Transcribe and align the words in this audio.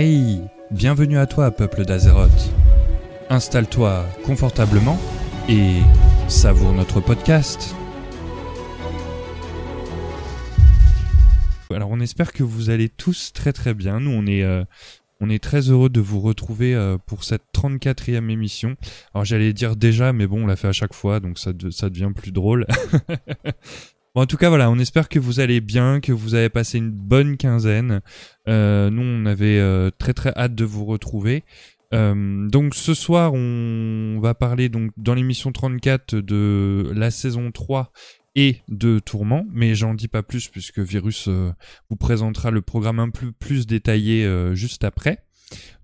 Hey, 0.00 0.42
bienvenue 0.70 1.18
à 1.18 1.26
toi, 1.26 1.50
peuple 1.50 1.84
d'Azeroth. 1.84 2.52
Installe-toi 3.30 4.06
confortablement 4.24 4.96
et 5.48 5.80
savoure 6.28 6.72
notre 6.72 7.00
podcast. 7.00 7.74
Alors 11.74 11.90
on 11.90 11.98
espère 11.98 12.32
que 12.32 12.44
vous 12.44 12.70
allez 12.70 12.88
tous 12.88 13.32
très 13.32 13.52
très 13.52 13.74
bien. 13.74 13.98
Nous 13.98 14.12
on 14.12 14.24
est 14.26 14.44
euh, 14.44 14.62
très 15.42 15.62
heureux 15.68 15.88
de 15.88 16.00
vous 16.00 16.20
retrouver 16.20 16.76
euh, 16.76 16.96
pour 17.04 17.24
cette 17.24 17.42
34e 17.52 18.30
émission. 18.30 18.76
Alors 19.14 19.24
j'allais 19.24 19.52
dire 19.52 19.74
déjà 19.74 20.12
mais 20.12 20.28
bon 20.28 20.44
on 20.44 20.46
l'a 20.46 20.54
fait 20.54 20.68
à 20.68 20.72
chaque 20.72 20.94
fois 20.94 21.18
donc 21.18 21.40
ça 21.40 21.52
devient 21.52 22.12
plus 22.14 22.30
drôle. 22.30 22.68
En 24.18 24.26
tout 24.26 24.36
cas, 24.36 24.48
voilà, 24.48 24.68
on 24.68 24.80
espère 24.80 25.08
que 25.08 25.20
vous 25.20 25.38
allez 25.38 25.60
bien, 25.60 26.00
que 26.00 26.10
vous 26.10 26.34
avez 26.34 26.48
passé 26.48 26.78
une 26.78 26.90
bonne 26.90 27.36
quinzaine. 27.36 28.00
Euh, 28.48 28.90
nous, 28.90 29.02
on 29.02 29.26
avait 29.26 29.60
euh, 29.60 29.92
très 29.96 30.12
très 30.12 30.32
hâte 30.36 30.56
de 30.56 30.64
vous 30.64 30.84
retrouver. 30.84 31.44
Euh, 31.94 32.48
donc 32.48 32.74
ce 32.74 32.94
soir, 32.94 33.32
on 33.34 34.18
va 34.20 34.34
parler 34.34 34.68
dans 34.68 35.14
l'émission 35.14 35.52
34 35.52 36.16
de 36.16 36.90
la 36.96 37.12
saison 37.12 37.52
3 37.52 37.92
et 38.34 38.56
de 38.66 38.98
Tourment, 38.98 39.46
mais 39.52 39.76
j'en 39.76 39.94
dis 39.94 40.08
pas 40.08 40.24
plus 40.24 40.48
puisque 40.48 40.80
Virus 40.80 41.28
vous 41.28 41.96
présentera 41.96 42.50
le 42.50 42.60
programme 42.60 42.98
un 42.98 43.10
peu 43.10 43.30
plus 43.30 43.68
détaillé 43.68 44.28
juste 44.52 44.82
après. 44.82 45.27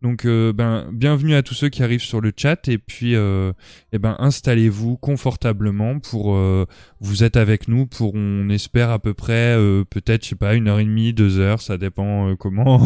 Donc 0.02 0.26
euh, 0.26 0.52
ben 0.52 0.90
bienvenue 0.92 1.34
à 1.34 1.42
tous 1.42 1.54
ceux 1.54 1.70
qui 1.70 1.82
arrivent 1.82 2.02
sur 2.02 2.20
le 2.20 2.30
chat 2.36 2.68
et 2.68 2.76
puis 2.76 3.14
euh, 3.14 3.52
eh 3.92 3.98
ben 3.98 4.16
installez-vous 4.18 4.98
confortablement 4.98 5.98
pour 5.98 6.34
euh, 6.34 6.66
vous 7.00 7.24
êtes 7.24 7.36
avec 7.36 7.68
nous 7.68 7.86
pour 7.86 8.14
on 8.14 8.50
espère 8.50 8.90
à 8.90 8.98
peu 8.98 9.14
près 9.14 9.56
euh, 9.56 9.84
peut-être 9.88 10.24
je 10.24 10.30
sais 10.30 10.34
pas 10.36 10.54
une 10.54 10.68
heure 10.68 10.78
et 10.78 10.84
demie 10.84 11.14
deux 11.14 11.38
heures 11.38 11.62
ça 11.62 11.78
dépend 11.78 12.28
euh, 12.28 12.36
comment 12.36 12.82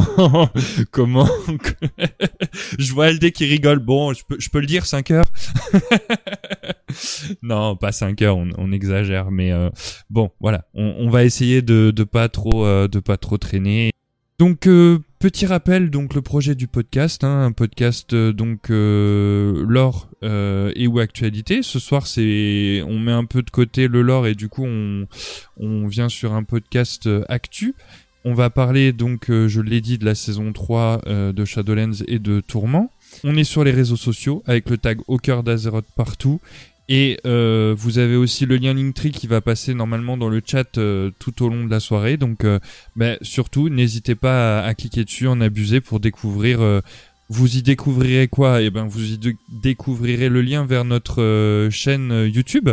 comment 0.93 1.29
je 2.79 2.93
vois 2.93 3.11
LD 3.11 3.33
qui 3.33 3.47
rigole. 3.47 3.81
Bon 3.81 4.13
je 4.13 4.23
peux 4.25 4.37
je 4.39 4.49
peux 4.49 4.61
le 4.61 4.67
dire 4.67 4.87
5 4.87 5.11
heures 5.11 5.27
non 7.43 7.75
pas 7.77 7.91
5 7.91 8.23
heures 8.23 8.37
on, 8.37 8.49
on 8.57 8.71
exagère 8.71 9.31
mais 9.33 9.51
euh, 9.51 9.71
bon 10.09 10.31
voilà 10.41 10.67
on, 10.75 10.95
on 10.99 11.11
va 11.11 11.25
essayer 11.25 11.63
de 11.63 11.91
de 11.91 12.05
pas 12.05 12.29
trop 12.29 12.65
euh, 12.65 12.87
de 12.87 13.01
pas 13.01 13.17
trop 13.17 13.39
traîner. 13.39 13.91
Donc 14.39 14.69
euh, 14.69 15.01
petit 15.19 15.47
rappel 15.47 15.91
donc 15.91 16.15
le 16.15 16.23
projet 16.23 16.55
du 16.55 16.69
podcast 16.69 17.25
hein, 17.25 17.43
un 17.45 17.53
podcast 17.53 18.13
euh, 18.13 18.33
donc 18.33 18.71
euh, 18.71 19.65
lore 19.67 20.09
euh, 20.23 20.73
et 20.77 20.87
ou 20.87 21.01
actualité. 21.01 21.63
Ce 21.63 21.79
soir 21.79 22.07
c'est 22.07 22.83
on 22.87 22.99
met 22.99 23.13
un 23.13 23.25
peu 23.25 23.43
de 23.43 23.51
côté 23.51 23.89
le 23.89 24.03
lore 24.03 24.27
et 24.27 24.35
du 24.35 24.49
coup 24.49 24.65
on 24.65 25.07
on 25.57 25.87
vient 25.87 26.09
sur 26.09 26.35
un 26.35 26.45
podcast 26.45 27.09
actu. 27.29 27.75
On 28.25 28.35
va 28.35 28.51
parler 28.51 28.93
donc 28.93 29.27
je 29.29 29.61
l'ai 29.61 29.81
dit 29.81 29.99
de 29.99 30.05
la 30.05 30.15
saison 30.15 30.53
3 30.53 31.03
euh, 31.07 31.33
de 31.33 31.45
Shadowlands 31.45 32.05
et 32.07 32.19
de 32.19 32.41
Tourment. 32.41 32.93
On 33.25 33.37
est 33.37 33.45
sur 33.45 33.65
les 33.65 33.73
réseaux 33.73 33.97
sociaux 33.97 34.43
avec 34.47 34.71
le 34.71 34.79
tag 34.79 35.01
au 35.09 35.19
cœur 35.19 35.43
d'Azeroth 35.43 35.87
partout 35.97 36.41
et 36.89 37.19
euh, 37.27 37.75
vous 37.77 37.99
avez 37.99 38.17
aussi 38.17 38.47
le 38.47 38.57
lien 38.57 38.75
Linktree 38.75 39.11
qui 39.11 39.27
va 39.27 39.41
passer 39.41 39.75
normalement 39.75 40.17
dans 40.17 40.29
le 40.29 40.41
chat 40.45 40.79
euh, 40.79 41.11
tout 41.19 41.45
au 41.45 41.49
long 41.49 41.65
de 41.65 41.71
la 41.71 41.81
soirée. 41.81 42.17
Donc 42.17 42.45
euh, 42.45 42.59
ben, 42.97 43.19
surtout, 43.23 43.69
n'hésitez 43.69 44.15
pas 44.15 44.61
à, 44.61 44.67
à 44.67 44.75
cliquer 44.75 45.05
dessus, 45.05 45.27
en 45.27 45.41
abuser 45.41 45.81
pour 45.81 46.01
découvrir. 46.01 46.61
euh, 46.61 46.81
vous 47.31 47.59
y 47.59 47.63
découvrirez 47.63 48.27
quoi? 48.29 48.63
Eh 48.63 48.71
ben, 48.71 48.87
vous 48.87 49.13
y 49.13 49.19
découvrirez 49.51 50.31
le 50.31 50.41
lien 50.41 50.65
vers 50.65 50.85
notre 50.85 51.21
euh, 51.21 51.69
chaîne 51.69 52.11
euh, 52.11 52.27
YouTube, 52.27 52.71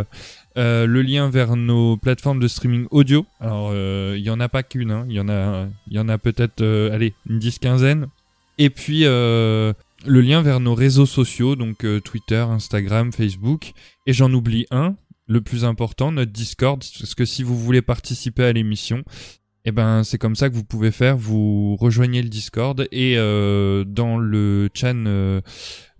le 0.56 1.02
lien 1.02 1.28
vers 1.28 1.56
nos 1.56 1.98
plateformes 1.98 2.40
de 2.40 2.48
streaming 2.48 2.86
audio. 2.90 3.26
Alors, 3.40 3.74
il 3.74 4.22
y 4.22 4.30
en 4.30 4.40
a 4.40 4.48
pas 4.48 4.62
qu'une, 4.62 4.90
hein. 4.90 5.04
il 5.10 5.14
y 5.14 5.20
en 5.20 5.28
a, 5.28 5.66
il 5.88 5.92
y 5.92 5.98
en 5.98 6.08
a 6.08 6.16
peut-être, 6.16 6.64
allez, 6.90 7.12
une 7.28 7.38
dix 7.38 7.58
quinzaine. 7.58 8.06
Et 8.56 8.70
puis 8.70 9.02
euh, 9.04 9.74
le 10.06 10.20
lien 10.20 10.42
vers 10.42 10.60
nos 10.60 10.74
réseaux 10.74 11.06
sociaux, 11.06 11.56
donc 11.56 11.84
euh, 11.84 12.00
Twitter, 12.00 12.36
Instagram, 12.36 13.12
Facebook. 13.12 13.72
Et 14.06 14.12
j'en 14.12 14.32
oublie 14.32 14.66
un, 14.70 14.96
le 15.26 15.40
plus 15.40 15.64
important, 15.64 16.12
notre 16.12 16.32
Discord, 16.32 16.82
parce 16.98 17.14
que 17.14 17.24
si 17.24 17.42
vous 17.42 17.58
voulez 17.58 17.82
participer 17.82 18.44
à 18.44 18.52
l'émission, 18.52 19.02
eh 19.68 19.72
ben 19.72 20.04
c'est 20.04 20.16
comme 20.16 20.36
ça 20.36 20.48
que 20.48 20.54
vous 20.54 20.62
pouvez 20.62 20.92
faire. 20.92 21.16
Vous 21.16 21.74
rejoignez 21.74 22.22
le 22.22 22.28
Discord 22.28 22.86
et 22.92 23.18
euh, 23.18 23.82
dans 23.84 24.16
le 24.16 24.70
chan 24.72 24.94
euh, 25.06 25.40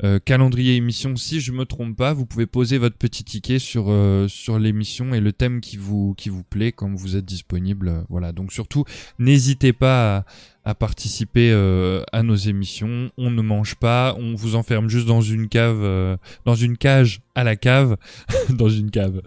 euh, 0.05 0.21
calendrier 0.25 0.77
émission, 0.77 1.17
si 1.17 1.41
je 1.41 1.51
me 1.51 1.65
trompe 1.65 1.97
pas, 1.97 2.13
vous 2.13 2.27
pouvez 2.27 2.47
poser 2.47 2.79
votre 2.79 2.97
petit 2.97 3.25
ticket 3.25 3.59
sur 3.59 3.87
euh, 3.89 4.29
sur 4.29 4.61
l'émission 4.61 5.15
et 5.15 5.21
le 5.21 5.33
thème 5.33 5.61
qui 5.61 5.77
vous 5.79 6.15
qui 6.17 6.29
vous 6.29 6.45
plaît 6.45 6.71
quand 6.71 6.95
vous 6.95 7.17
êtes 7.17 7.25
disponible. 7.25 8.05
Voilà. 8.09 8.31
Donc 8.31 8.53
surtout, 8.53 8.85
n'hésitez 9.19 9.73
pas 9.73 10.19
à, 10.19 10.71
à 10.71 10.75
participer 10.77 11.51
euh, 11.51 12.05
à 12.13 12.23
nos 12.23 12.37
émissions. 12.37 13.11
On 13.19 13.33
ne 13.33 13.43
mange 13.43 13.75
pas, 13.75 14.15
on 14.17 14.37
vous 14.37 14.55
enferme 14.55 14.89
juste 14.89 15.09
dans 15.09 15.23
une 15.23 15.49
cave, 15.49 16.19
dans 16.45 16.55
une 16.55 16.77
cage 16.77 17.21
à 17.35 17.43
la 17.43 17.57
cave, 17.57 17.97
dans 18.51 18.69
une 18.69 18.93
cave. 18.93 19.23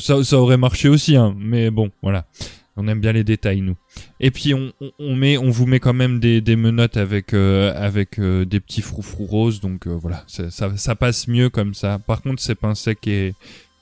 Ça, 0.00 0.24
ça 0.24 0.36
aurait 0.36 0.56
marché 0.56 0.88
aussi, 0.88 1.14
hein, 1.14 1.36
mais 1.38 1.70
bon, 1.70 1.92
voilà. 2.02 2.26
On 2.80 2.86
aime 2.86 3.00
bien 3.00 3.10
les 3.10 3.24
détails, 3.24 3.60
nous. 3.60 3.76
Et 4.20 4.30
puis 4.30 4.54
on, 4.54 5.16
met, 5.16 5.36
on 5.36 5.50
vous 5.50 5.66
met 5.66 5.80
quand 5.80 5.94
même 5.94 6.20
des, 6.20 6.56
menottes 6.56 6.96
avec 6.96 7.34
euh, 7.34 7.72
avec 7.74 8.20
euh, 8.20 8.44
des 8.44 8.60
petits 8.60 8.82
froufrous 8.82 9.26
roses, 9.26 9.60
donc 9.60 9.88
euh, 9.88 9.98
voilà, 10.00 10.24
ça, 10.28 10.48
ça, 10.76 10.94
passe 10.94 11.26
mieux 11.26 11.50
comme 11.50 11.74
ça. 11.74 11.98
Par 11.98 12.22
contre, 12.22 12.40
c'est 12.40 12.56
et 13.08 13.34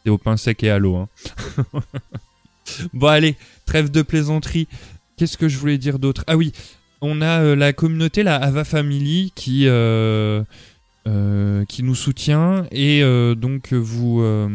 au 0.09 0.17
pain 0.17 0.39
sec 0.39 0.63
et 0.63 0.71
à 0.71 0.79
l'eau. 0.79 0.97
Hein. 0.97 1.09
bon 2.95 3.09
allez, 3.09 3.37
trêve 3.67 3.91
de 3.91 4.01
plaisanterie. 4.01 4.67
Qu'est-ce 5.19 5.37
que 5.37 5.49
je 5.49 5.59
voulais 5.59 5.77
dire 5.77 5.99
d'autre? 5.99 6.25
Ah 6.27 6.39
oui, 6.39 6.53
on 7.03 7.21
a 7.21 7.55
la 7.55 7.75
communauté, 7.75 8.23
la 8.23 8.37
Ava 8.37 8.65
Family, 8.65 9.31
qui 9.35 9.67
euh, 11.07 11.65
qui 11.67 11.83
nous 11.85 11.95
soutient 11.95 12.67
et 12.73 13.03
euh, 13.03 13.35
donc 13.37 13.73
vous 13.73 14.21
euh, 14.23 14.49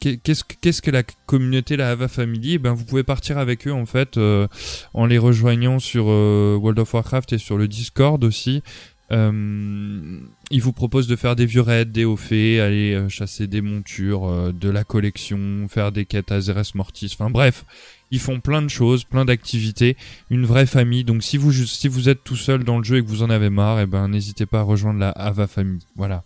qu'est- 0.00 0.18
qu'est-ce 0.22 0.44
que 0.44 0.54
qu'est-ce 0.60 0.82
que 0.82 0.90
la 0.90 1.02
communauté 1.24 1.76
la 1.76 1.90
Ava 1.92 2.08
Family 2.08 2.54
Eh 2.54 2.58
ben 2.58 2.74
vous 2.74 2.84
pouvez 2.84 3.04
partir 3.04 3.38
avec 3.38 3.66
eux 3.66 3.72
en 3.72 3.86
fait 3.86 4.18
euh, 4.18 4.46
en 4.92 5.06
les 5.06 5.16
rejoignant 5.18 5.78
sur 5.78 6.06
euh, 6.08 6.56
World 6.60 6.78
of 6.78 6.92
Warcraft 6.92 7.32
et 7.32 7.38
sur 7.38 7.56
le 7.56 7.68
Discord 7.68 8.22
aussi. 8.24 8.62
Ils 9.08 10.60
vous 10.60 10.72
proposent 10.72 11.06
de 11.06 11.16
faire 11.16 11.36
des 11.36 11.46
vieux 11.46 11.60
raids, 11.60 11.84
des 11.84 12.04
hauts 12.04 12.16
faits, 12.16 12.60
aller 12.60 13.06
chasser 13.08 13.46
des 13.46 13.60
montures, 13.60 14.52
de 14.52 14.68
la 14.68 14.84
collection, 14.84 15.66
faire 15.68 15.92
des 15.92 16.04
quêtes 16.06 16.32
à 16.32 16.40
Zeres 16.40 16.72
Mortis. 16.74 17.10
Enfin 17.14 17.30
bref, 17.30 17.64
ils 18.10 18.20
font 18.20 18.40
plein 18.40 18.62
de 18.62 18.68
choses, 18.68 19.04
plein 19.04 19.24
d'activités, 19.24 19.96
une 20.30 20.46
vraie 20.46 20.66
famille. 20.66 21.04
Donc 21.04 21.22
si 21.22 21.36
vous 21.36 21.52
si 21.52 21.88
vous 21.88 22.08
êtes 22.08 22.22
tout 22.24 22.36
seul 22.36 22.64
dans 22.64 22.78
le 22.78 22.84
jeu 22.84 22.98
et 22.98 23.02
que 23.02 23.08
vous 23.08 23.22
en 23.22 23.30
avez 23.30 23.50
marre, 23.50 23.80
eh 23.80 23.86
ben 23.86 24.08
n'hésitez 24.08 24.46
pas 24.46 24.60
à 24.60 24.62
rejoindre 24.62 25.00
la 25.00 25.10
Ava 25.10 25.46
Family. 25.46 25.84
Voilà. 25.96 26.24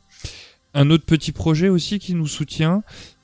Un 0.74 0.90
autre 0.90 1.04
petit 1.04 1.32
projet 1.32 1.68
aussi 1.68 1.98
qui 1.98 2.14
nous 2.14 2.28
soutient, 2.28 2.82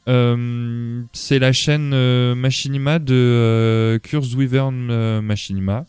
euh, 0.08 1.02
c'est 1.12 1.38
la 1.38 1.52
chaîne 1.52 1.92
euh, 1.94 2.34
Machinima 2.34 2.98
de 2.98 3.14
euh, 3.14 3.98
Curse 3.98 4.34
Wyvern 4.34 4.88
euh, 4.90 5.22
Machinima. 5.22 5.84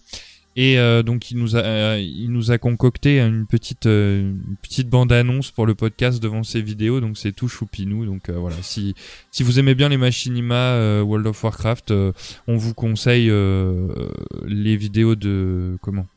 Et 0.60 0.80
euh, 0.80 1.04
donc 1.04 1.30
il 1.30 1.38
nous 1.38 1.56
a 1.56 1.60
euh, 1.60 2.00
il 2.00 2.32
nous 2.32 2.50
a 2.50 2.58
concocté 2.58 3.20
une 3.22 3.46
petite 3.46 3.86
euh, 3.86 4.22
une 4.22 4.56
petite 4.60 4.90
bande 4.90 5.12
annonce 5.12 5.52
pour 5.52 5.68
le 5.68 5.76
podcast 5.76 6.22
devant 6.22 6.42
ses 6.42 6.64
vidéos. 6.64 7.00
Donc 7.00 7.16
c'est 7.16 7.32
tout 7.32 7.48
choupinou 7.48 8.06
donc 8.06 8.30
euh, 8.30 8.34
voilà. 8.34 8.56
Si 8.64 8.96
si 9.32 9.44
vous 9.44 9.60
aimez 9.60 9.76
bien 9.76 9.88
les 9.88 9.98
machinima 9.98 10.56
euh, 10.56 11.04
World 11.04 11.28
of 11.28 11.44
Warcraft 11.44 11.92
euh, 11.92 12.12
on 12.48 12.58
vous 12.58 12.74
conseille 12.74 13.32
les 14.48 14.76
vidéos 14.76 15.16
de 15.16 15.78
comment? 15.82 16.08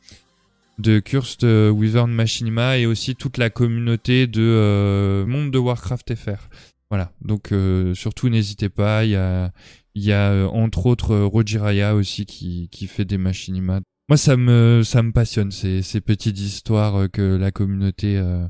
De 0.79 0.97
Cursed 0.97 1.43
Wyvern 1.43 2.11
Machinima 2.11 2.79
et 2.79 2.87
aussi 2.87 3.15
toute 3.15 3.37
la 3.37 3.51
communauté 3.51 4.25
de 4.25 5.23
Monde 5.27 5.51
de 5.51 5.59
Warcraft 5.59 6.15
FR. 6.15 6.49
Voilà, 6.89 7.11
donc 7.21 7.53
surtout 7.93 8.29
n'hésitez 8.29 8.67
pas, 8.69 9.05
il 9.05 9.11
y 9.11 9.15
a, 9.15 9.51
il 9.95 10.03
y 10.03 10.13
a 10.13 10.47
entre 10.47 10.85
autres 10.85 11.11
euh, 11.11 11.25
Rojiraya 11.25 11.95
aussi 11.95 12.25
qui, 12.25 12.69
qui 12.71 12.87
fait 12.87 13.05
des 13.05 13.17
machinima. 13.17 13.81
Moi 14.11 14.17
ça 14.17 14.35
me, 14.35 14.81
ça 14.83 15.03
me 15.03 15.13
passionne 15.13 15.51
ces, 15.51 15.81
ces 15.81 16.01
petites 16.01 16.37
histoires 16.37 16.97
euh, 16.97 17.07
que 17.07 17.21
la 17.21 17.51
communauté 17.51 18.17
euh, 18.17 18.45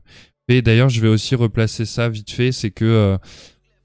fait. 0.49 0.63
D'ailleurs 0.63 0.89
je 0.89 0.99
vais 0.99 1.07
aussi 1.07 1.35
replacer 1.35 1.85
ça 1.85 2.09
vite 2.09 2.31
fait, 2.31 2.51
c'est 2.51 2.71
que 2.71 2.83
euh, 2.83 3.17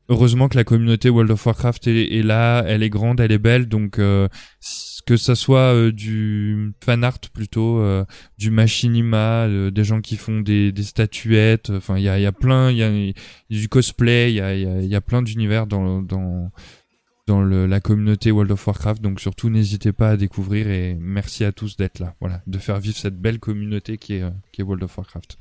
heureusement 0.08 0.48
que 0.48 0.56
la 0.56 0.64
communauté 0.64 1.10
World 1.10 1.30
of 1.30 1.44
Warcraft 1.44 1.86
est, 1.88 2.22
là, 2.24 2.64
elle 2.66 2.82
est 2.82 2.88
grande, 2.88 3.20
elle 3.20 3.30
est 3.30 3.38
belle, 3.38 3.68
donc 3.68 3.96
que 3.98 5.16
ça 5.18 5.34
soit 5.34 5.90
du 5.92 6.72
fan 6.82 7.04
art 7.04 7.18
plutôt, 7.30 7.84
du 8.38 8.50
machinima, 8.50 9.46
des 9.70 9.84
gens 9.84 10.00
qui 10.00 10.16
font 10.16 10.40
des, 10.40 10.72
des 10.72 10.82
statuettes, 10.82 11.68
enfin 11.68 11.98
il 11.98 12.04
y 12.04 12.08
a, 12.08 12.18
y 12.18 12.24
a 12.24 12.32
plein, 12.32 12.70
il 12.70 12.78
y 12.78 12.84
a, 12.84 13.12
du 13.50 13.68
cosplay, 13.68 14.32
il 14.32 14.36
y 14.36 14.40
a, 14.40 14.54
y 14.54 14.94
a 14.94 15.00
plein 15.02 15.20
d'univers 15.20 15.66
dans, 15.66 16.00
dans, 16.00 16.50
dans 17.26 17.40
le- 17.42 17.66
la 17.66 17.80
communauté 17.80 18.30
World 18.30 18.52
of 18.52 18.66
Warcraft, 18.66 19.02
donc 19.02 19.20
surtout 19.20 19.50
n'hésitez 19.50 19.92
pas 19.92 20.10
à 20.10 20.16
découvrir 20.16 20.68
et 20.70 20.96
merci 21.00 21.44
à 21.44 21.52
tous 21.52 21.76
d'être 21.76 21.98
là, 21.98 22.14
voilà, 22.20 22.40
de 22.46 22.58
faire 22.58 22.78
vivre 22.78 22.96
cette 22.96 23.20
belle 23.20 23.40
communauté 23.40 23.98
qui 23.98 24.14
est, 24.14 24.22
euh, 24.22 24.30
qui 24.52 24.60
est 24.60 24.64
World 24.64 24.84
of 24.84 24.96
Warcraft. 24.96 25.36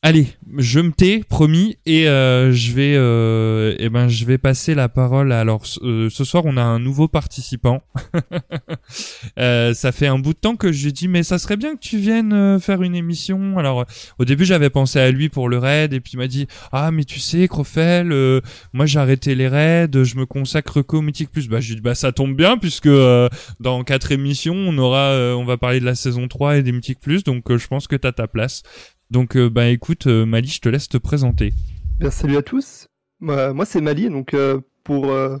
Allez, 0.00 0.28
je 0.56 0.78
me 0.78 0.92
tais, 0.92 1.24
promis, 1.28 1.76
et 1.84 2.08
euh, 2.08 2.52
je 2.52 2.72
vais, 2.72 2.94
euh, 2.94 3.74
eh 3.80 3.88
ben, 3.88 4.06
je 4.06 4.24
vais 4.26 4.38
passer 4.38 4.76
la 4.76 4.88
parole. 4.88 5.32
Alors, 5.32 5.64
euh, 5.82 6.08
ce 6.08 6.22
soir, 6.22 6.44
on 6.46 6.56
a 6.56 6.62
un 6.62 6.78
nouveau 6.78 7.08
participant. 7.08 7.82
euh, 9.40 9.74
ça 9.74 9.90
fait 9.90 10.06
un 10.06 10.20
bout 10.20 10.34
de 10.34 10.38
temps 10.38 10.54
que 10.54 10.70
je 10.70 10.82
lui 10.82 10.90
ai 10.90 10.92
dit, 10.92 11.08
mais 11.08 11.24
ça 11.24 11.36
serait 11.40 11.56
bien 11.56 11.74
que 11.74 11.80
tu 11.80 11.98
viennes 11.98 12.32
euh, 12.32 12.60
faire 12.60 12.84
une 12.84 12.94
émission. 12.94 13.58
Alors, 13.58 13.86
au 14.20 14.24
début, 14.24 14.44
j'avais 14.44 14.70
pensé 14.70 15.00
à 15.00 15.10
lui 15.10 15.30
pour 15.30 15.48
le 15.48 15.58
raid, 15.58 15.92
et 15.92 15.98
puis 15.98 16.12
il 16.14 16.18
m'a 16.18 16.28
dit, 16.28 16.46
ah, 16.70 16.92
mais 16.92 17.02
tu 17.02 17.18
sais, 17.18 17.48
Crofel, 17.48 18.12
euh, 18.12 18.40
moi 18.72 18.86
j'ai 18.86 19.00
arrêté 19.00 19.34
les 19.34 19.48
raids, 19.48 19.90
je 19.92 20.14
me 20.14 20.26
consacre 20.26 20.80
qu'au 20.80 21.02
Mythic 21.02 21.32
Plus. 21.32 21.48
Bah, 21.48 21.58
je 21.60 21.66
lui 21.66 21.72
ai 21.72 21.76
dit, 21.76 21.82
bah, 21.82 21.96
ça 21.96 22.12
tombe 22.12 22.36
bien, 22.36 22.56
puisque 22.56 22.86
euh, 22.86 23.28
dans 23.58 23.82
quatre 23.82 24.12
émissions, 24.12 24.54
on 24.54 24.78
aura, 24.78 25.34
on 25.36 25.44
va 25.44 25.56
parler 25.56 25.80
de 25.80 25.84
la 25.84 25.96
saison 25.96 26.28
3 26.28 26.58
et 26.58 26.62
des 26.62 26.70
Mythic 26.70 27.00
Plus, 27.00 27.24
donc 27.24 27.52
je 27.52 27.66
pense 27.66 27.88
que 27.88 27.96
t'as 27.96 28.12
ta 28.12 28.28
place. 28.28 28.62
Donc, 29.10 29.36
euh, 29.36 29.48
bah 29.48 29.68
écoute, 29.68 30.06
euh, 30.06 30.26
Mali, 30.26 30.48
je 30.48 30.60
te 30.60 30.68
laisse 30.68 30.88
te 30.88 30.98
présenter. 30.98 31.54
Bien, 31.98 32.10
salut 32.10 32.36
à 32.36 32.42
tous. 32.42 32.88
Moi, 33.20 33.64
c'est 33.64 33.80
Mali. 33.80 34.08
Donc, 34.10 34.34
euh, 34.34 34.60
pour, 34.84 35.10
euh, 35.10 35.38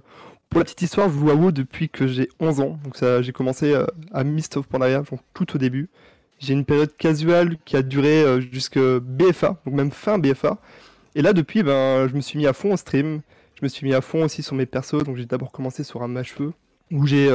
pour 0.48 0.58
la 0.60 0.64
petite 0.64 0.82
histoire, 0.82 1.10
je 1.10 1.18
joue 1.18 1.52
depuis 1.52 1.88
que 1.88 2.06
j'ai 2.06 2.28
11 2.40 2.60
ans. 2.60 2.78
Donc, 2.82 2.96
j'ai 3.22 3.32
commencé 3.32 3.74
euh, 3.74 3.86
à 4.12 4.24
Mist 4.24 4.56
of 4.56 4.66
Pandaria, 4.66 5.02
donc 5.02 5.20
tout 5.34 5.54
au 5.54 5.58
début. 5.58 5.90
J'ai 6.38 6.54
une 6.54 6.64
période 6.64 6.96
casuale 6.96 7.58
qui 7.64 7.76
a 7.76 7.82
duré 7.82 8.40
jusque 8.52 8.78
BFA, 8.78 9.60
donc 9.66 9.74
même 9.74 9.90
fin 9.90 10.18
BFA. 10.18 10.58
Et 11.14 11.22
là, 11.22 11.32
depuis, 11.32 11.62
ben, 11.62 12.08
je 12.08 12.14
me 12.14 12.20
suis 12.20 12.38
mis 12.38 12.46
à 12.46 12.52
fond 12.52 12.72
au 12.72 12.76
stream. 12.76 13.22
Je 13.56 13.64
me 13.64 13.68
suis 13.68 13.86
mis 13.86 13.92
à 13.92 14.00
fond 14.00 14.24
aussi 14.24 14.42
sur 14.42 14.54
mes 14.54 14.66
persos. 14.66 15.02
Donc, 15.04 15.16
j'ai 15.16 15.26
d'abord 15.26 15.50
commencé 15.50 15.82
sur 15.82 16.02
un 16.02 16.08
match 16.08 16.32
feu 16.32 16.52
où 16.92 17.06
j'ai 17.06 17.28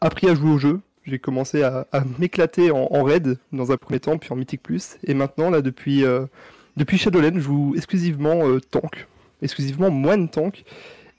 appris 0.00 0.28
à 0.28 0.34
jouer 0.34 0.50
au 0.50 0.58
jeu. 0.58 0.80
J'ai 1.06 1.18
commencé 1.18 1.62
à, 1.62 1.86
m'éclater 2.18 2.70
en, 2.70 2.88
en 2.90 3.02
raid 3.02 3.38
dans 3.52 3.72
un 3.72 3.76
premier 3.76 4.00
temps, 4.00 4.16
puis 4.16 4.32
en 4.32 4.36
Mythic 4.36 4.62
Plus. 4.62 4.96
Et 5.04 5.12
maintenant, 5.12 5.50
là, 5.50 5.60
depuis, 5.60 6.02
euh, 6.04 6.24
Shadowlands, 6.96 7.34
je 7.34 7.40
joue 7.40 7.74
exclusivement 7.76 8.48
euh, 8.48 8.58
tank, 8.58 9.06
exclusivement 9.42 9.90
moine 9.90 10.30
tank. 10.30 10.64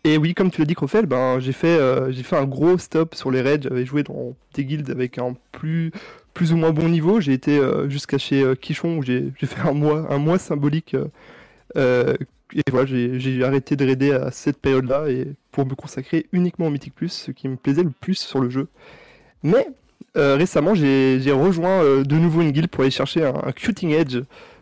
Et 0.04 0.18
oui, 0.18 0.34
comme 0.34 0.50
tu 0.50 0.62
l'as 0.62 0.66
dit, 0.66 0.74
Crofel, 0.74 1.06
ben, 1.06 1.40
j'ai 1.40 1.52
fait, 1.52 1.80
euh, 1.80 2.12
j'ai 2.12 2.24
fait 2.24 2.36
un 2.36 2.46
gros 2.46 2.78
stop 2.80 3.14
sur 3.14 3.30
les 3.30 3.42
raids. 3.42 3.62
J'avais 3.62 3.86
joué 3.86 4.02
dans 4.02 4.36
des 4.56 4.66
guildes 4.66 4.90
avec 4.90 5.20
un 5.20 5.36
plus, 5.52 5.92
ou 6.52 6.58
moins 6.58 6.72
bon 6.72 6.90
niveau. 6.90 7.20
J'ai 7.22 7.34
été 7.34 7.60
jusqu'à 7.88 8.18
chez 8.18 8.56
Quichon 8.60 8.98
où 8.98 9.04
j'ai 9.04 9.32
fait 9.44 9.62
un 9.62 9.74
mois, 9.74 10.40
symbolique. 10.40 10.96
et 11.76 12.62
voilà, 12.72 12.86
j'ai 12.86 13.44
arrêté 13.44 13.76
de 13.76 13.86
raider 13.86 14.12
à 14.12 14.32
cette 14.32 14.58
période-là 14.58 15.06
pour 15.52 15.66
me 15.66 15.74
consacrer 15.74 16.28
uniquement 16.34 16.68
au 16.68 16.72
Mythic 16.72 16.94
Plus, 16.94 17.10
ce 17.10 17.32
qui 17.32 17.48
me 17.48 17.56
plaisait 17.56 17.84
le 17.84 17.92
plus 17.92 18.16
sur 18.16 18.40
le 18.40 18.50
jeu. 18.50 18.68
Mais 19.46 19.68
euh, 20.18 20.38
récemment, 20.38 20.74
j'ai 20.74 21.32
rejoint 21.32 21.84
euh, 21.84 22.04
de 22.04 22.16
nouveau 22.16 22.42
une 22.42 22.50
guilde 22.50 22.68
pour 22.68 22.82
aller 22.82 22.90
chercher 22.90 23.24
un, 23.24 23.52
Cutting 23.52 23.92
Edge, 23.92 24.18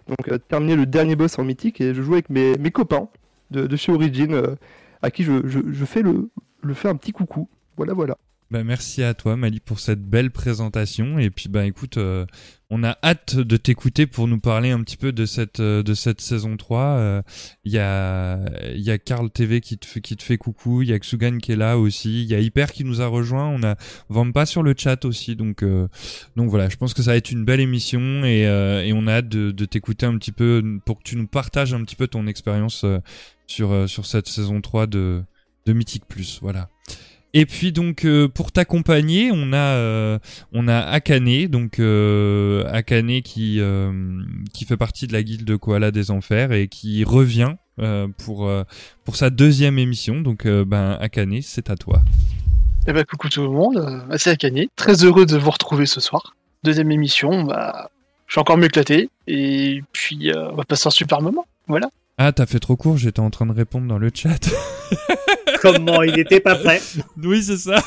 donc 0.10 0.28
euh, 0.28 0.38
terminer 0.38 0.76
le 0.76 0.86
dernier 0.86 1.16
boss 1.16 1.40
en 1.40 1.46
mythique, 1.46 1.80
et 1.80 1.94
je 1.94 2.02
joue 2.02 2.16
avec 2.16 2.30
mes, 2.30 2.58
copains 2.70 3.08
de, 3.50 3.74
chez 3.78 3.94
Origin, 3.94 4.58
à 5.02 5.10
qui 5.10 5.24
je 5.24 5.86
fais 5.86 6.02
le, 6.02 6.30
le 6.62 6.74
fais 6.74 6.90
un 6.90 6.96
petit 6.96 7.14
coucou. 7.14 7.48
Voilà, 7.78 7.94
voilà. 7.94 8.18
Bah 8.54 8.64
merci 8.64 9.02
à 9.02 9.16
toi 9.16 9.36
Mali 9.36 9.60
pour 9.60 9.80
cette 9.80 10.04
belle 10.04 10.30
présentation. 10.30 11.18
Et 11.18 11.32
puis 11.32 11.50
bah 11.50 11.66
écoute 11.66 11.98
euh, 11.98 12.28
on 12.70 12.84
a 12.84 13.00
hâte 13.04 13.36
de 13.36 13.58
t'écouter 13.58 14.06
pour 14.06 14.28
nous 14.28 14.40
parler 14.40 14.70
un 14.70 14.84
petit 14.84 14.96
peu 14.96 15.12
de 15.12 15.26
cette 15.26 15.60
euh, 15.60 15.82
de 15.82 15.96
cette 15.96 16.22
saison 16.22 16.56
3 16.56 16.80
Euh, 16.84 17.22
il 17.64 17.72
y 17.72 17.80
a 17.80 18.38
y 18.76 18.92
a 18.92 19.00
Carl 19.00 19.32
TV 19.32 19.60
qui 19.60 19.80
te 19.80 19.88
fait 19.88 20.02
qui 20.02 20.16
te 20.16 20.22
fait 20.22 20.38
coucou. 20.38 20.84
Il 20.84 20.90
y 20.90 20.94
a 20.94 21.00
Xugan 21.00 21.40
qui 21.40 21.52
est 21.52 21.56
là 21.56 21.80
aussi. 21.80 22.22
Il 22.22 22.30
y 22.30 22.36
a 22.36 22.40
Hyper 22.40 22.72
qui 22.74 22.84
nous 22.84 23.02
a 23.02 23.08
rejoint. 23.08 23.48
On 23.48 23.64
a 23.64 23.76
Vampa 24.10 24.46
sur 24.46 24.62
le 24.62 24.76
chat 24.78 25.04
aussi. 25.04 25.36
Donc 25.36 25.64
euh, 25.64 25.88
donc 26.36 26.52
voilà 26.52 26.70
je 26.70 26.78
pense 26.78 26.94
que 26.94 27.02
ça 27.02 27.10
va 27.10 27.18
être 27.18 27.32
une 27.32 27.46
belle 27.46 27.60
émission. 27.60 28.24
Et 28.24 28.46
euh, 28.46 28.84
et 28.84 28.94
on 28.94 29.08
a 29.08 29.14
hâte 29.14 29.30
de, 29.30 29.66
t'écouter 29.66 30.06
un 30.06 30.16
petit 30.20 30.32
peu 30.32 30.62
pour 30.86 31.00
que 31.00 31.04
tu 31.04 31.16
nous 31.16 31.26
partages 31.26 31.74
un 31.74 31.84
petit 31.84 31.96
peu 31.96 32.06
ton 32.06 32.28
expérience 32.28 32.84
euh, 32.84 33.00
sur 33.48 33.72
euh, 33.72 33.88
sur 33.88 34.06
cette 34.06 34.28
saison 34.28 34.62
3 34.62 34.86
de 34.86 35.24
de 35.66 35.74
Mythic 35.74 36.06
Plus. 36.06 36.38
Voilà 36.44 36.70
et 37.36 37.48
puis 37.48 37.72
donc 37.72 38.06
euh, 38.06 38.28
pour 38.28 38.52
t'accompagner, 38.52 39.32
on 39.34 39.54
a 39.54 39.58
euh, 39.58 40.20
on 40.52 40.68
a 40.68 40.78
Akane 40.78 41.48
donc 41.48 41.80
euh, 41.80 42.64
Akane 42.72 43.24
qui 43.24 43.60
euh, 43.60 44.22
qui 44.54 44.66
fait 44.66 44.78
partie 44.78 45.08
de 45.08 45.14
la 45.14 45.24
guilde 45.24 45.44
de 45.44 45.56
Koala 45.56 45.90
des 45.90 46.12
Enfers 46.12 46.52
et 46.52 46.68
qui 46.68 47.04
revient 47.04 47.56
pour 48.20 48.52
pour 49.04 49.16
sa 49.16 49.32
deuxième 49.32 49.80
émission. 49.80 50.22
Donc 50.22 50.48
ben 50.48 50.98
Akane, 51.02 51.42
c'est 51.42 51.72
à 51.72 51.76
toi. 51.76 52.04
Eh 52.86 52.94
ben, 52.94 53.04
coucou 53.06 53.30
tout 53.30 53.42
le 53.42 53.50
monde, 53.50 54.06
c'est 54.18 54.30
Akane. 54.30 54.66
Très 54.76 55.04
heureux 55.04 55.26
de 55.26 55.38
vous 55.38 55.50
retrouver 55.50 55.88
ce 55.88 56.00
soir. 56.00 56.36
Deuxième 56.64 56.92
émission, 56.92 57.44
bah, 57.44 57.90
je 58.28 58.34
suis 58.34 58.42
encore 58.42 58.58
mieux 58.58 58.66
éclaté. 58.66 59.10
Et 59.26 59.82
puis, 59.92 60.32
on 60.36 60.56
va 60.56 60.66
passer 60.66 60.88
un 60.88 60.92
super 60.92 61.22
moment. 61.22 61.46
Voilà. 61.68 61.90
Ah, 62.18 62.32
t'as 62.32 62.46
fait 62.46 62.60
trop 62.60 62.76
court, 62.76 62.98
j'étais 62.98 63.22
en 63.22 63.30
train 63.32 63.46
de 63.46 63.54
répondre 63.54 63.88
dans 63.88 63.98
le 63.98 64.12
chat. 64.14 64.50
Comment 65.64 66.04
il 66.04 66.20
était 66.20 66.42
pas 66.42 66.56
prêt. 66.56 66.82
oui, 67.24 67.42
c'est 67.42 67.58
ça. 67.58 67.78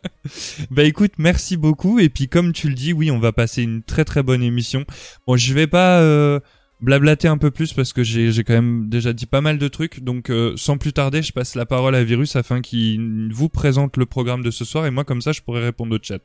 bah 0.70 0.84
écoute, 0.84 1.12
merci 1.16 1.56
beaucoup. 1.56 1.98
Et 1.98 2.10
puis 2.10 2.28
comme 2.28 2.52
tu 2.52 2.68
le 2.68 2.74
dis, 2.74 2.92
oui, 2.92 3.10
on 3.10 3.18
va 3.18 3.32
passer 3.32 3.62
une 3.62 3.82
très 3.82 4.04
très 4.04 4.22
bonne 4.22 4.42
émission. 4.42 4.84
Bon, 5.26 5.36
je 5.36 5.54
vais 5.54 5.66
pas 5.66 6.00
euh, 6.00 6.38
blablater 6.82 7.26
un 7.26 7.38
peu 7.38 7.50
plus 7.50 7.72
parce 7.72 7.94
que 7.94 8.02
j'ai 8.02 8.30
j'ai 8.30 8.44
quand 8.44 8.52
même 8.52 8.90
déjà 8.90 9.14
dit 9.14 9.24
pas 9.24 9.40
mal 9.40 9.56
de 9.56 9.68
trucs. 9.68 10.04
Donc 10.04 10.28
euh, 10.28 10.52
sans 10.56 10.76
plus 10.76 10.92
tarder, 10.92 11.22
je 11.22 11.32
passe 11.32 11.54
la 11.54 11.64
parole 11.64 11.94
à 11.94 12.04
Virus 12.04 12.36
afin 12.36 12.60
qu'il 12.60 13.30
vous 13.32 13.48
présente 13.48 13.96
le 13.96 14.04
programme 14.04 14.42
de 14.42 14.50
ce 14.50 14.66
soir. 14.66 14.84
Et 14.84 14.90
moi, 14.90 15.04
comme 15.04 15.22
ça, 15.22 15.32
je 15.32 15.40
pourrai 15.40 15.64
répondre 15.64 15.96
au 15.96 15.98
chat. 16.00 16.20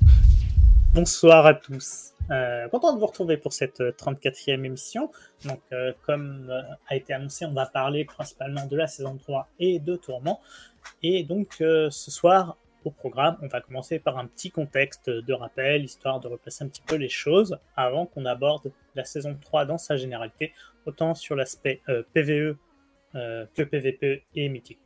Bonsoir 0.94 1.45
à 1.45 1.53
tous. 1.56 2.13
Euh, 2.31 2.69
content 2.69 2.94
de 2.94 3.00
vous 3.00 3.07
retrouver 3.07 3.38
pour 3.38 3.51
cette 3.51 3.81
euh, 3.81 3.91
34e 3.91 4.63
émission. 4.63 5.12
Donc, 5.45 5.62
euh, 5.71 5.91
comme 6.06 6.47
euh, 6.50 6.62
a 6.88 6.95
été 6.95 7.13
annoncé, 7.13 7.45
on 7.45 7.53
va 7.53 7.65
parler 7.65 8.06
principalement 8.06 8.65
de 8.65 8.77
la 8.77 8.88
saison 8.88 9.18
3 9.18 9.50
et 9.59 9.79
de 9.79 9.95
Tourment. 9.95 10.39
Et 11.01 11.24
donc, 11.24 11.57
euh, 11.62 11.89
ce 11.89 12.12
soir, 12.12 12.57
au 12.85 12.91
programme, 12.91 13.38
on 13.41 13.47
va 13.47 13.62
commencer 13.62 14.00
par 14.00 14.18
un 14.18 14.27
petit 14.27 14.51
contexte 14.51 15.09
de 15.09 15.33
rappel, 15.33 15.83
histoire 15.83 16.19
de 16.19 16.27
replacer 16.27 16.63
un 16.63 16.68
petit 16.68 16.81
peu 16.81 16.95
les 16.95 17.09
choses 17.09 17.57
avant 17.75 18.06
qu'on 18.06 18.25
aborde 18.25 18.71
la 18.95 19.06
saison 19.06 19.38
3 19.39 19.65
dans 19.65 19.77
sa 19.77 19.95
généralité, 19.95 20.53
autant 20.85 21.15
sur 21.15 21.35
l'aspect 21.35 21.81
euh, 21.89 22.03
PVE 22.13 22.57
euh, 23.15 23.45
que 23.53 23.63
PVP 23.63 24.24
et 24.35 24.50
Mythic. 24.50 24.80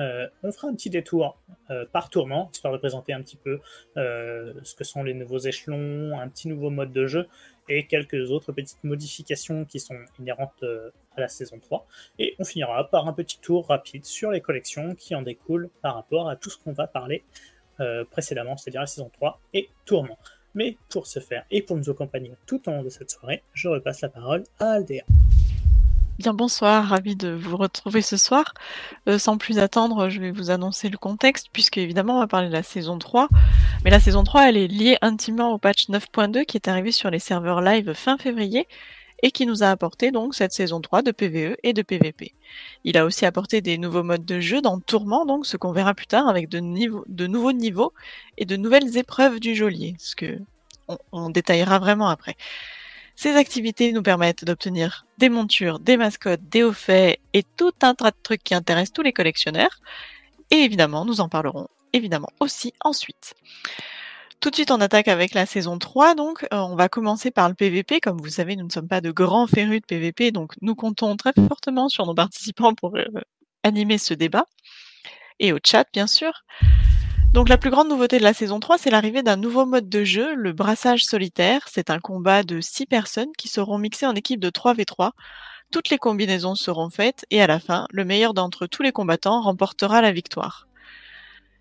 Euh, 0.00 0.28
on 0.42 0.50
fera 0.50 0.68
un 0.68 0.74
petit 0.74 0.90
détour 0.90 1.38
euh, 1.70 1.84
par 1.92 2.08
tourment, 2.08 2.50
histoire 2.52 2.72
de 2.72 2.78
présenter 2.78 3.12
un 3.12 3.22
petit 3.22 3.36
peu 3.36 3.60
euh, 3.96 4.54
ce 4.62 4.74
que 4.74 4.84
sont 4.84 5.02
les 5.02 5.14
nouveaux 5.14 5.38
échelons, 5.38 6.18
un 6.18 6.28
petit 6.28 6.48
nouveau 6.48 6.70
mode 6.70 6.92
de 6.92 7.06
jeu 7.06 7.28
et 7.68 7.86
quelques 7.86 8.30
autres 8.30 8.52
petites 8.52 8.82
modifications 8.82 9.64
qui 9.64 9.78
sont 9.78 9.98
inhérentes 10.18 10.64
à 11.16 11.20
la 11.20 11.28
saison 11.28 11.58
3. 11.60 11.86
Et 12.18 12.34
on 12.38 12.44
finira 12.44 12.90
par 12.90 13.06
un 13.06 13.12
petit 13.12 13.38
tour 13.38 13.68
rapide 13.68 14.04
sur 14.04 14.32
les 14.32 14.40
collections 14.40 14.96
qui 14.96 15.14
en 15.14 15.22
découlent 15.22 15.70
par 15.80 15.94
rapport 15.94 16.28
à 16.28 16.34
tout 16.34 16.50
ce 16.50 16.58
qu'on 16.58 16.72
va 16.72 16.88
parler 16.88 17.22
précédemment, 18.10 18.56
c'est-à-dire 18.56 18.80
la 18.80 18.88
saison 18.88 19.08
3 19.12 19.40
et 19.54 19.68
tourment. 19.84 20.18
Mais 20.54 20.78
pour 20.88 21.06
ce 21.06 21.20
faire 21.20 21.44
et 21.52 21.62
pour 21.62 21.76
nous 21.76 21.88
accompagner 21.90 22.32
tout 22.44 22.68
au 22.68 22.72
long 22.72 22.82
de 22.82 22.88
cette 22.88 23.10
soirée, 23.10 23.44
je 23.52 23.68
repasse 23.68 24.00
la 24.00 24.08
parole 24.08 24.42
à 24.58 24.72
Aldea. 24.72 25.04
Bien 26.20 26.34
bonsoir, 26.34 26.84
ravi 26.84 27.16
de 27.16 27.30
vous 27.30 27.56
retrouver 27.56 28.02
ce 28.02 28.18
soir. 28.18 28.52
Euh, 29.08 29.18
sans 29.18 29.38
plus 29.38 29.58
attendre, 29.58 30.10
je 30.10 30.20
vais 30.20 30.30
vous 30.30 30.50
annoncer 30.50 30.90
le 30.90 30.98
contexte, 30.98 31.46
puisque 31.50 31.78
évidemment 31.78 32.16
on 32.16 32.20
va 32.20 32.26
parler 32.26 32.48
de 32.48 32.52
la 32.52 32.62
saison 32.62 32.98
3. 32.98 33.28
Mais 33.86 33.90
la 33.90 34.00
saison 34.00 34.22
3, 34.22 34.50
elle 34.50 34.58
est 34.58 34.68
liée 34.68 34.98
intimement 35.00 35.54
au 35.54 35.56
patch 35.56 35.88
9.2 35.88 36.44
qui 36.44 36.58
est 36.58 36.68
arrivé 36.68 36.92
sur 36.92 37.08
les 37.08 37.20
serveurs 37.20 37.62
live 37.62 37.94
fin 37.94 38.18
février 38.18 38.68
et 39.22 39.30
qui 39.30 39.46
nous 39.46 39.62
a 39.62 39.68
apporté 39.68 40.10
donc 40.10 40.34
cette 40.34 40.52
saison 40.52 40.82
3 40.82 41.00
de 41.00 41.10
PVE 41.10 41.56
et 41.62 41.72
de 41.72 41.80
PVP. 41.80 42.34
Il 42.84 42.98
a 42.98 43.06
aussi 43.06 43.24
apporté 43.24 43.62
des 43.62 43.78
nouveaux 43.78 44.02
modes 44.02 44.26
de 44.26 44.40
jeu 44.40 44.60
dans 44.60 44.78
Tourment, 44.78 45.24
donc 45.24 45.46
ce 45.46 45.56
qu'on 45.56 45.72
verra 45.72 45.94
plus 45.94 46.06
tard 46.06 46.28
avec 46.28 46.50
de, 46.50 46.60
nouveaux 46.60 47.52
niveaux 47.52 47.94
et 48.36 48.44
de 48.44 48.56
nouvelles 48.56 48.98
épreuves 48.98 49.40
du 49.40 49.54
geôlier, 49.54 49.96
ce 49.98 50.14
que 50.14 50.38
on, 50.86 50.98
on 51.12 51.30
détaillera 51.30 51.78
vraiment 51.78 52.10
après. 52.10 52.36
Ces 53.22 53.36
activités 53.36 53.92
nous 53.92 54.02
permettent 54.02 54.46
d'obtenir 54.46 55.04
des 55.18 55.28
montures, 55.28 55.78
des 55.78 55.98
mascottes, 55.98 56.40
des 56.48 56.62
hauts 56.62 56.72
faits 56.72 57.20
et 57.34 57.42
tout 57.42 57.74
un 57.82 57.94
tas 57.94 58.12
de 58.12 58.16
trucs 58.22 58.42
qui 58.42 58.54
intéressent 58.54 58.94
tous 58.94 59.02
les 59.02 59.12
collectionneurs. 59.12 59.78
Et 60.50 60.56
évidemment, 60.56 61.04
nous 61.04 61.20
en 61.20 61.28
parlerons 61.28 61.68
évidemment 61.92 62.30
aussi 62.40 62.72
ensuite. 62.82 63.34
Tout 64.40 64.48
de 64.48 64.54
suite, 64.54 64.70
on 64.70 64.80
attaque 64.80 65.08
avec 65.08 65.34
la 65.34 65.44
saison 65.44 65.78
3. 65.78 66.14
Donc, 66.14 66.44
Euh, 66.44 66.60
on 66.60 66.76
va 66.76 66.88
commencer 66.88 67.30
par 67.30 67.50
le 67.50 67.54
PVP. 67.54 68.00
Comme 68.00 68.16
vous 68.16 68.30
savez, 68.30 68.56
nous 68.56 68.64
ne 68.64 68.72
sommes 68.72 68.88
pas 68.88 69.02
de 69.02 69.10
grands 69.10 69.46
férus 69.46 69.82
de 69.82 69.86
PVP, 69.86 70.32
donc 70.32 70.54
nous 70.62 70.74
comptons 70.74 71.14
très 71.18 71.34
fortement 71.46 71.90
sur 71.90 72.06
nos 72.06 72.14
participants 72.14 72.72
pour 72.72 72.96
euh, 72.96 73.04
animer 73.64 73.98
ce 73.98 74.14
débat. 74.14 74.46
Et 75.40 75.52
au 75.52 75.58
chat, 75.62 75.86
bien 75.92 76.06
sûr. 76.06 76.32
Donc 77.32 77.48
la 77.48 77.58
plus 77.58 77.70
grande 77.70 77.88
nouveauté 77.88 78.18
de 78.18 78.24
la 78.24 78.34
saison 78.34 78.58
3, 78.58 78.76
c'est 78.76 78.90
l'arrivée 78.90 79.22
d'un 79.22 79.36
nouveau 79.36 79.64
mode 79.64 79.88
de 79.88 80.02
jeu, 80.02 80.34
le 80.34 80.52
brassage 80.52 81.04
solitaire. 81.04 81.68
C'est 81.70 81.90
un 81.90 82.00
combat 82.00 82.42
de 82.42 82.60
6 82.60 82.86
personnes 82.86 83.30
qui 83.38 83.46
seront 83.46 83.78
mixées 83.78 84.06
en 84.06 84.16
équipe 84.16 84.40
de 84.40 84.50
3v3. 84.50 85.12
Toutes 85.70 85.90
les 85.90 85.98
combinaisons 85.98 86.56
seront 86.56 86.90
faites 86.90 87.24
et 87.30 87.40
à 87.40 87.46
la 87.46 87.60
fin, 87.60 87.86
le 87.92 88.04
meilleur 88.04 88.34
d'entre 88.34 88.66
tous 88.66 88.82
les 88.82 88.90
combattants 88.90 89.42
remportera 89.42 90.02
la 90.02 90.10
victoire. 90.10 90.66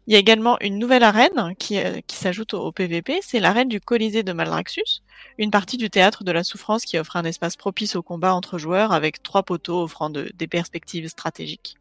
Il 0.07 0.13
y 0.13 0.15
a 0.15 0.19
également 0.19 0.57
une 0.61 0.79
nouvelle 0.79 1.03
arène 1.03 1.53
qui, 1.59 1.77
euh, 1.77 1.99
s'ajoute 2.07 2.55
au, 2.55 2.71
PVP, 2.71 3.19
c'est 3.21 3.39
l'arène 3.39 3.69
du 3.69 3.79
Colisée 3.79 4.23
de 4.23 4.33
Maldraxxus, 4.33 5.03
une 5.37 5.51
partie 5.51 5.77
du 5.77 5.91
théâtre 5.91 6.23
de 6.23 6.31
la 6.31 6.43
souffrance 6.43 6.83
qui 6.83 6.97
offre 6.97 7.15
un 7.15 7.25
espace 7.25 7.55
propice 7.57 7.95
au 7.95 8.01
combat 8.01 8.33
entre 8.33 8.57
joueurs 8.57 8.91
avec 8.91 9.21
trois 9.21 9.43
poteaux 9.43 9.83
offrant 9.83 10.09
de- 10.09 10.31
des 10.33 10.47
perspectives 10.47 11.07
stratégiques. 11.09 11.75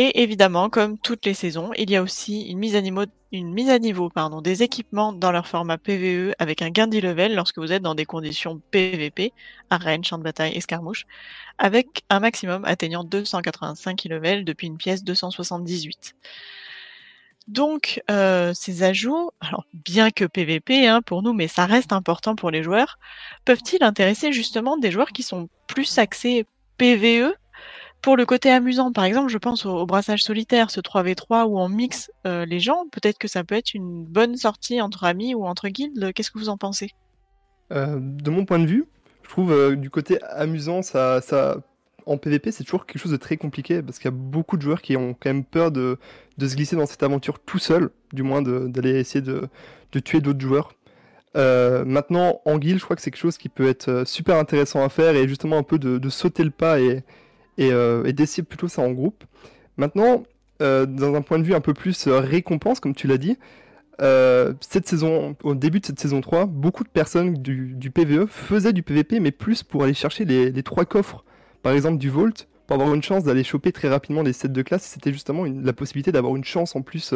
Et 0.00 0.22
évidemment, 0.22 0.70
comme 0.70 0.96
toutes 0.96 1.26
les 1.26 1.34
saisons, 1.34 1.72
il 1.76 1.90
y 1.90 1.96
a 1.96 2.02
aussi 2.02 2.42
une 2.42 2.60
mise 2.60 2.76
à 2.76 2.80
niveau, 2.80 3.02
des 4.40 4.62
équipements 4.62 5.12
dans 5.12 5.32
leur 5.32 5.48
format 5.48 5.76
PVE 5.76 6.34
avec 6.38 6.62
un 6.62 6.70
gain 6.70 6.86
d'e-level 6.86 7.34
lorsque 7.34 7.58
vous 7.58 7.72
êtes 7.72 7.82
dans 7.82 7.96
des 7.96 8.04
conditions 8.04 8.62
PVP, 8.70 9.32
arène, 9.70 10.04
champ 10.04 10.16
de 10.16 10.22
bataille, 10.22 10.56
escarmouche, 10.56 11.04
avec 11.58 12.04
un 12.10 12.20
maximum 12.20 12.64
atteignant 12.64 13.02
285 13.02 14.06
e-level 14.06 14.44
depuis 14.44 14.68
une 14.68 14.76
pièce 14.76 15.02
278. 15.02 16.14
Donc, 17.48 18.00
euh, 18.08 18.52
ces 18.54 18.84
ajouts, 18.84 19.32
bien 19.72 20.12
que 20.12 20.26
PVP 20.26 20.86
hein, 20.86 21.02
pour 21.02 21.24
nous, 21.24 21.32
mais 21.32 21.48
ça 21.48 21.66
reste 21.66 21.92
important 21.92 22.36
pour 22.36 22.52
les 22.52 22.62
joueurs, 22.62 23.00
peuvent-ils 23.44 23.82
intéresser 23.82 24.32
justement 24.32 24.76
des 24.76 24.92
joueurs 24.92 25.10
qui 25.10 25.24
sont 25.24 25.48
plus 25.66 25.98
axés 25.98 26.46
PVE 26.76 27.34
pour 28.02 28.16
le 28.16 28.26
côté 28.26 28.50
amusant, 28.50 28.92
par 28.92 29.04
exemple, 29.04 29.28
je 29.28 29.38
pense 29.38 29.66
au, 29.66 29.84
brassage 29.84 30.22
solitaire, 30.22 30.70
ce 30.70 30.80
3v3 30.80 31.46
ou 31.46 31.58
en 31.58 31.68
mix 31.68 32.10
euh, 32.26 32.44
les 32.44 32.60
gens, 32.60 32.84
peut-être 32.92 33.18
que 33.18 33.28
ça 33.28 33.44
peut 33.44 33.56
être 33.56 33.74
une 33.74 34.04
bonne 34.04 34.36
sortie 34.36 34.80
entre 34.80 35.04
amis 35.04 35.34
ou 35.34 35.44
entre 35.44 35.68
guildes. 35.68 36.12
Qu'est-ce 36.12 36.30
que 36.30 36.38
vous 36.38 36.48
en 36.48 36.56
pensez? 36.56 36.92
Euh, 37.72 37.98
de 38.00 38.30
mon 38.30 38.44
point 38.44 38.60
de 38.60 38.66
vue, 38.66 38.86
je 39.22 39.28
trouve 39.28 39.52
euh, 39.52 39.74
du 39.74 39.90
côté 39.90 40.22
amusant, 40.22 40.82
ça, 40.82 41.20
en 42.06 42.16
PvP, 42.16 42.52
c'est 42.52 42.64
toujours 42.64 42.86
quelque 42.86 43.02
chose 43.02 43.12
de 43.12 43.16
très 43.16 43.36
compliqué 43.36 43.82
parce 43.82 43.98
qu'il 43.98 44.06
y 44.06 44.14
a 44.14 44.16
beaucoup 44.16 44.56
de 44.56 44.62
joueurs 44.62 44.80
qui 44.80 44.96
ont 44.96 45.14
quand 45.14 45.30
même 45.30 45.44
peur 45.44 45.72
de, 45.72 45.98
se 46.40 46.54
glisser 46.54 46.76
dans 46.76 46.86
cette 46.86 47.02
aventure 47.02 47.40
tout 47.40 47.58
seul, 47.58 47.90
du 48.12 48.22
moins 48.22 48.42
d'aller 48.42 48.98
essayer 48.98 49.20
de, 49.20 49.48
tuer 50.04 50.20
d'autres 50.20 50.40
joueurs. 50.40 50.72
Maintenant, 51.34 52.40
en 52.44 52.58
guild, 52.58 52.78
je 52.78 52.84
crois 52.84 52.94
que 52.94 53.02
c'est 53.02 53.10
quelque 53.10 53.20
chose 53.20 53.38
qui 53.38 53.48
peut 53.48 53.68
être 53.68 54.04
super 54.06 54.36
intéressant 54.36 54.82
à 54.84 54.88
faire 54.88 55.16
et 55.16 55.26
justement 55.28 55.58
un 55.58 55.62
peu 55.62 55.78
de, 55.78 55.98
de 55.98 56.08
sauter 56.08 56.44
le 56.44 56.50
pas 56.50 56.80
et, 56.80 57.02
et, 57.58 57.72
euh, 57.72 58.04
et 58.04 58.12
d'essayer 58.12 58.42
plutôt 58.42 58.68
ça 58.68 58.82
en 58.82 58.92
groupe. 58.92 59.24
Maintenant, 59.76 60.22
euh, 60.62 60.86
dans 60.86 61.14
un 61.14 61.20
point 61.20 61.38
de 61.38 61.44
vue 61.44 61.54
un 61.54 61.60
peu 61.60 61.74
plus 61.74 62.06
euh, 62.06 62.20
récompense, 62.20 62.80
comme 62.80 62.94
tu 62.94 63.06
l'as 63.06 63.18
dit, 63.18 63.36
cette 64.60 64.86
saison, 64.86 65.34
au 65.42 65.56
début 65.56 65.80
de 65.80 65.86
cette 65.86 65.98
saison 65.98 66.20
3, 66.20 66.46
beaucoup 66.46 66.84
de 66.84 66.88
personnes 66.88 67.34
du, 67.34 67.90
PVE 67.90 68.26
faisaient 68.28 68.72
du 68.72 68.84
PVP, 68.84 69.18
mais 69.18 69.32
plus 69.32 69.64
pour 69.64 69.82
aller 69.82 69.92
chercher 69.92 70.24
les, 70.24 70.62
trois 70.62 70.84
coffres, 70.84 71.24
par 71.64 71.72
exemple 71.72 71.98
du 71.98 72.08
Vault, 72.08 72.46
pour 72.68 72.74
avoir 72.74 72.94
une 72.94 73.02
chance 73.02 73.24
d'aller 73.24 73.42
choper 73.42 73.72
très 73.72 73.88
rapidement 73.88 74.22
les 74.22 74.32
sets 74.32 74.50
de 74.50 74.62
classe. 74.62 74.84
C'était 74.84 75.12
justement 75.12 75.44
la 75.44 75.72
possibilité 75.72 76.12
d'avoir 76.12 76.36
une 76.36 76.44
chance 76.44 76.76
en 76.76 76.82
plus 76.82 77.12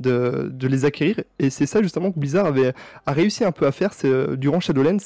de, 0.00 0.66
les 0.66 0.84
acquérir. 0.86 1.20
Et 1.38 1.50
c'est 1.50 1.66
ça 1.66 1.82
justement 1.82 2.10
que 2.10 2.18
Blizzard 2.18 2.46
avait 2.46 2.72
a 3.04 3.12
réussi 3.12 3.44
un 3.44 3.52
peu 3.52 3.66
à 3.66 3.72
faire 3.72 3.90
durant 4.38 4.60
Shadowlands, 4.60 5.00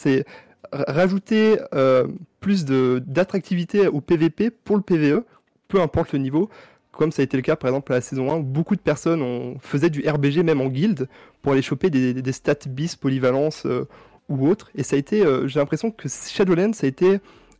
rajouter 0.72 1.58
euh, 1.74 2.06
plus 2.40 2.64
d'attractivité 2.64 3.88
au 3.88 4.00
PVP 4.00 4.50
pour 4.50 4.76
le 4.76 4.82
PVE, 4.82 5.24
peu 5.68 5.80
importe 5.80 6.12
le 6.12 6.18
niveau 6.18 6.48
comme 6.92 7.10
ça 7.10 7.22
a 7.22 7.24
été 7.24 7.36
le 7.36 7.42
cas 7.42 7.56
par 7.56 7.70
exemple 7.70 7.92
à 7.92 7.96
la 7.96 8.00
saison 8.00 8.30
1 8.30 8.36
où 8.36 8.42
beaucoup 8.42 8.76
de 8.76 8.80
personnes 8.80 9.58
faisaient 9.60 9.90
du 9.90 10.06
RBG 10.06 10.42
même 10.42 10.60
en 10.60 10.68
guild 10.68 11.08
pour 11.40 11.52
aller 11.52 11.62
choper 11.62 11.90
des, 11.90 12.32
stats 12.32 12.68
bis, 12.68 12.94
polyvalence 12.94 13.66
euh, 13.66 13.88
ou 14.28 14.46
autres. 14.46 14.70
Et 14.74 14.82
ça 14.82 14.96
a 14.96 14.98
été, 14.98 15.24
euh, 15.24 15.48
j'ai 15.48 15.58
l'impression 15.58 15.90
que 15.90 16.08
Shadowlands 16.08 16.72
a 16.82 16.86
été 16.86 17.18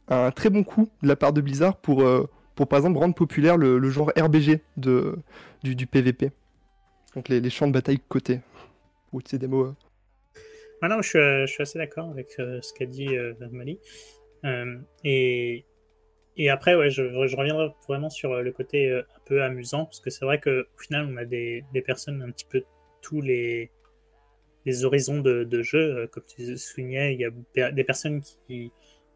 un 0.09 0.31
très 0.31 0.51
bon 0.51 0.63
coup 0.63 0.89
de 1.03 1.09
la 1.09 1.17
part 1.17 1.33
de 1.33 1.41
Blizzard 1.41 1.77
pour, 1.77 2.03
euh, 2.03 2.29
pour 2.55 2.69
par 2.69 2.79
exemple 2.79 2.99
rendre 2.99 3.15
populaire 3.15 3.57
le, 3.57 3.91
genre 3.91 4.13
RBG 4.17 4.61
de, 4.77 5.19
du, 5.63 5.75
du 5.75 5.87
PVP. 5.87 6.31
Donc 7.17 7.29
les, 7.29 7.51
champs 7.51 7.67
de 7.67 7.73
bataille 7.73 7.99
cotés. 8.09 8.41
Ou 9.13 9.21
c'est 9.25 9.39
des 9.39 9.49
mots. 9.49 9.75
Ah 10.85 10.89
je 11.01 11.09
suis, 11.09 11.19
euh, 11.19 11.47
je 11.47 11.53
suis 11.53 11.63
assez 11.63 11.79
d'accord 11.79 12.11
avec 12.11 12.35
euh, 12.41 12.61
ce 12.61 12.75
qu'a 12.75 12.87
dit 12.87 13.17
euh, 13.17 13.35
Mali. 13.53 13.79
Et, 15.05 15.65
et 16.37 16.51
après, 16.51 16.75
ouais, 16.75 16.91
je, 16.91 17.05
je 17.29 17.37
reviendrai 17.37 17.69
vraiment 17.87 18.11
sur 18.11 18.35
le 18.43 18.53
côté 18.53 18.91
un 18.93 19.21
peu 19.25 19.45
amusant, 19.45 19.85
parce 19.85 20.01
que 20.01 20.11
c'est 20.11 20.25
vrai 20.25 20.41
qu'au 20.41 20.65
final, 20.79 21.09
on 21.09 21.17
a 21.19 21.25
des, 21.25 21.65
des 21.73 21.83
personnes 21.83 22.21
un 22.23 22.33
petit 22.33 22.47
peu 22.47 22.65
tous 23.01 23.21
les, 23.21 23.71
les 24.67 24.85
horizons 24.85 25.21
de, 25.21 25.45
de 25.45 25.63
jeu. 25.63 26.09
Comme 26.11 26.25
tu 26.25 26.59
soulignais, 26.59 27.15
il 27.15 27.21
y 27.21 27.63
a 27.63 27.71
des 27.71 27.85
personnes 27.85 28.21
qui 28.49 28.73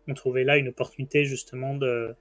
ont 0.06 0.14
trouvé 0.14 0.44
là 0.44 0.58
une 0.58 0.68
opportunité 0.68 1.24
justement 1.24 1.74
de 1.74 2.14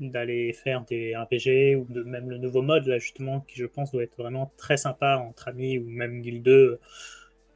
d'aller 0.00 0.52
faire 0.52 0.84
des 0.84 1.14
RPG 1.14 1.76
ou 1.76 1.86
de 1.88 2.02
même 2.02 2.28
le 2.28 2.38
nouveau 2.38 2.62
mode 2.62 2.86
là 2.86 2.98
justement 2.98 3.40
qui 3.40 3.58
je 3.58 3.66
pense 3.66 3.92
doit 3.92 4.02
être 4.02 4.16
vraiment 4.16 4.50
très 4.56 4.76
sympa 4.76 5.16
entre 5.18 5.48
amis 5.48 5.78
ou 5.78 5.88
même 5.88 6.22
guild 6.22 6.42
2 6.42 6.80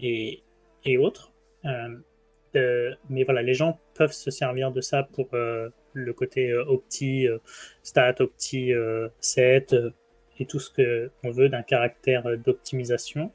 et, 0.00 0.44
et 0.86 0.96
autres. 0.98 1.32
Euh, 2.56 2.94
mais 3.10 3.24
voilà, 3.24 3.42
les 3.42 3.54
gens 3.54 3.78
peuvent 3.94 4.12
se 4.12 4.30
servir 4.30 4.72
de 4.72 4.80
ça 4.80 5.02
pour 5.02 5.28
euh, 5.34 5.68
le 5.92 6.12
côté 6.12 6.50
euh, 6.50 6.64
opti, 6.66 7.26
stat, 7.82 8.14
opti, 8.20 8.72
set 9.20 9.74
et 10.38 10.46
tout 10.46 10.58
ce 10.58 10.70
que 10.70 11.10
on 11.24 11.30
veut 11.30 11.48
d'un 11.48 11.62
caractère 11.62 12.36
d'optimisation. 12.38 13.32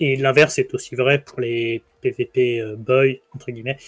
Et 0.00 0.16
l'inverse 0.16 0.58
est 0.58 0.74
aussi 0.74 0.94
vrai 0.94 1.20
pour 1.20 1.40
les 1.40 1.82
PVP 2.00 2.74
boy 2.76 3.22
entre 3.34 3.50
guillemets, 3.50 3.78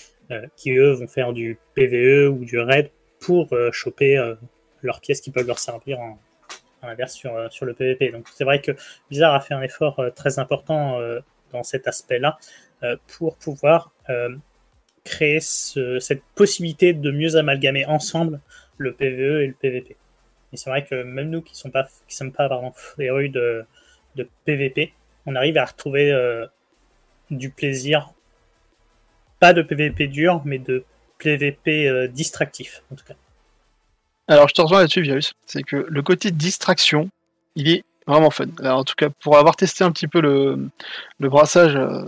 qui 0.57 0.73
eux 0.73 0.93
vont 0.93 1.09
faire 1.09 1.33
du 1.33 1.59
PVE 1.75 2.31
ou 2.31 2.45
du 2.45 2.59
raid 2.59 2.91
pour 3.21 3.49
choper 3.73 4.35
leurs 4.83 5.01
pièces 5.01 5.21
qui 5.21 5.31
peuvent 5.31 5.47
leur 5.47 5.59
servir 5.59 6.01
en, 6.01 6.19
inverse 6.81 7.13
sur, 7.13 7.53
sur 7.53 7.67
le 7.67 7.75
PVP. 7.75 8.11
Donc 8.11 8.29
c'est 8.33 8.45
vrai 8.45 8.61
que 8.61 8.71
Blizzard 9.11 9.35
a 9.35 9.41
fait 9.41 9.55
un 9.55 9.63
effort 9.63 10.01
très 10.15 10.39
important 10.39 11.01
dans 11.53 11.63
cet 11.63 11.87
aspect-là 11.89 12.39
euh, 12.83 12.97
pour 13.07 13.37
pouvoir 13.37 13.93
euh, 14.09 14.35
créer 15.05 15.41
ce- 15.41 15.99
cette 15.99 16.23
possibilité 16.35 16.93
de 16.93 17.11
mieux 17.11 17.37
amalgamer 17.37 17.87
ensemble 17.87 18.41
le 18.77 18.93
PVE 18.93 19.43
et 19.43 19.47
le 19.49 19.55
PVP. 19.55 19.97
Et 20.53 20.57
c'est 20.57 20.71
vrai 20.71 20.85
que 20.85 21.03
même 21.03 21.31
nous 21.31 21.43
qui 21.43 21.57
sommes 21.57 21.73
pas, 21.73 21.89
qui 22.07 22.15
sommes 22.17 22.33
pas 22.33 22.49
pardon, 22.49 22.73
férus 22.73 23.31
de, 23.31 23.65
de 24.17 24.29
PVP, 24.45 24.93
on 25.27 25.35
arrive 25.35 25.59
à 25.59 25.65
retrouver 25.65 26.11
euh, 26.13 26.47
du 27.31 27.51
plaisir, 27.51 28.13
pas 29.41 29.53
de 29.53 29.63
PVP 29.63 30.07
dur, 30.09 30.43
mais 30.45 30.59
de 30.59 30.85
PVP 31.19 31.89
euh, 31.89 32.09
distractif 32.09 32.83
en 32.93 32.95
tout 32.97 33.05
cas. 33.05 33.15
Alors, 34.31 34.49
je 34.49 34.55
te 34.55 34.61
rejoins 34.61 34.81
là-dessus, 34.81 35.01
Virus. 35.03 35.33
C'est 35.47 35.63
que 35.63 35.77
le 35.89 36.03
côté 36.03 36.31
distraction, 36.31 37.09
il 37.57 37.69
est 37.71 37.85
vraiment 38.09 38.31
fun. 38.31 38.47
Alors, 38.61 38.79
en 38.79 38.85
tout 38.85 38.95
cas, 38.97 39.11
pour 39.23 39.37
avoir 39.39 39.57
testé 39.57 39.85
un 39.85 39.93
petit 39.93 40.09
peu 40.09 40.21
le, 40.21 40.71
brassage 41.21 41.77
euh, 41.77 42.03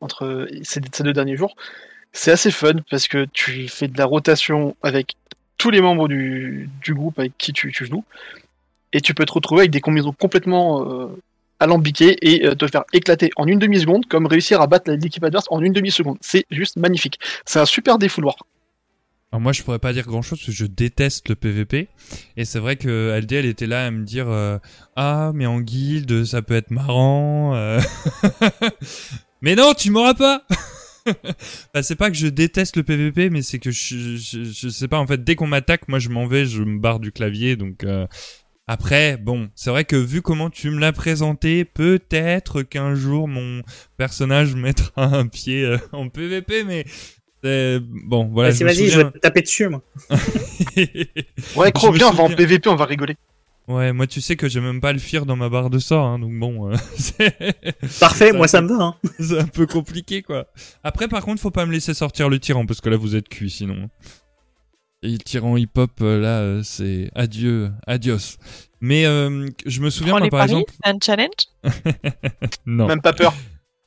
entre 0.00 0.48
ces, 0.62 0.80
deux 0.80 1.12
derniers 1.12 1.36
jours, 1.36 1.54
c'est 2.12 2.32
assez 2.32 2.50
fun 2.50 2.74
parce 2.90 3.06
que 3.08 3.26
tu 3.32 3.68
fais 3.68 3.88
de 3.88 3.98
la 3.98 4.06
rotation 4.06 4.76
avec 4.82 5.14
tous 5.58 5.70
les 5.70 5.80
membres 5.80 6.08
du, 6.08 6.68
groupe 6.88 7.18
avec 7.18 7.36
qui 7.38 7.52
tu, 7.52 7.72
joues 7.72 8.04
et 8.92 9.00
tu 9.00 9.14
peux 9.14 9.24
te 9.24 9.32
retrouver 9.32 9.62
avec 9.62 9.70
des 9.70 9.80
combinaisons 9.80 10.12
complètement 10.12 10.88
euh, 10.88 11.08
alambiquées 11.60 12.16
et 12.22 12.46
euh, 12.46 12.54
te 12.54 12.66
faire 12.66 12.84
éclater 12.92 13.30
en 13.36 13.46
une 13.46 13.58
demi-seconde 13.58 14.06
comme 14.06 14.26
réussir 14.26 14.60
à 14.60 14.66
battre 14.66 14.90
l'équipe 14.90 15.24
adverse 15.24 15.46
en 15.50 15.60
une 15.60 15.72
demi-seconde. 15.72 16.18
C'est 16.20 16.44
juste 16.50 16.76
magnifique. 16.76 17.18
C'est 17.44 17.58
un 17.58 17.66
super 17.66 17.98
défouloir. 17.98 18.36
Alors 19.34 19.40
moi, 19.40 19.50
je 19.50 19.64
pourrais 19.64 19.80
pas 19.80 19.92
dire 19.92 20.06
grand 20.06 20.22
chose 20.22 20.38
parce 20.38 20.46
que 20.46 20.52
je 20.52 20.64
déteste 20.64 21.28
le 21.28 21.34
PVP. 21.34 21.88
Et 22.36 22.44
c'est 22.44 22.60
vrai 22.60 22.76
que 22.76 23.18
LDL 23.20 23.46
était 23.46 23.66
là 23.66 23.84
à 23.84 23.90
me 23.90 24.04
dire 24.04 24.28
euh, 24.28 24.58
Ah, 24.94 25.32
mais 25.34 25.44
en 25.44 25.58
guilde, 25.58 26.24
ça 26.24 26.40
peut 26.40 26.54
être 26.54 26.70
marrant. 26.70 27.52
euh. 27.56 27.80
mais 29.42 29.56
non, 29.56 29.74
tu 29.74 29.90
m'auras 29.90 30.14
pas 30.14 30.44
bah, 31.74 31.82
C'est 31.82 31.96
pas 31.96 32.12
que 32.12 32.16
je 32.16 32.28
déteste 32.28 32.76
le 32.76 32.84
PVP, 32.84 33.28
mais 33.28 33.42
c'est 33.42 33.58
que 33.58 33.72
je, 33.72 34.14
je, 34.18 34.44
je 34.44 34.68
sais 34.68 34.86
pas, 34.86 35.00
en 35.00 35.06
fait, 35.08 35.24
dès 35.24 35.34
qu'on 35.34 35.48
m'attaque, 35.48 35.88
moi 35.88 35.98
je 35.98 36.10
m'en 36.10 36.28
vais, 36.28 36.46
je 36.46 36.62
me 36.62 36.78
barre 36.78 37.00
du 37.00 37.10
clavier. 37.10 37.56
Donc 37.56 37.82
euh, 37.82 38.06
après, 38.68 39.16
bon, 39.16 39.50
c'est 39.56 39.70
vrai 39.70 39.84
que 39.84 39.96
vu 39.96 40.22
comment 40.22 40.48
tu 40.48 40.70
me 40.70 40.78
l'as 40.78 40.92
présenté, 40.92 41.64
peut-être 41.64 42.62
qu'un 42.62 42.94
jour 42.94 43.26
mon 43.26 43.62
personnage 43.96 44.54
mettra 44.54 45.06
un 45.06 45.26
pied 45.26 45.76
en 45.90 46.08
PVP, 46.08 46.62
mais... 46.62 46.84
c'est- 47.44 47.80
Bon, 47.80 48.28
voilà. 48.32 48.50
Vas-y, 48.50 48.64
vas-y, 48.64 48.88
je 48.88 48.98
vais 49.00 49.10
te 49.10 49.18
taper 49.18 49.42
dessus 49.42 49.68
moi. 49.68 49.82
Ouais, 51.56 51.70
me 51.74 51.92
viens, 51.96 52.08
on 52.08 52.12
va 52.12 52.24
en 52.24 52.28
PVP, 52.30 52.68
on 52.68 52.74
va 52.76 52.86
rigoler. 52.86 53.16
Ouais, 53.66 53.94
moi 53.94 54.06
tu 54.06 54.20
sais 54.20 54.36
que 54.36 54.46
j'ai 54.46 54.60
même 54.60 54.80
pas 54.82 54.92
le 54.92 54.98
fire 54.98 55.24
dans 55.24 55.36
ma 55.36 55.48
barre 55.48 55.70
de 55.70 55.78
sort, 55.78 56.04
hein, 56.04 56.18
donc 56.18 56.38
bon, 56.38 56.70
euh, 56.70 56.76
Parfait, 58.00 58.32
moi 58.32 58.46
ça 58.46 58.60
me 58.60 58.68
va. 58.68 58.84
Hein. 58.84 58.94
c'est 59.18 59.38
un 59.38 59.46
peu 59.46 59.66
compliqué 59.66 60.22
quoi. 60.22 60.46
Après 60.82 61.08
par 61.08 61.22
contre, 61.22 61.40
faut 61.40 61.50
pas 61.50 61.64
me 61.64 61.72
laisser 61.72 61.94
sortir 61.94 62.28
le 62.28 62.38
tyran 62.38 62.66
parce 62.66 62.82
que 62.82 62.90
là 62.90 62.98
vous 62.98 63.16
êtes 63.16 63.28
cuit 63.28 63.48
sinon. 63.50 63.88
Et 65.02 65.12
le 65.12 65.18
tyran 65.18 65.56
hip-hop 65.56 65.92
euh, 66.02 66.20
là, 66.20 66.40
euh, 66.40 66.62
c'est 66.62 67.10
adieu, 67.14 67.70
adios. 67.86 68.36
Mais 68.80 69.06
euh, 69.06 69.48
je 69.64 69.80
me 69.80 69.88
souviens 69.88 70.12
moi 70.14 70.20
les 70.20 70.28
par 70.30 70.40
paris, 70.40 70.50
exemple, 70.52 70.72
un 70.84 70.98
challenge? 71.02 71.30
non, 72.66 72.86
Même 72.86 73.00
pas 73.00 73.12
peur. 73.14 73.32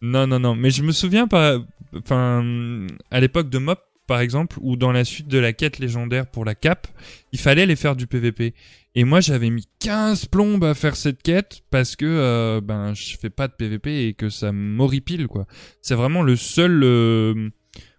non, 0.01 0.25
non, 0.25 0.39
non, 0.39 0.55
mais 0.55 0.71
je 0.71 0.81
me 0.81 0.91
souviens 0.91 1.27
pas, 1.27 1.57
enfin, 2.03 2.87
à 3.11 3.19
l'époque 3.19 3.49
de 3.49 3.57
Mop 3.57 3.79
par 4.07 4.21
exemple, 4.21 4.57
ou 4.61 4.77
dans 4.77 4.93
la 4.93 5.03
suite 5.03 5.27
de 5.27 5.37
la 5.37 5.53
quête 5.53 5.79
légendaire 5.79 6.27
pour 6.27 6.45
la 6.45 6.55
cape, 6.55 6.87
il 7.33 7.39
fallait 7.39 7.65
les 7.65 7.75
faire 7.75 7.95
du 7.95 8.07
PVP. 8.07 8.53
Et 8.95 9.03
moi, 9.03 9.19
j'avais 9.19 9.49
mis 9.49 9.67
15 9.79 10.25
plombes 10.25 10.63
à 10.63 10.73
faire 10.73 10.95
cette 10.95 11.21
quête 11.21 11.61
parce 11.69 11.95
que 11.95 12.05
euh, 12.05 12.61
ben 12.61 12.93
je 12.95 13.17
fais 13.17 13.29
pas 13.29 13.47
de 13.47 13.53
PVP 13.53 14.07
et 14.07 14.13
que 14.13 14.29
ça 14.29 14.51
m'horripile 14.51 15.27
quoi. 15.27 15.45
C'est 15.81 15.93
vraiment 15.93 16.23
le 16.23 16.35
seul 16.35 16.81
euh, 16.83 17.49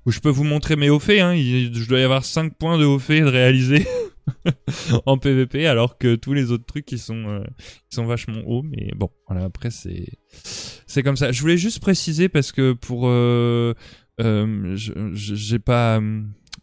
où 0.06 0.10
je 0.10 0.18
peux 0.20 0.30
vous 0.30 0.44
montrer 0.44 0.74
mes 0.74 0.90
hauts 0.90 0.98
faits. 0.98 1.20
Hein. 1.20 1.36
Je 1.36 1.86
dois 1.86 2.00
y 2.00 2.02
avoir 2.02 2.24
5 2.24 2.54
points 2.56 2.78
de 2.78 2.84
hauts 2.84 2.98
faits 2.98 3.22
de 3.22 3.28
réaliser 3.28 3.86
en 5.06 5.18
PVP 5.18 5.66
alors 5.66 5.98
que 5.98 6.14
tous 6.14 6.32
les 6.32 6.50
autres 6.50 6.66
trucs 6.66 6.90
ils 6.92 6.98
sont 6.98 7.28
euh, 7.28 7.42
sont 7.90 8.06
vachement 8.06 8.40
hauts. 8.46 8.62
Mais 8.62 8.90
bon, 8.96 9.10
voilà. 9.28 9.44
Après 9.44 9.70
c'est 9.70 10.06
c'est 10.86 11.02
comme 11.02 11.16
ça. 11.16 11.32
Je 11.32 11.40
voulais 11.40 11.56
juste 11.56 11.80
préciser 11.80 12.28
parce 12.28 12.52
que 12.52 12.72
pour 12.72 13.08
euh, 13.08 13.74
euh, 14.20 14.76
j'ai 14.76 15.58
pas 15.58 16.00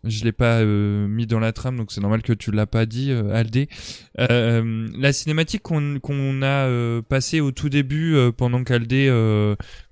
je 0.03 0.24
l'ai 0.24 0.31
pas 0.31 0.63
mis 0.63 1.25
dans 1.25 1.39
la 1.39 1.51
trame, 1.51 1.77
donc 1.77 1.91
c'est 1.91 2.01
normal 2.01 2.22
que 2.22 2.34
tu 2.34 2.51
l'as 2.51 2.67
pas 2.67 2.86
dit, 2.86 3.12
Aldé. 3.12 3.69
La 4.17 5.13
cinématique 5.13 5.63
qu'on 5.63 6.00
qu'on 6.00 6.41
a 6.43 7.01
passée 7.03 7.41
au 7.41 7.51
tout 7.51 7.69
début 7.69 8.15
pendant 8.38 8.63
qu'Aldé 8.63 9.07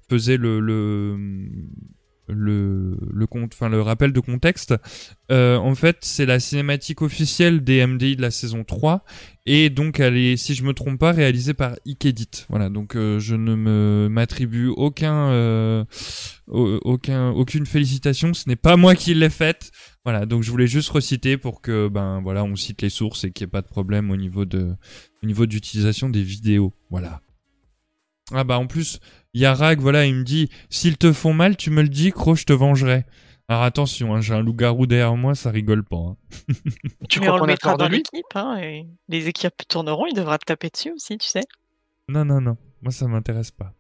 faisait 0.10 0.38
le 0.38 0.60
le 0.60 1.18
le 2.34 2.98
le 3.14 3.28
le 3.70 3.82
rappel 3.82 4.12
de 4.14 4.20
contexte. 4.20 4.74
euh, 5.32 5.58
en 5.58 5.76
fait, 5.76 5.98
c'est 6.02 6.26
la 6.26 6.40
cinématique 6.40 7.02
officielle 7.02 7.64
des 7.64 7.86
MDI 7.86 8.16
de 8.16 8.22
la 8.22 8.32
saison 8.32 8.64
3 8.64 9.04
et 9.46 9.70
donc 9.70 10.00
elle 10.00 10.18
est, 10.18 10.38
si 10.38 10.54
je 10.56 10.64
me 10.64 10.74
trompe 10.74 11.00
pas, 11.00 11.12
réalisée 11.12 11.54
par 11.54 11.76
Ikedit. 11.86 12.46
Voilà, 12.50 12.70
donc 12.70 12.96
euh, 12.96 13.20
je 13.20 13.36
ne 13.36 13.56
me 13.56 14.08
m'attribue 14.10 14.68
aucun 14.68 15.30
euh, 15.32 15.84
au- 16.48 16.80
aucun 16.84 17.30
aucune 17.32 17.66
félicitation. 17.66 18.34
Ce 18.34 18.48
n'est 18.48 18.56
pas 18.56 18.78
moi 18.78 18.96
qui 18.96 19.14
l'ai 19.14 19.30
faite. 19.30 19.72
Voilà, 20.06 20.26
donc 20.26 20.44
je 20.44 20.52
voulais 20.52 20.68
juste 20.68 20.90
reciter 20.90 21.38
pour 21.38 21.62
que 21.62 21.88
ben 21.88 22.22
voilà, 22.22 22.44
on 22.44 22.56
cite 22.58 22.82
les 22.82 22.90
sources 22.90 23.24
et 23.24 23.32
qu'il 23.32 23.46
n'y 23.46 23.50
ait 23.50 23.52
pas 23.52 23.62
de 23.62 23.68
problème 23.68 24.12
au 24.12 24.18
niveau 24.18 24.44
de 24.46 24.76
au 25.22 25.26
niveau 25.26 25.46
d'utilisation 25.46 26.10
des 26.10 26.24
vidéos. 26.24 26.74
Voilà. 26.90 27.22
Ah 28.32 28.44
bah 28.44 28.58
en 28.58 28.68
plus, 28.68 29.00
il 29.34 29.42
y 29.42 29.46
a 29.46 29.54
Rag, 29.54 29.80
voilà, 29.80 30.06
il 30.06 30.16
me 30.16 30.24
dit 30.24 30.50
s'ils 30.70 30.98
te 30.98 31.12
font 31.14 31.34
mal, 31.34 31.58
tu 31.58 31.70
me 31.70 31.82
le 31.82 31.90
dis, 31.90 32.12
Cro, 32.12 32.36
je 32.36 32.46
te 32.46 32.54
vengerai. 32.54 33.06
Alors 33.50 33.64
attention, 33.64 34.16
hein, 34.16 34.22
j'ai 34.22 34.34
un 34.34 34.42
loup-garou 34.42 34.88
derrière 34.88 35.16
moi, 35.16 35.36
ça 35.36 35.52
rigole 35.52 35.84
pas. 35.84 35.98
hein. 35.98 36.16
Tu 37.10 37.20
Mais 37.20 37.26
crois 37.26 37.38
on 37.38 37.42
qu'on 37.42 37.46
le 37.48 37.54
a 37.54 37.58
peur 37.58 37.78
de 37.78 37.86
lui 37.88 38.04
hein, 38.36 38.58
et 38.62 38.88
les 39.10 39.28
équipes 39.28 39.54
tourneront, 39.68 40.06
il 40.08 40.16
devra 40.16 40.38
te 40.38 40.46
taper 40.46 40.70
dessus 40.70 40.92
aussi, 40.94 41.18
tu 41.18 41.28
sais. 41.28 41.44
Non 42.10 42.26
non 42.26 42.42
non, 42.42 42.58
moi 42.82 42.92
ça 42.92 43.08
m'intéresse 43.08 43.52
pas. 43.52 43.74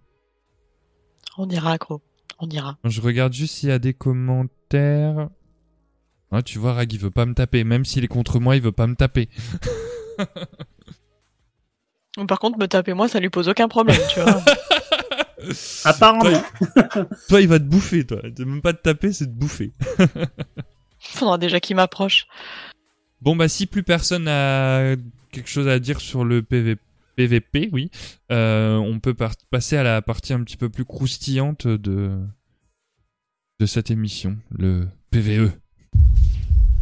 On 1.37 1.49
ira, 1.49 1.77
gros. 1.77 2.01
On 2.39 2.49
ira. 2.49 2.77
Je 2.83 3.01
regarde 3.01 3.33
juste 3.33 3.55
s'il 3.55 3.69
y 3.69 3.71
a 3.71 3.79
des 3.79 3.93
commentaires. 3.93 5.29
Ah, 6.31 6.41
tu 6.41 6.59
vois, 6.59 6.73
Rag, 6.73 6.91
il 6.91 6.99
veut 6.99 7.11
pas 7.11 7.25
me 7.25 7.33
taper. 7.33 7.63
Même 7.63 7.85
s'il 7.85 8.03
est 8.03 8.07
contre 8.07 8.39
moi, 8.39 8.55
il 8.55 8.61
veut 8.61 8.71
pas 8.71 8.87
me 8.87 8.95
taper. 8.95 9.29
Par 12.27 12.39
contre, 12.39 12.59
me 12.59 12.67
taper 12.67 12.93
moi, 12.93 13.07
ça 13.07 13.19
lui 13.19 13.29
pose 13.29 13.49
aucun 13.49 13.67
problème, 13.67 13.99
tu 14.13 14.19
vois. 14.19 14.41
Apparemment. 15.85 16.41
Toi, 17.29 17.41
il 17.41 17.47
va 17.47 17.59
te 17.59 17.65
bouffer, 17.65 18.05
toi. 18.05 18.21
Même 18.39 18.61
pas 18.61 18.73
te 18.73 18.81
taper, 18.81 19.13
c'est 19.13 19.27
te 19.27 19.31
bouffer. 19.31 19.71
Faudra 20.99 21.37
déjà 21.37 21.59
qu'il 21.59 21.75
m'approche. 21.75 22.25
Bon, 23.21 23.35
bah, 23.35 23.47
si 23.47 23.65
plus 23.65 23.83
personne 23.83 24.27
a 24.27 24.95
quelque 25.31 25.49
chose 25.49 25.67
à 25.67 25.79
dire 25.79 25.99
sur 26.01 26.25
le 26.25 26.41
PV... 26.43 26.77
PVP, 27.15 27.69
oui, 27.71 27.91
euh, 28.31 28.75
on 28.77 28.99
peut 28.99 29.13
par- 29.13 29.35
passer 29.51 29.77
à 29.77 29.83
la 29.83 30.01
partie 30.01 30.33
un 30.33 30.43
petit 30.43 30.57
peu 30.57 30.69
plus 30.69 30.83
croustillante 30.83 31.67
de, 31.67 32.19
de 33.59 33.65
cette 33.67 33.91
émission, 33.91 34.37
le. 34.49 34.87
PVE. 35.11 35.51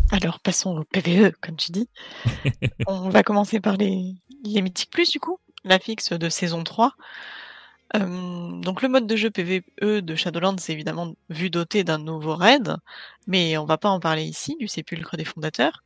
Alors, 0.09 0.39
passons 0.39 0.77
au 0.77 0.83
PVE, 0.85 1.33
comme 1.41 1.57
tu 1.57 1.73
dis. 1.73 1.89
On 2.87 3.09
va 3.09 3.23
commencer 3.23 3.59
par 3.59 3.75
les, 3.75 4.15
les 4.45 4.61
Mythiques 4.61 4.91
Plus, 4.91 5.11
du 5.11 5.19
coup, 5.19 5.37
la 5.65 5.79
fixe 5.79 6.13
de 6.13 6.29
saison 6.29 6.63
3. 6.63 6.93
Euh, 7.95 8.61
donc, 8.61 8.81
le 8.81 8.89
mode 8.89 9.07
de 9.07 9.15
jeu 9.15 9.29
PVE 9.29 9.61
de 9.81 10.15
Shadowlands, 10.15 10.57
c'est 10.59 10.73
évidemment 10.73 11.13
vu 11.29 11.49
doté 11.49 11.83
d'un 11.83 11.97
nouveau 11.97 12.35
raid, 12.35 12.77
mais 13.27 13.57
on 13.57 13.65
va 13.65 13.77
pas 13.77 13.89
en 13.89 13.99
parler 13.99 14.23
ici, 14.23 14.55
du 14.59 14.67
sépulcre 14.67 15.17
des 15.17 15.25
fondateurs. 15.25 15.83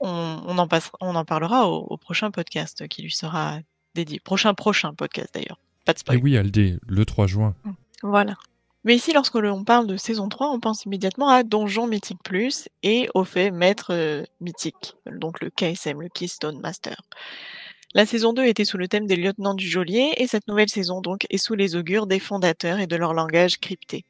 On, 0.00 0.42
on 0.46 0.58
en, 0.58 0.68
passe, 0.68 0.90
on 1.00 1.14
en 1.16 1.24
parlera 1.24 1.68
au, 1.68 1.86
au 1.88 1.96
prochain 1.96 2.30
podcast 2.30 2.86
qui 2.88 3.02
lui 3.02 3.10
sera 3.10 3.58
dédié. 3.94 4.20
Prochain, 4.20 4.54
prochain 4.54 4.94
podcast 4.94 5.30
d'ailleurs. 5.34 5.58
Pas 5.84 5.92
de 5.92 5.98
Et 5.98 6.00
spoil. 6.00 6.18
oui, 6.22 6.36
Aldé, 6.36 6.76
le 6.86 7.04
3 7.04 7.26
juin. 7.26 7.54
Voilà. 8.02 8.34
Mais 8.84 8.94
ici, 8.94 9.12
lorsque 9.12 9.34
l'on 9.34 9.64
parle 9.64 9.86
de 9.86 9.96
saison 9.96 10.28
3, 10.28 10.50
on 10.50 10.60
pense 10.60 10.84
immédiatement 10.84 11.28
à 11.30 11.42
Donjon 11.42 11.86
Mythique 11.86 12.22
Plus 12.22 12.68
et 12.82 13.08
au 13.14 13.24
fait 13.24 13.50
Maître 13.50 13.92
euh, 13.92 14.24
Mythique, 14.40 14.94
donc 15.10 15.40
le 15.40 15.50
KSM, 15.50 16.00
le 16.00 16.08
Keystone 16.08 16.60
Master. 16.60 16.96
La 17.94 18.04
saison 18.04 18.34
2 18.34 18.44
était 18.44 18.66
sous 18.66 18.76
le 18.76 18.86
thème 18.86 19.06
des 19.06 19.16
lieutenants 19.16 19.54
du 19.54 19.66
geôlier 19.66 20.12
et 20.18 20.26
cette 20.26 20.46
nouvelle 20.46 20.68
saison 20.68 21.00
donc 21.00 21.26
est 21.30 21.38
sous 21.38 21.54
les 21.54 21.74
augures 21.74 22.06
des 22.06 22.18
fondateurs 22.18 22.80
et 22.80 22.86
de 22.86 22.96
leur 22.96 23.14
langage 23.14 23.58
crypté. 23.58 24.04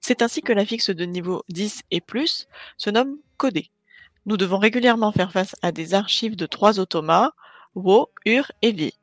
C'est 0.00 0.22
ainsi 0.22 0.40
que 0.40 0.54
la 0.54 0.64
fixe 0.64 0.88
de 0.88 1.04
niveau 1.04 1.44
10 1.50 1.82
et 1.90 2.00
plus 2.00 2.48
se 2.78 2.88
nomme 2.88 3.18
Codé. 3.36 3.70
Nous 4.24 4.38
devons 4.38 4.58
régulièrement 4.58 5.12
faire 5.12 5.32
face 5.32 5.54
à 5.60 5.70
des 5.70 5.92
archives 5.92 6.34
de 6.34 6.46
trois 6.46 6.80
automas, 6.80 7.32
Wo, 7.74 8.08
Ur 8.24 8.52
et 8.62 8.72
Vi. 8.72 8.94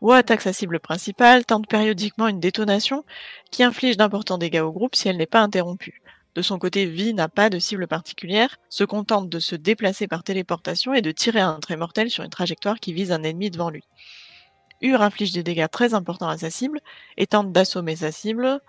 Wo 0.00 0.12
attaque 0.12 0.42
sa 0.42 0.52
cible 0.52 0.78
principale, 0.78 1.44
tente 1.44 1.66
périodiquement 1.66 2.28
une 2.28 2.38
détonation 2.38 3.04
qui 3.50 3.64
inflige 3.64 3.96
d'importants 3.96 4.38
dégâts 4.38 4.60
au 4.60 4.70
groupe 4.70 4.94
si 4.94 5.08
elle 5.08 5.16
n'est 5.16 5.26
pas 5.26 5.40
interrompue. 5.40 6.00
De 6.36 6.42
son 6.42 6.58
côté, 6.58 6.84
Vi 6.84 7.14
n'a 7.14 7.30
pas 7.30 7.48
de 7.48 7.58
cible 7.58 7.86
particulière, 7.86 8.58
se 8.68 8.84
contente 8.84 9.30
de 9.30 9.38
se 9.38 9.56
déplacer 9.56 10.06
par 10.06 10.22
téléportation 10.22 10.92
et 10.92 11.00
de 11.00 11.10
tirer 11.10 11.40
un 11.40 11.58
trait 11.60 11.78
mortel 11.78 12.10
sur 12.10 12.24
une 12.24 12.30
trajectoire 12.30 12.78
qui 12.78 12.92
vise 12.92 13.10
un 13.10 13.22
ennemi 13.22 13.50
devant 13.50 13.70
lui. 13.70 13.84
Ur 14.82 15.00
inflige 15.00 15.32
des 15.32 15.42
dégâts 15.42 15.70
très 15.72 15.94
importants 15.94 16.28
à 16.28 16.36
sa 16.36 16.50
cible 16.50 16.80
et 17.16 17.26
tente 17.26 17.52
d'assommer 17.52 17.96
sa 17.96 18.12
cible 18.12 18.60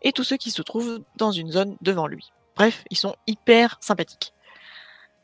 et 0.00 0.12
tous 0.12 0.24
ceux 0.24 0.38
qui 0.38 0.50
se 0.50 0.62
trouvent 0.62 1.04
dans 1.16 1.32
une 1.32 1.52
zone 1.52 1.76
devant 1.82 2.06
lui. 2.06 2.32
Bref, 2.56 2.82
ils 2.88 2.96
sont 2.96 3.14
hyper 3.26 3.76
sympathiques. 3.82 4.32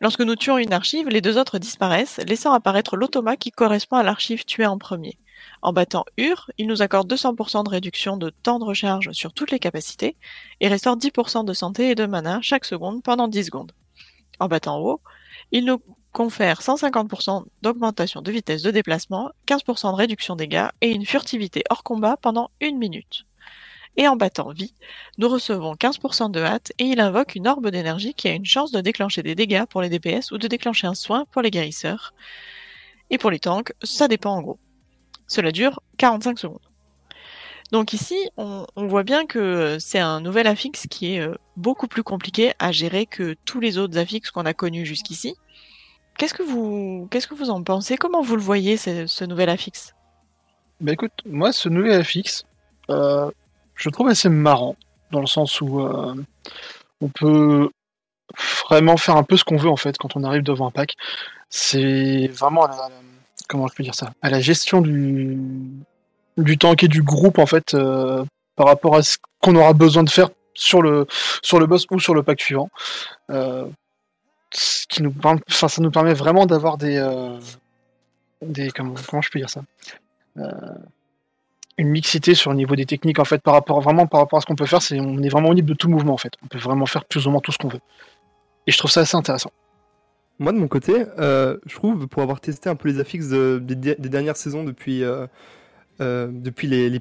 Lorsque 0.02 0.20
nous 0.20 0.36
tuons 0.36 0.58
une 0.58 0.74
archive, 0.74 1.08
les 1.08 1.22
deux 1.22 1.38
autres 1.38 1.58
disparaissent, 1.58 2.18
laissant 2.28 2.52
apparaître 2.52 2.98
l'automa 2.98 3.38
qui 3.38 3.50
correspond 3.50 3.96
à 3.96 4.02
l'archive 4.02 4.44
tuée 4.44 4.66
en 4.66 4.76
premier. 4.76 5.18
En 5.62 5.72
battant 5.72 6.04
Ur, 6.16 6.50
il 6.58 6.66
nous 6.66 6.82
accorde 6.82 7.12
200% 7.12 7.64
de 7.64 7.70
réduction 7.70 8.16
de 8.16 8.30
temps 8.30 8.58
de 8.58 8.64
recharge 8.64 9.12
sur 9.12 9.32
toutes 9.32 9.50
les 9.50 9.58
capacités 9.58 10.16
et 10.60 10.68
restaure 10.68 10.96
10% 10.96 11.44
de 11.44 11.52
santé 11.52 11.90
et 11.90 11.94
de 11.94 12.06
mana 12.06 12.40
chaque 12.42 12.64
seconde 12.64 13.02
pendant 13.02 13.28
10 13.28 13.44
secondes. 13.44 13.72
En 14.40 14.48
battant 14.48 14.80
Wo, 14.80 15.00
il 15.52 15.64
nous 15.64 15.80
confère 16.12 16.60
150% 16.60 17.44
d'augmentation 17.62 18.22
de 18.22 18.32
vitesse 18.32 18.62
de 18.62 18.70
déplacement, 18.70 19.30
15% 19.46 19.92
de 19.92 19.96
réduction 19.96 20.36
des 20.36 20.46
dégâts 20.46 20.68
et 20.80 20.90
une 20.90 21.06
furtivité 21.06 21.62
hors 21.70 21.82
combat 21.82 22.16
pendant 22.16 22.50
une 22.60 22.78
minute. 22.78 23.26
Et 23.96 24.06
en 24.06 24.14
battant 24.14 24.50
vie, 24.50 24.74
nous 25.18 25.28
recevons 25.28 25.74
15% 25.74 26.30
de 26.30 26.40
hâte 26.40 26.72
et 26.78 26.84
il 26.84 27.00
invoque 27.00 27.34
une 27.34 27.48
orbe 27.48 27.68
d'énergie 27.68 28.14
qui 28.14 28.28
a 28.28 28.32
une 28.32 28.44
chance 28.44 28.70
de 28.70 28.80
déclencher 28.80 29.24
des 29.24 29.34
dégâts 29.34 29.64
pour 29.64 29.82
les 29.82 29.88
DPS 29.88 30.30
ou 30.30 30.38
de 30.38 30.46
déclencher 30.46 30.86
un 30.86 30.94
soin 30.94 31.24
pour 31.32 31.42
les 31.42 31.50
guérisseurs. 31.50 32.14
Et 33.10 33.18
pour 33.18 33.30
les 33.30 33.40
tanks, 33.40 33.72
ça 33.82 34.06
dépend 34.06 34.36
en 34.36 34.42
gros. 34.42 34.60
Cela 35.28 35.52
dure 35.52 35.80
45 35.98 36.38
secondes. 36.38 36.58
Donc 37.70 37.92
ici, 37.92 38.16
on, 38.38 38.66
voit 38.76 39.02
bien 39.02 39.26
que 39.26 39.76
c'est 39.78 39.98
un 39.98 40.20
nouvel 40.20 40.46
affixe 40.46 40.86
qui 40.88 41.14
est 41.14 41.20
euh, 41.20 41.34
beaucoup 41.56 41.86
plus 41.86 42.02
compliqué 42.02 42.52
à 42.58 42.72
gérer 42.72 43.04
que 43.04 43.36
tous 43.44 43.60
les 43.60 43.76
autres 43.76 43.98
affixes 43.98 44.30
qu'on 44.30 44.46
a 44.46 44.54
connus 44.54 44.86
jusqu'ici. 44.86 45.36
Qu'est-ce 46.16 46.32
que 46.32 46.42
vous, 46.42 47.08
qu'est-ce 47.10 47.26
que 47.26 47.34
vous 47.34 47.50
en 47.50 47.62
pensez? 47.62 47.98
Comment 47.98 48.22
vous 48.22 48.36
le 48.36 48.42
voyez 48.42 48.78
ce, 48.78 49.06
ce 49.06 49.24
nouvel 49.24 49.50
affixe 49.50 49.94
Bah 50.80 50.92
écoute, 50.92 51.12
moi 51.26 51.52
ce 51.52 51.68
nouvel 51.68 52.00
affixe, 52.00 52.46
euh, 52.88 53.30
je 53.74 53.90
trouve 53.90 54.08
assez 54.08 54.30
marrant, 54.30 54.76
dans 55.10 55.20
le 55.20 55.26
sens 55.26 55.60
où 55.60 55.80
euh, 55.80 56.14
on 57.02 57.08
peut 57.08 57.70
vraiment 58.68 58.96
faire 58.96 59.16
un 59.16 59.24
peu 59.24 59.36
ce 59.36 59.44
qu'on 59.44 59.56
veut 59.56 59.70
en 59.70 59.76
fait 59.76 59.96
quand 59.98 60.16
on 60.16 60.24
arrive 60.24 60.42
devant 60.42 60.68
un 60.68 60.70
pack. 60.70 60.96
C'est 61.50 62.28
vraiment 62.28 62.66
comment 63.46 63.66
je 63.68 63.74
peux 63.74 63.82
dire 63.82 63.94
ça? 63.94 64.12
À 64.22 64.30
la 64.30 64.40
gestion 64.40 64.80
du, 64.80 65.38
du 66.36 66.58
tank 66.58 66.82
et 66.82 66.88
du 66.88 67.02
groupe 67.02 67.38
en 67.38 67.46
fait 67.46 67.74
euh, 67.74 68.24
par 68.56 68.66
rapport 68.66 68.96
à 68.96 69.02
ce 69.02 69.18
qu'on 69.40 69.54
aura 69.56 69.72
besoin 69.72 70.02
de 70.02 70.10
faire 70.10 70.30
sur 70.54 70.82
le, 70.82 71.06
sur 71.42 71.60
le 71.60 71.66
boss 71.66 71.86
ou 71.90 72.00
sur 72.00 72.14
le 72.14 72.22
pack 72.22 72.40
suivant. 72.40 72.70
Euh, 73.30 73.66
qui 74.50 75.02
nous, 75.02 75.14
enfin, 75.18 75.38
ça 75.68 75.82
nous 75.82 75.90
permet 75.90 76.14
vraiment 76.14 76.46
d'avoir 76.46 76.78
des, 76.78 76.96
euh, 76.96 77.38
des 78.40 78.70
comment, 78.70 78.94
comment 79.06 79.20
je 79.20 79.30
peux 79.30 79.38
dire 79.38 79.50
ça? 79.50 79.62
Une 81.76 81.88
mixité 81.88 82.34
sur 82.34 82.50
le 82.50 82.56
niveau 82.56 82.74
des 82.74 82.86
techniques 82.86 83.18
en 83.18 83.24
fait 83.24 83.42
par 83.42 83.54
rapport 83.54 83.80
vraiment 83.80 84.06
par 84.06 84.20
rapport 84.20 84.38
à 84.38 84.40
ce 84.40 84.46
qu'on 84.46 84.54
peut 84.54 84.66
faire 84.66 84.80
c'est 84.80 84.98
on 85.00 85.22
est 85.22 85.28
vraiment 85.28 85.52
libre 85.52 85.68
de 85.68 85.74
tout 85.74 85.88
mouvement 85.88 86.14
en 86.14 86.16
fait. 86.16 86.32
On 86.42 86.46
peut 86.46 86.58
vraiment 86.58 86.86
faire 86.86 87.04
plus 87.04 87.26
ou 87.26 87.30
moins 87.30 87.40
tout 87.40 87.52
ce 87.52 87.58
qu'on 87.58 87.68
veut. 87.68 87.80
Et 88.66 88.72
je 88.72 88.78
trouve 88.78 88.90
ça 88.90 89.00
assez 89.00 89.16
intéressant 89.16 89.50
Moi, 90.38 90.52
de 90.52 90.58
mon 90.58 90.68
côté, 90.68 91.04
euh, 91.18 91.56
je 91.66 91.74
trouve, 91.74 92.06
pour 92.06 92.22
avoir 92.22 92.40
testé 92.40 92.68
un 92.70 92.76
peu 92.76 92.88
les 92.88 93.00
affixes 93.00 93.28
de- 93.28 93.58
des, 93.60 93.74
dernières 93.96 94.36
saisons 94.36 94.62
depuis, 94.64 95.02
euh, 95.02 95.26
euh, 96.00 96.28
depuis 96.30 96.68
les, 96.68 96.88
les 96.90 97.00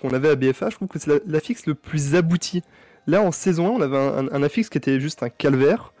qu'on 0.00 0.10
avait 0.10 0.30
à 0.30 0.34
BFA, 0.34 0.70
je 0.70 0.76
trouve 0.76 0.88
que 0.88 0.98
c'est 0.98 1.10
la- 1.10 1.20
l'affixe 1.26 1.66
le 1.66 1.74
plus 1.74 2.14
abouti. 2.14 2.62
Là, 3.06 3.20
en 3.20 3.32
saison 3.32 3.66
1, 3.66 3.70
on 3.70 3.80
avait 3.82 3.98
un, 3.98 4.28
un- 4.32 4.42
affixe 4.42 4.70
qui 4.70 4.78
était 4.78 4.98
juste 4.98 5.22
un 5.22 5.28
calvaire. 5.28 5.92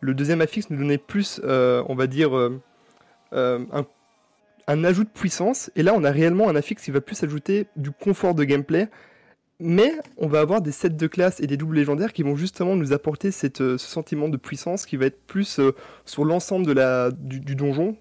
Le 0.00 0.14
deuxième 0.14 0.40
affixe 0.40 0.70
nous 0.70 0.76
donnait 0.78 0.98
plus, 0.98 1.40
on 1.44 1.94
va 1.96 2.06
dire, 2.06 2.32
un, 3.32 3.60
un 4.66 4.84
ajout 4.84 5.04
de 5.04 5.08
puissance. 5.08 5.70
Et 5.76 5.82
là, 5.82 5.94
on 5.96 6.04
a 6.04 6.10
réellement 6.10 6.48
un 6.48 6.56
affixe 6.56 6.82
qui 6.84 6.90
va 6.90 7.00
plus 7.00 7.22
ajouter 7.24 7.66
du 7.76 7.90
confort 7.90 8.34
de 8.34 8.44
gameplay. 8.44 8.88
Mais 9.60 9.92
on 10.16 10.26
va 10.26 10.40
avoir 10.40 10.60
des 10.60 10.72
sets 10.72 10.90
de 10.90 11.06
classe 11.06 11.38
et 11.38 11.46
des 11.46 11.56
doubles 11.56 11.76
légendaires 11.76 12.12
qui 12.12 12.24
vont 12.24 12.34
justement 12.34 12.74
nous 12.74 12.92
apporter 12.92 13.28
euh, 13.28 13.78
ce 13.78 13.86
sentiment 13.86 14.28
de 14.28 14.36
puissance 14.36 14.84
qui 14.84 14.96
va 14.96 15.06
être 15.06 15.24
plus 15.26 15.60
euh, 15.60 15.72
sur 16.04 16.24
l'ensemble 16.24 16.74
du, 17.16 17.54
donjon 17.54 17.96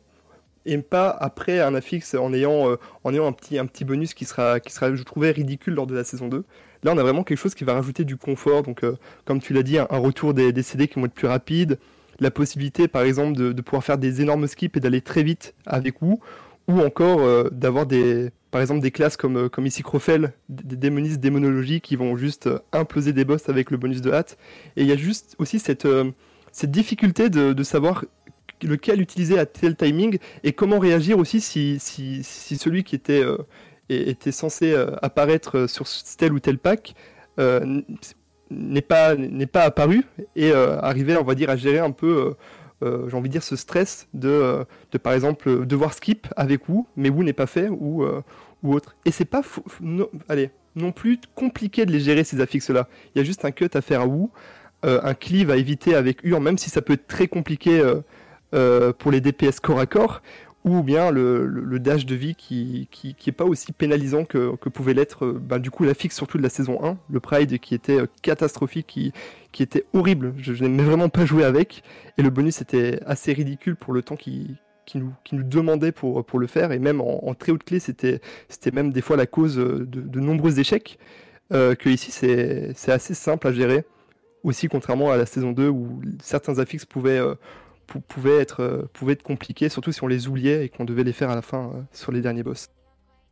et 0.65 0.77
pas 0.79 1.09
après 1.09 1.59
un 1.59 1.75
affixe 1.75 2.15
en 2.15 2.33
ayant, 2.33 2.71
euh, 2.71 2.77
en 3.03 3.13
ayant 3.13 3.27
un, 3.27 3.33
petit, 3.33 3.85
bonus 3.85 4.15
qui 4.15 4.25
sera, 4.25 4.57
je 4.65 5.03
trouvais, 5.03 5.29
ridicule 5.29 5.75
lors 5.75 5.85
de 5.85 5.93
la 5.93 6.03
saison 6.03 6.27
2. 6.27 6.43
Là, 6.83 6.91
on 6.91 6.97
a 6.97 7.03
vraiment 7.03 7.23
quelque 7.23 7.37
chose 7.37 7.53
qui 7.53 7.65
va 7.65 7.73
rajouter 7.73 8.03
du 8.03 8.17
confort. 8.17 8.63
Donc, 8.63 8.81
comme 9.25 9.39
tu 9.39 9.53
l'as 9.53 9.63
dit, 9.63 9.77
un, 9.77 9.85
retour 9.85 10.33
des, 10.33 10.63
CD 10.63 10.87
qui 10.87 10.99
vont 10.99 11.05
être 11.05 11.13
plus 11.13 11.27
rapides, 11.27 11.77
la 12.19 12.31
possibilité, 12.31 12.87
par 12.87 13.03
exemple, 13.03 13.37
de, 13.37 13.51
de 13.51 13.61
pouvoir 13.61 13.83
faire 13.83 13.97
des 13.97 14.21
énormes 14.21 14.47
skips 14.47 14.75
et 14.75 14.79
d'aller 14.79 15.01
très 15.01 15.23
vite 15.23 15.53
avec 15.65 16.01
Wu, 16.01 16.17
ou 16.67 16.79
encore 16.79 17.21
euh, 17.21 17.49
d'avoir 17.51 17.85
des, 17.85 18.31
par 18.53 18.61
exemple, 18.61 18.81
des 18.81 18.91
classes 18.91 19.17
comme, 19.17 19.35
euh, 19.35 19.49
comme 19.49 19.65
ici 19.65 19.81
Crofel, 19.81 20.31
des 20.47 20.75
démonistes 20.75 21.19
démonologie 21.19 21.81
qui 21.81 21.95
vont 21.95 22.15
juste 22.15 22.45
euh, 22.45 22.59
imploser 22.71 23.11
des 23.11 23.25
boss 23.25 23.49
avec 23.49 23.71
le 23.71 23.77
bonus 23.77 23.99
de 23.99 24.11
hâte. 24.11 24.37
Et 24.77 24.83
il 24.83 24.87
y 24.87 24.91
a 24.91 24.95
juste 24.95 25.35
aussi 25.39 25.57
cette, 25.57 25.87
euh, 25.87 26.11
cette 26.51 26.69
difficulté 26.69 27.31
de, 27.31 27.53
de 27.53 27.63
savoir 27.63 28.05
lequel 28.61 29.01
utiliser 29.01 29.39
à 29.39 29.47
tel 29.47 29.75
timing 29.75 30.19
et 30.43 30.53
comment 30.53 30.77
réagir 30.77 31.17
aussi 31.17 31.41
si, 31.41 31.79
si, 31.79 32.23
si 32.23 32.55
celui 32.55 32.83
qui 32.83 32.93
était, 32.93 33.23
était 33.89 34.31
censé 34.31 34.73
apparaître 35.01 35.67
sur 35.67 35.85
tel 36.17 36.31
ou 36.31 36.39
tel 36.39 36.57
pack 36.59 36.93
n'est 37.39 38.81
pas, 38.81 39.15
pas 39.51 39.63
apparu 39.63 40.05
et 40.37 40.53
arriver, 40.53 41.17
on 41.17 41.25
va 41.25 41.35
dire, 41.35 41.49
à 41.49 41.57
gérer 41.57 41.79
un 41.79 41.91
peu, 41.91 42.35
euh, 42.83 43.09
j'ai 43.09 43.15
envie 43.15 43.29
de 43.29 43.33
dire, 43.33 43.43
ce 43.43 43.55
stress 43.55 44.07
de, 44.13 44.29
euh, 44.29 44.63
par 45.01 45.13
exemple, 45.13 45.49
euh, 45.49 45.65
devoir 45.65 45.93
skip 45.93 46.27
avec 46.35 46.67
Wu, 46.69 46.83
mais 46.95 47.09
Wu 47.09 47.23
n'est 47.23 47.33
pas 47.33 47.47
fait 47.47 47.69
ou, 47.69 48.05
autre. 48.63 48.95
Et 49.05 49.11
c'est 49.11 49.25
pas, 49.25 49.41
non, 49.81 50.07
allez, 50.29 50.51
non 50.75 50.91
plus 50.91 51.19
compliqué 51.35 51.85
de 51.85 51.91
les 51.91 51.99
gérer 51.99 52.23
ces 52.23 52.39
affixes-là. 52.41 52.87
Il 53.13 53.19
y 53.19 53.21
a 53.21 53.23
juste 53.23 53.45
un 53.45 53.51
cut 53.51 53.69
à 53.73 53.81
faire 53.81 54.01
à 54.01 54.07
Wu, 54.07 54.27
un 54.83 55.13
cleave 55.13 55.49
à 55.51 55.57
éviter 55.57 55.95
avec 55.95 56.23
Ur, 56.23 56.39
même 56.39 56.57
si 56.57 56.69
ça 56.69 56.81
peut 56.81 56.93
être 56.93 57.07
très 57.07 57.27
compliqué 57.27 57.81
pour 58.51 59.11
les 59.11 59.19
DPS 59.19 59.59
corps 59.59 59.79
à 59.79 59.85
corps, 59.85 60.21
ou 60.63 60.81
bien 60.81 61.11
le, 61.11 61.79
dash 61.79 62.05
de 62.05 62.15
vie 62.15 62.35
qui, 62.35 62.87
qui, 62.91 63.15
qui 63.15 63.29
est 63.29 63.33
pas 63.33 63.45
aussi 63.45 63.71
pénalisant 63.73 64.25
que, 64.25 64.55
pouvait 64.55 64.93
l'être 64.93 65.25
euh, 65.25 65.39
ben, 65.39 65.59
du 65.59 65.71
coup 65.71 65.83
l'affixe 65.83 66.15
surtout 66.15 66.37
de 66.37 66.43
la 66.43 66.49
saison 66.49 66.83
1, 66.83 66.97
le 67.09 67.19
Pride 67.19 67.59
qui 67.59 67.75
était 67.75 68.01
euh, 68.01 68.07
catastrophique, 68.21 68.87
qui, 69.51 69.63
était 69.63 69.85
horrible, 69.93 70.33
je, 70.37 70.53
je 70.53 70.63
n'aimais 70.63 70.83
vraiment 70.83 71.09
pas 71.09 71.25
jouer 71.25 71.43
avec, 71.43 71.83
et 72.17 72.21
le 72.21 72.29
bonus 72.29 72.61
était 72.61 72.99
assez 73.05 73.33
ridicule 73.33 73.75
pour 73.75 73.93
le 73.93 74.01
temps 74.01 74.15
qui, 74.15 74.57
nous, 74.95 75.13
demandait 75.31 75.91
pour, 75.91 76.23
le 76.39 76.47
faire, 76.47 76.71
et 76.71 76.79
même 76.79 77.01
en, 77.01 77.27
en 77.27 77.33
très 77.33 77.51
haute 77.51 77.63
clé, 77.63 77.79
c'était 77.79 78.19
même 78.71 78.91
des 78.91 79.01
fois 79.01 79.17
la 79.17 79.25
cause 79.25 79.55
de, 79.57 80.19
nombreux 80.19 80.59
échecs, 80.59 80.97
euh, 81.51 81.75
que 81.75 81.89
ici 81.89 82.11
c'est 82.11 82.71
c'est 82.75 82.91
assez 82.91 83.13
simple 83.13 83.47
à 83.47 83.51
gérer, 83.51 83.85
aussi 84.43 84.67
contrairement 84.67 85.11
à 85.11 85.17
la 85.17 85.25
saison 85.25 85.51
2 85.51 85.67
où 85.67 86.01
certains 86.21 86.59
affixes 86.59 86.85
pouvaient, 86.85 87.19
euh, 87.19 87.35
pou- 87.93 88.01
pouvaient, 88.01 88.39
être, 88.39 88.61
euh, 88.61 88.89
pouvaient 88.93 89.13
être 89.13 89.23
compliqués, 89.23 89.69
surtout 89.69 89.91
si 89.91 90.03
on 90.03 90.07
les 90.07 90.27
oubliait 90.27 90.65
et 90.65 90.69
qu'on 90.69 90.85
devait 90.85 91.03
les 91.03 91.13
faire 91.13 91.29
à 91.29 91.35
la 91.35 91.41
fin 91.41 91.71
euh, 91.75 91.81
sur 91.91 92.11
les 92.11 92.21
derniers 92.21 92.43
boss. 92.43 92.69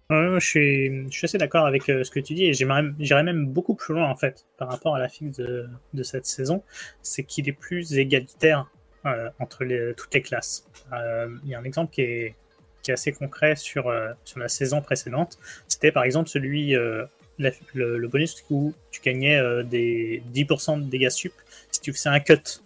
Je, 0.10 0.40
suis, 0.40 1.06
je 1.10 1.18
suis 1.18 1.26
assez 1.26 1.38
d'accord 1.38 1.66
avec 1.66 1.90
euh, 1.90 2.04
ce 2.04 2.12
que 2.12 2.20
tu 2.20 2.34
dis 2.34 2.46
et 2.46 2.54
j'irais 2.54 3.24
même 3.24 3.46
beaucoup 3.48 3.76
plus 3.76 3.94
loin 3.94 4.10
en 4.10 4.16
fait 4.16 4.46
par 4.58 4.70
rapport 4.70 4.94
à 4.96 5.00
la 5.00 5.08
fixe 5.08 5.38
de, 5.38 5.70
de 5.94 6.04
cette 6.04 6.26
saison. 6.26 6.64
C'est 7.02 7.24
qu'il 7.24 7.48
est 7.48 7.54
plus 7.54 7.94
égalitaire 7.98 8.70
euh, 9.06 9.30
entre 9.40 9.66
toutes 9.94 10.14
les 10.14 10.22
classes. 10.22 10.68
Euh, 10.92 11.30
Il 11.46 11.50
y 11.50 11.56
a 11.56 11.60
un 11.60 11.64
exemple 11.64 11.94
qui 11.94 12.02
est, 12.02 12.36
qui 12.84 12.92
est 12.92 12.94
assez 12.94 13.14
concret 13.14 13.56
sur, 13.56 13.88
euh, 13.88 14.10
sur 14.26 14.40
la 14.40 14.50
saison 14.50 14.82
précédente. 14.82 15.38
C'était 15.70 15.94
par 15.94 16.04
exemple 16.04 16.28
celui, 16.28 16.76
euh, 16.76 17.06
le, 17.38 18.08
bonus 18.08 18.44
où 18.50 18.74
tu 18.92 19.00
gagnais 19.02 19.38
euh, 19.38 19.64
des 19.64 20.22
10% 20.34 20.84
de 20.84 20.90
dégâts 20.90 21.10
sup 21.10 21.34
si 21.72 21.80
tu 21.80 21.94
faisais 21.94 22.10
un 22.10 22.20
cut. 22.20 22.62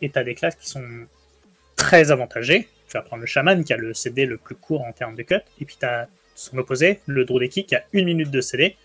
Tu 0.00 0.18
as 0.18 0.24
des 0.24 0.34
classes 0.34 0.56
qui 0.56 0.68
sont 0.68 1.06
très 1.76 2.10
avantagées. 2.10 2.68
Tu 2.88 2.94
vas 2.94 3.02
prendre 3.02 3.20
le 3.20 3.26
chaman 3.26 3.64
qui 3.64 3.72
a 3.72 3.76
le 3.76 3.94
CD 3.94 4.26
le 4.26 4.38
plus 4.38 4.54
court 4.54 4.82
en 4.82 4.92
termes 4.92 5.14
de 5.14 5.22
cut, 5.22 5.42
et 5.60 5.64
puis 5.64 5.76
tu 5.78 5.86
as 5.86 6.08
son 6.34 6.56
opposé, 6.58 7.00
le 7.06 7.24
Druideki, 7.24 7.64
qui 7.66 7.74
a 7.74 7.84
une 7.92 8.06
minute 8.06 8.30
de 8.30 8.40
CD. 8.40 8.76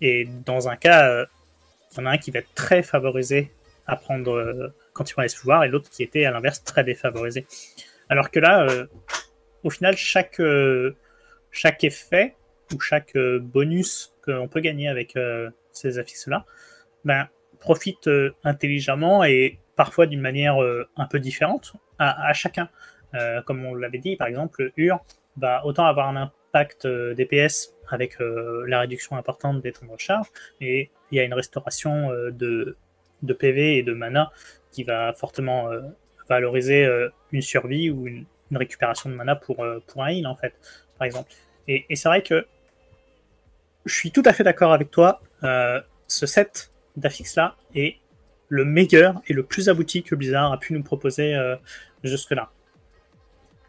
Et 0.00 0.28
dans 0.44 0.68
un 0.68 0.76
cas, 0.76 1.10
euh, 1.10 1.26
il 1.92 1.98
y 1.98 2.02
en 2.02 2.06
a 2.06 2.10
un 2.10 2.18
qui 2.18 2.30
va 2.30 2.40
être 2.40 2.54
très 2.54 2.82
favorisé 2.82 3.50
à 3.86 3.96
prendre 3.96 4.32
euh, 4.32 4.74
quand 4.92 5.10
il 5.10 5.14
va 5.14 5.28
se 5.28 5.36
pouvoir, 5.36 5.64
et 5.64 5.68
l'autre 5.68 5.90
qui 5.90 6.02
était 6.02 6.24
à 6.24 6.30
l'inverse 6.30 6.62
très 6.64 6.84
défavorisé. 6.84 7.46
Alors 8.08 8.30
que 8.30 8.40
là, 8.40 8.62
euh, 8.62 8.86
au 9.64 9.70
final, 9.70 9.96
chaque, 9.96 10.40
euh, 10.40 10.94
chaque 11.50 11.82
effet 11.84 12.34
ou 12.72 12.80
chaque 12.80 13.16
euh, 13.16 13.38
bonus 13.40 14.14
qu'on 14.24 14.48
peut 14.48 14.60
gagner 14.60 14.88
avec 14.88 15.16
euh, 15.16 15.50
ces 15.72 15.98
affixes-là, 15.98 16.44
ben, 17.04 17.28
profite 17.58 18.08
euh, 18.08 18.34
intelligemment 18.44 19.24
et 19.24 19.58
parfois 19.76 20.06
d'une 20.06 20.20
manière 20.20 20.60
euh, 20.62 20.88
un 20.96 21.06
peu 21.06 21.20
différente 21.20 21.74
à, 21.98 22.32
chacun. 22.32 22.68
Euh, 23.14 23.40
comme 23.42 23.64
on 23.64 23.74
l'avait 23.74 23.98
dit, 23.98 24.16
par 24.16 24.26
exemple, 24.26 24.72
Ur 24.76 24.98
va 25.36 25.64
autant 25.64 25.86
avoir 25.86 26.08
un 26.08 26.16
impact 26.16 26.86
euh, 26.86 27.14
DPS 27.14 27.74
avec 27.88 28.16
la 28.18 28.80
réduction 28.80 29.16
importante 29.16 29.62
des 29.62 29.70
temps 29.70 29.86
de 29.86 29.92
recharge, 29.92 30.26
et 30.60 30.90
il 31.12 31.18
y 31.18 31.20
a 31.20 31.22
une 31.22 31.34
restauration 31.34 32.10
de, 32.32 32.76
de 33.22 33.32
PV 33.32 33.78
et 33.78 33.84
de 33.84 33.92
mana 33.92 34.32
qui 34.72 34.82
va 34.82 35.12
fortement 35.12 35.68
valoriser 36.28 36.84
une 37.30 37.42
survie 37.42 37.90
ou 37.90 38.08
une, 38.08 38.26
récupération 38.52 39.08
de 39.08 39.14
mana 39.14 39.36
pour, 39.36 39.64
pour 39.86 40.02
un 40.02 40.08
heal, 40.08 40.26
en 40.26 40.34
fait, 40.34 40.52
par 40.98 41.06
exemple. 41.06 41.30
Et, 41.68 41.84
c'est 41.94 42.08
vrai 42.08 42.24
que 42.24 42.44
je 43.84 43.94
suis 43.94 44.10
tout 44.10 44.24
à 44.24 44.32
fait 44.32 44.42
d'accord 44.42 44.72
avec 44.72 44.90
toi, 44.90 45.20
ce 46.08 46.26
set 46.26 46.72
d'affixes-là 46.96 47.54
est 47.76 47.98
le 48.48 48.64
meilleur 48.64 49.20
et 49.26 49.32
le 49.32 49.42
plus 49.42 49.68
abouti 49.68 50.02
que 50.02 50.14
Blizzard 50.14 50.52
a 50.52 50.58
pu 50.58 50.72
nous 50.72 50.82
proposer 50.82 51.34
euh, 51.34 51.56
jusque-là. 52.04 52.50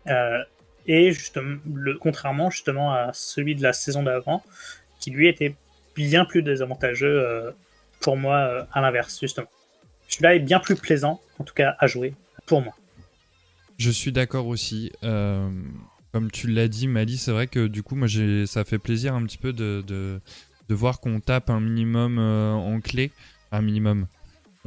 Euh, 0.08 0.44
et 0.86 1.12
justement, 1.12 1.58
contrairement 2.00 2.50
justement 2.50 2.94
à 2.94 3.12
celui 3.14 3.56
de 3.56 3.64
la 3.64 3.74
saison 3.74 4.04
d'avant, 4.04 4.44
qui 5.00 5.12
lui 5.12 5.28
était 5.28 5.56
bien 5.96 6.26
plus 6.26 6.44
désavantageux 6.44 7.22
euh, 7.22 7.52
pour 8.00 8.16
moi 8.16 8.68
à 8.72 8.82
l'inverse, 8.82 9.20
justement. 9.20 9.50
Celui-là 10.08 10.36
est 10.36 10.40
bien 10.40 10.60
plus 10.60 10.76
plaisant, 10.76 11.20
en 11.40 11.44
tout 11.44 11.54
cas 11.54 11.76
à 11.80 11.88
jouer, 11.88 12.14
pour 12.46 12.62
moi. 12.62 12.74
Je 13.78 13.92
suis 13.92 14.12
d'accord 14.12 14.48
aussi. 14.48 14.92
Comme 15.02 16.32
tu 16.32 16.48
l'as 16.48 16.70
dit, 16.70 16.88
Mali, 16.88 17.18
c'est 17.18 17.32
vrai 17.32 17.48
que 17.48 17.68
du 17.68 17.84
coup, 17.84 17.96
moi, 17.96 18.08
ça 18.46 18.64
fait 18.64 18.80
plaisir 18.80 19.14
un 19.14 19.26
petit 19.26 19.38
peu 19.38 19.52
de, 19.52 19.84
de, 19.86 20.22
voir 20.74 21.02
qu'on 21.02 21.20
tape 21.20 21.50
un 21.50 21.60
minimum 21.60 22.18
en 22.18 22.80
clé. 22.80 23.12
Un 23.52 23.62
minimum. 23.62 24.08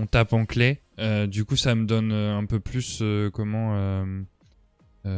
On 0.01 0.07
tape 0.07 0.33
en 0.33 0.47
clé. 0.47 0.81
Euh, 0.99 1.27
du 1.27 1.45
coup, 1.45 1.57
ça 1.57 1.75
me 1.75 1.85
donne 1.85 2.11
euh, 2.11 2.35
un 2.35 2.47
peu 2.47 2.59
plus 2.59 3.01
euh, 3.03 3.31
comment. 3.31 3.75
ça 5.05 5.11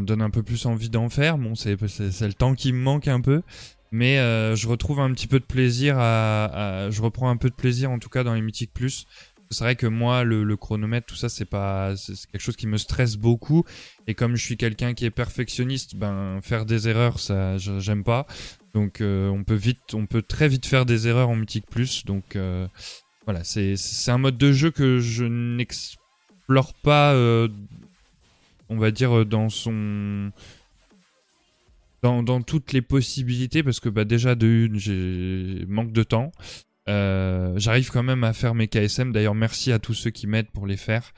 me 0.00 0.06
donne 0.06 0.22
un 0.22 0.30
peu 0.30 0.42
plus 0.42 0.66
envie 0.66 0.90
d'en 0.90 1.08
faire. 1.08 1.38
Bon, 1.38 1.54
c'est, 1.54 1.80
le 1.80 2.32
temps 2.32 2.54
qui 2.54 2.72
me 2.72 2.80
manque 2.80 3.06
un 3.06 3.20
peu. 3.20 3.42
Mais 3.92 4.16
je 4.16 4.68
retrouve 4.68 5.00
un 5.00 5.12
petit 5.12 5.28
peu 5.28 5.38
de 5.38 5.44
plaisir 5.44 5.96
à, 5.98 6.88
Je 6.90 7.00
reprends 7.00 7.30
un 7.30 7.36
peu 7.36 7.48
de 7.48 7.54
plaisir 7.54 7.90
en 7.90 7.98
tout 7.98 8.08
cas 8.08 8.24
dans 8.24 8.34
les 8.34 8.42
Mythiques 8.42 8.74
Plus. 8.74 9.06
C'est 9.50 9.64
vrai 9.64 9.76
que 9.76 9.86
moi, 9.86 10.24
le, 10.24 10.44
le 10.44 10.56
chronomètre, 10.58 11.06
tout 11.06 11.16
ça, 11.16 11.30
c'est 11.30 11.46
pas, 11.46 11.96
c'est 11.96 12.12
quelque 12.30 12.42
chose 12.42 12.56
qui 12.56 12.66
me 12.66 12.76
stresse 12.76 13.16
beaucoup. 13.16 13.64
Et 14.06 14.14
comme 14.14 14.36
je 14.36 14.44
suis 14.44 14.58
quelqu'un 14.58 14.92
qui 14.92 15.06
est 15.06 15.10
perfectionniste, 15.10 15.96
ben 15.96 16.40
faire 16.42 16.66
des 16.66 16.88
erreurs, 16.88 17.18
ça, 17.20 17.56
j'aime 17.56 18.02
pas. 18.02 18.26
Donc 18.74 18.98
on 19.00 19.44
peut 19.44 19.54
vite, 19.54 19.94
on 19.94 20.06
peut 20.06 20.22
très 20.22 20.48
vite 20.48 20.66
faire 20.66 20.86
des 20.86 21.06
erreurs 21.06 21.30
en 21.30 21.36
Mythique 21.36 21.66
Plus. 21.70 22.04
Donc 22.04 22.36
voilà, 23.28 23.44
c'est 23.44 23.76
un 24.10 24.16
mode 24.16 24.38
de 24.38 24.52
jeu 24.52 24.70
que 24.70 25.00
je 25.00 25.26
n'explore 25.26 26.72
pas, 26.82 27.12
euh, 27.12 27.46
on 28.70 28.78
va 28.78 28.90
dire 28.90 29.26
dans 29.26 29.50
son 29.50 30.32
dans, 32.02 32.40
toutes 32.40 32.72
les 32.72 32.80
possibilités 32.80 33.62
parce 33.62 33.80
que 33.80 33.90
bah 33.90 34.06
déjà 34.06 34.34
de 34.34 34.46
une 34.46 34.78
j'ai 34.78 35.66
manque 35.68 35.92
de 35.92 36.02
temps 36.02 36.32
euh, 36.88 37.52
j'arrive 37.56 37.90
quand 37.90 38.02
même 38.02 38.24
à 38.24 38.32
faire 38.32 38.54
mes 38.54 38.66
KSM. 38.66 39.12
D'ailleurs, 39.12 39.34
merci 39.34 39.72
à 39.72 39.78
tous 39.78 39.92
ceux 39.92 40.10
qui 40.10 40.26
m'aident 40.26 40.50
pour 40.50 40.66
les 40.66 40.78
faire. 40.78 41.12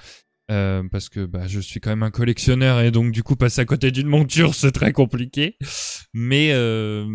Euh, 0.50 0.82
parce 0.90 1.08
que 1.08 1.24
bah, 1.26 1.46
je 1.46 1.60
suis 1.60 1.78
quand 1.78 1.90
même 1.90 2.02
un 2.02 2.10
collectionneur 2.10 2.80
et 2.80 2.90
donc 2.90 3.12
du 3.12 3.22
coup 3.22 3.36
passer 3.36 3.60
à 3.60 3.64
côté 3.64 3.92
d'une 3.92 4.08
monture 4.08 4.52
c'est 4.56 4.72
très 4.72 4.92
compliqué 4.92 5.56
mais 6.12 6.50
euh, 6.52 7.06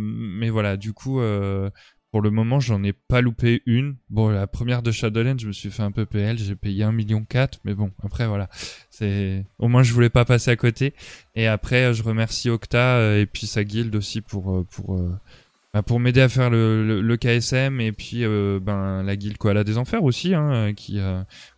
voilà 0.54 0.78
du 0.78 0.94
coup 0.94 1.20
euh, 1.20 1.70
pour 2.16 2.22
le 2.22 2.32
moment 2.32 2.62
j'en 2.62 2.82
ai 2.82 2.94
pas 2.94 3.20
loupé 3.20 3.62
une 3.66 3.98
bon 4.10 4.30
la 4.30 4.48
première 4.48 4.82
de 4.82 4.90
Shadowlands 4.90 5.38
je 5.38 5.48
me 5.48 5.52
suis 5.52 5.70
fait 5.70 5.84
un 5.84 5.92
peu 5.92 6.06
PL 6.06 6.38
j'ai 6.38 6.56
payé 6.56 6.86
1 6.86 6.94
million 6.94 7.26
4 7.28 7.60
mais 7.66 7.74
bon 7.74 7.92
après 8.06 8.26
voilà 8.26 8.48
c'est 8.90 9.44
au 9.60 9.68
moins 9.68 9.84
je 9.84 9.92
voulais 9.92 10.10
pas 10.10 10.24
passer 10.24 10.50
à 10.50 10.56
côté 10.56 10.94
et 11.36 11.46
après 11.46 11.94
je 11.94 12.02
remercie 12.04 12.50
Octa 12.50 12.96
euh, 12.96 13.20
et 13.20 13.26
puis 13.26 13.48
sa 13.48 13.66
guilde 13.66 13.94
aussi 13.98 14.22
pour 14.22 14.50
euh, 14.50 14.66
pour 14.72 14.96
euh, 14.96 15.12
bah, 15.74 15.84
pour 15.84 16.00
m'aider 16.00 16.22
à 16.22 16.30
faire 16.30 16.50
le, 16.50 17.02
le, 17.02 17.18
KSM 17.18 17.82
et 17.82 17.92
puis 17.92 18.24
ben 18.62 19.04
la 19.04 19.16
guilde 19.18 19.38
Koala 19.38 19.66
des 19.66 19.78
Enfers 19.78 20.06
aussi, 20.06 20.34
hein, 20.34 20.72
qui 20.74 21.02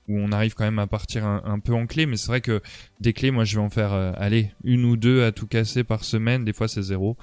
où 0.08 0.17
on 0.17 0.32
arrive 0.32 0.56
quand 0.56 0.63
même 0.63 0.80
à 0.80 0.88
partir 0.88 1.24
un, 1.24 1.60
peu 1.60 1.74
en 1.74 1.86
clé. 1.86 2.08
Mais 2.08 2.17
c'est 2.17 2.30
vrai 2.30 2.41
que 2.41 2.62
des 3.00 3.13
clés, 3.13 3.30
moi, 3.30 3.43
je 3.43 3.58
vais 3.58 3.62
en 3.62 3.70
faire 3.70 3.93
euh, 3.93 4.13
aller 4.15 4.50
une 4.63 4.86
ou 4.86 4.98
deux 4.98 5.24
à 5.24 5.32
tout 5.32 5.46
casser 5.46 5.84
par 5.84 6.04
semaine. 6.04 6.46
Des 6.46 6.54
fois, 6.54 6.67
c'est 6.67 6.82
zéro. 6.82 7.15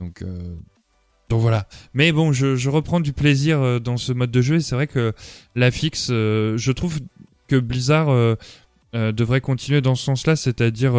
Donc 0.00 0.24
donc 1.28 1.40
voilà. 1.40 1.66
Mais 1.92 2.12
bon, 2.12 2.32
je, 2.32 2.68
reprends 2.68 3.00
du 3.00 3.12
plaisir 3.12 3.60
euh, 3.60 3.78
dans 3.78 3.96
ce 3.96 4.12
mode 4.12 4.30
de 4.30 4.40
jeu 4.40 4.56
et 4.56 4.60
c'est 4.60 4.74
vrai 4.74 4.86
que 4.86 5.12
la 5.54 5.70
fixe, 5.70 6.08
euh, 6.10 6.56
je 6.56 6.72
trouve 6.72 7.00
que 7.48 7.56
Blizzard 7.56 8.08
euh, 8.08 8.36
devrait 8.92 9.42
continuer 9.42 9.80
dans 9.80 9.94
ce 9.94 10.04
sens-là, 10.04 10.36
c'est-à-dire 10.36 10.94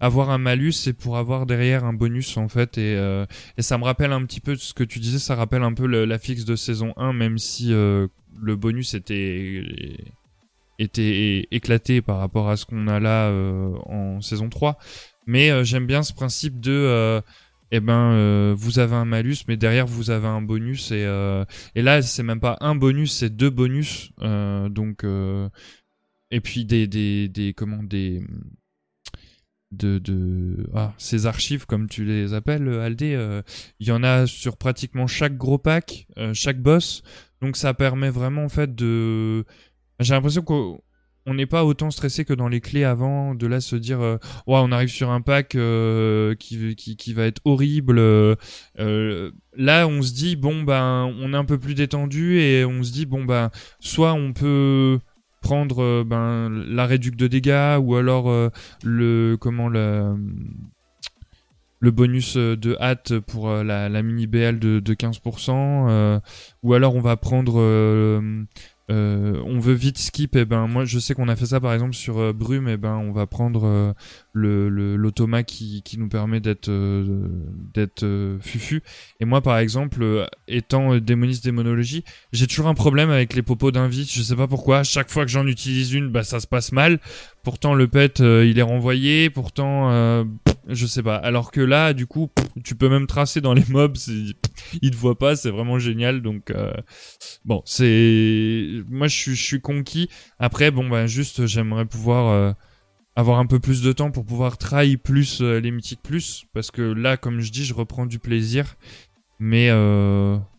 avoir 0.00 0.30
un 0.30 0.38
malus 0.38 0.86
et 0.86 0.92
pour 0.92 1.18
avoir 1.18 1.44
derrière 1.44 1.84
un 1.84 1.92
bonus 1.92 2.36
en 2.36 2.48
fait 2.48 2.78
et, 2.78 2.96
ça 3.58 3.78
me 3.78 3.84
rappelle 3.84 4.12
un 4.12 4.24
petit 4.24 4.40
peu 4.40 4.54
ce 4.56 4.72
que 4.72 4.84
tu 4.84 4.98
disais 4.98 5.18
ça 5.18 5.34
rappelle 5.34 5.62
un 5.62 5.74
peu 5.74 5.86
la 5.86 6.18
fixe 6.18 6.44
de 6.44 6.56
saison 6.56 6.94
1 6.96 7.12
même 7.12 7.36
si 7.36 7.70
le 7.70 8.08
bonus 8.56 8.94
était 8.94 9.64
était 10.78 11.48
éclaté 11.50 12.00
par 12.00 12.18
rapport 12.18 12.48
à 12.48 12.56
ce 12.56 12.64
qu'on 12.64 12.86
a 12.86 13.00
là 13.00 13.30
en 13.86 14.20
saison 14.20 14.48
3 14.48 14.78
mais 15.26 15.64
j'aime 15.64 15.86
bien 15.86 16.02
ce 16.02 16.14
principe 16.14 16.60
de 16.60 17.20
eh 17.70 17.80
ben 17.80 18.12
euh, 18.12 18.54
vous 18.56 18.78
avez 18.78 18.94
un 18.96 19.04
malus 19.04 19.44
mais 19.46 19.56
derrière 19.56 19.86
vous 19.86 20.10
avez 20.10 20.26
un 20.26 20.42
bonus 20.42 20.90
et 20.90 21.04
euh, 21.04 21.44
et 21.74 21.82
là 21.82 22.02
c'est 22.02 22.22
même 22.22 22.40
pas 22.40 22.56
un 22.60 22.74
bonus 22.74 23.12
c'est 23.12 23.34
deux 23.34 23.50
bonus 23.50 24.12
euh, 24.22 24.68
donc 24.68 25.04
euh, 25.04 25.48
et 26.30 26.40
puis 26.40 26.64
des 26.64 26.86
des 26.86 27.54
comment 27.54 27.82
des 27.82 28.22
de 29.70 30.66
ah 30.74 30.94
ces 30.96 31.26
archives 31.26 31.66
comme 31.66 31.88
tu 31.88 32.04
les 32.04 32.32
appelles 32.32 32.68
Aldé 32.68 33.42
il 33.80 33.86
y 33.86 33.92
en 33.92 34.02
a 34.02 34.26
sur 34.26 34.56
pratiquement 34.56 35.06
chaque 35.06 35.36
gros 35.36 35.58
pack 35.58 36.08
chaque 36.32 36.60
boss 36.62 37.02
donc 37.42 37.56
ça 37.56 37.74
permet 37.74 38.08
vraiment 38.08 38.44
en 38.44 38.48
fait 38.48 38.74
de 38.74 39.44
j'ai 40.00 40.14
l'impression 40.14 40.40
qu'on 40.40 40.80
on 41.28 41.34
n'est 41.34 41.46
pas 41.46 41.64
autant 41.64 41.90
stressé 41.90 42.24
que 42.24 42.32
dans 42.32 42.48
les 42.48 42.60
clés 42.60 42.84
avant 42.84 43.34
de 43.34 43.46
là 43.46 43.60
se 43.60 43.76
dire 43.76 44.00
euh, 44.00 44.16
on 44.46 44.72
arrive 44.72 44.88
sur 44.88 45.10
un 45.10 45.20
pack 45.20 45.54
euh, 45.54 46.34
qui, 46.34 47.12
va 47.12 47.26
être 47.26 47.42
horrible 47.44 47.98
euh, 47.98 48.34
là 49.54 49.86
on 49.86 50.00
se 50.02 50.14
dit 50.14 50.36
bon 50.36 50.62
ben 50.62 51.12
on 51.20 51.34
est 51.34 51.36
un 51.36 51.44
peu 51.44 51.58
plus 51.58 51.74
détendu 51.74 52.40
et 52.40 52.64
on 52.64 52.82
se 52.82 52.92
dit 52.92 53.04
bon 53.04 53.24
ben 53.24 53.50
soit 53.78 54.14
on 54.14 54.32
peut 54.32 54.98
prendre 55.42 56.02
ben 56.02 56.48
la 56.48 56.86
réduc 56.86 57.14
de 57.14 57.26
dégâts 57.26 57.78
ou 57.80 57.94
alors 57.96 58.50
le 58.82 59.36
comment 59.38 59.68
le 59.68 60.16
bonus 61.90 62.36
de 62.36 62.76
hâte 62.80 63.18
pour 63.20 63.50
la, 63.50 64.02
mini 64.02 64.26
BL 64.26 64.58
de, 64.58 64.80
de 64.80 64.94
15% 64.94 65.50
euh, 65.50 66.20
ou 66.62 66.74
alors 66.74 66.94
on 66.94 67.00
va 67.00 67.16
prendre 67.16 67.60
euh, 68.90 69.42
on 69.44 69.58
veut 69.58 69.74
vite 69.74 69.98
skip 69.98 70.34
et 70.34 70.46
ben 70.46 70.66
moi 70.66 70.86
je 70.86 70.98
sais 70.98 71.12
qu'on 71.12 71.28
a 71.28 71.36
fait 71.36 71.44
ça 71.44 71.60
par 71.60 71.74
exemple 71.74 71.94
sur 71.94 72.18
euh, 72.18 72.32
Brume 72.32 72.68
et 72.68 72.78
ben 72.78 72.96
on 72.96 73.12
va 73.12 73.26
prendre 73.26 73.66
euh, 73.66 73.92
le 74.32 74.96
l'automa 74.96 75.42
qui, 75.42 75.82
qui 75.82 75.98
nous 75.98 76.08
permet 76.08 76.40
d'être 76.40 76.70
euh, 76.70 77.28
d'être 77.74 78.06
fufu. 78.40 78.82
Et 79.20 79.26
moi 79.26 79.42
par 79.42 79.58
exemple 79.58 80.26
étant 80.46 80.96
démoniste 80.96 81.44
démonologie 81.44 82.04
j'ai 82.32 82.46
toujours 82.46 82.68
un 82.68 82.74
problème 82.74 83.10
avec 83.10 83.34
les 83.34 83.42
popos 83.42 83.72
d'invite 83.72 84.10
je 84.10 84.22
sais 84.22 84.36
pas 84.36 84.48
pourquoi. 84.48 84.84
Chaque 84.84 85.10
fois 85.10 85.24
que 85.24 85.30
j'en 85.30 85.46
utilise 85.46 85.92
une 85.92 86.08
bah 86.08 86.22
ça 86.22 86.40
se 86.40 86.46
passe 86.46 86.72
mal. 86.72 86.98
Pourtant 87.42 87.74
le 87.74 87.88
pet 87.88 88.20
il 88.20 88.58
est 88.58 88.62
renvoyé. 88.62 89.28
Pourtant 89.28 90.24
je 90.68 90.86
sais 90.86 91.02
pas. 91.02 91.16
Alors 91.16 91.50
que 91.50 91.60
là 91.60 91.92
du 91.94 92.06
coup 92.06 92.28
tu 92.64 92.74
peux 92.74 92.88
même 92.88 93.06
tracer 93.06 93.40
dans 93.40 93.54
les 93.54 93.64
mobs 93.68 93.96
c'est- 93.96 94.34
ils 94.82 94.90
te 94.90 94.96
voient 94.96 95.18
pas 95.18 95.34
c'est 95.36 95.50
vraiment 95.50 95.78
génial. 95.78 96.22
Donc 96.22 96.50
euh, 96.50 96.72
bon 97.44 97.62
c'est 97.64 98.82
moi 98.88 99.08
je 99.08 99.32
suis 99.32 99.60
conquis. 99.60 100.08
Après 100.38 100.70
bon 100.70 100.88
bah 100.88 101.06
juste 101.06 101.46
j'aimerais 101.46 101.86
pouvoir 101.86 102.28
euh, 102.28 102.52
avoir 103.16 103.38
un 103.38 103.46
peu 103.46 103.58
plus 103.60 103.82
de 103.82 103.92
temps 103.92 104.10
pour 104.10 104.24
pouvoir 104.24 104.58
try 104.58 104.96
plus 104.96 105.40
euh, 105.40 105.58
les 105.60 105.70
mythiques 105.70 106.02
plus. 106.02 106.44
Parce 106.52 106.70
que 106.70 106.82
là 106.82 107.16
comme 107.16 107.40
je 107.40 107.50
dis 107.50 107.64
je 107.64 107.74
reprends 107.74 108.06
du 108.06 108.18
plaisir. 108.18 108.76
Mais 109.40 109.70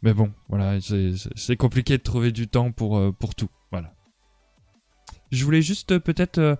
mais 0.01 0.13
bon 0.13 0.31
voilà 0.47 0.79
c'est 0.81 1.57
compliqué 1.57 1.97
de 1.97 2.03
trouver 2.03 2.31
du 2.31 2.47
temps 2.47 2.71
pour 2.71 3.13
pour 3.17 3.35
tout. 3.35 3.49
Voilà. 3.71 3.93
Je 5.31 5.43
voulais 5.45 5.61
juste 5.61 5.99
peut-être 5.99 6.57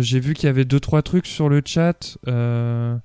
j'ai 0.00 0.20
vu 0.20 0.34
qu'il 0.34 0.46
y 0.46 0.50
avait 0.50 0.64
deux 0.64 0.80
trois 0.80 1.02
trucs 1.02 1.26
sur 1.26 1.48
le 1.48 1.62
chat 1.64 2.18
euh, 2.28 2.96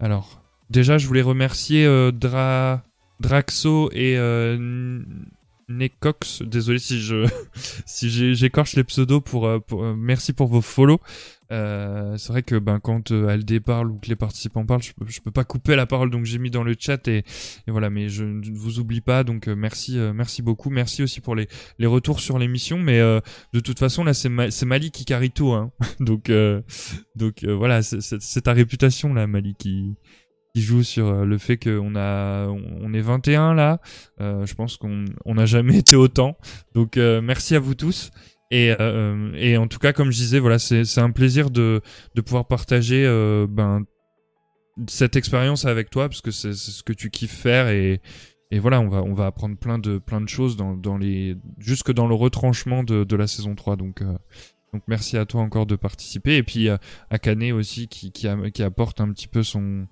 alors 0.00 0.42
déjà 0.70 0.98
je 0.98 1.06
voulais 1.06 1.22
remercier 1.22 1.84
euh, 1.86 2.10
Dra 2.12 2.82
Draxo 3.20 3.90
et 3.92 4.16
euh, 4.16 5.00
Necox 5.68 6.42
désolé 6.42 6.78
si 6.78 7.00
je 7.00 7.26
si 7.86 8.34
j'écorche 8.34 8.76
les 8.76 8.84
pseudos 8.84 9.22
pour, 9.22 9.46
euh, 9.46 9.58
pour 9.60 9.84
euh, 9.84 9.94
merci 9.96 10.32
pour 10.32 10.48
vos 10.48 10.60
follow 10.60 11.00
euh, 11.50 12.16
c'est 12.18 12.30
vrai 12.32 12.42
que 12.42 12.56
ben 12.56 12.78
quand 12.78 13.10
euh, 13.10 13.28
Aldé 13.28 13.58
parle 13.60 13.90
ou 13.90 13.98
que 13.98 14.08
les 14.08 14.16
participants 14.16 14.66
parlent, 14.66 14.82
je, 14.82 14.92
je 15.06 15.20
peux 15.22 15.30
pas 15.30 15.44
couper 15.44 15.76
la 15.76 15.86
parole, 15.86 16.10
donc 16.10 16.26
j'ai 16.26 16.38
mis 16.38 16.50
dans 16.50 16.62
le 16.62 16.74
chat 16.78 17.08
et, 17.08 17.24
et 17.66 17.70
voilà. 17.70 17.88
Mais 17.88 18.10
je 18.10 18.22
ne 18.24 18.50
vous 18.54 18.80
oublie 18.80 19.00
pas, 19.00 19.24
donc 19.24 19.48
euh, 19.48 19.56
merci, 19.56 19.96
merci 20.14 20.42
beaucoup, 20.42 20.68
merci 20.68 21.02
aussi 21.02 21.22
pour 21.22 21.34
les 21.34 21.48
les 21.78 21.86
retours 21.86 22.20
sur 22.20 22.38
l'émission. 22.38 22.76
Mais 22.76 22.98
de 22.98 23.60
toute 23.60 23.78
façon 23.78 24.04
là, 24.04 24.12
c'est 24.12 24.28
Ma- 24.28 24.48
Mali 24.66 24.90
qui 24.90 25.06
carry 25.06 25.30
tout, 25.30 25.52
hein. 25.52 25.72
donc 26.00 26.30
donc 27.16 27.44
voilà, 27.44 27.80
c'est 27.80 28.02
c'est 28.02 28.42
ta 28.42 28.52
réputation 28.52 29.14
là, 29.14 29.26
Mali 29.26 29.54
qui 29.58 29.94
joue 30.60 30.82
sur 30.82 31.08
euh, 31.08 31.24
le 31.24 31.38
fait 31.38 31.56
qu'on 31.56 31.96
a 31.96 32.46
on 32.46 32.92
est 32.92 33.00
21 33.00 33.54
là. 33.54 33.80
Euh, 34.20 34.46
je 34.46 34.54
pense 34.54 34.76
qu'on 34.76 35.04
on 35.24 35.34
n'a 35.34 35.46
jamais 35.46 35.78
été 35.78 35.96
autant. 35.96 36.36
Donc 36.74 36.96
euh, 36.96 37.20
merci 37.20 37.54
à 37.54 37.60
vous 37.60 37.74
tous. 37.74 38.10
Et, 38.50 38.74
et 39.34 39.58
en 39.58 39.68
tout 39.68 39.78
cas, 39.78 39.92
comme 39.92 40.10
je 40.10 40.16
disais, 40.16 40.38
voilà, 40.38 40.58
c'est 40.58 40.98
un 40.98 41.10
plaisir 41.10 41.50
de, 41.50 41.82
de 42.14 42.20
pouvoir 42.22 42.46
partager 42.46 43.04
ben, 43.46 43.82
cette 44.86 45.16
expérience 45.16 45.66
avec 45.66 45.90
toi, 45.90 46.08
parce 46.08 46.22
que 46.22 46.30
c'est 46.30 46.54
ce 46.54 46.82
que 46.82 46.94
tu 46.94 47.10
kiffes 47.10 47.36
faire. 47.36 47.68
Et, 47.68 48.00
et 48.50 48.58
voilà, 48.58 48.80
on 48.80 48.88
va, 48.88 49.02
on 49.02 49.12
va 49.12 49.26
apprendre 49.26 49.58
plein 49.58 49.78
de, 49.78 49.98
plein 49.98 50.22
de 50.22 50.30
choses 50.30 50.56
dans, 50.56 50.78
dans 50.78 50.96
les, 50.96 51.36
jusque 51.58 51.92
dans 51.92 52.06
le 52.06 52.14
retranchement 52.14 52.84
de, 52.84 53.04
de 53.04 53.16
la 53.16 53.26
saison 53.26 53.54
3. 53.54 53.76
Donc, 53.76 54.02
donc 54.72 54.82
merci 54.86 55.16
à 55.16 55.24
toi 55.24 55.40
encore 55.40 55.66
de 55.66 55.76
participer. 55.76 56.36
Et 56.36 56.42
puis 56.42 56.68
euh, 56.68 56.76
à 57.10 57.18
Canet 57.18 57.52
aussi, 57.52 57.88
qui, 57.88 58.12
qui 58.12 58.62
apporte 58.62 59.00
un 59.00 59.10
petit 59.12 59.28
peu 59.28 59.42
son, 59.42 59.86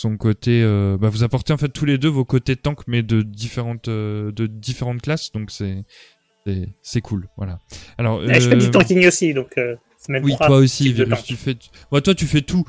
son 0.00 0.16
côté. 0.16 0.62
euh, 0.62 0.96
bah, 0.98 1.08
vous 1.10 1.22
apportez 1.22 1.52
en 1.52 1.58
fait 1.58 1.68
tous 1.68 1.84
les 1.84 1.98
deux 1.98 2.08
vos 2.08 2.24
côtés 2.24 2.56
tank, 2.56 2.80
mais 2.86 3.02
de 3.02 3.22
différentes, 3.22 3.88
euh, 3.88 4.32
de 4.32 4.46
différentes 4.46 5.02
classes. 5.02 5.30
Donc 5.32 5.50
c'est. 5.50 5.84
c'est- 6.82 7.00
cool, 7.02 7.28
voilà. 7.36 7.58
Alors, 7.98 8.22
Eh, 8.24 8.40
Je 8.40 8.48
fais 8.48 8.54
euh, 8.54 8.58
du 8.58 8.70
tanking 8.70 9.06
aussi, 9.06 9.34
donc 9.34 9.56
euh, 9.58 9.76
c'est 9.98 10.12
même 10.12 10.24
oui, 10.24 10.34
toi 10.36 10.56
aussi, 10.56 10.92
Virus, 10.92 11.22
tu 11.24 11.36
fais. 11.36 11.56
Ouais, 11.92 12.00
toi, 12.00 12.14
tu 12.14 12.26
fais 12.26 12.40
tout. 12.42 12.64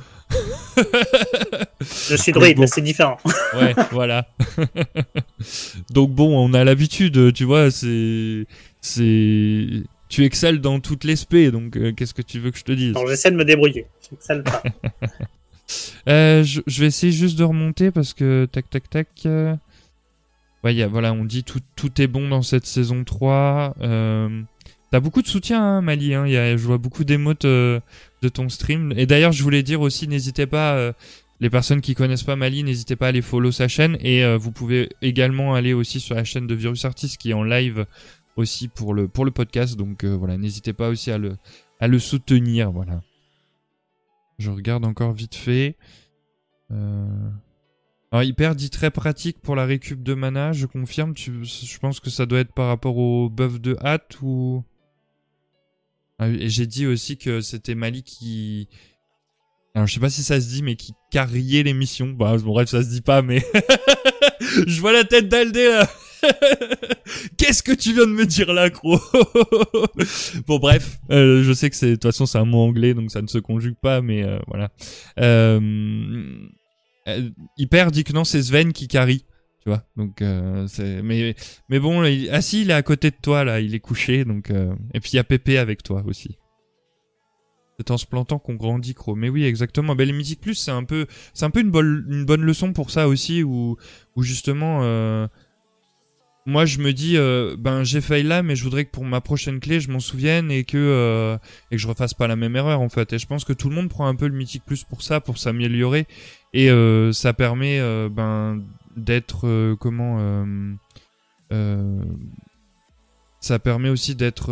Je 1.79 2.15
suis 2.15 2.31
druide, 2.37 2.57
bon. 2.57 2.67
c'est 2.67 2.81
différent. 2.81 3.17
Ouais, 3.53 3.73
voilà. 3.91 4.27
Donc 5.91 6.11
bon, 6.11 6.37
on 6.37 6.53
a 6.53 6.63
l'habitude, 6.63 7.33
tu 7.33 7.43
vois, 7.43 7.69
c'est, 7.71 8.45
c'est, 8.81 9.67
tu 10.09 10.23
excelles 10.25 10.61
dans 10.61 10.79
toutes 10.79 11.03
les 11.03 11.15
spé, 11.17 11.51
donc 11.51 11.75
euh, 11.75 11.91
qu'est-ce 11.91 12.13
que 12.13 12.21
tu 12.21 12.39
veux 12.39 12.51
que 12.51 12.57
je 12.57 12.63
te 12.63 12.71
dise? 12.71 12.93
J'essaie 13.07 13.31
de 13.31 13.35
me 13.35 13.43
débrouiller. 13.45 13.87
J'excelle 14.09 14.43
pas. 14.43 14.63
Euh, 16.07 16.43
je, 16.43 16.61
vais 16.79 16.87
essayer 16.87 17.11
juste 17.11 17.37
de 17.37 17.43
remonter 17.43 17.91
parce 17.91 18.13
que 18.13 18.47
tac, 18.51 18.69
tac, 18.69 18.89
tac. 18.89 19.07
euh, 19.25 19.55
voilà, 20.63 21.13
on 21.13 21.25
dit 21.25 21.43
tout, 21.43 21.59
tout 21.75 22.01
est 22.01 22.07
bon 22.07 22.29
dans 22.29 22.41
cette 22.41 22.65
saison 22.65 23.03
3. 23.03 23.75
Euh... 23.81 24.41
T'as 24.91 24.99
beaucoup 24.99 25.21
de 25.21 25.27
soutien, 25.27 25.63
hein, 25.63 25.81
Mali. 25.81 26.13
Hein. 26.13 26.25
Je 26.27 26.65
vois 26.65 26.77
beaucoup 26.77 27.03
d'émotes 27.03 27.45
de 27.45 27.81
ton 28.33 28.49
stream. 28.49 28.93
Et 28.97 29.05
d'ailleurs, 29.05 29.31
je 29.31 29.41
voulais 29.41 29.63
dire 29.63 29.79
aussi, 29.79 30.07
n'hésitez 30.07 30.47
pas, 30.47 30.93
les 31.39 31.49
personnes 31.49 31.79
qui 31.79 31.95
connaissent 31.95 32.23
pas 32.23 32.35
Mali, 32.35 32.63
n'hésitez 32.63 32.97
pas 32.97 33.05
à 33.05 33.09
aller 33.09 33.21
follow 33.21 33.53
sa 33.53 33.69
chaîne. 33.69 33.97
Et 34.01 34.35
vous 34.35 34.51
pouvez 34.51 34.89
également 35.01 35.55
aller 35.55 35.71
aussi 35.71 36.01
sur 36.01 36.15
la 36.15 36.25
chaîne 36.25 36.45
de 36.45 36.55
Virus 36.55 36.83
Artist 36.83 37.17
qui 37.17 37.29
est 37.31 37.33
en 37.33 37.45
live 37.45 37.85
aussi 38.35 38.67
pour 38.67 38.93
le, 38.93 39.07
pour 39.07 39.23
le 39.23 39.31
podcast. 39.31 39.77
Donc 39.77 40.03
voilà, 40.03 40.37
n'hésitez 40.37 40.73
pas 40.73 40.89
aussi 40.89 41.09
à 41.09 41.17
le, 41.17 41.37
à 41.79 41.87
le 41.87 41.97
soutenir. 41.97 42.69
Voilà. 42.69 43.01
Je 44.41 44.49
regarde 44.49 44.85
encore 44.85 45.13
vite 45.13 45.35
fait. 45.35 45.77
Euh... 46.71 47.29
Alors, 48.11 48.23
hyper 48.23 48.55
dit 48.55 48.71
très 48.71 48.89
pratique 48.89 49.39
pour 49.39 49.55
la 49.55 49.65
récup 49.65 50.01
de 50.01 50.15
mana, 50.15 50.51
je 50.51 50.65
confirme. 50.65 51.13
Je 51.15 51.77
pense 51.77 51.99
que 51.99 52.09
ça 52.09 52.25
doit 52.25 52.39
être 52.39 52.51
par 52.51 52.67
rapport 52.67 52.97
au 52.97 53.29
buff 53.29 53.61
de 53.61 53.77
hâte 53.81 54.17
ou? 54.21 54.63
Ah 56.17 56.27
et 56.27 56.49
j'ai 56.49 56.65
dit 56.65 56.87
aussi 56.87 57.17
que 57.17 57.41
c'était 57.41 57.75
Mali 57.75 58.01
qui. 58.03 58.67
Alors, 59.75 59.87
je 59.87 59.93
sais 59.93 59.99
pas 59.99 60.09
si 60.09 60.23
ça 60.23 60.41
se 60.41 60.47
dit, 60.47 60.63
mais 60.63 60.75
qui 60.75 60.93
carriait 61.11 61.63
l'émission. 61.63 62.09
Bah, 62.09 62.35
bon, 62.37 62.51
bref, 62.51 62.67
ça 62.67 62.83
se 62.83 62.89
dit 62.89 63.01
pas, 63.01 63.21
mais. 63.21 63.45
je 64.67 64.81
vois 64.81 64.91
la 64.91 65.03
tête 65.03 65.29
d'Aldé 65.29 65.67
là! 65.69 65.87
Qu'est-ce 67.37 67.63
que 67.63 67.71
tu 67.71 67.93
viens 67.93 68.05
de 68.05 68.11
me 68.11 68.25
dire 68.25 68.53
là, 68.53 68.69
gros 68.69 68.99
Bon, 70.47 70.59
bref, 70.59 70.99
euh, 71.11 71.43
je 71.43 71.53
sais 71.53 71.69
que 71.69 71.75
c'est 71.75 71.89
de 71.89 71.95
toute 71.95 72.03
façon 72.03 72.25
c'est 72.25 72.37
un 72.37 72.45
mot 72.45 72.59
anglais, 72.59 72.93
donc 72.93 73.11
ça 73.11 73.21
ne 73.21 73.27
se 73.27 73.37
conjugue 73.37 73.77
pas, 73.81 74.01
mais 74.01 74.23
euh, 74.23 74.39
voilà. 74.47 74.71
Euh... 75.19 75.59
euh, 77.07 77.29
Hyper 77.57 77.91
dit 77.91 78.03
que 78.03 78.13
non, 78.13 78.23
c'est 78.23 78.41
Sven 78.41 78.73
qui 78.73 78.87
carry. 78.87 79.25
Tu 79.63 79.69
vois, 79.69 79.83
donc 79.95 80.23
euh, 80.23 80.65
c'est 80.67 81.03
mais 81.03 81.35
mais 81.69 81.79
bon, 81.79 82.03
il... 82.03 82.29
ah 82.31 82.41
si, 82.41 82.63
il 82.63 82.71
est 82.71 82.73
à 82.73 82.81
côté 82.81 83.11
de 83.11 83.17
toi 83.21 83.43
là, 83.43 83.59
il 83.59 83.75
est 83.75 83.79
couché, 83.79 84.25
donc 84.25 84.49
et 84.49 84.99
puis 84.99 85.11
il 85.13 85.15
y 85.17 85.19
a 85.19 85.23
Pépé 85.23 85.57
avec 85.57 85.83
toi 85.83 86.03
aussi. 86.07 86.37
C'est 87.81 87.89
en 87.89 87.97
se 87.97 88.05
plantant 88.05 88.37
qu'on 88.37 88.53
grandit, 88.53 88.93
Cro. 88.93 89.15
Mais 89.15 89.29
oui, 89.29 89.43
exactement. 89.43 89.95
Les 89.95 90.11
Mythiques 90.11 90.39
Plus, 90.41 90.53
c'est 90.53 90.69
un 90.69 90.83
peu, 90.83 91.07
c'est 91.33 91.45
un 91.45 91.49
peu 91.49 91.61
une 91.61 91.71
bonne, 91.71 92.05
une 92.09 92.25
bonne 92.25 92.43
leçon 92.43 92.73
pour 92.73 92.91
ça 92.91 93.07
aussi, 93.07 93.41
où, 93.41 93.75
où 94.15 94.21
justement, 94.21 94.81
euh, 94.83 95.27
moi 96.45 96.65
je 96.65 96.79
me 96.79 96.91
dis, 96.91 97.17
euh, 97.17 97.55
ben 97.57 97.83
j'ai 97.83 98.01
failli 98.01 98.23
là, 98.23 98.41
mais 98.41 98.55
je 98.55 98.63
voudrais 98.63 98.85
que 98.85 98.91
pour 98.91 99.05
ma 99.05 99.21
prochaine 99.21 99.59
clé, 99.59 99.79
je 99.79 99.91
m'en 99.91 99.99
souvienne 99.99 100.49
et 100.49 100.63
que 100.63 100.77
euh, 100.77 101.37
et 101.69 101.75
que 101.75 101.81
je 101.81 101.87
refasse 101.87 102.13
pas 102.13 102.27
la 102.27 102.35
même 102.35 102.55
erreur 102.55 102.81
en 102.81 102.89
fait. 102.89 103.13
Et 103.13 103.19
je 103.19 103.27
pense 103.27 103.45
que 103.45 103.53
tout 103.53 103.69
le 103.69 103.75
monde 103.75 103.89
prend 103.89 104.07
un 104.07 104.15
peu 104.15 104.27
le 104.27 104.35
Mythique 104.35 104.63
Plus 104.65 104.83
pour 104.83 105.03
ça, 105.03 105.21
pour 105.21 105.37
s'améliorer, 105.37 106.07
et 106.53 106.71
euh, 106.71 107.11
ça 107.11 107.33
permet, 107.33 107.79
ben 108.09 108.61
d'être 108.97 109.75
comment 109.79 110.47
ça 113.39 113.57
permet 113.57 113.89
aussi 113.89 114.15
d'être 114.15 114.51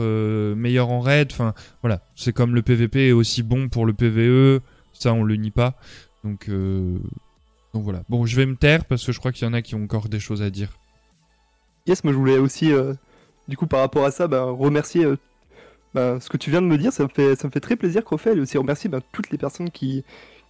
meilleur 0.56 0.90
en 0.90 1.02
raid. 1.02 1.30
Enfin 1.32 1.54
voilà. 1.82 2.02
C'est 2.16 2.34
comme 2.34 2.54
le 2.54 2.62
PVP 2.62 3.10
est 3.10 3.12
aussi 3.12 3.44
bon 3.44 3.70
pour 3.70 3.86
le 3.86 3.94
PVE 3.94 4.62
ça 4.94 5.14
on 5.14 5.24
le 5.24 5.36
nie 5.38 5.52
pas. 5.52 5.76
Donc 6.24 6.50
donc 6.50 7.84
voilà. 7.84 8.04
Bon 8.10 8.28
je 8.28 8.36
vais 8.36 8.46
me 8.46 8.56
taire 8.56 8.86
parce 8.86 9.04
que 9.06 9.12
je 9.12 9.20
crois 9.20 9.32
qu'il 9.32 9.48
y 9.48 9.50
en 9.50 9.54
a 9.54 9.64
qui 9.64 9.74
ont 9.74 9.84
encore 9.84 10.08
des 10.08 10.20
choses 10.20 10.44
à 10.44 10.52
dire 10.52 10.80
Yes, 11.90 12.04
moi 12.04 12.14
je 12.14 12.20
voulais 12.20 12.38
aussi, 12.38 12.72
euh, 12.72 12.94
du 13.48 13.58
coup, 13.58 13.66
par 13.66 13.80
rapport 13.80 14.06
à 14.06 14.12
ça, 14.12 14.28
bah, 14.28 14.44
remercier 14.44 15.06
euh, 15.06 15.18
bah, 15.96 16.20
ce 16.20 16.30
que 16.30 16.38
tu 16.38 16.52
viens 16.52 16.62
de 16.62 16.68
me 16.68 16.78
dire. 16.78 16.94
Ça 16.94 17.02
me 17.02 17.08
fait, 17.10 17.36
ça 17.36 17.48
me 17.48 17.52
fait 17.52 17.60
très 17.60 17.76
plaisir, 17.76 18.04
Crofel, 18.04 18.38
et 18.38 18.42
aussi 18.42 18.60
remercier 18.60 18.92
bah, 18.92 19.00
toutes 19.12 19.32
les 19.32 19.40
personnes 19.40 19.72
qui, 19.72 20.04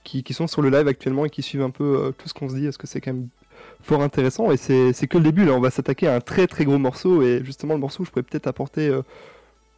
qui, 0.04 0.22
qui 0.22 0.34
sont 0.34 0.48
sur 0.48 0.62
le 0.62 0.70
live 0.70 0.90
actuellement 0.90 1.24
et 1.24 1.30
qui 1.30 1.42
suivent 1.42 1.62
un 1.62 1.70
peu 1.70 2.08
euh, 2.08 2.12
tout 2.12 2.28
ce 2.28 2.34
qu'on 2.34 2.50
se 2.50 2.56
dit, 2.56 2.66
parce 2.66 2.76
que 2.76 2.88
c'est 2.88 3.00
quand 3.00 3.14
même 3.14 3.30
fort 3.82 4.02
intéressant. 4.02 4.52
Et 4.52 4.58
c'est 4.58 5.08
que 5.08 5.18
le 5.18 5.24
début, 5.24 5.46
là, 5.46 5.54
on 5.54 5.62
va 5.62 5.70
s'attaquer 5.72 6.10
à 6.10 6.16
un 6.16 6.20
très 6.20 6.46
très 6.46 6.66
gros 6.66 6.78
morceau, 6.78 7.22
et 7.22 7.42
justement, 7.46 7.74
le 7.74 7.80
morceau 7.80 8.04
où 8.04 8.06
je 8.06 8.12
pourrais 8.12 8.24
peut-être 8.24 8.48
apporter 8.48 8.90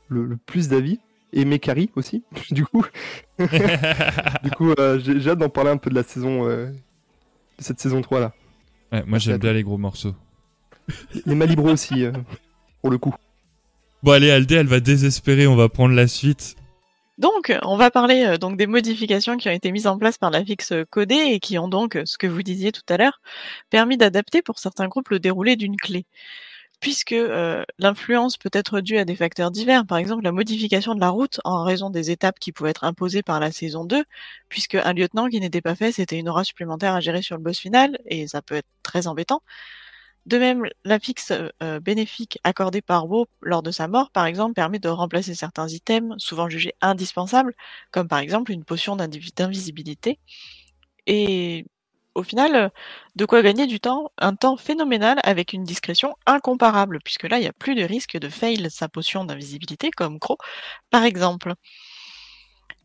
le, 0.08 0.26
le 0.26 0.38
plus 0.38 0.68
d'avis. 0.68 1.00
Et 1.32 1.46
mes 1.46 1.60
caries 1.60 1.92
aussi, 1.96 2.24
du 2.50 2.66
coup. 2.66 2.84
du 3.40 4.50
coup, 4.58 4.74
j'ai 4.98 5.30
hâte 5.30 5.38
d'en 5.38 5.50
parler 5.50 5.70
un 5.70 5.78
peu 5.78 5.92
de 5.92 5.96
la 5.96 6.04
saison, 6.04 6.48
de 6.48 6.74
cette 7.60 7.80
saison 7.80 8.02
3 8.02 8.20
là. 8.20 8.34
Ouais, 8.92 9.04
moi 9.06 9.20
j'aime 9.20 9.38
bien 9.38 9.54
les 9.54 9.64
gros 9.64 9.78
morceaux 9.78 10.16
Les 11.26 11.36
Malibros 11.36 11.72
aussi, 11.72 12.04
euh, 12.04 12.12
pour 12.82 12.92
le 12.92 12.98
coup. 12.98 13.14
bon 14.04 14.12
allez 14.12 14.32
Aldé 14.32 14.56
elle 14.56 14.68
va 14.68 14.80
désespérer 14.80 15.48
on 15.48 15.56
va 15.56 15.70
prendre 15.70 15.94
la 15.94 16.08
suite 16.08 16.56
Donc, 17.22 17.54
on 17.62 17.78
va 17.78 17.92
parler 17.92 18.26
euh, 18.26 18.38
donc 18.38 18.58
des 18.58 18.66
modifications 18.66 19.38
qui 19.38 19.48
ont 19.48 19.52
été 19.52 19.72
mises 19.72 19.86
en 19.86 20.00
place 20.00 20.18
par 20.18 20.32
la 20.32 20.44
fixe 20.44 20.74
codée 20.90 21.16
et 21.34 21.40
qui 21.40 21.60
ont 21.60 21.68
donc, 21.68 21.96
euh, 21.96 22.04
ce 22.06 22.18
que 22.18 22.26
vous 22.26 22.42
disiez 22.42 22.72
tout 22.72 22.82
à 22.90 22.98
l'heure, 22.98 23.22
permis 23.70 23.96
d'adapter 23.96 24.42
pour 24.42 24.58
certains 24.58 24.88
groupes 24.88 25.10
le 25.10 25.20
déroulé 25.20 25.56
d'une 25.56 25.78
clé. 25.78 26.06
Puisque 26.80 27.12
euh, 27.14 27.64
l'influence 27.78 28.38
peut 28.38 28.50
être 28.54 28.82
due 28.82 28.98
à 28.98 29.06
des 29.06 29.16
facteurs 29.16 29.52
divers, 29.52 29.86
par 29.86 30.00
exemple 30.00 30.24
la 30.24 30.32
modification 30.32 30.96
de 30.96 31.00
la 31.00 31.10
route 31.10 31.40
en 31.46 31.64
raison 31.64 31.92
des 31.92 32.10
étapes 32.10 32.40
qui 32.40 32.52
pouvaient 32.52 32.72
être 32.72 32.86
imposées 32.86 33.22
par 33.22 33.40
la 33.40 33.52
saison 33.52 33.86
2, 33.86 34.04
puisque 34.50 34.76
un 34.76 34.94
lieutenant 34.94 35.30
qui 35.30 35.40
n'était 35.40 35.62
pas 35.62 35.76
fait, 35.76 35.92
c'était 35.92 36.18
une 36.18 36.28
aura 36.30 36.44
supplémentaire 36.44 36.96
à 36.96 37.02
gérer 37.02 37.22
sur 37.22 37.38
le 37.38 37.44
boss 37.44 37.60
final, 37.60 38.00
et 38.06 38.28
ça 38.28 38.42
peut 38.42 38.56
être 38.56 38.68
très 38.82 39.06
embêtant. 39.06 39.44
De 40.26 40.38
même, 40.38 40.68
la 40.86 41.00
fixe 41.00 41.32
euh, 41.64 41.80
bénéfique 41.80 42.40
accordée 42.44 42.82
par 42.82 43.08
WoW 43.10 43.28
lors 43.42 43.64
de 43.64 43.72
sa 43.72 43.88
mort, 43.88 44.12
par 44.12 44.26
exemple, 44.26 44.54
permet 44.54 44.80
de 44.80 44.90
remplacer 44.90 45.34
certains 45.36 45.68
items 45.68 46.16
souvent 46.20 46.48
jugés 46.50 46.74
indispensables, 46.82 47.54
comme 47.92 48.08
par 48.08 48.20
exemple 48.20 48.52
une 48.52 48.64
potion 48.64 48.96
d'invisibilité. 48.96 50.20
Et 51.08 51.66
au 52.16 52.24
final, 52.24 52.56
euh, 52.56 52.70
de 53.16 53.26
quoi 53.26 53.42
gagner 53.42 53.68
du 53.68 53.80
temps, 53.80 54.12
un 54.18 54.36
temps 54.36 54.58
phénoménal 54.58 55.20
avec 55.24 55.54
une 55.54 55.64
discrétion 55.64 56.16
incomparable, 56.26 57.00
puisque 57.04 57.24
là, 57.24 57.38
il 57.40 57.42
n'y 57.42 57.48
a 57.48 57.54
plus 57.54 57.76
de 57.76 57.84
risque 57.84 58.18
de 58.18 58.30
fail 58.30 58.70
sa 58.72 58.90
potion 58.90 59.26
d'invisibilité, 59.26 59.92
comme 59.92 60.20
Crow, 60.20 60.38
par 60.92 61.04
exemple. 61.06 61.54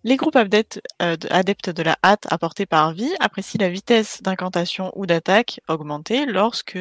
Les 0.06 0.14
groupes 0.14 0.36
adeptes, 0.36 0.80
euh, 1.02 1.16
de- 1.16 1.26
adeptes 1.32 1.68
de 1.68 1.82
la 1.82 1.98
hâte 2.04 2.28
apportée 2.30 2.64
par 2.64 2.92
vie 2.92 3.12
apprécient 3.18 3.60
la 3.60 3.68
vitesse 3.68 4.22
d'incantation 4.22 4.92
ou 4.94 5.04
d'attaque 5.04 5.60
augmentée 5.66 6.26
lorsque, 6.26 6.78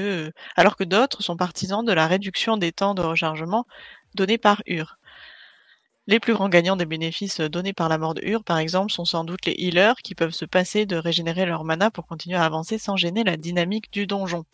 alors 0.55 0.75
que 0.75 0.83
d'autres 0.83 1.23
sont 1.23 1.35
partisans 1.35 1.83
de 1.83 1.91
la 1.91 2.05
réduction 2.05 2.55
des 2.55 2.71
temps 2.71 2.93
de 2.93 3.01
rechargement 3.01 3.65
donnés 4.13 4.37
par 4.37 4.61
Ur. 4.67 4.99
Les 6.05 6.19
plus 6.19 6.35
grands 6.35 6.49
gagnants 6.49 6.75
des 6.75 6.85
bénéfices 6.85 7.41
donnés 7.41 7.73
par 7.73 7.89
la 7.89 7.97
mort 7.97 8.13
de 8.13 8.21
Ur, 8.21 8.43
par 8.43 8.59
exemple, 8.59 8.91
sont 8.91 9.05
sans 9.05 9.23
doute 9.23 9.47
les 9.47 9.55
healers 9.57 9.95
qui 10.03 10.13
peuvent 10.13 10.29
se 10.29 10.45
passer 10.45 10.85
de 10.85 10.95
régénérer 10.95 11.47
leur 11.47 11.63
mana 11.63 11.89
pour 11.89 12.05
continuer 12.05 12.37
à 12.37 12.45
avancer 12.45 12.77
sans 12.77 12.95
gêner 12.95 13.23
la 13.23 13.37
dynamique 13.37 13.91
du 13.91 14.05
donjon. 14.05 14.45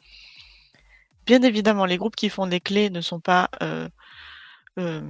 Bien 1.25 1.41
évidemment, 1.41 1.84
les 1.84 1.97
groupes 1.97 2.15
qui 2.15 2.29
font 2.29 2.47
des 2.47 2.62
clés 2.62 2.89
ne 2.89 3.01
sont 3.01 3.19
pas 3.19 3.49
euh, 3.62 3.89
euh, 4.79 5.01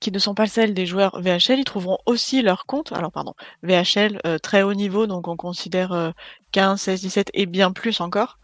qui 0.00 0.10
ne 0.10 0.18
sont 0.18 0.34
pas 0.34 0.46
celles 0.46 0.74
des 0.74 0.86
joueurs 0.86 1.20
VHL, 1.20 1.58
ils 1.58 1.64
trouveront 1.64 1.98
aussi 2.06 2.42
leur 2.42 2.66
compte. 2.66 2.92
Alors 2.92 3.12
pardon, 3.12 3.34
VHL 3.62 4.20
euh, 4.26 4.38
très 4.38 4.62
haut 4.62 4.74
niveau, 4.74 5.06
donc 5.06 5.28
on 5.28 5.36
considère 5.36 5.92
euh, 5.92 6.10
15, 6.52 6.80
16, 6.80 7.00
17 7.00 7.30
et 7.34 7.46
bien 7.46 7.72
plus 7.72 8.00
encore. 8.00 8.38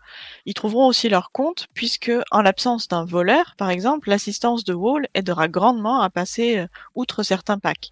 Ils 0.47 0.55
trouveront 0.55 0.87
aussi 0.87 1.09
leur 1.09 1.31
compte 1.33 1.69
puisque 1.75 2.13
en 2.31 2.43
l'absence 2.43 2.89
d'un 2.89 3.05
voleur, 3.05 3.55
par 3.57 3.71
exemple, 3.71 4.09
l'assistance 4.09 4.65
de 4.65 4.75
Wall 4.75 5.09
aidera 5.15 5.49
grandement 5.49 6.01
à 6.01 6.11
passer 6.11 6.59
euh, 6.59 6.67
outre 6.95 7.23
certains 7.23 7.59
packs. 7.59 7.91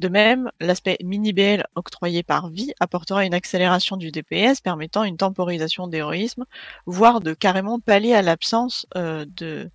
De 0.00 0.08
même, 0.08 0.50
l'aspect 0.60 0.96
mini-BL 1.02 1.66
octroyé 1.74 2.22
par 2.22 2.48
vie 2.48 2.72
apportera 2.80 3.26
une 3.26 3.34
accélération 3.34 3.98
du 3.98 4.10
DPS 4.10 4.62
permettant 4.62 5.04
une 5.04 5.18
temporisation 5.18 5.88
d'héroïsme, 5.88 6.46
voire 6.86 7.20
de 7.20 7.34
carrément 7.34 7.80
pallier 7.80 8.14
à 8.14 8.22
l'absence 8.22 8.86
euh, 8.96 9.26
de 9.36 9.70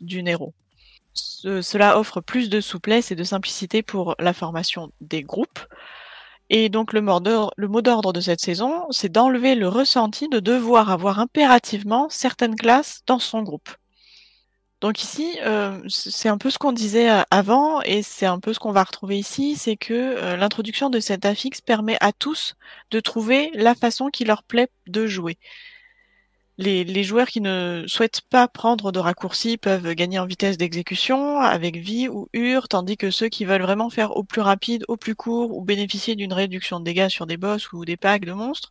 d'une 0.00 0.26
héros. 0.26 0.52
Ce- 1.14 1.62
cela 1.62 1.98
offre 1.98 2.20
plus 2.20 2.48
de 2.50 2.60
souplesse 2.60 3.10
et 3.10 3.16
de 3.16 3.24
simplicité 3.24 3.82
pour 3.82 4.14
la 4.18 4.32
formation 4.32 4.92
des 5.00 5.22
groupes. 5.22 5.60
Et 6.50 6.68
donc 6.68 6.92
le 6.92 7.00
mot 7.02 7.20
d'ordre, 7.20 8.12
de 8.12 8.20
cette 8.20 8.40
saison, 8.40 8.86
c'est 8.90 9.10
d'enlever 9.10 9.54
le 9.54 9.68
ressenti 9.68 10.28
de 10.28 10.40
devoir 10.40 10.90
avoir 10.90 11.18
impérativement 11.18 12.08
certaines 12.10 12.56
classes 12.56 13.02
dans 13.06 13.18
son 13.18 13.42
groupe. 13.42 13.70
Donc 14.80 15.00
ici, 15.02 15.38
euh, 15.42 15.80
c'est 15.88 16.28
un 16.28 16.38
peu 16.38 16.50
ce 16.50 16.58
qu'on 16.58 16.72
disait 16.72 17.08
euh, 17.10 17.22
avant 17.30 17.80
et 17.82 18.02
c'est 18.02 18.26
un 18.26 18.40
peu 18.40 18.52
ce 18.52 18.58
qu'on 18.58 18.72
va 18.72 18.82
retrouver 18.82 19.16
ici, 19.16 19.54
c'est 19.54 19.76
que 19.76 19.92
euh, 19.94 20.36
l'introduction 20.36 20.90
de 20.90 20.98
cet 20.98 21.24
affixe 21.24 21.60
permet 21.60 21.96
à 22.00 22.12
tous 22.12 22.56
de 22.90 22.98
trouver 22.98 23.50
la 23.54 23.76
façon 23.76 24.08
qui 24.08 24.24
leur 24.24 24.42
plaît 24.42 24.68
de 24.88 25.06
jouer. 25.06 25.38
Les, 26.62 27.02
joueurs 27.02 27.26
qui 27.26 27.40
ne 27.40 27.84
souhaitent 27.88 28.20
pas 28.20 28.46
prendre 28.46 28.92
de 28.92 29.00
raccourcis 29.00 29.56
peuvent 29.56 29.94
gagner 29.94 30.20
en 30.20 30.26
vitesse 30.26 30.56
d'exécution 30.56 31.40
avec 31.40 31.76
vie 31.76 32.08
ou 32.08 32.28
ur, 32.32 32.68
tandis 32.68 32.96
que 32.96 33.10
ceux 33.10 33.28
qui 33.28 33.44
veulent 33.44 33.62
vraiment 33.62 33.90
faire 33.90 34.16
au 34.16 34.22
plus 34.22 34.40
rapide, 34.42 34.84
au 34.86 34.96
plus 34.96 35.16
court 35.16 35.56
ou 35.56 35.64
bénéficier 35.64 36.14
d'une 36.14 36.32
réduction 36.32 36.78
de 36.78 36.84
dégâts 36.84 37.08
sur 37.08 37.26
des 37.26 37.36
boss 37.36 37.72
ou 37.72 37.84
des 37.84 37.96
packs 37.96 38.24
de 38.24 38.32
monstres, 38.32 38.70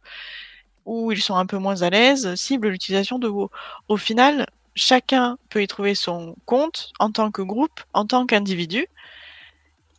où 0.85 1.11
ils 1.11 1.21
sont 1.21 1.35
un 1.35 1.45
peu 1.45 1.57
moins 1.57 1.81
à 1.81 1.89
l'aise, 1.89 2.33
ciblent 2.35 2.69
l'utilisation 2.69 3.19
de 3.19 3.27
WoW. 3.27 3.51
Au 3.89 3.97
final, 3.97 4.47
chacun 4.73 5.37
peut 5.49 5.61
y 5.61 5.67
trouver 5.67 5.93
son 5.93 6.37
compte 6.45 6.93
en 6.99 7.11
tant 7.11 7.29
que 7.29 7.41
groupe, 7.41 7.81
en 7.93 8.05
tant 8.05 8.25
qu'individu, 8.25 8.87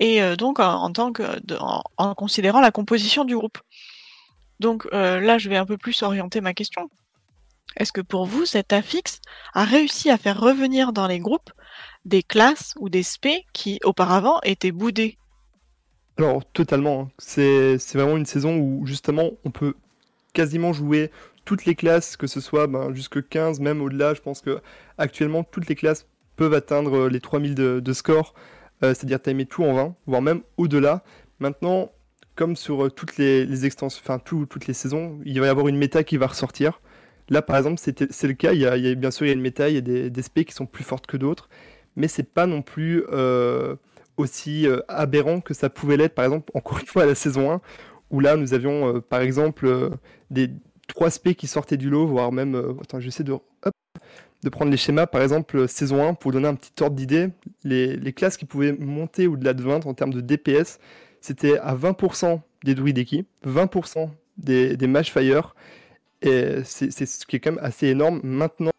et 0.01 0.23
euh, 0.23 0.35
donc 0.37 0.61
en 0.61 2.15
considérant 2.15 2.63
la 2.63 2.71
composition 2.71 3.27
du 3.27 3.37
groupe. 3.37 3.59
Donc 4.61 4.89
euh, 4.95 5.21
là, 5.21 5.37
je 5.37 5.51
vais 5.51 5.59
un 5.59 5.67
peu 5.67 5.77
plus 5.77 6.03
orienter 6.03 6.41
ma 6.41 6.55
question. 6.55 6.89
Est-ce 7.77 7.93
que 7.93 8.01
pour 8.01 8.27
vous, 8.27 8.45
cet 8.47 8.73
affixe 8.73 9.21
a 9.55 9.65
réussi 9.65 10.11
à 10.11 10.19
faire 10.19 10.41
revenir 10.41 10.93
dans 10.93 11.07
les 11.07 11.19
groupes 11.19 11.51
des 12.05 12.23
classes 12.23 12.75
ou 12.79 12.89
des 12.89 13.03
spés 13.03 13.45
qui 13.53 13.79
auparavant 13.85 14.41
étaient 14.43 14.73
boudés 14.73 15.19
Alors, 16.19 16.45
totalement. 16.53 17.03
hein. 17.03 17.11
C'est 17.19 17.77
vraiment 17.95 18.17
une 18.17 18.27
saison 18.27 18.57
où, 18.59 18.87
justement, 18.87 19.31
on 19.45 19.51
peut 19.51 19.75
quasiment 20.33 20.73
jouer 20.73 21.11
toutes 21.45 21.65
les 21.65 21.75
classes, 21.75 22.17
que 22.17 22.27
ce 22.27 22.41
soit 22.41 22.67
ben, 22.67 22.95
jusque 22.95 23.27
15, 23.29 23.61
même 23.61 23.83
au-delà. 23.83 24.15
Je 24.15 24.21
pense 24.21 24.41
que 24.41 24.61
actuellement, 24.99 25.45
toutes 25.45 25.69
les 25.69 25.75
classes 25.75 26.07
peuvent 26.37 26.55
atteindre 26.55 26.95
euh, 27.07 27.09
les 27.09 27.21
3000 27.21 27.55
de, 27.55 27.93
score, 27.93 28.35
euh, 28.83 28.95
c'est-à-dire 28.95 29.21
timer 29.21 29.47
tout 29.47 29.65
en 29.65 29.75
20, 29.75 29.95
voire 30.07 30.23
même 30.23 30.43
au-delà. 30.57 31.03
Maintenant, 31.41 31.91
comme 32.37 32.57
sur 32.57 32.85
euh, 32.87 32.91
toutes 32.91 33.17
les, 33.17 33.67
extensions, 33.67 34.01
enfin 34.05 34.19
tout- 34.19 34.47
toutes 34.47 34.67
les 34.67 34.75
saisons, 34.75 35.19
il 35.25 35.39
va 35.41 35.47
y 35.47 35.49
avoir 35.51 35.69
une 35.69 35.77
méta 35.77 36.05
qui 36.05 36.17
va 36.17 36.27
ressortir. 36.29 36.81
Là, 37.29 37.43
par 37.43 37.57
exemple, 37.57 37.81
c'est 37.81 38.27
le 38.27 38.35
cas. 38.35 38.53
Il 38.53 38.61
y 38.61 38.67
a, 38.67 38.95
bien 38.95 39.11
sûr, 39.11 39.27
il 39.27 39.29
y 39.29 39.33
a 39.33 39.35
une 39.35 39.41
méta, 39.41 39.69
il 39.69 39.75
y 39.75 39.79
a 39.79 39.83
des, 39.83 40.11
des 40.11 40.23
spés 40.23 40.45
qui 40.45 40.53
sont 40.53 40.67
plus 40.67 40.85
fortes 40.85 41.07
que 41.07 41.17
d'autres, 41.17 41.49
mais 41.97 42.09
c'est 42.09 42.23
pas 42.23 42.47
non 42.47 42.63
plus 42.63 43.05
euh, 43.13 43.77
aussi 44.17 44.67
euh, 44.67 44.81
aberrant 44.89 45.41
que 45.41 45.55
ça 45.55 45.71
pouvait 45.71 45.97
l'être, 45.97 46.15
par 46.15 46.25
exemple, 46.25 46.51
encore 46.55 46.79
une 46.79 46.87
fois 46.87 47.05
à 47.05 47.07
la 47.07 47.15
saison 47.15 47.51
1, 47.53 47.61
où 48.11 48.21
là, 48.21 48.37
nous 48.37 48.55
avions, 48.55 48.97
euh, 48.97 49.01
par 49.01 49.21
exemple, 49.21 49.91
des 50.31 50.51
3 50.89 51.11
spés 51.11 51.35
qui 51.35 51.47
sortaient 51.47 51.77
du 51.77 51.91
lot, 51.91 52.07
voire 52.07 52.33
même... 52.33 52.77
attends, 52.81 53.01
j'essaie 53.01 53.25
de, 53.25 53.33
hop, 53.33 53.45
de 54.43 54.49
prendre 54.49 54.71
les 54.71 54.77
schémas, 54.77 55.07
par 55.07 55.23
exemple, 55.23 55.69
saison 55.69 56.07
1, 56.07 56.15
pour 56.15 56.33
donner 56.33 56.49
un 56.49 56.55
petit 56.55 56.73
ordre 56.83 56.97
d'idée. 56.97 57.29
Les, 57.65 58.13
classes 58.13 58.37
qui 58.37 58.45
pouvaient 58.45 58.73
monter 58.73 59.27
au-delà 59.27 59.55
de 59.55 59.63
20 59.63 59.87
en 59.87 59.95
termes 59.95 60.13
de 60.13 60.21
DPS, 60.21 60.79
c'était 61.21 61.59
à 61.59 61.75
20% 61.75 62.41
des 62.65 62.75
druides 62.75 62.99
équipes, 62.99 63.29
20% 63.47 64.11
des, 64.39 64.77
des 64.77 64.87
mage 64.87 65.13
fire, 65.13 65.55
Et 66.23 66.63
c'est 66.65 66.91
ce 67.07 67.27
qui 67.27 67.37
est 67.37 67.41
quand 67.41 67.53
même 67.53 67.65
assez 67.65 67.89
énorme. 67.89 68.21
Maintenant, 68.23 68.71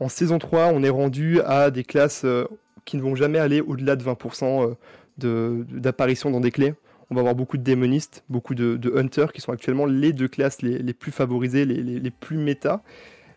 en 0.00 0.08
saison 0.08 0.38
3, 0.38 0.66
on 0.74 0.82
est 0.82 0.88
rendu 0.90 1.40
à 1.42 1.70
des 1.70 1.84
classes 1.84 2.24
euh, 2.24 2.44
qui 2.84 2.96
ne 2.96 3.02
vont 3.02 3.14
jamais 3.14 3.38
aller 3.38 3.60
au-delà 3.60 3.96
de 3.96 4.02
20% 4.04 4.44
euh, 4.70 4.74
de- 5.18 5.64
d'apparition 5.70 6.30
dans 6.30 6.40
des 6.40 6.50
clés. 6.50 6.74
On 7.10 7.14
va 7.14 7.20
avoir 7.20 7.36
beaucoup 7.36 7.56
de 7.56 7.62
démonistes, 7.62 8.24
beaucoup 8.28 8.54
de, 8.56 8.76
de 8.76 8.92
hunters 8.96 9.32
qui 9.32 9.40
sont 9.40 9.52
actuellement 9.52 9.86
les 9.86 10.12
deux 10.12 10.26
classes 10.28 10.60
les, 10.60 10.92
plus 10.92 11.12
favorisées, 11.12 11.64
les, 11.64 11.82
les- 11.82 12.00
les 12.00 12.10
plus 12.10 12.36
méta. 12.36 12.82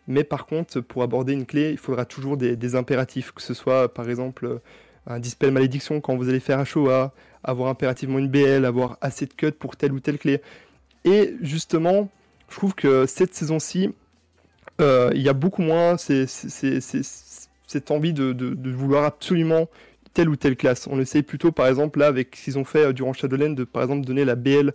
Mais 0.08 0.24
par 0.24 0.46
contre, 0.46 0.80
pour 0.80 1.04
aborder 1.04 1.32
une 1.32 1.46
clé, 1.46 1.70
il 1.70 1.78
faudra 1.78 2.04
toujours 2.04 2.36
des, 2.36 2.56
des 2.56 2.74
impératifs, 2.74 3.30
que 3.30 3.42
ce 3.42 3.54
soit 3.54 3.94
par 3.94 4.08
exemple 4.10 4.44
euh, 4.46 4.58
un 5.06 5.20
dispel 5.20 5.52
malédiction 5.52 6.00
quand 6.00 6.16
vous 6.16 6.28
allez 6.28 6.40
faire 6.40 6.58
un 6.58 6.64
Shoah, 6.64 7.14
avoir 7.44 7.68
impérativement 7.68 8.18
une 8.18 8.28
BL, 8.28 8.64
avoir 8.64 8.98
assez 9.00 9.26
de 9.26 9.32
cut 9.34 9.52
pour 9.52 9.76
telle 9.76 9.92
ou 9.92 10.00
telle 10.00 10.18
clé. 10.18 10.42
Et 11.04 11.36
justement, 11.40 12.10
je 12.50 12.56
trouve 12.56 12.74
que 12.74 13.06
cette 13.06 13.32
saison-ci, 13.34 13.90
euh, 14.80 15.10
il 15.14 15.22
y 15.22 15.28
a 15.28 15.32
beaucoup 15.32 15.62
moins 15.62 15.96
cette 15.96 17.90
envie 17.90 18.12
de, 18.12 18.70
vouloir 18.70 19.04
absolument 19.04 19.68
telle 20.12 20.28
ou 20.28 20.36
telle 20.36 20.56
classe. 20.56 20.88
On 20.90 21.00
essaye 21.00 21.22
plutôt, 21.22 21.52
par 21.52 21.68
exemple, 21.68 22.00
là, 22.00 22.08
avec 22.08 22.34
ce 22.34 22.44
qu'ils 22.44 22.58
ont 22.58 22.64
fait 22.64 22.86
euh, 22.86 22.92
durant 22.92 23.12
Shadowland, 23.12 23.50
de 23.50 23.62
par 23.62 23.82
exemple 23.82 24.04
donner 24.04 24.24
la 24.24 24.34
BL 24.34 24.72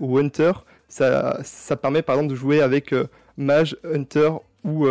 au 0.00 0.18
Hunter. 0.18 0.52
Ça, 0.88 1.40
ça 1.42 1.76
permet 1.76 2.00
par 2.00 2.14
exemple 2.14 2.30
de 2.30 2.36
jouer 2.36 2.62
avec 2.62 2.92
euh, 2.92 3.08
Mage, 3.36 3.76
Hunter 3.84 4.30
ou, 4.64 4.86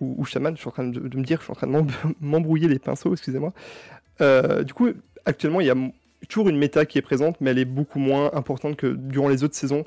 ou, 0.00 0.24
Shaman. 0.24 0.56
Je 0.56 0.60
suis 0.60 0.68
en 0.68 0.72
train 0.72 0.84
de, 0.84 0.98
de 0.98 1.16
me 1.16 1.22
dire, 1.22 1.38
je 1.38 1.44
suis 1.44 1.52
en 1.52 1.54
train 1.54 1.66
de 1.68 1.72
m'emb- 1.72 1.92
m'embrouiller 2.20 2.68
les 2.68 2.78
pinceaux, 2.78 3.12
excusez-moi. 3.12 3.52
Du 4.64 4.74
coup, 4.74 4.88
actuellement, 5.24 5.60
il 5.60 5.66
y 5.68 5.70
a 5.70 5.76
toujours 6.28 6.48
une 6.48 6.58
méta 6.58 6.86
qui 6.86 6.98
est 6.98 7.02
présente, 7.02 7.40
mais 7.40 7.50
elle 7.50 7.58
est 7.58 7.64
beaucoup 7.64 7.98
moins 7.98 8.30
importante 8.34 8.76
que 8.76 8.86
durant 8.86 9.28
les 9.28 9.44
autres 9.44 9.54
saisons. 9.54 9.84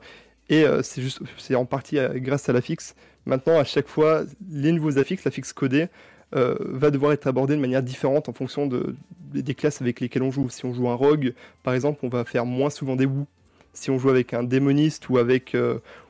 Et 0.50 0.64
euh, 0.64 0.82
c'est 0.84 1.02
juste, 1.02 1.22
c'est 1.38 1.56
en 1.56 1.66
partie 1.66 1.98
euh, 1.98 2.14
grâce 2.16 2.50
à 2.50 2.54
la 2.54 2.62
fixe. 2.62 2.96
Maintenant, 3.26 3.60
à 3.60 3.64
chaque 3.64 3.88
fois, 3.88 4.24
les 4.50 4.72
nouveaux 4.72 4.98
affixes, 5.00 5.24
la 5.26 5.32
fixe 5.32 5.54
codée, 5.54 5.88
euh, 6.36 6.56
va 6.60 6.92
devoir 6.92 7.14
être 7.14 7.28
abordé 7.28 7.56
de 7.56 7.62
manière 7.62 7.82
différente 7.82 8.30
en 8.30 8.34
fonction 8.34 8.68
de, 8.68 8.96
des 9.34 9.56
classes 9.56 9.82
avec 9.82 10.00
lesquelles 10.00 10.24
on 10.24 10.32
joue. 10.32 10.50
Si 10.50 10.66
on 10.66 10.74
joue 10.74 10.90
un 10.90 10.96
rogue, 10.96 11.34
par 11.64 11.74
exemple, 11.74 12.00
on 12.04 12.10
va 12.10 12.26
faire 12.26 12.46
moins 12.46 12.70
souvent 12.70 12.96
des 12.96 13.06
woos. 13.06 13.28
Si 13.74 13.90
on 13.90 13.98
joue 13.98 14.10
avec 14.10 14.34
un 14.34 14.44
démoniste 14.44 15.10
ou 15.10 15.18
avec, 15.18 15.56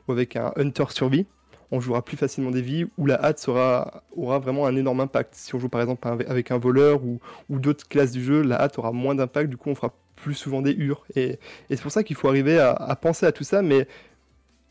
ou 0.06 0.12
avec 0.12 0.36
un 0.36 0.52
hunter 0.56 0.84
survie, 0.90 1.26
on 1.70 1.80
jouera 1.80 2.04
plus 2.04 2.16
facilement 2.16 2.50
des 2.50 2.62
vies 2.62 2.86
où 2.96 3.06
la 3.06 3.22
hâte 3.22 3.44
aura 3.48 4.38
vraiment 4.38 4.66
un 4.66 4.76
énorme 4.76 5.00
impact. 5.00 5.34
Si 5.34 5.54
on 5.54 5.58
joue 5.58 5.68
par 5.68 5.80
exemple 5.80 6.06
avec- 6.28 6.50
un 6.50 6.58
voleur 6.58 7.04
ou, 7.04 7.18
ou 7.48 7.58
d'autres 7.58 7.88
classes 7.88 8.12
du 8.12 8.22
jeu, 8.22 8.42
la 8.42 8.60
hâte 8.60 8.78
aura 8.78 8.92
moins 8.92 9.14
d'impact, 9.14 9.50
du 9.50 9.56
coup 9.56 9.70
on 9.70 9.74
fera 9.74 9.92
plus 10.14 10.34
souvent 10.34 10.62
des 10.62 10.72
hurs. 10.72 11.04
Et, 11.16 11.24
et 11.30 11.38
c'est 11.70 11.82
pour 11.82 11.90
ça 11.92 12.04
qu'il 12.04 12.16
faut 12.16 12.28
arriver 12.28 12.58
à, 12.58 12.72
à 12.72 12.96
penser 12.96 13.26
à 13.26 13.32
tout 13.32 13.44
ça, 13.44 13.62
mais 13.62 13.88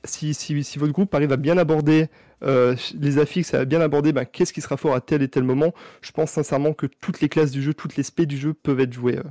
si, 0.06 0.34
si, 0.34 0.64
si 0.64 0.80
votre 0.80 0.94
groupe 0.94 1.14
arrive 1.14 1.32
à 1.32 1.38
bien 1.38 1.58
aborder 1.58 2.10
euh, 2.44 2.76
les 3.00 3.18
affixes, 3.18 3.54
à 3.54 3.66
bien 3.66 3.82
aborder 3.82 4.14
ben, 4.14 4.26
qu'est-ce 4.26 4.54
qui 4.54 4.62
sera 4.62 4.78
fort 4.78 4.94
à 4.94 5.02
tel 5.02 5.22
et 5.22 5.28
tel 5.30 5.44
moment, 5.44 5.74
je 6.02 6.12
pense 6.12 6.32
sincèrement 6.32 6.74
que 6.74 6.86
toutes 6.86 7.22
les 7.22 7.30
classes 7.30 7.52
du 7.52 7.62
jeu, 7.62 7.74
toutes 7.74 7.96
les 7.96 8.04
spés 8.04 8.26
du 8.26 8.38
jeu 8.38 8.54
peuvent 8.54 8.80
être 8.80 8.94
jouées. 8.94 9.18
euh. 9.18 9.24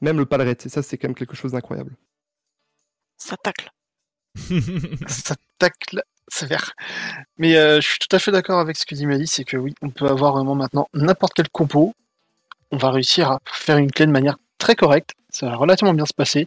Même 0.00 0.18
le 0.18 0.26
palret, 0.26 0.56
et 0.64 0.68
ça 0.68 0.82
c'est 0.82 0.98
quand 0.98 1.08
même 1.08 1.14
quelque 1.14 1.36
chose 1.36 1.52
d'incroyable. 1.52 1.96
Ça 3.18 3.36
tacle. 3.36 3.70
ça 5.06 5.36
tacle 5.58 6.02
sévère. 6.28 6.72
Mais 7.38 7.56
euh, 7.56 7.80
je 7.80 7.88
suis 7.88 7.98
tout 7.98 8.14
à 8.14 8.18
fait 8.18 8.32
d'accord 8.32 8.58
avec 8.58 8.76
ce 8.76 8.86
que 8.86 8.94
dit 8.94 9.06
Mali, 9.06 9.26
c'est 9.26 9.44
que 9.44 9.56
oui, 9.56 9.74
on 9.82 9.90
peut 9.90 10.08
avoir 10.08 10.32
vraiment 10.32 10.54
maintenant 10.54 10.88
n'importe 10.94 11.34
quel 11.34 11.48
compo. 11.50 11.94
On 12.70 12.78
va 12.78 12.90
réussir 12.90 13.30
à 13.30 13.40
faire 13.46 13.76
une 13.76 13.90
clé 13.92 14.06
de 14.06 14.10
manière 14.10 14.38
très 14.58 14.74
correcte. 14.74 15.10
Ça 15.30 15.46
va 15.46 15.56
relativement 15.56 15.94
bien 15.94 16.06
se 16.06 16.14
passer. 16.14 16.46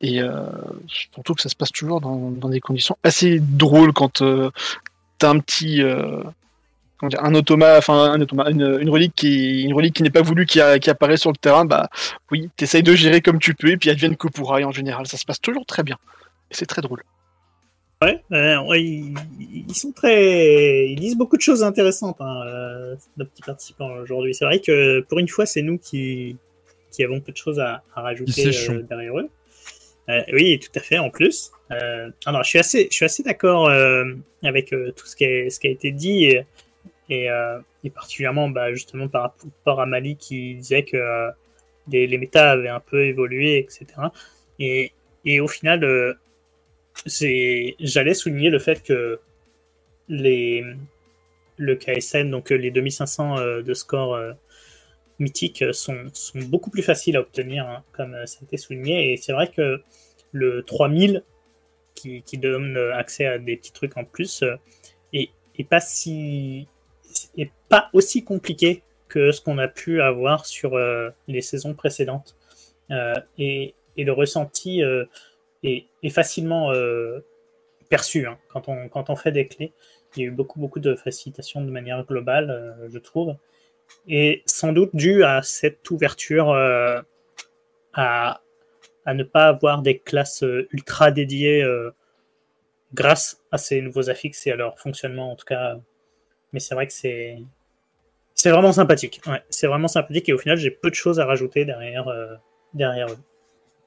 Et 0.00 0.20
euh, 0.20 0.44
surtout 0.86 1.34
que 1.34 1.40
ça 1.42 1.48
se 1.48 1.56
passe 1.56 1.72
toujours 1.72 2.00
dans, 2.00 2.30
dans 2.30 2.48
des 2.48 2.60
conditions 2.60 2.96
assez 3.02 3.40
drôles 3.40 3.92
quand 3.92 4.22
euh, 4.22 4.50
t'as 5.18 5.30
un 5.30 5.38
petit. 5.38 5.82
euh, 5.82 6.22
comment 6.98 7.08
dire, 7.10 7.22
un 7.24 7.34
automa, 7.34 7.76
enfin 7.78 8.12
un 8.12 8.20
automa, 8.20 8.50
une, 8.50 8.78
une 8.80 8.90
relique 8.90 9.14
qui, 9.14 9.62
une 9.62 9.74
relique 9.74 9.94
qui 9.94 10.02
n'est 10.02 10.10
pas 10.10 10.22
voulue 10.22 10.46
qui, 10.46 10.60
a- 10.60 10.78
qui 10.78 10.88
apparaît 10.90 11.16
sur 11.18 11.30
le 11.30 11.36
terrain, 11.36 11.64
bah 11.64 11.88
oui, 12.30 12.48
t'essayes 12.56 12.82
de 12.82 12.94
gérer 12.94 13.20
comme 13.20 13.38
tu 13.38 13.54
peux 13.54 13.68
et 13.68 13.76
puis 13.76 13.90
advienne 13.90 14.16
que 14.16 14.28
pourra. 14.28 14.60
Et 14.60 14.64
en 14.64 14.72
général, 14.72 15.06
ça 15.06 15.16
se 15.16 15.24
passe 15.24 15.40
toujours 15.40 15.66
très 15.66 15.82
bien. 15.82 15.96
Et 16.50 16.54
c'est 16.54 16.66
très 16.66 16.82
drôle. 16.82 17.02
Ouais, 18.02 18.22
euh, 18.32 18.60
ouais, 18.64 18.82
ils, 18.82 19.14
ils 19.68 19.74
sont 19.74 19.92
très, 19.92 20.88
ils 20.90 21.00
disent 21.00 21.16
beaucoup 21.16 21.38
de 21.38 21.42
choses 21.42 21.62
intéressantes, 21.62 22.16
hein, 22.20 22.42
euh, 22.46 22.94
nos 23.16 23.24
petits 23.24 23.42
participants 23.42 23.90
aujourd'hui. 24.02 24.34
C'est 24.34 24.44
vrai 24.44 24.60
que 24.60 25.00
pour 25.08 25.18
une 25.18 25.28
fois, 25.28 25.46
c'est 25.46 25.62
nous 25.62 25.78
qui, 25.78 26.36
qui 26.92 27.02
avons 27.02 27.20
peu 27.20 27.32
de 27.32 27.38
choses 27.38 27.58
à, 27.58 27.82
à 27.94 28.02
rajouter 28.02 28.50
euh, 28.68 28.82
derrière 28.82 29.18
eux. 29.18 29.30
Euh, 30.08 30.22
oui, 30.32 30.58
tout 30.58 30.70
à 30.78 30.80
fait. 30.80 30.98
En 30.98 31.10
plus, 31.10 31.50
euh, 31.72 32.10
alors 32.26 32.44
je 32.44 32.50
suis 32.50 33.04
assez, 33.04 33.22
d'accord 33.22 33.68
euh, 33.68 34.04
avec 34.42 34.70
tout 34.70 35.06
ce 35.06 35.16
qui, 35.16 35.24
a, 35.24 35.70
été 35.70 35.90
dit 35.90 36.36
et, 37.08 37.28
particulièrement, 37.94 38.48
bah, 38.48 38.72
justement 38.72 39.08
par 39.08 39.22
rapport 39.22 39.80
à 39.80 39.86
Mali 39.86 40.16
qui 40.16 40.54
disait 40.54 40.84
que 40.84 41.28
les, 41.88 42.06
les 42.06 42.18
méta 42.18 42.52
avaient 42.52 42.68
un 42.68 42.80
peu 42.80 43.06
évolué, 43.06 43.58
etc. 43.58 43.86
Et, 44.58 44.92
au 45.40 45.48
final. 45.48 46.16
j'allais 47.06 48.14
souligner 48.14 48.50
le 48.50 48.58
fait 48.58 48.82
que 48.82 49.18
les 50.08 50.64
le 51.58 51.74
KSN 51.74 52.30
donc 52.30 52.50
les 52.50 52.70
2500 52.70 53.38
euh, 53.38 53.62
de 53.62 53.74
score 53.74 54.18
euh, 55.20 55.24
mythique 55.24 55.62
euh, 55.62 55.72
sont, 55.72 56.04
sont 56.12 56.40
beaucoup 56.40 56.70
plus 56.70 56.82
faciles 56.82 57.16
à 57.16 57.20
obtenir 57.20 57.66
hein, 57.66 57.82
comme 57.92 58.14
euh, 58.14 58.26
ça 58.26 58.38
a 58.40 58.44
été 58.44 58.56
souligné 58.56 59.12
et 59.12 59.16
c'est 59.16 59.32
vrai 59.32 59.50
que 59.50 59.82
le 60.32 60.62
3000 60.62 61.22
qui, 61.94 62.22
qui 62.22 62.38
donne 62.38 62.76
euh, 62.76 62.94
accès 62.94 63.26
à 63.26 63.38
des 63.38 63.56
petits 63.56 63.72
trucs 63.72 63.96
en 63.96 64.04
plus 64.04 64.44
est, 65.12 65.30
est 65.58 65.68
pas 65.68 65.80
si 65.80 66.68
est 67.36 67.50
pas 67.68 67.88
aussi 67.92 68.24
compliqué 68.24 68.82
que 69.08 69.32
ce 69.32 69.40
qu'on 69.40 69.58
a 69.58 69.68
pu 69.68 70.02
avoir 70.02 70.44
sur 70.44 70.76
les 71.28 71.40
saisons 71.40 71.74
précédentes 71.74 72.36
et, 73.38 73.74
et 73.96 74.04
le 74.04 74.12
ressenti 74.12 74.82
est, 75.62 75.86
est 76.02 76.10
facilement 76.10 76.72
perçu 77.88 78.26
hein, 78.26 78.36
quand, 78.48 78.68
on, 78.68 78.88
quand 78.88 79.08
on 79.08 79.16
fait 79.16 79.30
des 79.30 79.46
clés. 79.46 79.72
Il 80.16 80.22
y 80.22 80.26
a 80.26 80.28
eu 80.28 80.32
beaucoup, 80.32 80.58
beaucoup 80.58 80.80
de 80.80 80.94
facilitation 80.96 81.62
de 81.62 81.70
manière 81.70 82.04
globale, 82.04 82.76
je 82.92 82.98
trouve. 82.98 83.36
Et 84.08 84.42
sans 84.46 84.72
doute 84.72 84.90
dû 84.94 85.24
à 85.24 85.42
cette 85.42 85.90
ouverture 85.90 86.50
euh, 86.50 87.00
à, 87.92 88.40
à 89.04 89.14
ne 89.14 89.24
pas 89.24 89.46
avoir 89.46 89.82
des 89.82 89.98
classes 89.98 90.42
euh, 90.44 90.68
ultra 90.72 91.10
dédiées 91.10 91.62
euh, 91.62 91.90
grâce 92.94 93.42
à 93.50 93.58
ces 93.58 93.80
nouveaux 93.82 94.10
affixes 94.10 94.46
et 94.46 94.52
à 94.52 94.56
leur 94.56 94.78
fonctionnement 94.78 95.32
en 95.32 95.36
tout 95.36 95.44
cas. 95.46 95.78
Mais 96.52 96.60
c'est 96.60 96.74
vrai 96.74 96.86
que 96.86 96.92
c'est 96.92 97.38
c'est 98.34 98.50
vraiment 98.50 98.72
sympathique. 98.72 99.20
C'est 99.50 99.66
vraiment 99.66 99.88
sympathique 99.88 100.28
et 100.28 100.32
au 100.32 100.38
final 100.38 100.56
j'ai 100.56 100.70
peu 100.70 100.90
de 100.90 100.94
choses 100.94 101.18
à 101.18 101.24
rajouter 101.24 101.64
derrière 101.64 102.06
derrière 102.74 103.08
eux. 103.08 103.18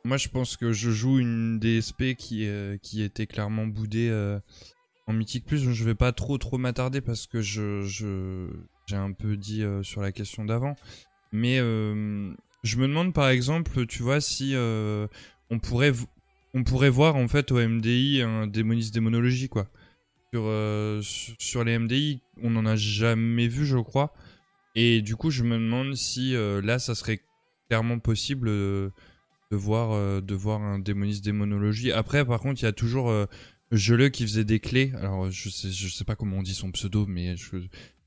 Moi, 0.05 0.17
je 0.17 0.29
pense 0.29 0.55
que 0.57 0.71
je 0.71 0.89
joue 0.91 1.19
une 1.19 1.59
DSP 1.59 2.15
qui, 2.17 2.49
qui 2.81 3.03
était 3.03 3.27
clairement 3.27 3.67
boudée 3.67 4.11
en 5.07 5.13
Mythique 5.13 5.45
Plus. 5.45 5.71
Je 5.71 5.83
vais 5.83 5.93
pas 5.93 6.11
trop 6.13 6.37
trop 6.37 6.57
m'attarder 6.57 7.01
parce 7.01 7.27
que 7.27 7.41
je- 7.41 8.49
j'ai 8.89 8.95
un 8.95 9.11
peu 9.11 9.37
dit 9.37 9.63
euh, 9.63 9.83
sur 9.83 10.01
la 10.01 10.11
question 10.11 10.45
d'avant. 10.45 10.75
Mais 11.31 11.59
euh, 11.59 12.33
je 12.63 12.77
me 12.77 12.87
demande 12.87 13.13
par 13.13 13.29
exemple, 13.29 13.85
tu 13.85 14.01
vois, 14.01 14.19
si 14.19 14.55
euh, 14.55 15.07
on 15.51 15.59
pourrait 15.59 15.93
on 16.55 16.63
pourrait 16.63 16.89
voir 16.89 17.15
en 17.15 17.27
fait 17.27 17.51
au 17.51 17.59
MDI 17.59 18.23
un 18.23 18.47
démoniste 18.47 18.93
démonologie 18.93 19.49
quoi. 19.49 19.67
Sur, 20.31 20.47
sur 21.39 21.63
les 21.63 21.79
MDI, 21.79 22.21
on 22.43 22.55
en 22.55 22.67
a 22.67 22.75
jamais 22.75 23.47
vu, 23.47 23.65
je 23.65 23.79
crois. 23.79 24.13
Et 24.75 25.01
du 25.01 25.15
coup, 25.15 25.31
je 25.31 25.43
me 25.43 25.57
demande 25.57 25.95
si 25.95 26.33
là, 26.33 26.77
ça 26.77 26.93
serait 26.93 27.19
clairement 27.67 27.97
possible. 27.97 28.47
de 28.47 28.91
voir 29.51 30.21
de 30.21 30.35
voir 30.35 30.61
un 30.61 30.77
démoniste 30.77 31.25
démonologie. 31.25 31.91
Après, 31.91 32.23
par 32.25 32.39
contre, 32.41 32.61
il 32.61 32.65
y 32.65 32.67
a 32.67 32.73
toujours 32.73 33.11
Geleux 33.71 34.09
qui 34.09 34.23
faisait 34.23 34.45
des 34.45 34.59
clés. 34.59 34.91
Alors, 34.97 35.31
je 35.31 35.49
sais 35.49 35.71
je 35.71 35.87
sais 35.87 36.03
pas 36.03 36.15
comment 36.15 36.37
on 36.37 36.43
dit 36.43 36.53
son 36.53 36.71
pseudo, 36.71 37.07
mais 37.07 37.35
je 37.35 37.57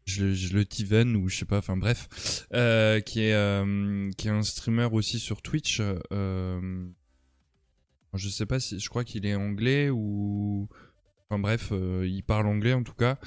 je, 0.04 0.32
je 0.32 0.54
le 0.54 0.64
Tiven 0.64 1.16
ou 1.16 1.28
je 1.28 1.36
sais 1.36 1.44
pas. 1.44 1.58
Enfin 1.58 1.76
bref, 1.76 2.46
euh, 2.54 3.00
qui 3.00 3.20
est 3.20 3.34
euh, 3.34 4.10
qui 4.16 4.28
est 4.28 4.32
un 4.32 4.42
streamer 4.42 4.88
aussi 4.92 5.18
sur 5.18 5.42
Twitch. 5.42 5.80
Euh, 6.12 6.86
je 8.14 8.28
sais 8.28 8.46
pas 8.46 8.60
si 8.60 8.78
je 8.78 8.88
crois 8.88 9.04
qu'il 9.04 9.24
est 9.26 9.34
anglais 9.34 9.88
ou 9.90 10.68
enfin 11.28 11.38
bref, 11.38 11.68
euh, 11.72 12.06
il 12.06 12.22
parle 12.22 12.46
anglais 12.46 12.74
en 12.74 12.82
tout 12.82 12.94
cas. 12.94 13.18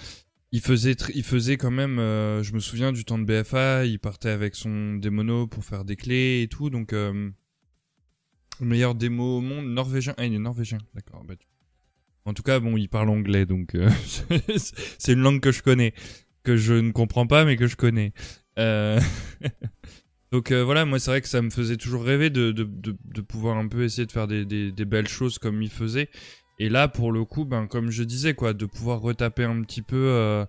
Il 0.52 0.62
faisait, 0.62 0.96
il 1.14 1.24
faisait 1.24 1.58
quand 1.58 1.72
même, 1.72 2.00
euh, 2.00 2.42
je 2.44 2.54
me 2.54 2.60
souviens 2.60 2.94
du 2.94 3.04
temps 3.04 3.18
de 3.18 3.26
BFA, 3.26 3.86
il 3.86 4.00
partait 4.00 4.30
avec 4.30 4.56
son 4.56 4.94
démono 4.96 5.48
pour 5.48 5.66
faire 5.66 5.84
des 5.84 5.96
clés 5.98 6.44
et 6.44 6.48
tout, 6.48 6.70
donc 6.70 6.94
euh, 6.94 7.30
le 8.62 8.66
meilleur 8.66 8.96
démo 8.96 9.40
au 9.40 9.42
monde, 9.42 9.66
norvégien. 9.66 10.14
Ah, 10.18 10.26
il 10.26 10.34
est 10.34 10.40
norvégien, 10.40 10.78
d'accord. 10.94 11.26
Bah, 11.26 11.36
tu- 11.36 11.48
En 12.24 12.34
tout 12.34 12.44
cas, 12.44 12.60
bon, 12.62 12.78
il 12.78 12.88
parle 12.88 13.10
anglais, 13.10 13.46
donc 13.46 13.76
c'est 14.98 15.12
une 15.14 15.20
langue 15.22 15.42
que 15.42 15.52
je 15.52 15.62
connais, 15.62 15.94
que 16.46 16.56
je 16.56 16.74
ne 16.74 16.92
comprends 16.92 17.28
pas, 17.28 17.44
mais 17.44 17.58
que 17.58 17.68
je 17.68 17.76
connais. 17.76 18.14
Euh, 18.58 19.02
donc 20.32 20.52
euh, 20.52 20.64
voilà, 20.64 20.86
moi 20.86 21.00
c'est 21.00 21.12
vrai 21.12 21.22
que 21.22 21.28
ça 21.28 21.42
me 21.42 21.50
faisait 21.50 21.76
toujours 21.76 22.04
rêver 22.04 22.30
de, 22.30 22.52
de, 22.52 22.64
de, 22.64 23.22
pouvoir 23.22 23.58
un 23.58 23.68
peu 23.68 23.84
essayer 23.84 24.06
de 24.06 24.12
faire 24.12 24.28
des, 24.28 24.46
des, 24.46 24.72
des 24.72 24.86
belles 24.86 25.10
choses 25.10 25.40
comme 25.40 25.62
il 25.62 25.70
faisait. 25.70 26.10
Et 26.58 26.70
là, 26.70 26.88
pour 26.88 27.12
le 27.12 27.26
coup, 27.26 27.44
ben, 27.44 27.68
comme 27.68 27.92
je 27.92 28.04
disais, 28.04 28.34
quoi, 28.34 28.54
de 28.54 28.66
pouvoir 28.66 29.02
retaper 29.02 29.44
un 29.44 29.62
petit 29.64 29.82
peu 29.82 30.08
euh, 30.08 30.46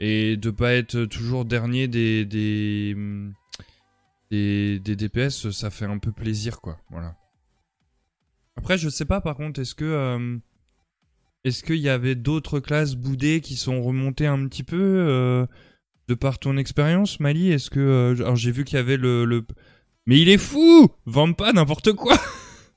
et 0.00 0.36
de 0.36 0.50
pas 0.50 0.74
être 0.74 1.06
toujours 1.06 1.46
dernier 1.46 1.88
des, 1.88 2.26
des, 2.26 2.94
des, 4.30 4.78
des 4.80 4.96
DPS, 4.96 5.50
ça 5.52 5.70
fait 5.70 5.86
un 5.86 5.96
peu 5.96 6.12
plaisir, 6.12 6.60
quoi. 6.60 6.78
Voilà. 6.90 7.16
Après, 8.56 8.76
je 8.76 8.90
sais 8.90 9.06
pas, 9.06 9.22
par 9.22 9.36
contre, 9.36 9.60
est-ce 9.60 9.74
que 9.74 10.38
est-ce 11.46 11.62
qu'il 11.62 11.76
y 11.76 11.88
avait 11.88 12.16
d'autres 12.16 12.58
classes 12.58 12.96
boudées 12.96 13.40
qui 13.40 13.54
sont 13.54 13.80
remontées 13.80 14.26
un 14.26 14.48
petit 14.48 14.64
peu 14.64 14.80
euh, 14.80 15.46
de 16.08 16.14
par 16.14 16.40
ton 16.40 16.56
expérience, 16.56 17.20
Mali? 17.20 17.52
Est-ce 17.52 17.70
que 17.70 17.78
euh, 17.78 18.16
alors 18.16 18.34
j'ai 18.34 18.50
vu 18.50 18.64
qu'il 18.64 18.74
y 18.74 18.80
avait 18.80 18.96
le, 18.96 19.46
mais 20.06 20.18
il 20.18 20.28
est 20.28 20.38
fou 20.38 20.88
Vends 21.04 21.32
pas 21.34 21.52
n'importe 21.52 21.92
quoi 21.92 22.16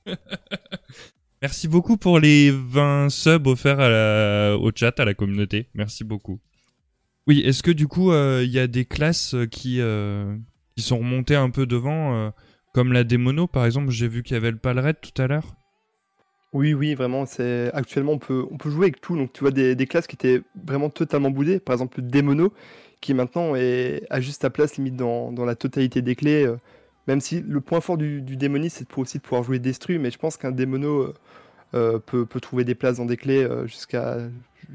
Merci 1.42 1.66
beaucoup 1.66 1.96
pour 1.96 2.20
les 2.20 2.52
20 2.52 3.08
subs 3.08 3.48
offerts 3.48 4.60
au 4.60 4.70
chat, 4.72 5.00
à 5.00 5.04
la 5.04 5.14
communauté. 5.14 5.66
Merci 5.74 6.04
beaucoup. 6.04 6.38
Oui, 7.26 7.40
est-ce 7.40 7.64
que 7.64 7.72
du 7.72 7.88
coup, 7.88 8.12
euh, 8.12 8.42
il 8.44 8.52
y 8.52 8.60
a 8.60 8.68
des 8.68 8.84
classes 8.84 9.34
qui, 9.50 9.80
sont 10.78 10.98
remontées 10.98 11.34
un 11.34 11.50
peu 11.50 11.66
devant, 11.66 12.32
comme 12.72 12.92
la 12.92 13.02
démono 13.02 13.48
par 13.48 13.66
exemple? 13.66 13.90
J'ai 13.90 14.06
vu 14.06 14.22
qu'il 14.22 14.34
y 14.34 14.36
avait 14.36 14.52
le 14.52 14.58
Palret 14.58 14.94
tout 14.94 15.20
à 15.20 15.26
l'heure. 15.26 15.56
Oui, 16.52 16.74
oui, 16.74 16.94
vraiment. 16.94 17.26
C'est 17.26 17.70
actuellement 17.74 18.12
on 18.12 18.18
peut 18.18 18.44
on 18.50 18.56
peut 18.56 18.70
jouer 18.70 18.86
avec 18.86 19.00
tout. 19.00 19.16
Donc 19.16 19.32
tu 19.32 19.40
vois 19.40 19.52
des, 19.52 19.76
classes 19.86 20.06
qui 20.06 20.16
étaient 20.16 20.42
vraiment 20.64 20.90
totalement 20.90 21.30
boudées. 21.30 21.60
Par 21.60 21.74
exemple 21.74 22.00
le 22.00 22.06
démono 22.08 22.52
qui 23.00 23.14
maintenant 23.14 23.54
est 23.54 24.04
a 24.10 24.20
juste 24.20 24.42
sa 24.42 24.50
place 24.50 24.76
limite 24.76 24.96
dans, 24.96 25.32
la 25.44 25.54
totalité 25.54 26.02
des 26.02 26.16
clés. 26.16 26.44
euh, 26.44 26.56
même 27.06 27.20
si 27.20 27.40
le 27.40 27.60
point 27.60 27.80
fort 27.80 27.96
du, 27.96 28.20
du 28.22 28.36
démoniste 28.36 28.78
c'est 28.78 28.98
aussi 28.98 29.18
de 29.18 29.22
pouvoir 29.22 29.42
jouer 29.42 29.58
destru, 29.58 29.98
mais 29.98 30.10
je 30.10 30.18
pense 30.18 30.36
qu'un 30.36 30.50
démono 30.52 31.00
euh, 31.02 31.14
euh, 31.74 31.98
peut, 31.98 32.26
peut 32.26 32.40
trouver 32.40 32.64
des 32.64 32.74
places 32.74 32.98
dans 32.98 33.06
des 33.06 33.16
clés 33.16 33.48
jusqu'à 33.66 34.18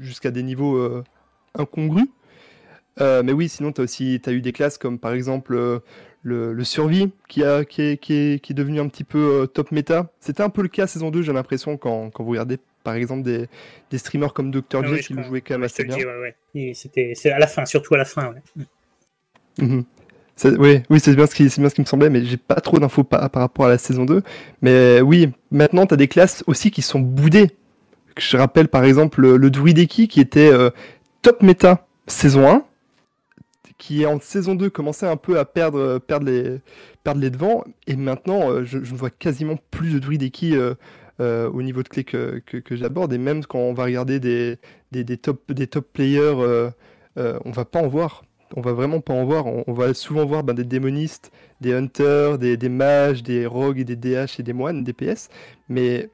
jusqu'à 0.00 0.30
des 0.30 0.42
niveaux 0.42 1.02
incongrus. 1.54 2.08
Mais 3.00 3.32
oui, 3.32 3.48
sinon 3.48 3.72
tu 3.72 3.80
as 3.82 3.84
aussi 3.84 4.20
t'as 4.22 4.32
eu 4.32 4.40
des 4.40 4.52
classes 4.52 4.78
comme 4.78 4.98
par 4.98 5.12
exemple 5.12 5.82
le, 6.26 6.52
le 6.52 6.64
survie 6.64 7.12
qui, 7.28 7.44
a, 7.44 7.64
qui, 7.64 7.82
est, 7.82 7.96
qui, 7.98 8.12
est, 8.14 8.42
qui 8.42 8.52
est 8.52 8.54
devenu 8.54 8.80
un 8.80 8.88
petit 8.88 9.04
peu 9.04 9.42
euh, 9.42 9.46
top 9.46 9.70
méta. 9.70 10.10
C'était 10.18 10.42
un 10.42 10.48
peu 10.48 10.60
le 10.62 10.68
cas 10.68 10.88
saison 10.88 11.10
2, 11.12 11.22
j'ai 11.22 11.32
l'impression, 11.32 11.76
quand, 11.76 12.10
quand 12.10 12.24
vous 12.24 12.30
regardez 12.30 12.58
par 12.82 12.94
exemple 12.94 13.22
des, 13.22 13.46
des 13.90 13.98
streamers 13.98 14.32
comme 14.34 14.50
Dr. 14.50 14.82
Ah 14.84 14.94
J 14.94 15.02
qui 15.02 15.14
le 15.14 15.22
jouaient 15.22 15.40
quand 15.40 15.54
même 15.54 15.62
assez 15.62 15.84
bien. 15.84 15.96
ouais, 15.96 16.34
ouais. 16.54 16.72
C'était, 16.74 17.12
c'est 17.14 17.30
à 17.30 17.38
la 17.38 17.46
fin, 17.46 17.64
surtout 17.64 17.94
à 17.94 17.98
la 17.98 18.04
fin. 18.04 18.32
Ouais. 18.32 18.64
Mhm. 19.58 19.84
Ça- 20.34 20.50
oui, 20.50 20.82
oui 20.90 21.00
c'est 21.00 21.14
bien, 21.14 21.26
ce 21.26 21.34
qui- 21.34 21.48
c'est 21.48 21.60
bien 21.60 21.70
ce 21.70 21.74
qui 21.74 21.80
me 21.80 21.86
semblait, 21.86 22.10
mais 22.10 22.24
j'ai 22.24 22.36
pas 22.36 22.56
trop 22.56 22.78
d'infos 22.78 23.04
par, 23.04 23.30
par 23.30 23.42
rapport 23.42 23.66
à 23.66 23.68
la 23.68 23.78
saison 23.78 24.04
2. 24.04 24.22
Mais 24.62 25.00
oui, 25.00 25.30
maintenant, 25.50 25.86
tu 25.86 25.94
as 25.94 25.96
des 25.96 26.08
classes 26.08 26.42
aussi 26.46 26.70
qui 26.70 26.82
sont 26.82 27.00
boudées. 27.00 27.50
Je 28.18 28.36
rappelle 28.36 28.68
par 28.68 28.84
exemple 28.84 29.20
le, 29.20 29.36
le 29.36 29.50
Druideki 29.50 30.08
qui 30.08 30.20
était 30.20 30.50
euh, 30.52 30.70
top 31.22 31.42
méta 31.42 31.86
saison 32.06 32.48
1, 32.50 32.64
qui 33.78 34.06
en 34.06 34.20
saison 34.20 34.54
2 34.54 34.70
commençait 34.70 35.06
un 35.06 35.16
peu 35.16 35.38
à 35.38 35.44
perdre, 35.44 35.78
euh, 35.78 35.98
perdre, 35.98 36.26
les, 36.26 36.60
perdre 37.04 37.20
les 37.20 37.30
devants, 37.30 37.64
et 37.86 37.96
maintenant 37.96 38.50
euh, 38.50 38.64
je, 38.64 38.78
ne 38.78 38.84
vois 38.84 39.10
quasiment 39.10 39.56
plus 39.70 39.94
de 39.94 39.98
Druideki 39.98 40.56
euh, 40.56 40.74
euh, 41.20 41.50
au 41.50 41.62
niveau 41.62 41.82
de 41.82 41.88
clé 41.88 42.04
que, 42.04 42.40
que, 42.40 42.76
j'aborde, 42.76 43.12
et 43.12 43.18
même 43.18 43.44
quand 43.44 43.58
on 43.58 43.74
va 43.74 43.84
regarder 43.84 44.20
des, 44.20 44.58
des, 44.92 45.04
des 45.04 45.16
top, 45.16 45.52
des 45.52 45.66
top 45.66 45.86
players, 45.92 46.70
on 47.16 47.50
va 47.50 47.64
pas 47.64 47.80
en 47.80 47.88
voir. 47.88 48.24
On 48.54 48.60
va 48.60 48.72
vraiment 48.72 49.00
pas 49.00 49.12
en 49.12 49.24
voir. 49.24 49.46
On, 49.46 49.72
va 49.72 49.92
souvent 49.92 50.24
voir 50.24 50.44
ben, 50.44 50.54
des 50.54 50.62
démonistes, 50.62 51.32
des 51.60 51.74
hunters, 51.74 52.38
des, 52.38 52.68
mages, 52.68 53.22
des 53.22 53.44
rogues 53.44 53.82
des 53.82 53.96
DH 53.96 54.38
et 54.38 54.42
des 54.42 54.52
moines, 54.52 54.84
des 54.84 54.92
PS, 54.92 55.30
mais 55.68 56.10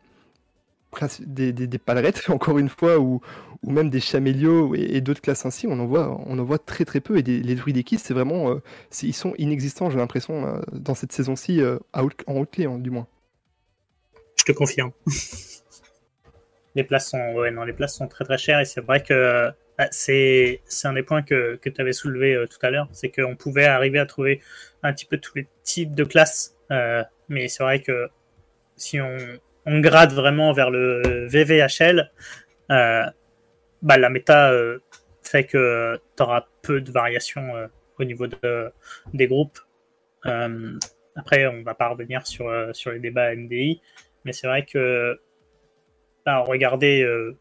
des, 1.21 1.53
des, 1.53 1.67
des 1.67 1.79
palerettes, 1.79 2.23
encore 2.31 2.59
une 2.59 2.69
fois, 2.69 2.99
ou, 2.99 3.21
ou 3.63 3.71
même 3.71 3.91
des 3.91 4.01
chamélios 4.01 4.75
et, 4.75 5.01
d'autres 5.01 5.21
classes 5.21 5.47
ainsi, 5.47 5.67
on 5.67 5.79
en 5.79 5.87
voit, 5.87 6.21
on 6.27 6.39
en 6.39 6.45
voit 6.45 6.59
très 6.59 6.85
très 6.85 7.01
peu. 7.01 7.19
Et 7.19 7.23
les 7.23 7.55
druides 7.55 7.77
équipes, 7.77 8.01
c'est 8.03 8.15
vraiment, 8.15 8.51
euh, 8.51 8.63
ils 9.03 9.15
sont 9.15 9.35
inexistants, 9.39 9.89
j'ai 9.91 9.99
l'impression, 9.99 10.47
euh, 10.47 10.61
dans 10.73 10.95
cette 10.95 11.13
saison-ci, 11.13 11.61
euh, 11.61 11.79
en 11.93 12.03
haute 12.03 12.51
clé, 12.51 12.67
hein, 12.67 12.79
du 12.79 12.91
moins. 12.91 13.07
Je 14.37 14.45
te 14.45 14.53
confirme. 14.53 14.91
les 16.75 16.85
places 16.85 17.11
sont, 17.11 17.51
non, 17.53 17.65
les 17.65 17.73
places 17.73 17.97
sont 17.97 18.09
très 18.09 18.25
très 18.25 18.39
chères 18.39 18.59
et 18.59 18.65
c'est 18.65 18.81
vrai 18.81 19.03
que 19.03 19.51
c'est, 19.91 20.61
un 20.85 20.93
des 20.95 21.03
points 21.03 21.23
que, 21.23 21.57
que 21.57 21.71
tu 21.71 21.81
avais 21.81 21.93
soulevé 21.93 22.45
tout 22.51 22.65
à 22.67 22.71
l'heure, 22.71 22.89
c'est 22.93 23.11
qu'on 23.11 23.37
pouvait 23.37 23.67
arriver 23.67 23.99
à 23.99 24.07
trouver 24.07 24.41
un 24.83 24.93
petit 24.93 25.07
peu 25.07 25.19
tous 25.19 25.37
les 25.37 25.47
types 25.63 25.95
de 25.95 26.05
classes, 26.05 26.57
mais 27.29 27.49
c'est 27.49 27.63
vrai 27.63 27.81
que 27.81 28.09
si 28.77 29.01
on, 29.01 29.17
on 29.67 29.81
grade 29.81 30.13
vraiment 30.13 30.53
vers 30.53 30.71
le 30.71 31.27
VVHL, 31.29 32.11
bah, 33.83 33.99
la 33.99 34.09
méta 34.09 34.51
euh, 34.53 34.79
fait 35.23 35.45
que 35.45 36.01
tu 36.17 36.23
auras 36.23 36.47
peu 36.63 36.81
de 36.81 36.91
variations 36.91 37.57
euh, 37.57 37.67
au 37.99 38.05
niveau 38.05 38.27
de, 38.27 38.73
des 39.15 39.27
groupes. 39.27 39.59
Euh, 40.27 40.79
après, 41.17 41.47
on 41.47 41.63
va 41.63 41.75
pas 41.75 41.89
revenir 41.89 42.27
sur, 42.27 42.49
euh, 42.49 42.73
sur 42.73 42.93
les 42.93 43.01
débats 43.01 43.35
NDI, 43.35 43.81
mais 44.25 44.33
c'est 44.33 44.47
vrai 44.47 44.65
que 44.65 45.21
bah, 46.25 46.39
regarder 46.39 47.03
euh, 47.03 47.37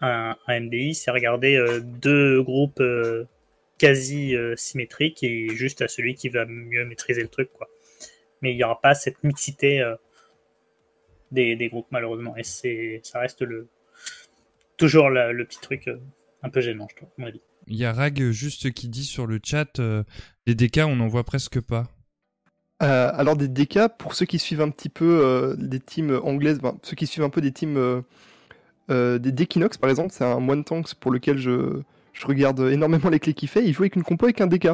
un, 0.00 0.36
MDI, 0.48 0.94
c'est 0.94 1.10
regarder 1.10 1.56
euh, 1.56 1.80
deux 1.80 2.42
groupes 2.42 2.80
euh, 2.80 3.26
quasi 3.78 4.36
euh, 4.36 4.56
symétriques 4.56 5.22
et 5.22 5.48
juste 5.50 5.82
à 5.82 5.88
celui 5.88 6.14
qui 6.14 6.28
va 6.28 6.44
mieux 6.44 6.84
maîtriser 6.84 7.22
le 7.22 7.28
truc. 7.28 7.52
Quoi. 7.52 7.68
Mais 8.42 8.52
il 8.52 8.56
n'y 8.56 8.64
aura 8.64 8.80
pas 8.80 8.94
cette 8.94 9.22
mixité 9.22 9.80
euh, 9.80 9.94
des, 11.30 11.56
des 11.56 11.68
groupes, 11.68 11.86
malheureusement. 11.90 12.34
Et 12.36 13.00
ça 13.02 13.20
reste 13.20 13.42
le, 13.42 13.68
toujours 14.76 15.10
la- 15.10 15.32
le 15.32 15.44
petit 15.44 15.60
truc 15.60 15.88
euh, 15.88 15.96
un 16.42 16.48
peu 16.50 16.60
gênant, 16.60 16.86
je 16.90 16.96
trouve, 16.96 17.08
à 17.18 17.20
mon 17.20 17.26
avis. 17.28 17.40
Il 17.68 17.76
y 17.76 17.84
a 17.84 17.92
Rag 17.92 18.20
euh, 18.20 18.32
juste 18.32 18.72
qui 18.72 18.88
dit 18.88 19.04
sur 19.04 19.26
le 19.26 19.40
chat, 19.44 19.78
euh, 19.78 20.02
les 20.46 20.54
DK 20.54 20.78
on 20.86 20.96
n'en 20.96 21.06
voit 21.08 21.24
presque 21.24 21.60
pas. 21.60 21.86
Euh, 22.82 23.12
alors 23.14 23.36
des 23.36 23.46
DK, 23.46 23.96
pour 23.98 24.14
ceux 24.14 24.26
qui 24.26 24.40
suivent 24.40 24.60
un 24.60 24.70
petit 24.70 24.88
peu 24.88 25.20
euh, 25.24 25.54
des 25.56 25.78
teams 25.78 26.18
anglaises, 26.24 26.58
ben, 26.58 26.76
ceux 26.82 26.96
qui 26.96 27.06
suivent 27.06 27.22
un 27.24 27.30
peu 27.30 27.40
des 27.40 27.52
teams 27.52 27.76
euh, 27.76 28.00
euh, 28.90 29.18
des 29.18 29.30
Dekinox 29.30 29.78
par 29.78 29.88
exemple, 29.90 30.10
c'est 30.12 30.24
un 30.24 30.40
moine 30.40 30.64
tanks 30.64 30.94
pour 30.96 31.12
lequel 31.12 31.38
je, 31.38 31.80
je 32.12 32.26
regarde 32.26 32.58
énormément 32.60 33.08
les 33.10 33.20
clés 33.20 33.34
qu'il 33.34 33.48
fait, 33.48 33.64
il 33.64 33.72
joue 33.72 33.84
avec 33.84 33.94
une 33.94 34.02
compo 34.02 34.26
avec 34.26 34.40
un 34.40 34.48
DK. 34.48 34.68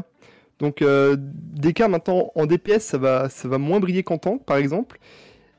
Donc 0.59 0.80
euh, 0.80 1.16
DK 1.18 1.80
maintenant 1.82 2.32
en 2.34 2.46
DPS 2.46 2.80
ça 2.80 2.96
va, 2.99 3.28
ça 3.28 3.46
va 3.46 3.59
moins 3.59 3.78
briller 3.78 4.03
qu'en 4.03 4.16
tank 4.16 4.44
par 4.46 4.57
exemple. 4.57 4.99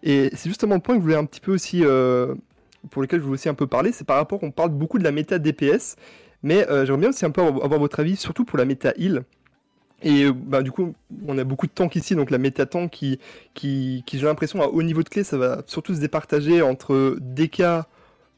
Et 0.01 0.29
c'est 0.33 0.49
justement 0.49 0.73
le 0.75 0.81
point 0.81 0.95
que 0.95 1.01
je 1.01 1.03
voulais 1.03 1.15
un 1.17 1.25
petit 1.25 1.41
peu 1.41 1.53
aussi, 1.53 1.85
euh, 1.85 2.33
pour 2.89 3.01
lequel 3.01 3.19
je 3.19 3.25
voulais 3.25 3.35
aussi 3.35 3.49
un 3.49 3.53
peu 3.53 3.67
parler, 3.67 3.91
c'est 3.91 4.05
par 4.05 4.17
rapport, 4.17 4.39
on 4.43 4.51
parle 4.51 4.69
beaucoup 4.69 4.99
de 4.99 5.03
la 5.03 5.11
méta 5.11 5.39
DPS, 5.39 5.95
mais 6.43 6.67
euh, 6.69 6.85
j'aimerais 6.85 7.01
bien 7.01 7.09
aussi 7.09 7.25
un 7.25 7.31
peu 7.31 7.41
avoir 7.41 7.79
votre 7.79 7.99
avis, 7.99 8.15
surtout 8.15 8.45
pour 8.45 8.57
la 8.57 8.65
méta 8.65 8.93
heal. 8.97 9.23
Et 10.01 10.23
euh, 10.23 10.33
bah, 10.33 10.61
du 10.61 10.71
coup, 10.71 10.93
on 11.27 11.37
a 11.37 11.43
beaucoup 11.43 11.67
de 11.67 11.71
tanks 11.71 11.95
ici, 11.95 12.15
donc 12.15 12.31
la 12.31 12.37
méta 12.37 12.65
tank 12.65 12.91
qui, 12.91 13.19
qui, 13.53 14.03
j'ai 14.11 14.25
l'impression, 14.25 14.61
à 14.61 14.67
haut 14.67 14.83
niveau 14.83 15.03
de 15.03 15.09
clé, 15.09 15.23
ça 15.23 15.37
va 15.37 15.63
surtout 15.67 15.93
se 15.93 15.99
départager 15.99 16.61
entre 16.61 17.17
DK, 17.19 17.63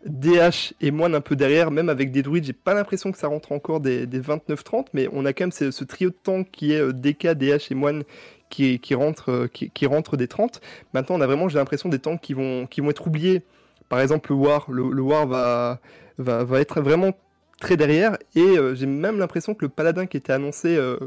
DH 0.05 0.73
et 0.81 0.89
moine 0.89 1.13
un 1.13 1.21
peu 1.21 1.35
derrière, 1.35 1.69
même 1.69 1.89
avec 1.89 2.11
des 2.11 2.23
druides, 2.23 2.45
j'ai 2.45 2.53
pas 2.53 2.73
l'impression 2.73 3.11
que 3.11 3.19
ça 3.19 3.27
rentre 3.27 3.51
encore 3.51 3.79
des, 3.79 4.07
des 4.07 4.19
29-30, 4.19 4.87
mais 4.93 5.07
on 5.13 5.25
a 5.25 5.33
quand 5.33 5.43
même 5.43 5.51
ce, 5.51 5.83
trio 5.83 6.09
de 6.09 6.15
tanks 6.23 6.49
qui 6.51 6.73
est 6.73 6.81
euh, 6.81 6.91
DK, 6.91 7.33
DH 7.33 7.71
et 7.71 7.75
moine 7.75 8.03
qui, 8.49 8.79
qui, 8.79 8.95
rentre, 8.95 9.47
qui 9.47 9.85
rentre 9.85 10.17
des 10.17 10.27
30. 10.27 10.59
Maintenant, 10.93 11.15
on 11.17 11.21
a 11.21 11.27
vraiment, 11.27 11.47
j'ai 11.47 11.57
l'impression, 11.57 11.87
des 11.87 11.99
tanks 11.99 12.19
qui 12.19 12.33
vont, 12.33 12.67
qui 12.67 12.81
vont 12.81 12.89
être 12.89 13.07
oubliés. 13.07 13.43
Par 13.91 13.99
exemple, 13.99 14.29
le 14.31 15.01
War, 15.01 15.27
va, 15.27 16.61
être 16.61 16.79
vraiment 16.79 17.11
très 17.59 17.75
derrière, 17.75 18.17
et 18.37 18.39
euh, 18.39 18.73
j'ai 18.73 18.85
même 18.85 19.19
l'impression 19.19 19.53
que 19.53 19.65
le 19.65 19.69
Paladin 19.69 20.05
qui 20.05 20.15
était 20.15 20.31
annoncé 20.31 20.77
euh, 20.77 20.97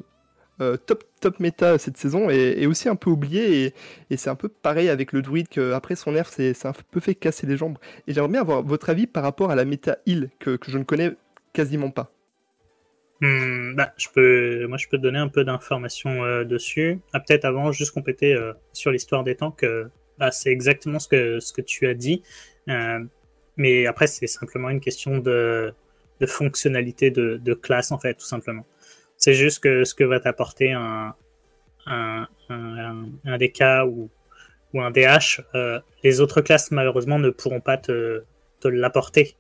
euh, 0.61 0.77
top, 0.77 1.03
top 1.19 1.41
méta 1.41 1.79
cette 1.79 1.97
saison 1.97 2.29
est, 2.29 2.67
aussi 2.67 2.91
un 2.91 2.95
peu 2.95 3.09
oublié, 3.09 3.73
et, 4.11 4.17
c'est 4.19 4.29
un 4.29 4.35
peu 4.35 4.51
pareil 4.51 4.91
avec 4.91 5.13
le 5.13 5.23
druide 5.23 5.49
qu'après 5.49 5.97
son 5.97 6.13
nerf, 6.13 6.29
c'est 6.29 6.67
un 6.67 6.75
peu 6.91 7.01
fait 7.01 7.15
casser 7.15 7.47
les 7.47 7.57
jambes. 7.57 7.79
Et 8.07 8.13
j'aimerais 8.13 8.33
bien 8.33 8.43
avoir 8.43 8.63
votre 8.63 8.91
avis 8.91 9.07
par 9.07 9.23
rapport 9.23 9.51
à 9.51 9.55
la 9.55 9.65
méta 9.65 9.97
heal 10.05 10.29
que, 10.39 10.57
que 10.57 10.71
je 10.71 10.77
ne 10.77 10.85
connais 10.85 11.13
quasiment 11.55 11.91
pas. 11.91 12.13
Hmm, 13.23 13.77
bah, 13.77 13.95
je 13.97 14.09
peux, 14.15 14.67
moi, 14.67 14.77
je 14.77 14.89
peux 14.89 14.99
donner 14.99 15.21
un 15.21 15.29
peu 15.29 15.43
d'informations 15.43 16.45
dessus. 16.45 17.01
Ah, 17.15 17.21
peut-être 17.21 17.47
avant, 17.47 17.73
juste 17.73 17.95
compléter 17.95 18.39
sur 18.75 18.91
l'histoire 18.91 19.25
des 19.25 19.37
tanks. 19.37 19.65
Bah, 20.19 20.31
c'est 20.31 20.51
exactement 20.51 20.99
ce 20.99 21.09
que, 21.09 21.41
ce 21.41 21.53
que 21.53 21.63
tu 21.63 21.87
as 21.87 21.95
dit. 21.95 22.23
Euh, 22.69 23.01
mais 23.57 23.87
après, 23.87 24.07
c'est 24.07 24.27
simplement 24.27 24.71
une 24.71 24.81
question 24.81 25.19
de, 25.19 25.73
de 26.21 26.27
fonctionnalité 26.27 27.11
de, 27.11 27.37
de 27.37 27.55
classe, 27.55 27.93
en 27.93 27.99
fait, 27.99 28.15
tout 28.15 28.27
simplement. 28.27 28.67
C'est 29.17 29.35
juste 29.35 29.63
que 29.63 29.85
ce 29.85 29.95
que 29.95 30.05
va 30.05 30.21
t'apporter 30.21 30.73
un, 30.73 31.15
un, 31.87 32.27
un, 32.49 33.07
un 33.25 33.39
DK 33.39 33.87
ou, 33.87 34.11
ou 34.73 34.81
un 34.81 34.91
DH, 34.91 35.41
euh, 35.55 35.81
les 36.03 36.21
autres 36.21 36.41
classes, 36.41 36.71
malheureusement, 36.71 37.19
ne 37.19 37.31
pourront 37.31 37.61
pas 37.61 37.77
te, 37.77 38.25
te 38.61 38.69
l'apporter. 38.69 39.37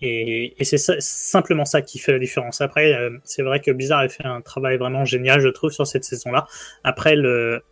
Et, 0.00 0.54
et 0.60 0.64
c'est 0.64 0.78
simplement 1.00 1.64
ça 1.64 1.80
qui 1.80 1.98
fait 1.98 2.12
la 2.12 2.18
différence. 2.18 2.60
Après, 2.60 2.92
euh, 2.92 3.10
c'est 3.24 3.42
vrai 3.42 3.60
que 3.60 3.70
Blizzard 3.70 4.00
a 4.00 4.08
fait 4.08 4.24
un 4.24 4.40
travail 4.40 4.76
vraiment 4.76 5.04
génial, 5.04 5.40
je 5.40 5.48
trouve, 5.48 5.70
sur 5.70 5.86
cette 5.86 6.04
saison-là. 6.04 6.46
Après, 6.82 7.14
le, 7.14 7.62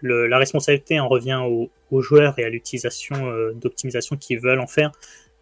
le, 0.00 0.26
la 0.26 0.38
responsabilité 0.38 1.00
en 1.00 1.08
revient 1.08 1.40
aux, 1.90 2.02
joueurs 2.02 2.38
et 2.38 2.44
à 2.44 2.48
l'utilisation 2.48 3.30
euh, 3.30 3.52
d'optimisation 3.52 4.16
qu'ils 4.16 4.40
veulent 4.40 4.60
en 4.60 4.66
faire. 4.66 4.92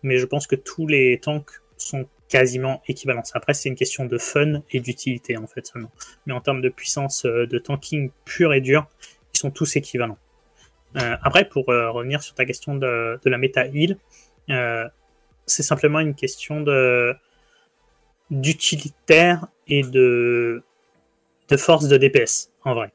mais 0.02 0.18
je 0.18 0.26
pense 0.26 0.46
que 0.46 0.56
tous 0.56 0.86
les 0.86 1.18
tanks 1.20 1.50
sont 1.76 2.06
quasiment 2.28 2.82
équivalents. 2.86 3.22
Après, 3.34 3.54
c'est 3.54 3.68
une 3.68 3.74
question 3.74 4.04
de 4.04 4.18
fun 4.18 4.62
et 4.70 4.80
d'utilité 4.80 5.36
en 5.36 5.46
fait 5.46 5.66
seulement. 5.66 5.90
Mais 6.26 6.32
en 6.32 6.40
termes 6.40 6.61
de 6.61 6.68
puissance 6.68 7.24
euh, 7.24 7.46
de 7.46 7.59
tanking 7.59 8.11
pur 8.24 8.52
et 8.52 8.61
dur, 8.61 8.86
ils 9.34 9.38
sont 9.38 9.50
tous 9.50 9.76
équivalents. 9.76 10.18
Euh, 10.96 11.16
après, 11.22 11.48
pour 11.48 11.68
euh, 11.70 11.90
revenir 11.90 12.22
sur 12.22 12.34
ta 12.34 12.44
question 12.44 12.74
de, 12.74 13.18
la 13.24 13.38
méta 13.38 13.66
heal, 13.66 13.98
c'est 15.46 15.62
simplement 15.62 16.00
une 16.00 16.14
question 16.14 16.61
de 16.61 17.14
d'utilitaire 18.30 19.46
et 19.66 19.82
de 19.82 20.62
de 21.48 21.56
force 21.56 21.88
de 21.88 21.96
DPS 21.96 22.50
en 22.64 22.74
vrai. 22.74 22.92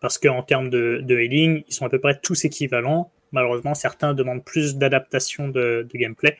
Parce 0.00 0.18
qu'en 0.18 0.42
termes 0.42 0.70
de, 0.70 1.00
de 1.02 1.18
healing, 1.18 1.62
ils 1.68 1.74
sont 1.74 1.84
à 1.84 1.90
peu 1.90 1.98
près 1.98 2.18
tous 2.18 2.44
équivalents. 2.44 3.10
Malheureusement, 3.32 3.74
certains 3.74 4.14
demandent 4.14 4.44
plus 4.44 4.76
d'adaptation 4.76 5.48
de, 5.48 5.86
gameplay. 5.92 6.36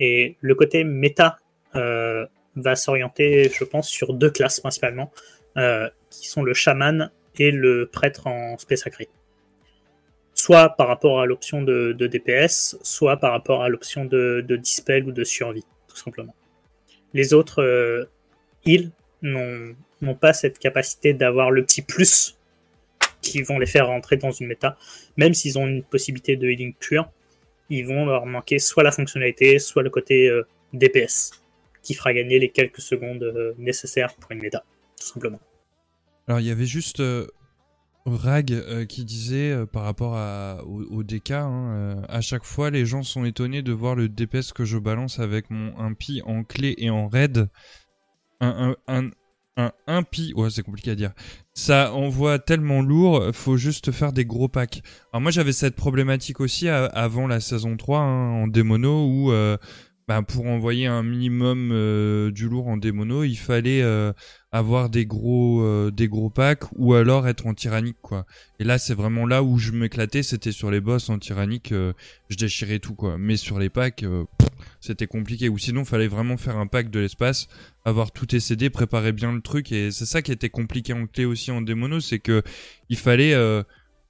Et 0.00 0.36
le 0.40 0.54
côté 0.54 0.84
méta 0.84 1.38
euh, 1.76 2.26
va 2.56 2.76
s'orienter, 2.76 3.48
je 3.48 3.64
pense, 3.64 3.88
sur 3.88 4.12
deux 4.14 4.30
classes 4.30 4.60
principalement, 4.60 5.12
euh, 5.56 5.88
qui 6.10 6.28
sont 6.28 6.42
le 6.42 6.54
chaman 6.54 7.10
et 7.38 7.50
le 7.50 7.86
prêtre 7.86 8.26
en 8.26 8.58
spé 8.58 8.76
sacré. 8.76 9.08
Soit 10.34 10.70
par 10.70 10.88
rapport 10.88 11.20
à 11.20 11.26
l'option 11.26 11.62
de, 11.62 11.92
DPS, 11.92 12.76
soit 12.82 13.16
par 13.16 13.32
rapport 13.32 13.62
à 13.62 13.68
l'option 13.68 14.04
de, 14.04 14.44
dispel 14.60 15.04
ou 15.04 15.12
de 15.12 15.24
survie, 15.24 15.64
tout 15.88 15.96
simplement. 15.96 16.34
Les 17.12 17.32
autres 17.32 17.62
euh, 17.62 18.10
heals 18.66 18.90
n'ont 19.22 20.14
pas 20.20 20.32
cette 20.32 20.58
capacité 20.58 21.14
d'avoir 21.14 21.50
le 21.50 21.64
petit 21.64 21.82
plus 21.82 22.33
qui 23.24 23.42
vont 23.42 23.58
les 23.58 23.66
faire 23.66 23.86
rentrer 23.88 24.16
dans 24.16 24.30
une 24.30 24.46
méta, 24.46 24.76
même 25.16 25.34
s'ils 25.34 25.58
ont 25.58 25.66
une 25.66 25.82
possibilité 25.82 26.36
de 26.36 26.48
healing 26.48 26.74
pure, 26.74 27.10
ils 27.70 27.86
vont 27.86 28.06
leur 28.06 28.26
manquer 28.26 28.58
soit 28.58 28.82
la 28.82 28.92
fonctionnalité, 28.92 29.58
soit 29.58 29.82
le 29.82 29.90
côté 29.90 30.30
DPS 30.72 31.44
qui 31.84 31.94
fera 31.94 32.12
gagner 32.12 32.40
les 32.40 32.48
quelques 32.48 32.80
secondes 32.80 33.22
euh, 33.22 33.54
nécessaires 33.58 34.14
pour 34.14 34.32
une 34.32 34.40
méta, 34.40 34.64
tout 34.98 35.06
simplement. 35.06 35.38
Alors 36.26 36.40
il 36.40 36.46
y 36.46 36.50
avait 36.50 36.66
juste 36.66 37.00
euh, 37.00 37.26
Rag 38.06 38.52
euh, 38.52 38.86
qui 38.86 39.04
disait 39.04 39.54
par 39.72 39.84
rapport 39.84 40.16
à, 40.16 40.64
au, 40.64 41.02
DK, 41.02 41.30
hein, 41.32 42.02
à 42.08 42.20
chaque 42.20 42.44
fois 42.44 42.70
les 42.70 42.86
gens 42.86 43.02
sont 43.02 43.24
étonnés 43.24 43.62
de 43.62 43.72
voir 43.72 43.94
le 43.94 44.08
DPS 44.08 44.52
que 44.52 44.64
je 44.64 44.78
balance 44.78 45.20
avec 45.20 45.50
mon 45.50 45.78
impi 45.78 46.22
en 46.24 46.42
clé 46.42 46.74
et 46.78 46.90
en 46.90 47.06
raid. 47.08 47.48
Un 49.56 50.02
pi, 50.02 50.32
ouais 50.36 50.50
c'est 50.50 50.62
compliqué 50.62 50.90
à 50.90 50.94
dire. 50.94 51.12
Ça 51.52 51.92
envoie 51.92 52.38
tellement 52.38 52.82
lourd, 52.82 53.30
faut 53.32 53.56
juste 53.56 53.92
faire 53.92 54.12
des 54.12 54.24
gros 54.24 54.48
packs. 54.48 54.82
Alors 55.12 55.20
moi 55.20 55.30
j'avais 55.30 55.52
cette 55.52 55.76
problématique 55.76 56.40
aussi 56.40 56.68
avant 56.68 57.26
la 57.26 57.40
saison 57.40 57.76
3 57.76 57.98
hein, 58.00 58.30
en 58.42 58.46
démono 58.48 59.06
où 59.06 59.32
bah, 60.06 60.20
pour 60.20 60.46
envoyer 60.46 60.86
un 60.86 61.02
minimum 61.02 61.70
euh, 61.72 62.30
du 62.30 62.46
lourd 62.46 62.68
en 62.68 62.76
démono, 62.76 63.24
il 63.24 63.36
fallait 63.36 63.80
euh, 63.80 64.12
avoir 64.52 64.90
des 64.90 65.06
gros 65.06 65.62
euh, 65.62 65.90
des 65.90 66.08
gros 66.08 66.28
packs 66.28 66.64
ou 66.76 66.92
alors 66.92 67.26
être 67.26 67.46
en 67.46 67.54
tyrannique 67.54 67.96
quoi. 68.02 68.26
Et 68.60 68.64
là 68.64 68.76
c'est 68.76 68.92
vraiment 68.92 69.24
là 69.24 69.42
où 69.42 69.58
je 69.58 69.72
m'éclatais, 69.72 70.22
c'était 70.22 70.52
sur 70.52 70.70
les 70.70 70.82
boss 70.82 71.08
en 71.08 71.18
tyrannique, 71.18 71.72
je 71.72 72.36
déchirais 72.36 72.80
tout 72.80 72.94
quoi. 72.94 73.16
Mais 73.18 73.36
sur 73.36 73.58
les 73.58 73.70
packs, 73.70 74.04
c'était 74.80 75.06
compliqué. 75.06 75.48
Ou 75.48 75.56
sinon 75.56 75.86
fallait 75.86 76.08
vraiment 76.08 76.36
faire 76.36 76.58
un 76.58 76.66
pack 76.66 76.90
de 76.90 77.00
l'espace, 77.00 77.48
avoir 77.86 78.12
tout 78.12 78.26
tes 78.26 78.68
préparer 78.68 79.12
bien 79.12 79.32
le 79.32 79.40
truc. 79.40 79.72
Et 79.72 79.90
c'est 79.90 80.06
ça 80.06 80.20
qui 80.20 80.32
était 80.32 80.50
compliqué 80.50 80.92
en 80.92 81.06
clé 81.06 81.24
aussi 81.24 81.50
en 81.50 81.62
démono, 81.62 82.00
c'est 82.00 82.18
que 82.18 82.42
il 82.90 82.98
fallait 82.98 83.34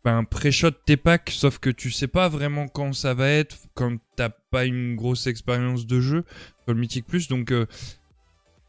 ben, 0.05 0.25
pré-shot 0.25 0.73
tes 0.85 0.97
packs, 0.97 1.31
sauf 1.31 1.59
que 1.59 1.71
tu 1.71 1.91
sais 1.91 2.09
pas 2.09 2.29
vraiment 2.29 2.69
quand 2.69 2.93
ça 2.93 3.15
va 3.15 3.29
être, 3.29 3.57
quand 3.75 3.97
t'as 4.17 4.29
pas 4.29 4.65
une 4.67 4.97
grosse 4.97 5.27
expérience 5.27 5.87
de 5.87 6.01
jeu 6.01 6.25
sur 6.65 6.75
le 6.75 6.81
Mythic 6.81 7.07
Plus, 7.07 7.29
donc 7.29 7.53
euh, 7.53 7.67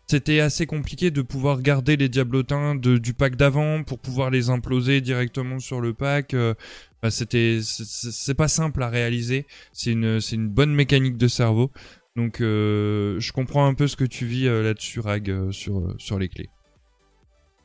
c'était 0.07 0.39
assez 0.39 0.65
compliqué 0.65 1.11
de 1.11 1.21
pouvoir 1.21 1.61
garder 1.61 1.97
les 1.97 2.09
diablotins 2.09 2.75
de, 2.75 2.97
du 2.97 3.13
pack 3.13 3.35
d'avant 3.35 3.83
pour 3.83 3.99
pouvoir 3.99 4.29
les 4.29 4.49
imploser 4.49 5.01
directement 5.01 5.59
sur 5.59 5.81
le 5.81 5.93
pack. 5.93 6.33
Euh, 6.33 6.53
ben, 7.01 7.09
c'était 7.09 7.59
c'est 7.61 8.35
pas 8.35 8.47
simple 8.47 8.81
à 8.83 8.89
réaliser. 8.89 9.45
C'est 9.73 9.91
une 9.91 10.21
c'est 10.21 10.35
une 10.35 10.49
bonne 10.49 10.73
mécanique 10.73 11.17
de 11.17 11.27
cerveau. 11.27 11.71
Donc 12.15 12.39
euh, 12.39 13.19
je 13.19 13.31
comprends 13.33 13.67
un 13.67 13.73
peu 13.73 13.87
ce 13.87 13.95
que 13.95 14.05
tu 14.05 14.25
vis 14.25 14.45
là-dessus, 14.45 14.99
Rag, 15.01 15.51
sur 15.51 15.93
sur 15.97 16.17
les 16.17 16.29
clés. 16.29 16.49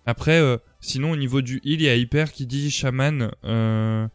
Après, 0.07 0.41
euh, 0.41 0.57
sinon 0.81 1.12
au 1.12 1.16
niveau 1.16 1.43
du 1.43 1.61
heal, 1.64 1.81
il 1.81 1.83
y 1.83 1.89
a 1.89 1.97
Hyper 1.97 2.33
qui 2.33 2.47
dit 2.47 2.70
chaman, 2.70 3.31
euh, 3.45 4.07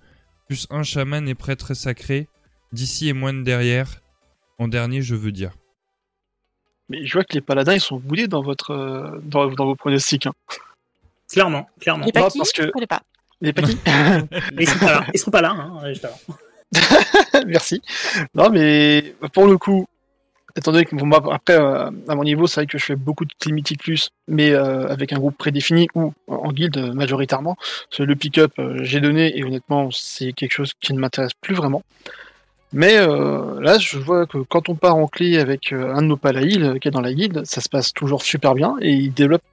plus 0.48 0.68
un 0.70 0.84
chaman 0.84 1.28
et 1.28 1.36
prêtre 1.36 1.74
sacré, 1.74 2.28
d'ici 2.72 3.08
et 3.10 3.14
moine 3.14 3.44
derrière. 3.44 4.02
En 4.58 4.68
dernier, 4.68 5.02
je 5.02 5.16
veux 5.16 5.32
dire. 5.32 5.52
Mais 6.90 7.06
je 7.06 7.14
vois 7.14 7.24
que 7.24 7.34
les 7.34 7.42
paladins, 7.42 7.74
ils 7.74 7.82
sont 7.82 7.98
boulés 7.98 8.28
dans 8.28 8.42
votre 8.42 8.72
euh, 8.72 9.20
dans, 9.24 9.50
vos 9.50 9.76
pronostics. 9.76 10.28
Hein. 10.28 10.34
Clairement, 11.30 11.68
clairement. 11.80 12.06
Les 12.06 12.12
paquis, 12.12 12.38
parce 12.38 12.52
que... 12.52 12.86
pas. 12.86 13.02
Les 13.42 13.52
paquis 13.52 13.78
ils, 14.60 14.68
seront 14.68 14.80
pas 14.80 14.92
là, 14.92 15.06
ils 15.14 15.20
seront 15.20 15.32
pas 15.32 15.42
là, 15.42 15.52
hein, 15.52 15.94
Merci. 17.48 17.82
Non, 18.34 18.50
mais 18.50 19.16
pour 19.34 19.48
le 19.48 19.58
coup, 19.58 19.88
étant 20.56 20.72
donné 20.72 20.86
que 20.86 20.96
après, 21.32 21.58
euh, 21.60 21.90
à 22.08 22.16
mon 22.16 22.24
niveau, 22.24 22.48
c'est 22.48 22.62
vrai 22.62 22.68
que 22.68 22.78
je 22.78 22.86
fais 22.86 22.96
beaucoup 22.96 23.26
de 23.26 23.34
Climatic 23.40 23.80
Plus, 23.80 24.10
mais 24.28 24.52
euh, 24.52 24.88
avec 24.88 25.12
un 25.12 25.18
groupe 25.18 25.38
prédéfini 25.38 25.88
ou 25.96 26.14
en 26.28 26.52
guilde 26.52 26.94
majoritairement. 26.94 27.58
Le 28.00 28.16
pick-up, 28.16 28.54
euh, 28.60 28.80
j'ai 28.82 29.02
donné 29.02 29.38
et 29.38 29.44
honnêtement, 29.44 29.90
c'est 29.92 30.34
quelque 30.34 30.54
chose 30.54 30.74
qui 30.80 30.94
ne 30.94 31.00
m'intéresse 31.00 31.34
plus 31.42 31.56
vraiment. 31.56 31.84
Mais 32.74 32.98
là, 32.98 33.78
je 33.78 33.98
vois 33.98 34.26
que 34.26 34.40
quand 34.40 34.68
on 34.68 34.76
part 34.76 34.98
en 34.98 35.08
clé 35.08 35.38
avec 35.38 35.72
un 35.72 36.02
de 36.02 36.08
nos 36.08 36.18
palaïls 36.18 36.78
qui 36.82 36.90
est 36.90 36.92
dans 36.92 37.00
la 37.00 37.14
guilde, 37.14 37.46
ça 37.46 37.62
se 37.62 37.70
passe 37.70 37.94
toujours 37.94 38.22
super 38.22 38.54
bien 38.54 38.76
et 38.82 38.92
il 38.92 39.14
développe 39.14 39.44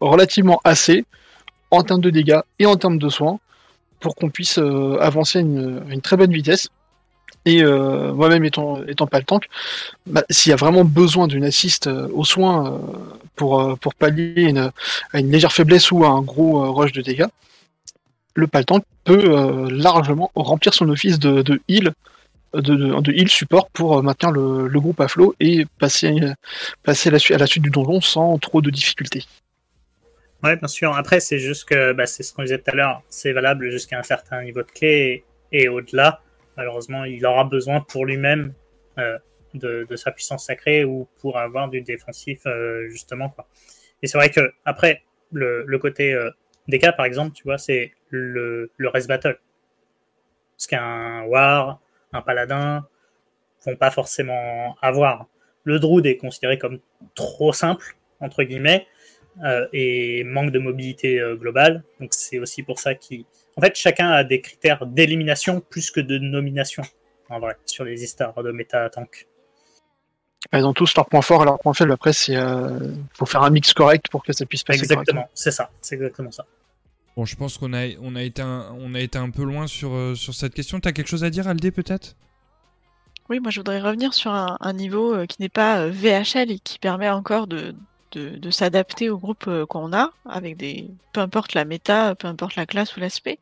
relativement 0.00 0.60
assez 0.64 1.04
en 1.70 1.84
termes 1.84 2.00
de 2.00 2.10
dégâts 2.10 2.40
et 2.58 2.66
en 2.66 2.74
termes 2.74 2.98
de 2.98 3.08
soins 3.08 3.38
pour 4.00 4.16
qu'on 4.16 4.28
puisse 4.28 4.58
avancer 4.58 5.38
à 5.38 5.42
une 5.42 6.00
très 6.02 6.16
bonne 6.16 6.32
vitesse. 6.32 6.68
Et 7.46 7.62
euh, 7.62 8.12
moi-même 8.12 8.44
étant, 8.44 8.82
étant 8.86 9.06
pas 9.06 9.18
le 9.18 9.24
tank, 9.24 9.46
bah, 10.06 10.24
s'il 10.30 10.50
y 10.50 10.52
a 10.52 10.56
vraiment 10.56 10.84
besoin 10.84 11.26
d'une 11.28 11.44
assist 11.44 11.86
euh, 11.86 12.08
aux 12.12 12.24
soins 12.24 12.72
euh, 12.72 12.78
pour, 13.36 13.78
pour 13.78 13.94
pallier 13.94 14.42
une, 14.42 14.70
à 15.12 15.20
une 15.20 15.30
légère 15.30 15.52
faiblesse 15.52 15.90
ou 15.90 16.04
à 16.04 16.08
un 16.08 16.22
gros 16.22 16.72
rush 16.72 16.92
de 16.92 17.02
dégâts, 17.02 17.26
le 18.34 18.46
paltank 18.46 18.82
peut 19.04 19.68
largement 19.70 20.30
remplir 20.34 20.74
son 20.74 20.88
office 20.88 21.18
de, 21.18 21.42
de 21.42 21.60
heal, 21.68 21.92
de, 22.54 23.00
de, 23.00 23.12
heal 23.12 23.28
support 23.28 23.68
pour 23.70 24.02
maintenir 24.02 24.32
le, 24.32 24.66
le, 24.66 24.80
groupe 24.80 25.00
à 25.00 25.08
flot 25.08 25.34
et 25.38 25.66
passer, 25.78 26.16
passer 26.82 27.10
à, 27.10 27.12
la, 27.12 27.18
à 27.36 27.38
la 27.38 27.46
suite 27.46 27.62
du 27.62 27.70
donjon 27.70 28.00
sans 28.00 28.38
trop 28.38 28.60
de 28.60 28.70
difficultés. 28.70 29.24
Ouais, 30.42 30.56
bien 30.56 30.68
sûr. 30.68 30.94
Après, 30.94 31.20
c'est 31.20 31.38
juste 31.38 31.64
que 31.64 31.92
bah, 31.92 32.06
c'est 32.06 32.22
ce 32.22 32.32
qu'on 32.32 32.42
disait 32.42 32.58
tout 32.58 32.70
à 32.70 32.74
l'heure, 32.74 33.02
c'est 33.08 33.32
valable 33.32 33.70
jusqu'à 33.70 33.98
un 33.98 34.02
certain 34.02 34.42
niveau 34.42 34.62
de 34.62 34.70
clé 34.70 35.24
et 35.52 35.68
au-delà 35.68 36.20
malheureusement, 36.56 37.04
il 37.04 37.24
aura 37.26 37.44
besoin 37.44 37.80
pour 37.80 38.06
lui-même 38.06 38.54
euh, 38.98 39.18
de, 39.54 39.96
sa 39.96 40.10
puissance 40.10 40.46
sacrée 40.46 40.84
ou 40.84 41.06
pour 41.20 41.38
avoir 41.38 41.68
du 41.68 41.80
défensif, 41.80 42.40
euh, 42.46 42.88
justement. 42.88 43.34
Et 44.02 44.08
c'est 44.08 44.18
vrai 44.18 44.30
que, 44.30 44.52
après, 44.64 45.02
le, 45.32 45.78
côté 45.78 46.12
euh, 46.12 46.30
des 46.66 46.78
cas, 46.78 46.92
par 46.92 47.06
exemple, 47.06 47.32
tu 47.34 47.44
vois, 47.44 47.58
c'est 47.58 47.92
le, 48.10 48.70
le 48.76 48.88
rest 48.88 49.06
battle. 49.06 49.38
Ce 50.56 50.66
qu'un 50.66 51.22
war, 51.22 51.80
un 52.12 52.20
paladin 52.20 52.86
vont 53.64 53.76
pas 53.76 53.90
forcément 53.90 54.76
avoir. 54.82 55.26
Le 55.62 55.78
druid 55.78 56.04
est 56.06 56.16
considéré 56.16 56.58
comme 56.58 56.80
trop 57.14 57.52
simple, 57.52 57.96
entre 58.20 58.42
guillemets, 58.42 58.86
et 59.72 60.22
manque 60.24 60.50
de 60.50 60.58
mobilité 60.58 61.20
globale. 61.40 61.82
Donc 61.98 62.12
c'est 62.12 62.38
aussi 62.38 62.62
pour 62.62 62.78
ça 62.78 62.94
qu'il 62.94 63.24
en 63.56 63.60
fait, 63.60 63.76
chacun 63.76 64.10
a 64.10 64.24
des 64.24 64.40
critères 64.40 64.86
d'élimination 64.86 65.60
plus 65.60 65.90
que 65.90 66.00
de 66.00 66.18
nomination, 66.18 66.82
en 67.28 67.38
vrai, 67.38 67.56
sur 67.66 67.84
les 67.84 68.02
histoires 68.02 68.42
de 68.42 68.50
méta 68.50 68.88
tank. 68.90 69.28
Ils 70.52 70.64
ont 70.64 70.74
tous 70.74 70.94
leurs 70.96 71.06
points 71.06 71.22
forts 71.22 71.42
et 71.42 71.44
leurs 71.46 71.58
points 71.58 71.72
faibles. 71.72 71.92
Après, 71.92 72.10
il 72.28 72.36
euh, 72.36 72.92
faut 73.14 73.26
faire 73.26 73.42
un 73.42 73.50
mix 73.50 73.72
correct 73.72 74.08
pour 74.10 74.22
que 74.22 74.32
ça 74.32 74.44
puisse 74.44 74.62
passer. 74.62 74.80
Exactement, 74.80 75.28
c'est 75.32 75.50
ça, 75.50 75.70
c'est 75.80 75.94
exactement 75.94 76.30
ça. 76.30 76.44
Bon, 77.16 77.24
je 77.24 77.36
pense 77.36 77.58
qu'on 77.58 77.72
a, 77.72 77.86
on 78.02 78.16
a, 78.16 78.22
été 78.22 78.42
un, 78.42 78.74
on 78.78 78.94
a 78.94 79.00
été 79.00 79.18
un 79.18 79.30
peu 79.30 79.44
loin 79.44 79.66
sur, 79.66 79.94
euh, 79.94 80.14
sur 80.14 80.34
cette 80.34 80.52
question. 80.52 80.80
Tu 80.80 80.88
as 80.88 80.92
quelque 80.92 81.08
chose 81.08 81.24
à 81.24 81.30
dire, 81.30 81.48
Aldé, 81.48 81.70
peut-être? 81.70 82.16
Oui, 83.30 83.40
moi 83.40 83.50
je 83.50 83.60
voudrais 83.60 83.80
revenir 83.80 84.12
sur 84.12 84.32
un, 84.32 84.72
niveau 84.74 85.14
euh, 85.14 85.24
qui 85.24 85.40
n'est 85.40 85.48
pas 85.48 85.88
VHL 85.88 86.50
et 86.50 86.58
qui 86.58 86.78
permet 86.78 87.08
encore 87.08 87.46
de, 87.46 87.74
de, 88.18 88.50
s'adapter 88.50 89.10
au 89.10 89.18
groupe 89.18 89.44
euh, 89.48 89.66
qu'on 89.66 89.92
a, 89.92 90.12
avec 90.26 90.56
des. 90.56 90.90
peu 91.12 91.20
importe 91.20 91.54
la 91.54 91.64
méta, 91.64 92.14
peu 92.14 92.28
importe 92.28 92.56
la 92.56 92.66
classe 92.66 92.96
ou 92.96 93.00
l'aspect. 93.00 93.38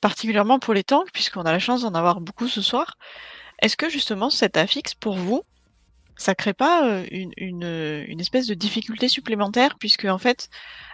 particulièrement 0.00 0.58
pour 0.58 0.74
les 0.74 0.84
tanks, 0.84 1.10
puisqu'on 1.12 1.42
a 1.42 1.52
la 1.52 1.58
chance 1.58 1.82
d'en 1.82 1.94
avoir 1.94 2.20
beaucoup 2.20 2.48
ce 2.48 2.62
soir. 2.62 2.96
Est-ce 3.60 3.76
que 3.76 3.88
justement 3.88 4.30
cet 4.30 4.56
affixe 4.56 4.94
pour 4.94 5.16
vous, 5.16 5.42
ça 6.16 6.34
crée 6.34 6.54
pas 6.54 6.86
euh, 6.86 7.06
une, 7.10 7.32
une, 7.36 8.20
espèce 8.20 8.46
de 8.46 8.54
difficulté 8.54 9.08
supplémentaire, 9.08 9.76
puisque 9.78 10.04
en 10.04 10.18
fait, 10.18 10.48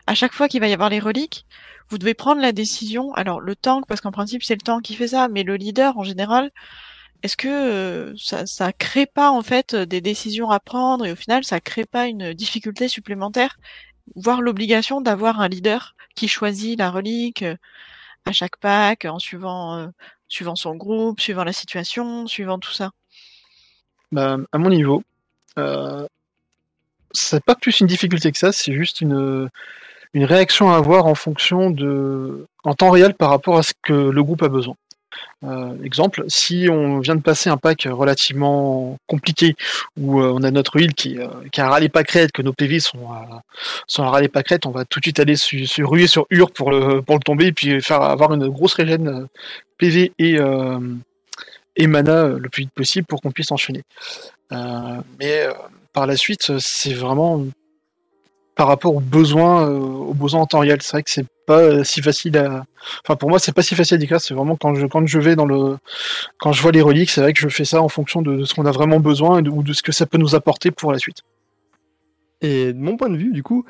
à 0.07 0.14
chaque 0.14 0.33
fois 0.33 0.49
qu'il 0.49 0.61
va 0.61 0.68
y 0.68 0.72
avoir 0.72 0.89
les 0.89 1.01
reliques, 1.01 1.47
vous 1.89 1.99
devez 1.99 2.14
prendre 2.14 2.41
la 2.41 2.53
décision. 2.53 3.12
Alors 3.14 3.41
le 3.41 3.57
tank, 3.57 3.87
parce 3.87 4.01
qu'en 4.01 4.12
principe 4.12 4.43
c'est 4.43 4.55
le 4.55 4.61
tank 4.61 4.83
qui 4.83 4.95
fait 4.95 5.09
ça, 5.09 5.28
mais 5.28 5.43
le 5.43 5.57
leader 5.57 5.99
en 5.99 6.05
général, 6.05 6.51
est-ce 7.23 7.37
que 7.37 7.49
euh, 7.49 8.14
ça, 8.16 8.47
ça 8.47 8.73
crée 8.73 9.07
pas 9.07 9.31
en 9.31 9.43
fait 9.43 9.75
des 9.75 10.01
décisions 10.01 10.51
à 10.51 10.61
prendre 10.61 11.05
et 11.07 11.12
au 11.12 11.16
final 11.16 11.45
ça 11.45 11.61
crée 11.61 11.85
pas 11.85 12.07
une 12.07 12.33
difficulté 12.33 12.89
supplémentaire, 12.89 13.57
voire 14.16 14.43
l'obligation 14.43 15.01
d'avoir 15.01 15.41
un 15.41 15.49
leader 15.49 15.95
qui 16.14 16.29
choisit 16.29 16.79
la 16.79 16.91
relique 16.91 17.43
euh, 17.43 17.57
à 18.25 18.33
chaque 18.33 18.57
pack 18.59 19.05
en 19.05 19.18
suivant, 19.18 19.77
euh, 19.77 19.87
suivant 20.29 20.57
son 20.57 20.75
groupe, 20.77 21.21
suivant 21.21 21.45
la 21.45 21.53
situation, 21.53 22.27
suivant 22.27 22.59
tout 22.59 22.73
ça? 22.73 22.91
Bah, 24.12 24.37
À 24.53 24.59
mon 24.59 24.71
niveau, 24.71 25.03
euh, 25.59 26.07
c'est 27.12 27.45
pas 27.45 27.55
plus 27.55 27.81
une 27.81 27.87
difficulté 27.87 28.31
que 28.31 28.39
ça, 28.39 28.53
c'est 28.53 28.73
juste 28.73 29.01
une, 29.01 29.49
une 30.12 30.25
réaction 30.25 30.71
à 30.71 30.77
avoir 30.77 31.07
en 31.07 31.14
fonction 31.14 31.71
de. 31.71 32.47
en 32.64 32.75
temps 32.75 32.91
réel 32.91 33.14
par 33.14 33.31
rapport 33.31 33.57
à 33.57 33.62
ce 33.62 33.73
que 33.83 33.93
le 33.93 34.23
groupe 34.23 34.43
a 34.43 34.49
besoin. 34.49 34.77
Euh, 35.44 35.82
exemple, 35.82 36.24
si 36.28 36.68
on 36.70 37.00
vient 37.00 37.16
de 37.16 37.22
passer 37.22 37.50
un 37.50 37.56
pack 37.56 37.86
relativement 37.90 38.98
compliqué 39.06 39.56
où 39.98 40.20
euh, 40.20 40.32
on 40.34 40.42
a 40.42 40.50
notre 40.50 40.78
heal 40.78 40.94
qui, 40.94 41.18
euh, 41.18 41.28
qui 41.50 41.61
a 41.61 41.66
un 41.66 41.70
râler 41.70 41.88
pâquerette, 41.88 42.32
que 42.32 42.42
nos 42.42 42.52
PV 42.52 42.80
sont, 42.80 43.11
à, 43.11 43.42
sont 43.86 44.06
râler 44.06 44.28
pâquerette, 44.28 44.66
on 44.66 44.70
va 44.70 44.84
tout 44.84 45.00
de 45.00 45.04
suite 45.04 45.20
aller 45.20 45.36
se 45.36 45.82
ruer 45.82 46.06
sur 46.06 46.26
Ur 46.30 46.50
pour 46.52 46.70
le, 46.70 47.02
pour 47.02 47.16
le 47.16 47.22
tomber 47.22 47.46
et 47.46 47.52
puis 47.52 47.80
faire 47.80 48.02
avoir 48.02 48.32
une 48.32 48.48
grosse 48.48 48.74
régène 48.74 49.26
PV 49.78 50.12
et, 50.18 50.38
et 51.76 51.86
mana 51.86 52.28
le 52.28 52.48
plus 52.48 52.64
vite 52.64 52.72
possible 52.72 53.06
pour 53.06 53.20
qu'on 53.22 53.32
puisse 53.32 53.50
enchaîner. 53.50 53.82
mais 54.50 55.46
par 55.92 56.06
la 56.06 56.16
suite, 56.16 56.58
c'est 56.58 56.94
vraiment 56.94 57.44
par 58.61 58.68
rapport 58.68 58.94
aux 58.94 59.00
besoins, 59.00 59.70
aux 59.70 60.12
besoins 60.12 60.42
en 60.42 60.46
temps 60.46 60.58
réel. 60.58 60.82
C'est 60.82 60.90
vrai 60.90 61.02
que 61.02 61.08
c'est 61.11 61.24
pas 61.46 61.82
si 61.82 62.02
facile 62.02 62.36
à. 62.36 62.66
Enfin, 63.02 63.16
pour 63.16 63.30
moi, 63.30 63.38
c'est 63.38 63.52
pas 63.52 63.62
si 63.62 63.74
facile 63.74 63.94
à 63.94 63.98
décrire. 63.98 64.20
C'est 64.20 64.34
vraiment 64.34 64.54
quand 64.54 64.74
je, 64.74 64.86
quand 64.86 65.06
je 65.06 65.18
vais 65.18 65.34
dans 65.34 65.46
le. 65.46 65.78
Quand 66.38 66.52
je 66.52 66.61
vois 66.61 66.70
les 66.70 66.82
reliques, 66.82 67.08
c'est 67.08 67.22
vrai 67.22 67.32
que 67.32 67.40
je 67.40 67.48
fais 67.48 67.64
ça 67.64 67.80
en 67.80 67.88
fonction 67.88 68.20
de, 68.20 68.44
ce 68.44 68.52
qu'on 68.52 68.66
a 68.66 68.70
vraiment 68.70 69.00
besoin 69.00 69.42
ou 69.46 69.62
de 69.62 69.72
ce 69.72 69.82
que 69.82 69.92
ça 69.92 70.04
peut 70.04 70.18
nous 70.18 70.34
apporter 70.34 70.70
pour 70.70 70.92
la 70.92 70.98
suite. 70.98 71.22
Et 72.42 72.74
de 72.74 72.78
mon 72.78 72.98
point 72.98 73.08
de 73.08 73.16
vue, 73.16 73.32
du 73.32 73.42
coup, 73.42 73.64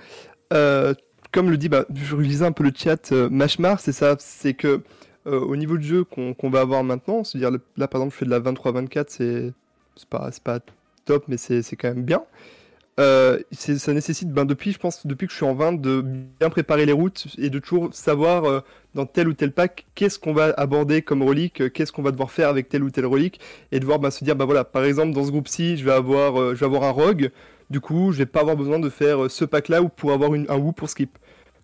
euh, 0.52 0.92
comme 1.30 1.50
le 1.50 1.56
dit, 1.56 1.68
bah, 1.68 1.84
je 1.94 2.16
lisais 2.16 2.44
un 2.44 2.50
peu 2.50 2.64
le 2.64 2.72
chat, 2.74 3.12
euh, 3.12 3.30
Mashmar, 3.30 3.78
c'est 3.78 3.92
ça, 3.92 4.16
c'est 4.18 4.54
que 4.54 4.82
euh, 5.28 5.38
au 5.38 5.54
niveau 5.54 5.76
de 5.76 5.84
jeu 5.84 6.02
qu'on 6.02 6.50
va 6.50 6.62
avoir 6.62 6.82
maintenant, 6.82 7.22
c'est-à-dire 7.22 7.56
là 7.76 7.86
par 7.86 8.00
exemple, 8.00 8.14
je 8.14 8.18
fais 8.18 8.24
de 8.24 8.30
la 8.30 8.40
23-24, 8.40 9.04
c'est 9.06 9.52
pas, 10.08 10.30
pas 10.42 10.58
top, 11.04 11.26
mais 11.28 11.36
c'est 11.36 11.62
quand 11.76 11.94
même 11.94 12.02
bien. 12.02 12.24
Euh, 13.00 13.38
ça 13.52 13.94
nécessite, 13.94 14.30
ben, 14.30 14.44
depuis, 14.44 14.72
je 14.72 14.78
pense, 14.78 15.06
depuis 15.06 15.26
que 15.26 15.32
je 15.32 15.36
suis 15.36 15.46
en 15.46 15.54
20, 15.54 15.80
de 15.80 16.02
bien 16.02 16.50
préparer 16.50 16.84
les 16.84 16.92
routes 16.92 17.28
et 17.38 17.48
de 17.48 17.58
toujours 17.58 17.88
savoir 17.94 18.44
euh, 18.44 18.60
dans 18.94 19.06
tel 19.06 19.28
ou 19.28 19.32
tel 19.32 19.52
pack 19.52 19.86
qu'est-ce 19.94 20.18
qu'on 20.18 20.34
va 20.34 20.52
aborder 20.58 21.00
comme 21.00 21.22
relique, 21.22 21.62
euh, 21.62 21.70
qu'est-ce 21.70 21.92
qu'on 21.92 22.02
va 22.02 22.10
devoir 22.10 22.30
faire 22.30 22.50
avec 22.50 22.68
telle 22.68 22.82
ou 22.82 22.90
telle 22.90 23.06
relique, 23.06 23.40
et 23.72 23.80
devoir 23.80 24.00
ben, 24.00 24.10
se 24.10 24.22
dire, 24.22 24.36
bah 24.36 24.44
voilà, 24.44 24.64
par 24.64 24.84
exemple, 24.84 25.14
dans 25.14 25.24
ce 25.24 25.30
groupe-ci, 25.30 25.78
je 25.78 25.84
vais 25.84 25.92
avoir, 25.92 26.54
je 26.54 26.60
vais 26.60 26.66
avoir 26.66 26.82
un 26.82 26.90
rogue, 26.90 27.30
du 27.70 27.80
coup, 27.80 28.12
je 28.12 28.18
vais 28.18 28.26
pas 28.26 28.40
avoir 28.40 28.56
besoin 28.56 28.78
de 28.78 28.90
faire 28.90 29.30
ce 29.30 29.46
pack-là 29.46 29.80
ou 29.80 29.88
pour 29.88 30.12
avoir 30.12 30.32
un 30.32 30.56
woo 30.58 30.72
pour 30.72 30.90
skip. 30.90 31.16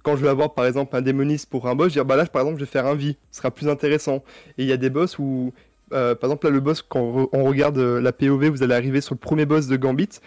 Quand 0.02 0.16
je 0.16 0.22
vais 0.22 0.28
avoir 0.28 0.54
par 0.54 0.64
exemple 0.64 0.94
un 0.96 1.02
démoniste 1.02 1.50
pour 1.50 1.66
un 1.68 1.74
boss, 1.74 1.88
je 1.88 1.94
vais 1.94 2.00
dire, 2.00 2.04
bah 2.06 2.16
là, 2.16 2.24
par 2.26 2.42
exemple, 2.42 2.60
je 2.60 2.64
vais 2.64 2.70
faire 2.70 2.86
un 2.86 2.94
V, 2.94 3.16
ce 3.30 3.38
sera 3.38 3.50
plus 3.50 3.68
intéressant. 3.68 4.22
Et 4.56 4.62
il 4.62 4.68
y 4.68 4.72
a 4.72 4.76
des 4.76 4.88
boss 4.88 5.18
où, 5.18 5.52
par 5.90 6.16
exemple, 6.22 6.46
là, 6.46 6.52
le 6.52 6.60
boss, 6.60 6.80
quand 6.80 7.28
on 7.32 7.44
regarde 7.44 7.76
la 7.76 8.12
POV, 8.12 8.48
vous 8.50 8.62
allez 8.62 8.74
arriver 8.74 9.00
sur 9.00 9.16
le 9.16 9.18
premier 9.18 9.46
boss 9.46 9.66
de 9.66 9.76
Gambit. 9.76 10.20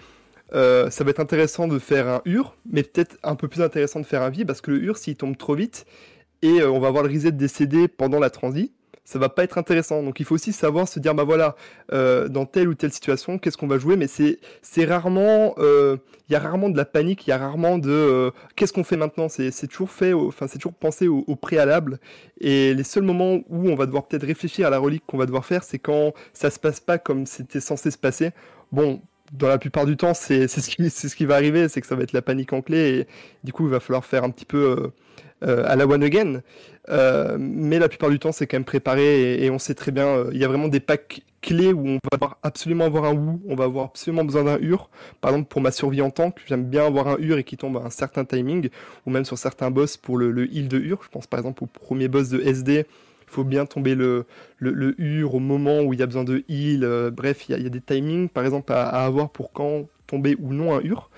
Euh, 0.53 0.89
ça 0.89 1.03
va 1.03 1.11
être 1.11 1.19
intéressant 1.19 1.67
de 1.67 1.79
faire 1.79 2.07
un 2.07 2.21
Ur, 2.25 2.55
mais 2.69 2.83
peut-être 2.83 3.17
un 3.23 3.35
peu 3.35 3.47
plus 3.47 3.61
intéressant 3.61 3.99
de 3.99 4.05
faire 4.05 4.21
un 4.21 4.29
vie, 4.29 4.45
parce 4.45 4.61
que 4.61 4.71
le 4.71 4.81
Ur, 4.83 4.97
s'il 4.97 5.15
tombe 5.15 5.37
trop 5.37 5.55
vite, 5.55 5.85
et 6.41 6.61
euh, 6.61 6.71
on 6.71 6.79
va 6.79 6.87
avoir 6.87 7.03
le 7.03 7.09
reset 7.09 7.31
des 7.31 7.87
pendant 7.87 8.19
la 8.19 8.29
transi, 8.29 8.71
ça 9.03 9.17
va 9.19 9.29
pas 9.29 9.43
être 9.43 9.57
intéressant. 9.57 10.03
Donc 10.03 10.19
il 10.19 10.25
faut 10.25 10.35
aussi 10.35 10.53
savoir 10.53 10.87
se 10.87 10.99
dire, 10.99 11.15
bah 11.15 11.23
voilà, 11.23 11.55
euh, 11.91 12.27
dans 12.27 12.45
telle 12.45 12.67
ou 12.67 12.75
telle 12.75 12.91
situation, 12.91 13.39
qu'est-ce 13.39 13.57
qu'on 13.57 13.67
va 13.67 13.79
jouer, 13.79 13.95
mais 13.95 14.07
c'est 14.07 14.85
rarement, 14.85 15.55
il 15.57 16.33
y 16.33 16.35
a 16.35 16.39
rarement 16.39 16.69
de 16.69 16.77
la 16.77 16.85
panique, 16.85 17.25
il 17.25 17.31
y 17.31 17.33
a 17.33 17.37
rarement 17.39 17.79
de 17.79 18.31
qu'est-ce 18.55 18.71
qu'on 18.71 18.83
fait 18.83 18.97
maintenant? 18.97 19.27
C'est 19.27 19.67
toujours 19.67 19.89
fait, 19.89 20.13
enfin 20.13 20.47
c'est 20.47 20.59
toujours 20.59 20.75
pensé 20.75 21.07
au, 21.07 21.23
au, 21.27 21.35
préalable. 21.35 21.99
Et 22.39 22.75
les 22.75 22.83
seuls 22.83 23.03
moments 23.03 23.39
où 23.49 23.69
on 23.69 23.75
va 23.75 23.87
devoir 23.87 24.07
peut-être 24.07 24.25
réfléchir 24.27 24.67
à 24.67 24.69
la 24.69 24.77
relique 24.77 25.03
qu'on 25.07 25.17
va 25.17 25.25
devoir 25.25 25.45
faire, 25.45 25.63
c'est 25.63 25.79
quand 25.79 26.13
ça 26.33 26.51
se 26.51 26.59
passe 26.59 26.79
pas 26.79 26.99
comme 26.99 27.25
c'était 27.25 27.61
censé 27.61 27.89
se 27.89 27.97
passer. 27.97 28.31
Bon, 28.71 29.01
dans 29.31 29.47
la 29.47 29.57
plupart 29.57 29.85
du 29.85 29.97
temps, 29.97 30.13
c'est 30.13 30.47
ce, 30.47 30.69
qui, 30.69 30.89
ce 30.89 31.15
qui 31.15 31.25
va 31.25 31.35
arriver, 31.35 31.69
c'est 31.69 31.81
que 31.81 31.87
ça 31.87 31.95
va 31.95 32.03
être 32.03 32.13
la 32.13 32.21
panique 32.21 32.53
en 32.53 32.61
clé, 32.61 32.99
et 32.99 33.07
du 33.43 33.53
coup, 33.53 33.65
il 33.65 33.71
va 33.71 33.79
falloir 33.79 34.05
faire 34.05 34.23
un 34.23 34.29
petit 34.29 34.45
peu 34.45 34.57
euh, 34.57 35.47
euh, 35.47 35.63
à 35.67 35.75
la 35.75 35.85
one 35.87 36.03
again. 36.03 36.41
Euh, 36.89 37.37
mais 37.39 37.77
la 37.77 37.87
plupart 37.89 38.09
du 38.09 38.17
temps, 38.17 38.31
c'est 38.31 38.47
quand 38.47 38.57
même 38.57 38.65
préparé, 38.65 39.43
et, 39.43 39.49
on 39.49 39.59
sait 39.59 39.75
très 39.75 39.91
bien, 39.91 40.25
il 40.31 40.37
y 40.37 40.43
a 40.43 40.47
vraiment 40.47 40.67
des 40.67 40.79
packs 40.79 41.21
clés 41.41 41.71
où 41.71 41.87
on 41.87 41.99
va 42.11 42.37
absolument 42.43 42.85
avoir 42.85 43.05
un 43.05 43.13
Wu, 43.13 43.39
on 43.47 43.55
va 43.55 43.65
avoir 43.65 43.85
absolument 43.85 44.25
besoin 44.25 44.43
d'un 44.43 44.57
Ur. 44.59 44.89
Par 45.21 45.31
exemple, 45.31 45.47
pour 45.47 45.61
ma 45.61 45.71
survie 45.71 46.01
en 46.01 46.09
tank, 46.09 46.37
j'aime 46.47 46.65
bien 46.65 46.85
avoir 46.85 47.07
un 47.07 47.17
Ur 47.19 47.37
et 47.37 47.43
qui 47.43 47.55
tombe 47.55 47.77
à 47.77 47.81
un 47.81 47.89
certain 47.89 48.25
timing, 48.25 48.69
ou 49.05 49.11
même 49.11 49.25
sur 49.25 49.37
certains 49.37 49.71
boss 49.71 49.95
pour 49.95 50.17
le, 50.17 50.31
le 50.31 50.51
heal 50.53 50.67
de 50.67 50.79
Ur. 50.79 50.99
Je 51.03 51.09
pense 51.09 51.27
par 51.27 51.39
exemple 51.39 51.63
au 51.63 51.67
premier 51.67 52.07
boss 52.07 52.29
de 52.29 52.41
SD, 52.41 52.85
faut 53.29 53.43
bien 53.43 53.65
tomber 53.65 53.95
le, 53.95 54.25
hur 54.61 55.35
au 55.35 55.39
moment 55.39 55.81
où 55.81 55.93
il 55.93 55.99
y 55.99 56.03
a 56.03 56.05
besoin 56.05 56.23
de 56.23 56.43
heal. 56.49 56.83
Euh, 56.83 57.11
bref, 57.11 57.47
il 57.47 57.61
y, 57.61 57.65
a 57.65 57.69
des 57.69 57.81
timings, 57.81 58.27
par 58.27 58.43
exemple, 58.43 58.73
à, 58.73 58.87
avoir 59.05 59.29
pour 59.29 59.51
quand 59.51 59.87
tomber 60.07 60.35
ou 60.39 60.53
non 60.53 60.75
un 60.75 60.81
hur. 60.81 61.09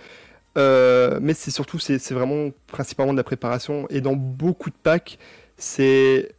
Euh, 0.58 1.20
mais 1.22 1.34
c'est 1.34 1.52
surtout, 1.52 1.80
c'est 1.80 2.12
vraiment 2.12 2.52
principalement 2.68 3.14
de 3.14 3.18
la 3.18 3.24
préparation. 3.24 3.88
Et 3.90 4.02
dans 4.02 4.16
beaucoup 4.16 4.70
de 4.70 4.76
packs, 4.76 5.18
c'est 5.58 6.34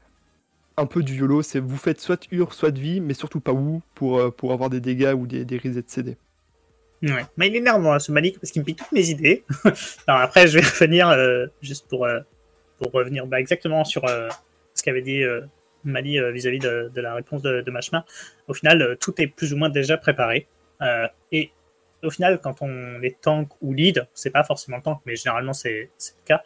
un 0.77 0.87
peu 0.87 1.03
du 1.03 1.17
YOLO. 1.17 1.43
Vous 1.55 1.77
faites 1.77 2.01
soit 2.01 2.27
hur, 2.31 2.53
soit 2.53 2.71
de 2.71 2.79
vie, 2.79 3.01
mais 3.01 3.15
surtout 3.15 3.41
pas 3.41 3.53
où 3.53 3.81
pour, 3.95 4.19
euh, 4.19 4.31
pour 4.31 4.53
avoir 4.53 4.69
des 4.69 4.81
dégâts 4.81 5.15
ou 5.17 5.27
des, 5.27 5.45
des 5.45 5.57
resets 5.57 5.85
CD. 5.87 6.17
Ouais, 7.03 7.25
mais 7.37 7.49
il 7.49 7.57
est 7.57 7.59
énervant 7.59 7.99
ce 7.99 8.13
Malik 8.13 8.39
parce 8.39 8.53
qu'il 8.53 8.63
me 8.63 8.67
pique 8.67 8.79
toutes 8.79 8.93
mes 8.93 9.09
idées. 9.09 9.43
Alors 10.07 10.21
après, 10.21 10.47
je 10.47 10.59
vais 10.59 10.65
revenir 10.65 11.13
juste 11.61 11.89
pour, 11.89 12.07
pour 12.79 12.93
revenir 12.93 13.27
bah, 13.27 13.41
exactement 13.41 13.85
sur 13.85 14.09
ce 14.75 14.83
qu'avait 14.85 15.03
dit 15.03 15.25
Mali 15.85 16.19
euh, 16.19 16.31
vis-à-vis 16.31 16.59
de, 16.59 16.91
la 16.97 17.15
réponse 17.15 17.43
de, 17.43 17.61
de 17.61 17.73
Au 18.49 18.55
final, 18.55 18.83
euh, 18.83 18.97
tout 18.97 19.21
est 19.21 19.27
plus 19.27 19.53
ou 19.53 19.57
moins 19.57 19.69
déjà 19.69 19.97
préparé. 19.97 20.47
Euh, 20.81 21.07
et 21.31 21.51
au 22.03 22.11
final, 22.11 22.41
quand 22.41 22.63
on 22.63 23.03
est 23.03 23.21
tank 23.21 23.49
ou 23.61 23.73
lead, 23.73 24.07
c'est 24.15 24.31
pas 24.31 24.45
forcément 24.45 24.81
tank, 24.81 25.01
mais 25.07 25.15
généralement 25.15 25.53
c'est 25.53 25.91
le 26.01 26.25
cas, 26.25 26.43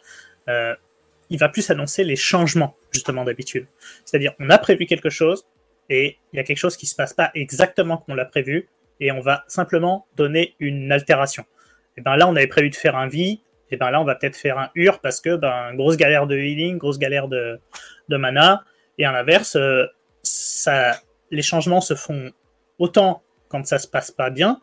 il 1.29 1.39
va 1.39 1.49
plus 1.49 1.69
annoncer 1.71 2.03
les 2.03 2.15
changements, 2.15 2.77
justement, 2.91 3.25
d'habitude. 3.25 3.67
C'est-à-dire, 4.05 4.33
on 4.39 4.49
a 4.49 4.57
prévu 4.57 4.85
quelque 4.85 5.09
chose, 5.09 5.45
et 5.89 6.17
il 6.31 6.37
y 6.37 6.39
a 6.39 6.43
quelque 6.43 6.57
chose 6.57 6.77
qui 6.77 6.85
se 6.85 6.95
passe 6.95 7.13
pas 7.13 7.31
exactement 7.33 7.97
comme 7.97 8.13
on 8.13 8.15
l'a 8.15 8.25
prévu, 8.25 8.69
et 8.99 9.11
on 9.11 9.19
va 9.19 9.43
simplement 9.47 10.07
donner 10.15 10.55
une 10.59 10.91
altération. 10.91 11.43
Et 11.97 12.01
ben 12.01 12.15
là, 12.15 12.29
on 12.29 12.35
avait 12.35 12.47
prévu 12.47 12.69
de 12.69 12.75
faire 12.75 12.95
un 12.95 13.07
V, 13.07 13.39
et 13.71 13.77
ben 13.77 13.89
là, 13.89 13.99
on 13.99 14.05
va 14.05 14.15
peut-être 14.15 14.37
faire 14.37 14.57
un 14.59 14.69
UR 14.75 14.99
parce 14.99 15.19
que 15.19 15.35
ben 15.35 15.73
grosse 15.73 15.97
galère 15.97 16.27
de 16.27 16.37
healing, 16.37 16.77
grosse 16.77 16.99
galère 16.99 17.27
de 17.27 17.59
mana, 18.07 18.63
et 18.97 19.05
à 19.05 19.11
l'inverse, 19.11 19.55
euh, 19.55 19.85
les 21.31 21.41
changements 21.41 21.81
se 21.81 21.95
font 21.95 22.31
autant 22.79 23.21
quand 23.49 23.65
ça 23.65 23.79
se 23.79 23.87
passe 23.87 24.11
pas 24.11 24.29
bien, 24.29 24.59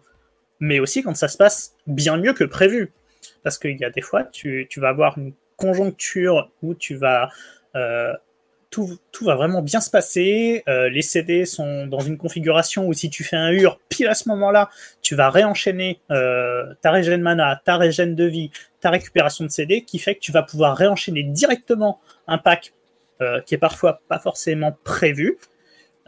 mais 0.61 0.81
aussi 0.81 1.03
quand 1.03 1.17
ça 1.17 1.29
se 1.29 1.37
passe 1.37 1.75
bien 1.87 2.17
mieux 2.17 2.33
que 2.33 2.45
prévu. 2.45 2.93
Parce 3.43 3.59
qu'il 3.59 3.79
y 3.79 3.85
a 3.85 3.91
des 3.91 4.03
fois, 4.03 4.25
tu, 4.25 4.69
vas 4.77 4.89
avoir 4.89 5.19
une 5.19 5.33
conjoncture 5.57 6.51
où. 6.63 6.75
Euh, 7.77 8.13
tout, 8.71 8.99
va 9.25 9.37
vraiment 9.37 9.63
bien 9.63 9.81
se 9.81 9.89
passer. 9.89 10.65
Euh, 10.67 10.89
les 10.89 11.03
CD 11.03 11.45
sont 11.45 11.87
dans 11.87 12.01
une 12.01 12.19
configuration 12.19 12.89
où 12.89 12.93
si 12.93 13.09
tu 13.09 13.23
fais 13.23 13.37
un 13.37 13.53
hur, 13.53 13.79
pile 13.89 14.09
à 14.09 14.15
ce 14.15 14.29
moment-là, 14.31 14.69
tu 15.01 15.15
vas 15.15 15.31
réenchaîner 15.31 16.01
ta 16.09 16.91
régène 16.91 17.23
mana, 17.23 17.63
ta 17.65 17.77
régène 17.77 18.17
de 18.17 18.25
vie, 18.25 18.51
ta 18.81 18.91
récupération 18.91 19.45
de 19.45 19.51
CD, 19.51 19.83
qui 19.83 20.01
fait 20.01 20.17
que 20.17 20.21
tu 20.21 20.33
vas 20.33 20.43
pouvoir 20.43 20.77
réenchaîner 20.77 21.23
directement 21.23 22.01
un 22.27 22.39
pack 22.39 22.73
euh, 23.25 23.41
qui 23.41 23.55
est 23.55 23.59
parfois 23.59 24.01
pas 24.09 24.19
forcément 24.19 24.77
prévu 24.85 25.39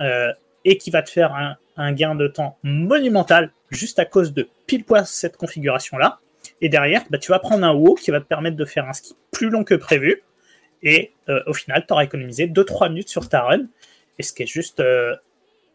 euh, 0.01 0.33
et 0.65 0.79
qui 0.79 0.91
va 0.91 1.03
te 1.03 1.11
faire 1.11 1.35
un, 1.77 1.93
gain 1.93 2.15
de 2.15 2.27
temps 2.27 2.59
monumental 2.63 3.53
juste 3.71 3.99
à 3.99 4.05
cause 4.05 4.33
de 4.33 4.49
pile 4.67 4.85
poil 4.85 5.07
cette 5.07 5.37
configuration 5.37 5.99
là. 5.99 6.21
Et 6.61 6.69
derrière, 6.69 7.03
bah, 7.11 7.19
tu 7.19 7.31
vas 7.31 7.39
prendre 7.39 7.65
un 7.65 7.73
WoW 7.73 7.95
qui 7.95 8.11
va 8.11 8.21
te 8.21 8.27
permettre 8.27 8.57
de 8.57 8.65
faire 8.65 8.89
un 8.89 8.93
ski 8.93 9.15
plus 9.31 9.51
long 9.51 9.65
que 9.65 9.75
prévu. 9.75 10.23
Et 10.83 11.13
euh, 11.29 11.43
au 11.47 11.53
final, 11.53 11.85
tu 11.87 11.93
auras 11.93 12.05
économisé 12.05 12.47
2-3 12.47 12.89
minutes 12.91 13.09
sur 13.09 13.29
ta 13.29 13.43
run. 13.43 13.67
Et 14.19 14.23
ce 14.23 14.33
qui 14.33 14.45
est 14.45 14.47
juste 14.47 14.83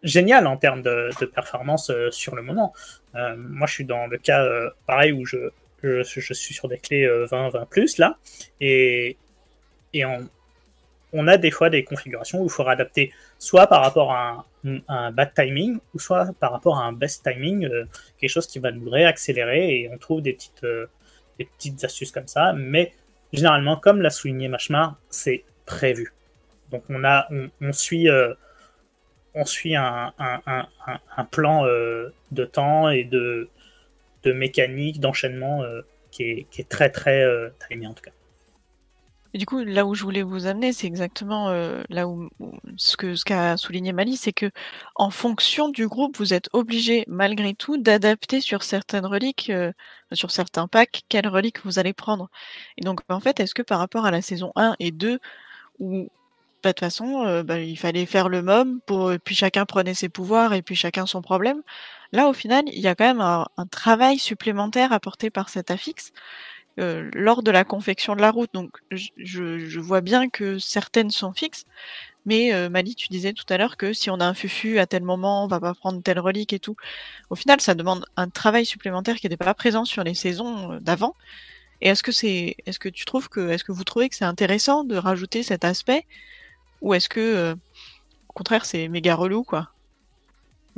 génial 0.01 0.47
en 0.47 0.57
termes 0.57 0.81
de, 0.81 1.11
performance 1.25 1.91
sur 2.09 2.35
le 2.35 2.41
moment. 2.41 2.73
moi, 3.13 3.67
je 3.67 3.73
suis 3.73 3.85
dans 3.85 4.07
le 4.07 4.17
cas 4.17 4.43
pareil 4.87 5.11
où 5.11 5.25
je, 5.25 5.37
je, 5.83 6.33
suis 6.33 6.55
sur 6.55 6.67
des 6.67 6.79
clés 6.79 7.07
20-20 7.07 7.67
plus 7.67 7.97
là. 7.99 8.17
Et, 8.59 9.17
et 9.93 10.03
on 11.13 11.27
a 11.27 11.37
des 11.37 11.51
fois 11.51 11.69
des 11.69 11.83
configurations 11.83 12.41
où 12.41 12.45
il 12.45 12.49
faudra 12.49 12.73
adapter 12.73 13.11
soit 13.37 13.67
par 13.67 13.81
rapport 13.81 14.11
à 14.13 14.45
un, 14.87 15.11
bad 15.11 15.33
timing 15.33 15.79
ou 15.93 15.99
soit 15.99 16.33
par 16.39 16.51
rapport 16.51 16.77
à 16.77 16.85
un 16.85 16.93
best 16.93 17.23
timing, 17.23 17.65
euh, 17.65 17.85
quelque 18.17 18.29
chose 18.29 18.47
qui 18.47 18.59
va 18.59 18.71
nous 18.71 18.89
réaccélérer 18.89 19.81
et 19.81 19.89
on 19.91 19.97
trouve 19.97 20.21
des 20.21 20.33
petites, 20.33 20.63
euh, 20.63 20.87
des 21.39 21.45
petites 21.45 21.83
astuces 21.83 22.11
comme 22.11 22.27
ça. 22.27 22.53
Mais 22.53 22.93
généralement, 23.33 23.75
comme 23.75 24.01
l'a 24.01 24.09
souligné 24.09 24.47
Machmar, 24.47 24.95
c'est 25.09 25.43
prévu. 25.65 26.13
Donc 26.71 26.83
on, 26.89 27.03
a, 27.03 27.27
on, 27.59 27.73
suit, 27.73 28.09
euh, 28.09 28.33
on 29.35 29.45
suit 29.45 29.75
un, 29.75 30.13
plan 31.31 31.65
de 31.65 32.45
temps 32.45 32.89
et 32.89 33.03
de, 33.03 33.49
de 34.23 34.31
mécanique, 34.31 35.01
d'enchaînement 35.01 35.63
qui, 36.11 36.23
est, 36.23 36.47
qui, 36.49 36.61
est, 36.61 36.69
très 36.69 36.89
très 36.89 37.25
timé 37.67 37.87
en 37.87 37.93
tout 37.93 38.03
cas. 38.03 38.11
Et 39.33 39.37
du 39.37 39.45
coup, 39.45 39.59
là 39.59 39.85
où 39.85 39.95
je 39.95 40.03
voulais 40.03 40.23
vous 40.23 40.45
amener, 40.45 40.73
c'est 40.73 40.87
exactement 40.87 41.49
euh, 41.49 41.83
là 41.89 42.07
où, 42.07 42.29
ce 42.77 43.23
qu'a 43.23 43.55
souligné 43.57 43.93
Mali, 43.93 44.17
c'est 44.17 44.33
que 44.33 44.51
en 44.95 45.09
fonction 45.09 45.69
du 45.69 45.87
groupe, 45.87 46.17
vous 46.17 46.33
êtes 46.33 46.49
obligé 46.53 47.05
malgré 47.07 47.53
tout 47.53 47.77
d'adapter 47.77 48.41
sur 48.41 48.63
certaines 48.63 49.05
reliques, 49.05 49.49
euh, 49.49 49.71
sur 50.11 50.31
certains 50.31 50.67
packs, 50.67 51.03
quelles 51.07 51.27
reliques 51.27 51.63
vous 51.63 51.79
allez 51.79 51.93
prendre. 51.93 52.29
Et 52.77 52.81
donc, 52.81 53.01
en 53.09 53.19
fait, 53.21 53.39
est-ce 53.39 53.55
que 53.55 53.61
par 53.61 53.79
rapport 53.79 54.05
à 54.05 54.11
la 54.11 54.21
saison 54.21 54.51
1 54.55 54.75
et 54.79 54.91
2, 54.91 55.19
où 55.79 56.09
bah, 56.63 56.69
de 56.69 56.73
toute 56.73 56.79
façon, 56.81 57.25
euh, 57.25 57.43
bah, 57.43 57.59
il 57.59 57.77
fallait 57.77 58.05
faire 58.05 58.29
le 58.29 58.41
mom, 58.43 58.81
pour, 58.85 59.11
puis 59.23 59.35
chacun 59.35 59.65
prenait 59.65 59.93
ses 59.95 60.09
pouvoirs 60.09 60.53
et 60.53 60.61
puis 60.61 60.75
chacun 60.75 61.05
son 61.05 61.21
problème. 61.21 61.61
Là, 62.11 62.27
au 62.27 62.33
final, 62.33 62.63
il 62.67 62.79
y 62.81 62.87
a 62.87 62.95
quand 62.95 63.05
même 63.05 63.21
un 63.21 63.65
travail 63.71 64.19
supplémentaire 64.19 64.91
apporté 64.93 65.29
par 65.29 65.49
cet 65.49 65.71
affixe 65.71 66.11
euh, 66.81 67.09
lors 67.13 67.43
de 67.43 67.51
la 67.51 67.63
confection 67.63 68.15
de 68.15 68.21
la 68.21 68.31
route. 68.31 68.49
Donc 68.53 68.71
je, 68.89 69.79
vois 69.79 70.01
bien 70.01 70.29
que 70.29 70.57
certaines 70.57 71.11
sont 71.11 71.33
fixes, 71.33 71.65
mais 72.25 72.53
euh, 72.53 72.69
Mali, 72.69 72.95
tu 72.95 73.07
disais 73.09 73.33
tout 73.33 73.45
à 73.49 73.57
l'heure 73.57 73.77
que 73.77 73.93
si 73.93 74.09
on 74.09 74.19
a 74.19 74.25
un 74.25 74.33
fufu 74.33 74.79
à 74.79 74.87
tel 74.87 75.03
moment, 75.03 75.43
on 75.43 75.47
va 75.47 75.59
pas 75.59 75.73
prendre 75.73 76.01
telle 76.01 76.19
relique 76.19 76.53
et 76.53 76.59
tout. 76.59 76.75
Au 77.29 77.35
final, 77.35 77.61
ça 77.61 77.75
demande 77.75 78.05
un 78.17 78.29
travail 78.29 78.65
supplémentaire 78.65 79.17
qui 79.17 79.27
n'était 79.27 79.37
pas 79.37 79.53
présent 79.53 79.85
sur 79.85 80.03
les 80.03 80.15
saisons 80.15 80.73
euh, 80.73 80.79
d'avant. 80.79 81.15
Et 81.81 81.89
est-ce 81.89 82.03
que 82.03 82.89
tu 82.89 83.05
trouves 83.05 83.29
que 83.29 83.71
vous 83.71 83.83
trouvez 83.83 84.09
que 84.09 84.15
c'est 84.15 84.25
intéressant 84.25 84.83
de 84.83 84.95
rajouter 84.95 85.41
cet 85.41 85.65
aspect, 85.65 86.05
ou 86.81 86.93
est-ce 86.93 87.09
que, 87.09 87.53
au 88.29 88.33
contraire, 88.33 88.65
c'est 88.65 88.87
méga 88.87 89.15
relou, 89.15 89.43
quoi? 89.43 89.69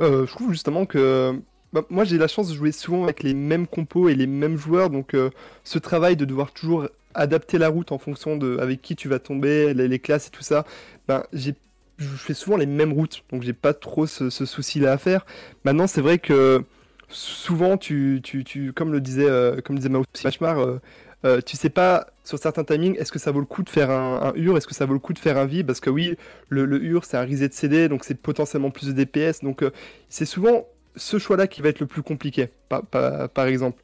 Je 0.00 0.24
trouve 0.24 0.52
justement 0.52 0.86
que 0.86 1.42
bah, 1.74 1.84
moi 1.90 2.04
j'ai 2.04 2.18
la 2.18 2.28
chance 2.28 2.48
de 2.48 2.54
jouer 2.54 2.70
souvent 2.70 3.02
avec 3.02 3.24
les 3.24 3.34
mêmes 3.34 3.66
compos 3.66 4.08
et 4.08 4.14
les 4.14 4.28
mêmes 4.28 4.56
joueurs, 4.56 4.90
donc 4.90 5.12
euh, 5.12 5.30
ce 5.64 5.80
travail 5.80 6.14
de 6.14 6.24
devoir 6.24 6.52
toujours 6.52 6.88
adapter 7.14 7.58
la 7.58 7.68
route 7.68 7.90
en 7.90 7.98
fonction 7.98 8.36
de 8.36 8.58
avec 8.58 8.80
qui 8.80 8.94
tu 8.94 9.08
vas 9.08 9.18
tomber, 9.18 9.74
les, 9.74 9.98
classes 9.98 10.28
et 10.28 10.30
tout 10.30 10.42
ça, 10.42 10.64
ben, 11.08 11.24
j'ai 11.32 11.54
je 11.98 12.06
fais 12.06 12.34
souvent 12.34 12.56
les 12.56 12.66
mêmes 12.66 12.92
routes, 12.92 13.24
donc 13.30 13.42
j'ai 13.42 13.52
pas 13.52 13.74
trop 13.74 14.06
ce, 14.06 14.30
souci-là 14.30 14.92
à 14.92 14.98
faire. 14.98 15.26
Maintenant, 15.64 15.86
c'est 15.86 16.00
vrai 16.00 16.18
que 16.18 16.64
souvent, 17.08 17.76
tu, 17.76 18.20
tu, 18.22 18.42
tu 18.42 18.72
comme 18.72 18.92
le 18.92 19.00
disait, 19.00 19.28
euh, 19.28 19.60
comme 19.60 19.78
disait 19.78 19.94
euh, 19.94 20.78
euh, 21.24 21.40
tu 21.40 21.56
sais 21.56 21.70
pas 21.70 22.08
sur 22.24 22.38
certains 22.38 22.64
timings, 22.64 22.96
est-ce 22.98 23.12
que 23.12 23.20
ça 23.20 23.30
vaut 23.30 23.40
le 23.40 23.46
coup 23.46 23.62
de 23.62 23.68
faire 23.68 23.90
un, 23.90 24.22
un 24.22 24.32
UR, 24.34 24.56
est-ce 24.56 24.66
que 24.66 24.74
ça 24.74 24.86
vaut 24.86 24.92
le 24.92 24.98
coup 24.98 25.12
de 25.12 25.18
faire 25.20 25.38
un 25.38 25.46
V? 25.46 25.62
Parce 25.62 25.80
que 25.80 25.90
oui, 25.90 26.16
le, 26.48 26.64
le 26.64 26.82
UR 26.82 27.04
c'est 27.04 27.16
un 27.16 27.24
reset 27.24 27.48
de 27.48 27.54
CD, 27.54 27.88
donc 27.88 28.04
c'est 28.04 28.20
potentiellement 28.20 28.70
plus 28.70 28.92
de 28.92 28.92
DPS. 28.92 29.42
Donc 29.42 29.64
c'est 30.08 30.26
souvent 30.26 30.66
ce 30.96 31.18
choix-là 31.18 31.46
qui 31.46 31.62
va 31.62 31.68
être 31.68 31.80
le 31.80 31.86
plus 31.86 32.02
compliqué, 32.02 32.48
par, 32.68 33.46
exemple. 33.46 33.82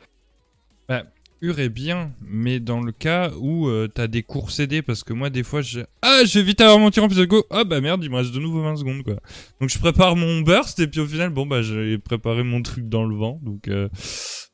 Bah, 0.89 1.05
Ur 1.43 1.59
est 1.59 1.71
bien, 1.71 2.13
mais 2.21 2.61
dans 2.61 2.81
le 2.81 2.93
cas 2.93 3.31
où 3.39 3.67
euh, 3.69 3.89
t'as 3.89 4.09
des 4.09 4.23
cours 4.23 4.51
CD, 4.51 4.83
parce 4.83 5.05
que 5.05 5.15
moi, 5.15 5.31
des 5.31 5.43
fois, 5.43 5.63
je... 5.63 5.81
Ah, 6.03 6.23
je 6.27 6.39
vais 6.39 6.45
vite 6.45 6.61
avoir 6.61 6.79
mon 6.79 6.91
tir 6.91 7.03
en 7.03 7.09
plus 7.09 7.27
go. 7.27 7.47
Ah 7.51 7.65
bah 7.65 7.81
merde, 7.81 8.05
il 8.05 8.11
me 8.11 8.17
reste 8.17 8.33
de 8.33 8.41
nouveau 8.41 8.63
20 8.63 8.77
secondes, 8.77 9.03
quoi. 9.03 9.17
Donc 9.59 9.71
je 9.71 9.79
prépare 9.79 10.17
mon 10.17 10.43
burst, 10.43 10.81
et 10.81 10.87
puis 10.87 11.01
au 11.01 11.07
final, 11.07 11.31
bon, 11.31 11.47
bah 11.47 11.63
j'ai 11.63 11.97
préparé 11.97 12.43
mon 12.43 12.61
truc 12.61 12.91
dans 12.91 13.07
le 13.07 13.17
vent, 13.17 13.41
donc 13.43 13.69
euh, 13.69 13.89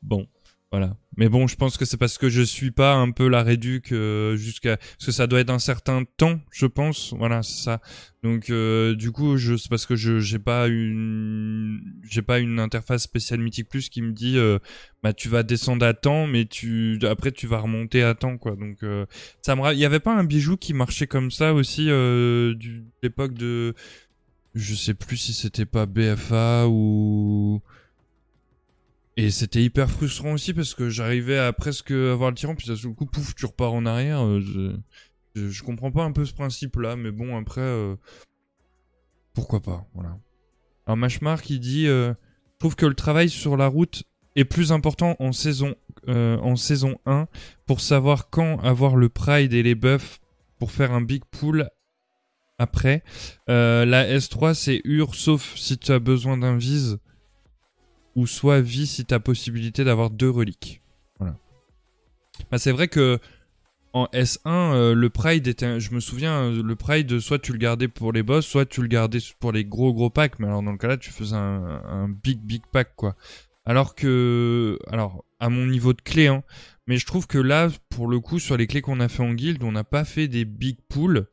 bon. 0.01 0.27
Voilà. 0.71 0.97
Mais 1.15 1.29
bon, 1.29 1.47
je 1.47 1.55
pense 1.55 1.77
que 1.77 1.85
c'est 1.85 1.95
parce 1.95 2.17
que 2.17 2.27
je 2.27 2.41
suis 2.41 2.71
pas 2.71 2.93
un 2.93 3.11
peu 3.11 3.29
la 3.29 3.41
réduc 3.41 3.93
euh, 3.93 4.35
jusqu'à 4.35 4.75
parce 4.75 5.05
que 5.05 5.11
ça 5.13 5.25
doit 5.25 5.39
être 5.39 5.49
un 5.49 5.59
certain 5.59 6.03
temps, 6.17 6.41
je 6.51 6.65
pense. 6.65 7.13
Voilà, 7.13 7.41
c'est 7.41 7.63
ça. 7.63 7.81
Donc 8.21 8.49
euh, 8.49 8.93
du 8.93 9.11
coup, 9.11 9.37
je 9.37 9.55
c'est 9.55 9.69
parce 9.69 9.85
que 9.85 9.95
je 9.95 10.19
j'ai 10.19 10.39
pas 10.39 10.67
une 10.67 11.79
j'ai 12.09 12.21
pas 12.21 12.39
une 12.39 12.59
interface 12.59 13.03
spéciale 13.03 13.39
Mythic 13.39 13.69
Plus 13.69 13.87
qui 13.87 14.01
me 14.01 14.11
dit 14.11 14.37
euh, 14.37 14.59
bah 15.03 15.13
tu 15.13 15.29
vas 15.29 15.43
descendre 15.43 15.85
à 15.85 15.93
temps 15.93 16.27
mais 16.27 16.45
tu 16.45 16.99
après 17.09 17.31
tu 17.31 17.47
vas 17.47 17.59
remonter 17.59 18.03
à 18.03 18.13
temps 18.13 18.37
quoi. 18.37 18.57
Donc 18.57 18.79
ça 19.41 19.55
me 19.55 19.73
il 19.73 19.79
y 19.79 19.85
avait 19.85 20.01
pas 20.01 20.13
un 20.13 20.25
bijou 20.25 20.57
qui 20.57 20.73
marchait 20.73 21.07
comme 21.07 21.31
ça 21.31 21.53
aussi 21.53 21.85
du 21.85 22.83
l'époque 23.01 23.33
de 23.33 23.73
je 24.53 24.75
sais 24.75 24.93
plus 24.93 25.17
si 25.17 25.33
c'était 25.33 25.65
pas 25.65 25.85
BFA 25.85 26.67
ou 26.67 27.61
et 29.17 29.31
c'était 29.31 29.63
hyper 29.63 29.89
frustrant 29.89 30.33
aussi 30.33 30.53
parce 30.53 30.75
que 30.75 30.89
j'arrivais 30.89 31.39
à 31.39 31.51
presque 31.51 31.89
avoir 31.89 32.29
le 32.29 32.35
tirant, 32.35 32.53
puis 32.53 32.67
ça, 32.67 32.73
le 32.73 32.93
coup, 32.93 33.07
pouf, 33.07 33.33
tu 33.33 33.47
repars 33.47 33.73
en 33.73 33.87
arrière. 33.87 34.23
Euh, 34.23 34.77
je, 35.33 35.63
comprends 35.63 35.91
pas 35.91 36.03
un 36.03 36.11
peu 36.11 36.23
ce 36.23 36.33
principe-là, 36.33 36.95
mais 36.95 37.09
bon, 37.09 37.35
après, 37.35 37.61
euh, 37.61 37.95
pourquoi 39.33 39.59
pas, 39.59 39.87
voilà. 39.95 40.19
Alors 40.85 40.97
Mashmar 40.97 41.41
qui 41.41 41.59
dit, 41.59 41.87
euh, 41.87 42.13
je 42.53 42.59
trouve 42.59 42.75
que 42.75 42.85
le 42.85 42.93
travail 42.93 43.29
sur 43.29 43.57
la 43.57 43.67
route 43.67 44.03
est 44.35 44.45
plus 44.45 44.71
important 44.71 45.15
en 45.19 45.31
saison, 45.31 45.75
en 46.07 46.55
saison 46.55 46.99
1 47.07 47.27
pour 47.65 47.81
savoir 47.81 48.29
quand 48.29 48.59
avoir 48.59 48.95
le 48.95 49.09
pride 49.09 49.51
et 49.53 49.63
les 49.63 49.73
buffs 49.73 50.19
pour 50.59 50.71
faire 50.71 50.93
un 50.93 51.01
big 51.01 51.23
pool 51.25 51.67
après. 52.59 53.03
la 53.47 54.07
S3 54.07 54.53
c'est 54.53 54.79
Ur 54.85 55.15
sauf 55.15 55.55
si 55.55 55.79
tu 55.79 55.91
as 55.91 55.99
besoin 55.99 56.37
d'un 56.37 56.55
vise 56.55 56.99
ou 58.17 58.25
soit 58.27 58.59
vie 58.59 58.87
si 58.87 59.05
t'as 59.05 59.19
possibilité 59.19 59.85
d'avoir 59.85 60.09
deux 60.09 60.29
reliques. 60.29 60.81
Voilà. 61.19 61.37
Bah, 62.51 62.57
c'est 62.57 62.71
vrai 62.71 62.89
que 62.89 63.19
en 63.93 64.07
S1, 64.07 64.39
euh, 64.45 64.95
le 64.95 65.09
Pride 65.09 65.47
était, 65.47 65.79
je 65.79 65.93
me 65.93 65.99
souviens, 65.99 66.51
le 66.51 66.75
Pride, 66.75 67.19
soit 67.19 67.39
tu 67.39 67.53
le 67.53 67.59
gardais 67.59 67.87
pour 67.87 68.11
les 68.11 68.23
boss, 68.23 68.45
soit 68.45 68.65
tu 68.65 68.81
le 68.81 68.87
gardais 68.87 69.19
pour 69.39 69.51
les 69.51 69.63
gros 69.63 69.93
gros 69.93 70.09
packs. 70.09 70.39
Mais 70.39 70.47
alors 70.47 70.63
dans 70.63 70.71
le 70.71 70.77
cas 70.77 70.87
là, 70.87 70.97
tu 70.97 71.11
faisais 71.11 71.35
un, 71.35 72.09
big 72.09 72.39
big 72.39 72.63
pack 72.71 72.95
quoi. 72.95 73.15
Alors 73.65 73.95
que, 73.95 74.79
alors 74.87 75.23
à 75.39 75.49
mon 75.49 75.67
niveau 75.67 75.93
de 75.93 76.01
clé, 76.01 76.27
hein, 76.27 76.43
mais 76.87 76.97
je 76.97 77.05
trouve 77.05 77.27
que 77.27 77.37
là, 77.37 77.69
pour 77.89 78.07
le 78.07 78.19
coup, 78.19 78.39
sur 78.39 78.57
les 78.57 78.65
clés 78.65 78.81
qu'on 78.81 78.99
a 78.99 79.09
fait 79.09 79.23
en 79.23 79.33
guild, 79.33 79.61
on 79.63 79.71
n'a 79.71 79.83
pas 79.83 80.05
fait 80.05 80.27
des 80.27 80.43
big 80.43 80.77
pools. 80.89 81.27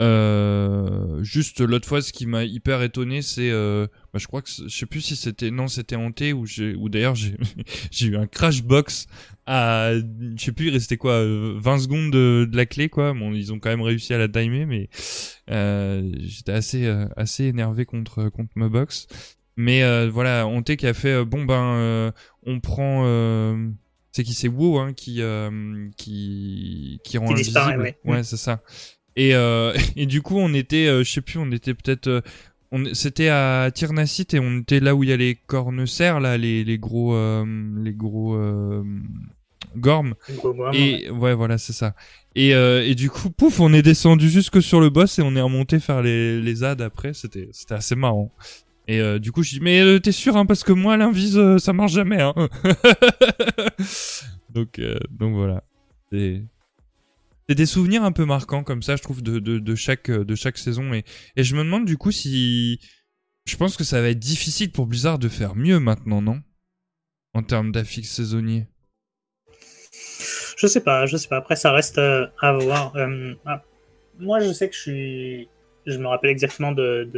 Euh, 0.00 1.22
juste 1.22 1.60
l'autre 1.60 1.86
fois, 1.86 2.00
ce 2.00 2.12
qui 2.12 2.24
m'a 2.24 2.44
hyper 2.44 2.82
étonné, 2.82 3.20
c'est, 3.20 3.50
euh, 3.50 3.86
bah, 4.12 4.18
je 4.18 4.26
crois 4.26 4.40
que 4.40 4.48
je 4.48 4.68
sais 4.68 4.86
plus 4.86 5.02
si 5.02 5.14
c'était 5.14 5.50
non, 5.50 5.68
c'était 5.68 5.96
hanté 5.96 6.32
ou 6.32 6.46
j'ai 6.46 6.74
ou 6.74 6.88
d'ailleurs 6.88 7.14
j'ai 7.14 7.36
j'ai 7.90 8.06
eu 8.06 8.16
un 8.16 8.26
crash 8.26 8.62
box 8.62 9.06
à 9.46 9.92
je 9.92 10.42
sais 10.42 10.52
plus, 10.52 10.68
il 10.68 10.72
restait 10.72 10.96
quoi, 10.96 11.18
20 11.18 11.24
euh, 11.26 11.78
secondes 11.78 12.10
de, 12.12 12.48
la 12.52 12.64
clé 12.64 12.88
quoi. 12.88 13.12
Bon, 13.12 13.34
ils 13.34 13.52
ont 13.52 13.58
quand 13.58 13.68
même 13.68 13.82
réussi 13.82 14.14
à 14.14 14.18
la 14.18 14.28
timer, 14.28 14.64
mais 14.64 14.88
euh, 15.50 16.10
j'étais 16.20 16.52
assez 16.52 16.86
euh, 16.86 17.06
assez 17.16 17.44
énervé 17.44 17.84
contre 17.84 18.30
contre 18.30 18.52
ma 18.56 18.68
box. 18.68 19.06
Mais 19.56 20.08
voilà, 20.08 20.46
hanté 20.46 20.78
qui 20.78 20.86
a 20.86 20.94
fait 20.94 21.22
bon 21.26 21.44
ben 21.44 22.12
on 22.46 22.60
prend 22.60 23.04
c'est 24.12 24.22
qui 24.22 24.32
c'est 24.32 24.48
WoW 24.48 24.78
hein, 24.78 24.94
qui 24.94 25.20
qui 25.98 27.00
qui 27.04 27.18
rend 27.18 27.26
qui 27.26 27.34
disparaît, 27.34 27.76
ouais, 27.76 27.98
ouais 28.04 28.22
c'est 28.22 28.38
ça. 28.38 28.62
Et, 29.16 29.34
euh, 29.34 29.72
et 29.96 30.06
du 30.06 30.22
coup, 30.22 30.38
on 30.38 30.54
était, 30.54 30.86
euh, 30.86 31.04
je 31.04 31.10
sais 31.10 31.20
plus, 31.20 31.38
on 31.38 31.50
était 31.50 31.74
peut-être, 31.74 32.08
euh, 32.08 32.20
c'était 32.92 33.28
à 33.28 33.70
Tirnacite 33.74 34.34
et 34.34 34.40
on 34.40 34.58
était 34.58 34.80
là 34.80 34.94
où 34.94 35.02
il 35.02 35.10
y 35.10 35.12
a 35.12 35.16
les 35.16 35.34
cornes-cerfs, 35.34 36.20
là, 36.20 36.38
les, 36.38 36.64
les 36.64 36.78
gros, 36.78 37.16
les 37.82 37.92
gros 37.92 38.38
gormes. 39.76 40.14
Et 40.72 41.10
ouais, 41.10 41.34
voilà, 41.34 41.58
c'est 41.58 41.72
ça. 41.72 41.96
Et, 42.36 42.50
et 42.50 42.94
du 42.94 43.10
coup, 43.10 43.30
pouf, 43.30 43.58
on 43.58 43.72
est 43.72 43.82
descendu 43.82 44.30
jusque 44.30 44.62
sur 44.62 44.80
le 44.80 44.88
boss 44.88 45.18
et 45.18 45.22
on 45.22 45.34
est 45.34 45.40
remonté 45.40 45.80
faire 45.80 46.00
les, 46.00 46.40
les 46.40 46.62
ads 46.62 46.76
après. 46.78 47.12
C'était, 47.12 47.48
c'était 47.50 47.74
assez 47.74 47.96
marrant. 47.96 48.30
Et 48.86 49.18
du 49.18 49.32
coup, 49.32 49.42
je 49.42 49.50
dis, 49.50 49.60
mais 49.60 49.98
t'es 49.98 50.12
sûr, 50.12 50.36
hein, 50.36 50.46
parce 50.46 50.62
que 50.62 50.72
moi, 50.72 50.96
l'invise, 50.96 51.40
ça 51.56 51.72
marche 51.72 51.94
jamais. 51.94 52.22
Hein. 52.22 52.34
donc, 54.54 54.80
donc 55.10 55.34
voilà. 55.34 55.64
C'est 57.50 57.56
des 57.56 57.66
souvenirs 57.66 58.04
un 58.04 58.12
peu 58.12 58.24
marquants 58.26 58.62
comme 58.62 58.80
ça, 58.80 58.94
je 58.94 59.02
trouve, 59.02 59.24
de, 59.24 59.40
de, 59.40 59.74
chaque, 59.74 60.08
saison. 60.56 60.94
Et, 60.94 61.02
je 61.36 61.56
me 61.56 61.64
demande 61.64 61.84
du 61.84 61.96
coup 61.96 62.12
si. 62.12 62.78
Je 63.44 63.56
pense 63.56 63.76
que 63.76 63.82
ça 63.82 64.00
va 64.00 64.10
être 64.10 64.20
difficile 64.20 64.70
pour 64.70 64.86
Blizzard 64.86 65.18
de 65.18 65.28
faire 65.28 65.56
mieux 65.56 65.80
maintenant, 65.80 66.22
non? 66.22 66.42
En 67.34 67.42
termes 67.42 67.72
d'affixe 67.72 68.08
saisonnier. 68.08 68.68
Je 70.56 70.68
sais 70.68 70.80
pas, 70.80 71.06
je 71.06 71.16
sais 71.16 71.26
pas. 71.26 71.38
Après, 71.38 71.56
ça 71.56 71.72
reste 71.72 71.98
euh, 71.98 72.28
à 72.40 72.52
voir. 72.52 72.94
Euh, 72.94 73.34
ah, 73.46 73.64
moi, 74.20 74.38
je 74.38 74.52
sais 74.52 74.68
que 74.68 74.76
je 74.76 74.80
suis. 74.80 75.48
Je 75.86 75.98
me 75.98 76.06
rappelle 76.06 76.30
exactement 76.30 76.70
de, 76.70 77.10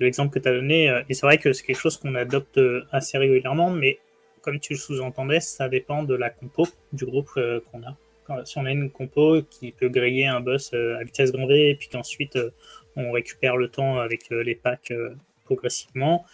l'exemple 0.00 0.32
que 0.32 0.38
tu 0.38 0.48
as 0.48 0.54
donné. 0.54 0.88
Euh, 0.88 1.02
et 1.10 1.12
c'est 1.12 1.26
vrai 1.26 1.36
que 1.36 1.52
c'est 1.52 1.64
quelque 1.64 1.80
chose 1.80 1.98
qu'on 1.98 2.14
adopte 2.14 2.58
assez 2.92 3.18
régulièrement, 3.18 3.68
mais 3.68 3.98
comme 4.40 4.58
tu 4.58 4.72
le 4.72 4.78
sous-entendais, 4.78 5.40
ça 5.40 5.68
dépend 5.68 6.02
de 6.02 6.14
la 6.14 6.30
compo 6.30 6.66
du 6.94 7.04
groupe 7.04 7.28
qu'on 7.70 7.82
a 7.82 7.94
si 8.44 8.58
on 8.58 8.64
a 8.64 8.70
une 8.70 8.90
compo 8.90 9.42
qui 9.42 9.72
peut 9.72 9.88
griller 9.88 10.26
un 10.26 10.40
boss 10.40 10.72
euh, 10.74 10.98
à 10.98 11.04
vitesse 11.04 11.32
grand 11.32 11.46
V 11.46 11.70
et 11.70 11.74
puis 11.74 11.88
qu'ensuite 11.88 12.36
euh, 12.36 12.50
on 12.96 13.12
récupère 13.12 13.56
le 13.56 13.68
temps 13.68 13.98
avec 13.98 14.30
euh, 14.32 14.42
les 14.42 14.54
packs 14.54 14.92
progressivement. 15.44 16.24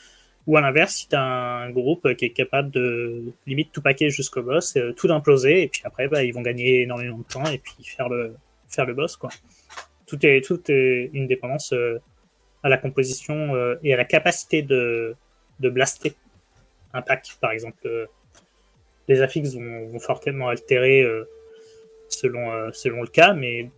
Ou 0.47 0.57
à 0.57 0.61
l'inverse, 0.61 0.95
si 0.95 1.09
tu 1.09 1.15
as 1.15 1.23
un 1.23 1.71
groupe 1.71 2.15
qui 2.17 2.25
est 2.25 2.31
capable 2.31 2.71
de 2.71 3.33
limite 3.47 3.71
tout 3.71 3.83
paquer 3.83 4.11
jusqu'au 4.11 4.43
boss, 4.43 4.77
tout 4.97 5.07
d'imploser, 5.07 5.63
et 5.63 5.69
puis 5.69 5.83
après, 5.85 6.09
bah, 6.09 6.25
ils 6.25 6.35
vont 6.35 6.43
gagner 6.43 6.83
énormément 6.83 7.19
de 7.19 7.25
temps 7.25 7.45
et 7.45 7.59
puis 7.59 7.85
faire 7.85 8.09
le, 8.09 8.35
faire 8.69 8.85
le 8.85 8.95
boss. 8.95 9.17
Quoi. 9.17 9.31
Tout, 10.07 10.19
est, 10.27 10.45
tout 10.45 10.61
est 10.69 11.11
une 11.13 11.29
dépendance 11.29 11.73
à 12.65 12.69
la 12.69 12.77
composition 12.77 13.55
et 13.85 13.95
à 13.95 13.97
la 13.97 14.05
capacité 14.05 14.63
de, 14.63 15.15
de 15.61 15.71
blaster 15.71 16.15
un 16.93 17.03
pack. 17.03 17.37
Par 17.41 17.53
exemple, 17.53 18.09
les 19.07 19.23
affixes 19.23 19.55
vont, 19.55 19.97
fortement 20.01 20.49
altérer 20.49 21.07
selon, 22.15 22.53
euh, 22.53 22.71
selon 22.73 23.03
le 23.03 23.09
cas, 23.09 23.33
mais 23.33 23.71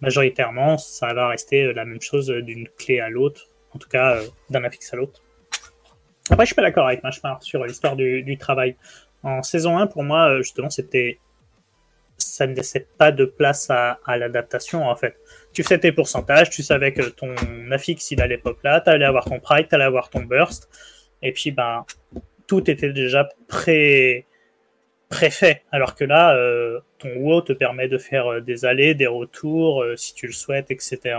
majoritairement, 0.00 0.78
ça 0.78 1.12
va 1.14 1.28
rester 1.28 1.72
la 1.72 1.84
même 1.84 2.00
chose 2.00 2.28
d'une 2.28 2.68
clé 2.76 3.00
à 3.00 3.08
l'autre, 3.08 3.48
en 3.72 3.78
tout 3.78 3.88
cas 3.88 4.16
euh, 4.16 4.22
d'un 4.50 4.64
affixe 4.64 4.92
à 4.92 4.96
l'autre. 4.96 5.22
Après, 6.30 6.44
je 6.44 6.48
suis 6.48 6.54
pas 6.54 6.62
d'accord 6.62 6.86
avec 6.86 7.02
Machmar 7.02 7.42
sur 7.42 7.64
l'histoire 7.64 7.96
du, 7.96 8.36
travail. 8.38 8.76
En 9.22 9.42
saison 9.42 9.78
1, 9.78 9.86
pour 9.86 10.02
moi, 10.02 10.30
euh, 10.30 10.42
justement, 10.42 10.70
c'était. 10.70 11.18
Ça 12.18 12.46
ne 12.46 12.54
laissait 12.54 12.86
pas 12.96 13.12
de 13.12 13.26
place 13.26 13.68
à, 13.68 13.98
l'adaptation, 14.06 14.88
en 14.88 14.96
fait. 14.96 15.16
Tu 15.52 15.62
faisais 15.62 15.78
tes 15.78 15.92
pourcentages, 15.92 16.48
tu 16.48 16.62
savais 16.62 16.92
que 16.92 17.02
ton 17.02 17.34
affixe, 17.70 18.10
il 18.10 18.22
allait 18.22 18.38
pop 18.38 18.58
là, 18.62 18.80
t'allais 18.80 19.04
avoir 19.04 19.26
ton 19.26 19.38
pride, 19.38 19.68
t'allais 19.68 19.84
avoir 19.84 20.08
ton 20.08 20.22
burst, 20.22 20.68
et 21.20 21.32
puis, 21.32 21.50
ben, 21.50 21.84
tout 22.46 22.70
était 22.70 22.92
déjà 22.92 23.28
pré 23.48 24.26
préfet. 25.08 25.62
Alors 25.72 25.94
que 25.94 26.04
là, 26.04 26.36
euh, 26.36 26.80
ton 26.98 27.14
WoW 27.16 27.42
te 27.42 27.52
permet 27.52 27.88
de 27.88 27.98
faire 27.98 28.26
euh, 28.26 28.40
des 28.40 28.64
allées, 28.64 28.94
des 28.94 29.06
retours, 29.06 29.82
euh, 29.82 29.96
si 29.96 30.14
tu 30.14 30.26
le 30.26 30.32
souhaites, 30.32 30.70
etc. 30.70 31.18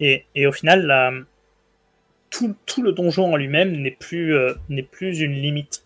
et, 0.00 0.24
et 0.34 0.46
au 0.46 0.52
final, 0.52 1.26
tout, 2.30 2.56
tout 2.66 2.82
le 2.82 2.92
donjon 2.92 3.32
en 3.32 3.36
lui-même 3.36 3.72
n'est 3.72 3.90
plus, 3.90 4.36
n'est 4.68 4.82
plus 4.82 5.20
une 5.20 5.32
limite. 5.32 5.84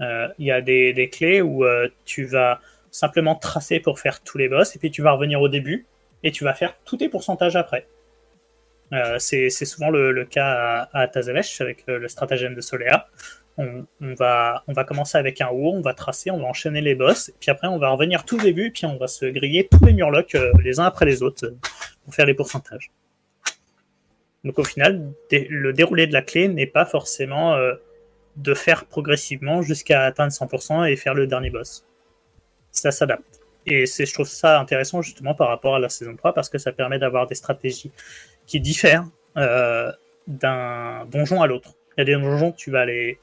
Il 0.00 0.46
y 0.46 0.50
a 0.52 0.60
des, 0.60 0.92
des 0.92 1.08
clés 1.10 1.42
où 1.42 1.64
tu 2.04 2.24
vas 2.24 2.60
simplement 2.90 3.34
tracer 3.34 3.80
pour 3.80 3.98
faire 3.98 4.22
tous 4.22 4.38
les 4.38 4.48
boss, 4.48 4.76
et 4.76 4.78
puis 4.78 4.90
tu 4.90 5.02
vas 5.02 5.12
revenir 5.12 5.40
au 5.40 5.48
début, 5.48 5.86
et 6.22 6.30
tu 6.30 6.44
vas 6.44 6.54
faire 6.54 6.76
tous 6.84 6.98
tes 6.98 7.08
pourcentages 7.08 7.56
après. 7.56 7.86
C'est 9.18 9.50
souvent 9.50 9.90
le, 9.90 10.12
le 10.12 10.24
cas 10.24 10.88
à, 10.92 11.00
à 11.00 11.08
Tazavesh 11.08 11.60
avec 11.60 11.84
le 11.86 12.06
stratagème 12.08 12.54
de 12.54 12.60
Solea. 12.60 13.08
On, 13.60 14.14
va, 14.14 14.64
on 14.68 14.72
va 14.72 14.84
commencer 14.84 15.18
avec 15.18 15.40
un 15.42 15.48
haut, 15.48 15.72
on 15.74 15.82
va 15.82 15.92
tracer, 15.92 16.30
on 16.30 16.38
va 16.38 16.46
enchaîner 16.46 16.80
les 16.80 16.94
boss, 16.94 17.28
et 17.28 17.34
puis 17.38 17.50
après 17.50 17.68
on 17.68 17.78
va 17.78 17.90
revenir 17.90 18.24
tout 18.24 18.38
début, 18.38 18.66
et 18.66 18.70
puis 18.70 18.86
on 18.86 18.96
va 18.96 19.06
se 19.06 19.26
griller 19.26 19.68
tous 19.68 19.84
les 19.84 19.92
murlocs 19.92 20.34
euh, 20.34 20.52
les 20.62 20.80
uns 20.80 20.84
après 20.84 21.04
les 21.04 21.22
autres 21.22 21.46
euh, 21.46 21.56
pour 22.04 22.14
faire 22.14 22.24
les 22.24 22.34
pourcentages. 22.34 22.90
Donc 24.44 24.58
au 24.58 24.64
final, 24.64 25.12
le 25.30 25.72
déroulé 25.72 26.06
de 26.06 26.14
la 26.14 26.22
clé 26.22 26.48
n'est 26.48 26.66
pas 26.66 26.86
forcément 26.86 27.54
euh, 27.54 27.74
de 28.36 28.54
faire 28.54 28.86
progressivement 28.86 29.60
jusqu'à 29.60 30.04
atteindre 30.04 30.32
100% 30.32 30.90
et 30.90 30.96
faire 30.96 31.12
le 31.12 31.26
dernier 31.26 31.50
boss. 31.50 31.84
Ça 32.70 32.90
s'adapte. 32.90 33.40
Et 33.66 33.84
je 33.84 34.12
trouve 34.14 34.26
ça 34.26 34.58
intéressant 34.58 35.02
justement 35.02 35.34
par 35.34 35.48
rapport 35.48 35.74
à 35.74 35.78
la 35.78 35.90
saison 35.90 36.16
3 36.16 36.32
parce 36.32 36.48
que 36.48 36.56
ça 36.56 36.72
permet 36.72 36.98
d'avoir 36.98 37.26
des 37.26 37.34
stratégies 37.34 37.92
qui 38.46 38.58
diffèrent 38.60 39.04
d'un 39.36 41.04
donjon 41.06 41.42
à 41.42 41.46
l'autre. 41.46 41.74
Il 41.96 42.00
y 42.00 42.02
a 42.02 42.04
des 42.04 42.12
donjons, 42.14 42.52
tu 42.52 42.70
vas 42.70 42.86
les, 42.86 43.18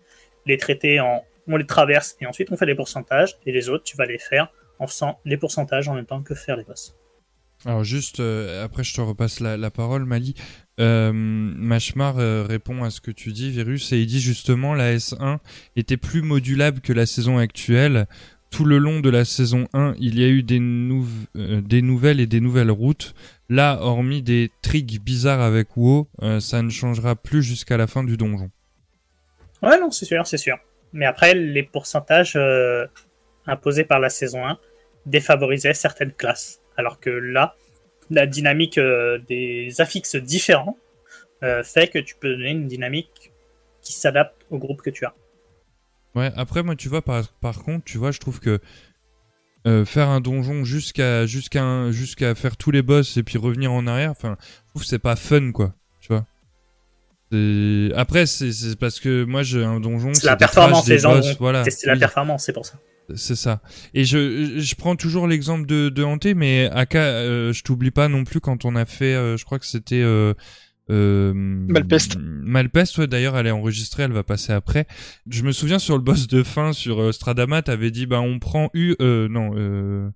les 0.48 0.58
traiter 0.58 1.00
en. 1.00 1.24
On 1.50 1.56
les 1.56 1.66
traverse 1.66 2.18
et 2.20 2.26
ensuite 2.26 2.52
on 2.52 2.58
fait 2.58 2.66
les 2.66 2.76
pourcentages, 2.76 3.38
et 3.46 3.54
les 3.54 3.70
autres, 3.70 3.86
tu 3.86 3.96
vas 3.96 4.06
les 4.06 4.18
faire 4.18 4.52
en 4.80 4.88
faisant 4.88 5.20
les 5.24 5.38
pourcentages 5.38 5.88
en 5.88 5.96
même 5.96 6.06
temps 6.06 6.22
que 6.22 6.36
faire 6.36 6.58
les 6.58 6.66
boss. 6.66 6.96
Alors 7.66 7.84
juste, 7.84 8.20
euh, 8.20 8.64
après 8.64 8.84
je 8.84 8.94
te 8.94 9.02
repasse 9.02 9.40
la, 9.40 9.58
la 9.58 9.72
parole, 9.72 10.06
Mali. 10.06 10.36
Euh, 10.80 11.12
Machmar 11.14 12.20
euh, 12.20 12.46
répond 12.48 12.84
à 12.84 12.92
ce 12.92 13.02
que 13.02 13.12
tu 13.12 13.32
dis, 13.32 13.50
Virus, 13.50 13.92
et 13.92 14.00
il 14.00 14.06
dit 14.06 14.22
justement 14.22 14.76
la 14.76 14.96
S1 14.96 15.40
était 15.76 15.98
plus 15.98 16.22
modulable 16.22 16.82
que 16.82 16.94
la 16.94 17.06
saison 17.06 17.38
actuelle. 17.38 18.08
Tout 18.50 18.64
le 18.64 18.78
long 18.78 19.02
de 19.02 19.10
la 19.10 19.26
saison 19.26 19.68
1, 19.74 19.96
il 20.00 20.18
y 20.18 20.24
a 20.24 20.30
eu 20.30 20.42
des, 20.42 20.62
euh, 20.62 21.62
des 21.62 21.82
nouvelles 21.82 22.22
et 22.22 22.28
des 22.28 22.40
nouvelles 22.40 22.72
routes. 22.72 23.14
Là, 23.50 23.80
hormis 23.82 24.22
des 24.22 24.52
tricks 24.62 25.02
bizarres 25.04 25.42
avec 25.42 25.76
WoW, 25.76 26.08
ça 26.40 26.62
ne 26.62 26.70
changera 26.70 27.16
plus 27.16 27.44
jusqu'à 27.44 27.76
la 27.78 27.88
fin 27.88 28.04
du 28.04 28.16
donjon. 28.16 28.50
Ouais, 29.64 29.80
non, 29.80 29.92
c'est 29.92 30.06
sûr, 30.06 30.26
c'est 30.28 30.38
sûr. 30.38 30.58
Mais 30.94 31.06
après, 31.06 31.34
les 31.34 31.64
pourcentages 31.64 32.36
euh, 32.36 32.86
imposés 33.46 33.84
par 33.84 34.00
la 34.00 34.10
saison 34.10 34.46
1 34.46 34.58
défavorisaient 35.06 35.74
certaines 35.74 36.14
classes. 36.14 36.62
Alors 36.76 37.00
que 37.00 37.10
là, 37.10 37.56
la 38.10 38.26
dynamique 38.26 38.78
euh, 38.78 39.18
des 39.28 39.82
affixes 39.82 40.16
différents 40.16 40.78
euh, 41.44 41.64
fait 41.64 41.88
que 41.88 42.00
tu 42.00 42.16
peux 42.16 42.30
donner 42.30 42.52
une 42.52 42.68
dynamique 42.68 43.32
qui 43.82 43.94
s'adapte 43.94 44.46
au 44.50 44.58
groupe 44.58 44.82
que 44.82 44.90
tu 44.90 45.06
as. 45.06 45.14
Ouais, 46.16 46.32
après 46.36 46.64
moi 46.64 46.76
tu 46.76 46.90
vois 46.90 47.04
par, 47.04 47.64
contre, 47.64 47.84
tu 47.86 47.98
vois, 47.98 48.12
je 48.12 48.20
trouve 48.20 48.40
que 48.40 48.60
faire 49.86 50.08
un 50.08 50.22
donjon 50.22 50.64
jusqu'à 50.64 51.26
jusqu'à 51.26 51.92
jusqu'à 51.92 52.36
faire 52.36 52.56
tous 52.56 52.72
les 52.72 52.82
boss 52.82 53.18
et 53.18 53.24
puis 53.24 53.38
revenir 53.38 53.74
en 53.74 53.86
arrière, 53.86 54.12
enfin, 54.12 54.38
je 54.40 54.70
trouve 54.70 54.84
c'est 54.86 54.98
pas 54.98 55.18
fun 55.18 55.52
quoi, 55.52 55.76
Après 57.96 58.26
c'est 58.26 58.52
c'est 58.52 58.78
parce 58.80 59.00
que 59.00 59.24
moi 59.26 59.44
j'ai 59.44 59.64
un 59.64 59.80
donjon, 59.80 60.14
C'est 60.14 60.26
la 60.26 60.36
performance, 60.38 60.86
des 60.86 60.94
les 60.94 61.00
gens 61.00 61.16
boss, 61.16 61.36
voilà. 61.40 61.64
tester 61.64 61.88
la 61.88 61.94
Oui, 61.94 62.00
performance, 62.00 62.46
c'est 62.46 62.54
pour 62.54 62.66
ça. 62.66 62.80
c'est 63.16 63.36
ça. 63.36 63.62
Et 63.94 64.06
je 64.06 64.56
je 64.58 64.76
prends 64.76 64.96
toujours 64.96 65.28
l'exemple 65.28 65.66
de 65.66 65.90
de 65.90 66.04
Hanté, 66.04 66.34
mais 66.34 66.70
Aka, 66.74 67.00
euh, 67.00 67.54
je 67.54 67.64
t'oublie 67.64 67.92
pas 67.92 68.08
non 68.08 68.24
plus 68.24 68.40
quand 68.40 68.64
on 68.66 68.76
a 68.76 68.86
fait, 68.86 69.14
euh, 69.14 69.36
je 69.38 69.44
crois 69.46 69.60
que 69.60 69.66
c'était 69.66 70.02
euh, 70.02 70.34
euh, 70.90 71.34
Malpeste. 71.36 72.18
Malpeste, 72.20 72.98
ouais, 72.98 73.08
d'ailleurs, 73.08 73.38
elle 73.38 73.48
est 73.48 73.52
enregistrée, 73.52 74.04
elle 74.04 74.14
va 74.14 74.24
passer 74.24 74.54
après. 74.54 74.88
Je 75.30 75.44
me 75.44 75.52
souviens 75.52 75.80
sur 75.80 75.96
le 75.98 76.02
boss 76.02 76.28
de 76.28 76.44
fin 76.44 76.72
sur 76.72 77.02
euh, 77.02 77.12
Stradama, 77.12 77.62
t'avais 77.62 77.92
dit, 77.92 78.06
bah, 78.06 78.22
on 78.22 78.40
prend 78.40 78.70
U, 78.74 78.96
euh, 79.02 79.28
non, 79.28 79.52
euh, 79.58 80.10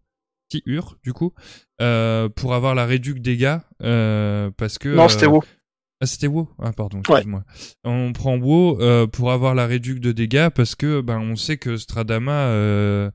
qui 0.47 0.63
Ur, 0.65 0.97
du 1.03 1.11
coup, 1.11 1.33
euh, 1.81 2.29
pour 2.29 2.53
avoir 2.53 2.73
la 2.75 2.85
réduc 2.85 3.19
dégâts, 3.19 3.57
euh, 3.83 4.49
parce 4.55 4.77
que. 4.77 4.87
Non, 4.89 5.09
c'était 5.09 5.25
euh, 5.25 5.29
WoW. 5.29 5.43
Ah, 6.01 6.07
c'était 6.07 6.27
WoW 6.27 6.49
Ah, 6.59 6.71
pardon, 6.73 6.99
excuse-moi. 6.99 7.43
On 7.83 8.11
prend 8.11 8.35
WoW 8.37 8.81
euh, 8.81 9.05
pour 9.07 9.31
avoir 9.31 9.53
la 9.53 9.67
réduc 9.67 9.99
de 9.99 10.11
dégâts 10.11 10.49
parce 10.49 10.73
que 10.75 10.99
ben 11.01 11.19
on 11.19 11.35
sait 11.35 11.57
que 11.57 11.77
Stradama, 11.77 12.47
euh, 12.47 13.11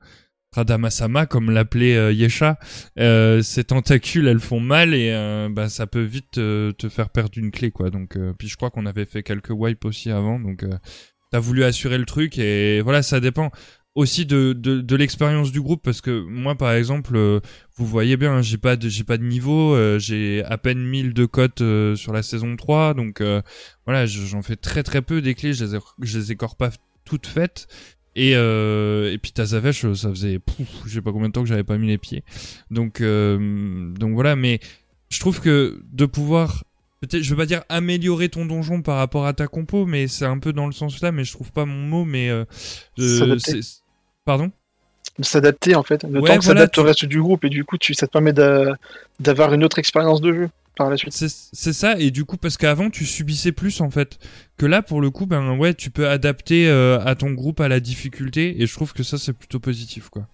Stradama-sama, 0.53 1.25
comme 1.25 1.51
l'appelait 1.51 1.97
euh, 1.97 2.13
Yesha, 2.13 2.57
euh, 2.97 3.41
ses 3.41 3.65
tentacules, 3.65 4.27
elles 4.27 4.39
font 4.39 4.61
mal 4.61 4.93
et 4.93 5.11
euh, 5.11 5.49
ben, 5.51 5.67
ça 5.67 5.85
peut 5.85 6.01
vite 6.01 6.31
te 6.31 6.89
faire 6.89 7.09
perdre 7.09 7.37
une 7.37 7.51
clé, 7.51 7.71
quoi. 7.71 7.89
Donc, 7.89 8.15
euh, 8.15 8.33
puis 8.39 8.47
je 8.47 8.55
crois 8.55 8.69
qu'on 8.69 8.85
avait 8.85 9.05
fait 9.05 9.21
quelques 9.21 9.51
wipes 9.51 9.83
aussi 9.83 10.09
avant, 10.09 10.39
donc 10.39 10.63
euh, 10.63 10.69
t'as 11.31 11.39
voulu 11.39 11.65
assurer 11.65 11.97
le 11.97 12.05
truc 12.05 12.37
et 12.39 12.79
voilà, 12.81 13.03
ça 13.03 13.19
dépend 13.19 13.51
aussi 13.97 14.25
de, 14.27 14.53
de, 14.53 14.79
de 14.81 14.95
l'expérience 14.95 15.51
du 15.51 15.59
groupe 15.59 15.81
parce 15.83 16.01
que 16.01 16.21
moi 16.21 16.53
par 16.55 16.71
exemple 16.71 17.15
euh, 17.15 17.39
vous 17.77 17.85
voyez 17.87 18.15
bien 18.15 18.31
hein, 18.35 18.41
j'ai 18.43 18.57
pas 18.57 18.75
de 18.75 18.87
j'ai 18.89 19.03
pas 19.03 19.17
de 19.17 19.23
niveau 19.23 19.73
euh, 19.73 19.97
j'ai 19.97 20.43
à 20.45 20.57
peine 20.59 20.83
1000 20.85 21.13
de 21.13 21.25
cotes 21.25 21.61
euh, 21.61 21.95
sur 21.95 22.13
la 22.13 22.21
saison 22.21 22.55
3 22.55 22.93
donc 22.93 23.21
voilà 23.85 24.05
je- 24.05 24.21
j'en 24.25 24.43
fais 24.43 24.55
très 24.55 24.83
très 24.83 25.01
peu 25.01 25.21
des 25.21 25.33
clés 25.33 25.53
je 25.53 25.65
les 25.65 25.75
ai, 25.75 25.79
je 26.01 26.19
les 26.19 26.35
pas 26.59 26.69
toutes 27.05 27.25
faites. 27.27 27.67
Et 28.15 28.35
euh, 28.35 29.11
et 29.13 29.17
puis 29.17 29.31
Tazavesh 29.31 29.85
euh, 29.85 29.93
ça 29.95 30.09
faisait 30.09 30.39
pouf, 30.39 30.67
je 30.85 30.93
sais 30.95 31.01
pas 31.01 31.11
combien 31.11 31.29
de 31.29 31.33
temps 31.33 31.43
que 31.43 31.49
j'avais 31.49 31.63
pas 31.63 31.77
mis 31.77 31.87
les 31.87 31.97
pieds. 31.99 32.23
Donc 32.71 33.01
euh, 33.01 33.91
donc 33.93 34.13
voilà 34.13 34.35
mais 34.35 34.59
je 35.09 35.19
trouve 35.19 35.39
que 35.39 35.81
de 35.91 36.05
pouvoir 36.05 36.63
peut-être 37.01 37.21
je 37.23 37.29
veux 37.29 37.35
pas 37.37 37.45
dire 37.45 37.63
améliorer 37.69 38.29
ton 38.29 38.45
donjon 38.45 38.81
par 38.81 38.97
rapport 38.97 39.25
à 39.27 39.33
ta 39.33 39.47
compo 39.47 39.85
mais 39.85 40.07
c'est 40.07 40.25
un 40.25 40.39
peu 40.39 40.51
dans 40.53 40.65
le 40.67 40.71
sens 40.73 41.01
là 41.01 41.11
mais 41.11 41.23
je 41.23 41.31
trouve 41.31 41.51
pas 41.51 41.65
mon 41.65 41.81
mot 41.87 42.05
mais 42.05 42.29
euh, 42.29 42.45
euh, 42.99 43.35
c'est- 43.39 43.81
pardon? 44.27 44.51
S'adapter 45.21 45.73
en 45.73 45.81
fait, 45.81 46.03
le 46.03 46.19
Ouais, 46.19 46.29
temps 46.29 46.37
que 46.37 46.43
voilà, 46.43 46.59
s'adapte 46.59 46.73
tu- 46.75 46.79
au 46.79 46.83
reste 46.83 47.05
du 47.05 47.19
groupe 47.19 47.43
et 47.43 47.49
du 47.49 47.65
coup 47.65 47.77
tu, 47.79 47.95
ça 47.95 48.05
te 48.05 48.11
permet 48.11 48.33
d'a- 48.33 48.75
d'avoir 49.19 49.51
une 49.53 49.63
autre 49.63 49.79
expérience 49.79 50.21
de 50.21 50.31
jeu 50.31 50.49
par 50.75 50.91
la 50.91 50.97
suite. 50.97 51.11
C'est 51.13 51.27
c'est 51.29 51.73
ça, 51.73 51.97
et 51.97 52.11
du 52.11 52.23
coup, 52.23 52.37
parce 52.37 52.55
qu'avant, 52.55 52.91
tu 52.91 53.03
subissais 53.03 53.51
plus, 53.51 53.81
en 53.81 53.89
fait. 53.89 54.19
Que 54.57 54.67
là, 54.67 54.83
pour 54.83 55.01
le 55.01 55.09
coup, 55.09 55.25
ben 55.25 55.57
ouais, 55.57 55.73
tu 55.73 55.89
peux 55.89 56.07
adapter 56.07 56.67
euh, 56.69 56.99
à 57.03 57.15
ton 57.15 57.31
groupe, 57.31 57.59
à 57.61 57.67
la 57.67 57.79
difficulté, 57.79 58.61
et 58.61 58.67
je 58.67 58.73
trouve 58.75 58.93
que 58.93 59.01
ça, 59.01 59.17
c'est 59.17 59.33
plutôt 59.33 59.59
positif, 59.59 60.09
quoi. 60.09 60.27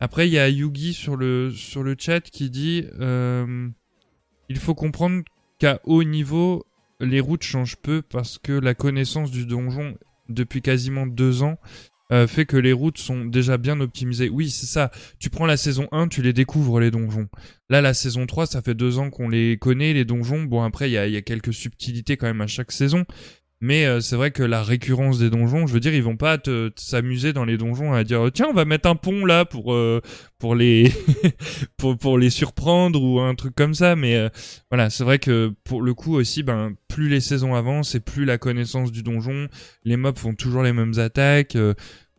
Après, 0.00 0.28
il 0.28 0.32
y 0.32 0.38
a 0.38 0.48
Yugi 0.48 0.94
sur 0.94 1.16
le, 1.16 1.50
sur 1.50 1.82
le 1.82 1.94
chat 1.98 2.20
qui 2.22 2.48
dit 2.48 2.86
euh, 3.00 3.68
Il 4.48 4.56
faut 4.58 4.74
comprendre 4.74 5.22
qu'à 5.58 5.80
haut 5.84 6.04
niveau, 6.04 6.64
les 7.00 7.20
routes 7.20 7.42
changent 7.42 7.76
peu 7.76 8.00
parce 8.00 8.38
que 8.38 8.52
la 8.52 8.72
connaissance 8.74 9.30
du 9.30 9.44
donjon 9.44 9.94
depuis 10.30 10.62
quasiment 10.62 11.06
deux 11.06 11.42
ans 11.42 11.58
euh, 12.12 12.26
fait 12.26 12.46
que 12.46 12.56
les 12.56 12.72
routes 12.72 12.98
sont 12.98 13.24
déjà 13.24 13.58
bien 13.58 13.80
optimisées. 13.80 14.28
Oui, 14.28 14.50
c'est 14.50 14.66
ça. 14.66 14.90
Tu 15.18 15.30
prends 15.30 15.46
la 15.46 15.56
saison 15.56 15.88
1, 15.92 16.08
tu 16.08 16.22
les 16.22 16.32
découvres, 16.32 16.78
les 16.80 16.90
donjons. 16.90 17.28
Là, 17.68 17.80
la 17.80 17.94
saison 17.94 18.26
3, 18.26 18.46
ça 18.46 18.62
fait 18.62 18.74
deux 18.74 18.98
ans 18.98 19.10
qu'on 19.10 19.28
les 19.28 19.58
connaît, 19.58 19.92
les 19.92 20.04
donjons. 20.04 20.44
Bon, 20.44 20.62
après, 20.62 20.88
il 20.88 20.92
y 20.92 20.98
a, 20.98 21.08
y 21.08 21.16
a 21.16 21.22
quelques 21.22 21.52
subtilités 21.52 22.16
quand 22.16 22.26
même 22.26 22.40
à 22.40 22.46
chaque 22.46 22.70
saison. 22.70 23.04
Mais 23.60 23.86
euh, 23.86 24.00
c'est 24.00 24.16
vrai 24.16 24.32
que 24.32 24.42
la 24.42 24.62
récurrence 24.62 25.18
des 25.18 25.30
donjons, 25.30 25.66
je 25.66 25.72
veux 25.72 25.80
dire, 25.80 25.94
ils 25.94 26.02
vont 26.02 26.16
pas 26.16 26.36
te, 26.36 26.70
s'amuser 26.76 27.32
dans 27.32 27.46
les 27.46 27.56
donjons 27.56 27.94
à 27.94 28.04
dire 28.04 28.30
tiens, 28.32 28.48
on 28.50 28.52
va 28.52 28.66
mettre 28.66 28.88
un 28.88 28.96
pont 28.96 29.24
là 29.24 29.46
pour 29.46 29.72
euh, 29.72 30.02
pour 30.38 30.54
les 30.54 30.92
pour 31.78 32.18
les 32.18 32.28
surprendre 32.28 33.02
ou 33.02 33.20
un 33.20 33.34
truc 33.34 33.54
comme 33.54 33.74
ça. 33.74 33.96
Mais 33.96 34.16
euh, 34.16 34.28
voilà, 34.70 34.90
c'est 34.90 35.04
vrai 35.04 35.18
que 35.18 35.54
pour 35.64 35.80
le 35.80 35.94
coup 35.94 36.14
aussi, 36.14 36.42
ben 36.42 36.74
plus 36.88 37.08
les 37.08 37.20
saisons 37.20 37.54
avancent 37.54 37.94
et 37.94 38.00
plus 38.00 38.26
la 38.26 38.36
connaissance 38.36 38.92
du 38.92 39.02
donjon, 39.02 39.48
les 39.84 39.96
mobs 39.96 40.18
font 40.18 40.34
toujours 40.34 40.62
les 40.62 40.74
mêmes 40.74 40.98
attaques. 40.98 41.56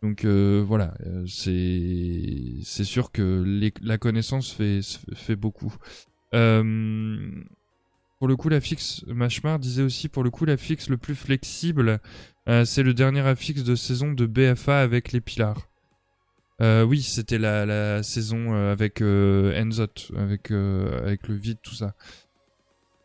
donc 0.01 0.25
voilà, 0.25 0.95
c'est 1.27 2.55
c'est 2.63 2.83
sûr 2.83 3.11
que 3.11 3.43
la 3.81 3.97
connaissance 3.99 4.51
fait 4.51 4.79
fait 5.13 5.35
beaucoup. 5.35 5.75
Euh, 6.33 7.43
pour 8.19 8.27
le 8.27 8.35
coup, 8.35 8.49
l'affixe, 8.49 9.03
Machmar 9.07 9.59
disait 9.59 9.83
aussi, 9.83 10.09
pour 10.09 10.23
le 10.23 10.31
coup, 10.31 10.45
l'affixe 10.45 10.89
le 10.89 10.97
plus 10.97 11.15
flexible, 11.15 11.99
euh, 12.49 12.65
c'est 12.65 12.83
le 12.83 12.93
dernier 12.93 13.21
affixe 13.21 13.63
de 13.63 13.75
saison 13.75 14.11
de 14.11 14.25
BFA 14.25 14.79
avec 14.81 15.11
les 15.11 15.21
Pilars. 15.21 15.69
Euh, 16.59 16.83
oui, 16.83 17.03
c'était 17.03 17.37
la, 17.37 18.01
saison 18.01 18.55
euh, 18.55 18.71
avec 18.71 19.01
Enzot, 19.01 20.15
avec, 20.15 20.49
avec 20.51 21.27
le 21.27 21.35
vide, 21.35 21.59
tout 21.61 21.75
ça. 21.75 21.93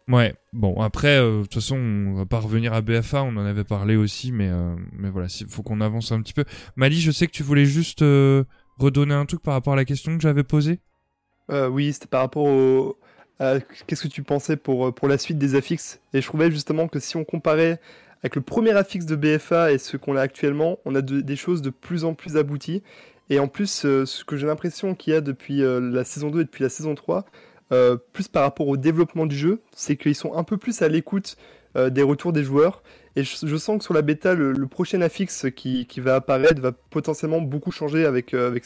Ouais, 0.08 0.34
bon, 0.54 0.80
après, 0.80 1.18
de 1.18 1.42
toute 1.42 1.54
façon, 1.54 1.76
on 1.76 2.14
va 2.14 2.26
pas 2.26 2.40
revenir 2.40 2.72
à 2.72 2.80
BFA, 2.80 3.22
on 3.22 3.36
en 3.36 3.44
avait 3.44 3.64
parlé 3.64 3.96
aussi, 3.96 4.32
mais, 4.32 4.50
mais 4.92 5.10
voilà, 5.10 5.28
il 5.40 5.46
faut 5.46 5.62
qu'on 5.62 5.80
avance 5.82 6.10
un 6.10 6.22
petit 6.22 6.32
peu. 6.32 6.44
Mali, 6.76 7.00
je 7.00 7.10
sais 7.10 7.26
que 7.26 7.32
tu 7.32 7.42
voulais 7.42 7.66
juste 7.66 8.00
redonner 8.78 9.14
un 9.14 9.26
truc 9.26 9.42
par 9.42 9.54
rapport 9.54 9.74
à 9.74 9.76
la 9.76 9.84
question 9.84 10.16
que 10.16 10.22
j'avais 10.22 10.42
posée? 10.42 10.80
Oui, 11.50 11.92
c'était 11.92 12.06
par 12.06 12.22
rapport 12.22 12.44
au. 12.44 12.96
À 13.42 13.60
Qu'est-ce 13.86 14.02
que 14.02 14.08
tu 14.08 14.22
pensais 14.22 14.56
pour, 14.56 14.88
euh, 14.88 14.92
pour 14.92 15.08
la 15.08 15.18
suite 15.18 15.38
des 15.38 15.54
affixes? 15.54 16.00
Et 16.14 16.20
je 16.20 16.26
trouvais 16.26 16.50
justement 16.50 16.88
que 16.88 17.00
si 17.00 17.16
on 17.16 17.24
comparait 17.24 17.80
avec 18.22 18.36
le 18.36 18.42
premier 18.42 18.72
affixe 18.72 19.06
de 19.06 19.16
BFA 19.16 19.72
et 19.72 19.78
ce 19.78 19.96
qu'on 19.96 20.16
a 20.16 20.20
actuellement, 20.20 20.78
on 20.84 20.94
a 20.94 21.02
de- 21.02 21.20
des 21.20 21.36
choses 21.36 21.60
de 21.62 21.70
plus 21.70 22.04
en 22.04 22.14
plus 22.14 22.36
abouties. 22.36 22.82
Et 23.30 23.38
en 23.38 23.48
plus, 23.48 23.84
euh, 23.84 24.06
ce 24.06 24.24
que 24.24 24.36
j'ai 24.36 24.46
l'impression 24.46 24.94
qu'il 24.94 25.12
y 25.12 25.16
a 25.16 25.20
depuis 25.20 25.62
euh, 25.62 25.80
la 25.80 26.04
saison 26.04 26.30
2 26.30 26.40
et 26.40 26.44
depuis 26.44 26.62
la 26.62 26.68
saison 26.68 26.94
3, 26.94 27.24
euh, 27.72 27.96
plus 28.12 28.28
par 28.28 28.42
rapport 28.42 28.68
au 28.68 28.76
développement 28.76 29.26
du 29.26 29.36
jeu, 29.36 29.60
c'est 29.74 29.96
qu'ils 29.96 30.14
sont 30.14 30.34
un 30.34 30.44
peu 30.44 30.58
plus 30.58 30.82
à 30.82 30.88
l'écoute 30.88 31.36
euh, 31.76 31.88
des 31.88 32.02
retours 32.02 32.32
des 32.34 32.44
joueurs. 32.44 32.82
Et 33.16 33.24
je, 33.24 33.56
sens 33.56 33.78
que 33.78 33.84
sur 33.84 33.94
la 33.94 34.02
bêta, 34.02 34.34
le, 34.34 34.66
prochain 34.66 35.00
affixe 35.00 35.46
qui, 35.54 35.86
qui 35.86 36.00
va 36.00 36.16
apparaître 36.16 36.60
va 36.60 36.72
potentiellement 36.72 37.40
beaucoup 37.40 37.70
changer 37.70 38.04
avec, 38.04 38.34
euh, 38.34 38.46
avec 38.46 38.64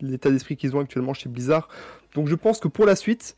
l'état 0.00 0.30
d'esprit 0.30 0.56
qu'ils 0.56 0.76
ont 0.76 0.80
actuellement 0.80 1.14
chez 1.14 1.28
Blizzard. 1.28 1.68
Donc 2.14 2.28
je 2.28 2.34
pense 2.34 2.60
que 2.60 2.68
pour 2.68 2.86
la 2.86 2.96
suite, 2.96 3.34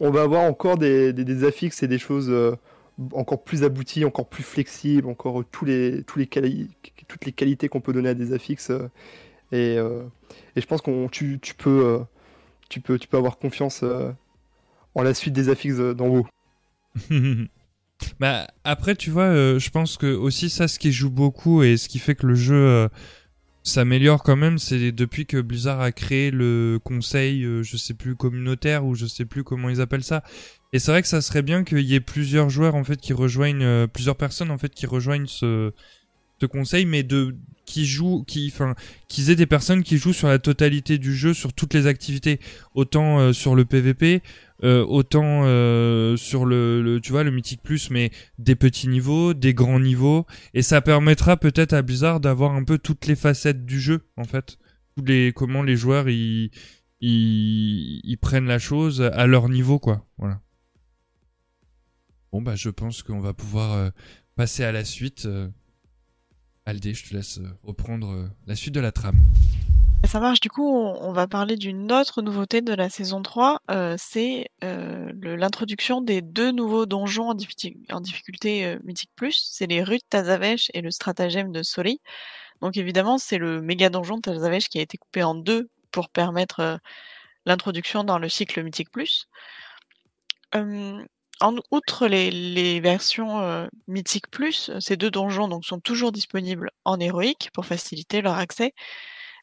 on 0.00 0.10
va 0.10 0.22
avoir 0.22 0.42
encore 0.42 0.78
des, 0.78 1.44
affixes 1.44 1.82
et 1.82 1.88
des 1.88 1.98
choses 1.98 2.30
euh, 2.30 2.56
encore 3.12 3.42
plus 3.42 3.64
abouties, 3.64 4.04
encore 4.04 4.28
plus 4.28 4.42
flexibles, 4.42 5.08
encore 5.08 5.44
tous 5.50 5.64
les, 5.64 6.02
toutes 6.04 6.16
les 7.24 7.32
qualités 7.32 7.68
qu'on 7.68 7.80
peut 7.80 7.92
donner 7.92 8.10
à 8.10 8.14
des 8.14 8.32
affixes. 8.32 8.70
euh, 8.70 8.88
et, 9.50 9.78
euh, 9.78 10.02
et 10.56 10.60
je 10.60 10.66
pense 10.66 10.82
qu'on 10.82 11.08
tu, 11.08 11.40
peux, 11.56 12.04
avoir 13.12 13.38
confiance 13.38 13.82
en 14.94 15.02
la 15.02 15.14
suite 15.14 15.32
des 15.32 15.48
affixes 15.48 15.78
d'en 15.78 16.08
haut. 16.08 16.26
bah 18.20 18.46
après 18.64 18.94
tu 18.94 19.10
vois 19.10 19.58
je 19.58 19.70
pense 19.70 19.96
que 19.96 20.06
aussi 20.06 20.50
ça 20.50 20.68
ce 20.68 20.78
qui 20.78 20.92
joue 20.92 21.10
beaucoup 21.10 21.62
et 21.62 21.76
ce 21.76 21.88
qui 21.88 21.98
fait 21.98 22.14
que 22.14 22.26
le 22.26 22.34
jeu 22.34 22.88
s'améliore 23.68 24.22
quand 24.22 24.36
même 24.36 24.58
c'est 24.58 24.92
depuis 24.92 25.26
que 25.26 25.40
Blizzard 25.40 25.80
a 25.80 25.92
créé 25.92 26.30
le 26.30 26.78
conseil 26.82 27.44
euh, 27.44 27.62
je 27.62 27.76
sais 27.76 27.94
plus 27.94 28.16
communautaire 28.16 28.84
ou 28.84 28.94
je 28.94 29.06
sais 29.06 29.24
plus 29.24 29.44
comment 29.44 29.68
ils 29.68 29.80
appellent 29.80 30.04
ça. 30.04 30.22
Et 30.72 30.78
c'est 30.78 30.90
vrai 30.90 31.02
que 31.02 31.08
ça 31.08 31.22
serait 31.22 31.42
bien 31.42 31.64
qu'il 31.64 31.80
y 31.80 31.94
ait 31.94 32.00
plusieurs 32.00 32.50
joueurs 32.50 32.74
en 32.74 32.84
fait 32.84 33.00
qui 33.00 33.12
rejoignent 33.12 33.64
euh, 33.64 33.86
plusieurs 33.86 34.16
personnes 34.16 34.50
en 34.50 34.58
fait 34.58 34.74
qui 34.74 34.86
rejoignent 34.86 35.26
ce 35.26 35.72
ce 36.40 36.46
conseil 36.46 36.86
mais 36.86 37.02
de 37.02 37.34
qui 37.68 37.84
jouent 37.84 38.24
qui 38.26 38.50
enfin 38.52 38.74
qu'ils 39.08 39.30
aient 39.30 39.36
des 39.36 39.46
personnes 39.46 39.82
qui 39.82 39.98
jouent 39.98 40.14
sur 40.14 40.28
la 40.28 40.38
totalité 40.38 40.96
du 40.96 41.14
jeu 41.14 41.34
sur 41.34 41.52
toutes 41.52 41.74
les 41.74 41.86
activités. 41.86 42.40
Autant 42.74 43.20
euh, 43.20 43.32
sur 43.32 43.54
le 43.54 43.64
PVP 43.64 44.22
euh, 44.64 44.84
autant 44.84 45.42
euh, 45.44 46.16
sur 46.16 46.46
le, 46.46 46.82
le 46.82 47.00
tu 47.00 47.12
vois 47.12 47.22
le 47.22 47.30
mythique 47.30 47.62
plus 47.62 47.90
mais 47.90 48.10
des 48.38 48.56
petits 48.56 48.88
niveaux 48.88 49.34
des 49.34 49.52
grands 49.52 49.80
niveaux. 49.80 50.26
Et 50.54 50.62
ça 50.62 50.80
permettra 50.80 51.36
peut-être 51.36 51.74
à 51.74 51.82
Blizzard 51.82 52.20
d'avoir 52.20 52.52
un 52.52 52.64
peu 52.64 52.78
toutes 52.78 53.06
les 53.06 53.16
facettes 53.16 53.66
du 53.66 53.78
jeu 53.80 54.00
en 54.16 54.24
fait. 54.24 54.58
Tous 54.96 55.04
les 55.04 55.32
comment 55.34 55.62
les 55.62 55.76
joueurs 55.76 56.08
ils 56.08 56.50
ils, 57.00 58.00
ils 58.02 58.18
prennent 58.18 58.46
la 58.46 58.58
chose 58.58 59.02
à 59.02 59.26
leur 59.26 59.50
niveau 59.50 59.78
quoi. 59.78 60.06
Voilà. 60.16 60.40
Bon 62.32 62.40
bah 62.40 62.56
je 62.56 62.70
pense 62.70 63.02
qu'on 63.02 63.20
va 63.20 63.34
pouvoir 63.34 63.92
passer 64.36 64.64
à 64.64 64.72
la 64.72 64.84
suite 64.84 65.28
Aldé 66.68 66.92
je 66.92 67.08
te 67.08 67.14
laisse 67.14 67.38
euh, 67.38 67.48
reprendre 67.62 68.12
euh, 68.12 68.28
la 68.46 68.54
suite 68.54 68.74
de 68.74 68.80
la 68.80 68.92
trame 68.92 69.18
Ça 70.04 70.20
marche, 70.20 70.40
du 70.40 70.50
coup, 70.50 70.68
on, 70.68 71.12
va 71.12 71.26
parler 71.26 71.56
d'une 71.56 71.90
autre 71.90 72.20
nouveauté 72.20 72.60
de 72.60 72.74
la 72.74 72.90
saison 72.90 73.22
3, 73.22 73.62
euh, 73.70 73.96
c'est 73.98 74.50
l'introduction 74.60 76.02
des 76.02 76.20
deux 76.20 76.52
nouveaux 76.52 76.84
donjons 76.84 77.30
en, 77.30 77.34
difficulté, 77.34 78.76
mythique 78.84 79.10
plus, 79.16 79.48
c'est 79.50 79.66
les 79.66 79.82
rues 79.82 79.96
de 79.96 80.04
Tazavesh 80.10 80.70
et 80.74 80.82
le 80.82 80.90
stratagème 80.90 81.52
de 81.52 81.62
Soli. 81.62 82.02
Donc 82.60 82.76
évidemment, 82.76 83.16
c'est 83.16 83.38
le 83.38 83.62
méga 83.62 83.88
donjon 83.88 84.16
de 84.16 84.22
Tazavesh 84.22 84.68
qui 84.68 84.78
a 84.78 84.82
été 84.82 84.98
coupé 84.98 85.22
en 85.22 85.34
deux 85.34 85.70
pour 85.90 86.10
permettre 86.10 86.80
l'introduction 87.46 88.04
dans 88.04 88.18
le 88.18 88.28
cycle 88.28 88.62
mythique 88.62 88.90
plus. 88.90 89.26
Euh, 90.54 91.04
en 91.40 91.56
outre 91.70 92.06
les, 92.06 92.80
versions 92.80 93.40
euh, 93.40 93.66
mythique 93.86 94.30
plus, 94.30 94.70
ces 94.80 94.96
deux 94.96 95.10
donjons 95.10 95.48
donc 95.48 95.64
sont 95.64 95.80
toujours 95.80 96.12
disponibles 96.12 96.70
en 96.84 96.98
héroïque 96.98 97.50
pour 97.52 97.66
faciliter 97.66 98.22
leur 98.22 98.34
accès 98.34 98.74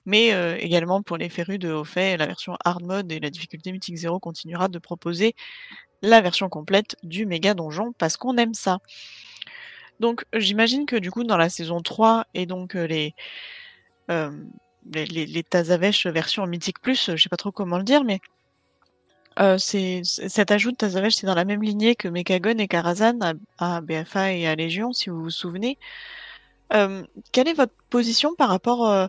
mais 0.05 0.33
euh, 0.33 0.55
également 0.59 1.01
pour 1.01 1.17
les 1.17 1.29
férus 1.29 1.59
de 1.59 1.71
haut 1.71 1.83
fait, 1.83 2.17
la 2.17 2.27
version 2.27 2.57
hard 2.63 2.83
mode 2.83 3.11
et 3.11 3.19
la 3.19 3.29
difficulté 3.29 3.71
mythique 3.71 3.97
0 3.97 4.19
continuera 4.19 4.67
de 4.67 4.79
proposer 4.79 5.35
la 6.01 6.21
version 6.21 6.49
complète 6.49 6.95
du 7.03 7.25
méga 7.25 7.53
donjon 7.53 7.93
parce 7.97 8.17
qu'on 8.17 8.37
aime 8.37 8.53
ça. 8.53 8.79
Donc 9.99 10.25
j'imagine 10.33 10.85
que 10.85 10.95
du 10.95 11.11
coup 11.11 11.23
dans 11.23 11.37
la 11.37 11.49
saison 11.49 11.81
3 11.81 12.25
et 12.33 12.45
donc 12.45 12.75
euh, 12.75 12.85
les, 12.85 13.15
euh, 14.11 14.31
les, 14.93 15.05
les, 15.05 15.45
version 16.11 16.45
mythique 16.45 16.79
plus, 16.81 17.11
je 17.15 17.21
sais 17.21 17.29
pas 17.29 17.37
trop 17.37 17.51
comment 17.51 17.77
le 17.77 17.83
dire, 17.83 18.03
mais 18.03 18.19
euh, 19.39 19.57
c'est, 19.57 20.01
cet 20.03 20.51
ajout 20.51 20.71
de 20.71 21.09
c'est 21.09 21.25
dans 21.25 21.35
la 21.35 21.45
même 21.45 21.61
lignée 21.61 21.95
que 21.95 22.07
Mechagon 22.07 22.57
et 22.57 22.67
Karazhan 22.67 23.19
à, 23.21 23.33
à 23.77 23.81
BFA 23.81 24.33
et 24.33 24.47
à 24.47 24.55
Légion 24.55 24.93
si 24.93 25.09
vous 25.09 25.23
vous 25.23 25.29
souvenez. 25.29 25.77
Euh, 26.73 27.03
quelle 27.31 27.47
est 27.47 27.53
votre 27.53 27.73
position 27.89 28.33
par 28.35 28.49
rapport 28.49 28.87
euh, 28.89 29.07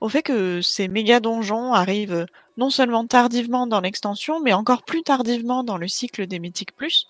au 0.00 0.08
fait 0.08 0.22
que 0.22 0.62
ces 0.62 0.88
méga 0.88 1.20
donjons 1.20 1.72
arrivent 1.72 2.26
non 2.56 2.70
seulement 2.70 3.06
tardivement 3.06 3.66
dans 3.66 3.80
l'extension, 3.80 4.40
mais 4.40 4.52
encore 4.52 4.84
plus 4.84 5.02
tardivement 5.02 5.64
dans 5.64 5.76
le 5.76 5.88
cycle 5.88 6.26
des 6.26 6.38
Mythiques 6.38 6.76
Plus, 6.76 7.08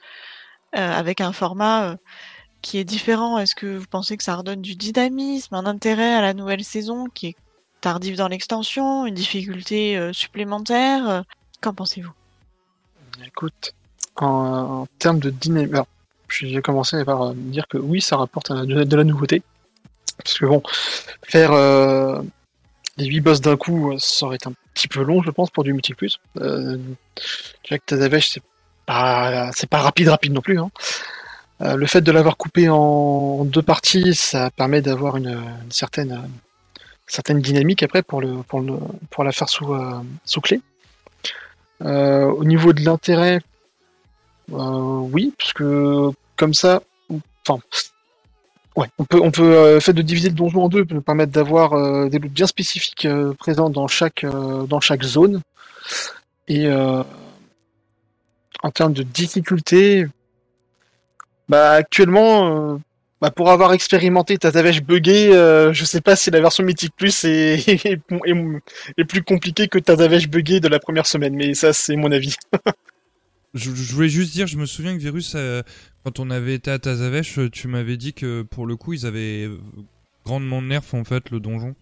avec 0.73 1.21
un 1.21 1.33
format 1.33 1.97
qui 2.63 2.79
est 2.79 2.85
différent? 2.85 3.39
Est-ce 3.39 3.55
que 3.55 3.77
vous 3.77 3.87
pensez 3.87 4.17
que 4.17 4.25
ça 4.25 4.37
redonne 4.37 4.63
du 4.63 4.75
dynamisme, 4.75 5.55
un 5.55 5.67
intérêt 5.67 6.15
à 6.15 6.23
la 6.23 6.35
nouvelle 6.35 6.65
saison 6.65 7.07
qui 7.13 7.29
est 7.29 7.37
tardive 7.81 8.17
dans 8.17 8.29
l'extension, 8.29 9.07
une 9.07 9.15
difficulté 9.15 10.11
supplémentaire? 10.13 11.25
Qu'en 11.61 11.75
pensez-vous? 11.75 12.13
Écoute, 13.27 13.75
en, 14.17 14.87
termes 14.99 15.19
de 15.19 15.31
dynamique, 15.31 15.73
vais 16.43 16.63
commencer 16.63 17.05
par 17.05 17.23
euh, 17.23 17.33
dire 17.35 17.67
que 17.69 17.79
oui, 17.79 18.01
ça 18.01 18.17
rapporte 18.17 18.53
de, 18.53 18.97
la 18.97 19.05
nouveauté. 19.05 19.43
Parce 20.19 20.39
que 20.39 20.47
bon, 20.47 20.63
faire 21.23 21.53
euh, 21.53 22.21
les 22.97 23.07
8 23.07 23.21
boss 23.21 23.41
d'un 23.41 23.57
coup, 23.57 23.93
euh, 23.93 23.97
ça 23.99 24.27
aurait 24.27 24.37
été 24.37 24.49
un 24.49 24.55
petit 24.75 24.89
peu 24.89 25.03
long, 25.03 25.23
je 25.23 25.31
pense, 25.31 25.51
pour 25.51 25.65
du 25.65 25.73
Mythic 25.73 25.97
Plus. 25.97 26.21
Euh, 26.41 26.79
que 27.69 27.77
Tazavesh, 27.77 28.29
c'est 28.29 28.43
pas, 28.87 29.51
c'est 29.53 29.69
pas 29.69 29.79
rapide, 29.79 30.09
rapide 30.09 30.33
non 30.33 30.41
plus. 30.41 30.59
Hein. 30.59 30.71
Le 31.61 31.87
fait 31.87 32.03
de 32.03 32.13
l'avoir 32.13 32.37
coupé 32.37 32.69
en 32.69 33.45
deux 33.45 33.63
parties, 33.63 34.15
ça 34.15 34.51
permet 34.51 34.83
d'avoir 34.83 35.17
une, 35.17 35.41
certaine, 35.71 36.29
certaine 37.07 37.41
dynamique 37.41 37.83
après 37.83 38.03
pour, 38.03 38.21
la 38.21 39.33
faire 39.33 39.49
sous 39.49 40.41
clé. 40.43 40.61
Euh, 41.83 42.27
au 42.27 42.45
niveau 42.45 42.73
de 42.73 42.83
l'intérêt, 42.85 43.41
euh, 44.53 44.99
oui, 45.13 45.35
parce 45.39 45.53
que 45.53 46.11
comme 46.37 46.55
ça, 46.55 46.83
enfin, 47.47 47.61
ouais, 48.77 48.87
on 48.99 49.05
peut, 49.05 49.21
on 49.21 49.31
peut, 49.31 49.57
euh, 49.57 49.75
le 49.75 49.81
fait 49.81 49.93
de 49.93 50.03
diviser 50.03 50.29
le 50.29 50.35
donjon 50.35 50.65
en 50.65 50.69
deux 50.69 50.85
peut 50.85 50.95
nous 50.95 51.03
permettre 51.03 51.33
d'avoir 51.33 51.73
euh, 51.73 52.09
des 52.09 52.19
loots 52.19 52.33
bien 52.33 52.47
spécifiques 52.47 53.07
euh, 53.07 53.33
présents 53.35 53.71
dans 53.71 53.89
chaque, 53.89 54.25
euh, 54.25 54.67
dans 54.67 54.81
chaque 54.81 55.03
zone. 55.03 55.41
Et 56.49 56.67
euh, 56.67 57.03
en 58.63 58.71
termes 58.71 58.93
de 58.93 59.03
difficulté, 59.03 60.07
bah 61.49 61.73
actuellement, 61.73 62.75
euh, 62.75 62.79
bah, 63.25 63.31
pour 63.31 63.49
avoir 63.49 63.73
expérimenté 63.73 64.37
Tazavesh 64.37 64.83
buggé, 64.83 65.33
euh, 65.33 65.73
je 65.73 65.87
sais 65.87 66.03
pas 66.03 66.15
si 66.15 66.31
la 66.31 66.43
version 66.43 66.63
Mythic 66.63 66.95
Plus 66.95 67.25
est, 67.25 67.97
plus 69.09 69.23
compliquée 69.23 69.67
que 69.67 69.79
Tazavesh 69.79 70.29
buggé 70.29 70.61
de 70.61 70.69
la 70.69 70.79
première 70.79 71.07
semaine, 71.07 71.35
mais 71.35 71.55
ça 71.55 71.73
c'est 71.73 71.97
mon 71.97 72.13
avis. 72.13 72.37
Je, 73.55 73.71
voulais 73.71 74.11
juste 74.11 74.33
dire, 74.33 74.49
je 74.49 74.59
me 74.59 74.67
souviens 74.67 74.95
que 74.95 75.01
Virus, 75.01 75.35
euh, 75.37 75.63
quand 76.05 76.19
on 76.19 76.29
avait 76.29 76.55
été 76.55 76.73
à 76.73 76.81
Tazavesh, 76.81 77.39
euh, 77.39 77.49
tu 77.49 77.69
m'avais 77.69 77.97
dit 77.97 78.13
que 78.13 78.43
pour 78.43 78.67
le 78.67 78.75
coup, 78.77 78.93
ils 78.93 79.07
avaient 79.07 79.49
grandement 80.27 80.61
nerf 80.61 80.93
en 80.93 81.05
fait 81.05 81.31
le 81.31 81.39
donjon. 81.39 81.77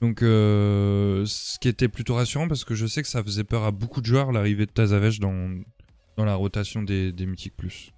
Donc, 0.00 0.22
euh, 0.22 1.24
ce 1.26 1.58
qui 1.58 1.68
était 1.68 1.88
plutôt 1.88 2.14
rassurant 2.14 2.48
parce 2.48 2.64
que 2.64 2.76
je 2.76 2.86
sais 2.86 3.02
que 3.02 3.08
ça 3.08 3.22
faisait 3.22 3.44
peur 3.44 3.64
à 3.64 3.72
beaucoup 3.72 4.00
de 4.00 4.06
joueurs 4.06 4.30
l'arrivée 4.30 4.64
de 4.64 4.70
Tazavesh 4.70 5.18
dans, 5.18 5.50
dans 6.16 6.24
la 6.24 6.36
rotation 6.36 6.82
des, 6.82 7.12
des 7.12 7.26
Mythiques 7.26 7.56
Plus. 7.56 7.90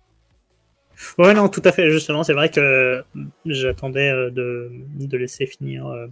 Ouais, 1.19 1.35
non, 1.35 1.49
tout 1.49 1.63
à 1.65 1.73
fait. 1.73 1.91
Justement, 1.91 2.23
c'est 2.23 2.33
vrai 2.33 2.51
que 2.51 3.05
j'attendais 3.47 4.11
euh, 4.11 4.31
de, 4.31 4.71
de 4.99 5.17
laisser 5.17 5.47
finir 5.47 5.87
euh, 5.87 6.07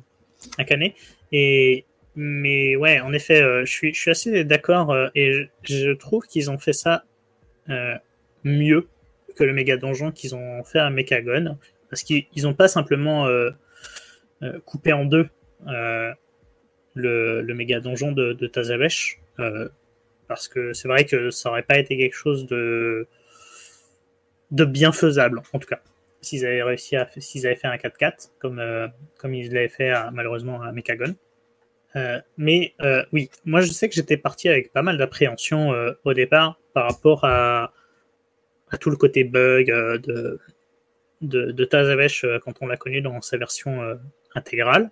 Akane. 0.59 0.91
Et, 1.33 1.85
mais 2.17 2.77
ouais, 2.77 3.01
en 3.01 3.13
effet, 3.13 3.43
euh, 3.43 3.65
je, 3.65 3.73
suis, 3.73 3.95
je 3.95 4.01
suis 4.01 4.11
assez 4.11 4.45
d'accord 4.45 4.97
et 5.15 5.49
je, 5.63 5.93
trouve 5.93 6.27
qu'ils 6.27 6.51
ont 6.51 6.59
fait 6.59 6.73
ça 6.73 7.05
mieux 8.45 8.89
que 9.37 9.45
le 9.45 9.53
méga 9.53 9.77
donjon 9.77 10.11
qu'ils 10.11 10.35
ont 10.35 10.65
fait 10.65 10.79
à 10.79 10.89
Mechagon, 10.91 11.59
parce 11.91 12.03
qu'ils 12.03 12.27
n'ont 12.43 12.55
pas 12.55 12.67
simplement 12.67 13.29
coupé 14.65 14.93
en 14.95 15.05
deux 15.05 15.29
le, 15.67 17.43
le, 17.43 17.55
méga 17.55 17.81
donjon 17.81 18.13
de, 18.13 18.33
de 18.33 18.47
Tazavesh, 18.47 19.21
parce 20.29 20.49
que 20.49 20.73
c'est 20.73 20.89
vrai 20.89 21.05
que 21.05 21.31
ça 21.31 21.51
aurait 21.51 21.63
pas 21.63 21.79
été 21.79 21.99
quelque 21.99 22.17
chose 22.17 22.47
de, 22.47 23.07
de 24.51 24.65
bien 24.65 24.93
faisable, 24.93 25.43
en 25.53 25.59
tout 25.59 25.69
cas, 25.69 25.81
s'ils 26.21 26.47
avaient 26.47 26.63
réussi 26.63 26.97
à 26.97 27.09
s'ils 27.19 27.47
avaient 27.47 27.57
fait 27.57 27.69
un 27.69 27.77
4-4, 27.77 28.31
comme, 28.39 28.63
comme 29.19 29.35
ils 29.35 29.53
l'avaient 29.53 29.69
fait 29.69 29.93
malheureusement 30.13 30.63
à 30.63 30.73
Mechagon. 30.73 31.15
Euh, 31.97 32.21
mais 32.37 32.75
euh, 32.83 33.05
oui, 33.13 33.31
moi 33.45 33.61
je 33.61 33.71
sais 33.73 33.89
que 33.89 33.95
j'étais 33.95 34.19
parti 34.19 34.49
avec 34.49 34.73
pas 34.73 34.83
mal 34.83 34.99
d'appréhension 34.99 35.73
euh, 35.73 35.93
au 36.05 36.13
départ 36.13 36.61
par 36.75 36.85
rapport 36.91 37.25
à, 37.25 37.73
à, 38.71 38.77
tout 38.79 38.91
le 38.91 38.97
côté 38.97 39.25
bug 39.25 39.69
de, 39.69 40.39
de, 41.23 41.51
de 41.51 41.65
Tazavesh 41.65 42.27
quand 42.45 42.55
on 42.61 42.67
l'a 42.67 42.77
connu 42.77 43.01
dans 43.01 43.21
sa 43.23 43.39
version 43.39 43.99
intégrale. 44.35 44.91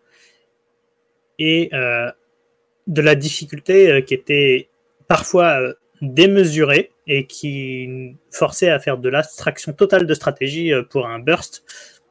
Et 1.39 1.71
de 1.71 3.03
la 3.03 3.15
difficulté 3.15 4.03
qui 4.05 4.15
était 4.15 4.69
parfois 5.07 5.61
démesurée 6.03 6.91
et 7.07 7.27
qui 7.27 8.17
forçait 8.31 8.69
à 8.69 8.79
faire 8.79 8.99
de 8.99 9.09
l'abstraction 9.09 9.73
totale 9.73 10.07
de 10.07 10.15
stratégie 10.15 10.73
pour 10.91 11.07
un 11.07 11.19
burst 11.19 11.65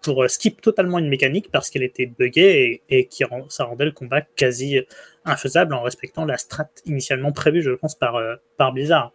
pour 0.05 0.23
euh, 0.23 0.27
skip 0.27 0.61
totalement 0.61 0.99
une 0.99 1.09
mécanique 1.09 1.49
parce 1.51 1.69
qu'elle 1.69 1.83
était 1.83 2.05
buggée 2.05 2.83
et, 2.89 3.07
qui 3.07 3.23
ça 3.49 3.63
rendait 3.63 3.85
le 3.85 3.91
combat 3.91 4.21
quasi 4.21 4.79
infaisable 5.25 5.73
en 5.73 5.81
respectant 5.81 6.25
la 6.25 6.37
strat 6.37 6.69
initialement 6.85 7.31
prévue, 7.31 7.63
je 7.63 7.71
pense, 7.71 7.95
par, 7.95 8.15
euh, 8.15 8.35
par 8.57 8.71
Blizzard. 8.71 9.11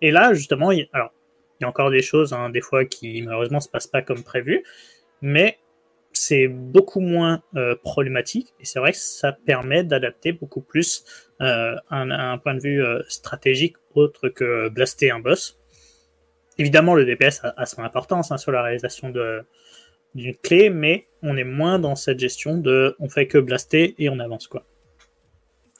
Et 0.00 0.10
là, 0.10 0.32
justement, 0.32 0.70
alors, 0.92 1.12
il 1.60 1.62
y 1.62 1.64
a 1.64 1.68
encore 1.68 1.90
des 1.90 2.02
choses, 2.02 2.32
hein, 2.32 2.48
des 2.48 2.62
fois, 2.62 2.86
qui 2.86 3.22
malheureusement 3.22 3.60
se 3.60 3.68
passent 3.68 3.86
pas 3.86 4.00
comme 4.00 4.22
prévu, 4.24 4.64
mais 5.20 5.58
c'est 6.14 6.48
beaucoup 6.48 7.00
moins 7.00 7.42
euh, 7.56 7.74
problématique 7.82 8.54
et 8.60 8.64
c'est 8.64 8.78
vrai 8.78 8.92
que 8.92 8.98
ça 8.98 9.32
permet 9.32 9.84
d'adapter 9.84 10.32
beaucoup 10.32 10.60
plus 10.60 11.04
un, 11.42 12.10
un, 12.10 12.38
point 12.38 12.54
de 12.54 12.60
vue 12.60 12.84
stratégique 13.08 13.76
autre 13.94 14.28
que 14.28 14.68
blaster 14.68 15.10
un 15.10 15.18
boss. 15.18 15.58
Évidemment, 16.58 16.94
le 16.94 17.04
DPS 17.04 17.40
a, 17.42 17.66
son 17.66 17.82
importance 17.82 18.30
hein, 18.30 18.38
sur 18.38 18.52
la 18.52 18.62
réalisation 18.62 19.10
d'une 20.14 20.34
clé, 20.36 20.70
mais 20.70 21.08
on 21.22 21.36
est 21.36 21.44
moins 21.44 21.78
dans 21.78 21.96
cette 21.96 22.18
gestion 22.18 22.58
de 22.58 22.94
on 22.98 23.08
fait 23.08 23.26
que 23.26 23.38
blaster 23.38 23.94
et 23.98 24.08
on 24.08 24.18
avance 24.18 24.46
quoi. 24.46 24.64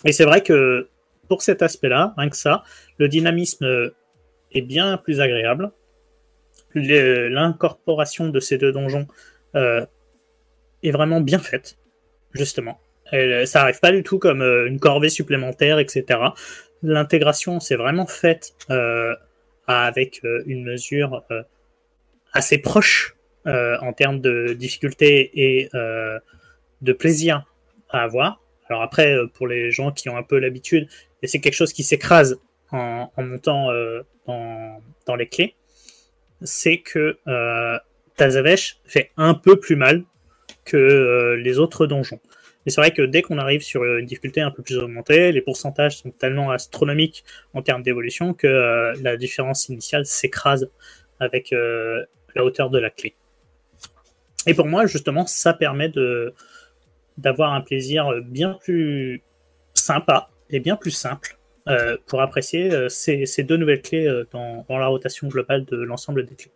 Et 0.04 0.12
c'est 0.12 0.24
vrai 0.24 0.42
que 0.42 0.88
pour 1.28 1.42
cet 1.42 1.62
aspect-là, 1.62 2.14
rien 2.16 2.28
que 2.28 2.36
ça, 2.36 2.64
le 2.98 3.08
dynamisme 3.08 3.92
est 4.52 4.62
bien 4.62 4.96
plus 4.96 5.20
agréable. 5.20 5.72
L'incorporation 6.74 8.28
de 8.28 8.40
ces 8.40 8.58
deux 8.58 8.72
donjons 8.72 9.06
euh, 9.54 9.84
est 10.82 10.90
vraiment 10.90 11.20
bien 11.20 11.38
faite, 11.38 11.78
justement. 12.32 12.80
Ça 13.46 13.62
arrive 13.62 13.80
pas 13.80 13.92
du 13.92 14.02
tout 14.02 14.18
comme 14.18 14.42
euh, 14.42 14.66
une 14.66 14.80
corvée 14.80 15.10
supplémentaire, 15.10 15.78
etc. 15.78 16.18
L'intégration, 16.82 17.60
c'est 17.60 17.76
vraiment 17.76 18.06
faite 18.06 18.54
euh, 18.70 19.14
avec 19.66 20.22
une 20.46 20.64
mesure 20.64 21.22
assez 22.32 22.58
proche 22.58 23.14
euh, 23.46 23.76
en 23.80 23.92
termes 23.92 24.20
de 24.20 24.54
difficulté 24.54 25.30
et 25.34 25.68
euh, 25.74 26.18
de 26.80 26.92
plaisir 26.92 27.44
à 27.90 28.02
avoir. 28.02 28.40
Alors 28.68 28.82
après, 28.82 29.16
euh, 29.16 29.26
pour 29.26 29.48
les 29.48 29.72
gens 29.72 29.90
qui 29.90 30.08
ont 30.08 30.16
un 30.16 30.22
peu 30.22 30.38
l'habitude, 30.38 30.88
et 31.22 31.26
c'est 31.26 31.40
quelque 31.40 31.54
chose 31.54 31.72
qui 31.72 31.82
s'écrase 31.82 32.38
en, 32.70 33.10
montant 33.18 33.68
dans, 34.26 35.16
les 35.16 35.26
clés, 35.26 35.54
c'est 36.40 36.78
que 36.78 37.18
Tazavesh 38.16 38.78
fait 38.84 39.10
un 39.16 39.34
peu 39.34 39.60
plus 39.60 39.76
mal 39.76 40.04
que 40.64 41.36
les 41.38 41.58
autres 41.58 41.86
donjons. 41.86 42.20
Mais 42.64 42.72
c'est 42.72 42.80
vrai 42.80 42.92
que 42.92 43.02
dès 43.02 43.22
qu'on 43.22 43.38
arrive 43.38 43.62
sur 43.62 43.84
une 43.84 44.06
difficulté 44.06 44.40
un 44.40 44.50
peu 44.50 44.62
plus 44.62 44.78
augmentée, 44.78 45.32
les 45.32 45.40
pourcentages 45.40 45.98
sont 45.98 46.10
tellement 46.10 46.50
astronomiques 46.50 47.24
en 47.54 47.62
termes 47.62 47.82
d'évolution 47.82 48.34
que 48.34 48.92
la 49.02 49.16
différence 49.16 49.68
initiale 49.68 50.06
s'écrase 50.06 50.70
avec 51.18 51.52
la 51.52 52.44
hauteur 52.44 52.70
de 52.70 52.78
la 52.78 52.90
clé. 52.90 53.16
Et 54.46 54.54
pour 54.54 54.66
moi, 54.66 54.86
justement, 54.86 55.26
ça 55.26 55.54
permet 55.54 55.88
de 55.88 56.34
d'avoir 57.18 57.52
un 57.52 57.60
plaisir 57.60 58.10
bien 58.24 58.58
plus 58.62 59.22
sympa 59.74 60.30
et 60.50 60.60
bien 60.60 60.76
plus 60.76 60.90
simple 60.90 61.38
euh, 61.68 61.96
pour 62.06 62.20
apprécier 62.20 62.72
euh, 62.72 62.88
ces, 62.88 63.26
ces, 63.26 63.44
deux 63.44 63.56
nouvelles 63.56 63.82
clés 63.82 64.06
euh, 64.06 64.26
dans, 64.32 64.64
dans, 64.68 64.78
la 64.78 64.88
rotation 64.88 65.28
globale 65.28 65.64
de 65.64 65.76
l'ensemble 65.76 66.26
des 66.26 66.34
clés. 66.34 66.52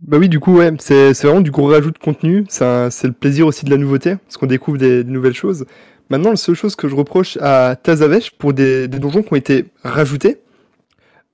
Bah 0.00 0.18
oui, 0.18 0.28
du 0.28 0.40
coup, 0.40 0.56
ouais, 0.56 0.72
c'est 0.78 1.12
vraiment 1.22 1.40
du 1.40 1.50
gros 1.50 1.68
rajout 1.68 1.90
de 1.90 1.98
contenu. 1.98 2.44
C'est 2.48 3.04
le 3.04 3.12
plaisir 3.12 3.46
aussi 3.46 3.64
de 3.64 3.70
la 3.70 3.76
nouveauté, 3.76 4.16
parce 4.16 4.36
qu'on 4.36 4.46
découvre 4.46 4.78
des, 4.78 5.04
nouvelles 5.04 5.34
choses. 5.34 5.66
Maintenant, 6.10 6.30
la 6.30 6.36
seule 6.36 6.54
chose 6.54 6.76
que 6.76 6.88
je 6.88 6.94
reproche 6.94 7.36
à 7.40 7.76
Tazavesh 7.76 8.30
pour 8.32 8.52
des, 8.52 8.86
des 8.86 8.98
donjons 8.98 9.22
qui 9.22 9.32
ont 9.32 9.36
été 9.36 9.66
rajoutés, 9.82 10.38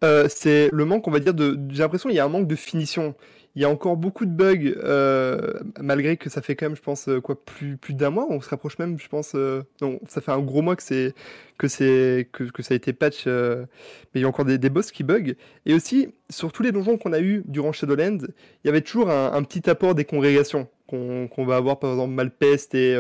euh, 0.02 0.26
c'est 0.28 0.68
le 0.72 0.84
manque, 0.84 1.06
on 1.06 1.10
va 1.10 1.20
dire, 1.20 1.34
de. 1.34 1.58
J'ai 1.70 1.82
l'impression 1.82 2.08
qu'il 2.08 2.16
y 2.16 2.20
a 2.20 2.24
un 2.24 2.28
manque 2.28 2.48
de 2.48 2.56
finition. 2.56 3.14
Il 3.54 3.60
y 3.60 3.66
a 3.66 3.68
encore 3.68 3.98
beaucoup 3.98 4.24
de 4.24 4.30
bugs, 4.30 4.74
euh, 4.82 5.52
malgré 5.78 6.16
que 6.16 6.30
ça 6.30 6.40
fait 6.40 6.56
quand 6.56 6.66
même, 6.66 6.76
je 6.76 6.80
pense, 6.80 7.08
euh, 7.08 7.20
quoi, 7.20 7.42
plus, 7.44 7.76
plus 7.76 7.92
d'un 7.92 8.08
mois. 8.08 8.26
On 8.30 8.40
se 8.40 8.48
rapproche 8.48 8.78
même, 8.78 8.98
je 8.98 9.08
pense. 9.08 9.32
Euh, 9.34 9.62
non, 9.82 10.00
ça 10.08 10.22
fait 10.22 10.32
un 10.32 10.40
gros 10.40 10.62
mois 10.62 10.74
que 10.74 10.82
c'est 10.82 11.14
que 11.58 11.68
c'est 11.68 12.28
que, 12.32 12.44
que, 12.44 12.62
ça 12.62 12.72
a 12.72 12.76
été 12.76 12.94
patch, 12.94 13.26
mais 13.26 13.66
il 14.14 14.22
y 14.22 14.24
a 14.24 14.28
encore 14.28 14.46
des, 14.46 14.56
des 14.56 14.70
boss 14.70 14.90
qui 14.90 15.04
bug. 15.04 15.36
Et 15.66 15.74
aussi, 15.74 16.08
sur 16.30 16.50
tous 16.50 16.62
les 16.62 16.72
donjons 16.72 16.96
qu'on 16.96 17.12
a 17.12 17.20
eu 17.20 17.42
durant 17.46 17.72
Shadowlands, 17.72 18.26
il 18.64 18.66
y 18.66 18.70
avait 18.70 18.80
toujours 18.80 19.10
un, 19.10 19.32
un 19.34 19.42
petit 19.42 19.68
apport 19.68 19.94
des 19.94 20.06
congrégations 20.06 20.68
qu'on 20.86 21.44
va 21.44 21.56
avoir, 21.56 21.78
par 21.78 21.92
exemple, 21.92 22.14
Malpest 22.14 22.74
et 22.74 22.96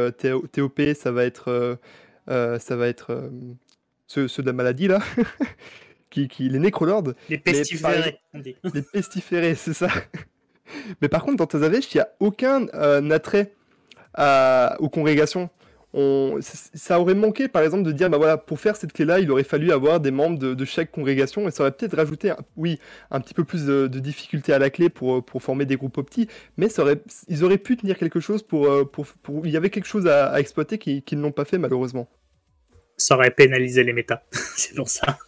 TOP. 0.52 0.80
Ça 0.94 1.12
va 1.12 1.24
être 1.24 1.78
ça 2.26 2.76
va 2.76 2.88
être 2.88 3.30
ceux, 4.06 4.28
ceux 4.28 4.42
de 4.42 4.48
la 4.48 4.52
maladie 4.52 4.88
là. 4.88 5.00
Qui, 6.10 6.28
qui, 6.28 6.50
les 6.50 6.58
nécrolords. 6.58 7.14
Les 7.30 7.38
pestiférés. 7.38 8.20
Les 8.34 8.82
pestiférés, 8.82 9.54
c'est 9.54 9.72
ça. 9.72 9.88
Mais 11.00 11.08
par 11.08 11.22
contre, 11.22 11.36
dans 11.36 11.46
Tazavesh, 11.46 11.94
il 11.94 11.98
n'y 11.98 12.00
a 12.00 12.08
aucun 12.20 12.66
euh, 12.74 13.10
attrait 13.10 13.52
aux 14.78 14.88
congrégations. 14.88 15.50
On, 15.94 16.38
ça 16.40 16.98
aurait 16.98 17.14
manqué, 17.14 17.48
par 17.48 17.62
exemple, 17.62 17.82
de 17.82 17.92
dire, 17.92 18.08
bah 18.08 18.16
voilà, 18.16 18.38
pour 18.38 18.58
faire 18.58 18.76
cette 18.76 18.94
clé-là, 18.94 19.20
il 19.20 19.30
aurait 19.30 19.44
fallu 19.44 19.72
avoir 19.72 20.00
des 20.00 20.10
membres 20.10 20.38
de, 20.38 20.64
chaque 20.64 20.90
congrégation, 20.90 21.46
et 21.46 21.50
ça 21.50 21.64
aurait 21.64 21.72
peut-être 21.72 21.96
rajouté, 21.96 22.32
oui, 22.56 22.78
un 23.10 23.20
petit 23.20 23.34
peu 23.34 23.44
plus 23.44 23.66
de, 23.66 23.88
de 23.88 23.98
difficulté 23.98 24.54
à 24.54 24.58
la 24.58 24.70
clé 24.70 24.88
pour, 24.88 25.22
pour 25.22 25.42
former 25.42 25.66
des 25.66 25.76
groupes 25.76 26.02
petits, 26.02 26.28
mais 26.56 26.68
ils 27.28 27.44
auraient 27.44 27.58
pu 27.58 27.76
tenir 27.76 27.98
quelque 27.98 28.20
chose 28.20 28.42
pour, 28.42 28.66
euh, 28.66 28.90
il 29.44 29.50
y 29.50 29.56
avait 29.56 29.68
quelque 29.68 29.86
chose 29.86 30.06
à, 30.06 30.28
à 30.28 30.40
exploiter 30.40 30.78
qu'ils 30.78 31.02
qui 31.02 31.14
ne 31.14 31.20
l'ont 31.20 31.32
pas 31.32 31.44
fait 31.44 31.58
malheureusement. 31.58 32.08
Ça 32.96 33.16
aurait 33.16 33.30
pénalisé 33.30 33.84
les 33.84 33.92
méta, 33.92 34.22
c'est 34.32 34.74
pour 34.74 34.88
ça. 34.88 35.18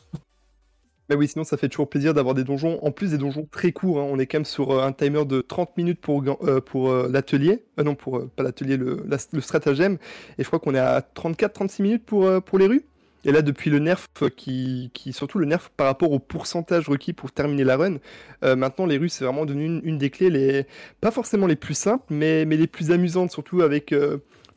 Mais 1.11 1.17
oui, 1.17 1.29
sinon 1.29 1.45
ça 1.45 1.57
fait 1.57 1.69
toujours 1.69 1.89
plaisir 1.89 2.15
d'avoir 2.15 2.35
des 2.35 2.45
donjons, 2.45 2.79
en 2.83 2.91
plus 2.91 3.11
des 3.11 3.19
donjons 3.19 3.47
très 3.51 3.73
courts, 3.73 4.01
hein. 4.01 4.07
on 4.09 4.19
est 4.19 4.27
quand 4.27 4.39
même 4.39 4.45
sur 4.47 4.71
euh, 4.71 4.87
un 4.87 4.93
timer 4.93 5.27
de 5.27 5.43
30 5.43 5.77
minutes 5.77 6.01
pour, 6.01 6.23
euh, 6.23 6.61
euh, 6.75 7.09
l'atelier, 7.11 7.63
non 7.83 7.95
pour 7.95 8.27
pas 8.31 8.43
l'atelier, 8.43 8.79
le, 8.79 9.05
stratagème, 9.41 9.99
et 10.39 10.43
je 10.43 10.47
crois 10.47 10.59
qu'on 10.59 10.75
est 10.75 10.79
à 10.79 11.01
34-36 11.01 11.83
minutes 11.83 12.05
pour, 12.05 12.59
les 12.59 12.67
rues. 12.67 12.85
Et 13.27 13.33
là, 13.33 13.41
depuis 13.41 13.71
le 13.71 13.79
nerf, 13.79 14.09
qui, 14.37 14.91
surtout 15.13 15.39
le 15.39 15.47
nerf 15.47 15.71
par 15.71 15.87
rapport 15.87 16.13
au 16.13 16.19
pourcentage 16.19 16.89
requis 16.89 17.13
pour 17.15 17.33
terminer 17.33 17.65
la 17.65 17.77
run, 17.77 17.97
maintenant 18.43 18.85
les 18.85 18.99
rues 18.99 19.09
c'est 19.09 19.25
vraiment 19.25 19.47
devenu 19.47 19.65
une, 19.65 19.81
une, 19.85 19.99
des 19.99 20.11
clés, 20.11 20.29
les, 20.29 20.67
pas 21.01 21.11
forcément 21.11 21.47
les 21.47 21.57
plus 21.57 21.75
simples, 21.75 22.05
mais, 22.11 22.45
mais 22.45 22.57
les 22.57 22.67
plus 22.67 22.91
amusantes, 22.91 23.31
surtout 23.31 23.63
avec 23.63 23.95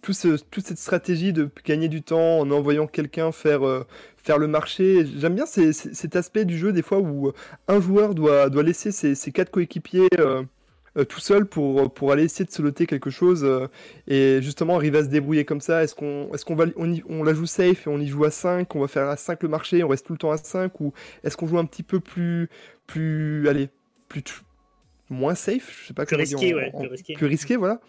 tout 0.02 0.14
ce, 0.14 0.38
toute 0.52 0.66
cette 0.66 0.78
stratégie 0.78 1.34
de 1.34 1.50
gagner 1.66 1.88
du 1.88 2.02
temps 2.02 2.40
en 2.40 2.52
envoyant 2.52 2.88
quelqu'un 2.88 3.32
faire, 3.32 3.62
faire 4.18 4.38
le 4.38 4.48
marché. 4.48 5.06
J'aime 5.18 5.36
bien 5.36 5.46
cet 5.46 6.16
aspect 6.16 6.46
du 6.46 6.58
jeu 6.58 6.74
des 6.74 6.82
fois 6.82 7.00
où 7.00 7.32
un 7.68 7.82
joueur 7.82 8.14
doit, 8.14 8.50
doit 8.50 8.64
laisser 8.64 8.92
ses, 8.92 9.16
ses 9.16 9.32
quatre 9.32 9.52
coéquipiers 9.52 10.10
euh, 10.20 10.44
euh, 10.98 11.06
tout 11.06 11.20
seul 11.20 11.46
pour, 11.46 11.94
pour 11.94 12.12
aller 12.12 12.24
essayer 12.24 12.46
de 12.46 12.52
se 12.52 12.62
loter 12.62 12.88
quelque 12.88 13.10
chose 13.10 13.44
euh, 13.44 13.68
et 14.08 14.42
justement 14.42 14.76
arriver 14.76 14.98
à 14.98 15.04
se 15.04 15.10
débrouiller 15.10 15.46
comme 15.46 15.62
ça. 15.62 15.84
Est-ce 15.84 15.96
qu'on 15.96 16.34
est 16.34 16.44
qu'on 16.44 16.56
va 16.56 16.66
on, 16.76 16.96
on, 17.08 17.24
la 17.24 17.34
joue 17.34 17.46
safe 17.46 17.88
et 17.88 17.90
on 17.90 18.00
y 18.00 18.08
joue 18.08 18.26
à 18.26 18.32
5, 18.32 18.76
on 18.76 18.80
va 18.80 18.88
faire 18.88 19.08
à 19.08 19.16
5 19.16 19.44
le 19.44 19.50
marché, 19.50 19.84
on 19.84 19.88
reste 19.88 20.08
tout 20.08 20.14
le 20.14 20.20
temps 20.20 20.32
à 20.32 20.38
5 20.38 20.80
ou 20.82 20.94
est-ce 21.24 21.38
qu'on 21.38 21.48
joue 21.48 21.60
un 21.60 21.66
petit 21.66 21.84
peu 21.84 22.00
plus 22.00 22.50
plus 22.88 23.48
allez, 23.48 23.70
plus 24.10 24.24
moins 25.10 25.36
safe, 25.36 25.82
je 25.82 25.88
sais 25.88 25.94
pas 25.94 26.06
plus 26.06 26.16
risqué, 26.16 26.54
en, 26.54 26.58
ouais, 26.58 26.72
plus 26.72 26.88
risqué. 26.88 27.14
Plus 27.14 27.28
risqué, 27.28 27.56
voilà. 27.56 27.80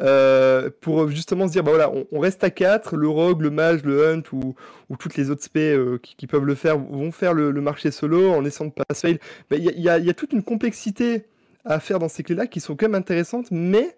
Euh, 0.00 0.70
pour 0.80 1.10
justement 1.10 1.46
se 1.46 1.52
dire, 1.52 1.62
bah 1.62 1.72
voilà, 1.72 1.92
on, 2.12 2.18
reste 2.18 2.42
à 2.44 2.50
4, 2.50 2.96
le 2.96 3.08
rogue, 3.08 3.42
le 3.42 3.50
mage, 3.50 3.82
le 3.84 4.06
hunt 4.06 4.22
ou, 4.32 4.54
ou 4.88 4.96
toutes 4.96 5.16
les 5.16 5.28
autres 5.28 5.42
spés 5.42 5.74
euh, 5.74 5.98
qui, 5.98 6.26
peuvent 6.26 6.46
le 6.46 6.54
faire 6.54 6.78
vont 6.78 7.12
faire 7.12 7.34
le, 7.34 7.52
marché 7.60 7.90
solo 7.90 8.30
en 8.30 8.44
essayant 8.44 8.70
de 8.70 8.72
pass 8.72 9.02
fail. 9.02 9.18
Il 9.50 9.80
y, 9.80 9.88
a 9.90 10.14
toute 10.14 10.32
une 10.32 10.42
complexité 10.42 11.26
à 11.64 11.78
faire 11.78 11.98
dans 11.98 12.08
ces 12.08 12.22
clés-là 12.22 12.46
qui 12.46 12.60
sont 12.60 12.74
quand 12.74 12.86
même 12.86 12.94
intéressantes, 12.94 13.48
mais 13.50 13.96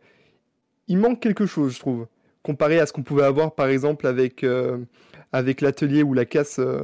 il 0.88 0.98
manque 0.98 1.20
quelque 1.20 1.46
chose, 1.46 1.74
je 1.74 1.78
trouve, 1.78 2.06
comparé 2.42 2.80
à 2.80 2.86
ce 2.86 2.92
qu'on 2.92 3.04
pouvait 3.04 3.22
avoir 3.22 3.54
par 3.54 3.68
exemple 3.68 4.06
avec, 4.08 4.42
euh, 4.42 4.78
l'atelier 5.32 6.02
ou 6.02 6.12
la 6.12 6.24
casse. 6.24 6.58
Euh, 6.58 6.82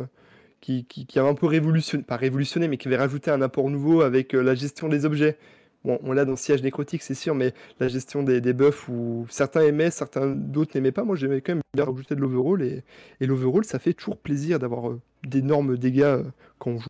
qui, 0.61 0.85
qui, 0.85 1.19
avait 1.19 1.27
un 1.27 1.35
peu 1.35 1.47
révolutionné, 1.47 2.05
pas 2.05 2.19
révolutionné, 2.19 2.69
mais 2.69 2.77
qui 2.77 2.87
avait 2.87 2.99
rajouté 2.99 3.31
un 3.31 3.41
apport 3.41 3.71
nouveau 3.71 4.03
avec 4.03 4.35
la 4.35 4.55
gestion 4.55 4.89
des 4.89 5.07
objets 5.07 5.39
on 5.85 6.13
l'a 6.13 6.25
dans 6.25 6.37
Siège 6.37 6.63
Nécrotique, 6.63 7.03
c'est 7.03 7.15
sûr, 7.15 7.35
mais 7.35 7.55
la 7.79 7.89
gestion 7.89 8.23
des, 8.23 8.41
des 8.41 8.53
buffs 8.53 8.89
où 8.89 9.27
certains 9.31 9.63
aimaient, 9.63 9.91
certains 9.91 10.27
d'autres 10.29 10.73
n'aimaient 10.75 10.93
pas. 10.93 11.05
Moi, 11.05 11.17
j'aimais 11.17 11.41
quand 11.41 11.55
même 11.55 11.63
bien 11.75 11.85
rajouter 11.85 12.15
de 12.15 12.21
l'overall 12.21 12.63
et, 12.63 12.85
et 13.21 13.29
ça 13.63 13.79
fait 13.79 13.95
toujours 13.95 14.19
plaisir 14.19 14.59
d'avoir 14.59 14.91
euh, 14.91 15.01
d'énormes 15.25 15.79
dégâts 15.79 16.03
euh, 16.03 16.25
quand 16.59 16.73
on 16.73 16.79
joue. 16.79 16.89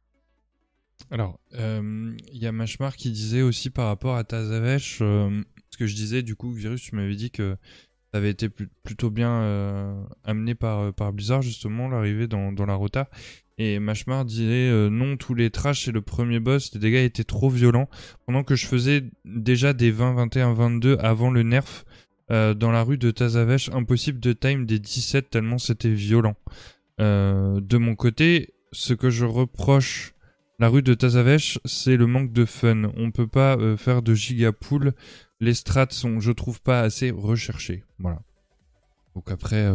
Alors, 1.10 1.38
euh, 1.54 2.12
il 2.32 2.38
y 2.42 2.46
a 2.46 2.52
Machmar 2.52 2.96
qui 2.96 3.10
disait 3.10 3.42
aussi 3.42 3.70
par 3.70 3.86
rapport 3.86 4.16
à 4.16 4.24
Tazavesh, 4.24 4.98
ce 4.98 5.78
que 5.78 5.86
je 5.86 5.94
disais, 5.94 6.22
du 6.22 6.34
coup, 6.34 6.50
Virus, 6.50 6.82
tu 6.82 6.96
m'avais 6.96 7.14
dit 7.14 7.30
que 7.30 7.56
ça 8.12 8.18
avait 8.18 8.30
été 8.30 8.48
plu- 8.48 8.68
plutôt 8.82 9.10
bien 9.10 10.04
amené 10.24 10.54
par, 10.54 10.92
par 10.92 11.12
Blizzard, 11.12 11.42
justement, 11.42 11.88
l'arrivée 11.88 12.26
dans, 12.26 12.52
dans 12.52 12.66
la 12.66 12.74
rota. 12.74 13.08
Et 13.62 13.78
Machmar 13.78 14.24
disait 14.24 14.70
euh, 14.70 14.88
non, 14.88 15.18
tous 15.18 15.34
les 15.34 15.50
trash 15.50 15.86
et 15.86 15.92
le 15.92 16.00
premier 16.00 16.40
boss, 16.40 16.72
les 16.72 16.80
dégâts 16.80 17.04
étaient 17.04 17.24
trop 17.24 17.50
violents. 17.50 17.90
Pendant 18.24 18.42
que 18.42 18.54
je 18.54 18.66
faisais 18.66 19.04
déjà 19.26 19.74
des 19.74 19.90
20, 19.90 20.14
21, 20.14 20.54
22 20.54 20.96
avant 20.98 21.30
le 21.30 21.42
nerf 21.42 21.84
euh, 22.30 22.54
dans 22.54 22.70
la 22.70 22.82
rue 22.82 22.96
de 22.96 23.10
Tazavesh, 23.10 23.68
impossible 23.68 24.18
de 24.18 24.32
time 24.32 24.64
des 24.64 24.78
17 24.78 25.28
tellement 25.28 25.58
c'était 25.58 25.90
violent. 25.90 26.36
Euh, 27.02 27.60
de 27.60 27.76
mon 27.76 27.96
côté, 27.96 28.54
ce 28.72 28.94
que 28.94 29.10
je 29.10 29.26
reproche 29.26 30.14
la 30.58 30.70
rue 30.70 30.82
de 30.82 30.94
Tazavesh, 30.94 31.58
c'est 31.66 31.98
le 31.98 32.06
manque 32.06 32.32
de 32.32 32.46
fun. 32.46 32.90
On 32.96 33.10
peut 33.10 33.28
pas 33.28 33.58
faire 33.76 34.00
de 34.00 34.14
gigapool. 34.14 34.94
Les 35.38 35.52
strats 35.52 35.88
sont, 35.90 36.18
je 36.18 36.32
trouve, 36.32 36.62
pas 36.62 36.80
assez 36.80 37.10
recherchés. 37.10 37.84
Voilà. 37.98 38.22
Donc 39.14 39.30
après, 39.30 39.70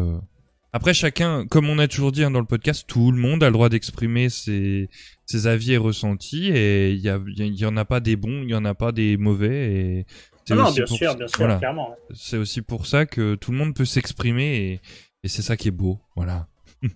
après 0.76 0.94
chacun, 0.94 1.48
comme 1.48 1.70
on 1.70 1.80
a 1.80 1.88
toujours 1.88 2.12
dit 2.12 2.24
hein, 2.24 2.32
dans 2.32 2.40
le 2.42 2.46
podcast, 2.46 2.84
tout 2.86 3.12
le 3.14 3.18
monde 3.18 3.42
a 3.44 3.48
le 3.48 3.54
droit 3.54 3.70
d'exprimer 3.70 4.28
ses, 4.30 4.90
ses 5.26 5.48
avis 5.48 5.72
et 5.72 5.78
ressentis. 5.78 6.50
Et 6.54 6.92
il 6.92 7.00
y, 7.00 7.10
a- 7.10 7.68
en 7.70 7.78
a 7.78 7.86
pas 7.86 8.02
des 8.02 8.18
bons, 8.18 8.44
il 8.44 8.50
y 8.50 8.56
en 8.56 8.66
a 8.66 8.74
pas 8.74 8.92
des 8.92 9.16
mauvais. 9.16 9.72
Et 9.74 10.06
c'est 10.44 10.54
Non, 10.54 10.72
bien 10.74 10.84
pour- 10.86 10.98
sûr, 10.98 11.16
bien 11.16 11.28
sûr, 11.28 11.38
voilà. 11.40 11.58
clairement. 11.60 11.92
ouais. 11.92 11.96
C'est 12.14 12.38
aussi 12.38 12.62
pour 12.62 12.88
ça 12.88 13.06
que 13.06 13.36
tout 13.36 13.52
le 13.52 13.58
monde 13.58 13.74
peut 13.74 13.86
s'exprimer 13.86 14.56
et, 14.58 14.82
et 15.24 15.28
c'est 15.30 15.42
ça 15.42 15.56
qui 15.56 15.70
est 15.70 15.72
beau. 15.72 16.00
Voilà. 16.18 16.48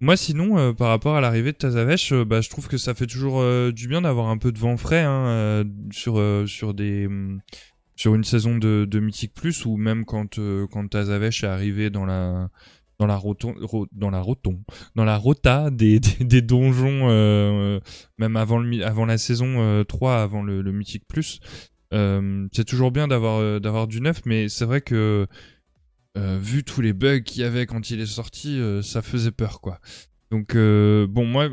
Moi, 0.00 0.16
sinon, 0.16 0.58
euh, 0.58 0.72
par 0.72 0.88
rapport 0.88 1.14
à 1.16 1.20
l'arrivée 1.20 1.52
de 1.52 1.56
Tazavesh, 1.56 2.12
euh, 2.12 2.24
bah, 2.24 2.40
je 2.40 2.50
trouve 2.50 2.66
que 2.66 2.76
ça 2.76 2.92
fait 2.94 3.06
toujours 3.06 3.40
euh, 3.40 3.70
du 3.70 3.86
bien 3.86 4.02
d'avoir 4.02 4.28
un 4.28 4.38
peu 4.38 4.50
de 4.50 4.58
vent 4.58 4.76
frais 4.76 5.02
hein, 5.06 5.64
sur 5.92 6.20
sur 6.48 6.74
des 6.74 7.06
hum, 7.06 7.40
sur 7.96 8.14
une 8.14 8.24
saison 8.24 8.56
de, 8.58 8.86
de 8.88 9.00
Mythic 9.00 9.34
Plus 9.34 9.64
ou 9.66 9.76
même 9.76 10.04
quand 10.04 10.38
euh, 10.38 10.66
quand 10.70 10.88
Tazavesh 10.88 11.44
est 11.44 11.48
arrivé 11.48 11.90
dans 11.90 12.04
la 12.06 12.48
dans 12.98 13.06
la 13.06 13.16
roton, 13.16 13.54
ro- 13.60 13.88
dans 13.90 14.10
la 14.10 14.20
roton, 14.20 14.62
dans 14.94 15.04
la 15.04 15.16
rota 15.16 15.70
des, 15.70 15.98
des, 16.20 16.40
donjons, 16.42 17.08
euh, 17.10 17.80
même 18.18 18.36
avant 18.36 18.58
le 18.58 18.84
avant 18.84 19.06
la 19.06 19.18
saison 19.18 19.60
euh, 19.60 19.82
3, 19.82 20.22
avant 20.22 20.42
le, 20.42 20.62
Mythic 20.70 21.04
Plus. 21.08 21.40
Euh, 21.92 22.46
c'est 22.52 22.64
toujours 22.64 22.92
bien 22.92 23.08
d'avoir 23.08 23.40
euh, 23.40 23.58
d'avoir 23.58 23.86
du 23.88 24.00
neuf, 24.00 24.22
mais 24.24 24.48
c'est 24.48 24.64
vrai 24.64 24.80
que 24.82 25.26
euh, 26.16 26.38
vu 26.40 26.62
tous 26.62 26.80
les 26.80 26.92
bugs 26.92 27.20
qu'il 27.20 27.42
y 27.42 27.44
avait 27.44 27.66
quand 27.66 27.90
il 27.90 28.00
est 28.00 28.06
sorti, 28.06 28.58
euh, 28.60 28.82
ça 28.82 29.02
faisait 29.02 29.32
peur 29.32 29.60
quoi. 29.60 29.80
Donc 30.30 30.54
euh, 30.54 31.06
bon 31.08 31.26
moi 31.26 31.48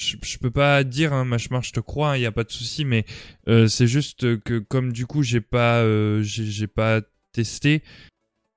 je, 0.00 0.16
je 0.22 0.38
peux 0.38 0.50
pas 0.50 0.82
dire 0.82 1.12
hein, 1.12 1.24
Machmar, 1.24 1.62
je 1.62 1.72
te 1.72 1.80
crois, 1.80 2.16
il 2.16 2.22
y 2.22 2.26
a 2.26 2.32
pas 2.32 2.44
de 2.44 2.50
souci, 2.50 2.84
mais 2.84 3.04
euh, 3.48 3.68
c'est 3.68 3.86
juste 3.86 4.42
que 4.42 4.58
comme 4.58 4.92
du 4.92 5.06
coup 5.06 5.22
j'ai 5.22 5.42
pas 5.42 5.82
euh, 5.82 6.22
j'ai 6.22 6.66
pas 6.66 7.02
testé, 7.32 7.82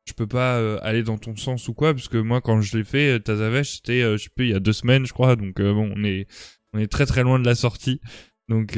je 0.06 0.14
peux 0.14 0.28
pas 0.28 0.58
euh, 0.58 0.80
aller 0.82 1.04
dans 1.04 1.18
ton 1.18 1.36
sens 1.36 1.68
ou 1.68 1.74
quoi, 1.74 1.94
parce 1.94 2.08
que 2.08 2.18
moi 2.18 2.40
quand 2.42 2.62
je 2.62 2.78
l'ai 2.78 2.84
fait, 2.86 3.16
euh, 3.16 3.20
Tazavesh 3.20 3.76
c'était 3.76 4.02
euh, 4.02 4.18
je 4.18 4.24
sais 4.24 4.30
plus 4.34 4.46
il 4.48 4.52
y 4.52 4.56
a 4.56 4.60
deux 4.62 4.74
semaines 4.74 5.06
je 5.06 5.14
crois, 5.14 5.36
donc 5.36 5.60
euh, 5.60 5.74
bon 5.74 5.92
on 5.96 6.04
est 6.06 6.28
on 6.74 6.80
est 6.80 6.92
très 6.92 7.06
très 7.06 7.24
loin 7.24 7.40
de 7.40 7.46
la 7.46 7.56
sortie. 7.56 8.00
Donc, 8.50 8.78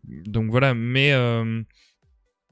donc 0.00 0.50
voilà, 0.50 0.72
mais 0.72 1.10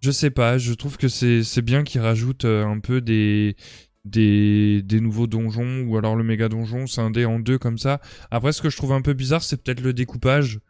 je 0.02 0.11
sais 0.11 0.31
pas, 0.31 0.59
je 0.59 0.74
trouve 0.74 0.97
que 0.97 1.09
c'est 1.09 1.44
c'est 1.44 1.62
bien 1.62 1.85
qu'ils 1.85 2.01
rajoutent 2.01 2.44
un 2.44 2.81
peu 2.81 3.01
des, 3.01 3.56
des, 4.05 4.82
des 4.82 5.01
nouveaux 5.01 5.26
donjons 5.26 5.82
ou 5.82 5.97
alors 5.97 6.16
le 6.16 6.24
méga 6.24 6.48
donjon 6.48 6.86
scindé 6.86 7.24
en 7.24 7.39
deux 7.39 7.59
comme 7.59 7.78
ça. 7.78 8.01
Après, 8.31 8.52
ce 8.52 8.62
que 8.62 8.70
je 8.70 8.76
trouve 8.76 8.93
un 8.93 9.02
peu 9.02 9.12
bizarre, 9.12 9.43
c'est 9.43 9.62
peut-être 9.62 9.81
le 9.81 9.93
découpage. 9.93 10.60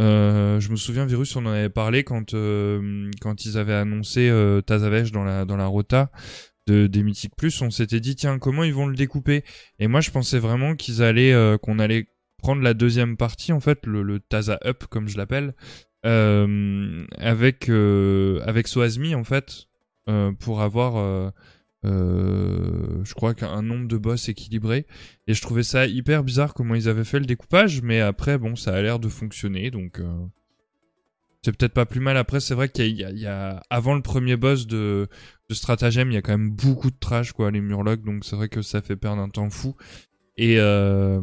Euh, 0.00 0.58
je 0.58 0.70
me 0.70 0.76
souviens, 0.76 1.06
Virus, 1.06 1.36
on 1.36 1.46
en 1.46 1.50
avait 1.50 1.68
parlé 1.68 2.02
quand, 2.02 2.34
euh, 2.34 3.10
quand 3.20 3.44
ils 3.44 3.58
avaient 3.58 3.74
annoncé 3.74 4.28
euh, 4.28 4.60
dans 4.66 5.24
la, 5.24 5.44
dans 5.44 5.56
la 5.56 5.66
rota 5.66 6.10
de, 6.66 6.86
des 6.86 7.02
Mythiques 7.02 7.36
Plus. 7.36 7.62
On 7.62 7.70
s'était 7.70 8.00
dit, 8.00 8.16
tiens, 8.16 8.38
comment 8.38 8.64
ils 8.64 8.74
vont 8.74 8.86
le 8.86 8.96
découper? 8.96 9.44
Et 9.78 9.86
moi, 9.86 10.00
je 10.00 10.10
pensais 10.10 10.38
vraiment 10.38 10.74
qu'ils 10.74 11.02
allaient, 11.02 11.32
euh, 11.32 11.58
qu'on 11.58 11.78
allait 11.78 12.08
prendre 12.38 12.62
la 12.62 12.74
deuxième 12.74 13.16
partie, 13.16 13.52
en 13.52 13.60
fait, 13.60 13.86
le, 13.86 14.02
le 14.02 14.18
Taza 14.20 14.58
Up, 14.64 14.84
comme 14.90 15.08
je 15.08 15.16
l'appelle, 15.16 15.54
euh, 16.04 17.06
avec, 17.18 17.68
euh, 17.68 18.40
avec 18.44 18.66
Soazmi, 18.68 19.14
en 19.14 19.24
fait, 19.24 19.68
pour 20.40 20.60
avoir, 20.60 21.32
euh, 21.84 23.04
je 23.04 23.14
crois 23.14 23.34
qu'un 23.34 23.62
nombre 23.62 23.88
de 23.88 23.96
boss 23.96 24.28
équilibré. 24.28 24.86
Et 25.26 25.34
je 25.34 25.42
trouvais 25.42 25.62
ça 25.62 25.86
hyper 25.86 26.24
bizarre 26.24 26.54
comment 26.54 26.74
ils 26.74 26.88
avaient 26.88 27.04
fait 27.04 27.18
le 27.18 27.26
découpage, 27.26 27.82
mais 27.82 28.00
après, 28.00 28.38
bon, 28.38 28.56
ça 28.56 28.74
a 28.74 28.82
l'air 28.82 28.98
de 28.98 29.08
fonctionner, 29.08 29.70
donc... 29.70 30.00
euh, 30.00 30.26
c'est 31.42 31.54
peut-être 31.54 31.74
pas 31.74 31.84
plus 31.84 32.00
mal. 32.00 32.16
Après, 32.16 32.40
c'est 32.40 32.54
vrai 32.54 32.70
qu'il 32.70 32.86
y, 32.86 33.02
y 33.02 33.26
a, 33.26 33.62
avant 33.68 33.94
le 33.94 34.00
premier 34.00 34.34
boss 34.34 34.66
de, 34.66 35.08
de 35.50 35.54
stratagème, 35.54 36.10
il 36.10 36.14
y 36.14 36.16
a 36.16 36.22
quand 36.22 36.32
même 36.32 36.50
beaucoup 36.50 36.90
de 36.90 36.96
trash, 36.98 37.32
quoi, 37.32 37.50
les 37.50 37.60
murlocs. 37.60 38.02
Donc 38.02 38.24
c'est 38.24 38.34
vrai 38.34 38.48
que 38.48 38.62
ça 38.62 38.80
fait 38.80 38.96
perdre 38.96 39.20
un 39.20 39.28
temps 39.28 39.50
fou. 39.50 39.76
Et, 40.38 40.56
euh, 40.58 41.20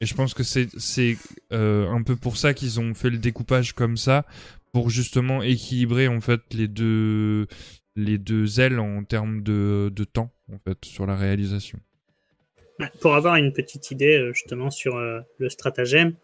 et 0.00 0.06
je 0.06 0.14
pense 0.14 0.34
que 0.34 0.44
c'est, 0.44 0.68
c'est 0.78 1.16
euh, 1.52 1.90
un 1.90 2.04
peu 2.04 2.14
pour 2.14 2.36
ça 2.36 2.54
qu'ils 2.54 2.78
ont 2.78 2.94
fait 2.94 3.10
le 3.10 3.18
découpage 3.18 3.72
comme 3.72 3.96
ça, 3.96 4.24
pour 4.72 4.88
justement 4.88 5.42
équilibrer 5.42 6.06
en 6.06 6.20
fait 6.20 6.40
les 6.52 6.68
deux, 6.68 7.48
les 7.96 8.18
deux 8.18 8.60
ailes 8.60 8.78
en 8.80 9.04
termes 9.04 9.42
de, 9.42 9.90
de 9.94 10.04
temps, 10.04 10.32
en 10.52 10.58
fait, 10.58 10.84
sur 10.84 11.06
la 11.06 11.16
réalisation. 11.16 11.78
Pour 13.00 13.14
avoir 13.14 13.36
une 13.36 13.52
petite 13.52 13.90
idée 13.92 14.18
euh, 14.18 14.32
justement 14.32 14.70
sur 14.70 14.96
euh, 14.96 15.20
le 15.38 15.48
stratagème, 15.48 16.14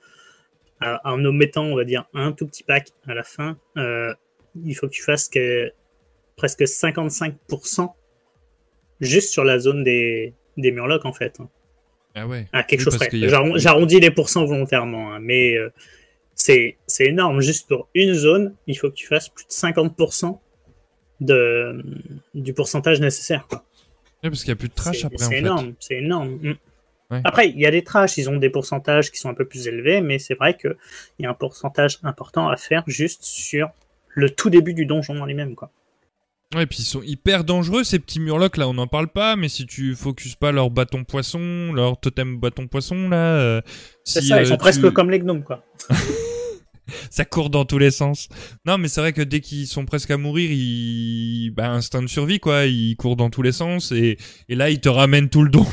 euh, 0.82 0.97
en 1.05 1.24
omettant, 1.24 1.64
on 1.64 1.76
va 1.76 1.84
dire, 1.84 2.06
un 2.12 2.32
tout 2.32 2.47
petit 2.47 2.64
pack 2.64 2.88
à 3.06 3.14
la 3.14 3.22
fin, 3.22 3.56
euh, 3.76 4.12
il 4.64 4.74
faut 4.74 4.88
que 4.88 4.92
tu 4.92 5.02
fasses 5.02 5.28
que 5.28 5.70
presque 6.36 6.62
55% 6.62 7.92
juste 9.01 9.30
sur 9.30 9.44
la 9.44 9.59
zone 9.60 9.84
des, 9.84 10.34
des 10.56 10.72
murlocs 10.72 11.05
en 11.05 11.12
fait. 11.12 11.38
hein. 11.40 11.48
Ah 12.16 12.26
ouais. 12.26 12.48
À 12.52 12.64
quelque 12.64 12.80
Oui, 12.80 12.84
chose 12.86 12.97
près. 12.97 13.09
a- 13.24 13.56
J'arrondis 13.59 14.01
les 14.01 14.10
pourcents 14.10 14.44
volontairement, 14.44 15.12
hein, 15.14 15.20
mais 15.20 15.55
c'est 16.34 16.76
énorme. 16.98 17.40
Juste 17.40 17.68
pour 17.68 17.88
une 17.94 18.14
zone, 18.14 18.56
il 18.66 18.76
faut 18.76 18.88
que 18.90 18.94
tu 18.97 19.06
fasses 19.06 19.28
plus 19.28 19.47
de 19.47 19.52
50% 19.52 20.40
de, 21.20 21.84
du 22.34 22.52
pourcentage 22.55 23.01
nécessaire. 23.01 23.47
Ouais, 23.52 23.59
parce 24.30 24.40
qu'il 24.40 24.48
y 24.51 24.52
a 24.52 24.56
plus 24.56 24.68
de 24.68 24.74
trash 24.74 25.05
après, 25.05 25.18
C'est 25.18 25.36
énorme, 25.38 25.74
c'est 25.80 25.97
énorme. 25.97 26.38
Mm. 26.42 26.55
Ouais. 27.10 27.20
Après, 27.24 27.48
il 27.48 27.59
y 27.59 27.66
a 27.66 27.70
des 27.70 27.82
trash, 27.82 28.18
ils 28.18 28.30
ont 28.30 28.36
des 28.36 28.51
pourcentages 28.51 29.10
qui 29.10 29.18
sont 29.18 29.28
un 29.28 29.34
peu 29.34 29.44
plus 29.44 29.66
élevés, 29.66 30.01
mais 30.01 30.18
c'est 30.18 30.34
vrai 30.34 30.56
qu'il 30.56 30.76
y 31.18 31.26
a 31.26 31.30
un 31.30 31.34
pourcentage 31.34 31.98
important 32.05 32.48
à 32.48 32.56
faire 32.56 32.84
juste 32.86 33.24
sur 33.24 33.68
le 34.09 34.30
tout 34.30 34.48
début 34.51 34.74
du 34.74 34.86
donjon 34.86 35.20
en 35.20 35.26
lui-même. 35.26 35.55
quoi. 35.56 35.70
Ouais, 36.55 36.64
et 36.64 36.66
puis 36.66 36.78
ils 36.80 36.84
sont 36.84 37.02
hyper 37.02 37.44
dangereux 37.44 37.84
ces 37.84 37.98
petits 38.01 38.18
murlocs 38.20 38.56
là, 38.56 38.68
on 38.68 38.74
n'en 38.74 38.86
parle 38.88 39.06
pas, 39.09 39.36
mais 39.36 39.48
si 39.48 39.66
tu 39.66 39.94
focuses 39.94 40.34
pas 40.34 40.51
leur 40.52 40.68
bâton 40.70 41.05
poisson, 41.05 41.72
leur 41.72 41.98
totem 41.98 42.38
bâton 42.38 42.66
poisson 42.66 43.09
là, 43.09 43.16
euh, 43.36 43.60
C'est 44.05 44.20
si, 44.20 44.28
ça, 44.28 44.40
ils 44.40 44.47
euh, 44.47 44.48
sont 44.48 44.55
tu- 44.56 44.59
presque 44.60 44.90
comme 44.90 45.10
les 45.10 45.20
gnomes. 45.20 45.44
quoi. 45.44 45.64
ça 47.10 47.24
court 47.24 47.50
dans 47.50 47.64
tous 47.64 47.78
les 47.78 47.90
sens. 47.90 48.28
Non, 48.66 48.78
mais 48.78 48.88
c'est 48.88 49.00
vrai 49.00 49.12
que 49.12 49.22
dès 49.22 49.40
qu'ils 49.40 49.66
sont 49.66 49.84
presque 49.84 50.10
à 50.10 50.16
mourir, 50.16 50.50
ils, 50.50 51.50
bah, 51.50 51.70
instinct 51.70 52.02
de 52.02 52.06
survie 52.08 52.40
quoi, 52.40 52.66
ils 52.66 52.96
courent 52.96 53.16
dans 53.16 53.30
tous 53.30 53.42
les 53.42 53.52
sens 53.52 53.92
et, 53.92 54.16
et 54.48 54.54
là 54.54 54.70
ils 54.70 54.80
te 54.80 54.88
ramènent 54.88 55.28
tout 55.28 55.42
le 55.42 55.50
donjon. 55.50 55.70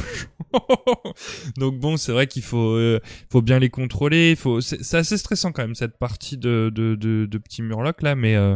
Donc 1.57 1.80
bon, 1.80 1.98
c'est 1.98 2.11
vrai 2.11 2.27
qu'il 2.27 2.44
faut, 2.44 2.76
euh, 2.76 2.99
faut 3.31 3.41
bien 3.41 3.60
les 3.60 3.69
contrôler. 3.69 4.35
Faut, 4.35 4.61
c'est 4.61 4.98
assez 4.98 5.18
stressant 5.18 5.52
quand 5.52 5.64
même 5.64 5.76
cette 5.76 5.98
partie 5.98 6.38
de, 6.38 6.72
de, 6.73 6.95
de, 6.95 7.26
de 7.26 7.38
petits 7.38 7.61
murlocs 7.61 8.02
là, 8.02 8.15
mais, 8.15 8.35
euh, 8.35 8.56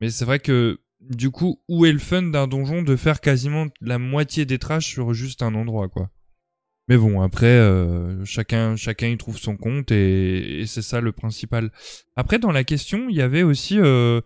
mais 0.00 0.10
c'est 0.10 0.24
vrai 0.24 0.38
que 0.38 0.80
du 1.00 1.30
coup, 1.30 1.62
où 1.68 1.86
est 1.86 1.92
le 1.92 1.98
fun 1.98 2.22
d'un 2.22 2.46
donjon 2.46 2.82
de 2.82 2.96
faire 2.96 3.20
quasiment 3.20 3.66
la 3.80 3.98
moitié 3.98 4.44
des 4.44 4.58
trash 4.58 4.86
sur 4.86 5.14
juste 5.14 5.42
un 5.42 5.54
endroit 5.54 5.88
quoi? 5.88 6.10
Mais 6.90 6.96
bon, 6.96 7.20
après, 7.20 7.46
euh, 7.46 8.24
chacun, 8.24 8.74
chacun 8.74 9.06
y 9.06 9.16
trouve 9.16 9.38
son 9.38 9.56
compte 9.56 9.92
et, 9.92 10.64
c'est 10.66 10.82
ça 10.82 11.00
le 11.00 11.12
principal. 11.12 11.70
Après, 12.16 12.40
dans 12.40 12.50
la 12.50 12.64
question, 12.64 13.06
il 13.08 13.14
y 13.14 13.22
avait 13.22 13.44
aussi, 13.44 13.78
euh, 13.78 14.20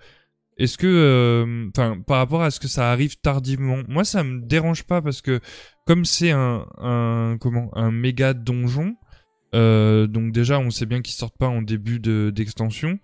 est-ce 0.57 0.79
que, 0.79 0.87
euh, 0.87 1.69
enfin, 1.69 2.01
par 2.07 2.17
rapport 2.17 2.43
à 2.43 2.51
ce 2.51 2.61
que 2.61 2.67
ça 2.67 2.91
arrive 2.91 3.19
tardivement, 3.21 3.83
moi 3.87 4.03
ça 4.07 4.25
me 4.25 4.41
dérange 4.41 4.85
pas 4.85 5.03
parce 5.03 5.21
que 5.21 5.41
comme 5.87 6.07
c'est 6.07 6.31
un, 6.31 7.37
comment, 7.39 7.69
un 7.77 7.91
méga 7.91 8.33
donjon, 8.33 8.97
donc 9.53 10.33
déjà 10.33 10.59
on 10.59 10.71
sait 10.71 10.87
bien 10.87 11.03
qu'ils 11.03 11.17
sortent 11.17 11.37
pas 11.37 11.49
en 11.49 11.61
début 11.61 12.01
de 12.01 12.33
d'extension. 12.35 12.99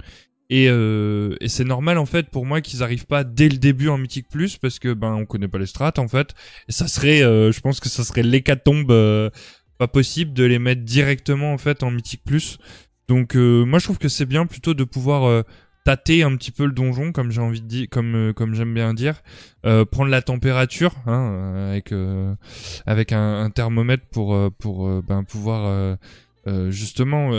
Et, 0.50 0.68
euh, 0.68 1.36
et 1.40 1.48
c'est 1.48 1.64
normal 1.64 1.96
en 1.96 2.06
fait 2.06 2.28
pour 2.28 2.44
moi 2.44 2.60
qu'ils 2.60 2.82
arrivent 2.82 3.06
pas 3.06 3.24
dès 3.24 3.48
le 3.48 3.56
début 3.56 3.88
en 3.88 3.96
Mythic 3.96 4.28
Plus 4.28 4.58
parce 4.58 4.78
que 4.78 4.92
ben 4.92 5.14
on 5.14 5.24
connaît 5.24 5.48
pas 5.48 5.58
les 5.58 5.66
strats 5.66 5.94
en 5.96 6.08
fait. 6.08 6.34
Et 6.68 6.72
ça 6.72 6.88
serait 6.88 7.22
euh, 7.22 7.52
je 7.52 7.60
pense 7.60 7.80
que 7.80 7.88
ça 7.88 8.02
serait 8.04 8.24
l'hécatombe 8.24 8.90
euh, 8.90 9.30
pas 9.78 9.88
possible 9.88 10.34
de 10.34 10.44
les 10.44 10.58
mettre 10.58 10.82
directement 10.82 11.54
en 11.54 11.58
fait 11.58 11.82
en 11.82 11.90
Mythic 11.90 12.22
Plus. 12.24 12.58
Donc 13.10 13.34
euh, 13.34 13.64
moi 13.64 13.80
je 13.80 13.86
trouve 13.86 13.98
que 13.98 14.08
c'est 14.08 14.24
bien 14.24 14.46
plutôt 14.46 14.74
de 14.74 14.84
pouvoir 14.84 15.24
euh, 15.24 15.42
tâter 15.84 16.22
un 16.22 16.36
petit 16.36 16.52
peu 16.52 16.66
le 16.66 16.72
donjon, 16.72 17.10
comme 17.10 17.32
j'ai 17.32 17.40
envie 17.40 17.60
de 17.60 17.66
dire, 17.66 17.86
comme 17.90 18.14
euh, 18.14 18.32
comme 18.32 18.54
j'aime 18.54 18.72
bien 18.72 18.94
dire, 18.94 19.22
prendre 19.62 20.10
la 20.10 20.22
température 20.22 20.94
hein, 21.06 21.70
avec 21.70 21.92
avec 22.86 23.12
un, 23.12 23.44
un, 23.44 23.50
thermomètre 23.50 24.06
pour 24.12 24.36
pour 24.58 25.02
ben, 25.02 25.24
pouvoir 25.24 25.96
justement 26.68 27.32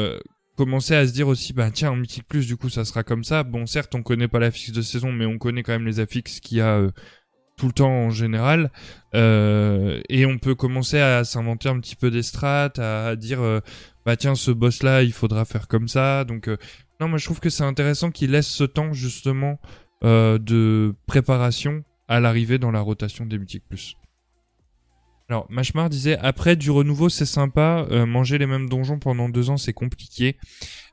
commencer 0.57 0.95
à 0.95 1.07
se 1.07 1.13
dire 1.13 1.27
aussi 1.27 1.53
bah 1.53 1.71
tiens 1.71 1.91
en 1.91 1.95
mythique 1.95 2.27
plus 2.27 2.45
du 2.45 2.57
coup 2.57 2.69
ça 2.69 2.85
sera 2.85 3.03
comme 3.03 3.23
ça 3.23 3.43
bon 3.43 3.65
certes 3.65 3.95
on 3.95 4.03
connaît 4.03 4.27
pas 4.27 4.39
la 4.39 4.51
fixe 4.51 4.71
de 4.71 4.81
saison 4.81 5.11
mais 5.11 5.25
on 5.25 5.37
connaît 5.37 5.63
quand 5.63 5.71
même 5.71 5.87
les 5.87 5.99
affixes 5.99 6.39
qu'il 6.39 6.57
y 6.57 6.61
a 6.61 6.81
tout 7.61 7.67
le 7.67 7.73
temps 7.73 7.91
en 7.91 8.09
général. 8.09 8.71
Euh, 9.13 10.01
et 10.09 10.25
on 10.25 10.39
peut 10.39 10.55
commencer 10.55 10.99
à 10.99 11.23
s'inventer 11.23 11.69
un 11.69 11.79
petit 11.79 11.95
peu 11.95 12.09
des 12.09 12.23
strats, 12.23 12.71
à, 12.77 13.15
dire 13.15 13.39
euh, 13.39 13.59
bah 14.03 14.17
tiens 14.17 14.33
ce 14.33 14.49
boss 14.49 14.81
là 14.81 15.03
il 15.03 15.13
faudra 15.13 15.45
faire 15.45 15.67
comme 15.67 15.87
ça. 15.87 16.23
Donc 16.23 16.47
euh, 16.47 16.57
non 16.99 17.07
moi 17.07 17.19
je 17.19 17.25
trouve 17.25 17.39
que 17.39 17.51
c'est 17.51 17.63
intéressant 17.63 18.09
qu'il 18.09 18.31
laisse 18.31 18.47
ce 18.47 18.63
temps 18.63 18.93
justement 18.93 19.59
de 20.03 20.95
préparation 21.05 21.83
à 22.07 22.19
l'arrivée 22.19 22.57
dans 22.57 22.71
la 22.71 22.81
rotation 22.81 23.27
des 23.27 23.37
mythiques 23.37 23.65
plus. 23.69 23.95
Alors, 25.31 25.47
Machmar 25.49 25.89
disait 25.89 26.17
après 26.17 26.57
du 26.57 26.71
renouveau 26.71 27.07
c'est 27.07 27.25
sympa, 27.25 27.87
manger 28.05 28.37
les 28.37 28.47
mêmes 28.47 28.67
donjons 28.67 28.99
pendant 28.99 29.29
deux 29.29 29.49
ans 29.49 29.55
c'est 29.55 29.71
compliqué. 29.71 30.35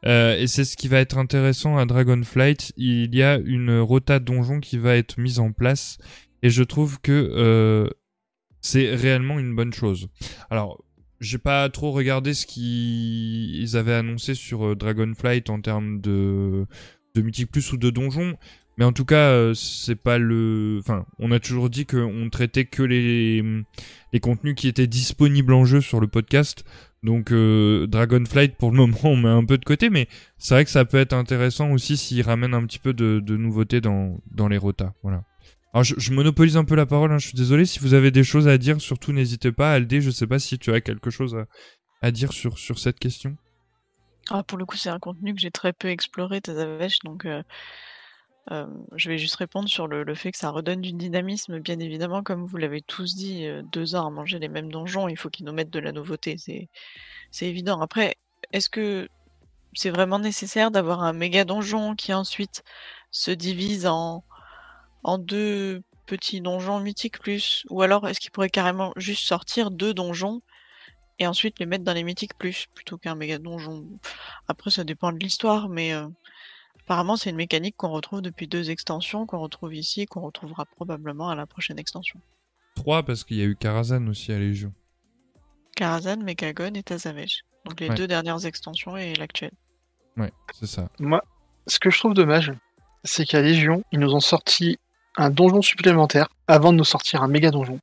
et 0.05 0.45
c'est 0.47 0.65
ce 0.65 0.77
qui 0.77 0.87
va 0.87 1.01
être 1.01 1.19
intéressant 1.19 1.77
à 1.77 1.87
Dragonflight. 1.87 2.73
Il 2.77 3.13
y 3.17 3.25
a 3.25 3.39
une 3.39 3.81
rota 3.81 4.21
donjon 4.21 4.61
qui 4.61 4.79
va 4.79 4.95
être 4.95 5.19
mise 5.19 5.41
en 5.41 5.51
place 5.51 5.99
et 6.43 6.51
je 6.51 6.63
trouve 6.63 7.01
que 7.01 7.13
euh, 7.13 7.89
c'est 8.61 8.95
réellement 8.95 9.39
une 9.39 9.55
bonne 9.55 9.73
chose. 9.73 10.09
Alors, 10.51 10.85
j'ai 11.21 11.39
pas 11.39 11.69
trop 11.69 11.91
regardé 11.91 12.35
ce 12.35 12.47
qu'ils 12.47 13.77
avaient 13.77 13.95
annoncé 13.95 14.35
sur 14.35 14.69
euh, 14.69 14.77
Dragonflight 14.77 15.51
en 15.51 15.61
termes 15.61 16.01
de, 16.01 16.67
de 17.15 17.23
Mythic 17.23 17.51
Plus 17.51 17.73
ou 17.73 17.77
de 17.77 17.91
donjon. 17.91 18.37
Mais 18.79 18.85
en 18.85 18.93
tout 18.93 19.05
cas, 19.05 19.31
euh, 19.31 19.55
c'est 19.55 19.97
pas 19.97 20.17
le. 20.19 20.79
Enfin, 20.81 21.05
on 21.19 21.31
a 21.33 21.41
toujours 21.41 21.69
dit 21.69 21.85
qu'on 21.85 22.29
traitait 22.31 22.65
que 22.65 22.83
les, 22.83 23.45
les 24.13 24.21
contenus 24.21 24.55
qui 24.55 24.69
étaient 24.69 24.87
disponibles 24.87 25.53
en 25.53 25.65
jeu 25.65 25.81
sur 25.81 26.01
le 26.01 26.07
podcast. 26.07 26.65
Donc 27.03 27.33
Dragonflight, 27.33 28.57
pour 28.57 28.71
le 28.71 28.77
moment, 28.79 28.99
on 29.05 29.17
met 29.17 29.29
un 29.29 29.45
peu 29.45 29.59
de 29.59 29.65
côté, 29.65 29.91
mais 29.91 30.09
c'est 30.39 30.55
vrai 30.55 30.65
que 30.65 30.71
ça 30.71 30.85
peut 30.85 30.99
être 30.99 31.13
intéressant 31.13 31.71
aussi 31.73 31.97
s'ils 31.97 32.23
ramènent 32.23 32.55
un 32.55 32.65
petit 32.65 32.79
peu 32.79 32.95
de, 32.95 33.21
de 33.21 33.37
nouveautés 33.37 33.81
dans, 33.81 34.19
dans 34.31 34.49
les 34.49 34.59
rotas. 34.59 34.93
Voilà. 35.03 35.25
Alors 35.75 35.85
je, 35.85 36.13
monopolise 36.13 36.57
un 36.57 36.65
peu 36.65 36.75
la 36.75 36.87
parole, 36.87 37.13
hein, 37.13 37.19
je 37.19 37.27
suis 37.29 37.37
désolé. 37.37 37.67
Si 37.67 37.79
vous 37.79 37.95
avez 37.95 38.11
des 38.11 38.25
choses 38.25 38.49
à 38.49 38.57
dire, 38.57 38.81
surtout 38.81 39.13
n'hésitez 39.13 39.53
pas. 39.53 39.73
Aldé, 39.73 40.01
je 40.01 40.11
sais 40.11 40.27
pas 40.27 40.39
si 40.39 40.59
tu 40.59 40.73
as 40.73 40.81
quelque 40.81 41.11
chose 41.11 41.37
à, 42.01 42.11
dire 42.11 42.33
sur, 42.33 42.59
sur 42.59 42.79
cette 42.79 42.99
question. 42.99 43.37
Ah, 44.31 44.43
pour 44.43 44.59
le 44.59 44.65
coup, 44.65 44.77
c'est 44.77 44.89
un 44.89 44.99
contenu 44.99 45.35
que 45.35 45.41
j'ai 45.41 45.51
très 45.51 45.73
peu 45.73 45.89
exploré, 45.89 46.41
Tazavesh, 46.41 47.01
donc 47.05 47.27
euh, 47.27 47.43
je 48.51 49.09
vais 49.09 49.19
juste 49.19 49.37
répondre 49.37 49.69
sur 49.69 49.87
le, 49.87 50.15
fait 50.15 50.33
que 50.33 50.39
ça 50.39 50.51
redonne 50.51 50.81
du 50.81 50.93
dynamisme. 50.93 51.59
Bien 51.61 51.79
évidemment, 51.79 52.23
comme 52.23 52.47
vous 52.47 52.57
l'avez 52.57 52.81
tous 52.81 53.15
dit, 53.15 53.47
deux 53.73 53.95
ans 53.95 54.07
à 54.07 54.11
manger 54.11 54.39
les 54.39 54.49
mêmes 54.49 54.71
donjons, 54.71 55.09
il 55.09 55.17
faut 55.17 55.29
qu'ils 55.29 55.47
nous 55.47 55.53
mettent 55.53 55.71
de 55.71 55.81
la 55.81 55.93
nouveauté, 55.93 56.37
c'est 56.39 57.47
évident. 57.47 57.81
Après, 57.81 58.17
est-ce 58.53 58.71
que 58.71 59.09
c'est 59.75 59.91
vraiment 59.91 60.19
nécessaire 60.19 60.71
d'avoir 60.71 61.03
un 61.03 61.13
méga 61.13 61.45
donjon 61.45 61.95
qui 61.95 62.15
ensuite 62.15 62.63
se 63.11 63.31
divise 63.31 63.87
en 63.87 64.23
deux 65.19 65.83
petits 66.09 66.41
donjons 66.41 66.81
mythiques 66.81 67.21
plus? 67.21 67.65
Ou 67.71 67.83
alors 67.83 68.09
est-ce 68.09 68.19
qu'il 68.19 68.33
pourrait 68.33 68.51
carrément 68.51 68.93
juste 68.97 69.25
sortir 69.25 69.71
deux 69.71 69.95
donjons 69.95 70.41
et 71.21 71.27
ensuite 71.27 71.59
les 71.61 71.67
mettre 71.67 71.85
dans 71.85 71.93
les 71.93 72.05
mythiques 72.05 72.37
plus 72.39 72.67
plutôt 72.75 72.99
qu'un 72.99 73.15
méga 73.15 73.39
donjon? 73.39 73.87
Après 74.49 74.71
ça 74.71 74.83
dépend 74.83 75.13
de 75.13 75.19
l'histoire, 75.19 75.69
mais 75.69 75.93
apparemment 76.89 77.19
c'est 77.19 77.29
une 77.29 77.37
mécanique 77.37 77.77
qu'on 77.77 77.91
retrouve 77.91 78.23
depuis 78.23 78.49
deux 78.49 78.71
extensions, 78.71 79.27
qu'on 79.27 79.41
retrouve 79.41 79.75
ici 79.75 80.01
et 80.01 80.07
qu'on 80.07 80.23
retrouvera 80.23 80.65
probablement 80.65 81.29
à 81.29 81.35
la 81.35 81.45
prochaine 81.45 81.79
extension. 81.79 82.19
Trois 82.77 83.03
parce 83.03 83.25
qu'il 83.25 83.37
y 83.37 83.43
a 83.43 83.45
eu 83.45 83.57
Karazhan 83.57 84.07
aussi 84.07 84.33
à 84.33 84.39
Légion. 84.39 84.73
Karazhan, 85.77 86.17
Mechagon 86.23 86.73
et 86.75 86.83
Tazavesh. 86.83 87.45
Donc 87.67 87.79
les 87.81 87.91
deux 87.91 88.07
dernières 88.07 88.47
extensions 88.47 88.97
et 88.97 89.13
l'actuelle. 89.17 89.53
Ouais, 90.17 90.33
c'est 90.59 90.67
ça. 90.67 90.89
Moi, 90.99 91.23
ce 91.67 91.79
que 91.79 91.91
je 91.91 91.99
trouve 91.99 92.15
dommage, 92.15 92.55
c'est 93.05 93.27
qu'à 93.27 93.43
Légion, 93.43 93.85
ils 93.93 94.01
nous 94.01 94.15
ont 94.15 94.21
sorti 94.21 94.79
un 95.19 95.29
donjon 95.29 95.61
supplémentaire 95.61 96.29
avant 96.47 96.73
de 96.73 96.79
nous 96.79 96.85
sortir 96.85 97.23
un 97.23 97.29
méga 97.29 97.51
donjon. 97.51 97.81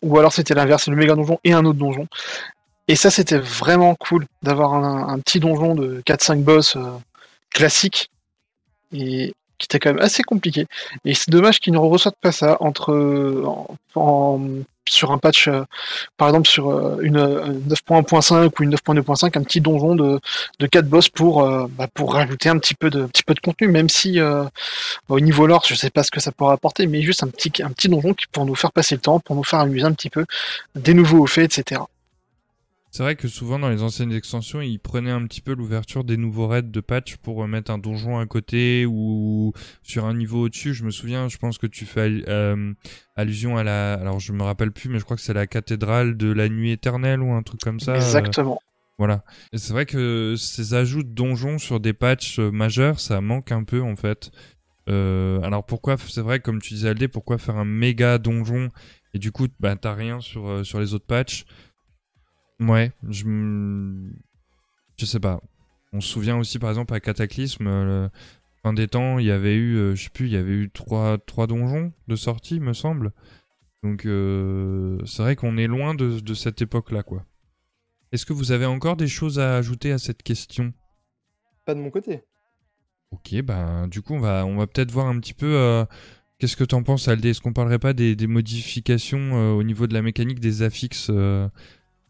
Ou 0.00 0.18
alors 0.18 0.32
c'était 0.32 0.54
l'inverse, 0.54 0.88
le 0.88 0.96
méga 0.96 1.14
donjon 1.14 1.38
et 1.44 1.52
un 1.52 1.66
autre 1.66 1.78
donjon. 1.78 2.06
Et 2.88 2.96
ça, 2.96 3.10
c'était 3.10 3.38
vraiment 3.38 3.94
cool 3.96 4.24
d'avoir 4.42 4.72
un, 4.72 5.18
petit 5.18 5.40
donjon 5.40 5.74
de 5.74 6.00
4-5 6.06 6.42
boss 6.42 6.76
euh, 6.76 6.92
classique. 7.50 8.08
Et 8.92 9.32
qui 9.58 9.64
était 9.66 9.78
quand 9.78 9.94
même 9.94 10.02
assez 10.04 10.22
compliqué. 10.22 10.66
Et 11.04 11.14
c'est 11.14 11.30
dommage 11.30 11.60
qu'ils 11.60 11.72
ne 11.72 11.78
ressortent 11.78 12.20
pas 12.20 12.32
ça 12.32 12.58
entre 12.60 12.92
en, 13.94 14.62
sur 14.88 15.12
un 15.12 15.18
patch, 15.18 15.48
euh, 15.48 15.64
par 16.16 16.28
exemple 16.28 16.48
sur 16.48 16.70
euh, 16.70 16.98
une 17.02 17.18
9.1.5 17.18 18.50
ou 18.58 18.62
une 18.62 18.74
9.2.5, 18.74 19.38
un 19.38 19.42
petit 19.42 19.60
donjon 19.60 19.94
de, 19.94 20.20
de 20.58 20.66
4 20.66 20.86
boss 20.88 21.08
pour, 21.08 21.42
euh, 21.42 21.66
bah, 21.70 21.88
pour 21.92 22.14
rajouter 22.14 22.48
un 22.48 22.58
petit 22.58 22.74
peu 22.74 22.90
de, 22.90 23.06
petit 23.06 23.22
peu 23.22 23.34
de 23.34 23.40
contenu, 23.40 23.68
même 23.68 23.88
si 23.88 24.20
au 25.08 25.20
niveau 25.20 25.46
lore, 25.46 25.64
je 25.66 25.74
sais 25.74 25.90
pas 25.90 26.02
ce 26.02 26.10
que 26.10 26.20
ça 26.20 26.32
pourra 26.32 26.52
apporter, 26.52 26.86
mais 26.86 27.02
juste 27.02 27.22
un 27.22 27.28
petit, 27.28 27.62
un 27.62 27.70
petit 27.70 27.88
donjon 27.88 28.14
qui 28.14 28.26
pour 28.26 28.46
nous 28.46 28.54
faire 28.54 28.72
passer 28.72 28.94
le 28.94 29.00
temps, 29.00 29.20
pour 29.20 29.36
nous 29.36 29.44
faire 29.44 29.60
amuser 29.60 29.84
un 29.84 29.92
petit 29.92 30.10
peu, 30.10 30.24
des 30.74 30.94
nouveaux 30.94 31.26
faits, 31.26 31.58
etc. 31.58 31.82
C'est 32.92 33.02
vrai 33.02 33.16
que 33.16 33.28
souvent 33.28 33.58
dans 33.58 33.68
les 33.68 33.82
anciennes 33.82 34.12
extensions, 34.12 34.62
ils 34.62 34.78
prenaient 34.78 35.10
un 35.10 35.26
petit 35.26 35.42
peu 35.42 35.54
l'ouverture 35.54 36.02
des 36.02 36.16
nouveaux 36.16 36.46
raids 36.46 36.62
de 36.62 36.80
patch 36.80 37.16
pour 37.16 37.46
mettre 37.46 37.70
un 37.70 37.76
donjon 37.76 38.18
à 38.18 38.24
côté 38.26 38.86
ou 38.86 39.52
sur 39.82 40.06
un 40.06 40.14
niveau 40.14 40.44
au-dessus. 40.44 40.72
Je 40.72 40.82
me 40.84 40.90
souviens, 40.90 41.28
je 41.28 41.36
pense 41.36 41.58
que 41.58 41.66
tu 41.66 41.84
fais 41.84 42.24
euh, 42.26 42.72
allusion 43.14 43.58
à 43.58 43.64
la... 43.64 43.94
Alors 43.94 44.18
je 44.18 44.32
me 44.32 44.42
rappelle 44.42 44.72
plus, 44.72 44.88
mais 44.88 44.98
je 44.98 45.04
crois 45.04 45.16
que 45.16 45.22
c'est 45.22 45.34
la 45.34 45.46
cathédrale 45.46 46.16
de 46.16 46.32
la 46.32 46.48
nuit 46.48 46.70
éternelle 46.70 47.20
ou 47.20 47.32
un 47.32 47.42
truc 47.42 47.60
comme 47.60 47.80
ça. 47.80 47.96
Exactement. 47.96 48.58
voilà. 48.98 49.24
Et 49.52 49.58
c'est 49.58 49.74
vrai 49.74 49.84
que 49.84 50.34
ces 50.38 50.72
ajouts 50.72 51.02
de 51.02 51.10
donjons 51.12 51.58
sur 51.58 51.80
des 51.80 51.92
patchs 51.92 52.38
euh, 52.38 52.50
majeurs, 52.50 52.98
ça 52.98 53.20
manque 53.20 53.52
un 53.52 53.64
peu 53.64 53.82
en 53.82 53.96
fait. 53.96 54.30
Euh, 54.88 55.40
alors 55.42 55.66
pourquoi, 55.66 55.96
c'est 55.98 56.22
vrai, 56.22 56.40
comme 56.40 56.62
tu 56.62 56.72
disais 56.72 56.90
Aldé, 56.90 57.08
pourquoi 57.08 57.36
faire 57.36 57.56
un 57.56 57.64
méga 57.66 58.16
donjon 58.16 58.70
et 59.12 59.18
du 59.18 59.32
coup, 59.32 59.48
bah, 59.60 59.76
t'as 59.76 59.94
rien 59.94 60.20
sur, 60.20 60.64
sur 60.64 60.78
les 60.80 60.94
autres 60.94 61.06
patchs? 61.06 61.44
Ouais, 62.60 62.92
je 63.08 63.24
je 64.98 65.04
sais 65.04 65.20
pas. 65.20 65.42
On 65.92 66.00
se 66.00 66.08
souvient 66.08 66.38
aussi 66.38 66.58
par 66.58 66.70
exemple 66.70 66.94
à 66.94 67.00
Cataclysme, 67.00 67.66
euh, 67.66 68.08
fin 68.62 68.72
des 68.72 68.88
temps, 68.88 69.18
il 69.18 69.26
y 69.26 69.30
avait 69.30 69.54
eu, 69.54 69.76
euh, 69.76 69.94
je 69.94 70.04
sais 70.04 70.10
plus, 70.10 70.26
il 70.26 70.32
y 70.32 70.36
avait 70.36 70.54
eu 70.54 70.70
trois, 70.70 71.18
trois 71.18 71.46
donjons 71.46 71.92
de 72.08 72.16
sortie, 72.16 72.60
me 72.60 72.72
semble. 72.72 73.12
Donc 73.82 74.06
euh, 74.06 74.98
c'est 75.04 75.22
vrai 75.22 75.36
qu'on 75.36 75.58
est 75.58 75.66
loin 75.66 75.94
de, 75.94 76.20
de 76.20 76.34
cette 76.34 76.62
époque-là, 76.62 77.02
quoi. 77.02 77.24
Est-ce 78.12 78.24
que 78.24 78.32
vous 78.32 78.52
avez 78.52 78.66
encore 78.66 78.96
des 78.96 79.08
choses 79.08 79.38
à 79.38 79.56
ajouter 79.56 79.92
à 79.92 79.98
cette 79.98 80.22
question? 80.22 80.72
Pas 81.66 81.74
de 81.74 81.80
mon 81.80 81.90
côté. 81.90 82.22
Ok, 83.10 83.34
ben 83.42 83.86
du 83.88 84.00
coup 84.02 84.14
on 84.14 84.20
va, 84.20 84.46
on 84.46 84.56
va 84.56 84.66
peut-être 84.66 84.90
voir 84.90 85.06
un 85.06 85.20
petit 85.20 85.34
peu. 85.34 85.84
Qu'est-ce 86.38 86.56
que 86.56 86.64
t'en 86.64 86.82
penses, 86.82 87.08
Aldé? 87.08 87.30
Est-ce 87.30 87.40
qu'on 87.40 87.52
parlerait 87.54 87.78
pas 87.78 87.94
des, 87.94 88.14
des 88.14 88.26
modifications 88.26 89.56
au 89.56 89.62
niveau 89.62 89.86
de 89.86 89.94
la 89.94 90.02
mécanique 90.02 90.38
des 90.40 90.62
affixes 90.62 91.08
euh, 91.10 91.48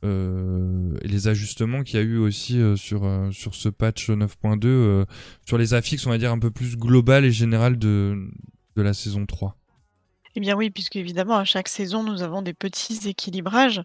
et 0.03 1.09
les 1.09 1.29
ajustements 1.29 1.83
qu'il 1.83 1.99
y 1.99 2.03
a 2.03 2.05
eu 2.05 2.19
aussi 2.19 2.61
euh, 2.61 2.77
sur 2.77 3.05
euh, 3.05 3.31
sur 3.31 3.55
ce 3.55 3.69
patch 3.69 4.11
9.2 4.11 5.05
sur 5.45 5.59
les 5.59 5.75
affixes 5.75 6.07
on 6.07 6.11
va 6.11 6.19
dire 6.19 6.33
un 6.33 6.39
peu 6.39 6.51
plus 6.51 6.77
global 6.77 7.25
et 7.25 7.33
général 7.33 7.79
de 7.79 8.29
de 8.77 8.83
la 8.83 8.93
saison 8.93 9.25
3. 9.25 9.57
Eh 10.35 10.41
bien 10.41 10.55
oui, 10.55 10.69
puisque 10.69 10.97
évidemment 10.97 11.37
à 11.37 11.45
chaque 11.45 11.69
saison 11.69 12.03
nous 12.03 12.23
avons 12.23 12.43
des 12.43 12.53
petits 12.53 13.09
équilibrages 13.09 13.83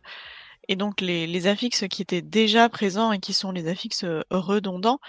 et 0.67 0.75
donc 0.75 0.99
les, 0.99 1.27
les 1.27 1.47
affixes 1.47 1.85
qui 1.89 2.01
étaient 2.01 2.21
déjà 2.21 2.67
présents 2.67 3.13
et 3.13 3.19
qui 3.19 3.33
sont 3.33 3.51
les 3.51 3.67
affixes 3.67 4.05
redondants 4.29 4.99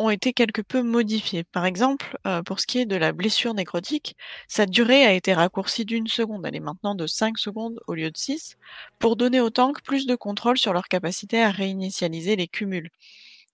ont 0.00 0.08
été 0.10 0.32
quelque 0.32 0.62
peu 0.62 0.82
modifiés. 0.82 1.44
Par 1.44 1.66
exemple, 1.66 2.18
euh, 2.26 2.42
pour 2.42 2.58
ce 2.58 2.66
qui 2.66 2.78
est 2.78 2.86
de 2.86 2.96
la 2.96 3.12
blessure 3.12 3.52
nécrotique, 3.52 4.16
sa 4.48 4.64
durée 4.64 5.04
a 5.04 5.12
été 5.12 5.34
raccourcie 5.34 5.84
d'une 5.84 6.06
seconde. 6.06 6.46
Elle 6.46 6.56
est 6.56 6.60
maintenant 6.60 6.94
de 6.94 7.06
5 7.06 7.38
secondes 7.38 7.80
au 7.86 7.94
lieu 7.94 8.10
de 8.10 8.16
6, 8.16 8.56
pour 8.98 9.16
donner 9.16 9.40
aux 9.40 9.50
tanks 9.50 9.82
plus 9.82 10.06
de 10.06 10.14
contrôle 10.16 10.56
sur 10.56 10.72
leur 10.72 10.88
capacité 10.88 11.42
à 11.42 11.50
réinitialiser 11.50 12.34
les 12.34 12.48
cumuls. 12.48 12.90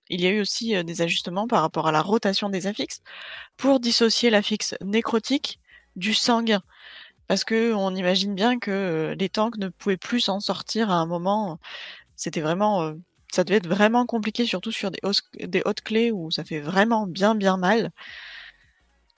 Il 0.09 0.21
y 0.21 0.27
a 0.29 0.31
eu 0.31 0.41
aussi 0.41 0.77
euh, 0.77 0.85
des 0.85 1.03
ajustements 1.03 1.49
par 1.49 1.63
rapport 1.63 1.89
à 1.89 1.93
la 1.93 2.01
rotation 2.01 2.49
des 2.49 2.69
affixes 2.69 3.03
pour 3.57 3.81
dissocier 3.81 4.31
l'affixe 4.31 4.77
nécrotique 4.83 5.59
du 5.97 6.15
sanguin. 6.15 6.63
Parce 7.29 7.45
que 7.45 7.75
on 7.75 7.95
imagine 7.97 8.35
bien 8.37 8.59
que 8.61 8.71
euh, 8.71 9.15
les 9.17 9.29
tanks 9.31 9.59
ne 9.59 9.69
pouvaient 9.69 9.97
plus 9.97 10.21
s'en 10.21 10.41
sortir 10.41 10.91
à 10.93 10.95
un 10.95 11.07
moment. 11.07 11.59
C'était 12.17 12.41
vraiment 12.41 12.95
ça 13.33 13.45
devait 13.45 13.59
être 13.59 13.69
vraiment 13.69 14.07
compliqué, 14.07 14.47
surtout 14.47 14.73
sur 14.73 14.91
des, 14.91 15.01
hautes 15.65 15.81
clés 15.83 16.11
où 16.13 16.31
ça 16.31 16.45
fait 16.45 16.61
vraiment 16.61 17.07
bien 17.07 17.35
bien 17.35 17.57
mal. 17.57 17.91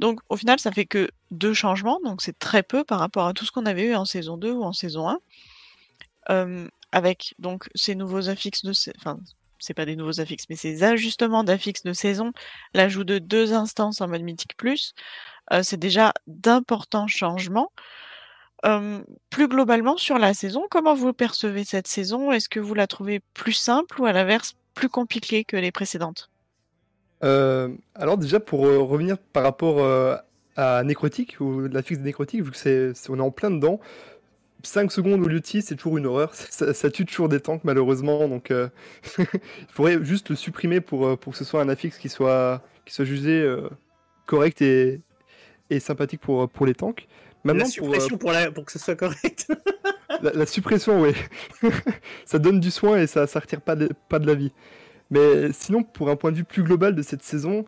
Donc 0.01 0.21
au 0.29 0.37
final, 0.37 0.59
ça 0.61 0.73
fait 0.73 0.87
que 0.87 1.11
deux 1.31 1.55
changements, 1.55 2.01
donc 2.05 2.23
c'est 2.23 2.39
très 2.39 2.63
peu 2.63 2.85
par 2.85 3.01
rapport 3.01 3.27
à 3.27 3.35
tout 3.35 3.45
ce 3.45 3.53
qu'on 3.53 3.67
avait 3.67 3.85
eu 3.85 3.95
en 3.95 4.05
saison 4.05 4.37
2 4.37 4.53
ou 4.53 4.63
en 4.65 4.73
saison 4.73 5.09
1. 6.29 6.69
avec 6.93 7.35
donc 7.39 7.69
ces 7.75 7.95
nouveaux 7.95 8.29
affixes 8.29 8.65
de 8.65 8.73
enfin 8.97 9.19
c'est 9.59 9.75
pas 9.75 9.85
des 9.85 9.97
nouveaux 9.97 10.21
affixes, 10.21 10.47
mais 10.49 10.57
ces 10.57 10.83
ajustements 10.83 11.45
d'affixes 11.45 11.83
de 11.83 11.93
saison, 11.93 12.33
l'ajout 12.75 13.05
de 13.05 13.19
deux 13.19 13.53
instances 13.53 14.01
en 14.01 14.09
mode 14.09 14.23
mythique 14.23 14.57
plus, 14.57 14.95
euh, 15.53 15.63
c'est 15.63 15.77
déjà 15.77 16.13
d'importants 16.27 17.09
changements. 17.09 17.73
Plus 19.31 19.49
globalement 19.49 19.97
sur 19.97 20.19
la 20.19 20.35
saison, 20.35 20.65
comment 20.71 20.95
vous 20.95 21.13
percevez 21.13 21.65
cette 21.65 21.87
saison? 21.87 22.33
Est-ce 22.33 22.49
que 22.49 22.61
vous 22.61 22.75
la 22.75 22.87
trouvez 22.87 23.21
plus 23.35 23.53
simple 23.53 24.01
ou 24.01 24.07
à 24.07 24.13
l'inverse 24.13 24.55
plus 24.75 24.89
compliquée 24.89 25.45
que 25.45 25.57
les 25.57 25.73
précédentes? 25.73 26.31
Alors 27.21 28.17
déjà 28.17 28.41
pour 28.41 28.61
revenir 28.61 29.19
par 29.19 29.43
rapport 29.43 29.85
à 30.57 30.83
Nécrotique 30.85 31.41
ou 31.41 31.69
l'affixe 31.69 32.01
de 32.01 32.05
Nécrotique, 32.05 32.43
vu 32.43 32.51
que 32.51 32.57
c'est 32.57 32.93
on 33.11 33.19
est 33.19 33.23
en 33.23 33.31
plein 33.31 33.51
dedans, 33.51 33.81
5 34.65 34.91
secondes 34.91 35.23
au 35.25 35.29
lieu 35.29 35.41
de 35.41 35.47
6, 35.47 35.63
c'est 35.63 35.77
toujours 35.77 35.99
une 35.99 36.07
horreur. 36.07 36.35
Ça, 36.35 36.91
tue 36.91 37.05
toujours 37.07 37.29
des 37.29 37.41
tanks 37.41 37.63
malheureusement, 37.65 38.29
donc 38.29 38.53
il 39.19 39.27
faudrait 39.69 40.05
juste 40.05 40.31
le 40.31 40.37
supprimer 40.37 40.81
pour, 40.81 41.19
pour 41.19 41.33
que 41.33 41.39
ce 41.39 41.45
soit 41.45 41.61
un 41.61 41.69
affixe 41.69 41.99
qui 41.99 42.09
soit, 42.09 42.63
qui 42.85 42.95
soit 42.95 43.05
jugé 43.05 43.57
correct 44.27 44.63
et, 44.63 45.01
et 45.71 45.81
sympathique 45.81 46.21
pour, 46.21 46.49
pour 46.49 46.67
les 46.67 46.75
tanks. 46.75 47.09
La 47.55 47.65
pour, 47.65 47.69
euh, 47.69 47.71
suppression 47.71 48.19
pour, 48.19 48.33
la, 48.33 48.51
pour 48.51 48.65
que 48.65 48.73
ce 48.73 48.79
soit 48.79 48.97
correct. 48.97 49.47
la, 50.23 50.33
la 50.33 50.47
suppression, 50.47 51.01
oui. 51.01 51.13
ça 52.25 52.39
donne 52.39 52.61
du 52.61 52.71
soin 52.71 52.99
et 52.99 53.07
ça 53.07 53.23
ne 53.23 53.41
retire 53.41 53.61
pas 53.61 53.77
de, 53.77 53.91
pas 54.09 54.19
de 54.19 54.27
la 54.27 54.35
vie. 54.35 54.53
Mais 55.11 55.53
sinon, 55.53 55.83
pour 55.83 56.11
un 56.11 56.17
point 56.17 56.33
de 56.33 56.37
vue 56.37 56.45
plus 56.45 56.63
global 56.63 56.95
de 56.95 57.03
cette 57.03 57.23
saison, 57.23 57.65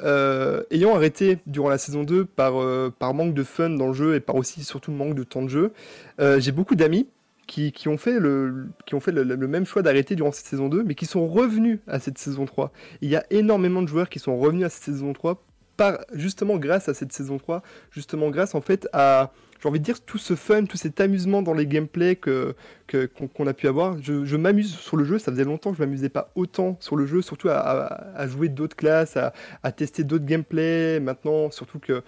euh, 0.00 0.62
ayant 0.70 0.94
arrêté 0.94 1.38
durant 1.46 1.68
la 1.68 1.78
saison 1.78 2.04
2 2.04 2.24
par, 2.24 2.60
euh, 2.60 2.94
par 2.96 3.14
manque 3.14 3.34
de 3.34 3.42
fun 3.42 3.70
dans 3.70 3.88
le 3.88 3.92
jeu 3.94 4.14
et 4.14 4.20
par 4.20 4.36
aussi 4.36 4.62
surtout 4.62 4.92
manque 4.92 5.14
de 5.14 5.24
temps 5.24 5.42
de 5.42 5.48
jeu, 5.48 5.72
euh, 6.20 6.38
j'ai 6.38 6.52
beaucoup 6.52 6.76
d'amis 6.76 7.08
qui, 7.48 7.72
qui 7.72 7.88
ont 7.88 7.98
fait, 7.98 8.20
le, 8.20 8.68
qui 8.86 8.94
ont 8.94 9.00
fait 9.00 9.10
le, 9.10 9.24
le 9.24 9.48
même 9.48 9.66
choix 9.66 9.82
d'arrêter 9.82 10.14
durant 10.14 10.30
cette 10.30 10.46
saison 10.46 10.68
2, 10.68 10.84
mais 10.84 10.94
qui 10.94 11.06
sont 11.06 11.26
revenus 11.26 11.80
à 11.88 11.98
cette 11.98 12.18
saison 12.18 12.44
3. 12.44 12.72
Il 13.00 13.08
y 13.08 13.16
a 13.16 13.24
énormément 13.30 13.82
de 13.82 13.88
joueurs 13.88 14.08
qui 14.08 14.18
sont 14.18 14.38
revenus 14.38 14.66
à 14.66 14.68
cette 14.68 14.84
saison 14.84 15.12
3 15.12 15.42
par, 15.78 16.00
justement 16.12 16.58
grâce 16.58 16.90
à 16.90 16.94
cette 16.94 17.12
saison 17.12 17.38
3, 17.38 17.62
justement 17.90 18.28
grâce 18.28 18.54
en 18.54 18.60
fait 18.60 18.86
à, 18.92 19.32
j'ai 19.60 19.68
envie 19.68 19.80
de 19.80 19.84
dire, 19.84 20.00
tout 20.00 20.18
ce 20.18 20.34
fun, 20.34 20.64
tout 20.64 20.76
cet 20.76 21.00
amusement 21.00 21.42
dans 21.42 21.54
les 21.54 21.66
gameplays 21.66 22.16
que, 22.16 22.54
qu'on 22.86 23.46
a 23.46 23.54
pu 23.54 23.66
avoir. 23.66 23.96
Je, 24.00 24.36
m'amuse 24.36 24.74
sur 24.74 24.96
le 24.96 25.04
jeu, 25.04 25.18
ça 25.18 25.32
faisait 25.32 25.44
longtemps 25.44 25.70
que 25.70 25.78
je 25.78 25.82
m'amusais 25.82 26.08
pas 26.08 26.30
autant 26.34 26.76
sur 26.80 26.96
le 26.96 27.06
jeu, 27.06 27.22
surtout 27.22 27.48
à, 27.48 28.26
jouer 28.28 28.48
d'autres 28.48 28.76
classes, 28.76 29.16
à, 29.16 29.72
tester 29.72 30.04
d'autres 30.04 30.26
gameplays. 30.26 31.00
Maintenant, 31.00 31.50
surtout 31.50 31.78
que 31.78 32.02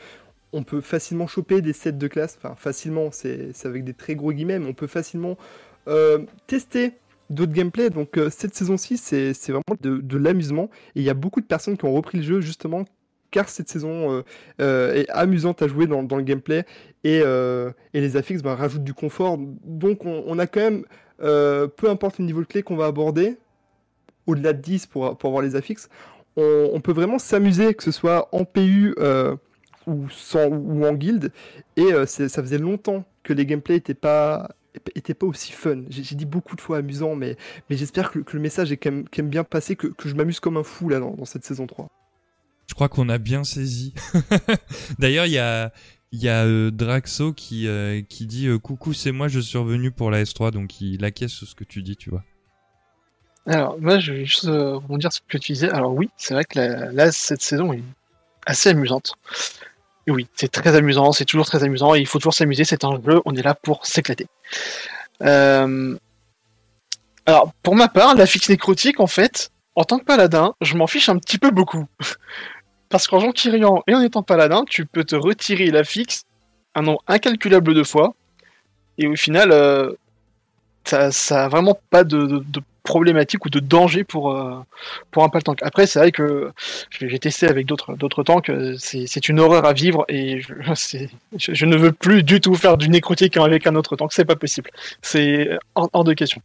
on 0.53 0.65
peut 0.65 0.81
facilement 0.81 1.29
choper 1.29 1.61
des 1.61 1.73
sets 1.73 1.93
de 1.93 2.09
classe, 2.09 2.37
enfin 2.43 2.57
facilement, 2.57 3.13
c'est 3.13 3.51
c'est 3.55 3.69
avec 3.69 3.85
des 3.85 3.95
très 3.95 4.17
gros 4.17 4.33
guillemets, 4.33 4.59
mais 4.59 4.67
on 4.67 4.75
peut 4.75 4.89
facilement 4.89 5.39
euh, 5.87 6.19
tester 6.49 6.95
d'autres 7.31 7.53
gameplays. 7.53 7.91
Donc 7.91 8.19
euh, 8.19 8.31
cette 8.31 8.57
saison-ci, 8.57 8.97
c'est 8.97 9.33
c'est 9.33 9.53
vraiment 9.53 9.77
de, 9.81 9.99
de 9.99 10.19
l'amusement. 10.19 10.69
Et 10.97 11.01
il 11.01 11.05
y 11.05 11.11
a 11.11 11.15
beaucoup 11.15 11.41
de 11.41 11.47
personnes 11.47 11.77
qui 11.77 11.85
ont 11.85 11.93
repris 11.93 12.19
le 12.19 12.25
jeu 12.25 12.41
justement 12.41 12.85
car 13.31 13.49
cette 13.49 13.69
saison 13.69 14.13
euh, 14.13 14.23
euh, 14.61 14.95
est 14.95 15.09
amusante 15.11 15.63
à 15.63 15.69
jouer 15.69 15.87
dans, 15.87 16.03
le 16.03 16.23
gameplay 16.23 16.65
et, 17.05 17.23
euh, 17.25 17.71
et 17.95 18.01
les 18.01 18.17
affixes 18.17 18.43
ben, 18.43 18.55
rajoutent 18.55 18.85
du 18.85 18.95
confort. 18.95 19.39
Donc 19.65 20.05
on, 20.05 20.39
a 20.39 20.47
quand 20.47 20.61
même, 20.61 20.85
peu 21.19 21.89
importe 21.89 22.19
le 22.19 22.25
niveau 22.25 22.41
de 22.41 22.47
clé 22.47 22.63
qu'on 22.63 22.77
va 22.77 22.87
aborder, 22.87 23.37
au-delà 24.27 24.53
de 24.53 24.61
10 24.61 24.87
pour, 24.87 25.17
pour 25.17 25.29
avoir 25.29 25.43
les 25.43 25.57
affixes, 25.57 25.89
on, 26.37 26.81
peut 26.81 26.93
vraiment 26.93 27.19
s'amuser, 27.19 27.75
que 27.75 27.83
ce 27.83 27.91
soit 27.91 28.29
en 28.33 28.45
PU 28.45 28.95
ou, 29.87 30.09
sans, 30.11 30.47
ou 30.47 30.87
en 30.87 30.95
guild. 30.95 31.33
Et 31.77 31.91
ça 32.07 32.43
faisait 32.43 32.59
longtemps 32.59 33.05
que 33.23 33.33
les 33.33 33.47
gameplays 33.47 33.77
n'étaient 33.77 33.95
pas 33.95 34.49
était 34.95 35.15
pas 35.15 35.27
aussi 35.27 35.53
fun. 35.53 35.83
J'ai 35.89 36.15
dit 36.15 36.27
beaucoup 36.27 36.55
de 36.55 36.61
fois 36.61 36.79
amusant, 36.79 37.17
mais, 37.17 37.37
mais 37.69 37.77
j'espère 37.77 38.13
que, 38.13 38.21
le 38.33 38.41
message 38.41 38.71
est 38.71 38.77
quand 38.77 38.93
même, 38.93 39.05
quand 39.05 39.23
même 39.23 39.29
bien 39.29 39.43
passé, 39.43 39.75
que, 39.75 39.89
que 39.89 40.09
je 40.09 40.15
m'amuse 40.15 40.39
comme 40.39 40.57
un 40.57 40.63
fou 40.63 40.89
là 40.89 41.01
dans, 41.01 41.11
dans 41.11 41.25
cette 41.25 41.45
saison 41.45 41.67
3. 41.67 41.89
Je 42.71 42.75
crois 42.77 42.89
qu'on 42.89 43.09
a 43.09 43.19
bien 43.19 43.43
saisi. 43.43 43.93
D'ailleurs, 45.01 45.27
il 45.27 45.33
y 45.33 45.39
a, 45.39 45.73
euh, 46.25 46.71
Draxo 46.71 47.33
qui, 47.33 47.67
euh, 47.67 48.01
qui 48.09 48.27
dit 48.27 48.47
euh, 48.47 48.61
Coucou, 48.61 48.93
c'est 48.93 49.11
moi, 49.11 49.27
je 49.27 49.41
suis 49.41 49.59
revenu 49.59 49.91
pour 49.91 50.13
la 50.13 50.23
S3, 50.23 50.53
donc 50.53 50.81
il 50.81 51.05
acquiesce 51.05 51.33
ce 51.33 51.53
que 51.57 51.65
tu 51.65 51.83
dis, 51.83 51.97
tu 51.97 52.11
vois. 52.11 52.23
Alors, 53.47 53.77
moi, 53.81 53.99
je 53.99 54.13
vais 54.13 54.25
juste 54.25 54.45
rebondir 54.45 55.13
sur 55.13 55.25
ce 55.29 55.33
que 55.33 55.39
tu 55.39 55.51
disais. 55.51 55.69
Alors, 55.69 55.93
oui, 55.93 56.11
c'est 56.17 56.33
vrai 56.33 56.45
que 56.45 56.61
la- 56.61 57.11
cette 57.11 57.43
saison 57.43 57.73
est 57.73 57.83
assez 58.47 58.69
amusante. 58.69 59.15
Et 60.07 60.13
oui, 60.13 60.29
c'est 60.35 60.53
très 60.53 60.77
amusant, 60.77 61.11
c'est 61.11 61.25
toujours 61.25 61.47
très 61.47 61.65
amusant, 61.65 61.97
et 61.97 61.99
il 61.99 62.07
faut 62.07 62.21
toujours 62.21 62.35
s'amuser, 62.35 62.63
c'est 62.63 62.85
un 62.85 63.03
jeu, 63.05 63.21
on 63.25 63.35
est 63.35 63.43
là 63.43 63.57
pour 63.57 63.85
s'éclater. 63.85 64.29
Alors, 65.19 65.99
pour 67.65 67.75
ma 67.75 67.89
part, 67.89 68.15
la 68.15 68.27
fixe 68.27 68.49
nécrotique, 68.49 69.01
en 69.01 69.09
fait, 69.09 69.51
en 69.75 69.83
tant 69.83 69.99
que 69.99 70.05
paladin, 70.05 70.55
je 70.61 70.77
m'en 70.77 70.87
fiche 70.87 71.09
un 71.09 71.19
petit 71.19 71.39
peu 71.39 71.51
beaucoup. 71.51 71.89
Parce 72.91 73.07
qu'en 73.07 73.21
jouant 73.21 73.33
Kyrian 73.33 73.83
et 73.87 73.95
en 73.95 74.03
étant 74.03 74.23
paladin, 74.23 74.65
tu 74.69 74.85
peux 74.85 75.05
te 75.05 75.17
retirer 75.17 75.71
la 75.71 75.85
fixe 75.85 76.25
un 76.75 76.83
nombre 76.83 77.03
incalculable 77.09 77.75
de 77.75 77.83
fois, 77.83 78.15
et 78.99 79.07
au 79.07 79.17
final, 79.17 79.51
euh, 79.53 79.93
ça, 80.85 81.11
ça 81.11 81.45
a 81.45 81.49
vraiment 81.49 81.79
pas 81.91 82.05
de, 82.05 82.43
problématique 82.83 83.45
ou 83.45 83.51
de 83.51 83.61
danger 83.61 84.05
pour, 84.05 84.33
euh, 84.33 84.57
pour 85.11 85.25
un. 85.25 85.31
Après, 85.63 85.87
c'est 85.87 85.99
vrai 85.99 86.13
que 86.13 86.51
j'ai 87.01 87.19
testé 87.19 87.47
avec 87.47 87.67
d'autres 87.67 88.23
tanks, 88.23 88.51
euh, 88.51 88.77
c'est 88.79 89.29
une 89.29 89.41
horreur 89.41 89.65
à 89.65 89.73
vivre 89.73 90.05
et 90.09 90.41
je, 91.37 91.67
ne 91.67 91.77
veux 91.77 91.93
plus 91.93 92.23
du 92.23 92.41
tout 92.41 92.55
faire 92.55 92.77
du 92.77 92.89
nécrotique 92.89 93.37
avec 93.37 93.67
un 93.67 93.75
autre 93.77 93.97
tank, 93.97 94.13
c'est 94.13 94.25
pas 94.25 94.37
possible. 94.37 94.71
C'est 95.03 95.51
hors, 95.75 96.05
de 96.05 96.13
question. 96.13 96.43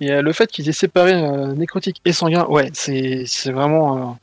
Et 0.00 0.20
le 0.20 0.32
fait 0.32 0.50
qu'ils 0.50 0.68
aient 0.68 0.72
séparé 0.72 1.14
nécrotique 1.54 2.00
et 2.04 2.12
sanguin, 2.12 2.44
ouais, 2.46 2.70
c'est 2.72 3.24
vraiment 3.52 4.18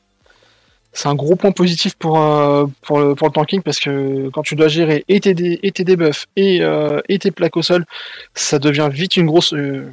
c'est 0.91 1.07
un 1.07 1.15
gros 1.15 1.35
point 1.35 1.51
positif 1.51 1.95
pour, 1.95 2.19
euh, 2.19 2.65
pour, 2.81 2.99
le, 2.99 3.15
tanking 3.15 3.61
parce 3.61 3.79
que 3.79 4.29
quand 4.29 4.41
tu 4.41 4.55
dois 4.55 4.67
gérer 4.67 5.05
et 5.07 5.19
tes, 5.19 5.59
et 5.65 5.71
tes 5.71 5.83
debuffs 5.83 6.27
et, 6.35 6.61
euh, 6.61 6.99
et 7.07 7.19
tes 7.19 7.31
plaques 7.31 7.57
au 7.57 7.61
sol, 7.61 7.85
ça 8.33 8.59
devient 8.59 8.89
vite 8.91 9.15
une 9.17 9.27
grosse, 9.27 9.53
euh, 9.53 9.91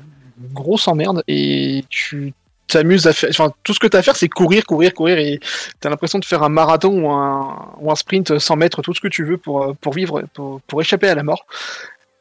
grosse 0.52 0.89
emmerde 0.89 1.23
et 1.28 1.85
tu 1.90 2.32
t'amuses 2.66 3.06
à 3.06 3.12
faire. 3.12 3.31
Enfin, 3.31 3.52
tout 3.62 3.74
ce 3.74 3.78
que 3.78 3.86
tu 3.86 3.97
as 3.97 4.01
à 4.01 4.02
faire, 4.02 4.16
c'est 4.16 4.28
courir, 4.28 4.64
courir, 4.64 4.94
courir 4.94 5.18
et 5.18 5.39
tu 5.39 5.86
as 5.86 5.90
l'impression 5.90 6.18
de 6.18 6.24
faire 6.24 6.43
un 6.43 6.48
marathon 6.48 7.05
ou 7.05 7.10
un, 7.10 7.74
ou 7.81 7.90
un 7.90 7.97
sprint 7.97 8.39
sans 8.39 8.56
mettre 8.56 8.82
tout 8.82 8.94
ce 8.94 9.01
que 9.01 9.09
tu 9.09 9.24
veux 9.24 9.39
pour, 9.39 9.77
pour 9.77 9.93
vivre, 9.93 10.23
pour, 10.32 10.60
pour 10.62 10.81
échapper 10.81 11.09
à 11.09 11.14
la 11.14 11.23
mort. 11.23 11.47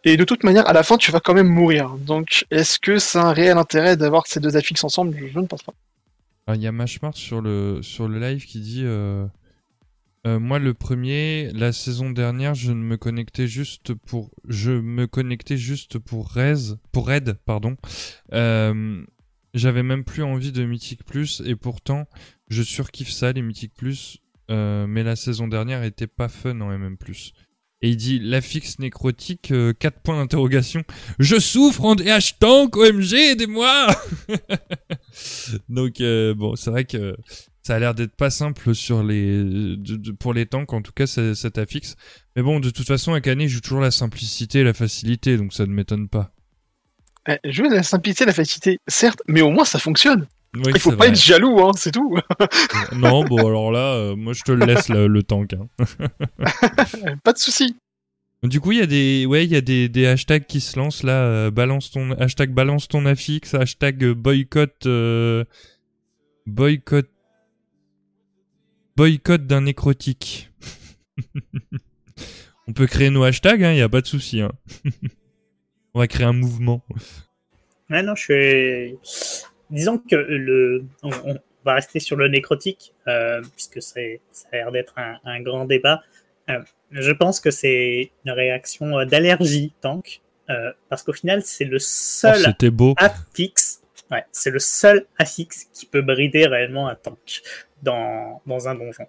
Et 0.04 0.18
de 0.18 0.24
toute 0.24 0.44
manière, 0.44 0.70
à 0.70 0.74
la 0.74 0.84
fin, 0.84 0.98
tu 0.98 1.12
vas 1.12 1.20
quand 1.20 1.34
même 1.34 1.48
mourir. 1.48 1.90
Donc, 1.98 2.46
est-ce 2.52 2.78
que 2.78 3.00
c'est 3.00 3.18
un 3.18 3.34
réel 3.34 3.58
intérêt 3.58 3.98
d'avoir 3.98 4.28
ces 4.28 4.40
deux 4.40 4.56
affixes 4.56 4.84
ensemble? 4.84 5.18
Je 5.34 5.40
ne 5.40 5.48
pense 5.48 5.64
pas. 5.64 5.74
Alors, 6.48 6.60
Il 6.60 6.64
y 6.64 6.68
a 6.68 6.72
Mashmart 6.72 7.16
sur 7.16 7.42
le, 7.42 7.82
sur 7.82 8.08
le 8.08 8.20
live 8.20 8.46
qui 8.46 8.60
dit 8.60 8.84
euh, 8.84 9.26
euh, 10.28 10.40
Moi, 10.40 10.60
le 10.60 10.74
premier, 10.74 11.52
la 11.54 11.72
saison 11.72 12.12
dernière, 12.12 12.54
je 12.54 12.72
me 12.72 12.98
connectais 12.98 13.48
juste 13.48 13.94
pour. 13.94 14.32
Je 14.48 14.72
me 14.72 15.08
connectais 15.08 15.58
juste 15.58 15.98
pour 15.98 16.34
pour 16.92 17.08
Red, 17.08 17.40
pardon. 17.46 17.78
Euh, 18.34 19.04
J'avais 19.54 19.84
même 19.84 20.04
plus 20.04 20.24
envie 20.24 20.52
de 20.52 20.66
Mythic 20.66 21.04
Plus, 21.04 21.42
et 21.46 21.56
pourtant, 21.56 22.08
je 22.50 22.62
surkiffe 22.62 23.12
ça, 23.12 23.32
les 23.32 23.42
Mythic 23.42 23.74
Plus. 23.74 24.20
mais 24.50 25.04
la 25.04 25.16
saison 25.16 25.48
dernière 25.48 25.84
était 25.84 26.08
pas 26.08 26.30
fun 26.30 26.62
en 26.62 26.70
MM+. 26.78 26.98
Et 27.86 27.90
il 27.90 27.98
dit 27.98 28.18
l'affixe 28.18 28.80
nécrotique, 28.80 29.54
4 29.78 30.00
points 30.00 30.18
d'interrogation. 30.18 30.82
Je 31.20 31.40
souffre 31.40 31.86
en 31.86 31.94
DH 31.94 32.40
tank, 32.40 32.76
OMG, 32.76 33.14
aidez-moi 33.14 33.86
Donc 35.70 36.02
euh, 36.02 36.34
bon, 36.34 36.56
c'est 36.56 36.72
vrai 36.72 36.86
que 36.86 37.16
ça 37.62 37.76
a 37.76 37.80
l'air 37.80 37.94
d'être 37.94 38.16
pas 38.16 38.32
simple 38.32 38.72
pour 40.20 40.34
les 40.34 40.46
tanks, 40.48 40.74
en 40.74 40.82
tout 40.82 40.94
cas 40.94 41.06
cet 41.06 41.60
affixe. 41.60 41.96
Mais 42.36 42.42
bon, 42.42 42.60
de 42.60 42.72
toute 42.72 42.88
façon, 42.88 43.14
Akane 43.14 43.46
joue 43.46 43.62
toujours 43.62 43.82
la 43.82 43.92
simplicité 43.92 44.62
et 44.62 44.64
la 44.64 44.74
facilité, 44.74 45.38
donc 45.38 45.54
ça 45.54 45.68
ne 45.68 45.72
m'étonne 45.72 46.10
pas. 46.10 46.32
Eh, 47.30 47.38
Jouer 47.52 47.70
la 47.70 47.84
simplicité, 47.84 48.26
la 48.26 48.34
facilité, 48.34 48.80
certes, 48.88 49.22
mais 49.28 49.42
au 49.42 49.52
moins 49.52 49.66
ça 49.66 49.78
fonctionne. 49.78 50.26
Oui, 50.56 50.72
Il 50.74 50.80
faut 50.80 50.92
pas 50.92 50.96
vrai. 50.98 51.08
être 51.10 51.20
jaloux, 51.22 51.60
hein, 51.60 51.72
c'est 51.76 51.92
tout. 51.92 52.16
Non, 52.96 53.24
bon 53.26 53.46
alors 53.46 53.72
là, 53.72 53.94
euh, 53.96 54.16
moi 54.16 54.34
je 54.34 54.42
te 54.44 54.52
le 54.52 54.66
laisse 54.66 54.90
le, 54.90 55.08
le 55.08 55.24
tank. 55.24 55.54
hein. 55.54 55.68
pas 57.24 57.34
de 57.34 57.38
souci. 57.38 57.76
Du 58.44 58.60
coup, 58.60 58.72
il 58.74 58.78
y 58.78 58.82
a 58.82 58.86
des, 58.86 59.26
ouais, 59.26 59.44
il 59.46 59.52
y 59.52 59.56
a 59.56 59.62
des, 59.62 59.90
des 59.90 60.06
hashtags 60.08 60.46
qui 60.46 60.62
se 60.62 60.78
lancent 60.78 61.04
là. 61.04 61.24
euh, 61.24 61.52
balance 61.52 61.90
ton 61.92 62.12
hashtag 62.12 62.52
balance 62.54 62.88
ton 62.88 63.06
affixe, 63.06 63.54
hashtag 63.56 64.12
boycott, 64.12 64.86
euh, 64.86 65.44
boycott, 66.46 67.10
boycott 68.96 69.46
d'un 69.48 69.62
nécrotique. 69.62 70.52
On 72.68 72.74
peut 72.74 72.88
créer 72.88 73.10
nos 73.10 73.24
hashtags, 73.24 73.60
il 73.60 73.66
hein, 73.66 73.74
y 73.74 73.82
a 73.82 73.90
pas 73.90 74.02
de 74.02 74.08
souci. 74.08 74.42
Hein. 74.42 74.52
On 75.94 76.00
va 76.00 76.08
créer 76.08 76.26
un 76.26 76.34
mouvement. 76.34 76.84
Ouais, 77.90 78.02
non, 78.04 78.16
je 78.16 78.22
suis. 78.24 78.98
Disons 79.76 79.98
que 80.00 80.16
le. 80.16 80.86
On, 81.04 81.12
on 81.26 81.38
va 81.66 81.76
rester 81.76 82.00
sur 82.00 82.16
le 82.16 82.28
nécrotique, 82.28 82.94
euh, 83.08 83.42
puisque 83.56 83.82
ça 83.82 84.00
a 84.00 84.56
l'air 84.56 84.72
d'être 84.72 84.94
un, 84.98 85.18
un 85.26 85.42
grand 85.42 85.66
débat. 85.66 86.02
Euh, 86.50 86.62
je 86.92 87.12
pense 87.12 87.40
que 87.40 87.52
c'est 87.52 88.12
une 88.24 88.32
réaction 88.32 89.00
euh, 89.00 89.06
d'allergie, 89.06 89.74
tank, 89.82 90.22
euh, 90.50 90.72
parce 90.90 91.02
qu'au 91.04 91.14
final, 91.14 91.42
c'est 91.44 91.66
le 91.66 91.78
Oh, 91.78 91.80
seul 91.80 92.54
beau. 92.72 92.94
affixe 92.98 93.82
Ouais, 94.12 94.24
c'est 94.32 94.52
le 94.52 94.60
seul 94.60 95.08
affix 95.18 95.66
qui 95.74 95.88
peut 95.88 96.04
brider 96.04 96.46
réellement 96.46 96.88
un 96.88 96.94
tank 96.96 97.42
dans, 97.82 98.42
dans 98.46 98.68
un 98.68 98.76
donjon. 98.76 99.08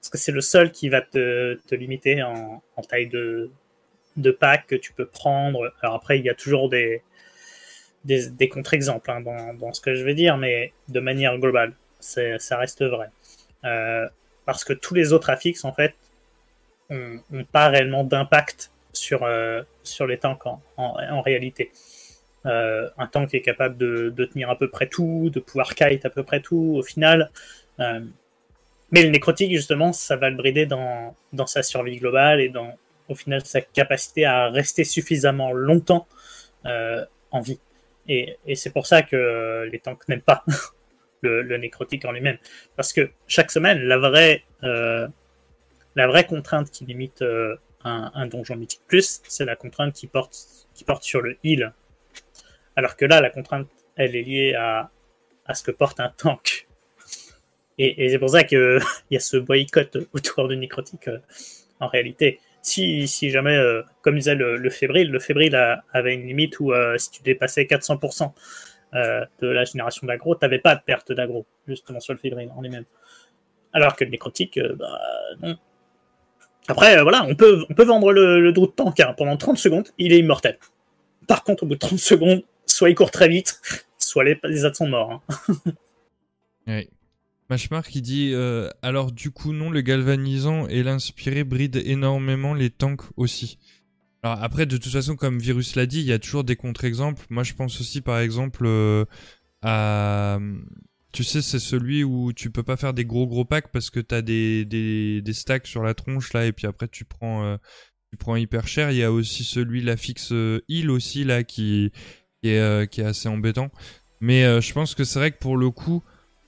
Parce 0.00 0.08
que 0.10 0.18
c'est 0.18 0.30
le 0.30 0.40
seul 0.40 0.70
qui 0.70 0.88
va 0.88 1.00
te, 1.02 1.58
te 1.66 1.74
limiter 1.74 2.22
en, 2.22 2.62
en 2.76 2.82
taille 2.82 3.08
de, 3.08 3.50
de 4.16 4.30
pack 4.30 4.68
que 4.68 4.76
tu 4.76 4.92
peux 4.92 5.06
prendre. 5.06 5.74
Alors 5.82 5.96
après, 5.96 6.20
il 6.20 6.24
y 6.24 6.30
a 6.30 6.34
toujours 6.34 6.68
des, 6.68 7.02
des, 8.06 8.48
contre-exemples 8.48 9.10
hein, 9.10 9.20
dans, 9.20 9.54
dans, 9.54 9.72
ce 9.72 9.80
que 9.80 9.94
je 9.94 10.04
vais 10.04 10.14
dire, 10.14 10.36
mais 10.36 10.72
de 10.88 11.00
manière 11.00 11.38
globale, 11.38 11.74
ça 12.00 12.56
reste 12.56 12.84
vrai. 12.84 13.08
Euh, 13.64 14.06
parce 14.44 14.64
que 14.64 14.72
tous 14.72 14.94
les 14.94 15.12
autres 15.12 15.30
affixes, 15.30 15.64
en 15.64 15.72
fait, 15.72 15.94
n'ont 16.90 17.44
pas 17.50 17.68
réellement 17.68 18.04
d'impact 18.04 18.70
sur, 18.92 19.24
euh, 19.24 19.62
sur 19.82 20.06
les 20.06 20.18
tanks 20.18 20.46
en, 20.46 20.62
en, 20.76 20.94
en 21.10 21.20
réalité. 21.20 21.72
Euh, 22.46 22.88
un 22.96 23.08
tank 23.08 23.34
est 23.34 23.40
capable 23.40 23.76
de, 23.76 24.24
tenir 24.32 24.50
à 24.50 24.56
peu 24.56 24.70
près 24.70 24.86
tout, 24.86 25.30
de 25.32 25.40
pouvoir 25.40 25.74
kite 25.74 26.04
à 26.04 26.10
peu 26.10 26.22
près 26.22 26.40
tout 26.40 26.76
au 26.78 26.82
final. 26.82 27.30
Mais 28.92 29.02
le 29.02 29.10
nécrotique, 29.10 29.50
justement, 29.50 29.92
ça 29.92 30.14
va 30.14 30.30
le 30.30 30.36
brider 30.36 30.64
dans, 30.64 31.16
dans 31.32 31.46
sa 31.46 31.64
survie 31.64 31.96
globale 31.96 32.40
et 32.40 32.48
dans, 32.48 32.72
au 33.08 33.16
final, 33.16 33.44
sa 33.44 33.60
capacité 33.60 34.24
à 34.24 34.48
rester 34.48 34.84
suffisamment 34.84 35.52
longtemps 35.52 36.06
en 36.64 37.40
vie. 37.40 37.58
Et, 38.08 38.36
c'est 38.54 38.72
pour 38.72 38.86
ça 38.86 39.02
que 39.02 39.68
les 39.70 39.78
tanks 39.78 40.08
n'aiment 40.08 40.20
pas 40.20 40.44
le, 41.22 41.56
nécrotique 41.56 42.04
en 42.04 42.12
lui-même. 42.12 42.38
Parce 42.76 42.92
que 42.92 43.10
chaque 43.26 43.50
semaine, 43.50 43.80
la 43.82 43.98
vraie, 43.98 44.42
euh, 44.62 45.08
contrainte 46.28 46.70
qui 46.70 46.84
limite 46.84 47.22
euh, 47.22 47.56
un, 47.84 48.26
donjon 48.26 48.56
mythique 48.56 48.82
plus, 48.86 49.20
c'est 49.26 49.44
la 49.44 49.56
contrainte 49.56 49.94
qui 49.94 50.06
porte, 50.06 50.36
qui 50.74 50.84
porte 50.84 51.02
sur 51.02 51.20
le 51.20 51.36
heal 51.44 51.72
alors 52.76 52.96
que 52.96 53.06
là, 53.06 53.20
la 53.20 53.30
contrainte, 53.30 53.68
elle 53.96 54.14
est 54.14 54.22
liée 54.22 54.54
à, 54.54 54.90
ce 55.54 55.62
que 55.62 55.70
porte 55.70 55.98
un 55.98 56.10
tank. 56.10 56.68
Et, 57.78 58.04
et 58.04 58.10
c'est 58.10 58.18
pour 58.18 58.30
ça 58.30 58.44
qu'il 58.44 58.78
y 59.10 59.16
a 59.16 59.20
ce 59.20 59.38
boycott 59.38 59.96
autour 60.12 60.48
du 60.48 60.56
nécrotique 60.56 61.08
euh, 61.08 61.18
en 61.80 61.88
réalité. 61.88 62.38
Si, 62.66 63.30
jamais, 63.30 63.56
euh, 63.56 63.82
comme 64.02 64.16
disait 64.16 64.34
le, 64.34 64.56
le, 64.56 64.70
fébrile, 64.70 65.10
le 65.12 65.20
fébrile 65.20 65.56
avait 65.92 66.14
une 66.14 66.26
limite 66.26 66.58
où 66.58 66.72
euh, 66.72 66.98
si 66.98 67.12
tu 67.12 67.22
dépassais 67.22 67.62
400% 67.62 68.32
euh, 68.94 69.24
de 69.40 69.46
la 69.46 69.64
génération 69.64 70.04
d'aggro, 70.04 70.34
tu 70.34 70.44
n'avais 70.44 70.58
pas 70.58 70.74
de 70.74 70.80
perte 70.84 71.12
d'aggro, 71.12 71.46
justement 71.68 72.00
sur 72.00 72.12
le 72.12 72.18
fébrile 72.18 72.50
en 72.56 72.60
lui-même. 72.60 72.84
Alors 73.72 73.94
que 73.94 74.02
le 74.02 74.10
nécrotique, 74.10 74.58
bah 74.76 74.98
non. 75.42 75.56
Après, 76.66 77.00
voilà, 77.02 77.24
on 77.28 77.36
peut, 77.36 77.64
vendre 77.84 78.12
le, 78.12 78.40
le 78.40 78.50
de 78.50 78.66
tank 78.66 78.98
hein. 78.98 79.14
pendant 79.16 79.36
30 79.36 79.58
secondes, 79.58 79.88
il 79.98 80.12
est 80.12 80.18
immortel. 80.18 80.58
Par 81.28 81.44
contre, 81.44 81.62
au 81.62 81.66
bout 81.66 81.74
de 81.74 81.78
30 81.78 82.00
secondes, 82.00 82.42
soit 82.66 82.90
il 82.90 82.96
court 82.96 83.12
très 83.12 83.28
vite, 83.28 83.60
soit 83.96 84.24
les, 84.24 84.40
les 84.42 84.74
sont 84.74 84.88
morts. 84.88 85.22
Hein. 86.66 86.82
Machmar 87.48 87.86
qui 87.86 88.02
dit 88.02 88.32
euh, 88.32 88.68
alors 88.82 89.12
du 89.12 89.30
coup 89.30 89.52
non 89.52 89.70
le 89.70 89.80
galvanisant 89.80 90.66
et 90.66 90.82
l'inspiré 90.82 91.44
bride 91.44 91.80
énormément 91.84 92.54
les 92.54 92.70
tanks 92.70 93.02
aussi. 93.16 93.58
Alors 94.22 94.42
après 94.42 94.66
de 94.66 94.76
toute 94.76 94.90
façon 94.90 95.14
comme 95.14 95.38
Virus 95.38 95.76
l'a 95.76 95.86
dit 95.86 96.00
il 96.00 96.06
y 96.06 96.12
a 96.12 96.18
toujours 96.18 96.42
des 96.42 96.56
contre-exemples. 96.56 97.24
Moi 97.30 97.44
je 97.44 97.54
pense 97.54 97.80
aussi 97.80 98.00
par 98.00 98.18
exemple 98.18 98.64
euh, 98.66 99.04
à 99.62 100.40
tu 101.12 101.22
sais 101.22 101.40
c'est 101.40 101.60
celui 101.60 102.02
où 102.02 102.32
tu 102.32 102.50
peux 102.50 102.64
pas 102.64 102.76
faire 102.76 102.92
des 102.92 103.04
gros 103.04 103.26
gros 103.26 103.44
packs 103.44 103.70
parce 103.70 103.90
que 103.90 104.00
t'as 104.00 104.22
des, 104.22 104.64
des, 104.64 105.22
des 105.22 105.32
stacks 105.32 105.66
sur 105.68 105.82
la 105.84 105.94
tronche 105.94 106.32
là 106.32 106.46
et 106.46 106.52
puis 106.52 106.66
après 106.66 106.88
tu 106.88 107.04
prends 107.04 107.44
euh, 107.44 107.56
tu 108.10 108.16
prends 108.16 108.34
hyper 108.34 108.66
cher. 108.66 108.90
Il 108.90 108.96
y 108.96 109.04
a 109.04 109.12
aussi 109.12 109.44
celui 109.44 109.82
la 109.82 109.96
fixe 109.96 110.32
heal 110.68 110.90
aussi 110.90 111.22
là 111.22 111.44
qui 111.44 111.92
qui 112.42 112.50
est, 112.50 112.90
qui 112.90 113.00
est 113.02 113.04
assez 113.04 113.28
embêtant. 113.28 113.70
Mais 114.20 114.60
je 114.60 114.72
pense 114.72 114.94
que 114.94 115.04
c'est 115.04 115.18
vrai 115.18 115.30
que 115.30 115.38
pour 115.38 115.56
le 115.56 115.70
coup, 115.70 116.02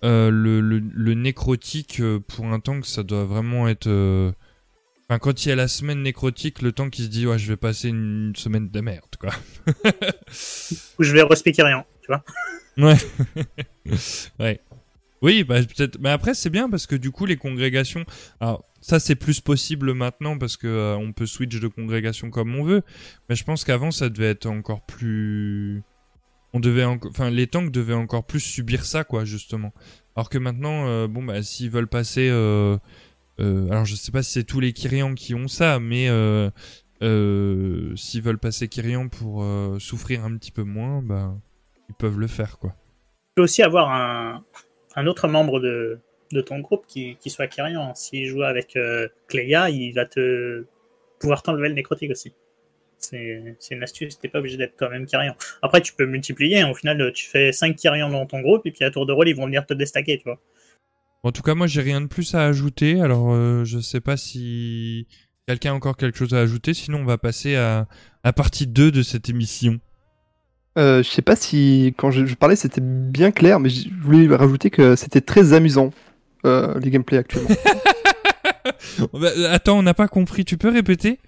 euh, 0.05 0.31
le, 0.31 0.61
le, 0.61 0.79
le, 0.79 1.15
nécrotique 1.15 2.03
pour 2.29 2.47
un 2.47 2.61
tank, 2.61 2.87
ça 2.87 3.03
doit 3.03 3.25
vraiment 3.25 3.69
être. 3.69 3.89
Enfin, 5.09 5.19
quand 5.19 5.45
il 5.45 5.49
y 5.49 5.53
a 5.53 5.57
la 5.57 5.69
semaine 5.69 6.03
nécrotique, 6.03 6.61
le 6.63 6.73
tank 6.73 6.91
qui 6.91 7.05
se 7.05 7.09
dit 7.09 7.27
ouais, 7.27 7.39
je 7.39 7.49
vais 7.49 7.57
passer 7.57 7.89
une 7.89 8.35
semaine 8.37 8.69
de 8.69 8.81
merde, 8.81 9.17
quoi. 9.19 9.31
Ou 10.99 11.03
je 11.03 11.13
vais 11.13 11.23
respecter 11.23 11.63
rien, 11.63 11.85
tu 12.03 12.09
vois. 12.09 12.25
Ouais. 12.79 12.95
ouais. 14.39 14.61
Oui, 15.21 15.43
bah 15.43 15.61
peut-être. 15.63 15.99
Mais 16.01 16.11
après, 16.11 16.35
c'est 16.35 16.51
bien 16.51 16.71
parce 16.71 16.87
que 16.87 16.95
du 16.95 17.11
coup, 17.11 17.27
les 17.27 17.37
congrégations. 17.37 18.05
Alors, 18.41 18.65
ça, 18.81 19.01
c'est 19.01 19.17
plus 19.17 19.41
possible 19.41 19.95
maintenant 19.95 20.39
parce 20.39 20.57
que 20.57 20.69
euh, 20.69 20.97
on 20.97 21.13
peut 21.13 21.27
switch 21.27 21.59
de 21.59 21.69
congrégation 21.69 22.31
comme 22.31 22.55
on 22.55 22.63
veut. 22.63 22.83
Mais 23.29 23.35
je 23.35 23.45
pense 23.45 23.65
qu'avant, 23.65 23.91
ça 23.91 24.09
devait 24.09 24.31
être 24.31 24.47
encore 24.47 24.85
plus. 24.87 25.83
On 26.53 26.61
devait, 26.61 26.85
en... 26.85 26.99
enfin, 27.09 27.31
les 27.31 27.47
tanks 27.47 27.71
devaient 27.71 27.95
encore 27.95 28.25
plus 28.25 28.41
subir 28.41 28.85
ça, 28.85 29.05
quoi, 29.05 29.25
justement. 29.25 29.73
Alors 30.17 30.31
que 30.31 30.39
maintenant, 30.39 30.87
euh, 30.87 31.07
bon, 31.07 31.23
bah, 31.23 31.43
s'ils 31.43 31.71
veulent 31.71 31.89
passer. 31.89 32.29
Euh... 32.31 32.77
Euh, 33.41 33.71
alors, 33.71 33.85
je 33.85 33.95
sais 33.95 34.11
pas 34.11 34.25
si 34.25 34.33
c'est 34.33 34.43
tous 34.43 34.59
les 34.59 34.73
Kyrians 34.73 35.15
qui 35.15 35.33
ont 35.33 35.47
ça, 35.47 35.79
mais 35.79 36.09
s'ils 37.01 38.23
veulent 38.23 38.39
passer 38.39 38.67
Kyrian 38.67 39.09
pour 39.09 39.47
souffrir 39.79 40.25
un 40.25 40.37
petit 40.37 40.51
peu 40.51 40.65
moins, 40.65 41.03
bah, 41.03 41.37
ils 41.89 41.95
peuvent 41.95 42.19
le 42.19 42.27
faire, 42.27 42.59
quoi. 42.59 42.71
Tu 42.71 43.35
peux 43.37 43.43
aussi 43.43 43.63
avoir 43.63 43.93
un, 43.93 44.45
un 44.97 45.07
autre 45.07 45.29
membre 45.29 45.61
de, 45.61 46.01
de 46.33 46.41
ton 46.41 46.59
groupe 46.59 46.85
qui, 46.89 47.17
qui 47.21 47.31
soit 47.31 47.47
Kyrian. 47.47 47.95
S'il 47.95 48.27
joue 48.27 48.43
avec 48.43 48.77
Cléa, 49.29 49.71
il 49.71 49.93
va 49.93 50.05
te 50.05 50.65
pouvoir 51.21 51.45
t'enlever 51.45 51.69
le 51.69 51.75
nécrotique 51.75 52.11
aussi. 52.11 52.35
C'est 52.99 53.55
une 53.71 53.83
astuce, 53.83 54.19
t'es 54.19 54.29
pas 54.29 54.39
obligé 54.41 54.57
d'être 54.57 54.75
quand 54.79 54.91
même 54.91 55.07
Kyrian. 55.07 55.35
Après, 55.63 55.81
tu 55.81 55.93
peux 55.93 56.07
multiplier, 56.07 56.65
au 56.65 56.75
final, 56.75 57.13
tu 57.15 57.27
fais 57.27 57.53
5 57.53 57.77
Kyrian 57.77 58.11
dans 58.11 58.27
ton 58.27 58.41
groupe, 58.41 58.67
et 58.67 58.73
puis 58.73 58.85
à 58.85 58.91
tour 58.91 59.07
de 59.07 59.13
rôle, 59.13 59.29
ils 59.29 59.37
vont 59.37 59.47
venir 59.47 59.67
te 59.67 59.75
déstacker, 59.75 60.19
tu 60.19 60.25
vois. 60.25 60.41
En 61.23 61.33
tout 61.33 61.43
cas, 61.43 61.55
moi, 61.55 61.67
j'ai 61.67 61.83
rien 61.83 62.01
de 62.01 62.07
plus 62.07 62.35
à 62.35 62.45
ajouter, 62.45 63.01
alors 63.01 63.33
euh, 63.33 63.65
je 63.65 63.79
sais 63.81 64.01
pas 64.01 64.17
si 64.17 65.07
quelqu'un 65.49 65.73
a 65.73 65.75
encore 65.75 65.97
quelque 65.97 66.17
chose 66.17 66.35
à 66.35 66.41
ajouter, 66.41 66.75
sinon 66.75 66.99
on 66.99 67.05
va 67.05 67.19
passer 67.19 67.57
à 67.57 67.89
la 68.23 68.33
partie 68.33 68.67
2 68.67 68.91
de 68.91 69.03
cette 69.03 69.29
émission. 69.29 69.81
Euh, 70.79 71.03
je 71.03 71.09
sais 71.09 71.23
pas 71.23 71.35
si 71.35 71.95
quand 71.97 72.13
je, 72.13 72.25
je 72.25 72.35
parlais 72.35 72.55
c'était 72.55 72.81
bien 72.83 73.33
clair, 73.33 73.59
mais 73.59 73.69
je 73.69 73.89
voulais 74.01 74.33
rajouter 74.35 74.71
que 74.71 74.95
c'était 74.95 75.21
très 75.21 75.55
amusant 75.55 75.91
euh, 76.47 76.79
les 76.79 76.91
gameplays 76.91 77.19
actuellement. 77.19 77.51
bah, 79.13 79.31
attends, 79.51 79.79
on 79.79 79.83
n'a 79.83 79.95
pas 79.95 80.07
compris. 80.07 80.45
Tu 80.45 80.57
peux 80.57 80.69
répéter? 80.69 81.19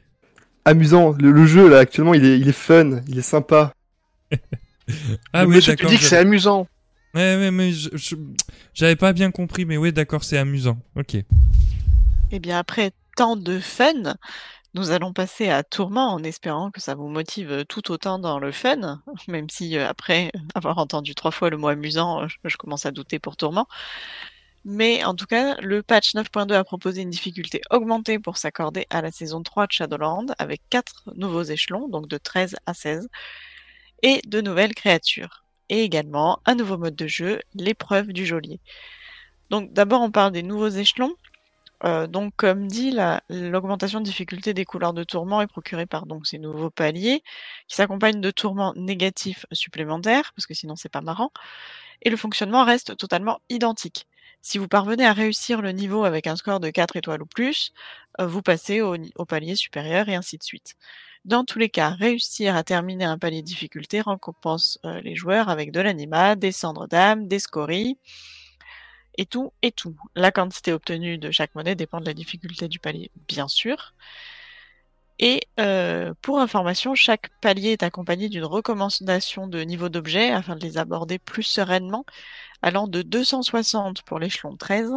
Amusant. 0.65 1.12
Le, 1.19 1.32
le, 1.32 1.47
jeu 1.47 1.69
là 1.69 1.78
actuellement, 1.78 2.15
il 2.15 2.24
est, 2.24 2.39
il 2.39 2.49
est 2.49 2.53
fun, 2.53 3.01
il 3.09 3.19
est 3.19 3.23
sympa. 3.23 3.74
ah 5.32 5.47
oui, 5.47 5.61
d'accord. 5.65 5.91
Tu 5.91 5.97
dis 5.97 6.01
que 6.01 6.05
c'est 6.05 6.19
amusant. 6.19 6.66
Ouais, 7.15 7.37
mais, 7.37 7.51
mais 7.51 7.73
j'avais 8.73 8.97
pas 8.97 9.12
bien 9.12 9.31
compris, 9.31 9.65
mais 9.65 9.77
oui, 9.77 9.93
d'accord, 9.93 10.23
c'est 10.23 10.39
amusant. 10.39 10.78
Ok. 10.97 11.16
Eh 12.32 12.39
bien, 12.39 12.59
après 12.59 12.93
tant 13.16 13.37
de 13.37 13.59
fun, 13.59 14.15
nous 14.74 14.93
allons 14.93 15.12
passer 15.12 15.49
à 15.49 15.65
Tourment 15.65 16.12
en 16.12 16.23
espérant 16.23 16.70
que 16.70 16.81
ça 16.81 16.95
vous 16.95 17.09
motive 17.09 17.65
tout 17.69 17.91
autant 17.91 18.20
dans 18.20 18.39
le 18.39 18.53
fun, 18.53 19.03
même 19.28 19.51
si 19.51 19.77
euh, 19.77 19.89
après 19.89 20.31
avoir 20.55 20.78
entendu 20.78 21.15
trois 21.15 21.32
fois 21.32 21.51
le 21.51 21.57
mot 21.57 21.69
amusant, 21.69 22.28
je, 22.28 22.37
je 22.45 22.57
commence 22.57 22.87
à 22.87 22.93
douter 22.93 23.19
pour 23.19 23.37
Tourment. 23.37 23.66
Mais 24.65 25.05
en 25.05 25.15
tout 25.15 25.27
cas, 25.27 25.57
le 25.61 25.82
patch 25.82 26.15
9.2 26.15 26.53
a 26.53 26.65
proposé 26.65 27.03
une 27.03 27.11
difficulté 27.11 27.62
augmentée 27.70 28.19
pour 28.19 28.37
s'accorder 28.37 28.87
à 28.91 29.01
la 29.01 29.11
saison 29.11 29.43
3 29.43 29.66
de 29.66 29.73
Shadowland 29.73 30.27
avec 30.39 30.62
4 30.70 31.12
nouveaux 31.16 31.43
échelons, 31.43 31.89
donc 31.89 32.09
de 32.09 32.19
13 32.19 32.57
à 32.66 32.74
16, 32.74 33.09
et 34.03 34.20
de 34.27 34.41
nouvelles 34.41 34.74
créatures. 34.74 35.45
Et 35.70 35.82
également 35.82 36.41
un 36.47 36.55
nouveau 36.57 36.77
mode 36.78 36.97
de 36.97 37.07
jeu, 37.07 37.41
l'épreuve 37.55 38.12
du 38.12 38.27
geôlier. 38.27 38.61
Donc 39.51 39.73
d'abord 39.73 40.03
on 40.03 40.11
parle 40.11 40.32
des 40.32 40.43
nouveaux 40.43 40.69
échelons. 40.69 41.15
Euh, 41.85 42.07
donc, 42.07 42.35
comme 42.37 42.66
dit, 42.66 42.95
l'augmentation 43.31 44.01
de 44.01 44.05
difficulté 44.05 44.53
des 44.53 44.66
couleurs 44.66 44.93
de 44.93 45.05
tourment 45.05 45.41
est 45.41 45.47
procurée 45.47 45.87
par 45.87 46.07
donc 46.07 46.27
ces 46.27 46.39
nouveaux 46.39 46.70
paliers, 46.70 47.23
qui 47.69 47.77
s'accompagnent 47.77 48.20
de 48.20 48.31
tourments 48.31 48.74
négatifs 48.77 49.47
supplémentaires, 49.53 50.32
parce 50.37 50.47
que 50.47 50.55
sinon 50.55 50.77
c'est 50.77 50.91
pas 50.91 51.01
marrant, 51.01 51.31
et 52.03 52.11
le 52.11 52.16
fonctionnement 52.19 52.65
reste 52.65 52.97
totalement 52.99 53.41
identique. 53.49 54.07
Si 54.43 54.59
vous 54.59 54.69
parvenez 54.69 55.05
à 55.05 55.12
réussir 55.12 55.61
le 55.61 55.73
niveau 55.73 56.05
avec 56.05 56.27
un 56.27 56.37
score 56.37 56.61
de 56.61 56.71
4 56.71 56.97
étoiles 56.97 57.23
ou 57.23 57.27
plus, 57.27 57.73
euh, 58.21 58.27
vous 58.27 58.43
passez 58.43 58.81
au, 58.81 58.97
palier 59.27 59.55
supérieur 59.55 60.09
et 60.09 60.15
ainsi 60.15 60.39
de 60.39 60.43
suite. 60.43 60.75
Dans 61.27 61.45
tous 61.45 61.59
les 61.59 61.69
cas, 61.69 61.91
réussir 61.91 62.57
à 62.57 62.65
terminer 62.65 63.05
un 63.05 63.19
palier 63.19 63.43
de 63.43 63.47
difficulté 63.47 64.01
récompense 64.01 64.79
euh, 64.87 65.01
les 65.03 65.15
joueurs 65.15 65.51
avec 65.51 65.73
de 65.73 65.81
l'anima, 65.81 66.37
des 66.37 66.53
cendres 66.53 66.89
d'âme, 66.89 67.29
des 67.29 67.39
scories, 67.39 67.99
et 69.19 69.27
tout, 69.27 69.53
et 69.61 69.73
tout. 69.73 69.97
La 70.15 70.33
quantité 70.33 70.73
obtenue 70.73 71.19
de 71.19 71.31
chaque 71.31 71.55
monnaie 71.55 71.75
dépend 71.75 72.01
de 72.01 72.07
la 72.07 72.15
difficulté 72.15 72.69
du 72.69 72.79
palier, 72.79 73.11
bien 73.29 73.49
sûr. 73.49 73.95
Et 75.23 75.43
euh, 75.61 76.15
pour 76.23 76.41
information, 76.41 76.95
chaque 76.95 77.29
palier 77.43 77.73
est 77.73 77.83
accompagné 77.83 78.31
d'une 78.31 78.45
recommandation 78.45 79.47
de 79.47 79.61
niveau 79.61 79.91
d'objet 79.91 80.31
afin 80.31 80.57
de 80.57 80.63
les 80.63 80.79
aborder 80.79 81.19
plus 81.19 81.43
sereinement, 81.43 82.07
allant 82.63 82.89
de 82.89 83.03
260 83.03 84.03
pour 84.03 84.19
l'échelon 84.19 84.57
13 84.57 84.93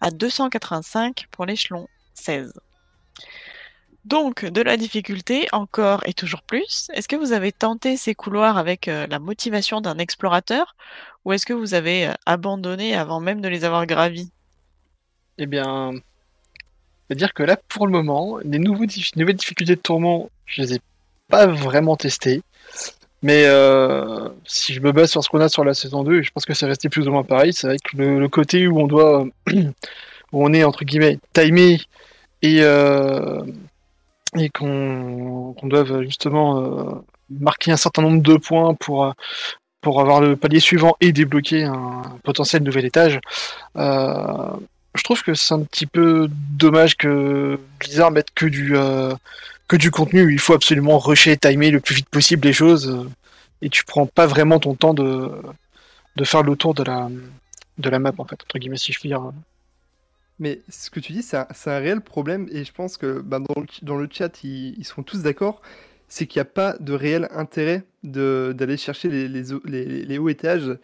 à 0.00 0.10
285 0.10 1.26
pour 1.30 1.44
l'échelon 1.44 1.88
16. 2.14 2.54
Donc, 4.06 4.46
de 4.46 4.62
la 4.62 4.78
difficulté, 4.78 5.46
encore 5.52 6.02
et 6.06 6.14
toujours 6.14 6.42
plus. 6.42 6.88
Est-ce 6.94 7.08
que 7.08 7.16
vous 7.16 7.32
avez 7.32 7.52
tenté 7.52 7.98
ces 7.98 8.14
couloirs 8.14 8.56
avec 8.56 8.88
euh, 8.88 9.06
la 9.08 9.18
motivation 9.18 9.82
d'un 9.82 9.98
explorateur 9.98 10.74
ou 11.26 11.34
est-ce 11.34 11.44
que 11.44 11.52
vous 11.52 11.74
avez 11.74 12.06
euh, 12.06 12.14
abandonné 12.24 12.96
avant 12.96 13.20
même 13.20 13.42
de 13.42 13.48
les 13.48 13.64
avoir 13.64 13.84
gravis? 13.84 14.30
Eh 15.36 15.46
bien, 15.46 15.92
c'est-à-dire 17.08 17.34
que 17.34 17.42
là, 17.42 17.56
pour 17.68 17.86
le 17.86 17.92
moment, 17.92 18.38
les 18.44 18.58
nouvelles 18.58 18.88
difficultés 18.88 19.76
de 19.76 19.80
tourment, 19.80 20.28
je 20.44 20.62
les 20.62 20.74
ai 20.74 20.80
pas 21.28 21.46
vraiment 21.46 21.96
testées. 21.96 22.42
Mais 23.22 23.44
euh, 23.46 24.28
si 24.44 24.74
je 24.74 24.80
me 24.80 24.92
base 24.92 25.10
sur 25.10 25.22
ce 25.22 25.28
qu'on 25.28 25.40
a 25.40 25.48
sur 25.48 25.64
la 25.64 25.74
saison 25.74 26.04
2, 26.04 26.18
et 26.18 26.22
je 26.22 26.30
pense 26.30 26.44
que 26.44 26.54
c'est 26.54 26.66
resté 26.66 26.88
plus 26.88 27.08
ou 27.08 27.12
moins 27.12 27.22
pareil, 27.22 27.52
c'est 27.52 27.66
vrai 27.66 27.76
que 27.82 27.96
le, 27.96 28.28
côté 28.28 28.66
où 28.66 28.80
on 28.80 28.86
doit, 28.86 29.24
où 29.52 30.44
on 30.44 30.52
est 30.52 30.64
entre 30.64 30.84
guillemets 30.84 31.18
timé 31.32 31.80
et 32.42 32.58
euh, 32.60 33.42
qu'on 34.54 35.54
doive 35.62 36.02
justement 36.02 36.60
euh, 36.60 36.94
marquer 37.30 37.72
un 37.72 37.76
certain 37.76 38.02
nombre 38.02 38.22
de 38.22 38.36
points 38.36 38.74
pour 38.74 39.12
pour 39.80 40.00
avoir 40.00 40.20
le 40.20 40.36
palier 40.36 40.60
suivant 40.60 40.96
et 41.00 41.12
débloquer 41.12 41.64
un 41.64 42.02
potentiel 42.24 42.62
nouvel 42.62 42.84
étage. 42.84 43.20
Je 44.96 45.04
trouve 45.04 45.22
que 45.22 45.34
c'est 45.34 45.54
un 45.54 45.62
petit 45.62 45.86
peu 45.86 46.28
dommage 46.30 46.96
que 46.96 47.58
Blizzard 47.80 48.10
mette 48.10 48.30
que 48.34 48.46
du 48.46 48.76
euh, 48.76 49.14
que 49.68 49.76
du 49.76 49.90
contenu 49.90 50.32
il 50.32 50.38
faut 50.38 50.54
absolument 50.54 50.98
rusher 50.98 51.32
et 51.32 51.36
timer 51.36 51.70
le 51.70 51.80
plus 51.80 51.94
vite 51.94 52.08
possible 52.08 52.46
les 52.46 52.52
choses 52.52 52.88
euh, 52.88 53.08
et 53.62 53.68
tu 53.70 53.84
prends 53.84 54.06
pas 54.06 54.26
vraiment 54.26 54.58
ton 54.60 54.74
temps 54.74 54.94
de 54.94 55.30
de 56.16 56.24
faire 56.24 56.42
le 56.42 56.56
tour 56.56 56.74
de 56.74 56.82
la 56.82 57.08
de 57.78 57.90
la 57.90 57.98
map 57.98 58.12
en 58.18 58.24
fait 58.24 58.40
entre 58.42 58.58
guillemets 58.58 58.78
si 58.78 58.92
je 58.92 58.98
puis 59.00 59.08
dire. 59.10 59.32
Mais 60.38 60.60
ce 60.68 60.90
que 60.90 61.00
tu 61.00 61.12
dis, 61.12 61.22
c'est 61.22 61.38
un, 61.38 61.46
un 61.66 61.78
réel 61.78 62.00
problème 62.02 62.46
et 62.52 62.64
je 62.64 62.72
pense 62.72 62.98
que 62.98 63.20
bah, 63.20 63.38
dans, 63.38 63.60
le, 63.60 63.66
dans 63.82 63.96
le 63.96 64.08
chat, 64.10 64.44
ils, 64.44 64.74
ils 64.78 64.84
seront 64.84 65.02
tous 65.02 65.22
d'accord. 65.22 65.62
C'est 66.08 66.26
qu'il 66.26 66.38
n'y 66.40 66.42
a 66.42 66.44
pas 66.46 66.76
de 66.78 66.92
réel 66.92 67.26
intérêt 67.32 67.84
d'aller 68.02 68.76
chercher 68.76 69.08
les, 69.08 69.28
les, 69.28 69.44
les- 70.04 70.18
hauts 70.18 70.28
étages, 70.28 70.76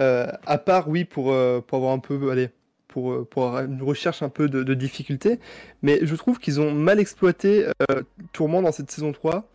euh, 0.00 0.26
à 0.46 0.58
part, 0.58 0.88
oui, 0.88 1.04
pour, 1.04 1.34
pour 1.66 1.76
avoir 1.78 1.92
un 1.92 1.98
peu, 1.98 2.30
allez, 2.30 2.50
pour, 2.94 3.12
euh, 3.12 3.26
pour 3.28 3.58
une 3.58 3.82
recherche 3.82 4.22
un 4.22 4.28
peu 4.28 4.48
de, 4.48 4.62
de 4.62 4.74
difficulté. 4.74 5.40
Mais 5.82 5.98
je 6.06 6.14
trouve 6.14 6.38
qu'ils 6.38 6.60
ont 6.60 6.72
mal 6.72 7.00
exploité 7.00 7.66
euh, 7.90 8.02
Tourment 8.32 8.62
dans 8.62 8.70
cette 8.70 8.88
saison 8.92 9.10
3 9.12 9.48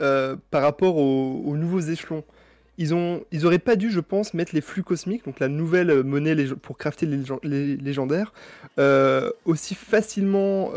euh, 0.00 0.36
par 0.50 0.62
rapport 0.62 0.96
aux, 0.96 1.42
aux 1.44 1.56
nouveaux 1.58 1.80
échelons. 1.80 2.24
Ils 2.78 2.94
ont, 2.94 3.22
ils 3.32 3.44
auraient 3.44 3.58
pas 3.58 3.76
dû, 3.76 3.90
je 3.90 4.00
pense, 4.00 4.32
mettre 4.32 4.54
les 4.54 4.62
flux 4.62 4.82
cosmiques, 4.82 5.26
donc 5.26 5.40
la 5.40 5.48
nouvelle 5.48 6.02
monnaie 6.02 6.34
pour 6.62 6.78
crafter 6.78 7.04
les, 7.04 7.18
légend- 7.18 7.40
les 7.42 7.76
légendaires, 7.76 8.32
aussi 9.44 9.74
facilement 9.74 10.72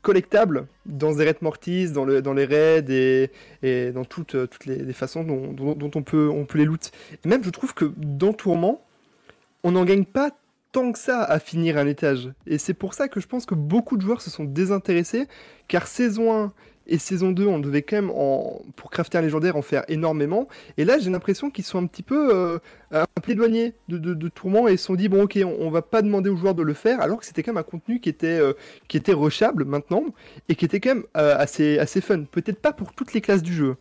collectables 0.00 0.66
dans 0.86 1.12
Zeret 1.12 1.36
Mortis, 1.42 1.90
dans, 1.90 2.06
le, 2.06 2.22
dans 2.22 2.32
les 2.32 2.46
raids 2.46 3.28
et, 3.62 3.92
dans 3.92 4.06
toutes, 4.06 4.34
les, 4.64 4.94
façons 4.94 5.22
dont 5.22 5.90
on, 5.94 6.02
peut, 6.02 6.30
on 6.30 6.46
peut 6.46 6.56
les 6.56 6.64
loot. 6.64 6.90
Et 7.22 7.28
même, 7.28 7.44
je 7.44 7.50
trouve 7.50 7.74
que 7.74 7.92
dans 7.98 8.32
Tourment, 8.32 8.80
on 9.64 9.72
n'en 9.72 9.84
gagne 9.84 10.06
pas 10.06 10.30
tant 10.72 10.92
que 10.92 10.98
ça 10.98 11.22
à 11.22 11.38
finir 11.38 11.76
un 11.76 11.86
étage. 11.86 12.30
Et 12.46 12.58
c'est 12.58 12.74
pour 12.74 12.94
ça 12.94 13.08
que 13.08 13.20
je 13.20 13.26
pense 13.26 13.46
que 13.46 13.54
beaucoup 13.54 13.96
de 13.96 14.02
joueurs 14.02 14.22
se 14.22 14.30
sont 14.30 14.44
désintéressés, 14.44 15.26
car 15.68 15.86
saison 15.86 16.32
1 16.34 16.52
et 16.86 16.98
saison 16.98 17.30
2, 17.30 17.46
on 17.46 17.60
devait 17.60 17.82
quand 17.82 17.96
même, 17.96 18.10
en, 18.10 18.62
pour 18.74 18.90
crafter 18.90 19.16
un 19.16 19.20
légendaire, 19.20 19.56
en 19.56 19.62
faire 19.62 19.84
énormément. 19.88 20.48
Et 20.76 20.84
là, 20.84 20.98
j'ai 20.98 21.10
l'impression 21.10 21.50
qu'ils 21.50 21.64
sont 21.64 21.78
un 21.78 21.86
petit 21.86 22.02
peu 22.02 22.34
euh, 22.34 22.58
un 22.90 23.20
peu 23.22 23.32
éloignés 23.32 23.74
de, 23.88 23.98
de, 23.98 24.28
Tourment 24.28 24.66
et 24.66 24.76
se 24.76 24.86
sont 24.86 24.96
dit, 24.96 25.08
bon 25.08 25.22
ok, 25.22 25.38
on, 25.44 25.56
on 25.60 25.70
va 25.70 25.82
pas 25.82 26.02
demander 26.02 26.30
aux 26.30 26.36
joueurs 26.36 26.54
de 26.54 26.62
le 26.62 26.74
faire, 26.74 27.00
alors 27.00 27.20
que 27.20 27.26
c'était 27.26 27.42
quand 27.42 27.52
même 27.52 27.60
un 27.60 27.62
contenu 27.62 28.00
qui 28.00 28.08
était, 28.08 28.26
euh, 28.26 28.54
qui 28.88 28.96
était 28.96 29.12
rushable 29.12 29.64
maintenant, 29.64 30.04
et 30.48 30.56
qui 30.56 30.64
était 30.64 30.80
quand 30.80 30.94
même 30.96 31.04
euh, 31.16 31.36
assez, 31.38 31.78
assez 31.78 32.00
fun. 32.00 32.24
Peut-être 32.24 32.60
pas 32.60 32.72
pour 32.72 32.92
toutes 32.92 33.14
les 33.14 33.20
classes 33.20 33.42
du 33.42 33.54
jeu. 33.54 33.76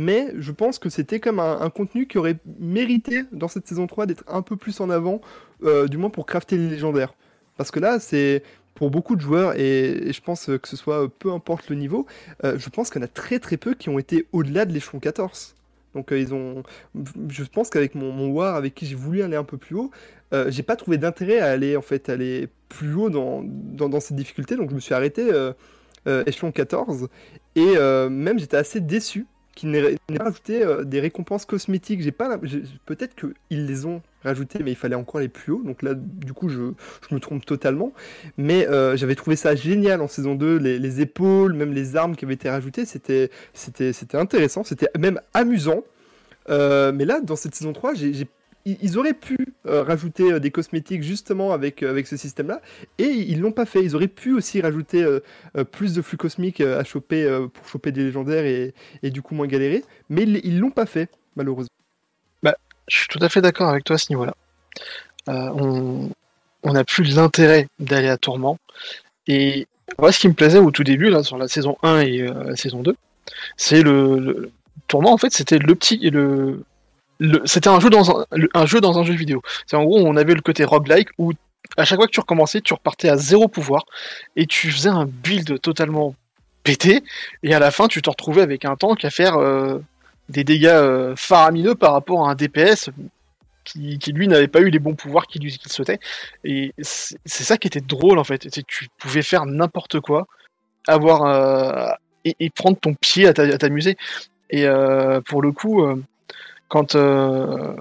Mais 0.00 0.32
je 0.38 0.52
pense 0.52 0.78
que 0.78 0.90
c'était 0.90 1.18
comme 1.18 1.40
un, 1.40 1.60
un 1.60 1.70
contenu 1.70 2.06
qui 2.06 2.18
aurait 2.18 2.36
mérité 2.60 3.24
dans 3.32 3.48
cette 3.48 3.66
saison 3.66 3.88
3 3.88 4.06
d'être 4.06 4.22
un 4.28 4.42
peu 4.42 4.54
plus 4.54 4.80
en 4.80 4.90
avant, 4.90 5.20
euh, 5.64 5.88
du 5.88 5.96
moins 5.96 6.08
pour 6.08 6.24
crafter 6.24 6.56
les 6.56 6.68
légendaires. 6.68 7.14
Parce 7.56 7.72
que 7.72 7.80
là, 7.80 7.98
c'est 7.98 8.44
pour 8.76 8.92
beaucoup 8.92 9.16
de 9.16 9.20
joueurs, 9.20 9.58
et, 9.58 10.12
je 10.12 10.20
pense 10.20 10.46
que 10.46 10.68
ce 10.68 10.76
soit 10.76 11.08
peu 11.18 11.32
importe 11.32 11.68
le 11.68 11.74
niveau, 11.74 12.06
euh, 12.44 12.56
je 12.60 12.68
pense 12.68 12.90
qu'il 12.90 13.00
y 13.00 13.02
en 13.02 13.06
a 13.06 13.08
très 13.08 13.40
très 13.40 13.56
peu 13.56 13.74
qui 13.74 13.88
ont 13.88 13.98
été 13.98 14.28
au-delà 14.30 14.66
de 14.66 14.72
l'échelon 14.72 15.00
14. 15.00 15.56
Donc 15.96 16.12
euh, 16.12 16.20
ils 16.20 16.32
ont, 16.32 16.62
je 17.28 17.42
pense 17.42 17.70
qu'avec 17.70 17.96
mon, 17.96 18.28
War, 18.28 18.54
avec 18.54 18.76
qui 18.76 18.86
j'ai 18.86 18.94
voulu 18.94 19.22
aller 19.22 19.34
un 19.34 19.42
peu 19.42 19.56
plus 19.56 19.74
haut, 19.74 19.90
euh, 20.32 20.48
j'ai 20.48 20.62
pas 20.62 20.76
trouvé 20.76 20.96
d'intérêt 20.96 21.40
à 21.40 21.46
aller 21.46 21.76
en 21.76 21.82
fait 21.82 22.08
aller 22.08 22.46
plus 22.68 22.94
haut 22.94 23.10
dans, 23.10 23.42
dans, 23.42 23.98
cette 23.98 24.14
difficulté, 24.14 24.54
donc 24.54 24.70
je 24.70 24.76
me 24.76 24.80
suis 24.80 24.94
arrêté 24.94 25.28
échelon 26.26 26.52
14, 26.52 27.08
et 27.56 27.76
même 28.08 28.38
j'étais 28.38 28.58
assez 28.58 28.80
déçu 28.80 29.26
n'aient 29.66 29.96
n'aient 30.08 30.18
pas 30.18 30.24
rajouté 30.24 30.64
euh, 30.64 30.84
des 30.84 31.00
récompenses 31.00 31.44
cosmétiques. 31.44 32.02
J'ai 32.02 32.12
pas, 32.12 32.38
peut-être 32.86 33.14
qu'ils 33.14 33.66
les 33.66 33.86
ont 33.86 34.02
rajoutées, 34.22 34.60
mais 34.62 34.72
il 34.72 34.76
fallait 34.76 34.94
encore 34.94 35.18
aller 35.18 35.28
plus 35.28 35.52
haut. 35.52 35.62
Donc 35.62 35.82
là, 35.82 35.94
du 35.94 36.32
coup, 36.32 36.48
je, 36.48 36.72
me 37.10 37.18
trompe 37.18 37.44
totalement. 37.44 37.92
Mais 38.36 38.66
euh, 38.68 38.96
j'avais 38.96 39.14
trouvé 39.14 39.36
ça 39.36 39.54
génial 39.54 40.00
en 40.00 40.08
saison 40.08 40.34
2, 40.34 40.56
les, 40.56 40.78
les 40.78 41.00
épaules, 41.00 41.52
même 41.52 41.72
les 41.72 41.96
armes 41.96 42.16
qui 42.16 42.24
avaient 42.24 42.34
été 42.34 42.48
rajoutées, 42.50 42.84
c'était, 42.84 43.30
c'était, 43.52 43.92
intéressant, 44.16 44.64
c'était 44.64 44.88
même 44.98 45.20
amusant. 45.34 45.82
Euh, 46.50 46.92
mais 46.92 47.04
là, 47.04 47.20
dans 47.20 47.36
cette 47.36 47.54
saison 47.54 47.72
3, 47.72 47.94
j'ai, 47.94 48.14
j'ai- 48.14 48.28
ils 48.82 48.98
auraient 48.98 49.14
pu 49.14 49.36
euh, 49.66 49.82
rajouter 49.82 50.32
euh, 50.32 50.40
des 50.40 50.50
cosmétiques 50.50 51.02
justement 51.02 51.52
avec, 51.52 51.82
euh, 51.82 51.90
avec 51.90 52.06
ce 52.06 52.16
système-là, 52.16 52.60
et 52.98 53.04
ils 53.04 53.40
l'ont 53.40 53.52
pas 53.52 53.66
fait. 53.66 53.82
Ils 53.82 53.94
auraient 53.94 54.08
pu 54.08 54.34
aussi 54.34 54.60
rajouter 54.60 55.04
plus 55.72 55.94
de 55.94 56.02
flux 56.02 56.16
cosmiques 56.16 56.60
à 56.60 56.84
choper 56.84 57.26
pour 57.52 57.66
choper 57.68 57.92
des 57.92 58.04
légendaires 58.04 58.44
et, 58.44 59.10
du 59.10 59.22
coup 59.22 59.34
moins 59.34 59.46
galérer, 59.46 59.84
mais 60.08 60.22
ils 60.22 60.40
ils 60.44 60.58
l'ont 60.58 60.70
pas 60.70 60.86
fait, 60.86 61.10
malheureusement. 61.36 61.68
Je 62.90 63.00
suis 63.00 63.08
tout 63.08 63.18
à 63.20 63.28
fait 63.28 63.42
d'accord 63.42 63.68
avec 63.68 63.84
toi 63.84 63.96
à 63.96 63.98
ce 63.98 64.10
niveau-là. 64.10 64.34
On 65.26 66.72
n'a 66.72 66.84
plus 66.84 67.14
l'intérêt 67.14 67.68
d'aller 67.78 68.08
à 68.08 68.16
Tourment. 68.16 68.58
Et 69.26 69.66
moi, 69.98 70.10
ce 70.10 70.20
qui 70.20 70.28
me 70.28 70.32
plaisait 70.32 70.58
au 70.58 70.70
tout 70.70 70.84
début, 70.84 71.10
là, 71.10 71.22
sur 71.22 71.36
la 71.36 71.48
saison 71.48 71.76
1 71.82 72.00
et 72.00 72.18
la 72.22 72.56
saison 72.56 72.82
2, 72.82 72.96
c'est 73.58 73.82
le, 73.82 74.50
Tourment, 74.86 75.12
en 75.12 75.18
fait, 75.18 75.32
c'était 75.32 75.58
le 75.58 75.74
petit. 75.74 76.00
C'était 77.44 77.68
un 77.68 77.80
jeu, 77.80 77.90
dans 77.90 78.24
un, 78.54 78.66
jeu 78.66 78.80
dans 78.80 79.02
vidéo. 79.02 79.42
C'est 79.66 79.76
en 79.76 79.84
gros, 79.84 79.98
on 79.98 80.16
avait 80.16 80.34
le 80.34 80.40
côté 80.40 80.64
roguelike 80.64 81.08
où 81.18 81.32
à 81.76 81.84
chaque 81.84 81.98
fois 81.98 82.06
que 82.06 82.12
tu 82.12 82.20
recommençais, 82.20 82.60
tu 82.60 82.74
repartais 82.74 83.08
à 83.08 83.16
zéro 83.16 83.48
pouvoir 83.48 83.84
et 84.36 84.46
tu 84.46 84.70
faisais 84.70 84.88
un 84.88 85.04
build 85.04 85.60
totalement 85.60 86.14
pété. 86.62 87.02
Et 87.42 87.54
à 87.54 87.58
la 87.58 87.70
fin, 87.70 87.88
tu 87.88 88.02
te 88.02 88.10
retrouvais 88.10 88.42
avec 88.42 88.64
un 88.64 88.76
tank 88.76 89.04
à 89.04 89.10
faire 89.10 89.36
euh, 89.36 89.78
des 90.28 90.44
dégâts 90.44 90.66
euh, 90.66 91.14
faramineux 91.16 91.74
par 91.74 91.92
rapport 91.92 92.28
à 92.28 92.30
un 92.32 92.34
DPS 92.34 92.90
qui, 93.64 93.98
lui 94.14 94.28
n'avait 94.28 94.48
pas 94.48 94.60
eu 94.60 94.70
les 94.70 94.78
bons 94.78 94.94
pouvoirs 94.94 95.26
qu'il 95.26 95.42
qu'il 95.42 95.72
souhaitait. 95.72 95.98
Et 96.44 96.72
c'est 96.78 97.18
ça 97.26 97.58
qui 97.58 97.66
était 97.66 97.82
drôle 97.82 98.18
en 98.18 98.24
fait. 98.24 98.48
C'est 98.50 98.66
tu 98.66 98.88
pouvais 98.98 99.22
faire 99.22 99.44
n'importe 99.44 100.00
quoi, 100.00 100.26
avoir 100.86 101.24
euh, 101.26 101.92
et, 102.24 102.34
et 102.40 102.48
prendre 102.48 102.78
ton 102.78 102.94
pied 102.94 103.26
à 103.26 103.34
t'a- 103.34 103.42
à 103.42 103.58
t'amuser. 103.58 103.96
Et 104.50 104.66
pour 105.26 105.42
le 105.42 105.52
coup, 105.52 105.84
quand, 106.68 106.94
euh, 106.94 107.74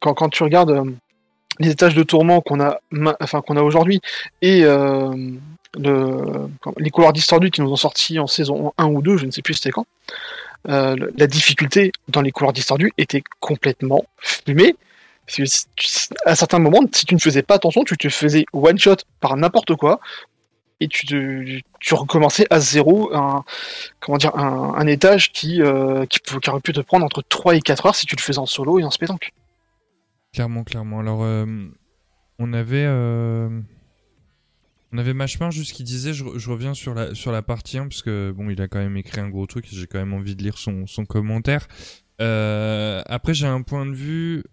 quand 0.00 0.28
tu 0.28 0.42
regardes 0.42 0.70
euh, 0.70 0.84
les 1.58 1.70
étages 1.70 1.94
de 1.94 2.02
tourment 2.02 2.40
qu'on 2.40 2.60
a, 2.60 2.80
enfin 3.20 3.40
qu'on 3.40 3.56
a 3.56 3.62
aujourd'hui 3.62 4.00
et 4.42 4.64
euh, 4.64 5.14
le, 5.78 6.48
les 6.78 6.90
couloirs 6.90 7.12
distordus 7.12 7.50
qui 7.50 7.60
nous 7.60 7.70
ont 7.70 7.76
sortis 7.76 8.18
en 8.18 8.26
saison 8.26 8.72
1 8.78 8.86
ou 8.86 9.02
2, 9.02 9.16
je 9.16 9.26
ne 9.26 9.30
sais 9.30 9.42
plus 9.42 9.54
c'était 9.54 9.70
quand. 9.70 9.86
la 10.64 11.26
difficulté 11.26 11.92
dans 12.08 12.22
les 12.22 12.32
couloirs 12.32 12.52
distordus 12.52 12.92
était 12.98 13.22
complètement 13.40 14.04
fumée. 14.18 14.76
À 16.24 16.36
certains 16.36 16.60
moments, 16.60 16.82
si 16.92 17.04
tu 17.04 17.14
ne 17.14 17.20
faisais 17.20 17.42
pas 17.42 17.56
attention, 17.56 17.82
tu 17.84 17.96
te 17.96 18.08
faisais 18.08 18.44
one 18.52 18.78
shot 18.78 18.96
par 19.20 19.36
n'importe 19.36 19.74
quoi 19.74 20.00
et 20.80 20.88
tu, 20.88 21.06
te- 21.06 21.60
tu 21.80 21.94
recommençais 21.94 22.46
à 22.50 22.60
zéro 22.60 23.14
un, 23.14 23.44
comment 24.00 24.18
dire, 24.18 24.36
un, 24.36 24.86
étage 24.86 25.32
qui, 25.32 25.62
euh, 25.62 26.04
qui, 26.06 26.20
aurait 26.48 26.60
pu 26.60 26.72
te 26.72 26.80
prendre 26.80 27.04
entre 27.04 27.22
3 27.22 27.56
et 27.56 27.60
4 27.60 27.86
heures 27.86 27.94
si 27.94 28.06
tu 28.06 28.16
le 28.16 28.20
faisais 28.20 28.38
en 28.38 28.46
solo 28.46 28.78
et 28.78 28.84
en 28.84 28.90
spétanque. 28.90 29.32
Clairement, 30.32 30.64
clairement. 30.64 31.00
Alors, 31.00 31.22
euh, 31.22 31.46
on 32.38 32.52
avait, 32.52 32.84
euh, 32.86 33.48
on 34.92 34.98
avait 34.98 35.14
juste 35.50 35.72
qui 35.72 35.82
disait, 35.82 36.12
je, 36.12 36.24
je 36.36 36.50
reviens 36.50 36.74
sur 36.74 36.94
la 36.94 37.14
sur 37.14 37.32
la 37.32 37.42
partie 37.42 37.78
1 37.78 37.88
parce 37.88 38.02
bon, 38.02 38.50
il 38.50 38.60
a 38.60 38.68
quand 38.68 38.78
même 38.78 38.96
écrit 38.96 39.20
un 39.20 39.30
gros 39.30 39.46
truc. 39.46 39.66
J'ai 39.70 39.86
quand 39.86 39.98
même 39.98 40.12
envie 40.12 40.36
de 40.36 40.42
lire 40.42 40.58
son 40.58 40.86
son 40.86 41.06
commentaire. 41.06 41.68
Euh, 42.20 43.02
après, 43.06 43.34
j'ai 43.34 43.46
un 43.46 43.62
point 43.62 43.86
de 43.86 43.94
vue. 43.94 44.44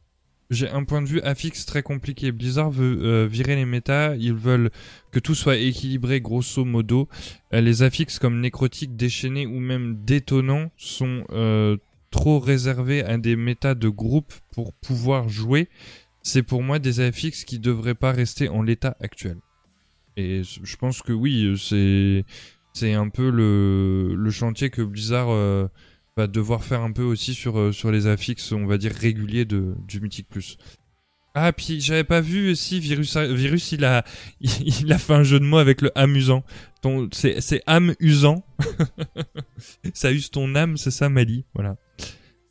J'ai 0.50 0.70
un 0.70 0.84
point 0.84 1.02
de 1.02 1.08
vue 1.08 1.22
affixe 1.22 1.66
très 1.66 1.84
compliqué. 1.84 2.32
Blizzard 2.32 2.70
veut 2.70 3.00
euh, 3.02 3.28
virer 3.28 3.56
les 3.56 3.66
méta, 3.66 4.16
ils 4.16 4.34
veulent 4.34 4.70
que 5.12 5.20
tout 5.20 5.36
soit 5.36 5.58
équilibré 5.58 6.22
grosso 6.22 6.66
modo. 6.66 7.08
Euh, 7.54 7.62
les 7.62 7.82
affixes 7.84 8.20
comme 8.20 8.40
nécrotique, 8.40 8.96
déchaîné 8.96 9.48
ou 9.48 9.60
même 9.60 10.04
détonnant 10.04 10.70
sont 10.78 11.24
euh, 11.32 11.78
trop 12.12 12.40
réservés 12.40 13.04
à 13.04 13.18
des 13.18 13.36
méta 13.36 13.74
de 13.74 13.90
groupe 13.90 14.34
pour 14.52 14.74
pouvoir 14.74 15.30
jouer. 15.30 15.70
C'est 16.22 16.44
pour 16.44 16.62
moi 16.62 16.80
des 16.80 17.00
affixes 17.00 17.46
qui 17.46 17.60
devraient 17.60 17.96
pas 17.96 18.12
rester 18.12 18.50
en 18.50 18.62
l'état 18.62 18.96
actuel. 19.00 19.38
Et 20.16 20.44
je 20.44 20.76
pense 20.76 21.02
que 21.02 21.12
oui, 21.12 21.58
c'est 21.60 22.94
un 22.94 23.10
peu 23.10 23.30
le, 23.32 24.30
chantier 24.30 24.70
que 24.70 24.84
Blizzard 24.84 25.70
va 26.16 26.28
devoir 26.28 26.64
faire 26.64 26.82
un 26.82 26.92
peu 26.92 27.04
aussi 27.04 27.34
sur, 27.34 27.60
euh, 27.60 27.72
sur 27.72 27.92
les 27.92 28.08
affixes, 28.08 28.52
on 28.52 28.66
va 28.66 28.78
dire, 28.78 28.92
réguliers 28.94 29.46
de, 29.46 29.76
du 29.88 30.00
Mythic 30.00 30.28
Plus. 30.30 30.58
Ah, 31.36 31.52
puis 31.52 31.82
j'avais 31.82 32.04
pas 32.04 32.22
vu 32.22 32.52
aussi, 32.52 32.80
Virus, 32.80 33.18
Virus 33.18 33.72
il, 33.72 33.86
a, 33.86 34.04
il, 34.40 34.94
a 34.94 35.00
fait 35.00 35.14
un 35.14 35.24
jeu 35.24 35.40
de 35.40 35.46
mots 35.46 35.58
avec 35.58 35.82
le 35.82 35.92
amusant. 35.98 36.44
C'est 37.12 37.62
âme 37.66 37.96
usant. 38.00 38.46
ça 39.94 40.12
use 40.12 40.30
ton 40.30 40.54
âme, 40.54 40.78
c'est 40.78 40.92
ça, 40.92 41.10
Mali. 41.10 41.46
Voilà. 41.56 41.78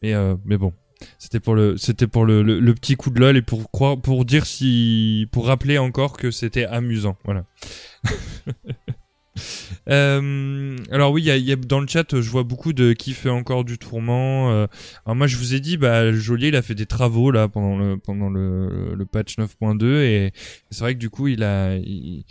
Mais, 0.03 0.15
euh, 0.15 0.35
mais 0.45 0.57
bon. 0.57 0.73
C'était 1.19 1.41
pour 1.41 1.55
le, 1.55 1.77
c'était 1.77 2.07
pour 2.07 2.25
le, 2.25 2.43
le, 2.43 2.75
petit 2.75 2.95
coup 2.95 3.11
de 3.11 3.19
lol 3.19 3.37
et 3.37 3.43
pour 3.43 3.71
croire, 3.73 4.01
pour 4.01 4.25
dire 4.25 4.47
si, 4.47 5.27
pour 5.33 5.47
rappeler 5.47 5.79
encore 5.79 6.17
que 6.17 6.31
c'était 6.31 6.65
amusant. 6.65 7.17
Voilà. 7.25 7.45
Euh, 9.89 10.77
alors 10.91 11.13
oui, 11.13 11.23
y 11.23 11.27
y 11.27 11.53
a, 11.53 11.57
dans 11.57 11.81
le 11.81 11.87
chat, 11.87 12.21
je 12.21 12.31
vois 12.31 12.45
beaucoup 12.45 12.73
de 12.73 12.93
qui 12.93 13.13
fait 13.13 13.31
encore 13.31 13.65
du 13.65 13.79
tourment. 13.79 14.51
Euh. 14.51 14.67
alors 15.05 15.17
moi, 15.17 15.27
je 15.27 15.37
vous 15.37 15.55
ai 15.55 15.61
dit, 15.61 15.77
bah 15.77 16.13
Joliet, 16.13 16.49
il 16.49 16.57
a 16.57 16.63
fait 16.63 16.75
des 16.75 16.87
travaux 16.87 17.31
là 17.31 17.49
pendant 17.49 17.77
le 17.77 17.97
pendant 17.97 18.29
le, 18.29 18.95
le 18.95 19.07
patch 19.07 19.39
9.2 19.39 20.03
et 20.03 20.33
c'est 20.71 20.81
vrai 20.81 20.95
que 20.95 20.99
du 20.99 21.11
coup, 21.11 21.29
il 21.29 21.43
a 21.43 21.77
il, 21.77 22.25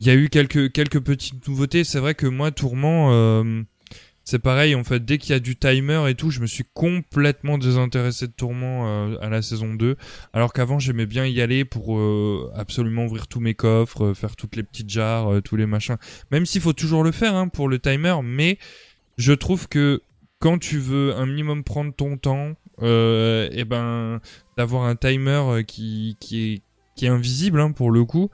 y 0.00 0.10
a 0.10 0.14
eu 0.14 0.28
quelques 0.28 0.72
quelques 0.72 1.00
petites 1.00 1.46
nouveautés. 1.46 1.84
C'est 1.84 2.00
vrai 2.00 2.14
que 2.14 2.26
moi, 2.26 2.50
tourment. 2.50 3.12
Euh, 3.12 3.62
c'est 4.24 4.38
pareil, 4.38 4.74
en 4.74 4.84
fait, 4.84 5.04
dès 5.04 5.18
qu'il 5.18 5.32
y 5.32 5.36
a 5.36 5.40
du 5.40 5.56
timer 5.56 6.08
et 6.08 6.14
tout, 6.14 6.30
je 6.30 6.40
me 6.40 6.46
suis 6.46 6.64
complètement 6.74 7.58
désintéressé 7.58 8.28
de 8.28 8.32
Tourment 8.32 8.86
euh, 8.86 9.16
à 9.20 9.28
la 9.28 9.42
saison 9.42 9.74
2. 9.74 9.96
Alors 10.32 10.52
qu'avant, 10.52 10.78
j'aimais 10.78 11.06
bien 11.06 11.26
y 11.26 11.40
aller 11.40 11.64
pour 11.64 11.98
euh, 11.98 12.52
absolument 12.54 13.04
ouvrir 13.04 13.26
tous 13.26 13.40
mes 13.40 13.54
coffres, 13.54 14.04
euh, 14.04 14.14
faire 14.14 14.36
toutes 14.36 14.54
les 14.54 14.62
petites 14.62 14.90
jarres, 14.90 15.42
tous 15.42 15.56
les 15.56 15.66
machins. 15.66 15.96
Même 16.30 16.46
s'il 16.46 16.60
faut 16.60 16.72
toujours 16.72 17.02
le 17.02 17.10
faire 17.10 17.34
hein, 17.34 17.48
pour 17.48 17.68
le 17.68 17.80
timer, 17.80 18.16
mais 18.22 18.58
je 19.18 19.32
trouve 19.32 19.68
que 19.68 20.02
quand 20.38 20.58
tu 20.58 20.78
veux 20.78 21.16
un 21.16 21.26
minimum 21.26 21.64
prendre 21.64 21.92
ton 21.92 22.16
temps, 22.16 22.52
et 22.80 23.48
eh 23.52 23.64
ben, 23.64 24.20
d'avoir 24.56 24.84
un 24.84 24.96
timer 24.96 25.62
qui, 25.66 26.16
qui, 26.18 26.54
est, 26.54 26.62
qui 26.96 27.06
est 27.06 27.08
invisible 27.08 27.60
hein, 27.60 27.70
pour 27.70 27.92
le 27.92 28.04
coup, 28.04 28.30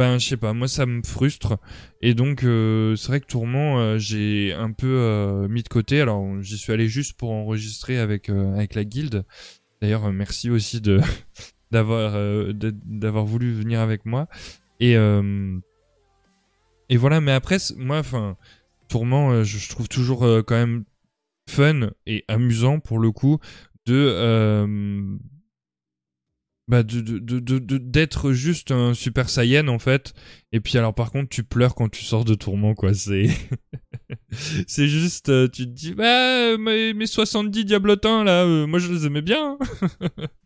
ben 0.00 0.16
je 0.16 0.28
sais 0.28 0.38
pas, 0.38 0.54
moi 0.54 0.66
ça 0.66 0.86
me 0.86 1.02
frustre 1.02 1.58
et 2.00 2.14
donc 2.14 2.42
euh, 2.42 2.96
c'est 2.96 3.08
vrai 3.08 3.20
que 3.20 3.26
Tourment 3.26 3.78
euh, 3.80 3.98
j'ai 3.98 4.54
un 4.54 4.72
peu 4.72 4.86
euh, 4.86 5.46
mis 5.46 5.62
de 5.62 5.68
côté. 5.68 6.00
Alors 6.00 6.40
j'y 6.40 6.56
suis 6.56 6.72
allé 6.72 6.88
juste 6.88 7.18
pour 7.18 7.32
enregistrer 7.32 7.98
avec 7.98 8.30
avec 8.30 8.74
la 8.74 8.84
guilde. 8.84 9.26
D'ailleurs 9.82 10.10
merci 10.10 10.48
aussi 10.48 10.80
de 10.80 11.00
d'avoir 11.70 12.14
d'avoir 12.54 13.26
voulu 13.26 13.52
venir 13.52 13.80
avec 13.80 14.06
moi 14.06 14.26
et 14.80 14.94
et 16.88 16.96
voilà. 16.96 17.20
Mais 17.20 17.32
après 17.32 17.58
moi 17.76 17.98
enfin 17.98 18.38
Tourment 18.88 19.44
je, 19.44 19.58
je, 19.58 19.68
trouve 19.68 19.90
toujours 19.90 20.20
quand 20.46 20.56
même 20.56 20.84
fun 21.46 21.90
et 22.06 22.24
amusant 22.26 22.80
pour 22.80 23.00
le 23.00 23.12
coup 23.12 23.38
de 23.84 25.06
bah 26.70 26.84
de 26.84 27.78
d'être 27.78 28.30
juste 28.30 28.70
un 28.70 28.94
super 28.94 29.28
saiyan 29.28 29.66
en 29.66 29.80
fait. 29.80 30.14
Et 30.52 30.60
puis 30.60 30.78
alors 30.78 30.94
par 30.94 31.10
contre 31.10 31.28
tu 31.28 31.42
pleures 31.42 31.74
quand 31.74 31.88
tu 31.88 32.04
sors 32.04 32.24
de 32.24 32.34
tourment 32.34 32.74
quoi. 32.74 32.94
C'est 32.94 33.26
c'est 34.68 34.86
juste 34.86 35.30
euh, 35.30 35.48
tu 35.48 35.64
te 35.64 35.70
dis 35.70 35.94
bah 35.94 36.56
mes, 36.58 36.94
mes 36.94 37.06
70 37.06 37.64
diablotins 37.64 38.22
là 38.22 38.44
euh, 38.44 38.68
moi 38.68 38.78
je 38.78 38.92
les 38.92 39.04
aimais 39.04 39.20
bien 39.20 39.58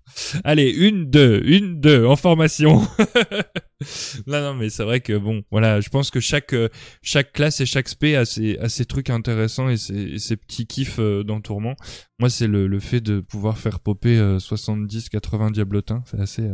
Allez, 0.45 0.71
une, 0.71 1.11
deux, 1.11 1.43
une, 1.45 1.81
deux, 1.81 2.05
en 2.07 2.17
formation. 2.17 2.83
non, 4.27 4.41
non, 4.41 4.55
mais 4.55 4.69
c'est 4.69 4.85
vrai 4.85 5.01
que 5.01 5.17
bon, 5.17 5.43
voilà, 5.51 5.81
je 5.81 5.89
pense 5.89 6.11
que 6.11 6.21
chaque 6.21 6.53
euh, 6.53 6.69
chaque 7.03 7.33
classe 7.33 7.61
et 7.61 7.67
chaque 7.67 7.89
spé 7.89 8.15
a 8.17 8.25
ses, 8.25 8.59
a 8.59 8.69
ses 8.69 8.85
trucs 8.85 9.11
intéressants 9.11 9.69
et 9.69 9.77
ses, 9.77 10.19
ses 10.19 10.37
petits 10.37 10.67
kiffs 10.67 10.99
euh, 10.99 11.25
dans 11.25 11.41
Tourment. 11.41 11.75
Moi, 12.19 12.31
c'est 12.31 12.47
le, 12.47 12.67
le 12.67 12.81
fait 12.81 13.01
de 13.01 13.21
pouvoir 13.21 13.59
faire 13.59 13.81
popper 13.81 14.37
70, 14.39 15.07
euh, 15.07 15.09
80 15.11 15.51
diablotins, 15.53 16.03
c'est 16.07 16.21
assez 16.21 16.51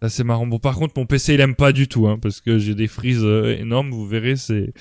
assez 0.00 0.24
marrant. 0.24 0.46
Bon, 0.46 0.58
par 0.58 0.76
contre, 0.76 0.94
mon 0.96 1.06
PC 1.06 1.34
il 1.34 1.40
aime 1.40 1.54
pas 1.54 1.72
du 1.72 1.88
tout, 1.88 2.06
hein, 2.08 2.18
parce 2.20 2.40
que 2.40 2.58
j'ai 2.58 2.74
des 2.74 2.88
frises 2.88 3.24
énormes. 3.24 3.90
Vous 3.90 4.06
verrez, 4.06 4.36
c'est 4.36 4.72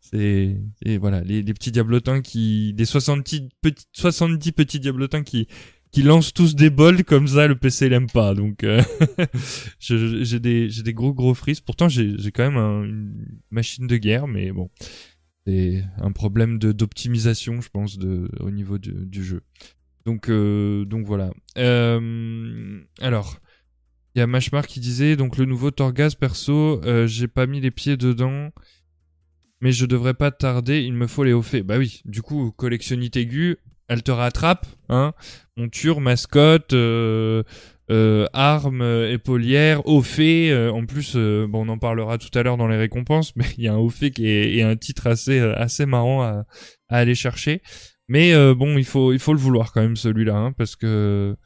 c'est 0.00 0.56
et 0.84 0.98
voilà 0.98 1.20
les, 1.22 1.42
les 1.42 1.54
petits 1.54 1.72
diablotins 1.72 2.20
qui 2.20 2.72
des 2.74 2.84
70 2.84 3.48
petits 3.60 3.86
70 3.92 4.52
petits 4.52 4.78
diablotins 4.78 5.24
qui 5.24 5.48
qui 5.96 6.02
lancent 6.02 6.34
tous 6.34 6.54
des 6.54 6.68
bols 6.68 7.04
comme 7.04 7.26
ça, 7.26 7.46
le 7.46 7.56
PC 7.56 7.88
l'aime 7.88 8.06
pas. 8.06 8.34
Donc 8.34 8.64
euh, 8.64 8.82
j'ai 9.78 10.38
des 10.38 10.92
gros 10.92 11.14
gros 11.14 11.32
frises. 11.32 11.62
Pourtant 11.62 11.88
j'ai 11.88 12.30
quand 12.34 12.50
même 12.50 12.84
une 12.84 13.40
machine 13.50 13.86
de 13.86 13.96
guerre, 13.96 14.26
mais 14.26 14.52
bon, 14.52 14.68
c'est 15.46 15.82
un 15.96 16.12
problème 16.12 16.58
d'optimisation, 16.58 17.62
je 17.62 17.70
pense, 17.70 17.96
de 17.96 18.28
au 18.40 18.50
niveau 18.50 18.76
du 18.76 19.24
jeu. 19.24 19.40
Donc 20.04 20.28
euh, 20.28 20.84
donc 20.84 21.06
voilà. 21.06 21.32
Euh, 21.56 22.78
alors. 23.00 23.38
Il 24.14 24.20
y 24.20 24.22
a 24.22 24.26
Mashmar 24.26 24.66
qui 24.66 24.80
disait 24.80 25.14
donc 25.14 25.36
le 25.36 25.44
nouveau 25.44 25.70
Torgas 25.70 26.14
perso, 26.18 26.80
j'ai 27.06 27.28
pas 27.28 27.46
mis 27.46 27.60
les 27.60 27.70
pieds 27.70 27.98
dedans, 27.98 28.50
mais 29.60 29.72
je 29.72 29.84
devrais 29.84 30.14
pas 30.14 30.30
tarder, 30.30 30.80
il 30.80 30.94
me 30.94 31.06
faut 31.06 31.22
les 31.22 31.34
hauts 31.34 31.42
faits. 31.42 31.66
Bah 31.66 31.76
oui, 31.76 32.00
du 32.06 32.22
coup, 32.22 32.50
collectionnite 32.52 33.18
aiguë, 33.18 33.58
elle 33.88 34.02
te 34.02 34.10
rattrape, 34.10 34.66
hein. 34.88 35.12
Monture, 35.56 36.00
mascotte, 36.00 36.74
euh, 36.74 37.42
euh, 37.90 38.26
armes, 38.32 38.82
euh, 38.82 39.12
épaulières, 39.12 39.86
au 39.86 40.02
fait. 40.02 40.50
Euh, 40.50 40.70
en 40.70 40.84
plus, 40.86 41.14
euh, 41.16 41.46
bon, 41.48 41.66
on 41.66 41.72
en 41.72 41.78
parlera 41.78 42.18
tout 42.18 42.36
à 42.38 42.42
l'heure 42.42 42.56
dans 42.56 42.68
les 42.68 42.76
récompenses, 42.76 43.32
mais 43.36 43.46
il 43.56 43.64
y 43.64 43.68
a 43.68 43.74
un 43.74 43.78
au 43.78 43.88
fait 43.88 44.10
qui 44.10 44.28
est, 44.28 44.62
un 44.62 44.76
titre 44.76 45.06
assez 45.06 45.38
assez 45.38 45.86
marrant 45.86 46.22
à, 46.22 46.44
à 46.88 46.98
aller 46.98 47.14
chercher. 47.14 47.62
Mais 48.08 48.34
bon, 48.54 48.78
il 48.78 48.84
faut 48.84 49.12
il 49.12 49.18
faut 49.18 49.32
le 49.32 49.38
vouloir 49.40 49.72
quand 49.72 49.80
même 49.82 49.96
celui-là, 49.96 50.36
hein, 50.36 50.52
parce 50.52 50.76
que 50.76 51.36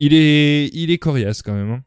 il 0.00 0.12
est 0.14 0.68
il 0.74 0.90
est 0.90 0.98
coriace 0.98 1.42
quand 1.42 1.54
même. 1.54 1.70
Hein. 1.70 1.82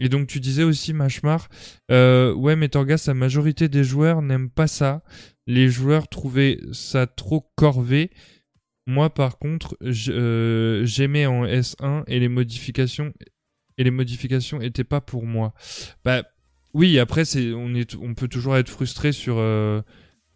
Et 0.00 0.08
donc 0.08 0.28
tu 0.28 0.40
disais 0.40 0.62
aussi 0.62 0.92
Machmar, 0.92 1.48
euh, 1.90 2.32
ouais 2.34 2.56
mais 2.56 2.68
Torgas, 2.68 3.04
la 3.06 3.14
majorité 3.14 3.68
des 3.68 3.84
joueurs 3.84 4.22
n'aiment 4.22 4.50
pas 4.50 4.66
ça. 4.66 5.02
Les 5.46 5.68
joueurs 5.68 6.08
trouvaient 6.08 6.60
ça 6.72 7.06
trop 7.06 7.50
corvé 7.56 8.10
moi, 8.88 9.10
par 9.10 9.38
contre, 9.38 9.76
euh, 9.82 10.82
j'aimais 10.86 11.26
en 11.26 11.44
S1 11.44 12.04
et 12.06 12.18
les 12.18 12.28
modifications 12.28 13.12
et 13.76 13.84
les 13.84 13.90
modifications 13.90 14.62
étaient 14.62 14.82
pas 14.82 15.02
pour 15.02 15.26
moi. 15.26 15.52
Bah 16.06 16.22
oui, 16.72 16.98
après 16.98 17.26
c'est 17.26 17.52
on 17.52 17.74
est 17.74 17.94
on 17.96 18.14
peut 18.14 18.28
toujours 18.28 18.56
être 18.56 18.70
frustré 18.70 19.12
sur 19.12 19.36
euh, 19.38 19.82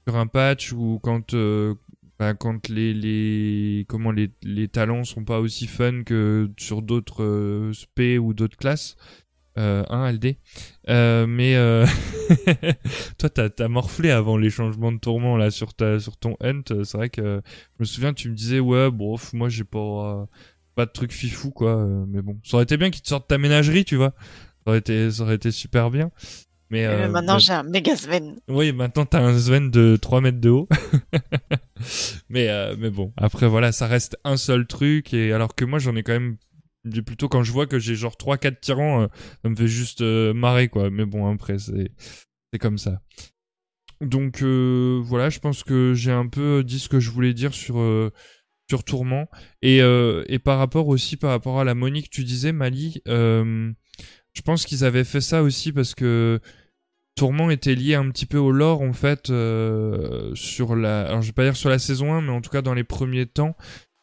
sur 0.07 0.17
un 0.17 0.27
patch 0.27 0.73
ou 0.73 1.01
quand 1.03 1.33
euh, 1.33 1.75
bah, 2.19 2.35
quand 2.35 2.69
les 2.69 2.93
les 2.93 3.87
comment 3.89 4.11
les 4.13 4.31
les 4.43 4.69
talents 4.69 5.05
sont 5.05 5.25
pas 5.25 5.41
aussi 5.41 5.67
fun 5.67 6.03
que 6.05 6.51
sur 6.59 6.83
d'autres 6.83 7.71
SP 7.73 8.21
ou 8.21 8.35
d'autres 8.35 8.59
classes 8.59 8.97
euh, 9.59 9.85
un 9.91 10.11
LD. 10.11 10.37
Euh, 10.89 11.27
mais 11.27 11.57
euh... 11.57 11.87
toi, 13.19 13.29
t'as 13.29 13.49
as 13.59 13.69
morflé 13.69 14.11
avant 14.11 14.37
les 14.37 14.51
changements 14.51 14.93
de 14.93 14.99
tourment 14.99 15.37
là 15.37 15.51
sur 15.51 15.75
ta 15.75 16.01
sur 16.01 16.17
ton 16.17 16.37
hunt. 16.41 16.63
C'est 16.85 16.97
vrai 16.97 17.11
que 17.11 17.43
je 17.77 17.81
me 17.81 17.85
souviens, 17.85 18.15
tu 18.15 18.31
me 18.31 18.35
disais 18.35 18.61
ouais, 18.61 18.91
bon, 18.91 19.17
moi 19.35 19.49
j'ai 19.49 19.65
pas 19.65 20.27
pas 20.75 20.87
de 20.87 20.91
truc 20.91 21.13
fifou 21.13 21.51
quoi. 21.51 21.77
Euh, 21.77 22.05
mais 22.09 22.23
bon, 22.23 22.39
ça 22.45 22.57
aurait 22.57 22.65
été 22.65 22.77
bien 22.77 22.91
qu'ils 22.91 23.03
te 23.03 23.09
sortent 23.09 23.29
ta 23.29 23.39
ménagerie, 23.39 23.85
tu 23.85 23.97
vois. 23.97 24.15
Ça 24.65 24.71
aurait 24.71 24.79
été 24.79 25.11
ça 25.11 25.23
aurait 25.23 25.35
été 25.35 25.51
super 25.51 25.91
bien. 25.91 26.11
Mais 26.71 26.87
euh, 26.87 27.07
maintenant 27.09 27.39
j'ai 27.39 27.53
un 27.53 27.65
méga 27.65 27.95
Sven. 27.95 28.37
Oui, 28.49 28.73
maintenant 28.73 29.05
t'as 29.05 29.21
un 29.21 29.39
Sven 29.39 29.71
de 29.71 29.97
3 30.01 30.23
mètres 30.23 30.41
de 30.41 30.49
haut. 30.49 30.69
mais 32.31 32.49
mais 32.79 32.89
bon, 32.89 33.13
après 33.19 33.47
voilà, 33.47 33.73
ça 33.73 33.87
reste 33.87 34.17
un 34.25 34.39
seul 34.39 34.67
truc 34.67 35.13
et 35.13 35.35
alors 35.35 35.55
que 35.55 35.67
moi 35.67 35.79
j'en 35.79 35.95
ai 35.95 36.03
quand 36.03 36.15
même 36.15 36.39
plutôt 37.05 37.29
quand 37.29 37.43
je 37.43 37.53
vois 37.53 37.67
que 37.67 37.79
j'ai 37.79 37.95
genre 37.95 38.17
3-4 38.17 38.61
tyrans, 38.61 39.03
euh, 39.03 39.07
ça 39.43 39.49
me 39.49 39.57
fait 39.57 39.69
juste 39.69 40.01
euh, 40.01 40.35
marrer 40.35 40.69
quoi. 40.69 40.91
Mais 40.91 41.05
bon, 41.05 41.33
après, 41.33 41.59
c'est, 41.59 41.93
c'est 42.53 42.59
comme 42.59 42.79
ça. 42.79 43.01
Donc 44.01 44.43
euh, 44.43 45.01
voilà, 45.05 45.31
je 45.31 45.39
pense 45.39 45.63
que 45.63 45.95
j'ai 45.95 46.11
un 46.11 46.27
peu 46.27 46.65
dit 46.65 46.81
ce 46.81 46.89
que 46.89 46.99
je 46.99 47.11
voulais 47.11 47.35
dire 47.35 47.55
sur, 47.55 47.77
sur 48.69 48.85
Tourment. 48.85 49.29
Et, 49.63 49.79
et 49.79 50.39
par 50.41 50.59
rapport 50.59 50.89
aussi, 50.89 51.17
par 51.17 51.31
rapport 51.31 51.61
à 51.61 51.65
la 51.65 51.75
Monique, 51.75 52.11
tu 52.11 52.25
disais, 52.25 52.53
Mali, 52.53 53.01
je 53.07 54.41
pense 54.45 54.67
qu'ils 54.67 54.85
avaient 54.85 55.05
fait 55.05 55.21
ça 55.21 55.43
aussi 55.43 55.73
parce 55.73 55.95
que 55.95 56.41
Tourment 57.15 57.51
était 57.51 57.75
lié 57.75 57.95
un 57.95 58.11
petit 58.11 58.27
peu 58.27 58.39
au 58.39 58.51
lore 58.51 58.81
en 58.81 58.95
fait 58.95 59.27
sur 60.35 60.75
la 60.75 61.03
alors 61.03 61.21
je 61.21 61.27
vais 61.27 61.35
pas 61.35 61.45
dire 61.45 61.57
sur 61.57 61.69
la 61.69 61.79
saison 61.79 62.15
1 62.15 62.23
mais 62.23 62.33
en 62.33 62.41
tout 62.41 62.49
cas 62.49 62.63
dans 62.63 62.73
les 62.73 62.85
premiers 62.85 63.27
temps 63.27 63.55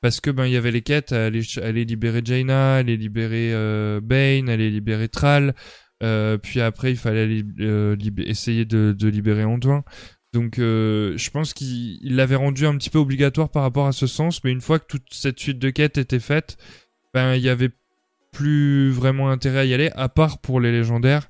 parce 0.01 0.21
que 0.21 0.31
ben 0.31 0.45
il 0.45 0.53
y 0.53 0.57
avait 0.57 0.71
les 0.71 0.81
quêtes, 0.81 1.11
aller, 1.11 1.41
libérer 1.85 2.21
Jaina, 2.23 2.75
aller 2.75 2.97
libérer 2.97 3.53
euh, 3.53 3.99
Bane, 4.01 4.49
aller 4.49 4.69
libérer 4.69 5.09
Thrall, 5.09 5.53
euh, 6.01 6.37
puis 6.37 6.61
après 6.61 6.91
il 6.91 6.97
fallait 6.97 7.43
euh, 7.59 7.95
essayer 8.19 8.65
de, 8.65 8.95
libérer 9.07 9.43
Antoine. 9.43 9.83
Donc 10.33 10.59
euh, 10.59 11.17
je 11.17 11.29
pense 11.31 11.53
qu'il 11.53 12.15
l'avait 12.15 12.35
rendu 12.35 12.65
un 12.65 12.77
petit 12.77 12.89
peu 12.89 12.99
obligatoire 12.99 13.49
par 13.49 13.63
rapport 13.63 13.87
à 13.87 13.91
ce 13.91 14.07
sens, 14.07 14.43
mais 14.43 14.51
une 14.51 14.61
fois 14.61 14.79
que 14.79 14.85
toute 14.87 15.13
cette 15.13 15.39
suite 15.39 15.59
de 15.59 15.69
quêtes 15.69 15.97
était 15.97 16.19
faite, 16.19 16.57
ben 17.13 17.35
il 17.35 17.41
y 17.41 17.49
avait 17.49 17.71
plus 18.31 18.91
vraiment 18.91 19.29
intérêt 19.29 19.59
à 19.59 19.65
y 19.65 19.73
aller, 19.73 19.89
à 19.95 20.07
part 20.07 20.39
pour 20.39 20.59
les 20.59 20.71
légendaires. 20.71 21.29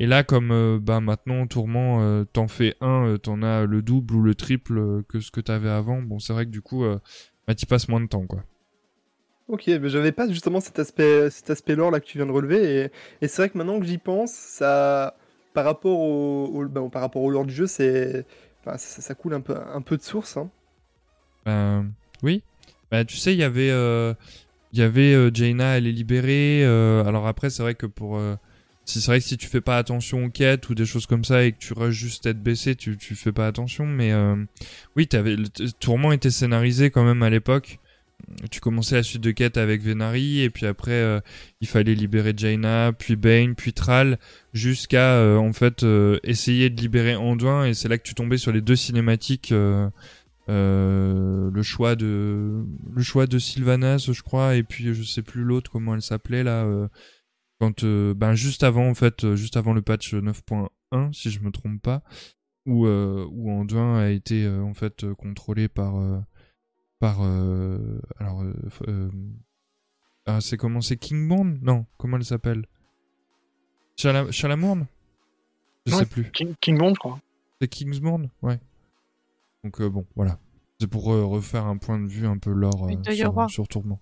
Et 0.00 0.06
là, 0.06 0.24
comme 0.24 0.78
bah, 0.82 1.00
maintenant, 1.00 1.46
Tourment, 1.46 2.24
t'en 2.32 2.48
fais 2.48 2.74
un, 2.80 3.18
t'en 3.22 3.42
as 3.42 3.66
le 3.66 3.82
double 3.82 4.14
ou 4.16 4.22
le 4.22 4.34
triple 4.34 5.04
que 5.08 5.20
ce 5.20 5.30
que 5.30 5.42
t'avais 5.42 5.68
avant. 5.68 6.00
Bon, 6.00 6.18
c'est 6.18 6.32
vrai 6.32 6.46
que 6.46 6.50
du 6.50 6.62
coup, 6.62 6.84
bah, 7.50 7.54
t'y 7.56 7.66
passes 7.66 7.88
moins 7.88 8.00
de 8.00 8.06
temps, 8.06 8.26
quoi. 8.28 8.44
Ok, 9.48 9.66
mais 9.66 9.88
j'avais 9.88 10.12
pas 10.12 10.28
justement 10.28 10.60
cet 10.60 10.78
aspect, 10.78 11.28
cet 11.30 11.50
aspect 11.50 11.74
lore 11.74 11.90
là 11.90 11.98
que 11.98 12.04
tu 12.06 12.18
viens 12.18 12.26
de 12.26 12.30
relever, 12.32 12.84
et, 12.84 12.90
et 13.20 13.28
c'est 13.28 13.42
vrai 13.42 13.50
que 13.50 13.58
maintenant 13.58 13.80
que 13.80 13.86
j'y 13.86 13.98
pense, 13.98 14.30
ça, 14.32 15.16
par 15.54 15.64
rapport 15.64 15.98
au, 15.98 16.46
au- 16.46 16.68
bah, 16.68 16.82
par 16.92 17.02
rapport 17.02 17.22
au 17.22 17.30
lore 17.30 17.44
du 17.46 17.52
jeu, 17.54 17.66
c'est, 17.66 18.24
enfin, 18.60 18.78
ça, 18.78 19.02
ça 19.02 19.14
coule 19.16 19.34
un 19.34 19.40
peu, 19.40 19.56
un 19.56 19.80
peu 19.82 19.96
de 19.96 20.02
source. 20.02 20.36
Hein. 20.36 20.50
Bah, 21.44 21.82
oui. 22.22 22.42
Bah, 22.90 23.04
tu 23.04 23.16
sais, 23.16 23.32
il 23.32 23.38
y 23.38 23.44
avait, 23.44 23.70
euh, 23.70 24.14
il 24.72 24.78
y 24.80 24.82
avait 24.82 25.14
euh, 25.14 25.30
Jaina, 25.32 25.78
elle 25.78 25.86
est 25.86 25.92
libérée. 25.92 26.64
euh, 26.64 27.04
alors 27.04 27.26
après, 27.26 27.50
c'est 27.50 27.62
vrai 27.62 27.74
que 27.74 27.86
pour, 27.86 28.18
si 28.90 29.00
c'est 29.00 29.06
vrai 29.10 29.20
que 29.20 29.26
si 29.26 29.36
tu 29.36 29.46
fais 29.46 29.60
pas 29.60 29.78
attention 29.78 30.24
aux 30.24 30.30
quêtes 30.30 30.68
ou 30.68 30.74
des 30.74 30.84
choses 30.84 31.06
comme 31.06 31.24
ça 31.24 31.44
et 31.44 31.52
que 31.52 31.58
tu 31.58 31.72
rushes 31.72 31.96
juste 31.96 32.24
tête 32.24 32.42
baissée, 32.42 32.74
tu, 32.74 32.96
tu 32.96 33.14
fais 33.14 33.32
pas 33.32 33.46
attention. 33.46 33.86
Mais 33.86 34.12
euh, 34.12 34.36
oui, 34.96 35.06
t'avais, 35.06 35.36
le 35.36 35.48
Tourment 35.78 36.12
était 36.12 36.30
scénarisé 36.30 36.90
quand 36.90 37.04
même 37.04 37.22
à 37.22 37.30
l'époque. 37.30 37.78
Tu 38.50 38.60
commençais 38.60 38.96
la 38.96 39.02
suite 39.02 39.22
de 39.22 39.30
quêtes 39.30 39.56
avec 39.56 39.82
Venari 39.82 40.40
et 40.40 40.50
puis 40.50 40.66
après 40.66 40.90
euh, 40.90 41.20
il 41.62 41.66
fallait 41.66 41.94
libérer 41.94 42.34
Jaina, 42.36 42.92
puis 42.92 43.16
Bane, 43.16 43.54
puis 43.54 43.72
Thrall 43.72 44.18
jusqu'à 44.52 45.14
euh, 45.14 45.38
en 45.38 45.54
fait 45.54 45.86
essayer 46.22 46.68
de 46.68 46.80
libérer 46.80 47.16
Anduin 47.16 47.64
et 47.64 47.72
c'est 47.72 47.88
là 47.88 47.96
que 47.96 48.02
tu 48.02 48.14
tombais 48.14 48.36
sur 48.36 48.52
les 48.52 48.60
deux 48.60 48.76
cinématiques 48.76 49.54
le 50.48 51.62
choix 51.62 51.96
de 51.96 52.62
le 52.94 53.02
choix 53.02 53.26
de 53.26 53.38
Sylvanas 53.38 54.10
je 54.12 54.22
crois 54.22 54.54
et 54.54 54.64
puis 54.64 54.94
je 54.94 55.02
sais 55.02 55.22
plus 55.22 55.42
l'autre 55.42 55.70
comment 55.70 55.94
elle 55.94 56.02
s'appelait 56.02 56.42
là 56.44 56.66
quand 57.60 57.84
euh, 57.84 58.14
ben 58.14 58.34
juste 58.34 58.62
avant 58.64 58.88
en 58.88 58.94
fait 58.94 59.24
euh, 59.24 59.36
juste 59.36 59.56
avant 59.56 59.72
le 59.74 59.82
patch 59.82 60.14
9.1 60.14 61.12
si 61.12 61.30
je 61.30 61.40
me 61.40 61.50
trompe 61.50 61.80
pas 61.82 62.02
où 62.66 62.86
euh, 62.86 63.26
où 63.30 63.50
Anduin 63.50 63.96
a 63.98 64.08
été 64.08 64.44
euh, 64.44 64.62
en 64.62 64.74
fait 64.74 65.12
contrôlé 65.14 65.68
par 65.68 65.96
euh, 65.96 66.18
par 66.98 67.18
euh, 67.22 68.00
alors 68.18 68.42
euh, 68.42 68.54
euh, 68.88 69.10
ah, 70.26 70.40
c'est 70.40 70.56
comment 70.56 70.80
c'est 70.80 70.96
Kingborn 70.96 71.58
non 71.62 71.86
comment 71.98 72.16
elle 72.16 72.24
s'appelle? 72.24 72.66
Chala- 73.98 74.30
Chalamourne? 74.32 74.86
Je 75.86 75.92
Ouais. 75.92 75.98
sais 76.00 76.06
plus 76.06 76.30
King, 76.32 76.54
Kingbond, 76.60 76.94
je 76.94 76.98
crois. 76.98 77.20
c'est 77.60 77.68
Kingsbourne 77.68 78.30
Ouais. 78.42 78.58
Donc 79.64 79.80
euh, 79.80 79.88
bon, 79.90 80.06
voilà. 80.16 80.38
C'est 80.80 80.86
pour 80.86 81.12
euh, 81.12 81.24
refaire 81.24 81.66
un 81.66 81.76
point 81.76 81.98
de 81.98 82.06
vue 82.06 82.26
un 82.26 82.38
peu 82.38 82.54
euh, 82.88 82.96
Deuil 82.96 83.16
sur, 83.16 83.50
sur 83.50 83.68
Tourment. 83.68 84.00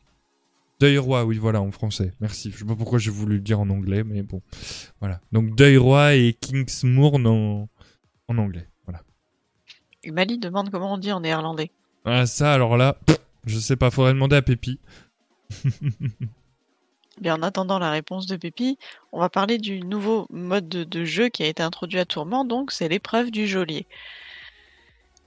Deuil 0.80 0.98
roi, 0.98 1.24
oui, 1.24 1.38
voilà, 1.38 1.60
en 1.60 1.72
français. 1.72 2.12
Merci. 2.20 2.52
Je 2.52 2.58
sais 2.58 2.64
pas 2.64 2.76
pourquoi 2.76 2.98
j'ai 2.98 3.10
voulu 3.10 3.36
le 3.36 3.40
dire 3.40 3.58
en 3.58 3.68
anglais, 3.68 4.04
mais 4.04 4.22
bon. 4.22 4.40
Voilà. 5.00 5.20
Donc 5.32 5.56
Deuil 5.56 5.76
roi 5.76 6.14
et 6.14 6.34
Kingsmourne 6.40 7.26
en, 7.26 7.68
en 8.28 8.38
anglais. 8.38 8.68
Voilà. 8.86 9.02
Et 10.04 10.12
Mali 10.12 10.38
demande 10.38 10.70
comment 10.70 10.94
on 10.94 10.98
dit 10.98 11.10
en 11.10 11.20
néerlandais. 11.20 11.70
Ah, 12.04 12.26
ça, 12.26 12.54
alors 12.54 12.76
là, 12.76 12.96
je 13.44 13.58
sais 13.58 13.76
pas, 13.76 13.90
faudrait 13.90 14.12
demander 14.12 14.36
à 14.36 14.42
Pépi. 14.42 14.78
Bien, 17.20 17.34
en 17.34 17.42
attendant 17.42 17.80
la 17.80 17.90
réponse 17.90 18.26
de 18.26 18.36
Pépi, 18.36 18.78
on 19.12 19.18
va 19.18 19.28
parler 19.28 19.58
du 19.58 19.80
nouveau 19.80 20.28
mode 20.30 20.68
de, 20.68 20.84
de 20.84 21.04
jeu 21.04 21.28
qui 21.28 21.42
a 21.42 21.48
été 21.48 21.64
introduit 21.64 21.98
à 21.98 22.04
Tourment, 22.04 22.44
donc 22.44 22.70
c'est 22.70 22.88
l'épreuve 22.88 23.32
du 23.32 23.48
geôlier. 23.48 23.86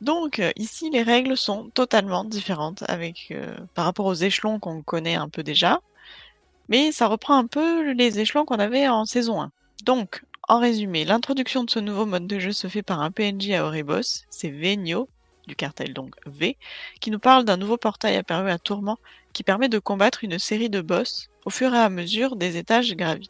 Donc 0.01 0.39
euh, 0.39 0.51
ici, 0.55 0.89
les 0.89 1.03
règles 1.03 1.37
sont 1.37 1.69
totalement 1.73 2.25
différentes 2.25 2.83
avec, 2.87 3.27
euh, 3.31 3.55
par 3.75 3.85
rapport 3.85 4.07
aux 4.07 4.15
échelons 4.15 4.59
qu'on 4.59 4.81
connaît 4.81 5.15
un 5.15 5.29
peu 5.29 5.43
déjà, 5.43 5.79
mais 6.69 6.91
ça 6.91 7.07
reprend 7.07 7.37
un 7.37 7.45
peu 7.45 7.91
les 7.91 8.19
échelons 8.19 8.45
qu'on 8.45 8.59
avait 8.59 8.87
en 8.87 9.05
saison 9.05 9.41
1. 9.41 9.51
Donc, 9.85 10.23
en 10.47 10.59
résumé, 10.59 11.05
l'introduction 11.05 11.63
de 11.63 11.69
ce 11.69 11.79
nouveau 11.79 12.05
mode 12.05 12.27
de 12.27 12.39
jeu 12.39 12.51
se 12.51 12.67
fait 12.67 12.81
par 12.81 13.01
un 13.01 13.11
PNJ 13.11 13.51
à 13.51 13.63
Oribos, 13.63 14.25
c'est 14.29 14.49
Venio, 14.49 15.07
du 15.47 15.55
cartel 15.55 15.93
donc 15.93 16.15
V, 16.25 16.57
qui 16.99 17.11
nous 17.11 17.19
parle 17.19 17.45
d'un 17.45 17.57
nouveau 17.57 17.77
portail 17.77 18.15
apparu 18.15 18.49
à 18.49 18.57
Tourment 18.57 18.97
qui 19.33 19.43
permet 19.43 19.69
de 19.69 19.79
combattre 19.79 20.23
une 20.23 20.39
série 20.39 20.69
de 20.69 20.81
boss 20.81 21.29
au 21.45 21.49
fur 21.49 21.73
et 21.73 21.79
à 21.79 21.89
mesure 21.89 22.35
des 22.35 22.57
étages 22.57 22.95
gravis. 22.95 23.29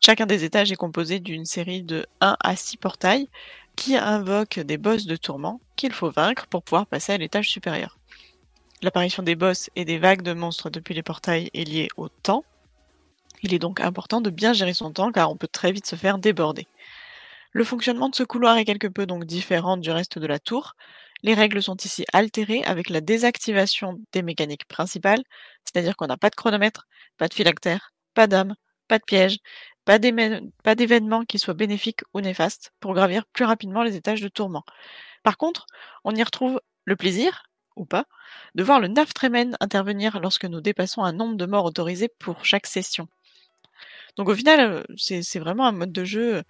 Chacun 0.00 0.26
des 0.26 0.44
étages 0.44 0.70
est 0.70 0.76
composé 0.76 1.18
d'une 1.20 1.46
série 1.46 1.82
de 1.82 2.06
1 2.20 2.36
à 2.38 2.56
6 2.56 2.76
portails 2.76 3.28
qui 3.76 3.96
invoquent 3.96 4.60
des 4.60 4.78
boss 4.78 5.06
de 5.06 5.16
tourment 5.16 5.60
qu'il 5.76 5.92
faut 5.92 6.10
vaincre 6.10 6.46
pour 6.46 6.62
pouvoir 6.62 6.86
passer 6.86 7.12
à 7.12 7.18
l'étage 7.18 7.48
supérieur. 7.48 7.98
L'apparition 8.82 9.22
des 9.22 9.34
boss 9.34 9.70
et 9.76 9.84
des 9.84 9.98
vagues 9.98 10.22
de 10.22 10.32
monstres 10.32 10.70
depuis 10.70 10.94
les 10.94 11.02
portails 11.02 11.50
est 11.54 11.64
liée 11.64 11.88
au 11.96 12.08
temps. 12.08 12.44
Il 13.42 13.54
est 13.54 13.58
donc 13.58 13.80
important 13.80 14.20
de 14.20 14.30
bien 14.30 14.52
gérer 14.52 14.74
son 14.74 14.92
temps 14.92 15.12
car 15.12 15.30
on 15.30 15.36
peut 15.36 15.48
très 15.48 15.72
vite 15.72 15.86
se 15.86 15.96
faire 15.96 16.18
déborder. 16.18 16.66
Le 17.52 17.64
fonctionnement 17.64 18.08
de 18.08 18.14
ce 18.14 18.24
couloir 18.24 18.56
est 18.56 18.64
quelque 18.64 18.88
peu 18.88 19.06
donc 19.06 19.24
différent 19.24 19.76
du 19.76 19.90
reste 19.90 20.18
de 20.18 20.26
la 20.26 20.38
tour. 20.38 20.74
Les 21.22 21.34
règles 21.34 21.62
sont 21.62 21.76
ici 21.76 22.04
altérées 22.12 22.64
avec 22.64 22.90
la 22.90 23.00
désactivation 23.00 24.00
des 24.12 24.22
mécaniques 24.22 24.66
principales, 24.66 25.22
c'est-à-dire 25.64 25.96
qu'on 25.96 26.06
n'a 26.06 26.16
pas 26.16 26.30
de 26.30 26.34
chronomètre, 26.34 26.86
pas 27.16 27.28
de 27.28 27.34
phylactère, 27.34 27.92
pas 28.12 28.26
d'âme, 28.26 28.54
pas 28.88 28.98
de 28.98 29.04
piège, 29.04 29.38
pas 29.84 29.98
d'événements 29.98 31.24
qui 31.24 31.38
soient 31.38 31.54
bénéfiques 31.54 32.02
ou 32.14 32.20
néfastes 32.20 32.72
pour 32.80 32.94
gravir 32.94 33.26
plus 33.26 33.44
rapidement 33.44 33.82
les 33.82 33.96
étages 33.96 34.20
de 34.20 34.28
tourment. 34.28 34.64
Par 35.22 35.36
contre, 35.36 35.66
on 36.04 36.14
y 36.14 36.22
retrouve 36.22 36.60
le 36.84 36.96
plaisir, 36.96 37.44
ou 37.76 37.84
pas, 37.84 38.06
de 38.54 38.62
voir 38.62 38.80
le 38.80 38.88
Naftremen 38.88 39.56
intervenir 39.60 40.20
lorsque 40.20 40.44
nous 40.44 40.60
dépassons 40.60 41.02
un 41.02 41.12
nombre 41.12 41.36
de 41.36 41.46
morts 41.46 41.64
autorisés 41.64 42.08
pour 42.18 42.44
chaque 42.44 42.66
session. 42.66 43.08
Donc 44.16 44.28
au 44.28 44.34
final, 44.34 44.60
euh, 44.60 44.82
c'est 44.96 45.38
vraiment 45.38 45.66
un 45.66 45.72
mode 45.72 45.92
de 45.92 46.04
jeu 46.04 46.42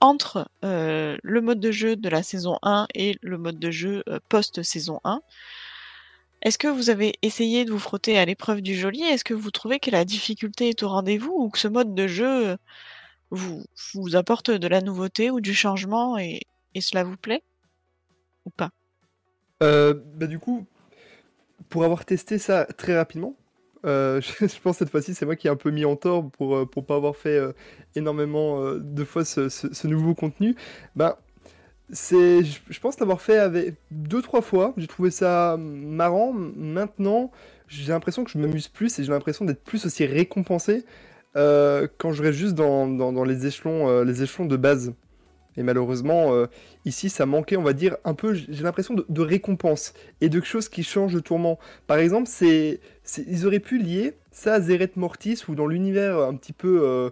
entre 0.00 0.48
euh, 0.64 1.18
le 1.22 1.40
mode 1.42 1.60
de 1.60 1.70
jeu 1.70 1.96
de 1.96 2.08
la 2.08 2.22
saison 2.22 2.58
1 2.62 2.86
et 2.94 3.18
le 3.20 3.36
mode 3.36 3.58
de 3.58 3.70
jeu 3.70 4.02
euh, 4.08 4.18
post-saison 4.28 5.00
1. 5.04 5.20
Est-ce 6.42 6.56
que 6.56 6.68
vous 6.68 6.88
avez 6.88 7.14
essayé 7.20 7.64
de 7.64 7.70
vous 7.70 7.78
frotter 7.78 8.18
à 8.18 8.24
l'épreuve 8.24 8.62
du 8.62 8.74
geôlier? 8.74 9.04
Est-ce 9.04 9.24
que 9.24 9.34
vous 9.34 9.50
trouvez 9.50 9.78
que 9.78 9.90
la 9.90 10.06
difficulté 10.06 10.70
est 10.70 10.82
au 10.82 10.88
rendez-vous 10.88 11.32
ou 11.32 11.50
que 11.50 11.58
ce 11.58 11.68
mode 11.68 11.94
de 11.94 12.06
jeu 12.06 12.48
euh, 12.50 12.56
vous, 13.30 14.16
apporte 14.16 14.50
de 14.50 14.66
la 14.66 14.80
nouveauté 14.80 15.30
ou 15.30 15.40
du 15.40 15.52
changement 15.52 16.16
et, 16.16 16.40
cela 16.80 17.04
vous 17.04 17.16
plaît? 17.16 17.42
Ou 18.46 18.50
pas? 18.50 18.70
Euh, 19.62 19.92
bah 20.14 20.26
du 20.26 20.38
coup, 20.38 20.66
pour 21.68 21.84
avoir 21.84 22.06
testé 22.06 22.38
ça 22.38 22.64
très 22.64 22.96
rapidement, 22.96 23.36
euh, 23.84 24.22
je, 24.40 24.58
pense 24.60 24.78
cette 24.78 24.88
fois-ci 24.88 25.14
c'est 25.14 25.26
moi 25.26 25.36
qui 25.36 25.46
ai 25.46 25.50
un 25.50 25.56
peu 25.56 25.70
mis 25.70 25.84
en 25.84 25.96
tort 25.96 26.30
pour 26.30 26.68
pour 26.70 26.86
pas 26.86 26.96
avoir 26.96 27.16
fait 27.16 27.38
énormément 27.94 28.74
de 28.76 29.04
fois 29.04 29.26
ce, 29.26 29.86
nouveau 29.86 30.14
contenu. 30.14 30.56
Ben 30.96 31.16
c'est, 31.92 32.42
je, 32.44 32.80
pense 32.80 32.98
l'avoir 33.00 33.20
fait 33.20 33.38
avec 33.38 33.74
deux 33.90 34.22
trois 34.22 34.42
fois. 34.42 34.74
J'ai 34.76 34.86
trouvé 34.86 35.10
ça 35.10 35.56
marrant. 35.58 36.32
Maintenant, 36.32 37.30
j'ai 37.68 37.92
l'impression 37.92 38.24
que 38.24 38.30
je 38.30 38.38
m'amuse 38.38 38.68
plus 38.68 38.98
et 38.98 39.04
j'ai 39.04 39.10
l'impression 39.10 39.44
d'être 39.44 39.62
plus 39.62 39.84
aussi 39.86 40.04
récompensé 40.06 40.84
euh, 41.36 41.88
quand 41.98 42.12
je 42.12 42.22
reste 42.22 42.38
juste 42.38 42.54
dans, 42.54 42.86
dans, 42.88 43.24
les 43.24 43.46
échelons 43.46 43.88
euh, 43.88 44.04
les 44.04 44.22
échelons 44.22 44.46
de 44.46 44.56
base. 44.56 44.92
Et 45.56 45.62
malheureusement, 45.62 46.32
euh, 46.32 46.46
ici, 46.84 47.10
ça 47.10 47.26
manquait, 47.26 47.56
on 47.56 47.62
va 47.62 47.72
dire, 47.72 47.96
un 48.04 48.14
peu, 48.14 48.34
j'ai 48.34 48.62
l'impression, 48.62 48.94
de, 48.94 49.04
de 49.08 49.20
récompense 49.20 49.94
et 50.20 50.28
de 50.28 50.40
choses 50.40 50.68
qui 50.68 50.84
changent 50.84 51.14
de 51.14 51.20
tourment. 51.20 51.58
Par 51.88 51.98
exemple, 51.98 52.28
c'est- 52.28 52.80
ils 53.26 53.46
auraient 53.46 53.58
pu 53.60 53.78
lier 53.78 54.14
ça 54.30 54.54
à 54.54 54.60
Zeret 54.60 54.92
Mortis 54.94 55.42
ou 55.48 55.56
dans 55.56 55.66
l'univers 55.66 56.18
un 56.18 56.36
petit 56.36 56.52
peu 56.52 57.10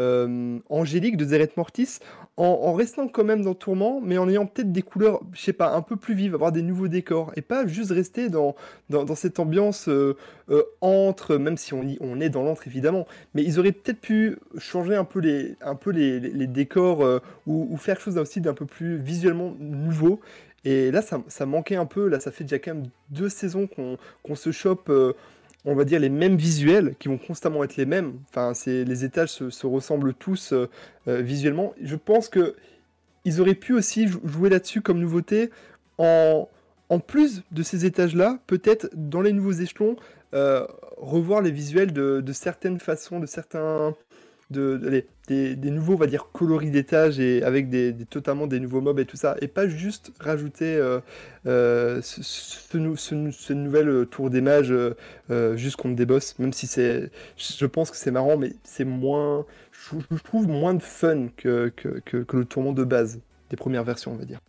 euh, 0.00 0.58
angélique 0.68 1.16
de 1.16 1.24
Zeret 1.24 1.50
Mortis, 1.56 1.98
en, 2.36 2.74
restant 2.74 3.08
quand 3.08 3.24
même 3.24 3.42
dans 3.42 3.54
Tourment, 3.54 4.00
mais 4.02 4.18
en 4.18 4.28
ayant 4.28 4.44
peut-être 4.44 4.70
des 4.70 4.82
couleurs, 4.82 5.22
je 5.32 5.40
sais 5.40 5.54
pas, 5.54 5.74
un 5.74 5.80
peu 5.80 5.96
plus 5.96 6.14
vives, 6.14 6.34
avoir 6.34 6.52
des 6.52 6.60
nouveaux 6.60 6.88
décors, 6.88 7.32
et 7.34 7.40
pas 7.40 7.66
juste 7.66 7.92
rester 7.92 8.28
dans, 8.28 8.54
dans, 8.90 9.14
cette 9.14 9.38
ambiance 9.38 9.88
euh, 9.88 10.16
euh, 10.50 10.62
entre, 10.82 11.36
même 11.36 11.56
si 11.56 11.72
on, 11.72 11.82
y- 11.82 11.96
on 12.00 12.20
est 12.20 12.28
dans 12.28 12.42
l'antre 12.42 12.66
évidemment, 12.66 13.06
mais 13.34 13.42
ils 13.42 13.58
auraient 13.58 13.72
peut-être 13.72 14.00
pu 14.00 14.36
changer 14.58 14.94
un 14.94 15.04
peu 15.04 15.20
les, 15.20 15.56
un 15.62 15.76
peu 15.76 15.90
les, 15.90 16.46
décors 16.46 17.04
ou, 17.46 17.76
faire 17.78 17.96
quelque 17.96 18.04
chose 18.04 18.18
aussi 18.18 18.40
d'un 18.40 18.54
peu 18.54 18.66
plus 18.66 18.96
visuellement 18.96 19.54
nouveau. 19.58 20.20
Et 20.64 20.90
là, 20.90 21.00
ça, 21.00 21.46
manquait 21.46 21.76
un 21.76 21.86
peu. 21.86 22.08
Là, 22.08 22.18
ça 22.20 22.30
fait 22.30 22.44
déjà 22.44 22.58
quand 22.58 22.74
même 22.74 22.88
deux 23.10 23.28
saisons 23.28 23.66
qu'on 23.66 24.34
se 24.34 24.50
chope, 24.52 24.90
on 25.66 25.74
va 25.74 25.84
dire, 25.84 26.00
les 26.00 26.08
mêmes 26.10 26.36
visuels 26.36 26.96
qui 26.98 27.08
vont 27.08 27.18
constamment 27.18 27.64
être 27.64 27.76
les 27.76 27.86
mêmes. 27.86 28.20
Enfin, 28.30 28.52
les 28.66 29.04
étages 29.04 29.30
se, 29.30 29.50
se 29.50 29.66
ressemblent 29.66 30.14
tous 30.14 30.52
euh, 30.52 30.70
euh, 31.08 31.20
visuellement. 31.22 31.74
Je 31.82 31.96
pense 31.96 32.28
que 32.30 32.56
ils 33.24 33.40
auraient 33.40 33.54
pu 33.56 33.74
aussi 33.74 34.08
jou- 34.08 34.20
jouer 34.24 34.50
là-dessus 34.50 34.82
comme 34.82 35.00
nouveauté 35.00 35.50
en, 35.98 36.48
plus 37.06 37.42
de 37.52 37.62
ces 37.62 37.84
étages-là, 37.86 38.38
peut-être 38.46 38.88
dans 38.94 39.20
les 39.22 39.32
nouveaux 39.32 39.52
échelons, 39.52 39.96
euh, 40.34 40.66
revoir 40.96 41.42
les 41.42 41.50
visuels 41.50 41.92
de 41.92 42.32
certaines 42.32 42.80
façons, 42.80 43.20
de 43.20 43.26
certains. 43.26 43.94
De, 44.48 45.04
des, 45.26 45.56
nouveaux, 45.70 45.94
on 45.94 45.96
va 45.96 46.06
dire, 46.06 46.28
coloris 46.32 46.70
d'étages 46.70 47.18
et 47.18 47.42
avec 47.42 47.68
des, 47.68 47.92
totalement 48.08 48.46
des 48.46 48.60
nouveaux 48.60 48.80
mobs 48.80 48.98
et 49.00 49.04
tout 49.04 49.16
ça, 49.16 49.36
et 49.40 49.48
pas 49.48 49.66
juste 49.68 50.12
rajouter 50.20 50.76
euh, 50.76 51.00
euh, 51.46 52.00
ce, 52.02 52.22
ce 52.22 52.56
ce 52.68 52.78
nou- 52.78 53.32
ce 53.32 53.52
nouvel 53.52 53.88
euh, 53.88 54.04
tour 54.04 54.30
des 54.30 54.40
mages 54.40 54.72
euh, 54.72 55.56
juste 55.56 55.76
contre 55.76 55.96
des 55.96 56.06
boss, 56.06 56.38
même 56.38 56.52
si 56.52 56.66
c'est, 56.66 57.10
je 57.36 57.66
pense 57.66 57.90
que 57.90 57.96
c'est 57.96 58.10
marrant, 58.10 58.36
mais 58.36 58.52
c'est 58.62 58.84
moins, 58.84 59.46
je, 59.72 60.16
trouve 60.22 60.46
moins 60.46 60.74
de 60.74 60.82
fun 60.82 61.28
que, 61.36 61.72
que, 61.74 62.00
que, 62.00 62.36
le 62.36 62.44
tourment 62.44 62.72
de 62.72 62.84
base 62.84 63.20
des 63.50 63.56
premières 63.56 63.84
versions, 63.84 64.12
on 64.12 64.16
va 64.16 64.24
dire. 64.24 64.40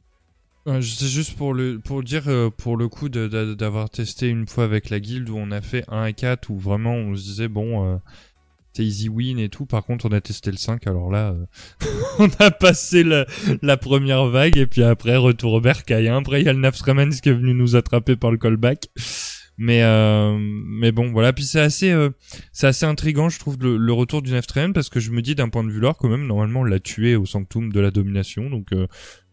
C'est 0.65 1.07
juste 1.07 1.37
pour 1.37 1.53
le 1.53 1.79
pour 1.79 2.03
dire 2.03 2.25
pour 2.57 2.75
le 2.75 2.89
coup 2.89 3.07
d'avoir 3.07 3.89
testé 3.89 4.27
une 4.27 4.45
fois 4.47 4.65
avec 4.65 4.89
la 4.89 4.99
guilde 4.99 5.29
où 5.29 5.37
on 5.37 5.49
a 5.51 5.61
fait 5.61 5.85
1 5.87 6.07
et 6.07 6.13
4 6.13 6.49
où 6.49 6.57
vraiment 6.57 6.93
on 6.93 7.15
se 7.15 7.23
disait 7.23 7.47
bon 7.47 8.01
easy 8.83 9.09
win 9.09 9.39
et 9.39 9.49
tout. 9.49 9.65
Par 9.65 9.83
contre 9.85 10.05
on 10.07 10.11
a 10.11 10.21
testé 10.21 10.51
le 10.51 10.57
5 10.57 10.87
alors 10.87 11.11
là 11.11 11.31
euh, 11.33 11.45
on 12.19 12.29
a 12.39 12.51
passé 12.51 13.03
le- 13.03 13.25
la 13.61 13.77
première 13.77 14.25
vague 14.27 14.57
et 14.57 14.67
puis 14.67 14.83
après 14.83 15.15
retour 15.17 15.53
au 15.53 15.61
bercail. 15.61 16.07
hein. 16.07 16.17
Après 16.17 16.41
il 16.41 16.45
y 16.45 16.49
a 16.49 16.53
le 16.53 16.59
Nafstremens 16.59 17.19
qui 17.21 17.29
est 17.29 17.33
venu 17.33 17.53
nous 17.53 17.75
attraper 17.75 18.15
par 18.15 18.31
le 18.31 18.37
callback. 18.37 18.87
Mais 19.59 19.81
euh, 19.81 20.37
mais 20.39 20.91
bon 20.91 21.11
voilà 21.11 21.33
puis 21.33 21.43
c'est 21.43 21.59
assez 21.59 21.89
euh, 21.91 22.11
c'est 22.53 22.67
assez 22.67 22.85
intrigant 22.85 23.27
je 23.29 23.39
trouve 23.39 23.57
le, 23.59 23.75
le 23.77 23.91
retour 23.93 24.21
du 24.21 24.31
Naftremens 24.31 24.71
parce 24.71 24.89
que 24.89 24.99
je 24.99 25.09
me 25.09 25.23
dis 25.23 25.33
d'un 25.33 25.49
point 25.49 25.63
de 25.63 25.71
vue 25.71 25.79
lore 25.79 25.97
quand 25.97 26.09
même 26.09 26.27
normalement 26.27 26.59
on 26.59 26.63
l'a 26.63 26.79
tué 26.79 27.15
au 27.15 27.25
sanctum 27.25 27.71
de 27.73 27.79
la 27.79 27.89
domination 27.89 28.51
donc 28.51 28.67
euh, 28.73 28.85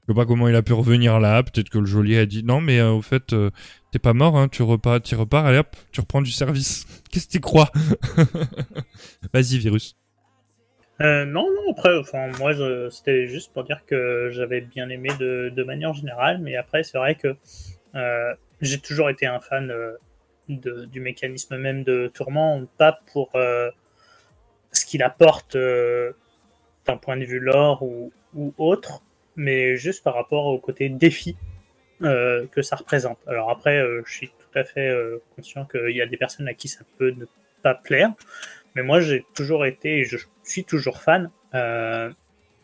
je 0.06 0.12
sais 0.12 0.16
pas 0.16 0.26
comment 0.26 0.48
il 0.48 0.54
a 0.54 0.62
pu 0.62 0.74
revenir 0.74 1.18
là. 1.18 1.42
Peut-être 1.42 1.70
que 1.70 1.78
le 1.78 1.86
geôlier 1.86 2.18
a 2.18 2.26
dit 2.26 2.44
non, 2.44 2.60
mais 2.60 2.78
euh, 2.78 2.90
au 2.90 3.00
fait, 3.00 3.32
euh, 3.32 3.50
t'es 3.90 3.98
pas 3.98 4.12
mort, 4.12 4.36
hein, 4.36 4.48
tu 4.48 4.62
repars, 4.62 5.00
tu 5.00 5.14
repars, 5.14 5.46
allez 5.46 5.58
hop, 5.58 5.74
tu 5.92 6.00
reprends 6.00 6.20
du 6.20 6.30
service. 6.30 6.84
Qu'est-ce 7.10 7.26
que 7.26 7.32
tu 7.32 7.40
crois? 7.40 7.70
Vas-y, 9.32 9.56
virus. 9.58 9.96
Euh, 11.00 11.24
non, 11.24 11.46
non, 11.50 11.72
après, 11.72 11.96
enfin, 11.96 12.28
moi, 12.38 12.52
c'était 12.90 13.26
juste 13.28 13.52
pour 13.52 13.64
dire 13.64 13.80
que 13.86 14.28
j'avais 14.30 14.60
bien 14.60 14.90
aimé 14.90 15.08
de, 15.18 15.64
manière 15.64 15.94
générale, 15.94 16.38
mais 16.38 16.56
après, 16.56 16.82
c'est 16.82 16.98
vrai 16.98 17.14
que 17.14 17.34
j'ai 18.60 18.78
toujours 18.78 19.08
été 19.08 19.26
un 19.26 19.40
fan 19.40 19.72
du 20.48 21.00
mécanisme 21.00 21.56
même 21.56 21.82
de 21.82 22.10
Tourment, 22.14 22.62
pas 22.78 23.00
pour 23.12 23.32
ce 23.32 24.86
qu'il 24.86 25.02
apporte 25.02 25.56
d'un 25.56 26.96
point 26.98 27.16
de 27.16 27.24
vue 27.24 27.40
lore 27.40 27.82
ou 27.82 28.12
autre, 28.58 29.02
mais 29.36 29.76
juste 29.76 30.02
par 30.04 30.14
rapport 30.14 30.46
au 30.46 30.58
côté 30.58 30.88
défi 30.88 31.36
euh, 32.02 32.46
que 32.48 32.60
ça 32.60 32.76
représente. 32.76 33.18
Alors 33.26 33.50
après, 33.50 33.78
euh, 33.78 34.02
je 34.04 34.12
suis 34.12 34.28
tout 34.28 34.58
à 34.58 34.64
fait 34.64 34.88
euh, 34.88 35.22
conscient 35.36 35.64
qu'il 35.64 35.94
y 35.94 36.02
a 36.02 36.06
des 36.06 36.16
personnes 36.16 36.48
à 36.48 36.54
qui 36.54 36.68
ça 36.68 36.84
peut 36.98 37.10
ne 37.10 37.24
pas 37.62 37.74
plaire, 37.74 38.12
mais 38.74 38.82
moi, 38.82 39.00
j'ai 39.00 39.24
toujours 39.34 39.64
été, 39.64 39.98
et 40.00 40.04
je 40.04 40.18
suis 40.42 40.64
toujours 40.64 41.00
fan 41.00 41.30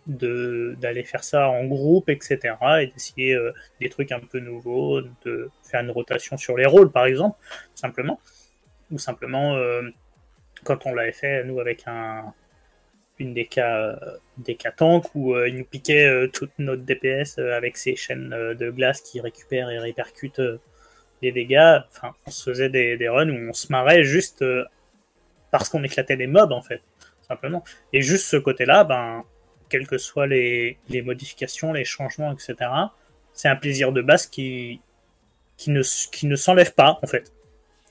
de 0.06 0.74
d'aller 0.80 1.04
faire 1.04 1.22
ça 1.22 1.48
en 1.48 1.64
groupe, 1.64 2.08
etc. 2.08 2.54
Et 2.80 2.86
d'essayer 2.88 3.38
des 3.80 3.88
trucs 3.88 4.10
un 4.12 4.20
peu 4.20 4.40
nouveaux, 4.40 5.00
de 5.00 5.50
faire 5.62 5.80
une 5.80 5.90
rotation 5.90 6.36
sur 6.36 6.56
les 6.56 6.66
rôles, 6.66 6.90
par 6.90 7.06
exemple, 7.06 7.38
simplement. 7.74 8.20
Ou 8.90 8.98
simplement, 8.98 9.56
quand 10.64 10.86
on 10.86 10.94
l'avait 10.94 11.12
fait, 11.12 11.44
nous, 11.44 11.60
avec 11.60 11.84
un, 11.86 12.34
une 13.20 13.34
des 13.34 13.46
cas, 13.46 13.98
des 14.38 14.56
cas 14.56 14.72
tank, 14.72 15.14
où 15.14 15.34
euh, 15.34 15.48
il 15.48 15.56
nous 15.56 15.64
piquait 15.64 16.06
euh, 16.06 16.26
toute 16.26 16.50
notre 16.58 16.82
DPS 16.82 17.38
euh, 17.38 17.56
avec 17.56 17.76
ses 17.76 17.94
chaînes 17.96 18.32
euh, 18.32 18.54
de 18.54 18.70
glace 18.70 19.00
qui 19.02 19.20
récupèrent 19.20 19.70
et 19.70 19.78
répercutent 19.78 20.40
euh, 20.40 20.58
les 21.22 21.30
dégâts. 21.32 21.80
Enfin, 21.88 22.14
on 22.26 22.30
se 22.30 22.50
faisait 22.50 22.70
des, 22.70 22.96
des 22.96 23.08
runs 23.08 23.30
où 23.30 23.50
on 23.50 23.52
se 23.52 23.70
marrait 23.70 24.02
juste 24.02 24.42
euh, 24.42 24.64
parce 25.50 25.68
qu'on 25.68 25.84
éclatait 25.84 26.16
les 26.16 26.26
mobs 26.26 26.52
en 26.52 26.62
fait, 26.62 26.80
simplement. 27.20 27.62
Et 27.92 28.00
juste 28.02 28.26
ce 28.26 28.36
côté-là, 28.36 28.84
ben, 28.84 29.24
quelles 29.68 29.86
que 29.86 29.98
soient 29.98 30.26
les, 30.26 30.78
les 30.88 31.02
modifications, 31.02 31.72
les 31.72 31.84
changements, 31.84 32.32
etc., 32.32 32.56
c'est 33.32 33.48
un 33.48 33.56
plaisir 33.56 33.92
de 33.92 34.02
base 34.02 34.26
qui, 34.26 34.80
qui 35.56 35.70
ne, 35.70 35.82
qui 36.10 36.26
ne 36.26 36.36
s'enlève 36.36 36.74
pas 36.74 36.98
en 37.02 37.06
fait, 37.06 37.32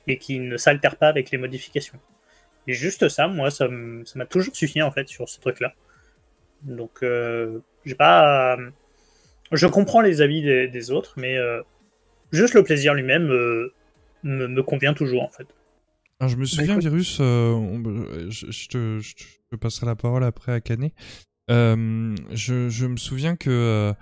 et 0.08 0.18
qui 0.18 0.40
ne 0.40 0.58
s'altère 0.58 0.96
pas 0.96 1.08
avec 1.08 1.32
les 1.32 1.38
modifications. 1.38 2.00
Et 2.70 2.74
juste 2.74 3.10
ça, 3.10 3.28
moi, 3.28 3.50
ça 3.50 3.68
m'a 3.68 4.26
toujours 4.28 4.56
suffi 4.56 4.80
en 4.84 4.92
fait 4.92 5.08
sur 5.10 5.28
ce 5.28 5.40
truc-là. 5.40 5.74
Donc, 6.62 7.00
euh, 7.02 7.60
j'ai 7.84 7.96
pas. 7.96 8.58
Je 9.52 9.66
comprends 9.66 10.02
les 10.02 10.22
avis 10.22 10.44
des, 10.44 10.68
des 10.68 10.92
autres, 10.92 11.14
mais 11.18 11.36
euh, 11.36 11.64
juste 12.32 12.54
le 12.54 12.64
plaisir 12.64 12.94
lui-même 12.94 13.32
euh, 13.32 13.74
me, 14.22 14.48
me 14.48 14.62
convient 14.62 14.94
toujours 14.94 15.24
en 15.24 15.30
fait. 15.30 15.48
Alors, 16.20 16.30
je 16.30 16.38
me 16.38 16.46
souviens, 16.46 16.74
écoute- 16.74 16.84
virus, 16.84 17.18
euh, 17.22 17.50
on- 17.54 18.30
je, 18.30 18.52
je 18.52 18.68
te, 18.68 19.00
je 19.00 19.16
te 19.50 19.56
passerai 19.56 19.88
la 19.88 19.96
parole 19.96 20.24
après 20.24 20.52
à 20.52 20.62
Canet. 20.62 20.94
Euh, 21.50 22.14
je, 22.32 22.70
je 22.70 22.86
me 22.86 22.98
souviens 22.98 23.36
que 23.36 23.50
euh, 23.50 23.94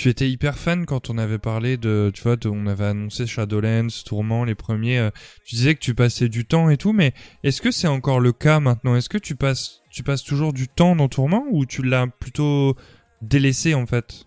tu 0.00 0.08
étais 0.08 0.30
hyper 0.30 0.56
fan 0.56 0.86
quand 0.86 1.10
on 1.10 1.18
avait 1.18 1.38
parlé 1.38 1.76
de, 1.76 2.10
tu 2.14 2.22
vois, 2.22 2.36
on 2.46 2.66
avait 2.66 2.86
annoncé 2.86 3.26
Shadowlands, 3.26 3.88
Tourment, 4.06 4.46
les 4.46 4.54
premiers. 4.54 4.98
euh, 4.98 5.10
tu 5.44 5.56
disais 5.56 5.74
que 5.74 5.80
tu 5.80 5.94
passais 5.94 6.30
du 6.30 6.46
temps 6.46 6.70
et 6.70 6.78
tout, 6.78 6.94
mais 6.94 7.12
est-ce 7.44 7.60
que 7.60 7.70
c'est 7.70 7.86
encore 7.86 8.18
le 8.18 8.32
cas 8.32 8.60
maintenant? 8.60 8.96
Est-ce 8.96 9.10
que 9.10 9.18
tu 9.18 9.36
passes, 9.36 9.82
tu 9.90 10.02
passes 10.02 10.24
toujours 10.24 10.54
du 10.54 10.68
temps 10.68 10.96
dans 10.96 11.08
Tourment 11.08 11.44
ou 11.50 11.66
tu 11.66 11.82
l'as 11.82 12.06
plutôt 12.06 12.76
délaissé 13.20 13.74
en 13.74 13.84
fait? 13.84 14.24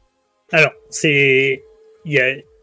Alors, 0.51 0.73
c'est 0.91 1.63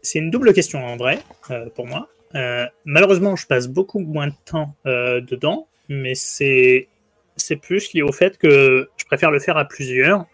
c'est 0.01 0.19
une 0.19 0.31
double 0.31 0.53
question 0.53 0.81
en 0.81 0.95
vrai 0.95 1.19
euh, 1.49 1.69
pour 1.75 1.87
moi. 1.87 2.07
Euh, 2.35 2.65
malheureusement, 2.85 3.35
je 3.35 3.45
passe 3.45 3.67
beaucoup 3.67 3.99
moins 3.99 4.27
de 4.27 4.35
temps 4.45 4.73
dedans, 4.85 5.67
mais 5.89 6.15
c'est 6.15 6.87
c'est 7.35 7.57
plus 7.57 7.91
lié 7.93 8.03
au 8.03 8.13
fait 8.13 8.37
que 8.37 8.89
je 8.95 9.03
préfère 9.03 9.31
le 9.31 9.39
faire 9.39 9.57
à 9.57 9.65
plusieurs 9.65 10.27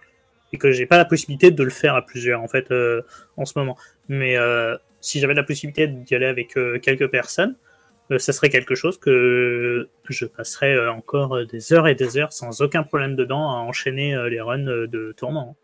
et 0.53 0.57
que 0.57 0.72
j'ai 0.72 0.86
pas 0.86 0.98
la 0.98 1.06
possibilité 1.06 1.52
de 1.52 1.64
le 1.64 1.69
faire 1.69 1.95
à 1.95 2.06
plusieurs 2.06 2.41
en 2.41 2.48
fait 2.48 2.72
euh, 2.72 3.02
en 3.36 3.45
ce 3.45 3.57
moment. 3.57 3.78
Mais 4.07 4.38
euh, 4.38 4.78
si 5.02 5.19
j'avais 5.19 5.34
la 5.34 5.44
possibilité 5.44 5.88
d'y 5.88 6.15
aller 6.15 6.26
avec 6.26 6.57
euh, 6.57 6.80
quelques 6.80 7.07
personnes, 7.07 7.56
ça 8.19 8.32
serait 8.32 8.48
quelque 8.48 8.74
chose 8.74 8.98
que 8.98 9.90
je 10.07 10.26
passerais 10.26 10.88
encore 10.88 11.45
des 11.45 11.74
heures 11.74 11.90
et 11.90 11.95
des 11.95 12.18
heures 12.18 12.32
sans 12.32 12.61
aucun 12.61 12.84
problème 12.84 13.18
dedans 13.18 13.49
à 13.49 13.56
enchaîner 13.56 14.15
les 14.30 14.40
runs 14.40 14.64
de 14.64 15.14
tournant. 15.18 15.57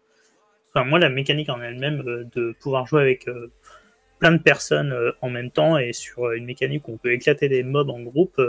Enfin, 0.76 0.86
moi, 0.86 1.00
la 1.00 1.08
mécanique 1.08 1.48
en 1.48 1.62
elle-même 1.62 2.04
de 2.36 2.54
pouvoir 2.60 2.86
jouer 2.86 3.02
avec 3.02 3.30
plein 4.20 4.34
de 4.34 4.42
personnes 4.42 4.94
en 5.22 5.30
même 5.30 5.52
temps 5.52 5.78
et 5.78 5.94
sur 5.94 6.34
une 6.34 6.44
mécanique 6.44 6.86
où 6.90 6.96
on 6.96 6.98
peut 6.98 7.14
éclater 7.14 7.48
des 7.48 7.64
mobs 7.64 7.90
en 7.90 8.02
groupe 8.02 8.42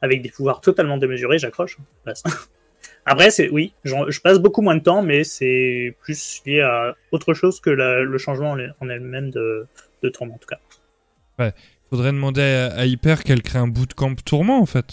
avec 0.00 0.20
des 0.20 0.30
pouvoirs 0.30 0.60
totalement 0.60 0.98
démesurés, 0.98 1.38
j'accroche. 1.38 1.78
Passe. 2.04 2.24
Après, 3.04 3.30
c'est 3.30 3.48
oui, 3.50 3.72
je 3.84 4.20
passe 4.20 4.38
beaucoup 4.38 4.62
moins 4.62 4.76
de 4.76 4.82
temps, 4.82 5.02
mais 5.02 5.24
c'est 5.24 5.94
plus 6.02 6.40
lié 6.46 6.60
à 6.60 6.94
autre 7.10 7.34
chose 7.34 7.60
que 7.60 7.70
la- 7.70 8.00
le 8.02 8.18
changement 8.18 8.52
en 8.52 8.58
elle- 8.58 8.74
en 8.80 8.88
elle-même 8.88 9.30
de, 9.30 9.66
de 10.02 10.08
tournoi, 10.08 10.36
en 10.36 10.38
tout 10.38 10.48
cas. 10.48 10.58
Faudrait 11.90 12.12
demander 12.12 12.42
à, 12.42 12.66
à 12.78 12.84
Hyper 12.86 13.24
qu'elle 13.24 13.42
crée 13.42 13.58
un 13.58 13.66
bootcamp 13.68 14.14
Tourment 14.24 14.60
en 14.60 14.66
fait. 14.66 14.86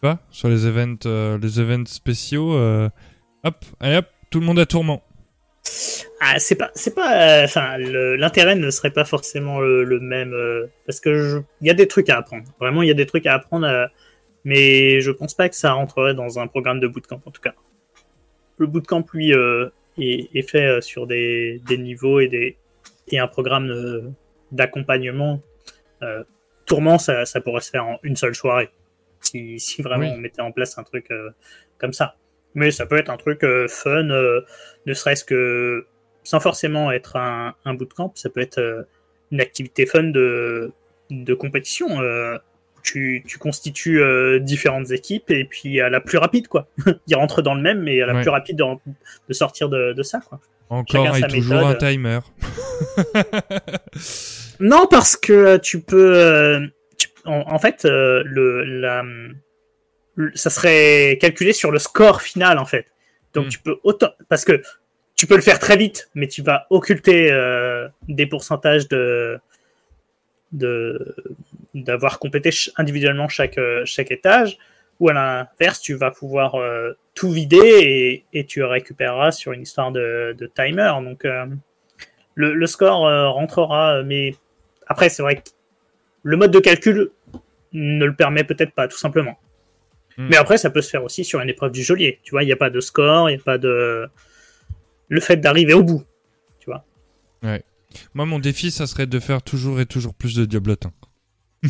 Tu 0.00 0.02
vois 0.02 0.20
Sur 0.30 0.48
les 0.48 0.66
events, 0.66 1.04
euh, 1.06 1.36
les 1.38 1.60
events 1.60 1.86
spéciaux. 1.86 2.54
euh, 2.54 2.88
hop, 3.44 3.64
allez 3.80 3.96
hop, 3.96 4.06
tout 4.30 4.38
le 4.40 4.46
monde 4.46 4.58
à 4.60 4.66
Tourment. 4.66 5.02
Ah, 6.20 6.38
c'est 6.38 6.54
pas, 6.54 6.70
c'est 6.74 6.94
pas, 6.94 7.40
euh, 7.42 7.44
enfin, 7.44 7.76
l'intérêt 7.78 8.54
ne 8.54 8.70
serait 8.70 8.92
pas 8.92 9.04
forcément 9.04 9.60
le, 9.60 9.82
le 9.84 9.98
même 10.00 10.32
parce 10.86 11.00
que 11.00 11.42
il 11.60 11.66
y 11.66 11.70
a 11.70 11.74
des 11.74 11.88
trucs 11.88 12.08
à 12.08 12.18
apprendre. 12.18 12.44
Vraiment, 12.60 12.82
il 12.82 12.88
y 12.88 12.90
a 12.92 12.94
des 12.94 13.06
trucs 13.06 13.26
à 13.26 13.34
apprendre, 13.34 13.66
mais 14.46 15.00
je 15.00 15.10
pense 15.10 15.34
pas 15.34 15.48
que 15.50 15.56
ça 15.56 15.72
rentrerait 15.72 16.14
dans 16.14 16.38
un 16.38 16.46
programme 16.46 16.78
de 16.80 16.86
bootcamp 16.86 17.20
en 17.26 17.30
tout 17.32 17.42
cas. 17.42 17.54
Le 18.58 18.66
bootcamp, 18.66 19.04
lui, 19.12 19.34
euh, 19.34 19.68
est, 19.98 20.30
est 20.34 20.48
fait 20.48 20.64
euh, 20.66 20.80
sur 20.80 21.06
des, 21.06 21.60
des 21.68 21.76
niveaux 21.76 22.20
et 22.20 22.28
des 22.28 22.56
et 23.08 23.18
un 23.18 23.28
programme 23.28 23.70
euh, 23.70 24.02
d'accompagnement. 24.52 25.42
Euh, 26.02 26.24
Tourment, 26.64 26.98
ça, 26.98 27.26
ça 27.26 27.40
pourrait 27.40 27.60
se 27.60 27.70
faire 27.70 27.84
en 27.86 27.98
une 28.02 28.16
seule 28.16 28.34
soirée 28.34 28.70
si, 29.20 29.60
si 29.60 29.82
vraiment 29.82 30.06
Oui. 30.06 30.12
on 30.14 30.18
mettait 30.18 30.42
en 30.42 30.52
place 30.52 30.78
un 30.78 30.84
truc 30.84 31.10
euh, 31.10 31.30
comme 31.78 31.92
ça. 31.92 32.16
Mais 32.54 32.70
ça 32.70 32.86
peut 32.86 32.96
être 32.96 33.10
un 33.10 33.16
truc 33.18 33.44
fun, 33.68 34.04
ne 34.86 34.94
serait-ce 34.94 35.24
que 35.24 35.86
sans 36.24 36.40
forcément 36.40 36.90
être 36.90 37.16
un, 37.16 37.54
un 37.64 37.74
bootcamp, 37.74 38.12
ça 38.14 38.30
peut 38.30 38.40
être 38.40 38.86
une 39.30 39.40
activité 39.40 39.84
fun 39.86 40.04
de, 40.04 40.72
de 41.10 41.34
compétition. 41.34 42.00
euh, 42.00 42.38
tu, 42.86 43.24
tu 43.26 43.38
constitues 43.38 44.00
euh, 44.00 44.38
différentes 44.38 44.90
équipes 44.92 45.30
et 45.30 45.44
puis 45.44 45.80
à 45.80 45.88
la 45.88 46.00
plus 46.00 46.18
rapide, 46.18 46.46
quoi. 46.48 46.68
Ils 47.08 47.16
rentrent 47.16 47.42
dans 47.42 47.54
le 47.54 47.60
même, 47.60 47.82
mais 47.82 48.00
à 48.00 48.06
la 48.06 48.14
Ouais. 48.14 48.20
plus 48.22 48.30
rapide 48.30 48.56
de, 48.56 48.64
de 49.28 49.32
sortir 49.34 49.68
de, 49.68 49.92
de 49.92 50.02
ça, 50.02 50.20
quoi. 50.20 50.40
Encore 50.70 51.06
Chacun 51.14 51.26
et 51.28 51.30
toujours 51.30 51.56
méthode. 51.68 51.84
un 51.84 51.90
timer. 51.90 52.18
Non, 54.60 54.86
parce 54.90 55.16
que 55.16 55.32
euh, 55.32 55.58
tu 55.58 55.80
peux. 55.80 56.16
euh, 56.16 56.66
tu- 56.98 57.08
en, 57.24 57.40
en 57.52 57.58
fait, 57.58 57.84
le, 57.84 58.64
la, 58.64 59.04
le- 60.14 60.32
ça 60.34 60.48
serait 60.50 61.18
calculé 61.20 61.52
sur 61.52 61.70
le 61.70 61.78
score 61.78 62.22
final, 62.22 62.58
en 62.58 62.64
fait. 62.64 62.86
Donc 63.34 63.46
Mm. 63.46 63.48
tu 63.50 63.58
peux 63.58 63.76
autant. 63.84 64.10
Parce 64.28 64.44
que 64.44 64.62
tu 65.14 65.26
peux 65.26 65.36
le 65.36 65.42
faire 65.42 65.58
très 65.58 65.76
vite, 65.76 66.08
mais 66.14 66.26
tu 66.26 66.42
vas 66.42 66.66
occulter 66.70 67.30
euh, 67.30 67.86
des 68.08 68.26
pourcentages 68.26 68.88
de 68.88 69.38
de 70.52 71.14
d'avoir 71.84 72.18
complété 72.18 72.50
individuellement 72.76 73.28
chaque 73.28 73.58
euh, 73.58 73.82
chaque 73.84 74.10
étage 74.10 74.58
ou 74.98 75.08
à 75.08 75.12
l'inverse 75.12 75.80
tu 75.80 75.94
vas 75.94 76.10
pouvoir 76.10 76.56
euh, 76.56 76.92
tout 77.14 77.30
vider 77.30 77.56
et, 77.62 78.24
et 78.32 78.44
tu 78.44 78.62
récupéreras 78.64 79.30
sur 79.30 79.52
une 79.52 79.62
histoire 79.62 79.92
de, 79.92 80.34
de 80.38 80.46
timer 80.46 80.92
donc 81.02 81.24
euh, 81.24 81.46
le, 82.34 82.54
le 82.54 82.66
score 82.66 83.06
euh, 83.06 83.28
rentrera 83.28 84.02
mais 84.02 84.34
après 84.86 85.08
c'est 85.08 85.22
vrai 85.22 85.36
que 85.36 85.42
le 86.22 86.36
mode 86.36 86.50
de 86.50 86.58
calcul 86.58 87.10
ne 87.72 88.04
le 88.04 88.14
permet 88.14 88.44
peut-être 88.44 88.72
pas 88.72 88.88
tout 88.88 88.98
simplement 88.98 89.38
Mm. 90.16 90.28
Mais 90.30 90.36
après, 90.36 90.58
ça 90.58 90.70
peut 90.70 90.82
se 90.82 90.90
faire 90.90 91.04
aussi 91.04 91.24
sur 91.24 91.40
une 91.40 91.48
épreuve 91.48 91.72
du 91.72 91.82
geôlier. 91.82 92.20
Tu 92.22 92.30
vois, 92.30 92.42
il 92.42 92.46
n'y 92.46 92.52
a 92.52 92.56
pas 92.56 92.70
de 92.70 92.80
score, 92.80 93.30
il 93.30 93.34
n'y 93.34 93.40
a 93.40 93.44
pas 93.44 93.58
de. 93.58 94.08
Le 95.08 95.20
fait 95.20 95.36
d'arriver 95.36 95.74
au 95.74 95.84
bout. 95.84 96.02
Moi, 98.14 98.26
mon 98.26 98.38
défi, 98.38 98.70
ça 98.70 98.86
serait 98.86 99.06
de 99.06 99.20
faire 99.20 99.42
toujours 99.42 99.80
et 99.80 99.86
toujours 99.86 100.14
plus 100.14 100.34
de 100.34 100.44
diablotin. 100.44 100.92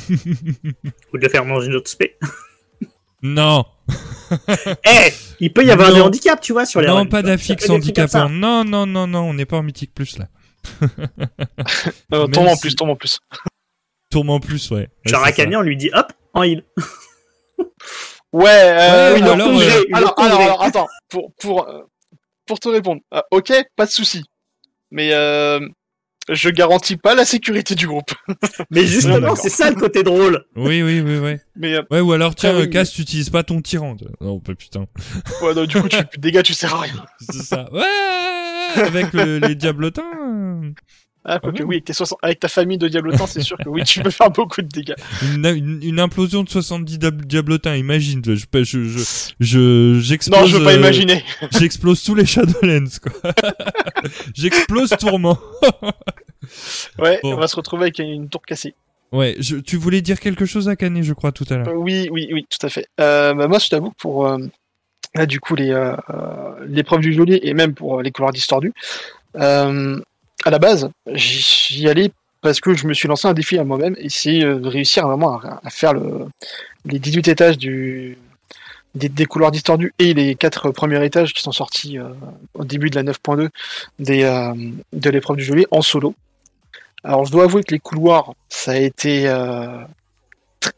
Ou 1.12 1.18
de 1.18 1.22
le 1.22 1.28
faire 1.28 1.44
dans 1.46 1.60
une 1.60 1.74
autre 1.74 1.90
spé. 1.90 2.18
Non 3.22 3.64
Eh 4.84 5.12
Il 5.40 5.52
peut 5.52 5.64
y 5.64 5.70
avoir 5.70 5.88
Non. 5.90 5.94
des 5.94 6.00
handicaps, 6.02 6.42
tu 6.42 6.52
vois, 6.52 6.66
sur 6.66 6.80
les 6.80 6.86
Non, 6.88 6.94
runs, 6.96 7.06
pas 7.06 7.22
d'affix 7.22 7.68
handicapant. 7.70 8.28
Non, 8.28 8.64
non, 8.64 8.86
non, 8.86 9.06
non, 9.06 9.20
on 9.20 9.34
n'est 9.34 9.46
pas 9.46 9.56
en 9.56 9.62
mythique 9.62 9.94
plus 9.94 10.18
là. 10.18 10.28
Euh, 12.12 12.22
Même 12.22 12.30
tombe 12.30 12.48
en 12.48 12.56
plus, 12.56 12.74
tombe 12.74 12.90
en 12.90 12.96
plus. 12.96 13.20
Tourment 14.10 14.40
plus, 14.40 14.70
ouais. 14.70 14.88
Genre 15.04 15.24
à 15.24 15.32
Camille, 15.32 15.56
on 15.56 15.62
lui 15.62 15.76
dit 15.76 15.90
hop, 15.92 16.12
en 16.34 16.42
heal. 16.42 16.64
Ouais, 18.32 18.44
euh, 18.48 19.14
Ouais, 19.14 19.20
oui, 19.20 19.28
alors, 19.28 19.48
euh, 19.60 19.84
alors, 19.92 20.14
alors, 20.20 20.62
attends, 20.62 20.88
pour, 21.08 21.32
pour, 21.40 21.68
euh, 21.68 21.82
pour 22.46 22.60
te 22.60 22.68
répondre, 22.68 23.00
euh, 23.14 23.22
ok, 23.30 23.52
pas 23.76 23.86
de 23.86 23.90
souci. 23.90 24.24
Mais 24.90 25.12
euh, 25.12 25.60
je 26.28 26.48
garantis 26.50 26.96
pas 26.96 27.14
la 27.14 27.24
sécurité 27.24 27.74
du 27.74 27.86
groupe. 27.86 28.10
Mais 28.70 28.84
justement, 28.86 29.34
c'est 29.36 29.48
ça 29.48 29.70
le 29.70 29.76
côté 29.76 30.02
drôle. 30.02 30.44
Oui, 30.56 30.82
oui, 30.82 31.00
oui, 31.00 31.18
oui. 31.18 31.36
Mais 31.56 31.74
euh, 31.74 31.82
Ouais, 31.90 32.00
ou 32.00 32.12
alors, 32.12 32.34
tiens, 32.34 32.54
euh, 32.54 32.66
Cass, 32.66 32.92
tu 32.92 33.02
utilises 33.02 33.30
pas 33.30 33.42
ton 33.42 33.60
tyran. 33.62 33.96
Non, 34.20 34.40
bah, 34.44 34.54
putain. 34.58 34.86
ouais, 35.42 35.54
donc, 35.54 35.68
du 35.68 35.80
coup, 35.80 35.88
tu 35.88 35.96
fais 35.96 36.04
plus 36.04 36.18
de 36.18 36.22
dégâts, 36.22 36.42
tu 36.42 36.54
sers 36.54 36.74
à 36.74 36.80
rien. 36.80 37.04
C'est 37.20 37.42
ça. 37.42 37.68
Ouais 37.72 38.82
Avec 38.82 39.12
le- 39.12 39.38
les 39.38 39.54
diablotins. 39.54 40.62
Euh, 41.28 41.32
Ah, 41.34 41.38
quoique, 41.40 41.62
oui, 41.62 41.76
avec, 41.76 41.84
tes 41.84 41.92
60 41.92 42.18
avec 42.22 42.40
ta 42.40 42.48
famille 42.48 42.78
de 42.78 42.88
diablotins, 42.88 43.26
c'est 43.26 43.42
sûr 43.42 43.56
que 43.58 43.68
oui, 43.68 43.82
tu 43.84 44.00
peux 44.00 44.10
faire 44.10 44.30
beaucoup 44.30 44.62
de 44.62 44.68
dégâts. 44.68 44.94
Une, 45.22 45.44
une, 45.46 45.80
une 45.82 46.00
implosion 46.00 46.42
de 46.44 46.48
70 46.48 46.98
dab- 46.98 47.24
diablotins, 47.24 47.74
imagine. 47.76 48.22
Je, 48.24 48.34
je, 48.34 48.84
je, 48.84 49.32
je, 49.40 49.98
j'explose. 50.00 50.40
Non, 50.40 50.46
je 50.46 50.56
veux 50.56 50.64
pas 50.64 50.72
euh, 50.72 50.78
imaginer. 50.78 51.24
J'explose 51.58 52.02
tous 52.02 52.14
les 52.14 52.26
Shadowlands, 52.26 52.84
quoi. 53.02 53.32
J'explose 54.34 54.90
Tourment. 54.98 55.38
Ouais, 56.98 57.18
bon. 57.24 57.34
on 57.34 57.36
va 57.36 57.48
se 57.48 57.56
retrouver 57.56 57.84
avec 57.84 57.98
une 57.98 58.28
tour 58.28 58.40
cassée. 58.42 58.74
Ouais, 59.10 59.34
je, 59.40 59.56
tu 59.56 59.76
voulais 59.76 60.00
dire 60.00 60.20
quelque 60.20 60.44
chose 60.46 60.68
à 60.68 60.76
Canet, 60.76 61.02
je 61.02 61.12
crois, 61.12 61.32
tout 61.32 61.44
à 61.50 61.56
l'heure. 61.56 61.74
Oui, 61.74 62.08
oui, 62.12 62.28
oui, 62.32 62.46
tout 62.48 62.64
à 62.64 62.68
fait. 62.68 62.86
Euh, 63.00 63.34
bah, 63.34 63.48
moi, 63.48 63.58
je 63.58 63.68
t'avoue 63.68 63.90
que 63.90 63.96
pour 63.96 64.28
euh, 64.28 64.38
là, 65.14 65.26
du 65.26 65.40
coup 65.40 65.56
les 65.56 65.70
euh, 65.70 65.96
l'épreuve 66.66 67.00
du 67.00 67.12
geôlier 67.12 67.40
et 67.42 67.52
même 67.54 67.74
pour 67.74 68.00
les 68.00 68.12
couloirs 68.12 68.32
distordus, 68.32 68.72
à 70.46 70.50
la 70.50 70.60
base, 70.60 70.88
j'y 71.12 71.88
allais 71.88 72.12
parce 72.40 72.60
que 72.60 72.72
je 72.72 72.86
me 72.86 72.94
suis 72.94 73.08
lancé 73.08 73.26
un 73.26 73.34
défi 73.34 73.58
à 73.58 73.64
moi-même 73.64 73.96
et 73.98 74.08
c'est 74.08 74.44
euh, 74.44 74.60
de 74.60 74.68
réussir 74.68 75.04
vraiment 75.08 75.40
à, 75.40 75.70
faire 75.70 75.92
le, 75.92 76.28
les 76.84 77.00
18 77.00 77.26
étages 77.26 77.58
des, 77.58 78.16
couloirs 79.28 79.50
distordus 79.50 79.92
et 79.98 80.14
les 80.14 80.36
quatre 80.36 80.70
premiers 80.70 81.04
étages 81.04 81.34
qui 81.34 81.42
sont 81.42 81.50
sortis 81.50 81.98
euh, 81.98 82.10
au 82.54 82.64
début 82.64 82.90
de 82.90 82.94
la 82.94 83.02
9.2 83.12 83.48
des 83.98 84.22
euh, 84.22 84.54
de 84.92 85.10
l'épreuve 85.10 85.38
du 85.38 85.42
geôlier 85.42 85.66
en 85.72 85.82
solo. 85.82 86.14
Alors, 87.02 87.24
je 87.24 87.32
dois 87.32 87.44
avouer 87.44 87.64
que 87.64 87.74
les 87.74 87.80
couloirs, 87.80 88.32
ça 88.48 88.72
a 88.72 88.76
été 88.76 89.28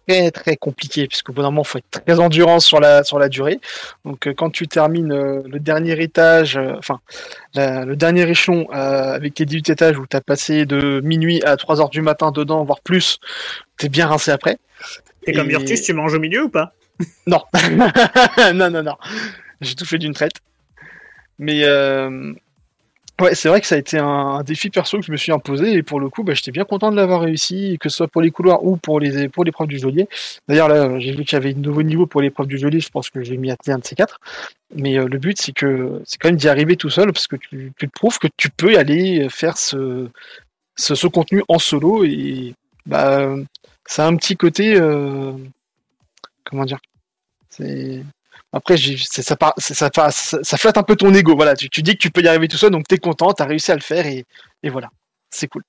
très 0.07 0.31
très 0.31 0.57
compliqué 0.57 1.07
puisqu'au 1.07 1.33
bout 1.33 1.43
d'un 1.43 1.51
moment, 1.51 1.63
il 1.63 1.69
faut 1.69 1.79
être 1.79 2.05
très 2.05 2.19
endurant 2.21 2.61
sur 2.61 2.81
la 2.81 3.05
sur 3.05 3.19
la 3.19 3.29
durée. 3.29 3.59
Donc, 4.05 4.27
euh, 4.27 4.35
quand 4.35 4.51
tu 4.51 4.67
termines 4.69 5.13
euh, 5.13 5.43
le 5.47 5.59
dernier 5.61 6.01
étage, 6.03 6.57
euh, 6.57 6.75
enfin 6.79 7.01
la- 7.55 7.85
le 7.85 7.97
dernier 7.97 8.29
échelon 8.29 8.69
avec 8.71 9.35
tes 9.35 9.45
18 9.45 9.71
étages 9.71 9.99
où 9.99 10.07
tu 10.07 10.17
as 10.17 10.21
passé 10.21 10.67
de 10.67 11.01
minuit 11.05 11.43
à 11.45 11.57
3 11.57 11.81
heures 11.81 11.89
du 11.91 12.01
matin 12.03 12.31
dedans, 12.33 12.65
voire 12.65 12.81
plus, 12.81 13.19
t'es 13.77 13.89
bien 13.89 14.07
rincé 14.09 14.31
après. 14.31 14.59
Et 15.27 15.33
comme 15.33 15.49
Virtus, 15.49 15.83
tu 15.83 15.93
manges 15.93 16.15
au 16.15 16.21
milieu 16.21 16.45
ou 16.45 16.49
pas? 16.49 16.73
Non, 17.27 17.43
non, 18.55 18.71
non, 18.71 18.83
non. 18.83 18.97
J'ai 19.61 19.75
tout 19.75 19.85
fait 19.85 19.99
d'une 19.99 20.15
traite. 20.15 20.33
Mais 21.39 21.63
euh, 21.65 22.33
ouais, 23.21 23.35
c'est 23.35 23.49
vrai 23.49 23.61
que 23.61 23.67
ça 23.67 23.75
a 23.75 23.79
été 23.79 23.99
un, 23.99 24.07
un 24.07 24.43
défi 24.43 24.71
perso 24.71 24.99
que 24.99 25.05
je 25.05 25.13
me 25.13 25.17
suis 25.17 25.33
imposé 25.33 25.73
et 25.73 25.83
pour 25.83 26.01
le 26.01 26.09
coup, 26.09 26.23
bah, 26.23 26.35
j'étais 26.35 26.51
bien 26.51 26.65
content 26.65 26.91
de 26.91 26.97
l'avoir 26.97 27.21
réussi, 27.21 27.79
que 27.81 27.89
ce 27.89 27.97
soit 27.99 28.09
pour 28.09 28.23
les 28.23 28.31
couloirs 28.31 28.65
ou 28.65 28.77
pour 28.77 29.01
les 29.01 29.29
pour 29.29 29.45
l'épreuve 29.45 29.69
du 29.69 29.79
geôlier. 29.79 30.09
D'ailleurs 30.49 30.69
là, 30.69 30.99
j'ai 30.99 31.13
vu 31.13 31.25
qu'il 31.25 31.35
y 31.35 31.37
avait 31.37 31.55
de 31.55 31.61
nouveau 31.61 31.83
niveau 31.83 32.07
pour 32.07 32.21
l'épreuve 32.21 32.47
du 32.47 32.59
geôlier. 32.59 32.81
Je 32.81 32.91
pense 32.91 33.11
que 33.11 33.23
j'ai 33.23 33.37
mis 33.37 33.51
à 33.51 33.57
un 33.69 33.79
de 33.79 33.85
ces 33.85 33.95
quatre. 33.95 34.21
Mais 34.75 34.99
euh, 34.99 35.09
le 35.09 35.19
but, 35.19 35.41
c'est 35.41 35.53
que 35.53 36.03
c'est 36.05 36.19
quand 36.19 36.29
même 36.29 36.37
d'y 36.37 36.49
arriver 36.49 36.77
tout 36.77 36.91
seul 36.91 37.13
parce 37.13 37.27
que 37.27 37.37
tu, 37.37 37.73
tu 37.79 37.89
te 37.89 37.93
prouves 37.93 38.19
que 38.19 38.29
tu 38.37 38.51
peux 38.51 38.79
aller 38.79 39.29
faire 39.31 39.57
ce 39.57 40.09
ce, 40.79 40.95
ce 40.95 41.07
contenu 41.07 41.43
en 41.49 41.59
solo 41.59 42.05
et 42.05 42.55
bah 42.87 43.35
ça 43.87 44.07
a 44.07 44.09
un 44.09 44.17
petit 44.17 44.37
côté 44.37 44.77
euh, 44.77 45.33
comment 46.45 46.65
dire 46.65 46.79
c'est 47.51 48.03
après 48.53 48.77
ça, 48.77 49.37
part- 49.37 49.55
ça, 49.59 49.91
part- 49.91 50.13
ça, 50.13 50.39
ça 50.43 50.57
flatte 50.57 50.79
un 50.79 50.83
peu 50.83 50.97
ton 50.97 51.13
ego. 51.15 51.35
Voilà 51.37 51.55
tu, 51.57 51.69
tu 51.69 51.83
dis 51.83 51.93
que 51.93 51.99
tu 51.99 52.11
peux 52.11 52.23
y 52.23 52.29
arriver 52.29 52.49
tout 52.49 52.57
seul 52.57 52.71
donc 52.71 52.87
t'es 52.89 52.99
content 52.99 53.33
t'as 53.33 53.45
réussi 53.47 53.71
à 53.73 53.75
le 53.75 53.81
faire 53.83 54.07
et, 54.07 54.25
et 54.63 54.71
voilà. 54.71 54.89
C'est 55.31 55.47
cool. 55.49 55.63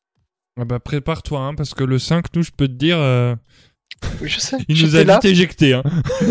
Ah 0.59 0.65
bah, 0.65 0.79
prépare-toi, 0.79 1.39
hein, 1.39 1.55
parce 1.55 1.73
que 1.73 1.83
le 1.85 1.99
5, 1.99 2.25
nous, 2.35 2.43
je 2.43 2.51
peux 2.51 2.67
te 2.67 2.73
dire, 2.73 2.97
euh, 2.97 3.35
oui 4.21 4.29
je 4.29 4.39
sais. 4.39 4.57
il 4.67 4.81
nous 4.83 4.95
a 4.95 5.03
vite 5.03 5.25
éjectés. 5.25 5.73
Hein. 5.73 5.83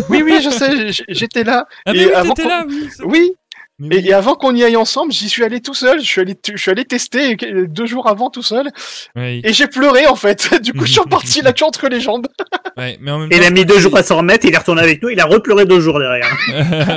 oui 0.09 0.21
oui 0.23 0.39
je 0.43 0.49
sais 0.49 0.91
j'étais 1.09 1.43
là 1.43 1.65
Ah, 1.85 1.91
Et 1.91 1.97
mais 1.97 2.05
oui, 2.07 2.13
avant 2.13 2.33
là, 2.37 2.65
oui 3.05 3.31
mais 3.79 3.95
et, 3.95 3.99
oui. 3.99 4.07
et 4.09 4.13
avant 4.13 4.35
qu'on 4.35 4.55
y 4.55 4.63
aille 4.63 4.75
ensemble 4.75 5.11
j'y 5.11 5.29
suis 5.29 5.43
allé 5.43 5.61
tout 5.61 5.73
seul 5.73 5.99
je 6.01 6.05
suis 6.05 6.21
allé 6.21 6.37
je 6.51 6.57
suis 6.57 6.71
allé 6.71 6.85
tester 6.85 7.35
deux 7.35 7.85
jours 7.85 8.07
avant 8.07 8.29
tout 8.29 8.43
seul 8.43 8.69
Ouais, 9.15 9.41
et 9.43 9.53
j'ai 9.53 9.67
pleuré 9.67 10.05
en 10.07 10.15
fait 10.15 10.61
du 10.61 10.73
coup 10.73 10.85
je 10.85 10.91
suis 10.91 10.99
reparti 11.07 11.41
la 11.41 11.53
queue 11.53 11.65
entre 11.65 11.87
les 11.87 11.99
jambes 12.01 12.27
ouais, 12.77 12.97
mais 13.01 13.11
en 13.11 13.19
même 13.19 13.31
Et 13.31 13.35
il 13.35 13.41
temps, 13.41 13.47
a 13.47 13.51
mis 13.51 13.65
deux 13.65 13.79
jours 13.79 13.95
à 13.97 14.03
s'en 14.03 14.17
remettre, 14.17 14.45
il 14.45 14.53
est 14.53 14.57
retourné 14.57 14.81
avec 14.81 15.01
nous, 15.01 15.09
il 15.09 15.19
a 15.19 15.25
repleuré 15.25 15.65
deux 15.65 15.79
jours 15.79 15.99
derrière. 15.99 16.35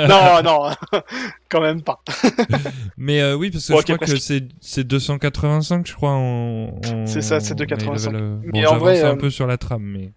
non 0.09 0.41
non 0.43 0.69
quand 1.49 1.61
même 1.61 1.81
pas 1.81 2.01
mais 2.97 3.21
euh, 3.21 3.35
oui, 3.35 3.49
parce 3.51 3.67
que 3.67 3.73
Bon, 3.73 3.79
je 3.79 3.83
crois 3.83 3.97
que 3.97 4.05
presque. 4.05 4.17
c'est 4.21 4.43
c'est 4.61 4.83
285, 4.83 5.87
je 5.87 5.93
crois. 5.93 6.11
En, 6.11 6.67
en- 6.85 7.05
C'est 7.05 7.21
ça, 7.21 7.39
c'est 7.39 7.53
en 7.53 7.57
285. 7.57 8.09
high 8.09 8.13
level, 8.15 8.21
euh, 8.23 8.35
Mais 8.43 8.51
Bon, 8.51 8.59
en 8.59 8.61
j'avance 8.71 8.79
vrai, 8.81 9.01
un 9.03 9.11
euh, 9.13 9.15
peu 9.15 9.29
sur 9.29 9.47
la 9.47 9.57
trame, 9.57 9.83
mais 9.83 10.13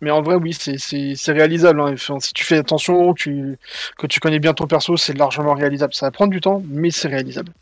Mais 0.00 0.10
en 0.10 0.22
vrai, 0.22 0.36
oui, 0.36 0.52
c'est- 0.52 0.78
c'est 0.78 1.14
c'est 1.16 1.32
réalisable. 1.32 1.80
hein. 1.80 1.92
Enfin, 1.92 2.20
si 2.20 2.32
tu 2.32 2.44
fais 2.44 2.58
attention, 2.58 3.14
tu, 3.14 3.58
que 3.98 4.06
tu 4.06 4.20
connais 4.20 4.38
bien 4.38 4.54
ton 4.54 4.66
perso, 4.66 4.96
c'est 4.96 5.14
largement 5.16 5.54
réalisable. 5.54 5.94
Ça 5.94 6.06
va 6.06 6.10
prendre 6.12 6.30
du 6.30 6.40
temps, 6.40 6.62
mais 6.68 6.90
c'est 6.90 7.08
réalisable. 7.08 7.52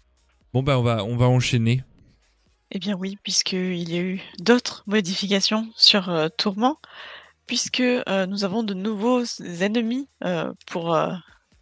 bon 0.52 0.62
bah 0.62 0.78
on 0.78 0.82
va 0.82 1.04
on 1.04 1.16
va 1.16 1.26
enchaîner. 1.26 1.82
Eh 2.72 2.78
bien 2.78 2.96
oui, 2.98 3.16
puisqu'il 3.22 3.90
y 3.90 3.96
a 3.98 4.00
eu 4.02 4.20
d'autres 4.40 4.82
modifications 4.86 5.68
sur 5.76 6.08
euh, 6.10 6.28
Tourment, 6.36 6.78
puisque 7.46 7.80
euh, 7.80 8.26
nous 8.26 8.44
avons 8.44 8.62
de 8.64 8.74
nouveaux 8.74 9.22
ennemis 9.60 10.08
euh, 10.24 10.52
pour, 10.66 10.94
euh, 10.94 11.12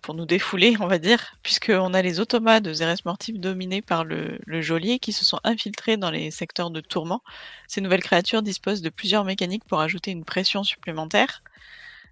pour 0.04 0.14
nous 0.14 0.26
défouler, 0.26 0.76
on 0.80 0.86
va 0.86 0.98
dire, 0.98 1.34
puisqu'on 1.42 1.94
a 1.94 2.02
les 2.02 2.20
automates 2.20 2.62
de 2.62 2.74
Zerès 2.74 3.06
Mortif 3.06 3.40
dominés 3.40 3.80
par 3.80 4.04
le, 4.04 4.38
le 4.44 4.60
geôlier 4.60 4.98
qui 4.98 5.14
se 5.14 5.24
sont 5.24 5.40
infiltrés 5.44 5.96
dans 5.96 6.10
les 6.10 6.30
secteurs 6.30 6.70
de 6.70 6.82
Tourment. 6.82 7.22
Ces 7.68 7.80
nouvelles 7.80 8.02
créatures 8.02 8.42
disposent 8.42 8.82
de 8.82 8.90
plusieurs 8.90 9.24
mécaniques 9.24 9.64
pour 9.64 9.80
ajouter 9.80 10.10
une 10.10 10.26
pression 10.26 10.62
supplémentaire, 10.62 11.42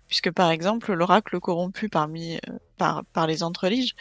puisque 0.09 0.31
par 0.31 0.51
exemple 0.51 0.94
l'oracle 0.94 1.39
corrompu 1.39 1.90
parmi, 1.90 2.36
euh, 2.36 2.59
par, 2.78 3.05
par 3.12 3.27
les 3.27 3.43
entreliges 3.43 3.94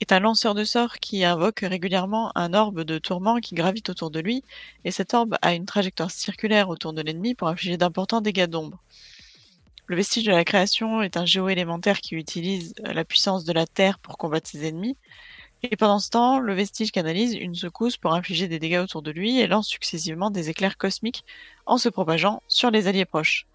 est 0.00 0.10
un 0.10 0.18
lanceur 0.18 0.54
de 0.56 0.64
sorts 0.64 0.98
qui 0.98 1.24
invoque 1.24 1.60
régulièrement 1.60 2.32
un 2.34 2.54
orbe 2.54 2.82
de 2.82 2.98
tourment 2.98 3.36
qui 3.38 3.54
gravite 3.54 3.88
autour 3.88 4.10
de 4.10 4.18
lui, 4.18 4.42
et 4.84 4.90
cet 4.90 5.14
orbe 5.14 5.36
a 5.42 5.54
une 5.54 5.64
trajectoire 5.64 6.10
circulaire 6.10 6.70
autour 6.70 6.92
de 6.92 7.02
l'ennemi 7.02 7.36
pour 7.36 7.46
infliger 7.46 7.76
d'importants 7.76 8.20
dégâts 8.20 8.46
d'ombre. 8.46 8.82
Le 9.88 9.96
vestige 9.96 10.24
de 10.24 10.32
la 10.32 10.44
création 10.44 11.02
est 11.02 11.16
un 11.16 11.24
géo-élémentaire 11.24 12.00
qui 12.00 12.14
utilise 12.14 12.74
la 12.84 13.04
puissance 13.04 13.44
de 13.44 13.54
la 13.54 13.66
Terre 13.66 13.98
pour 13.98 14.18
combattre 14.18 14.48
ses 14.48 14.66
ennemis, 14.66 14.98
et 15.62 15.76
pendant 15.76 15.98
ce 15.98 16.10
temps, 16.10 16.38
le 16.38 16.54
vestige 16.54 16.92
canalise 16.92 17.34
une 17.34 17.54
secousse 17.54 17.96
pour 17.96 18.14
infliger 18.14 18.46
des 18.46 18.58
dégâts 18.58 18.78
autour 18.78 19.02
de 19.02 19.10
lui 19.10 19.40
et 19.40 19.46
lance 19.46 19.66
successivement 19.66 20.30
des 20.30 20.50
éclairs 20.50 20.76
cosmiques 20.76 21.24
en 21.66 21.78
se 21.78 21.88
propageant 21.88 22.42
sur 22.46 22.70
les 22.70 22.86
alliés 22.86 23.06
proches. 23.06 23.46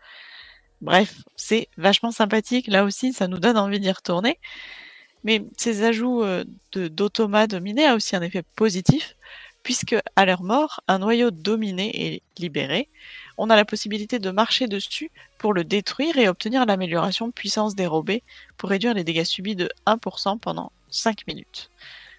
Bref, 0.81 1.21
c'est 1.37 1.69
vachement 1.77 2.11
sympathique, 2.11 2.67
là 2.67 2.83
aussi 2.83 3.13
ça 3.13 3.27
nous 3.27 3.39
donne 3.39 3.57
envie 3.57 3.79
d'y 3.79 3.91
retourner. 3.91 4.39
Mais 5.23 5.43
ces 5.55 5.83
ajouts 5.83 6.23
euh, 6.23 6.43
d'automates 6.73 7.51
dominés 7.51 7.85
a 7.85 7.95
aussi 7.95 8.15
un 8.15 8.21
effet 8.21 8.43
positif, 8.55 9.15
puisque 9.61 9.95
à 10.17 10.25
leur 10.25 10.43
mort, 10.43 10.81
un 10.89 10.99
noyau 10.99 11.31
dominé 11.31 12.15
est 12.15 12.23
libéré. 12.37 12.89
On 13.37 13.49
a 13.49 13.55
la 13.55 13.65
possibilité 13.65 14.19
de 14.19 14.29
marcher 14.31 14.67
dessus 14.67 15.11
pour 15.37 15.53
le 15.53 15.63
détruire 15.63 16.17
et 16.17 16.27
obtenir 16.27 16.65
l'amélioration 16.65 17.31
puissance 17.31 17.75
dérobée 17.75 18.23
pour 18.57 18.69
réduire 18.69 18.93
les 18.93 19.03
dégâts 19.03 19.23
subis 19.23 19.55
de 19.55 19.69
1% 19.87 20.39
pendant 20.39 20.71
5 20.89 21.25
minutes. 21.27 21.69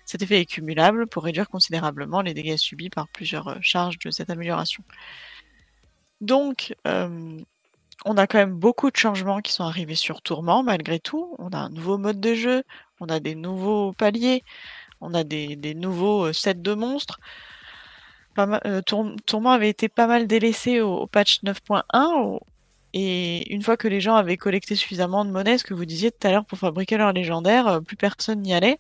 Cet 0.05 0.23
effet 0.23 0.41
est 0.41 0.47
cumulable 0.47 1.07
pour 1.07 1.25
réduire 1.25 1.49
considérablement 1.49 2.21
les 2.21 2.35
dégâts 2.35 2.57
subis 2.57 2.91
par 2.91 3.09
plusieurs 3.09 3.49
euh, 3.49 3.59
charges 3.61 3.99
de 3.99 4.11
cette 4.11 4.31
amélioration. 4.31 4.85
Donc, 6.21 6.75
euh, 6.87 7.39
on 8.05 8.17
a 8.17 8.27
quand 8.27 8.39
même 8.39 8.55
beaucoup 8.55 8.91
de 8.91 8.97
changements 8.97 9.41
qui 9.41 9.53
sont 9.53 9.65
arrivés 9.65 9.95
sur 9.95 10.21
Tourment 10.21 10.63
malgré 10.63 10.99
tout. 11.01 11.35
On 11.39 11.51
a 11.51 11.59
un 11.59 11.71
nouveau 11.71 11.97
mode 11.97 12.21
de 12.21 12.35
jeu, 12.35 12.65
on 13.01 13.07
a 13.07 13.21
des 13.21 13.35
nouveaux 13.35 13.93
paliers, 13.93 14.43
on 15.01 15.15
a 15.15 15.25
des, 15.25 15.75
nouveaux 15.75 16.27
euh, 16.27 16.33
sets 16.33 16.55
de 16.55 16.75
monstres. 16.75 17.19
Euh, 18.39 18.83
Tour- 18.83 19.15
Tourment 19.27 19.53
avait 19.53 19.69
été 19.69 19.89
pas 19.89 20.07
mal 20.07 20.27
délaissé 20.27 20.81
au, 20.81 21.07
patch 21.07 21.43
9.1 21.43 22.13
au- 22.23 22.41
Et 22.93 23.53
une 23.53 23.63
fois 23.63 23.77
que 23.77 23.89
les 23.89 24.01
gens 24.01 24.15
avaient 24.15 24.37
collecté 24.37 24.75
suffisamment 24.77 25.25
de 25.25 25.31
monnaie, 25.31 25.59
ce 25.59 25.65
que 25.65 25.75
vous 25.75 25.85
disiez 25.85 26.11
tout 26.11 26.27
à 26.27 26.31
l'heure 26.31 26.45
pour 26.45 26.59
fabriquer 26.59 26.97
leur 26.97 27.13
légendaire, 27.13 27.67
euh, 27.69 27.81
plus 27.81 27.97
personne 27.97 28.41
n'y 28.43 28.55
allait. 28.55 28.79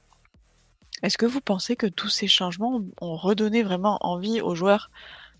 Est-ce 1.02 1.18
que 1.18 1.26
vous 1.26 1.40
pensez 1.40 1.76
que 1.76 1.86
tous 1.86 2.09
ces 2.09 2.28
changements 2.28 2.82
ont 3.01 3.16
redonné 3.16 3.62
vraiment 3.62 3.98
envie 4.01 4.40
aux 4.40 4.55
joueurs 4.55 4.90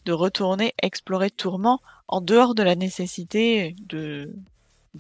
de 0.05 0.13
retourner 0.13 0.75
explorer 0.83 1.31
Tourment 1.31 1.81
en 2.09 2.21
dehors 2.21 2.55
de 2.55 2.63
la 2.63 2.75
nécessité 2.75 3.75
de, 3.87 4.31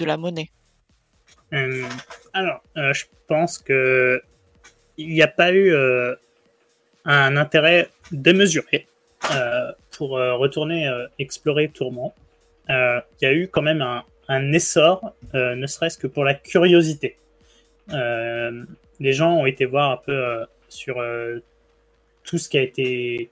la 0.00 0.16
monnaie? 0.16 0.50
Euh, 1.52 1.84
alors, 2.32 2.62
je 2.74 3.04
pense 3.28 3.58
que 3.58 4.22
il 4.96 5.08
n'y 5.08 5.22
a 5.22 5.28
pas 5.28 5.52
eu 5.52 5.74
un 7.04 7.36
intérêt 7.36 7.90
démesuré 8.12 8.88
pour 9.90 10.18
euh, 10.18 10.34
retourner 10.34 10.88
euh, 10.88 11.06
explorer 11.18 11.68
Tourment. 11.68 12.14
Euh, 12.70 13.00
Il 13.20 13.24
y 13.24 13.28
a 13.28 13.32
eu 13.32 13.48
quand 13.48 13.62
même 13.62 13.82
un, 13.82 14.04
un 14.28 14.52
essor, 14.52 15.14
euh, 15.34 15.54
ne 15.54 15.66
serait-ce 15.66 15.98
que 15.98 16.06
pour 16.06 16.24
la 16.24 16.34
curiosité. 16.34 17.16
Euh, 17.92 18.64
les 19.00 19.12
gens 19.12 19.34
ont 19.34 19.46
été 19.46 19.64
voir 19.64 19.90
un 19.90 19.96
peu 19.96 20.12
euh, 20.12 20.44
sur 20.68 21.00
euh, 21.00 21.40
tout 22.22 22.38
ce 22.38 22.48
qui 22.48 22.58
a 22.58 22.62
été 22.62 23.30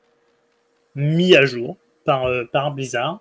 mis 0.94 1.34
à 1.36 1.46
jour 1.46 1.76
par, 2.04 2.26
euh, 2.26 2.44
par 2.44 2.72
Blizzard. 2.72 3.20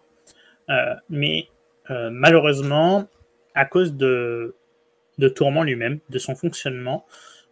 Euh, 0.69 0.95
mais 1.09 1.47
euh, 1.89 2.09
malheureusement, 2.11 3.07
à 3.55 3.65
cause 3.65 3.93
de, 3.95 4.55
de 5.17 5.29
Tourment 5.29 5.63
lui-même, 5.63 5.99
de 6.09 6.19
son 6.19 6.35
fonctionnement, 6.35 7.05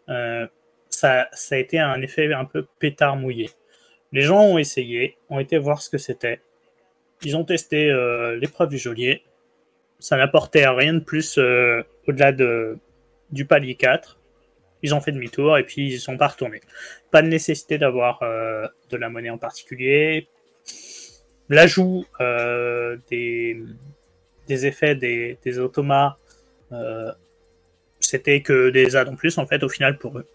euh, 0.10 0.48
ça, 0.90 1.28
ça 1.32 1.56
a 1.56 1.58
été 1.58 1.80
un 1.80 2.02
effet 2.02 2.34
un 2.34 2.46
peu 2.46 2.66
pétard 2.80 3.16
mouillé. 3.16 3.50
Les 4.12 4.22
gens 4.22 4.42
ont 4.42 4.58
essayé, 4.58 5.18
ont 5.30 5.40
été 5.40 5.58
voir 5.58 5.82
ce 5.82 5.90
que 5.90 5.98
c'était. 5.98 6.42
Ils 7.24 7.36
ont 7.38 7.44
testé 7.44 7.92
euh, 7.92 8.38
l'épreuve 8.38 8.70
du 8.70 8.78
geôlier. 8.78 9.24
Ça 10.00 10.18
n'apportait 10.18 10.68
rien 10.68 10.94
de 10.94 11.00
plus 11.00 11.38
euh, 11.38 11.84
au-delà 12.08 12.32
de, 12.32 12.78
du 13.32 13.46
palier 13.46 13.76
4. 13.76 14.18
Ils 14.82 14.96
ont 14.96 15.02
fait 15.02 15.12
demi-tour 15.12 15.58
et 15.58 15.64
puis 15.64 15.88
ils 15.88 16.00
sont 16.00 16.18
pas 16.18 16.28
retournés. 16.28 16.62
Pas 17.12 17.22
de 17.22 17.28
nécessité 17.28 17.78
d'avoir 17.78 18.24
euh, 18.24 18.66
de 18.90 18.98
la 18.98 19.10
monnaie 19.10 19.30
en 19.30 19.38
particulier. 19.38 20.28
L'ajout 21.50 22.06
des, 23.10 23.60
des 24.48 24.66
effets 24.68 24.94
des, 24.94 25.40
des 25.44 25.58
automas, 25.58 26.18
c'était 28.00 28.42
que 28.42 28.70
des 28.70 28.96
add 28.96 29.10
en 29.10 29.16
plus 29.16 29.40
en 29.40 29.48
fait 29.48 29.64
au 29.64 29.70
final 29.70 29.98
pour 29.98 30.20
eux. 30.20 30.28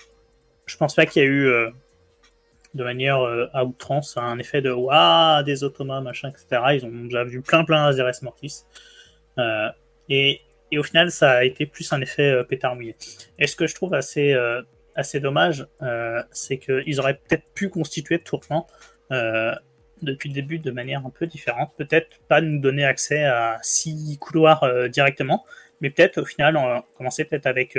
Je 0.67 0.77
pense 0.77 0.97
pas 0.97 1.07
qu'il 1.07 1.23
y 1.23 1.25
a 1.25 1.29
eu 1.29 1.73
de 2.75 2.85
manière 2.85 3.21
euh, 3.21 3.47
à 3.55 3.65
outrance 3.65 4.17
un 4.17 4.39
effet 4.39 4.61
de 4.61 4.71
waouh 4.71 5.43
des 5.45 5.65
automas 5.65 6.01
machin 6.01 6.31
etc. 6.31 6.63
Ils 6.75 6.85
ont 6.85 7.05
déjà 7.05 7.25
vu 7.25 7.41
plein 7.41 7.65
plein 7.65 7.87
Azeres 7.87 8.23
Mortis 8.23 8.65
Euh, 9.39 9.69
et, 10.09 10.41
au 10.77 10.83
final 10.83 11.11
ça 11.13 11.31
a 11.33 11.45
été 11.45 11.67
plus 11.67 11.93
un 11.93 12.01
effet 12.01 12.31
euh, 12.31 12.43
pétard 12.43 12.75
mouillé. 12.75 12.97
Et 13.39 13.47
ce 13.47 13.55
que 13.55 13.67
je 13.69 13.75
trouve 13.77 13.95
assez 13.95 14.33
euh, 14.33 14.63
dommage, 15.21 15.67
euh, 15.83 16.21
c'est 16.33 16.59
qu'ils 16.59 16.99
auraient 16.99 17.15
peut-être 17.15 17.45
pu 17.55 17.69
constituer 17.69 18.19
Tourment 18.19 18.67
depuis 20.03 20.29
le 20.29 20.35
début 20.35 20.59
de 20.59 20.71
manière 20.73 21.07
un 21.07 21.11
peu 21.11 21.27
différente. 21.27 21.71
Peut-être 21.79 22.19
pas 22.29 22.41
nous 22.41 22.59
donner 22.59 22.85
accès 22.85 23.25
à 23.25 23.59
six 23.63 24.19
couloirs 24.19 24.67
directement, 24.89 25.45
mais 25.81 25.91
peut-être 25.91 26.21
au 26.21 26.25
final 26.25 26.57
on 26.57 26.83
commencer 26.99 27.25
peut-être 27.25 27.47
avec 27.47 27.79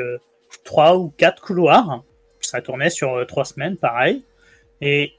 trois 0.64 0.98
ou 0.98 1.10
quatre 1.10 1.42
couloirs. 1.42 2.04
Ça 2.40 2.62
tournait 2.62 2.90
sur 2.90 3.26
trois 3.28 3.44
semaines, 3.44 3.76
pareil. 3.76 4.24
Et 4.82 5.14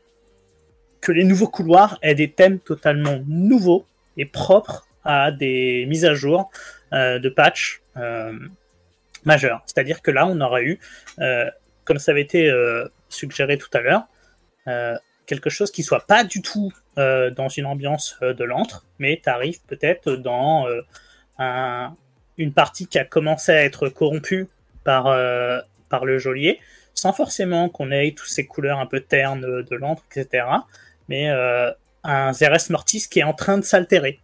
que 1.01 1.12
les 1.12 1.24
nouveaux 1.24 1.49
couloirs 1.49 1.99
aient 2.03 2.15
des 2.15 2.31
thèmes 2.33 2.59
totalement 2.59 3.23
nouveaux 3.27 3.87
et 4.16 4.24
propres 4.24 4.87
à 5.05 5.31
des 5.31 5.87
mises 5.87 6.05
à 6.05 6.15
jour 6.15 6.51
euh, 6.93 7.19
de 7.19 7.28
patch 7.28 7.81
euh, 7.97 8.33
majeurs. 9.24 9.62
C'est-à-dire 9.66 10.03
que 10.03 10.11
là, 10.11 10.27
on 10.27 10.41
aurait 10.41 10.65
eu, 10.65 10.81
euh, 11.20 11.49
comme 11.85 11.99
ça 11.99 12.12
avait 12.12 12.23
été 12.23 12.51
euh, 12.51 12.89
suggéré 13.09 13.57
tout 13.57 13.70
à 13.73 13.81
l'heure, 13.81 14.03
quelque 15.27 15.49
chose 15.49 15.70
qui 15.70 15.85
soit 15.85 16.07
pas 16.07 16.24
du 16.24 16.43
tout 16.43 16.73
dans 16.97 17.49
une 17.49 17.66
ambiance 17.66 18.19
de 18.20 18.43
l'antre, 18.43 18.85
mais 18.99 19.20
t'arrives 19.23 19.61
peut-être 19.69 20.16
dans 20.16 20.66
un- 21.39 21.95
une 22.37 22.53
partie 22.53 22.89
qui 22.89 22.99
a 22.99 23.05
commencé 23.05 23.53
à 23.53 23.62
être 23.62 23.89
corrompue 23.89 24.49
par 24.83 25.15
le 25.15 26.19
geôlier, 26.19 26.59
sans 26.97 27.12
forcément 27.12 27.68
qu'on 27.68 27.93
ait 27.93 28.12
toutes 28.16 28.28
ces 28.28 28.47
couleurs 28.47 28.81
un 28.81 28.86
peu 28.86 29.01
ternes 29.01 29.40
de 29.40 29.77
l'antre, 29.77 30.02
etc. 30.10 30.47
Mais 31.09 31.31
euh, 31.31 31.70
un 32.02 32.32
Zeres 32.32 32.70
Mortis 32.70 33.06
qui 33.09 33.20
est 33.20 33.24
en 33.24 33.35
train 33.35 33.59
de 33.59 33.64
s'altérer. 33.64 34.18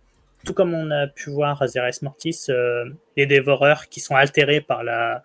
Tout 0.44 0.54
comme 0.54 0.74
on 0.74 0.90
a 0.90 1.06
pu 1.06 1.30
voir 1.30 1.62
à 1.62 1.68
Zeres 1.68 2.02
Mortis, 2.02 2.46
euh, 2.48 2.86
les 3.16 3.26
dévoreurs 3.26 3.88
qui 3.88 4.00
sont 4.00 4.16
altérés 4.16 4.60
par 4.60 4.82
la, 4.82 5.22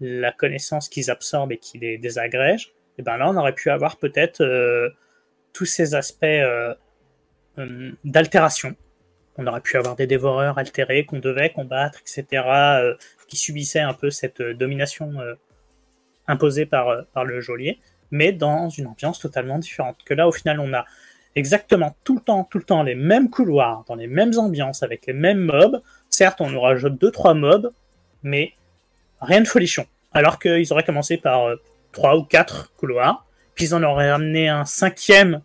la 0.00 0.32
connaissance 0.32 0.88
qu'ils 0.88 1.10
absorbent 1.10 1.52
et 1.52 1.58
qui 1.58 1.78
les 1.78 1.98
désagrègent, 1.98 2.72
et 2.98 3.02
ben 3.02 3.16
là 3.18 3.28
on 3.28 3.36
aurait 3.36 3.54
pu 3.54 3.70
avoir 3.70 3.98
peut-être 3.98 4.40
euh, 4.40 4.90
tous 5.52 5.66
ces 5.66 5.94
aspects 5.94 6.24
euh, 6.24 6.74
euh, 7.58 7.92
d'altération. 8.04 8.74
On 9.36 9.46
aurait 9.46 9.60
pu 9.60 9.76
avoir 9.76 9.96
des 9.96 10.06
dévoreurs 10.06 10.58
altérés 10.58 11.04
qu'on 11.06 11.18
devait 11.18 11.50
combattre, 11.50 12.00
etc., 12.00 12.42
euh, 12.46 12.94
qui 13.28 13.36
subissaient 13.36 13.80
un 13.80 13.94
peu 13.94 14.10
cette 14.10 14.40
euh, 14.40 14.54
domination 14.54 15.20
euh, 15.20 15.34
imposée 16.26 16.66
par, 16.66 16.88
euh, 16.88 17.02
par 17.12 17.24
le 17.24 17.40
geôlier, 17.40 17.80
mais 18.10 18.32
dans 18.32 18.68
une 18.68 18.86
ambiance 18.86 19.18
totalement 19.18 19.58
différente. 19.58 19.98
Que 20.04 20.14
là, 20.14 20.28
au 20.28 20.32
final, 20.32 20.60
on 20.60 20.72
a 20.74 20.84
exactement 21.34 21.96
tout 22.04 22.14
le 22.14 22.20
temps, 22.20 22.44
tout 22.44 22.58
le 22.58 22.64
temps 22.64 22.82
les 22.82 22.94
mêmes 22.94 23.30
couloirs, 23.30 23.84
dans 23.88 23.94
les 23.94 24.06
mêmes 24.06 24.38
ambiances, 24.38 24.82
avec 24.82 25.06
les 25.06 25.12
mêmes 25.12 25.40
mobs. 25.40 25.82
Certes, 26.10 26.40
on 26.40 26.50
nous 26.50 26.60
rajoute 26.60 27.00
deux, 27.00 27.10
trois 27.10 27.34
mobs, 27.34 27.72
mais 28.22 28.52
rien 29.20 29.40
de 29.40 29.48
folichon. 29.48 29.86
Alors 30.12 30.38
qu'ils 30.38 30.72
auraient 30.72 30.84
commencé 30.84 31.16
par 31.16 31.48
euh, 31.48 31.56
trois 31.92 32.16
ou 32.16 32.24
quatre 32.24 32.72
couloirs, 32.74 33.26
puis 33.54 33.66
ils 33.66 33.74
en 33.74 33.82
auraient 33.82 34.10
amené 34.10 34.48
un 34.48 34.64
cinquième 34.64 35.42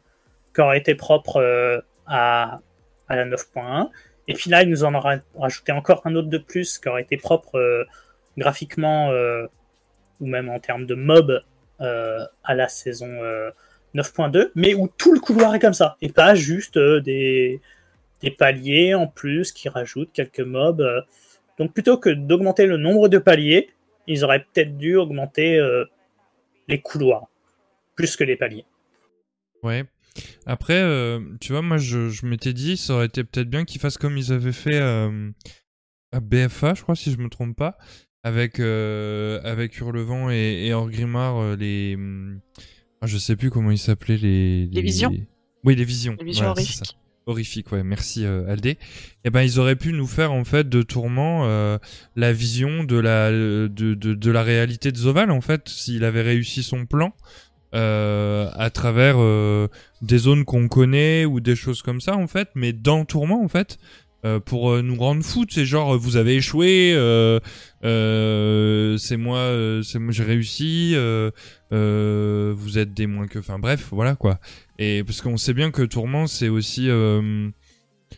qui 0.54 0.62
aurait 0.62 0.78
été 0.78 0.96
propre 0.96 1.38
euh, 1.38 1.80
à, 2.06 2.60
à 3.08 3.16
la 3.16 3.26
9.1. 3.26 3.90
Et 4.28 4.34
puis 4.34 4.50
là, 4.50 4.64
ils 4.64 4.70
nous 4.70 4.84
en 4.84 4.94
auraient 4.94 5.22
rajouté 5.38 5.72
encore 5.72 6.02
un 6.06 6.16
autre 6.16 6.30
de 6.30 6.38
plus 6.38 6.80
qui 6.80 6.90
aurait 6.90 7.04
été 7.04 7.18
propre 7.18 7.56
euh, 7.56 7.86
graphiquement 8.38 9.12
euh, 9.12 9.48
ou 10.20 10.28
même 10.28 10.50
en 10.50 10.60
termes 10.60 10.86
de 10.86 10.96
mob 10.96 11.42
euh, 11.82 12.26
à 12.44 12.56
la 12.56 12.68
saison 12.68 13.08
euh, 13.24 13.52
9.2, 13.96 14.52
mais 14.56 14.74
où 14.74 14.90
tout 14.98 15.14
le 15.14 15.20
couloir 15.20 15.54
est 15.56 15.60
comme 15.60 15.74
ça, 15.74 15.98
et 16.02 16.10
pas 16.10 16.36
juste 16.36 16.78
euh, 16.78 17.02
des, 17.02 17.62
des 18.22 18.32
paliers 18.32 18.94
en 18.96 19.08
plus 19.08 19.52
qui 19.52 19.70
rajoutent 19.70 20.12
quelques 20.12 20.40
mobs. 20.40 20.82
euh. 20.82 21.02
Donc 21.58 21.74
plutôt 21.74 21.98
que 21.98 22.10
d'augmenter 22.10 22.66
le 22.66 22.78
nombre 22.78 23.08
de 23.10 23.18
paliers, 23.18 23.70
ils 24.08 24.24
auraient 24.24 24.46
peut-être 24.54 24.78
dû 24.78 24.96
augmenter 24.96 25.58
euh, 25.60 25.86
les 26.68 26.82
couloirs, 26.82 27.28
plus 27.96 28.16
que 28.16 28.24
les 28.24 28.36
paliers. 28.36 28.66
Ouais. 29.64 29.84
Après, 30.46 30.82
euh, 30.82 31.20
tu 31.40 31.52
vois, 31.52 31.62
moi, 31.62 31.78
je, 31.78 32.10
je 32.10 32.26
m'étais 32.26 32.54
dit, 32.54 32.78
ça 32.78 32.94
aurait 32.94 33.06
été 33.06 33.24
peut-être 33.24 33.50
bien 33.50 33.66
qu'ils 33.66 33.82
fassent 33.82 33.98
comme 33.98 34.18
ils 34.18 34.32
avaient 34.34 34.52
fait 34.52 34.80
euh, 34.80 35.30
à 36.12 36.20
BFA, 36.20 36.74
je 36.74 36.82
crois, 36.82 36.96
si 36.96 37.12
je 37.12 37.18
me 37.18 37.30
trompe 37.30 37.56
pas, 37.56 37.78
avec, 38.28 38.60
euh, 38.60 39.40
avec 39.44 39.78
Hurlevent 39.80 40.30
et, 40.30 40.68
et 40.68 40.74
Orgrimmar, 40.74 41.38
euh, 41.38 41.56
les. 41.56 41.96
hum, 41.96 42.40
ah, 43.02 43.08
je 43.08 43.18
sais 43.18 43.36
plus 43.36 43.50
comment 43.50 43.72
ils 43.72 43.78
s'appelaient, 43.78 44.18
les, 44.18 44.68
Les 44.68 44.82
visions. 44.82 45.12
Oui, 45.64 45.76
les 45.76 45.84
visions. 45.86 46.16
Les 46.20 46.26
visions 46.26 46.46
Voilà, 46.46 46.56
ça. 46.62 46.62
horrifiques. 46.62 46.98
Horrifique, 47.30 47.72
ouais, 47.74 47.84
merci 47.84 48.26
euh, 48.26 48.48
Aldé. 48.50 48.78
Et 49.26 49.30
ben 49.30 49.42
ils 49.42 49.60
auraient 49.60 49.76
pu 49.76 49.92
nous 49.92 50.08
faire 50.08 50.32
en 50.32 50.46
fait 50.46 50.70
de 50.70 50.82
Tourment 50.82 51.42
euh, 51.46 51.78
la 52.16 52.32
vision 52.32 52.86
de 52.86 52.98
la 52.98 53.30
de, 53.32 53.68
de, 53.68 53.94
de 53.94 54.32
la 54.32 54.44
réalité 54.44 54.94
de 54.94 54.98
Zoval 54.98 55.30
en 55.30 55.42
fait, 55.42 55.68
s'il 55.68 56.06
avait 56.06 56.22
réussi 56.22 56.64
son 56.64 56.86
plan 56.86 57.14
euh, 57.76 58.50
à 58.56 58.70
travers 58.70 59.18
des 60.02 60.18
zones 60.18 60.46
qu'on 60.46 60.70
connaît 60.70 61.26
ou 61.26 61.42
des 61.42 61.58
choses 61.58 61.82
comme 61.82 62.00
ça 62.00 62.16
en 62.16 62.28
fait, 62.28 62.48
mais 62.56 62.72
dans 62.72 63.04
Tourment 63.04 63.44
en 63.44 63.50
fait. 63.50 63.78
Euh, 64.26 64.40
pour 64.40 64.72
euh, 64.72 64.82
nous 64.82 64.96
rendre 64.96 65.24
fous, 65.24 65.46
c'est 65.48 65.66
genre 65.66 65.94
euh, 65.94 65.98
vous 65.98 66.18
avez 66.18 66.36
échoué, 66.38 66.94
c'est 67.84 69.18
moi, 69.18 69.82
c'est 69.84 70.00
moi 70.00 70.12
j'ai 70.12 70.24
réussi, 70.24 70.96
vous 71.72 72.78
êtes 72.78 72.94
des 72.94 73.08
moins 73.08 73.28
que, 73.28 73.40
enfin 73.40 73.60
bref, 73.60 73.90
voilà 73.92 74.16
quoi. 74.16 74.40
Et 74.80 75.04
parce 75.04 75.22
qu'on 75.22 75.38
sait 75.38 75.54
bien 75.54 75.70
que 75.72 75.84
Tourment, 75.84 76.26
c'est 76.26 76.50
aussi, 76.50 76.90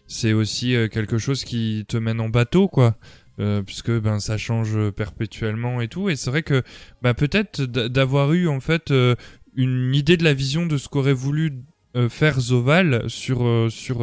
c'est 0.08 0.34
aussi 0.34 0.76
quelque 0.92 1.18
chose 1.18 1.44
qui 1.44 1.86
te 1.88 1.98
mène 1.98 2.22
en 2.22 2.30
bateau, 2.30 2.68
quoi. 2.68 2.96
Puisque 3.66 3.92
ben 3.92 4.20
ça 4.20 4.38
change 4.38 4.92
perpétuellement 4.92 5.80
et 5.80 5.88
tout. 5.88 6.10
Et 6.10 6.16
c'est 6.16 6.30
vrai 6.30 6.44
que 6.44 6.62
bah, 7.02 7.14
peut-être 7.14 7.62
d'avoir 7.62 8.34
eu 8.34 8.48
en 8.48 8.60
fait 8.60 8.94
une 9.56 9.94
idée 9.96 10.18
de 10.18 10.24
la 10.24 10.34
vision 10.34 10.66
de 10.66 10.78
ce 10.78 10.88
qu'aurait 10.88 11.14
voulu 11.14 11.64
faire 12.10 12.40
Zoval 12.40 13.10
sur 13.10 13.68
sur 13.70 14.02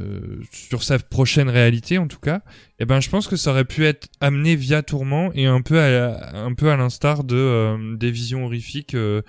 euh, 0.00 0.40
sur 0.52 0.82
sa 0.82 0.98
prochaine 0.98 1.48
réalité 1.48 1.98
en 1.98 2.08
tout 2.08 2.18
cas. 2.18 2.42
Et 2.78 2.84
ben 2.84 3.00
je 3.00 3.10
pense 3.10 3.28
que 3.28 3.36
ça 3.36 3.50
aurait 3.50 3.64
pu 3.64 3.84
être 3.86 4.08
amené 4.20 4.56
via 4.56 4.82
Tourment 4.82 5.30
et 5.34 5.46
un 5.46 5.62
peu 5.62 5.80
à, 5.80 6.36
un 6.36 6.54
peu 6.54 6.70
à 6.70 6.76
l'instar 6.76 7.24
de 7.24 7.36
euh, 7.36 7.96
des 7.96 8.10
visions 8.10 8.44
horrifiques. 8.44 8.94
euh, 8.94 9.22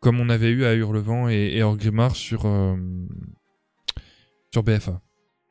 comme 0.00 0.20
on 0.20 0.28
avait 0.28 0.50
eu 0.50 0.64
à 0.64 0.74
Hurlevent 0.74 1.28
et, 1.28 1.56
et 1.56 1.62
Orgrimmar 1.62 2.14
sur, 2.14 2.46
euh, 2.46 2.76
sur 4.52 4.62
BFA. 4.62 5.00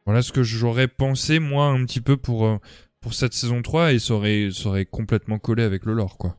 Voilà 0.05 0.21
ce 0.21 0.31
que 0.31 0.43
j'aurais 0.43 0.87
pensé 0.87 1.39
moi 1.39 1.65
un 1.65 1.83
petit 1.85 1.99
peu 1.99 2.15
pour 2.15 2.59
pour 3.01 3.13
cette 3.13 3.33
saison 3.33 3.61
3 3.61 3.93
et 3.93 3.99
ça 3.99 4.13
aurait, 4.13 4.49
ça 4.53 4.69
aurait 4.69 4.85
complètement 4.85 5.39
collé 5.39 5.63
avec 5.63 5.85
le 5.85 5.93
lore 5.93 6.17
quoi. 6.17 6.37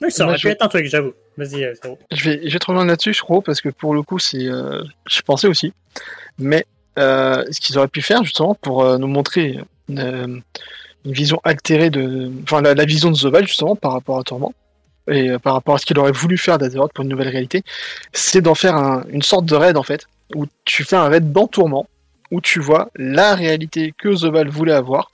Oui, 0.00 0.10
ça 0.10 0.26
aurait 0.26 0.36
pu 0.36 0.48
être 0.48 0.62
un 0.62 0.68
truc, 0.68 0.86
j'avoue. 0.86 1.12
Vas-y, 1.36 1.64
euh. 1.64 1.74
Je 2.10 2.24
vais, 2.30 2.40
je 2.48 2.52
vais 2.52 2.58
te 2.58 2.66
rejoindre 2.66 2.88
là-dessus, 2.88 3.12
je 3.14 3.20
crois, 3.20 3.42
parce 3.42 3.60
que 3.60 3.68
pour 3.68 3.94
le 3.94 4.02
coup, 4.02 4.18
c'est, 4.18 4.46
euh, 4.46 4.82
je 5.06 5.20
pensais 5.22 5.48
aussi. 5.48 5.72
Mais 6.38 6.64
euh, 6.98 7.44
ce 7.50 7.60
qu'ils 7.60 7.78
auraient 7.78 7.88
pu 7.88 8.02
faire, 8.02 8.24
justement, 8.24 8.54
pour 8.54 8.82
euh, 8.82 8.98
nous 8.98 9.06
montrer 9.06 9.58
une, 9.88 9.98
euh, 9.98 10.26
une 11.04 11.12
vision 11.12 11.40
altérée 11.44 11.90
de, 11.90 12.30
enfin, 12.42 12.60
la, 12.62 12.84
vision 12.84 13.10
de 13.10 13.16
Zoval, 13.16 13.46
justement, 13.46 13.76
par 13.76 13.92
rapport 13.92 14.18
à 14.18 14.22
Tourment, 14.22 14.52
et 15.08 15.30
par 15.38 15.54
rapport 15.54 15.74
à 15.74 15.78
ce 15.78 15.86
qu'il 15.86 15.98
aurait 15.98 16.12
voulu 16.12 16.36
faire 16.38 16.58
d'Azeroth 16.58 16.92
pour 16.92 17.02
une 17.02 17.10
nouvelle 17.10 17.28
réalité, 17.28 17.62
c'est 18.12 18.42
d'en 18.42 18.54
faire 18.54 18.76
un- 18.76 19.04
une 19.10 19.22
sorte 19.22 19.46
de 19.46 19.54
raid, 19.54 19.76
en 19.76 19.82
fait, 19.82 20.06
où 20.34 20.46
tu 20.64 20.84
fais 20.84 20.96
un 20.96 21.08
raid 21.08 21.32
dans 21.32 21.46
Tourment, 21.46 21.86
où 22.30 22.40
tu 22.40 22.60
vois 22.60 22.90
la 22.96 23.34
réalité 23.34 23.92
que 23.96 24.14
Zoval 24.14 24.48
voulait 24.48 24.72
avoir, 24.72 25.10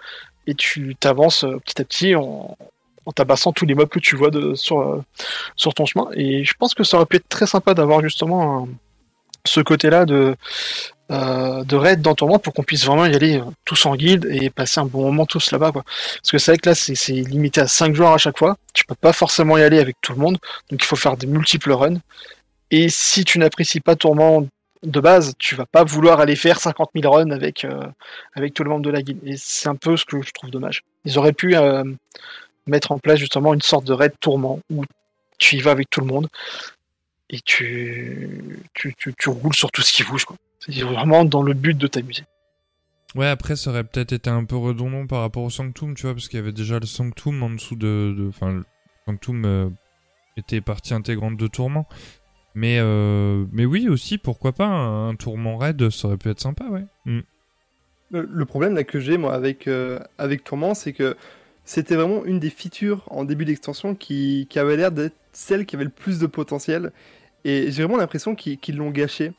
et 0.47 0.55
tu 0.55 0.95
t'avances 0.97 1.47
petit 1.65 1.81
à 1.81 1.85
petit 1.85 2.15
en, 2.15 2.57
en 3.07 3.13
tabassant 3.13 3.53
tous 3.53 3.67
les 3.67 3.75
mobs 3.75 3.89
que 3.89 3.99
tu 4.01 4.17
vois 4.17 4.31
sur, 4.55 5.03
sur 5.57 5.75
ton 5.75 5.87
chemin. 5.87 6.09
Et 6.15 6.45
je 6.45 6.55
pense 6.59 6.75
que 6.75 6.85
ça 6.85 6.97
aurait 6.99 7.07
pu 7.07 7.17
être 7.17 7.29
très 7.29 7.47
sympa 7.47 7.73
d'avoir 7.75 8.01
justement 8.03 8.69
ce 9.45 9.61
côté-là 9.61 10.05
de, 10.05 10.37
euh, 11.13 11.63
de 11.63 11.77
raid 11.77 12.03
dans 12.03 12.17
Tourment 12.17 12.41
pour 12.41 12.53
qu'on 12.53 12.65
puisse 12.65 12.85
vraiment 12.85 13.07
y 13.07 13.15
aller 13.15 13.39
euh, 13.39 13.45
tous 13.65 13.87
en 13.87 13.95
guilde 13.95 14.27
et 14.29 14.51
passer 14.51 14.81
un 14.81 14.87
bon 14.87 15.05
moment 15.05 15.25
tous 15.25 15.53
là-bas. 15.53 15.71
Quoi. 15.71 15.85
Parce 15.85 16.33
que 16.33 16.39
c'est 16.39 16.51
vrai 16.51 16.59
que 16.59 16.69
là, 16.69 16.75
c'est 16.75 17.13
limité 17.13 17.61
à 17.61 17.69
5 17.69 17.95
joueurs 17.95 18.13
à 18.13 18.19
chaque 18.19 18.37
fois. 18.37 18.57
Tu 18.75 18.85
peux 18.85 18.97
pas 18.97 19.13
forcément 19.13 19.57
y 19.57 19.63
aller 19.63 19.79
avec 19.79 19.97
tout 20.01 20.13
le 20.13 20.19
monde. 20.19 20.39
Donc 20.71 20.83
il 20.83 20.85
faut 20.85 20.97
faire 20.97 21.17
des 21.17 21.29
multiples 21.29 21.73
runs. 21.73 21.99
Et 22.73 22.89
si 22.89 23.25
tu 23.25 23.39
n'apprécies 23.39 23.79
pas 23.79 23.95
Tourment 23.95 24.49
de 24.83 25.01
base, 25.01 25.35
tu 25.39 25.55
vas 25.55 25.67
pas 25.67 25.85
vouloir 25.85 26.19
aller 26.19 26.35
faire 26.35 26.59
50 26.59 26.91
000 27.01 27.13
runs 27.13 27.31
avec, 27.31 27.65
euh, 27.65 27.87
avec 28.35 28.53
tout 28.53 28.65
le 28.65 28.71
monde 28.71 28.83
de 28.83 28.91
la 28.91 29.03
guilde. 29.03 29.21
Et 29.25 29.37
c'est 29.37 29.69
un 29.69 29.77
peu 29.77 29.97
ce 29.97 30.05
que 30.05 30.21
je 30.23 30.33
trouve 30.33 30.51
dommage. 30.51 30.83
Ils 31.05 31.19
auraient 31.19 31.33
pu 31.33 31.55
mettre 32.67 32.91
en 32.91 32.99
place 32.99 33.21
justement 33.21 33.55
une 33.55 33.63
sorte 33.63 33.85
de 33.85 33.93
raid 33.93 34.13
tourment 34.21 34.59
où 34.71 34.85
tu 35.39 35.57
y 35.57 35.61
vas 35.61 35.71
avec 35.71 35.89
tout 35.89 36.01
le 36.01 36.07
monde 36.07 36.27
et 37.31 37.41
tu, 37.45 38.59
tu, 38.75 38.95
tu, 38.97 39.29
roules 39.29 39.55
sur 39.55 39.71
tout 39.71 39.83
ce 39.83 39.93
qui 39.93 40.05
bouge. 40.05 40.27
C'est 40.69 40.83
vraiment 40.83 41.25
dans 41.25 41.43
le 41.43 41.55
but 41.55 41.77
de 41.77 41.87
t'amuser. 41.87 42.25
Ouais, 43.15 43.29
après, 43.29 43.57
ça 43.57 43.71
aurait 43.71 43.85
peut-être 43.85 44.13
été 44.13 44.29
un 44.31 44.45
peu 44.45 44.57
redondant 44.57 45.07
par 45.07 45.21
rapport 45.21 45.43
au 45.45 45.51
Sanctum, 45.51 45.95
tu 45.95 46.03
vois, 46.03 46.13
parce 46.15 46.29
qu'il 46.29 46.39
y 46.39 46.43
avait 46.43 46.53
déjà 46.53 46.79
le 46.79 46.87
Sanctum 46.87 47.43
en 47.43 47.51
dessous 47.51 47.77
de. 47.77 48.15
de- 48.17 48.29
Enfin, 48.29 48.53
le 48.53 48.65
Sanctum 49.07 49.45
euh, 49.45 49.69
était 50.37 50.61
partie 50.61 50.93
intégrante 50.93 51.37
de 51.37 51.47
Tourment. 51.47 51.87
Mais, 52.55 52.79
euh, 52.81 53.45
mais 53.53 53.65
oui, 53.65 53.89
aussi, 53.89 54.19
pourquoi 54.19 54.53
pas, 54.53 54.67
un, 54.67 55.11
un 55.11 55.15
Tourment 55.15 55.57
raid, 55.57 55.89
ça 55.91 56.09
aurait 56.09 56.17
pu 56.17 56.29
être 56.31 56.41
sympa, 56.41 56.65
ouais. 56.65 56.85
Mm. 57.05 57.21
Le, 58.11 58.29
le 58.31 58.45
problème 58.45 58.75
là 58.75 58.85
que 58.85 59.01
j'ai 59.01 59.19
moi 59.19 59.35
avec, 59.35 59.67
euh, 59.67 59.99
avec 60.19 60.45
Tourment, 60.45 60.75
c'est 60.75 60.93
que 60.93 61.17
c'était 61.65 61.97
vraiment 61.97 62.25
une 62.25 62.39
des 62.39 62.51
features 62.51 63.05
en 63.11 63.25
début 63.25 63.45
d'extension 63.45 63.95
qui, 63.95 64.47
qui 64.49 64.59
avait 64.59 64.77
l'air 64.77 64.93
d'être 64.93 65.17
celle 65.33 65.67
qui 65.67 65.75
avait 65.77 65.85
le 65.85 65.91
plus 65.91 66.19
de 66.19 66.27
potentiel. 66.27 66.93
Et 67.45 67.71
j'ai 67.71 67.83
vraiment 67.83 67.99
l'impression 67.99 68.35
qu'ils 68.35 68.59
qu'ils 68.59 68.77
l'ont 68.77 68.91
gâché. 68.91 69.33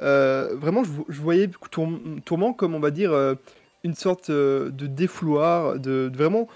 Euh, 0.00 0.54
vraiment, 0.56 0.84
je, 0.84 0.90
vo- 0.90 1.06
je 1.08 1.20
voyais 1.20 1.48
Tour- 1.70 1.98
Tourment 2.24 2.52
comme, 2.52 2.74
on 2.74 2.80
va 2.80 2.90
dire, 2.90 3.12
euh, 3.12 3.34
une 3.84 3.94
sorte 3.94 4.30
euh, 4.30 4.70
de 4.70 4.86
défouloir, 4.86 5.78
de, 5.78 6.10
vraiment 6.14 6.48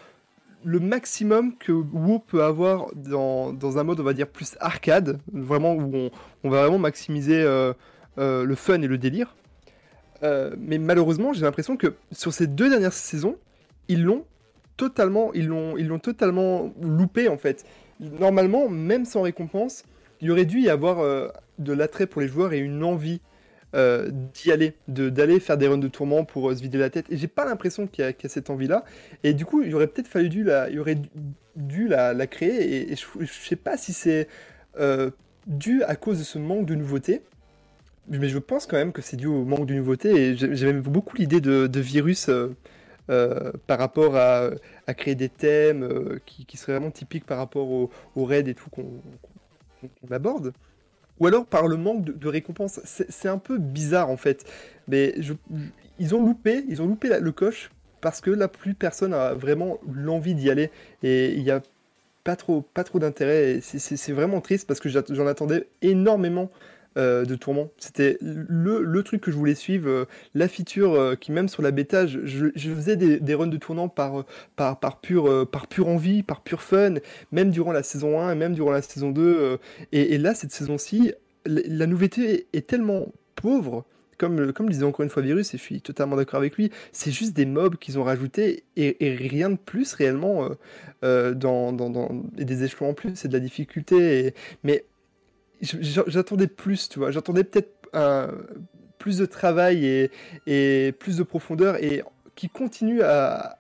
le 0.65 0.79
maximum 0.79 1.57
que 1.57 1.73
WoW 1.73 2.19
peut 2.19 2.43
avoir 2.43 2.89
dans, 2.95 3.53
dans 3.53 3.79
un 3.79 3.85
mode, 3.85 4.01
on 4.01 4.05
va 4.05 4.13
dire, 4.13 4.29
plus 4.29 4.57
arcade, 4.61 5.19
vraiment 5.33 5.75
où 5.75 6.11
on, 6.45 6.51
va 6.51 6.63
vraiment 6.63 6.79
maximiser 6.79 7.43
le 8.19 8.55
fun 8.57 8.83
et 8.83 8.87
le 8.87 8.99
délire. 8.99 9.35
Mais 10.23 10.77
malheureusement, 10.77 11.33
j'ai 11.33 11.41
l'impression 11.47 11.79
que 11.79 11.95
sur 12.13 12.35
ces 12.35 12.47
deux 12.47 12.69
dernières 12.69 12.93
saisons, 12.93 13.37
ils 13.89 14.03
l'ont 14.03 14.27
totalement, 14.77 15.33
totalement 16.03 16.75
loupé 16.83 17.31
en 17.31 17.39
fait. 17.39 17.65
Normalement, 17.99 18.69
même 18.69 19.07
sans 19.07 19.23
récompense, 19.23 19.85
il 20.21 20.31
aurait 20.31 20.45
dû 20.45 20.61
y 20.61 20.69
avoir 20.69 20.99
de 21.59 21.73
l'attrait 21.73 22.07
pour 22.07 22.21
les 22.21 22.29
joueurs 22.29 22.53
et 22.53 22.59
une 22.59 22.85
envie 22.85 23.23
euh, 23.75 24.11
d'y 24.35 24.51
aller, 24.51 24.75
d'aller 24.89 25.39
faire 25.39 25.57
des 25.57 25.69
runs 25.69 25.79
de 25.79 25.87
tourment 25.87 26.25
pour 26.25 26.51
euh, 26.51 26.57
se 26.57 26.63
vider 26.63 26.79
la 26.79 26.91
tête. 26.91 27.07
Et 27.11 27.17
j'ai 27.17 27.29
pas 27.29 27.45
l'impression 27.45 27.87
qu'il 27.87 28.05
y, 28.05 28.09
a 28.09 28.29
cette 28.29 28.51
envie-là. 28.51 28.85
Et 29.23 29.33
du 29.33 29.45
coup, 29.45 29.63
il 29.63 29.73
aurait 29.77 29.87
peut-être 29.87 30.09
fallu 30.09 30.29
dû 30.29 30.43
la, 30.43 30.69
il 30.71 30.81
aurait 30.81 30.99
dû, 31.55 31.87
la, 31.87 32.27
créer. 32.27 32.91
Et, 32.91 32.97
je, 32.97 33.05
je 33.21 33.33
sais 33.33 33.57
pas 33.57 33.77
si 33.77 33.93
c'est 33.93 34.27
euh, 34.81 35.11
dû 35.47 35.85
à 35.85 35.95
cause 35.95 36.19
de 36.19 36.25
ce 36.25 36.39
manque 36.39 36.67
de 36.67 36.75
nouveauté. 36.75 37.23
Mais 38.09 38.29
je 38.29 38.39
pense 38.39 38.67
quand 38.67 38.77
même 38.77 38.93
que 38.93 39.03
c'est 39.03 39.17
dû 39.17 39.29
au 39.29 39.45
manque 39.45 39.67
de 39.67 39.75
nouveauté. 39.75 40.11
Et 40.11 40.37
j'ai- 40.37 40.57
j'aime 40.57 40.81
beaucoup 40.81 41.17
l'idée 41.17 41.41
de, 41.41 41.81
virus 41.81 42.29
par 43.07 43.79
rapport 43.79 44.17
à, 44.17 44.51
créer 44.97 45.15
des 45.15 45.29
thèmes 45.29 46.19
qui, 46.27 46.45
qui 46.45 46.57
seraient 46.57 46.73
vraiment 46.73 46.91
typiques 46.91 47.25
par 47.25 47.39
rapport 47.39 47.71
au, 47.71 47.91
au 48.17 48.25
raid 48.25 48.49
et 48.49 48.55
tout 48.55 48.69
qu'on 48.71 49.01
aborde. 50.11 50.53
Ou 51.21 51.27
alors 51.27 51.47
par 51.47 51.69
le 51.69 51.77
manque 51.77 52.05
de, 52.05 52.13
de 52.13 52.29
récompense. 52.29 52.81
C'est 52.85 53.29
un 53.29 53.39
peu 53.39 53.59
bizarre 53.59 54.11
en 54.11 54.17
fait. 54.17 54.45
Mais 54.89 55.15
je- 55.19 55.35
ils 55.99 56.15
ont 56.15 56.25
loupé, 56.25 56.65
ils 56.69 56.81
ont 56.83 56.87
loupé 56.87 57.11
le 57.21 57.33
coche 57.33 57.71
parce 58.01 58.21
que 58.21 58.31
là 58.31 58.49
plus 58.49 58.75
personne 58.75 59.13
a 59.15 59.35
vraiment 59.35 59.79
l'envie 59.93 60.35
d'y 60.35 60.51
aller 60.51 60.71
et 61.03 61.33
il 61.35 61.43
y 61.43 61.51
a 61.51 61.61
pas 62.25 62.37
trop, 62.37 62.63
pas 62.63 62.85
trop 62.85 62.99
d'intérêt. 62.99 63.61
c'est- 63.63 64.13
vraiment 64.13 64.41
triste 64.41 64.67
parce 64.67 64.81
que 64.81 64.89
j'en 64.89 65.27
attendais 65.27 65.69
énormément 65.83 66.51
euh, 66.97 67.25
de 67.25 67.37
Tourment. 67.37 67.71
C'était 67.79 68.19
le, 68.21 68.83
le 68.83 69.03
truc 69.05 69.21
que 69.21 69.31
je 69.31 69.37
voulais 69.37 69.55
suivre, 69.55 69.89
euh, 69.89 70.05
la 70.35 70.49
feature 70.49 70.95
euh, 70.95 71.15
qui 71.15 71.31
même 71.31 71.49
sur 71.49 71.63
la 71.63 71.71
bêta, 71.71 72.07
je, 72.07 72.49
faisais 72.57 72.97
des, 72.97 73.35
runs 73.35 73.47
de 73.47 73.57
tournant 73.59 73.89
par, 73.89 74.25
par, 74.57 74.81
par, 74.81 75.01
pure, 75.01 75.49
par 75.49 75.69
envie, 75.87 76.25
par 76.25 76.43
pure 76.43 76.63
fun, 76.63 76.95
même 77.31 77.53
durant 77.53 77.71
la 77.71 77.85
saison 77.85 78.21
1 78.21 78.33
et 78.33 78.35
même 78.35 78.55
durant 78.55 78.73
la 78.73 78.83
saison 78.83 79.11
2. 79.11 79.23
euh, 79.23 79.57
et, 79.93 80.19
là, 80.19 80.35
cette 80.35 80.51
saison-ci, 80.51 81.13
la, 81.47 81.87
nouveauté 81.87 82.49
est, 82.53 82.67
tellement 82.67 83.07
pauvre. 83.37 83.85
Comme, 84.19 84.53
comme 84.53 84.67
le 84.67 84.73
disait 84.73 84.85
encore 84.85 85.05
une 85.05 85.11
fois 85.11 85.23
Virus, 85.23 85.55
et 85.55 85.59
je 85.59 85.63
suis 85.63 85.81
totalement 85.81 86.17
d'accord 86.17 86.41
avec 86.41 86.57
lui, 86.57 86.71
c'est 86.93 87.11
juste 87.11 87.35
des 87.35 87.47
mobs 87.47 87.77
qu'ils 87.77 87.99
ont 87.99 88.05
rajoutés 88.05 88.65
et, 88.77 88.97
rien 89.17 89.49
de 89.49 89.57
plus 89.57 89.95
réellement 89.95 90.51
dans, 91.03 92.23
et 92.37 92.45
des 92.45 92.65
échelons 92.65 92.91
en 92.91 92.95
plus, 92.95 93.13
c'est 93.15 93.29
de 93.29 93.33
la 93.33 93.41
difficulté. 93.41 94.35
mais 94.63 94.85
j'attendais 95.63 96.47
plus, 96.47 96.89
tu 96.89 96.99
vois. 96.99 97.11
J'attendais 97.11 97.45
peut-être 97.45 97.73
un- 97.93 98.29
plus 98.99 99.19
de 99.19 99.27
travail 99.27 100.11
et, 100.47 100.93
plus 100.99 101.17
de 101.17 101.23
profondeur 101.23 101.83
et 101.83 102.03
qui 102.37 102.49
continue 102.49 103.03
à, 103.03 103.59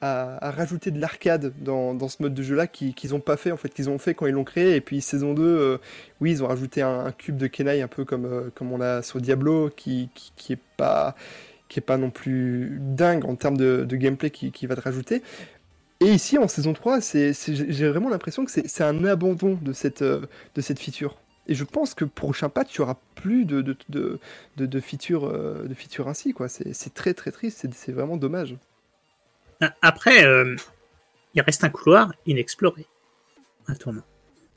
rajouter 0.00 0.90
de 0.90 1.00
l'arcade 1.00 1.52
dans, 1.60 2.08
ce 2.08 2.22
mode 2.22 2.34
de 2.34 2.42
jeu-là 2.42 2.66
qui- 2.66 2.94
qu'ils 2.94 3.10
n'ont 3.10 3.20
pas 3.20 3.36
fait, 3.36 3.52
en 3.52 3.56
fait, 3.56 3.68
qu'ils 3.70 3.88
ont 3.90 3.98
fait 3.98 4.14
quand 4.14 4.26
ils 4.26 4.32
l'ont 4.34 4.44
créé. 4.44 4.76
Et 4.76 4.80
puis 4.80 5.00
saison 5.00 5.34
2, 5.34 5.42
euh, 5.44 5.78
oui, 6.20 6.32
ils 6.32 6.42
ont 6.42 6.46
rajouté 6.48 6.82
un, 6.82 7.12
cube 7.12 7.36
de 7.36 7.46
Kenai 7.46 7.80
un 7.82 7.88
peu 7.88 8.04
comme, 8.04 8.26
euh, 8.26 8.50
comme 8.54 8.72
on 8.72 8.78
l'a 8.78 9.02
sur 9.02 9.20
Diablo, 9.20 9.70
qui, 9.74 10.10
qui, 10.14 10.32
qui 10.36 10.52
est 10.54 10.58
pas 10.76 11.14
pas 11.80 11.96
non 11.96 12.10
plus 12.10 12.78
dingue 12.80 13.24
en 13.24 13.34
termes 13.36 13.56
de, 13.56 13.84
de 13.84 13.96
gameplay 13.96 14.30
qui, 14.30 14.52
qui 14.52 14.66
va 14.66 14.76
te 14.76 14.80
rajouter. 14.80 15.22
Et 16.04 16.12
ici, 16.12 16.36
en 16.38 16.48
saison 16.48 16.74
3, 16.74 17.00
c'est, 17.00 17.32
c'est- 17.32 17.54
j'ai 17.72 17.88
vraiment 17.88 18.10
l'impression 18.10 18.44
que 18.44 18.50
c'est, 18.50 18.68
c'est 18.68 18.84
un 18.84 19.04
abandon 19.04 19.54
de 19.60 19.72
cette, 19.72 20.02
euh, 20.02 20.26
de 20.54 20.60
cette 20.60 20.78
feature. 20.78 21.16
Et 21.46 21.54
je 21.54 21.64
pense 21.64 21.94
que 21.94 22.04
prochain 22.04 22.48
patch, 22.50 22.74
il 22.76 22.80
n'y 22.80 22.82
aura 22.84 23.00
plus 23.14 23.44
de, 23.46 23.62
de, 23.62 23.76
de, 23.88 24.18
de, 24.56 24.66
de 24.66 24.80
features 24.80 25.24
euh, 25.26 25.64
de 25.66 25.74
features 25.74 26.08
ainsi. 26.08 26.32
Quoi. 26.32 26.48
C'est, 26.48 26.74
c'est 26.74 26.92
très 26.92 27.14
très 27.14 27.30
triste, 27.32 27.58
c'est, 27.60 27.72
c'est 27.72 27.92
vraiment 27.92 28.16
dommage. 28.16 28.56
Après, 29.80 30.24
euh, 30.26 30.56
il 31.34 31.40
reste 31.42 31.64
un 31.64 31.70
couloir 31.70 32.12
inexploré 32.26 32.86
à 33.66 33.74
tourment. 33.74 34.02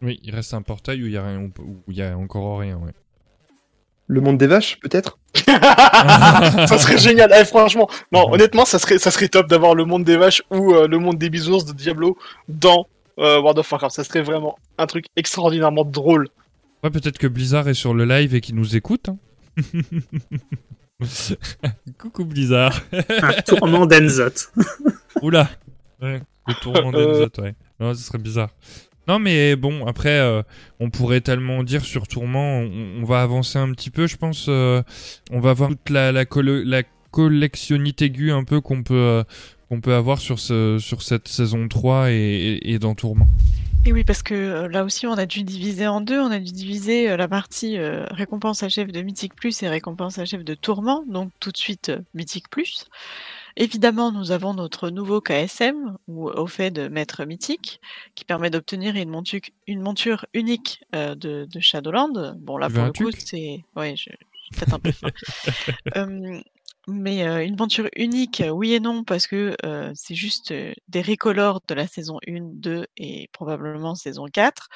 Oui, 0.02 0.20
il 0.24 0.36
reste 0.36 0.54
un 0.54 0.62
portail 0.62 1.02
où 1.02 1.08
il 1.08 1.14
y 1.14 1.18
a, 1.18 1.26
rien, 1.26 1.42
où 1.60 1.78
il 1.88 1.96
y 1.96 2.02
a 2.02 2.18
encore 2.18 2.60
rien, 2.60 2.78
ouais. 2.78 2.92
Le 4.10 4.22
monde 4.22 4.38
des 4.38 4.48
vaches, 4.48 4.80
peut-être 4.80 5.20
ça 5.46 6.78
serait 6.78 6.98
génial. 6.98 7.30
Eh, 7.38 7.44
franchement, 7.46 7.90
non, 8.14 8.32
honnêtement, 8.32 8.64
ça 8.66 8.80
serait, 8.80 8.98
ça 9.00 9.12
serait 9.12 9.28
top 9.28 9.48
d'avoir 9.50 9.76
le 9.76 9.84
monde 9.86 10.04
des 10.06 10.16
vaches 10.18 10.42
ou 10.50 10.74
euh, 10.74 10.88
le 10.88 10.98
monde 10.98 11.18
des 11.18 11.30
bisounours 11.30 11.66
de 11.66 11.74
Diablo 11.74 12.18
dans 12.48 12.88
euh, 13.20 13.40
World 13.42 13.60
of 13.60 13.70
Warcraft. 13.72 13.96
Ça 13.96 14.04
serait 14.06 14.22
vraiment 14.22 14.58
un 14.78 14.88
truc 14.88 15.06
extraordinairement 15.18 15.84
drôle. 15.84 16.28
Ouais, 16.84 16.90
peut-être 16.90 17.18
que 17.18 17.28
Blizzard 17.28 17.68
est 17.68 17.74
sur 17.74 17.94
le 17.94 18.06
live 18.06 18.34
et 18.34 18.40
qu'il 18.42 18.56
nous 18.56 18.76
écoute. 18.78 19.10
hein. 19.10 19.18
Coucou 21.98 22.26
Blizzard. 22.26 22.80
Un 22.94 23.34
tourment 23.46 23.86
d'Enzot. 23.86 24.50
Oula. 25.22 25.50
Ouais, 26.02 26.22
le 26.48 26.54
tourment 26.62 26.92
Euh. 26.94 27.26
autres, 27.26 27.42
ouais. 27.44 27.56
Non, 27.80 27.94
ce 27.94 28.02
serait 28.04 28.18
bizarre. 28.18 28.50
Non, 29.08 29.20
mais 29.20 29.56
bon, 29.56 29.86
après, 29.88 30.20
euh, 30.20 30.44
on 30.80 30.90
pourrait 30.90 31.22
tellement 31.22 31.64
dire 31.64 31.86
sur 31.86 32.08
Tourment, 32.08 32.60
on, 32.60 33.06
va 33.06 33.22
avancer 33.22 33.58
un 33.58 33.72
petit 33.72 33.90
peu, 33.90 34.06
je 34.06 34.18
pense. 34.18 34.48
euh, 34.50 34.84
on 35.32 35.40
va 35.40 35.54
voir 35.54 35.70
toute 35.70 35.90
la, 35.90 36.12
la, 36.12 36.26
collectionnite 37.10 38.02
aiguë 38.02 38.32
un 38.32 38.44
peu 38.44 38.60
qu'on 38.60 38.84
peut, 38.84 38.94
euh, 38.94 39.24
qu'on 39.70 39.80
peut 39.80 39.94
avoir 39.94 40.20
sur, 40.20 40.40
sur 40.40 41.02
cette 41.02 41.30
saison 41.30 41.70
3 41.70 42.12
et, 42.12 42.60
et, 42.64 42.80
dans 42.80 42.96
Tourment. 42.96 43.28
Et 43.86 43.94
oui, 43.94 44.04
parce 44.04 44.24
que 44.24 44.68
là 44.68 44.84
aussi, 44.84 45.08
on 45.08 45.14
a 45.14 45.26
dû 45.26 45.44
diviser 45.44 45.88
en 45.88 46.02
deux. 46.02 46.20
On 46.20 46.30
a 46.30 46.40
dû 46.40 46.52
diviser 46.52 47.16
la 47.16 47.30
partie 47.30 47.80
récompense 47.80 48.62
à 48.62 48.68
chef 48.68 48.92
de 48.92 49.02
Mythique 49.02 49.36
Plus 49.36 49.64
et 49.64 49.70
récompense 49.70 50.20
à 50.20 50.26
chef 50.26 50.44
de 50.44 50.54
Tourment. 50.54 51.06
Donc 51.08 51.32
tout 51.40 51.52
de 51.52 51.58
suite, 51.58 51.94
Mythique 52.14 52.50
Plus. 52.50 52.90
Évidemment, 53.60 54.12
nous 54.12 54.32
avons 54.32 54.54
notre 54.54 54.92
nouveau 54.92 55.20
KSM, 55.20 55.98
ou 56.08 56.30
au 56.30 56.46
fait 56.46 56.70
de 56.70 56.88
Maître 56.90 57.26
Mythique, 57.26 57.82
qui 58.14 58.24
permet 58.24 58.52
d'obtenir 58.52 58.96
une, 58.96 59.10
montu- 59.10 59.52
une 59.66 59.82
monture 59.82 60.28
unique 60.36 60.84
euh, 60.94 61.16
de, 61.16 61.48
de 61.52 61.60
Shadowland. 61.60 62.36
Bon, 62.38 62.58
là, 62.58 62.70
pour 62.70 62.84
le 62.84 62.94
coup, 62.94 63.10
c'est... 63.18 63.66
Ouais, 63.76 63.96
je... 63.98 64.12
je 64.12 64.60
peut-être 64.60 64.76
un 64.76 64.80
peu. 64.80 64.92
Euh, 65.96 66.40
mais 66.88 67.28
euh, 67.28 67.44
une 67.44 67.58
monture 67.58 67.90
unique, 67.96 68.44
oui 68.52 68.74
et 68.74 68.80
non, 68.80 69.04
parce 69.04 69.26
que 69.26 69.58
euh, 69.66 69.92
c'est 69.96 70.14
juste 70.14 70.54
des 70.88 71.02
recolors 71.02 71.62
de 71.68 71.74
la 71.74 71.88
saison 71.88 72.20
1, 72.28 72.42
2 72.54 72.86
et 72.98 73.28
probablement 73.34 73.96
saison 73.96 74.26
4. 74.32 74.70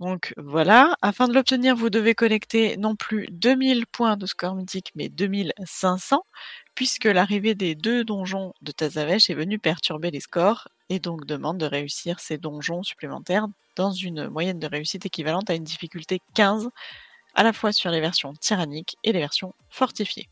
Donc 0.00 0.34
voilà, 0.36 0.96
afin 1.02 1.28
de 1.28 1.32
l'obtenir, 1.32 1.76
vous 1.76 1.88
devez 1.88 2.16
collecter 2.16 2.76
non 2.76 2.96
plus 2.96 3.28
2000 3.30 3.86
points 3.86 4.16
de 4.16 4.26
score 4.26 4.56
mythique, 4.56 4.90
mais 4.96 5.08
2500, 5.08 6.24
puisque 6.74 7.04
l'arrivée 7.04 7.54
des 7.54 7.74
deux 7.74 8.04
donjons 8.04 8.52
de 8.62 8.72
Tazavesh 8.72 9.30
est 9.30 9.34
venue 9.34 9.58
perturber 9.58 10.10
les 10.10 10.20
scores, 10.20 10.68
et 10.88 10.98
donc 10.98 11.24
demande 11.24 11.58
de 11.58 11.66
réussir 11.66 12.20
ces 12.20 12.38
donjons 12.38 12.82
supplémentaires 12.82 13.46
dans 13.76 13.92
une 13.92 14.28
moyenne 14.28 14.58
de 14.58 14.66
réussite 14.66 15.06
équivalente 15.06 15.50
à 15.50 15.54
une 15.54 15.64
difficulté 15.64 16.20
15, 16.34 16.70
à 17.34 17.42
la 17.42 17.52
fois 17.52 17.72
sur 17.72 17.90
les 17.90 18.00
versions 18.00 18.34
tyranniques 18.34 18.96
et 19.02 19.12
les 19.12 19.20
versions 19.20 19.54
fortifiées. 19.70 20.28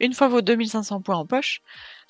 Une 0.00 0.14
fois 0.14 0.28
vos 0.28 0.42
2500 0.42 1.00
points 1.00 1.16
en 1.16 1.26
poche, 1.26 1.60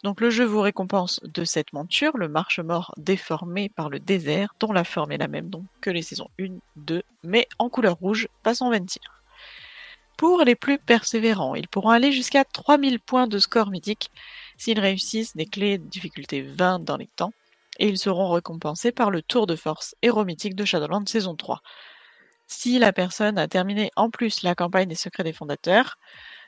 donc 0.04 0.20
le 0.20 0.28
jeu 0.28 0.44
vous 0.44 0.60
récompense 0.60 1.20
de 1.24 1.44
cette 1.44 1.72
monture, 1.72 2.16
le 2.18 2.28
marche-mort 2.28 2.92
déformé 2.98 3.70
par 3.70 3.88
le 3.88 3.98
désert, 3.98 4.54
dont 4.60 4.72
la 4.72 4.84
forme 4.84 5.12
est 5.12 5.18
la 5.18 5.28
même 5.28 5.50
que 5.80 5.90
les 5.90 6.02
saisons 6.02 6.28
1, 6.38 6.58
2, 6.76 7.02
mais 7.24 7.48
en 7.58 7.70
couleur 7.70 7.96
rouge, 7.96 8.28
façon 8.44 8.70
20 8.70 8.84
tirs. 8.86 9.17
Pour 10.18 10.42
les 10.42 10.56
plus 10.56 10.78
persévérants, 10.78 11.54
ils 11.54 11.68
pourront 11.68 11.90
aller 11.90 12.10
jusqu'à 12.10 12.42
3000 12.44 12.98
points 12.98 13.28
de 13.28 13.38
score 13.38 13.70
mythique 13.70 14.10
s'ils 14.56 14.80
réussissent 14.80 15.36
des 15.36 15.46
clés 15.46 15.78
de 15.78 15.86
difficulté 15.86 16.42
20 16.42 16.80
dans 16.80 16.96
les 16.96 17.06
temps, 17.06 17.32
et 17.78 17.86
ils 17.86 17.98
seront 17.98 18.32
récompensés 18.32 18.90
par 18.90 19.12
le 19.12 19.22
tour 19.22 19.46
de 19.46 19.54
force 19.54 19.94
héros 20.02 20.24
mythique 20.24 20.56
de 20.56 20.64
Shadowlands 20.64 21.06
saison 21.06 21.36
3. 21.36 21.62
Si 22.48 22.80
la 22.80 22.92
personne 22.92 23.38
a 23.38 23.46
terminé 23.46 23.92
en 23.94 24.10
plus 24.10 24.42
la 24.42 24.56
campagne 24.56 24.88
des 24.88 24.96
secrets 24.96 25.22
des 25.22 25.32
fondateurs, 25.32 25.98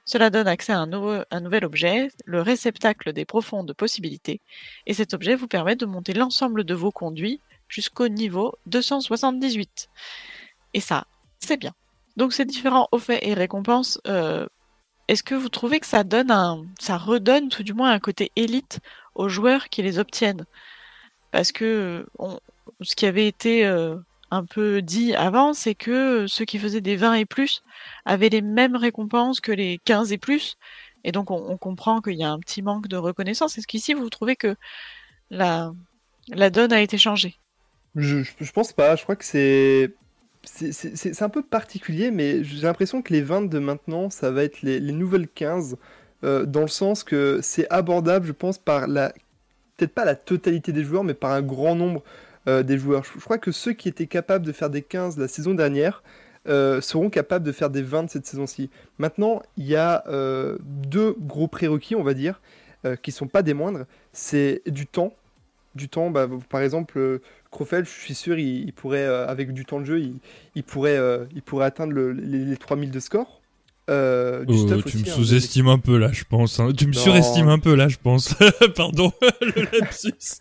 cela 0.04 0.30
donne 0.30 0.48
accès 0.48 0.72
à 0.72 0.80
un, 0.80 1.24
un 1.30 1.40
nouvel 1.40 1.64
objet, 1.64 2.08
le 2.24 2.42
réceptacle 2.42 3.12
des 3.12 3.24
profondes 3.24 3.72
possibilités, 3.74 4.40
et 4.86 4.94
cet 4.94 5.14
objet 5.14 5.36
vous 5.36 5.46
permet 5.46 5.76
de 5.76 5.86
monter 5.86 6.12
l'ensemble 6.12 6.64
de 6.64 6.74
vos 6.74 6.90
conduits 6.90 7.40
jusqu'au 7.68 8.08
niveau 8.08 8.52
278. 8.66 9.88
Et 10.74 10.80
ça, 10.80 11.06
c'est 11.38 11.56
bien. 11.56 11.72
Donc 12.16 12.32
ces 12.32 12.44
différents 12.44 12.88
hauts 12.92 12.98
faits 12.98 13.20
et 13.22 13.34
récompenses, 13.34 14.00
euh, 14.06 14.46
est-ce 15.08 15.22
que 15.22 15.34
vous 15.34 15.48
trouvez 15.48 15.80
que 15.80 15.86
ça 15.86 16.04
donne 16.04 16.30
un, 16.30 16.64
ça 16.78 16.96
redonne 16.96 17.48
tout 17.48 17.62
du 17.62 17.74
moins 17.74 17.90
un 17.90 17.98
côté 17.98 18.30
élite 18.36 18.80
aux 19.14 19.28
joueurs 19.28 19.68
qui 19.68 19.82
les 19.82 19.98
obtiennent? 19.98 20.44
Parce 21.30 21.52
que 21.52 22.06
euh, 22.20 22.36
ce 22.80 22.94
qui 22.94 23.06
avait 23.06 23.26
été 23.26 23.64
euh, 23.66 23.96
un 24.30 24.44
peu 24.44 24.82
dit 24.82 25.14
avant, 25.14 25.52
c'est 25.52 25.74
que 25.74 26.26
ceux 26.26 26.44
qui 26.44 26.58
faisaient 26.58 26.80
des 26.80 26.96
20 26.96 27.14
et 27.14 27.24
plus 27.24 27.62
avaient 28.04 28.28
les 28.28 28.42
mêmes 28.42 28.76
récompenses 28.76 29.40
que 29.40 29.52
les 29.52 29.78
15 29.84 30.12
et 30.12 30.18
plus. 30.18 30.56
Et 31.04 31.12
donc, 31.12 31.30
on, 31.30 31.56
comprend 31.56 32.00
qu'il 32.00 32.14
y 32.14 32.24
a 32.24 32.30
un 32.30 32.38
petit 32.38 32.62
manque 32.62 32.86
de 32.86 32.96
reconnaissance. 32.96 33.56
Est-ce 33.56 33.66
qu'ici, 33.66 33.94
vous 33.94 34.10
trouvez 34.10 34.36
que 34.36 34.54
la, 35.30 35.72
donne 36.50 36.72
a 36.72 36.80
été 36.82 36.98
changée? 36.98 37.36
Je, 37.96 38.22
je 38.22 38.52
pense 38.52 38.72
pas, 38.72 38.96
je 38.96 39.02
crois 39.02 39.16
que 39.16 39.24
c'est. 39.24 39.94
C'est 40.42 41.22
un 41.22 41.28
peu 41.28 41.42
particulier, 41.42 42.10
mais 42.10 42.42
j'ai 42.42 42.62
l'impression 42.62 43.02
que 43.02 43.12
les 43.12 43.22
20 43.22 43.42
de 43.50 43.58
maintenant, 43.58 44.08
ça 44.10 44.30
va 44.30 44.42
être 44.42 44.62
les, 44.62 44.80
les 44.80 44.92
nouvelles 44.92 45.28
15, 45.28 45.76
euh, 46.22 46.44
dans 46.44 46.62
le 46.62 46.68
sens 46.68 47.02
que 47.02 47.40
c'est 47.42 47.68
abordable, 47.70 48.26
je 48.26 48.32
pense, 48.32 48.58
par 48.58 48.86
la. 48.86 49.12
Peut-être 49.76 49.94
pas 49.94 50.04
la 50.04 50.14
totalité 50.14 50.72
des 50.72 50.84
joueurs, 50.84 51.04
mais 51.04 51.14
par 51.14 51.30
un 51.32 51.40
grand 51.40 51.74
nombre 51.74 52.02
euh, 52.48 52.62
des 52.62 52.76
joueurs. 52.76 53.04
Je, 53.04 53.20
crois 53.20 53.38
que 53.38 53.52
ceux 53.52 53.72
qui 53.72 53.88
étaient 53.88 54.06
capables 54.06 54.44
de 54.44 54.52
faire 54.52 54.68
des 54.68 54.82
15 54.82 55.16
la 55.16 55.28
saison 55.28 55.54
dernière 55.54 56.02
euh, 56.48 56.82
seront 56.82 57.08
capables 57.08 57.44
de 57.44 57.52
faire 57.52 57.70
des 57.70 57.82
20 57.82 58.10
cette 58.10 58.26
saison-ci. 58.26 58.68
Maintenant, 58.98 59.42
il 59.56 59.66
y 59.66 59.76
a 59.76 60.04
deux 60.60 61.16
gros 61.18 61.48
prérequis, 61.48 61.94
on 61.94 62.02
va 62.02 62.14
dire, 62.14 62.40
qui 63.02 63.12
sont 63.12 63.26
pas 63.26 63.42
des 63.42 63.54
moindres. 63.54 63.86
C'est 64.12 64.62
du 64.66 64.86
temps. 64.86 65.14
Du 65.74 65.88
temps, 65.88 66.10
bah, 66.10 66.28
par 66.48 66.60
exemple, 66.60 67.20
Crofel, 67.50 67.84
je 67.84 67.90
suis 67.90 68.14
sûr, 68.14 68.38
il, 68.38 68.64
il 68.64 68.72
pourrait, 68.72 69.04
euh, 69.04 69.26
avec 69.26 69.52
du 69.52 69.64
temps 69.64 69.80
de 69.80 69.84
jeu, 69.84 70.00
il, 70.00 70.14
il 70.54 70.62
pourrait, 70.62 70.96
euh, 70.96 71.24
il 71.34 71.42
pourrait 71.42 71.66
atteindre 71.66 71.92
le- 71.92 72.12
les, 72.12 72.44
les 72.44 72.56
3000 72.56 72.90
de 72.90 73.00
score. 73.00 73.40
Euh, 73.88 74.44
du 74.44 74.54
Oh, 74.54 74.66
stuff 74.68 74.84
tu 74.84 74.88
aussi, 74.98 75.04
me 75.04 75.10
hein, 75.10 75.14
sous-estimes 75.14 75.68
un 75.68 75.78
peu 75.78 75.98
là, 75.98 76.12
je 76.12 76.22
pense. 76.22 76.60
hein. 76.60 76.70
Tu 76.76 76.86
me 76.86 76.92
Non. 76.94 77.00
surestimes 77.00 77.48
un 77.48 77.58
peu 77.58 77.74
là, 77.74 77.88
je 77.88 77.96
pense. 78.00 78.34
Pardon, 78.76 79.12
le 79.40 79.78
lapsus. 79.80 80.38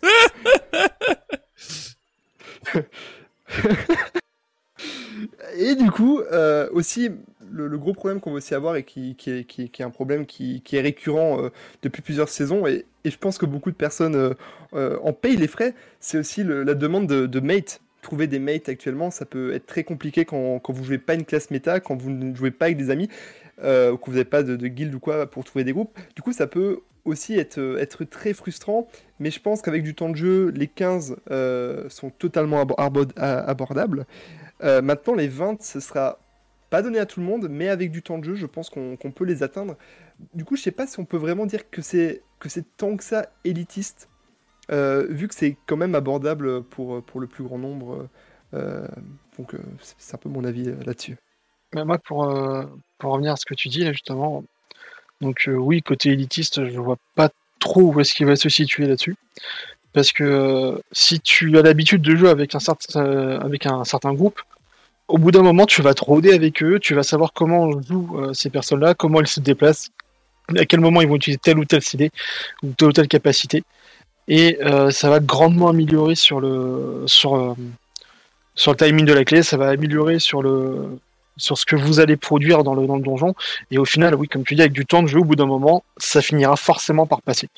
Et 5.56 5.74
du 5.74 5.90
coup, 5.90 6.20
aussi, 6.72 7.10
le, 7.52 7.78
gros 7.78 7.92
problème 7.92 8.20
qu'on 8.20 8.30
va 8.30 8.36
aussi 8.36 8.54
avoir 8.54 8.76
et 8.76 8.84
qui, 8.84 9.16
est, 9.26 9.80
un 9.80 9.90
problème 9.90 10.26
qui, 10.26 10.62
est 10.72 10.80
récurrent 10.80 11.42
euh, 11.42 11.48
depuis 11.82 12.02
plusieurs 12.02 12.28
saisons, 12.28 12.66
et, 12.66 12.84
je 13.04 13.16
pense 13.16 13.38
que 13.38 13.46
beaucoup 13.46 13.70
de 13.70 13.76
personnes 13.76 14.14
euh, 14.14 14.34
euh, 14.74 14.98
en 15.02 15.12
payent 15.12 15.36
les 15.36 15.48
frais, 15.48 15.74
c'est 16.00 16.18
aussi 16.18 16.44
la 16.44 16.74
demande 16.74 17.06
de, 17.06 17.26
de 17.26 17.40
mates. 17.40 17.80
Trouver 18.02 18.26
des 18.26 18.38
mates 18.38 18.68
actuellement, 18.68 19.10
ça 19.10 19.24
peut 19.24 19.52
être 19.52 19.66
très 19.66 19.84
compliqué 19.84 20.24
quand, 20.24 20.58
quand 20.58 20.72
vous 20.72 20.84
jouez 20.84 20.98
pas 20.98 21.14
une 21.14 21.24
classe 21.24 21.50
méta, 21.50 21.80
quand 21.80 21.96
vous 21.96 22.10
ne 22.10 22.34
jouez 22.34 22.50
pas 22.50 22.66
avec 22.66 22.76
des 22.76 22.90
amis, 22.90 23.08
ou 23.58 23.62
que 23.62 24.06
vous 24.06 24.12
n'avez 24.12 24.24
pas 24.24 24.42
de, 24.42 24.56
guild 24.66 24.94
ou 24.94 25.00
quoi 25.00 25.26
pour 25.26 25.44
trouver 25.44 25.64
des 25.64 25.72
groupes. 25.72 25.98
Du 26.16 26.22
coup, 26.22 26.32
ça 26.32 26.46
peut 26.46 26.80
aussi 27.04 27.34
être, 27.34 28.04
très 28.04 28.32
frustrant, 28.32 28.88
mais 29.18 29.30
je 29.30 29.40
pense 29.40 29.60
qu'avec 29.60 29.82
du 29.82 29.94
temps 29.94 30.08
de 30.08 30.16
jeu, 30.16 30.50
les 30.50 30.66
15 30.66 31.16
euh, 31.30 31.88
sont 31.90 32.08
totalement 32.10 32.62
abordables. 32.62 34.06
Maintenant, 34.62 35.14
les 35.14 35.28
20, 35.28 35.62
ce 35.62 35.80
sera 35.80 36.18
pas 36.70 36.82
donné 36.82 36.98
à 36.98 37.06
tout 37.06 37.20
le 37.20 37.26
monde, 37.26 37.48
mais 37.50 37.68
avec 37.68 37.90
du 37.90 38.02
temps 38.02 38.18
de 38.18 38.24
jeu, 38.24 38.34
je 38.36 38.46
pense 38.46 38.70
qu'on 38.70 38.96
peut 38.96 39.24
les 39.24 39.42
atteindre. 39.42 39.76
Du 40.34 40.44
coup, 40.44 40.56
je 40.56 40.62
sais 40.62 40.70
pas 40.70 40.86
si 40.86 40.98
on 41.00 41.04
peut 41.04 41.16
vraiment 41.16 41.46
dire 41.46 41.68
que 41.70 41.82
c'est 41.82 42.22
que 42.38 42.48
c'est 42.48 42.64
tant 42.76 42.96
que 42.96 43.04
ça 43.04 43.28
élitiste, 43.44 44.08
euh, 44.70 45.06
vu 45.10 45.28
que 45.28 45.34
c'est 45.34 45.56
quand 45.66 45.76
même 45.76 45.94
abordable 45.94 46.62
pour, 46.62 47.02
pour 47.02 47.20
le 47.20 47.26
plus 47.26 47.44
grand 47.44 47.58
nombre. 47.58 48.08
euh, 48.54 48.86
donc, 49.38 49.54
euh, 49.54 49.58
c'est 49.98 50.14
un 50.14 50.18
peu 50.18 50.28
mon 50.28 50.44
avis 50.44 50.64
là-dessus. 50.86 51.16
Mais 51.74 51.84
moi, 51.84 51.98
pour, 51.98 52.26
pour 52.98 53.12
revenir 53.12 53.32
à 53.32 53.36
ce 53.36 53.46
que 53.46 53.54
tu 53.54 53.68
dis 53.68 53.84
là, 53.84 53.92
justement, 53.92 54.44
donc 55.20 55.48
oui, 55.48 55.82
côté 55.82 56.10
élitiste, 56.10 56.64
je 56.66 56.80
vois 56.80 56.98
pas 57.14 57.30
trop 57.58 57.92
où 57.92 58.00
est-ce 58.00 58.14
qu'il 58.14 58.26
va 58.26 58.36
se 58.36 58.48
situer 58.48 58.86
là-dessus. 58.86 59.16
Parce 59.92 60.12
que 60.12 60.80
si 60.92 61.20
tu 61.20 61.58
as 61.58 61.62
l'habitude 61.62 62.02
de 62.02 62.14
jouer 62.16 62.30
avec 62.30 62.54
un, 62.54 62.60
certain, 62.60 63.38
avec 63.40 63.66
un 63.66 63.84
certain 63.84 64.14
groupe, 64.14 64.40
au 65.10 65.18
bout 65.18 65.30
d'un 65.30 65.42
moment, 65.42 65.66
tu 65.66 65.82
vas 65.82 65.94
te 65.94 66.04
rôder 66.04 66.32
avec 66.32 66.62
eux, 66.62 66.78
tu 66.78 66.94
vas 66.94 67.02
savoir 67.02 67.32
comment 67.32 67.70
jouent 67.82 68.18
euh, 68.18 68.32
ces 68.32 68.50
personnes-là, 68.50 68.94
comment 68.94 69.20
elles 69.20 69.26
se 69.26 69.40
déplacent, 69.40 69.90
à 70.56 70.64
quel 70.64 70.80
moment 70.80 71.00
ils 71.00 71.08
vont 71.08 71.16
utiliser 71.16 71.38
telle 71.38 71.58
ou 71.58 71.64
telle 71.64 71.82
idée, 71.94 72.10
ou 72.62 72.72
telle 72.72 72.88
ou 72.88 72.92
telle 72.92 73.08
capacité. 73.08 73.62
Et 74.28 74.58
euh, 74.62 74.90
ça 74.90 75.10
va 75.10 75.20
grandement 75.20 75.68
améliorer 75.68 76.14
sur 76.14 76.40
le, 76.40 77.04
sur, 77.06 77.36
euh, 77.36 77.54
sur 78.54 78.72
le 78.72 78.76
timing 78.76 79.04
de 79.04 79.12
la 79.12 79.24
clé, 79.24 79.42
ça 79.42 79.56
va 79.56 79.68
améliorer 79.68 80.18
sur 80.18 80.42
le, 80.42 80.98
sur 81.36 81.56
ce 81.56 81.64
que 81.64 81.76
vous 81.76 82.00
allez 82.00 82.16
produire 82.16 82.64
dans 82.64 82.74
le, 82.74 82.86
dans 82.86 82.96
le 82.96 83.02
donjon. 83.02 83.34
Et 83.70 83.78
au 83.78 83.84
final, 83.84 84.14
oui, 84.14 84.28
comme 84.28 84.44
tu 84.44 84.54
dis, 84.54 84.60
avec 84.60 84.72
du 84.72 84.84
temps 84.86 85.02
de 85.02 85.08
jeu, 85.08 85.20
au 85.20 85.24
bout 85.24 85.36
d'un 85.36 85.46
moment, 85.46 85.84
ça 85.96 86.20
finira 86.20 86.56
forcément 86.56 87.06
par 87.06 87.22
passer. 87.22 87.48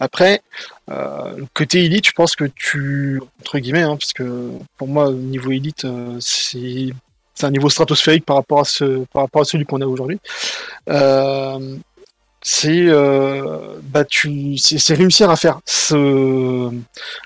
Après, 0.00 0.42
euh, 0.90 1.36
côté 1.54 1.84
élite, 1.84 2.06
je 2.06 2.12
pense 2.12 2.34
que 2.36 2.44
tu, 2.44 3.20
entre 3.40 3.58
guillemets, 3.58 3.82
hein, 3.82 3.96
parce 3.96 4.12
que 4.12 4.50
pour 4.76 4.88
moi, 4.88 5.12
niveau 5.12 5.50
élite, 5.50 5.84
euh, 5.84 6.16
c'est 6.20 6.90
c'est 7.34 7.46
un 7.46 7.52
niveau 7.52 7.70
stratosphérique 7.70 8.24
par 8.24 8.34
rapport 8.36 8.60
à 8.60 8.64
ce, 8.64 9.04
par 9.12 9.22
rapport 9.22 9.42
à 9.42 9.44
celui 9.44 9.64
qu'on 9.64 9.80
a 9.80 9.86
aujourd'hui. 9.86 10.18
Euh, 10.88 11.76
c'est 12.42 12.86
bah 13.82 14.04
tu 14.04 14.56
c'est 14.58 14.94
réussir 14.94 15.28
à 15.28 15.36
faire 15.36 15.60
ce 15.66 16.70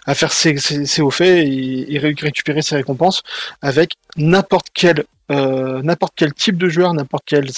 à 0.07 0.15
faire 0.15 0.33
ses, 0.33 0.57
hauts 1.01 1.11
faits 1.11 1.47
et, 1.47 1.95
et 1.95 1.99
ré- 1.99 2.15
récupérer 2.19 2.63
ses 2.63 2.77
récompenses 2.77 3.23
avec 3.61 3.93
n'importe 4.17 4.69
quel 4.75 5.05
n'importe 5.83 6.15
quel 6.17 6.33
type 6.35 6.57
de 6.59 6.69
joueur 6.69 6.93
n'importe 6.95 7.25
quel 7.27 7.49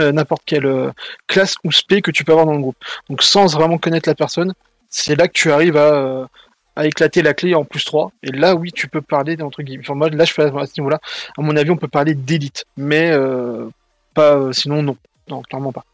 euh, 0.00 0.12
n'importe 0.12 0.42
quelle 0.46 0.66
euh, 0.66 0.90
classe 1.26 1.54
ou 1.64 1.70
spé 1.72 2.02
que 2.02 2.10
tu 2.10 2.24
peux 2.24 2.32
avoir 2.32 2.46
dans 2.46 2.54
le 2.54 2.60
groupe 2.60 2.76
donc 3.08 3.22
sans 3.22 3.46
vraiment 3.54 3.78
connaître 3.78 4.08
la 4.08 4.14
personne 4.14 4.52
c'est 4.90 5.14
là 5.16 5.28
que 5.28 5.32
tu 5.32 5.50
arrives 5.52 5.76
à 5.76 5.92
euh, 5.94 6.26
à 6.76 6.86
éclater 6.86 7.22
la 7.22 7.34
clé 7.34 7.54
en 7.54 7.64
plus 7.64 7.84
3 7.84 8.10
et 8.24 8.32
là 8.32 8.54
oui 8.56 8.72
tu 8.72 8.88
peux 8.88 9.00
parler 9.02 9.40
entre 9.42 9.62
guillemets 9.62 9.84
enfin, 9.86 9.94
moi 9.94 10.08
là 10.10 10.24
je 10.24 10.32
fais 10.32 10.42
à 10.42 10.66
ce 10.66 10.72
niveau 10.80 10.90
là 10.90 10.98
à 11.38 11.42
mon 11.42 11.56
avis 11.56 11.70
on 11.70 11.76
peut 11.76 11.86
parler 11.88 12.14
d'élite 12.14 12.64
mais 12.76 13.10
euh, 13.12 13.68
pas 14.14 14.34
euh, 14.36 14.52
sinon 14.52 14.82
non 14.82 14.96
non 15.28 15.42
clairement 15.42 15.72
pas 15.72 15.84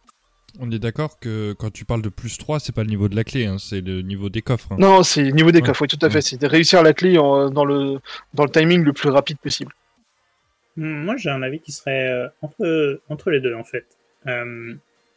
On 0.59 0.71
est 0.73 0.79
d'accord 0.81 1.19
que 1.21 1.53
quand 1.53 1.71
tu 1.73 1.85
parles 1.85 2.03
de 2.03 2.09
plus 2.09 2.37
3, 2.37 2.59
c'est 2.59 2.75
pas 2.75 2.83
le 2.83 2.89
niveau 2.89 3.09
de 3.09 3.15
la 3.15 3.23
clé, 3.23 3.47
hein, 3.47 3.57
c'est 3.61 3.81
le 3.81 4.03
niveau 4.03 4.29
des 4.31 4.43
coffres. 4.43 4.73
hein. 4.73 4.77
Non, 4.81 5.05
c'est 5.05 5.23
le 5.23 5.31
niveau 5.31 5.53
des 5.53 5.61
Ouais. 5.61 5.67
coffres, 5.69 5.83
oui, 5.83 5.89
tout 5.89 6.05
à 6.05 6.09
fait. 6.11 6.17
Ouais. 6.17 6.23
C'est 6.29 6.41
de 6.41 6.49
réussir 6.49 6.83
la 6.83 6.93
clé 6.93 7.19
en- 7.19 7.51
dans, 7.51 7.65
le, 7.65 8.01
dans 8.35 8.43
le 8.43 8.51
timing 8.51 8.83
le 8.83 8.93
plus 8.93 9.11
rapide 9.11 9.39
possible. 9.39 9.73
Moi, 10.81 11.19
j'ai 11.19 11.29
un 11.29 11.43
avis 11.43 11.61
qui 11.61 11.73
serait 11.73 12.09
euh, 12.09 12.29
entre, 12.41 13.01
entre 13.11 13.31
les 13.31 13.41
deux, 13.41 13.55
en 13.55 13.65
fait. 13.65 13.85
Euh, 14.27 14.75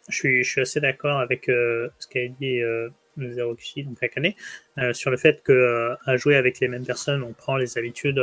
je, 0.09 0.15
suis, 0.15 0.43
je 0.43 0.49
suis 0.49 0.61
assez 0.61 0.81
d'accord 0.81 1.19
avec 1.19 1.47
euh, 1.47 1.87
ce 1.99 2.07
qu'a 2.07 2.27
dit 2.27 2.61
euh, 2.61 2.89
Zero 3.17 3.55
Kishi, 3.55 3.83
donc 3.83 4.03
Akane, 4.03 4.33
sur 4.93 5.09
le 5.09 5.15
fait 5.15 5.41
que 5.41 5.95
à 6.05 6.17
jouer 6.17 6.35
avec 6.35 6.59
les 6.59 6.67
mêmes 6.67 6.85
personnes, 6.85 7.23
on 7.23 7.31
prend 7.31 7.55
les 7.55 7.77
habitudes 7.77 8.21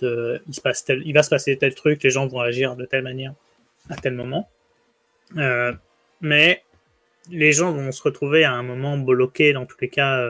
de 0.00 0.42
il, 0.48 0.54
se 0.54 0.60
passe 0.60 0.84
tel, 0.84 1.02
il 1.04 1.12
va 1.12 1.22
se 1.22 1.30
passer 1.30 1.56
tel 1.56 1.74
truc, 1.76 2.02
les 2.02 2.10
gens 2.10 2.26
vont 2.26 2.40
agir 2.40 2.74
de 2.74 2.86
telle 2.86 3.02
manière 3.02 3.34
à 3.88 3.96
tel 3.96 4.14
moment. 4.14 4.48
Mais 6.20 6.64
les 7.30 7.52
gens 7.52 7.70
vont 7.70 7.92
se 7.92 8.02
retrouver 8.02 8.42
à 8.42 8.52
un 8.52 8.64
moment 8.64 8.98
bloqués, 8.98 9.52
dans 9.52 9.66
tous 9.66 9.78
les 9.80 9.90
cas, 9.90 10.26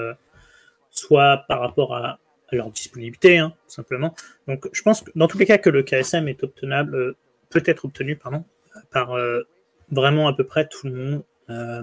soit 0.90 1.44
par 1.48 1.60
rapport 1.60 1.94
à 1.94 2.18
leur 2.57 2.70
disponibilité, 2.70 3.39
hein, 3.39 3.55
tout 3.66 3.75
simplement, 3.75 4.15
donc, 4.47 4.69
je 4.73 4.83
pense 4.83 5.03
que 5.03 5.11
dans 5.15 5.29
tous 5.29 5.39
les 5.39 5.47
cas 5.47 5.59
que 5.59 5.70
le 5.70 5.83
KSM 5.83 6.29
est 6.29 6.43
obtenable, 6.43 6.95
euh, 6.95 7.16
peut 7.51 7.62
être 7.66 7.85
obtenu, 7.85 8.16
pardon, 8.16 8.45
par 8.91 9.12
euh, 9.12 9.43
vraiment 9.91 10.29
à 10.29 10.35
peu 10.35 10.45
près 10.45 10.66
tout 10.66 10.87
le 10.87 10.95
monde. 10.95 11.25
Euh, 11.51 11.83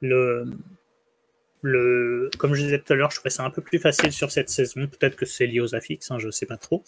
le, 0.00 0.44
le, 1.62 2.30
comme 2.38 2.54
je 2.54 2.62
disais 2.62 2.78
tout 2.78 2.92
à 2.92 2.96
l'heure, 2.96 3.10
je 3.10 3.16
trouvais 3.16 3.30
ça 3.30 3.44
un 3.44 3.50
peu 3.50 3.62
plus 3.62 3.78
facile 3.78 4.12
sur 4.12 4.30
cette 4.30 4.48
saison. 4.48 4.86
Peut-être 4.86 5.16
que 5.16 5.26
c'est 5.26 5.46
lié 5.46 5.60
aux 5.60 5.74
affixes, 5.74 6.10
hein, 6.10 6.18
je 6.18 6.26
ne 6.26 6.30
sais 6.30 6.46
pas 6.46 6.56
trop. 6.56 6.84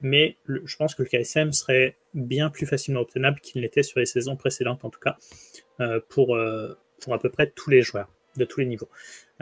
Mais 0.00 0.36
je 0.46 0.76
pense 0.76 0.94
que 0.94 1.02
le 1.02 1.08
KSM 1.08 1.52
serait 1.52 1.96
bien 2.14 2.48
plus 2.48 2.66
facilement 2.66 3.00
obtenable 3.00 3.40
qu'il 3.40 3.60
l'était 3.60 3.82
sur 3.82 3.98
les 4.00 4.06
saisons 4.06 4.36
précédentes, 4.36 4.84
en 4.84 4.90
tout 4.90 5.00
cas, 5.00 5.16
pour, 6.08 6.38
pour 7.00 7.14
à 7.14 7.18
peu 7.18 7.28
près 7.28 7.50
tous 7.50 7.70
les 7.70 7.82
joueurs, 7.82 8.08
de 8.36 8.44
tous 8.44 8.60
les 8.60 8.66
niveaux. 8.66 8.88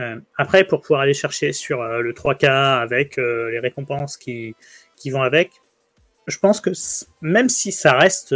Euh, 0.00 0.18
après, 0.36 0.64
pour 0.64 0.80
pouvoir 0.80 1.00
aller 1.02 1.14
chercher 1.14 1.52
sur 1.52 1.82
euh, 1.82 2.00
le 2.00 2.12
3K 2.12 2.46
avec 2.46 3.18
euh, 3.18 3.50
les 3.50 3.58
récompenses 3.58 4.16
qui, 4.16 4.54
qui 4.96 5.10
vont 5.10 5.22
avec, 5.22 5.52
je 6.26 6.38
pense 6.38 6.60
que 6.60 6.70
même 7.20 7.48
si 7.48 7.72
ça 7.72 7.92
reste 7.92 8.34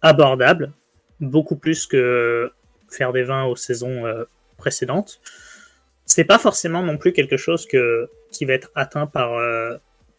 abordable, 0.00 0.72
beaucoup 1.20 1.56
plus 1.56 1.86
que 1.86 2.52
faire 2.88 3.12
des 3.12 3.24
vins 3.24 3.44
aux 3.44 3.56
saisons 3.56 4.04
précédentes, 4.58 5.20
c'est 6.04 6.24
pas 6.24 6.38
forcément 6.38 6.82
non 6.82 6.98
plus 6.98 7.12
quelque 7.12 7.36
chose 7.36 7.66
que, 7.66 8.08
qui 8.30 8.44
va 8.44 8.52
être 8.52 8.70
atteint 8.76 9.06
par, 9.06 9.40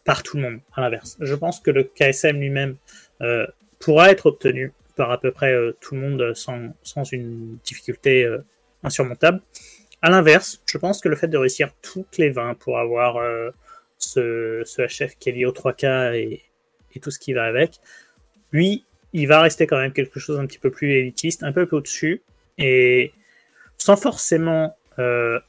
par 0.04 0.22
tout 0.22 0.36
le 0.36 0.42
monde, 0.42 0.60
à 0.74 0.82
l'inverse. 0.82 1.16
Je 1.20 1.34
pense 1.34 1.60
que 1.60 1.70
le 1.70 1.84
KSM 1.84 2.38
lui-même 2.38 2.76
pourra 3.78 4.10
être 4.10 4.26
obtenu 4.26 4.74
par 4.96 5.12
à 5.12 5.18
peu 5.18 5.30
près 5.30 5.54
tout 5.80 5.94
le 5.94 6.00
monde 6.02 6.34
sans, 6.34 6.74
sans 6.82 7.10
une 7.10 7.56
difficulté 7.64 8.28
insurmontable. 8.84 9.40
À 10.02 10.10
l'inverse, 10.10 10.62
je 10.66 10.78
pense 10.78 11.00
que 11.00 11.08
le 11.08 11.16
fait 11.16 11.28
de 11.28 11.38
réussir 11.38 11.70
toutes 11.82 12.18
les 12.18 12.30
20 12.30 12.54
pour 12.54 12.78
avoir 12.78 13.16
euh, 13.16 13.50
ce, 13.98 14.62
HF 14.62 15.16
qui 15.18 15.30
est 15.30 15.32
lié 15.32 15.46
au 15.46 15.52
3K 15.52 16.14
et, 16.14 16.42
tout 17.02 17.10
ce 17.10 17.18
qui 17.18 17.32
va 17.32 17.44
avec, 17.44 17.80
lui, 18.52 18.84
il 19.12 19.26
va 19.26 19.40
rester 19.40 19.66
quand 19.66 19.78
même 19.78 19.92
quelque 19.92 20.20
chose 20.20 20.38
un 20.38 20.46
petit 20.46 20.60
peu 20.60 20.70
plus 20.70 20.92
élitiste, 20.92 21.42
un 21.42 21.50
peu 21.50 21.66
plus 21.66 21.78
au-dessus, 21.78 22.22
et 22.56 23.12
sans 23.78 23.96
forcément 23.96 24.76
euh, 25.00 25.40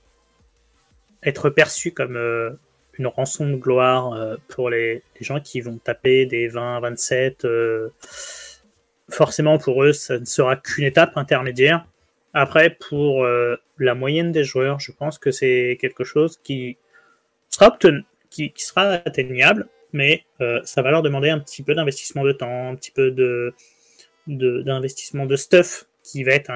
être 1.22 1.52
perçu 1.52 1.92
comme 1.92 2.16
euh, 2.16 2.50
une 2.98 3.06
rançon 3.06 3.48
de 3.48 3.58
gloire 3.58 4.38
pour 4.48 4.72
les, 4.72 5.04
gens 5.22 5.40
qui 5.40 5.62
vont 5.62 5.78
taper 5.78 6.26
des 6.26 6.48
20, 6.48 6.80
27. 6.80 7.46
euh, 7.46 7.90
forcément, 9.10 9.58
pour 9.58 9.84
eux, 9.84 9.94
ça 9.94 10.20
ne 10.20 10.26
sera 10.26 10.56
qu'une 10.56 10.86
étape 10.86 11.18
intermédiaire. 11.18 11.86
Après, 12.38 12.70
pour 12.70 13.24
euh, 13.24 13.56
la 13.80 13.96
moyenne 13.96 14.34
des 14.34 14.44
joueurs, 14.44 14.82
je 14.82 14.92
pense 14.92 15.18
que 15.18 15.32
c'est 15.32 15.78
quelque 15.80 16.04
chose 16.04 16.38
qui 16.44 16.78
sera, 17.48 17.78
atteignable, 19.06 19.70
mais 19.94 20.26
euh, 20.42 20.60
ça 20.66 20.82
va 20.82 20.92
leur 20.92 21.02
demander 21.02 21.30
un 21.30 21.40
petit 21.40 21.64
peu 21.64 21.74
d'investissement 21.76 22.26
de 22.26 22.34
temps, 22.34 22.68
un 22.72 22.76
petit 22.76 22.92
peu 22.92 23.10
d'investissement 24.28 25.26
de, 25.26 25.38
stuff 25.38 25.86
qui 26.04 26.26
va 26.26 26.34
être 26.34 26.52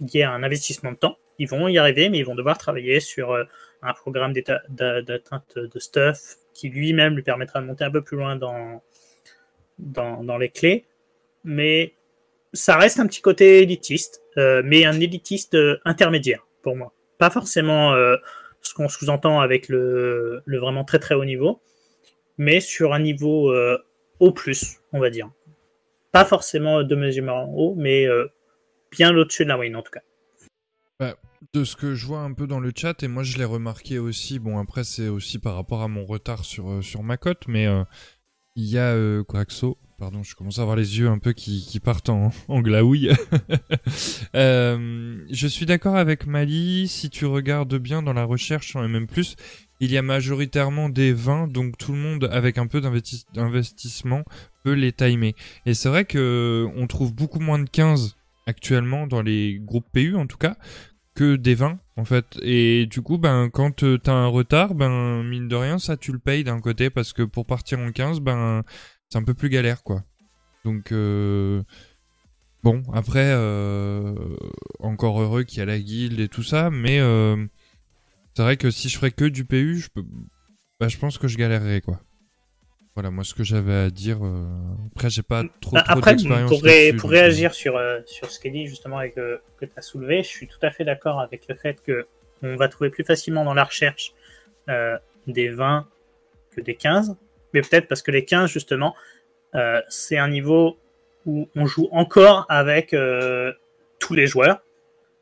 lié 0.00 0.22
à 0.22 0.32
un 0.32 0.42
investissement 0.42 0.90
de 0.90 0.96
temps. 0.96 1.16
Ils 1.38 1.48
vont 1.48 1.68
y 1.68 1.78
arriver, 1.78 2.08
mais 2.08 2.18
ils 2.18 2.26
vont 2.26 2.34
devoir 2.34 2.58
travailler 2.58 2.98
sur 2.98 3.30
euh, 3.30 3.44
un 3.80 3.92
programme 3.92 4.32
d'atteinte 4.32 5.56
de 5.56 5.78
stuff 5.78 6.34
qui 6.52 6.68
lui-même 6.68 7.14
lui 7.14 7.22
permettra 7.22 7.60
de 7.60 7.66
monter 7.66 7.84
un 7.84 7.92
peu 7.92 8.02
plus 8.02 8.16
loin 8.16 8.34
dans, 8.34 8.82
dans 9.78 10.36
les 10.36 10.48
clés. 10.48 10.84
Mais 11.44 11.94
ça 12.52 12.76
reste 12.76 13.00
un 13.00 13.06
petit 13.06 13.20
côté 13.20 13.62
élitiste, 13.62 14.22
euh, 14.36 14.62
mais 14.64 14.84
un 14.84 15.00
élitiste 15.00 15.54
euh, 15.54 15.78
intermédiaire 15.84 16.46
pour 16.62 16.76
moi. 16.76 16.92
Pas 17.18 17.30
forcément 17.30 17.94
euh, 17.94 18.16
ce 18.60 18.74
qu'on 18.74 18.88
sous-entend 18.88 19.40
avec 19.40 19.68
le, 19.68 20.42
vraiment 20.46 20.84
très 20.84 20.98
très 20.98 21.14
haut 21.14 21.24
niveau, 21.24 21.60
mais 22.38 22.60
sur 22.60 22.92
un 22.92 23.00
niveau 23.00 23.52
au 24.20 24.32
plus, 24.32 24.78
on 24.92 25.00
va 25.00 25.10
dire. 25.10 25.30
Pas 26.12 26.24
forcément 26.24 26.82
de 26.82 26.94
mesure 26.94 27.32
en 27.32 27.52
haut, 27.54 27.74
mais 27.76 28.06
bien 28.90 29.16
au-dessus 29.16 29.44
de 29.44 29.48
la 29.48 29.56
moyenne 29.56 29.76
en 29.76 29.82
tout 29.82 29.92
cas. 29.92 30.02
De 31.52 31.64
ce 31.64 31.74
que 31.74 31.94
je 31.94 32.06
vois 32.06 32.20
un 32.20 32.32
peu 32.32 32.46
dans 32.46 32.60
le 32.60 32.70
chat, 32.74 33.02
et 33.02 33.08
moi 33.08 33.24
je 33.24 33.36
l'ai 33.36 33.44
remarqué 33.44 33.98
aussi, 33.98 34.38
bon 34.38 34.58
après 34.58 34.84
c'est 34.84 35.08
aussi 35.08 35.40
par 35.40 35.56
rapport 35.56 35.82
à 35.82 35.88
mon 35.88 36.04
retard 36.04 36.44
sur, 36.44 36.82
sur 36.84 37.02
ma 37.02 37.16
cote, 37.16 37.48
mais 37.48 37.66
il 38.56 38.64
y 38.64 38.78
a 38.78 38.92
euh, 38.92 39.24
Quaxo, 39.24 39.78
pardon, 39.98 40.22
je 40.22 40.34
commence 40.34 40.58
à 40.58 40.62
avoir 40.62 40.76
les 40.76 40.98
yeux 40.98 41.08
un 41.08 41.18
peu 41.18 41.32
qui, 41.32 41.64
qui 41.66 41.80
partent 41.80 42.08
en, 42.10 42.32
en 42.48 42.60
glaouille. 42.60 43.10
Euh, 44.34 45.24
je 45.30 45.46
suis 45.46 45.66
d'accord 45.66 45.96
avec 45.96 46.26
Mali, 46.26 46.88
si 46.88 47.10
tu 47.10 47.26
regardes 47.26 47.74
bien 47.76 48.02
dans 48.02 48.14
la 48.14 48.24
recherche 48.24 48.74
en 48.76 48.88
MM+, 48.88 49.06
il 49.80 49.90
y 49.90 49.98
a 49.98 50.02
majoritairement 50.02 50.88
des 50.88 51.12
20, 51.12 51.48
donc 51.48 51.76
tout 51.76 51.92
le 51.92 51.98
monde 51.98 52.28
avec 52.32 52.56
un 52.56 52.66
peu 52.66 52.80
d'investi- 52.80 53.26
d'investissement 53.34 54.22
peut 54.64 54.72
les 54.72 54.92
timer. 54.92 55.34
Et 55.66 55.74
c'est 55.74 55.90
vrai 55.90 56.06
que 56.06 56.66
on 56.76 56.86
trouve 56.86 57.14
beaucoup 57.14 57.40
moins 57.40 57.58
de 57.58 57.68
15 57.68 58.16
actuellement 58.46 59.06
dans 59.06 59.20
les 59.22 59.60
groupes 59.62 59.86
PU 59.92 60.16
en 60.16 60.26
tout 60.26 60.38
cas 60.38 60.56
que 61.14 61.36
des 61.36 61.54
20 61.54 61.78
en 61.96 62.04
fait. 62.04 62.38
Et 62.42 62.86
du 62.86 63.02
coup 63.02 63.18
ben 63.18 63.50
quand 63.50 63.82
euh, 63.82 63.98
t'as 63.98 64.12
un 64.12 64.26
retard 64.26 64.74
ben 64.74 65.22
mine 65.22 65.48
de 65.48 65.56
rien 65.56 65.78
ça 65.78 65.96
tu 65.96 66.12
le 66.12 66.18
payes 66.18 66.44
d'un 66.44 66.60
côté 66.60 66.90
parce 66.90 67.12
que 67.12 67.22
pour 67.22 67.46
partir 67.46 67.78
en 67.78 67.90
15 67.92 68.20
ben 68.20 68.62
c'est 69.08 69.18
un 69.18 69.24
peu 69.24 69.34
plus 69.34 69.48
galère 69.48 69.82
quoi. 69.82 70.04
Donc 70.64 70.92
euh, 70.92 71.62
bon 72.62 72.82
après 72.92 73.30
euh, 73.32 74.14
encore 74.80 75.20
heureux 75.20 75.44
qu'il 75.44 75.58
y 75.58 75.62
a 75.62 75.66
la 75.66 75.78
guilde 75.78 76.20
et 76.20 76.28
tout 76.28 76.42
ça 76.42 76.70
mais 76.70 76.98
c'est 78.34 78.42
vrai 78.42 78.56
que 78.56 78.70
si 78.70 78.88
je 78.88 78.96
ferais 78.96 79.10
que 79.10 79.24
du 79.24 79.44
PU 79.44 79.78
je 79.78 79.88
bah, 80.80 80.88
je 80.88 80.98
pense 80.98 81.18
que 81.18 81.28
je 81.28 81.36
galérerais 81.36 81.80
quoi 81.80 82.00
voilà 82.94 83.10
moi 83.10 83.24
ce 83.24 83.32
que 83.34 83.42
j'avais 83.44 83.74
à 83.74 83.90
dire 83.90 84.18
euh, 84.24 84.44
après 84.94 85.08
j'ai 85.10 85.22
pas 85.22 85.42
trop 85.60 85.72
Bah, 85.76 85.82
trop 85.82 85.98
Après, 85.98 86.12
d'expérience 86.12 86.50
pour, 86.50 86.62
ré- 86.62 86.92
pour 86.92 87.08
euh, 87.10 87.12
réagir 87.12 87.54
sur, 87.54 87.76
euh, 87.76 88.00
sur 88.06 88.30
ce 88.30 88.38
qu'est 88.38 88.50
dit 88.50 88.66
justement 88.66 88.98
avec, 88.98 89.16
euh, 89.18 89.38
que 89.58 89.64
tu 89.64 89.72
as 89.76 89.82
soulevé, 89.82 90.22
je 90.22 90.28
suis 90.28 90.46
tout 90.46 90.58
à 90.62 90.70
fait 90.70 90.84
d'accord 90.84 91.20
avec 91.20 91.48
le 91.48 91.54
fait 91.54 91.80
que 91.82 92.06
on 92.42 92.56
va 92.56 92.68
trouver 92.68 92.90
plus 92.90 93.04
facilement 93.04 93.44
dans 93.44 93.54
la 93.54 93.64
recherche 93.64 94.12
euh, 94.68 94.98
des 95.26 95.48
20 95.48 95.86
que 96.54 96.60
des 96.60 96.74
15, 96.74 97.16
mais 97.54 97.62
peut-être 97.62 97.88
parce 97.88 98.02
que 98.02 98.10
les 98.10 98.24
15 98.24 98.50
justement, 98.50 98.94
euh, 99.54 99.80
c'est 99.88 100.18
un 100.18 100.28
niveau 100.28 100.76
où 101.24 101.48
on 101.54 101.66
joue 101.66 101.88
encore 101.92 102.46
avec 102.48 102.92
euh, 102.94 103.52
tous 104.00 104.14
les 104.14 104.26
joueurs. 104.26 104.60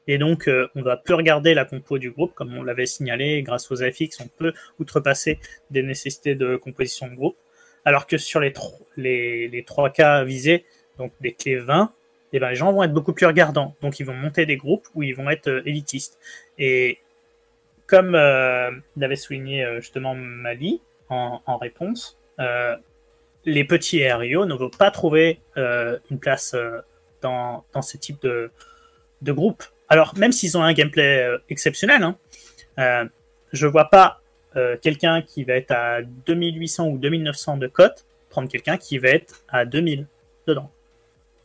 Et 0.07 0.19
donc, 0.19 0.51
on 0.75 0.83
va 0.83 0.97
plus 0.97 1.15
regarder 1.15 1.55
la 1.55 1.65
compo 1.65 1.99
du 1.99 2.11
groupe, 2.11 2.35
comme 2.35 2.53
on 2.57 2.65
l'avait 2.65 2.87
signalé, 2.87 3.43
grâce 3.45 3.71
aux 3.71 3.83
affixes, 3.85 4.19
on 4.21 4.27
peut 4.27 4.53
outrepasser 4.81 5.39
des 5.71 5.85
nécessités 5.85 6.35
de 6.35 6.57
composition 6.57 7.07
de 7.07 7.15
groupe. 7.15 7.37
Alors 7.85 8.07
que 8.07 8.19
sur 8.19 8.41
les, 8.41 8.53
tro- 8.53 8.87
les, 8.97 9.49
les 9.49 9.65
3 9.65 9.91
cas 9.91 10.25
visés, 10.25 10.65
donc 10.99 11.13
des 11.21 11.33
clés 11.33 11.57
20, 11.57 11.93
eh 12.33 12.39
ben, 12.39 12.51
les 12.51 12.55
gens 12.55 12.73
vont 12.73 12.83
être 12.83 12.93
beaucoup 12.93 13.13
plus 13.13 13.27
regardants. 13.27 13.75
Donc, 13.81 14.01
ils 14.01 14.07
vont 14.07 14.15
monter 14.15 14.47
des 14.47 14.57
groupes 14.57 14.87
où 14.95 15.03
ils 15.03 15.15
vont 15.15 15.29
être 15.31 15.49
euh, 15.49 15.63
élitistes. 15.67 16.19
Et 16.59 16.99
comme 17.87 18.15
euh, 18.15 18.71
l'avait 18.97 19.17
souligné 19.17 19.65
euh, 19.65 19.81
justement 19.81 20.15
Mali 20.15 20.81
en, 21.09 21.41
en 21.47 21.57
réponse, 21.57 22.17
les 23.45 23.65
petits 23.65 24.07
RIO 24.11 24.47
ne 24.47 24.55
vont 24.55 24.71
pas 24.71 24.91
trouver 24.91 25.41
une 25.57 26.19
place 26.21 26.55
dans, 27.21 27.65
dans 27.73 27.83
ce 27.83 27.97
type 27.97 28.23
de, 28.23 28.51
de 29.21 29.33
groupe. 29.33 29.65
Alors, 29.89 30.17
même 30.17 30.33
s'ils 30.33 30.57
ont 30.57 30.63
un 30.63 30.73
gameplay 30.73 31.29
exceptionnel, 31.49 32.15
hein, 32.77 33.09
je 33.53 33.67
vois 33.67 33.91
pas 33.91 34.20
euh, 34.57 34.77
quelqu'un 34.81 35.23
qui 35.23 35.45
va 35.45 35.55
être 35.55 35.71
à 35.71 36.03
2800 36.03 36.89
ou 36.89 36.99
2900 36.99 37.57
de 37.57 37.67
cote 37.67 38.07
prendre 38.31 38.49
quelqu'un 38.49 38.77
qui 38.77 38.99
va 38.99 39.09
être 39.09 39.45
à 39.49 39.65
2000 39.65 40.07
dedans. 40.47 40.71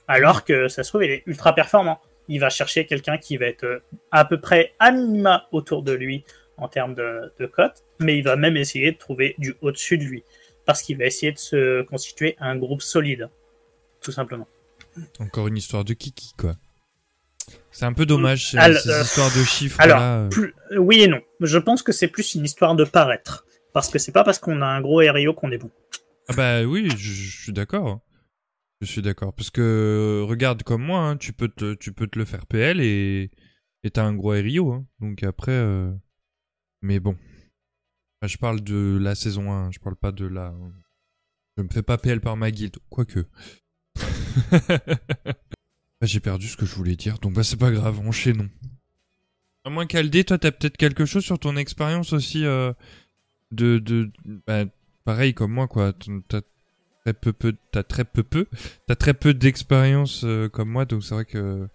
Alors 0.07 0.43
que 0.43 0.67
ça 0.67 0.83
se 0.83 0.89
trouve, 0.89 1.03
il 1.03 1.11
est 1.11 1.23
ultra 1.25 1.53
performant. 1.55 1.99
Il 2.27 2.39
va 2.39 2.49
chercher 2.49 2.85
quelqu'un 2.85 3.17
qui 3.17 3.37
va 3.37 3.47
être 3.47 3.63
euh, 3.63 3.79
à 4.11 4.25
peu 4.25 4.39
près 4.39 4.73
à 4.79 4.91
minima 4.91 5.47
autour 5.51 5.83
de 5.83 5.91
lui 5.91 6.23
en 6.57 6.67
termes 6.67 6.93
de, 6.93 7.33
de 7.39 7.45
cote, 7.47 7.83
mais 7.99 8.17
il 8.17 8.23
va 8.23 8.35
même 8.35 8.55
essayer 8.55 8.91
de 8.91 8.97
trouver 8.97 9.35
du 9.37 9.55
au-dessus 9.61 9.97
de 9.97 10.03
lui 10.03 10.23
parce 10.65 10.81
qu'il 10.81 10.97
va 10.97 11.05
essayer 11.05 11.31
de 11.31 11.37
se 11.37 11.83
constituer 11.83 12.35
un 12.39 12.55
groupe 12.55 12.81
solide, 12.81 13.29
tout 14.01 14.11
simplement. 14.11 14.47
Encore 15.19 15.47
une 15.47 15.57
histoire 15.57 15.83
de 15.83 15.93
kiki, 15.93 16.33
quoi. 16.37 16.55
C'est 17.71 17.85
un 17.85 17.93
peu 17.93 18.05
dommage, 18.05 18.51
ces, 18.51 18.57
Alors, 18.57 18.79
ces 18.81 18.89
euh, 18.89 19.01
histoires 19.03 19.29
de 19.35 19.43
chiffres 19.43 19.79
Alors, 19.81 19.99
là. 19.99 20.17
euh. 20.21 20.29
plus- 20.29 20.53
oui 20.77 21.01
et 21.01 21.07
non. 21.07 21.21
Je 21.41 21.57
pense 21.57 21.83
que 21.83 21.91
c'est 21.91 22.07
plus 22.07 22.35
une 22.35 22.45
histoire 22.45 22.75
de 22.75 22.83
paraître. 22.85 23.45
Parce 23.73 23.89
que 23.89 23.99
c'est 23.99 24.11
pas 24.13 24.23
parce 24.23 24.39
qu'on 24.39 24.61
a 24.61 24.65
un 24.67 24.81
gros 24.81 24.97
RIO 24.99 25.33
qu'on 25.33 25.51
est 25.51 25.57
bon. 25.57 25.69
Ah 26.29 26.33
bah 26.33 26.63
oui, 26.63 26.89
je, 26.91 26.95
je 27.11 27.41
suis 27.43 27.51
d'accord. 27.53 27.99
Je 28.81 28.85
suis 28.87 29.01
d'accord. 29.01 29.33
Parce 29.33 29.49
que 29.49 29.61
euh, 29.61 30.23
regarde 30.25 30.63
comme 30.63 30.81
moi, 30.83 30.99
hein, 31.01 31.17
tu, 31.17 31.33
peux 31.33 31.49
te, 31.49 31.73
tu 31.75 31.91
peux 31.93 32.07
te 32.07 32.17
le 32.17 32.25
faire 32.25 32.45
PL 32.45 32.79
et 32.81 33.31
et 33.83 33.91
t'as 33.91 34.03
un 34.03 34.13
gros 34.15 34.29
RIO. 34.31 34.71
Hein. 34.71 34.85
Donc 35.01 35.21
après... 35.23 35.51
euh, 35.51 35.91
Mais 36.81 36.99
bon. 36.99 37.11
Enfin, 38.21 38.27
je 38.31 38.37
parle 38.37 38.61
de 38.61 38.97
la 38.99 39.13
saison 39.13 39.51
1, 39.51 39.71
je 39.71 39.79
parle 39.79 39.95
pas 39.97 40.11
de 40.13 40.25
la... 40.25 40.53
Je 41.57 41.63
me 41.63 41.69
fais 41.69 41.83
pas 41.83 41.97
PL 41.97 42.21
par 42.21 42.37
ma 42.37 42.49
guilde, 42.49 42.77
quoique. 42.89 43.25
Bah, 46.05 46.09
J'ai 46.09 46.19
perdu 46.19 46.47
ce 46.47 46.55
que 46.55 46.67
je 46.67 46.75
voulais 46.75 46.95
dire, 46.95 47.17
donc 47.17 47.33
bah 47.33 47.43
c'est 47.43 47.57
pas 47.57 47.71
grave, 47.71 47.99
enchaînons. 48.07 48.47
À 49.63 49.71
moins 49.71 49.87
qu'Aldé, 49.87 50.23
toi 50.23 50.37
t'as 50.37 50.51
peut-être 50.51 50.77
quelque 50.77 51.03
chose 51.03 51.25
sur 51.25 51.39
ton 51.39 51.57
expérience 51.57 52.13
aussi 52.13 52.45
euh, 52.45 52.73
de... 53.49 53.79
de 53.79 54.11
bah, 54.45 54.65
pareil 55.03 55.33
comme 55.33 55.51
moi 55.51 55.67
quoi, 55.67 55.93
t'as 56.27 56.41
très 57.03 57.13
peu 57.15 57.33
peu 57.33 57.55
t'as 57.71 57.81
très 57.81 58.05
peu 58.05 58.21
peu 58.21 58.45
t'as 58.85 58.95
très 58.95 59.15
peu 59.15 59.33
d'expérience 59.33 60.21
euh, 60.25 60.47
comme 60.47 60.69
moi. 60.69 60.85
Donc 60.85 61.03
c'est 61.03 61.15
vrai 61.15 61.25
que 61.25 61.67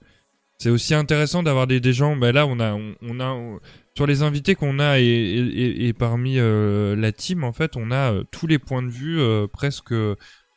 c'est 0.58 0.70
aussi 0.70 0.94
intéressant 0.94 1.42
d'avoir 1.42 1.66
des, 1.66 1.92
gens 1.92 2.14
bah 2.14 2.30
là 2.30 2.46
on 2.46 2.60
a 2.60 2.78
on, 3.02 3.18
a 3.18 3.58
sur 3.96 4.06
les 4.06 4.22
invités 4.22 4.54
qu'on 4.54 4.78
a 4.78 5.00
et, 5.00 5.88
et, 5.88 5.92
parmi 5.92 6.38
euh, 6.38 6.94
la 6.94 7.10
team 7.10 7.42
en 7.42 7.52
fait 7.52 7.76
on 7.76 7.90
a 7.90 8.22
tous 8.30 8.46
les 8.46 8.60
points 8.60 8.84
de 8.84 8.90
vue 8.90 9.18
presque 9.52 9.92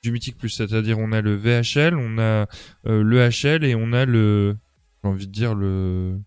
du 0.04 0.12
mythique 0.12 0.38
plus 0.38 0.50
c'est-à-dire 0.50 1.00
on 1.00 1.12
a 1.12 1.22
le 1.22 1.36
VHL 1.36 1.96
on 1.96 2.18
a 2.20 2.46
euh, 2.86 3.04
le 3.04 3.30
HL 3.30 3.64
et 3.66 3.76
on 3.76 3.94
a 3.94 4.06
le 4.06 4.56
j'ai 5.04 5.10
envie 5.10 5.28
de 5.28 5.32
dire 5.32 5.56
le 5.56 6.20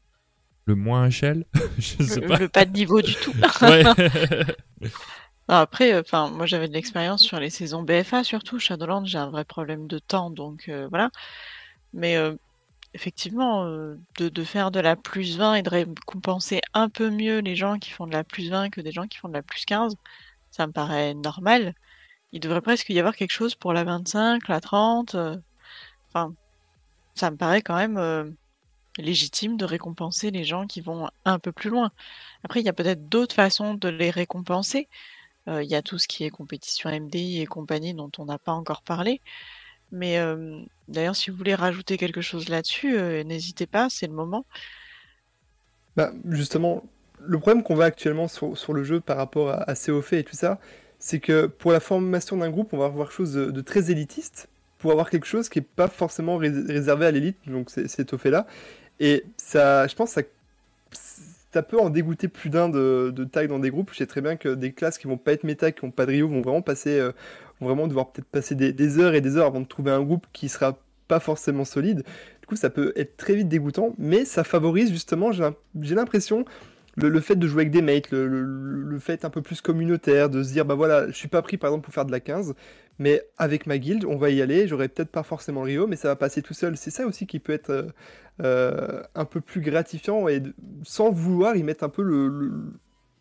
le 0.65 0.75
moins 0.75 1.09
HL 1.09 1.45
je 1.79 2.03
sais 2.03 2.21
Le, 2.21 2.27
pas 2.27 2.39
le 2.39 2.49
pas 2.49 2.65
de 2.65 2.73
niveau 2.73 3.01
du 3.03 3.15
tout. 3.15 3.33
ouais 3.63 3.85
après, 5.49 5.93
euh, 5.95 6.01
enfin, 6.01 6.29
moi 6.31 6.47
j'avais 6.47 6.69
de 6.69 6.73
l'expérience 6.73 7.23
sur 7.23 7.39
les 7.41 7.51
saisons 7.51 7.83
BFA 7.83 8.25
surtout. 8.25 8.59
Shadowlands, 8.59 9.05
j'ai 9.05 9.19
un 9.19 9.31
vrai 9.31 9.45
problème 9.45 9.87
de 9.87 9.99
temps, 9.99 10.31
donc 10.31 10.69
euh, 10.69 10.89
voilà. 10.89 11.11
Mais 11.93 12.17
euh, 12.17 12.37
effectivement, 12.95 13.65
euh, 13.67 13.97
de, 14.19 14.29
de 14.29 14.45
faire 14.45 14.71
de 14.71 14.81
la 14.81 14.97
plus 14.97 15.39
20 15.39 15.55
et 15.57 15.63
de 15.63 15.71
récompenser 15.71 16.61
un 16.75 16.89
peu 16.89 17.11
mieux 17.11 17.39
les 17.41 17.57
gens 17.57 17.79
qui 17.79 17.91
font 17.91 18.07
de 18.07 18.13
la 18.13 18.25
plus 18.25 18.51
20 18.51 18.71
que 18.71 18.81
des 18.81 18.93
gens 18.93 19.07
qui 19.07 19.19
font 19.19 19.29
de 19.29 19.35
la 19.35 19.43
plus 19.43 19.65
15, 19.67 19.97
ça 20.51 20.67
me 20.67 20.73
paraît 20.73 21.15
normal. 21.15 21.75
Il 22.33 22.41
devrait 22.41 22.61
presque 22.61 22.89
y 22.91 22.99
avoir 22.99 23.17
quelque 23.17 23.31
chose 23.33 23.55
pour 23.55 23.73
la 23.73 23.85
25, 23.85 24.49
la 24.49 24.61
30. 24.61 25.15
euh, 25.15 25.37
Enfin, 26.09 26.35
ça 27.15 27.31
me 27.31 27.37
paraît 27.39 27.63
quand 27.63 27.77
même 27.77 27.99
euh, 27.99 28.31
légitime 28.99 29.57
de 29.59 29.65
récompenser 29.67 30.31
les 30.33 30.45
gens 30.45 30.67
qui 30.67 30.81
vont 30.83 31.09
un 31.27 31.39
peu 31.41 31.53
plus 31.53 31.71
loin. 31.71 31.93
Après, 32.45 32.61
il 32.61 32.67
y 32.67 32.71
a 32.71 32.75
peut-être 32.75 33.09
d'autres 33.09 33.35
façons 33.37 33.75
de 33.75 33.89
les 33.89 34.11
récompenser. 34.11 34.89
Euh, 35.49 35.63
Il 35.65 35.71
y 35.71 35.77
a 35.77 35.83
tout 35.83 35.99
ce 35.99 36.09
qui 36.09 36.25
est 36.25 36.31
compétition 36.31 36.91
MDI 36.91 37.43
et 37.43 37.47
compagnie 37.47 37.95
dont 37.95 38.13
on 38.19 38.27
n'a 38.27 38.39
pas 38.39 38.53
encore 38.53 38.83
parlé. 38.83 39.23
Mais 39.93 40.19
d'ailleurs, 40.89 41.17
si 41.17 41.31
vous 41.31 41.37
voulez 41.37 41.55
rajouter 41.55 41.97
quelque 41.99 42.21
chose 42.23 42.49
là-dessus, 42.49 42.99
n'hésitez 43.25 43.67
pas, 43.67 43.89
c'est 43.91 44.07
le 44.09 44.15
moment. 44.15 44.47
Bah, 45.97 46.13
justement, 46.29 46.85
le 47.21 47.39
problème 47.39 47.63
qu'on 47.63 47.75
voit 47.75 47.87
actuellement 47.87 48.29
sur, 48.29 48.57
sur 48.59 48.73
le 48.73 48.85
jeu 48.85 49.01
par 49.01 49.17
rapport 49.17 49.49
à, 49.51 49.63
à 49.71 49.75
COF 49.75 50.13
et 50.13 50.25
tout 50.25 50.35
ça, 50.37 50.59
c'est 50.99 51.21
que 51.21 51.47
pour 51.47 51.73
la 51.73 51.81
formation 51.81 52.37
d'un 52.37 52.51
groupe, 52.51 52.73
on 52.73 52.79
va 52.79 52.87
avoir 52.87 53.09
quelque 53.09 53.17
chose 53.17 53.35
de, 53.35 53.61
très 53.61 53.91
élitiste 53.91 54.49
pour 54.79 54.91
avoir 54.93 55.11
quelque 55.11 55.27
chose 55.27 55.49
qui 55.49 55.59
n'est 55.59 55.67
pas 55.77 55.89
forcément 55.89 56.37
rés- 56.37 56.65
réservé 56.69 57.07
à 57.07 57.11
l'élite, 57.11 57.37
donc 57.47 57.71
au 58.13 58.19
fait 58.19 58.31
là. 58.31 58.47
Et 59.01 59.25
ça, 59.37 59.87
je 59.87 59.95
pense 59.95 60.15
que 60.15 60.21
ça, 60.93 61.63
peut 61.63 61.81
en 61.81 61.89
dégoûter 61.89 62.29
plus 62.29 62.51
d'un 62.51 62.69
de, 62.69 63.13
de 63.15 63.25
tag 63.25 63.49
dans 63.49 63.59
des 63.59 63.71
groupes. 63.71 63.91
Je 63.93 63.99
sais 63.99 64.07
très 64.07 64.21
bien 64.21 64.37
que 64.37 64.55
des 64.55 64.73
classes 64.73 64.99
qui 64.99 65.07
vont 65.07 65.17
pas 65.17 65.33
être 65.33 65.45
méta, 65.45 65.73
qui 65.73 65.85
n'ont 65.85 65.91
pas 65.91 66.05
de 66.05 66.11
Rio, 66.13 66.29
vont 66.29 66.43
vraiment 66.43 66.63
passer, 66.63 66.99
euh, 66.99 67.13
vont 67.61 67.69
vraiment 67.69 67.87
devoir 67.87 68.11
peut-être 68.11 68.27
passer 68.27 68.55
des, 68.55 68.73
des 68.73 68.99
heures 68.99 69.15
et 69.15 69.23
des 69.23 69.37
heures 69.37 69.47
avant 69.47 69.61
de 69.61 69.67
trouver 69.67 69.91
un 69.91 70.03
groupe 70.03 70.27
qui 70.35 70.51
sera 70.51 70.79
pas 71.09 71.21
forcément 71.21 71.65
solide. 71.65 72.05
Du 72.41 72.47
coup, 72.47 72.57
ça 72.57 72.71
peut 72.71 72.93
être 72.97 73.17
très 73.17 73.35
vite 73.35 73.49
dégoûtant, 73.49 73.95
mais 73.99 74.25
ça 74.25 74.45
favorise 74.45 74.91
justement, 74.91 75.33
j'ai 75.33 75.95
l'impression, 75.95 76.45
le, 76.97 77.21
fait 77.21 77.37
de 77.37 77.47
jouer 77.47 77.63
avec 77.63 77.73
des 77.73 77.83
mates, 77.83 78.11
le, 78.11 78.99
fait 78.99 79.25
un 79.25 79.31
peu 79.31 79.43
plus 79.43 79.61
communautaire, 79.61 80.31
de 80.31 80.43
se 80.43 80.53
dire, 80.53 80.65
bah 80.65 80.75
voilà, 80.75 81.07
je 81.09 81.13
suis 81.13 81.29
pas 81.29 81.43
pris 81.43 81.57
par 81.59 81.69
exemple 81.71 81.85
pour 81.85 81.95
faire 81.95 82.07
de 82.07 82.13
la 82.13 82.21
15, 82.21 82.55
mais 82.99 83.23
avec 83.39 83.67
ma 83.67 83.79
guilde, 83.79 84.05
on 84.07 84.17
va 84.17 84.31
y 84.31 84.41
aller, 84.43 84.67
j'aurai 84.69 84.89
peut-être 84.89 85.11
pas 85.11 85.23
forcément 85.23 85.63
le 85.63 85.67
Rio, 85.69 85.87
mais 85.87 85.97
ça 85.97 86.09
va 86.09 86.17
passer 86.17 86.43
tout 86.43 86.55
seul. 86.55 86.77
C'est 86.77 86.91
ça 86.91 87.07
aussi 87.07 87.27
qui 87.27 87.39
peut 87.41 87.53
être 87.53 87.71
euh, 87.71 87.83
euh, 88.43 89.03
un 89.15 89.25
peu 89.27 89.41
plus 89.41 89.61
gratifiant 89.61 90.29
et 90.29 90.43
sans 90.85 91.11
vouloir 91.11 91.57
y 91.57 91.63
mettre 91.63 91.85
un 91.85 91.89
peu 91.91 92.03
le, 92.03 92.29
le- 92.29 92.53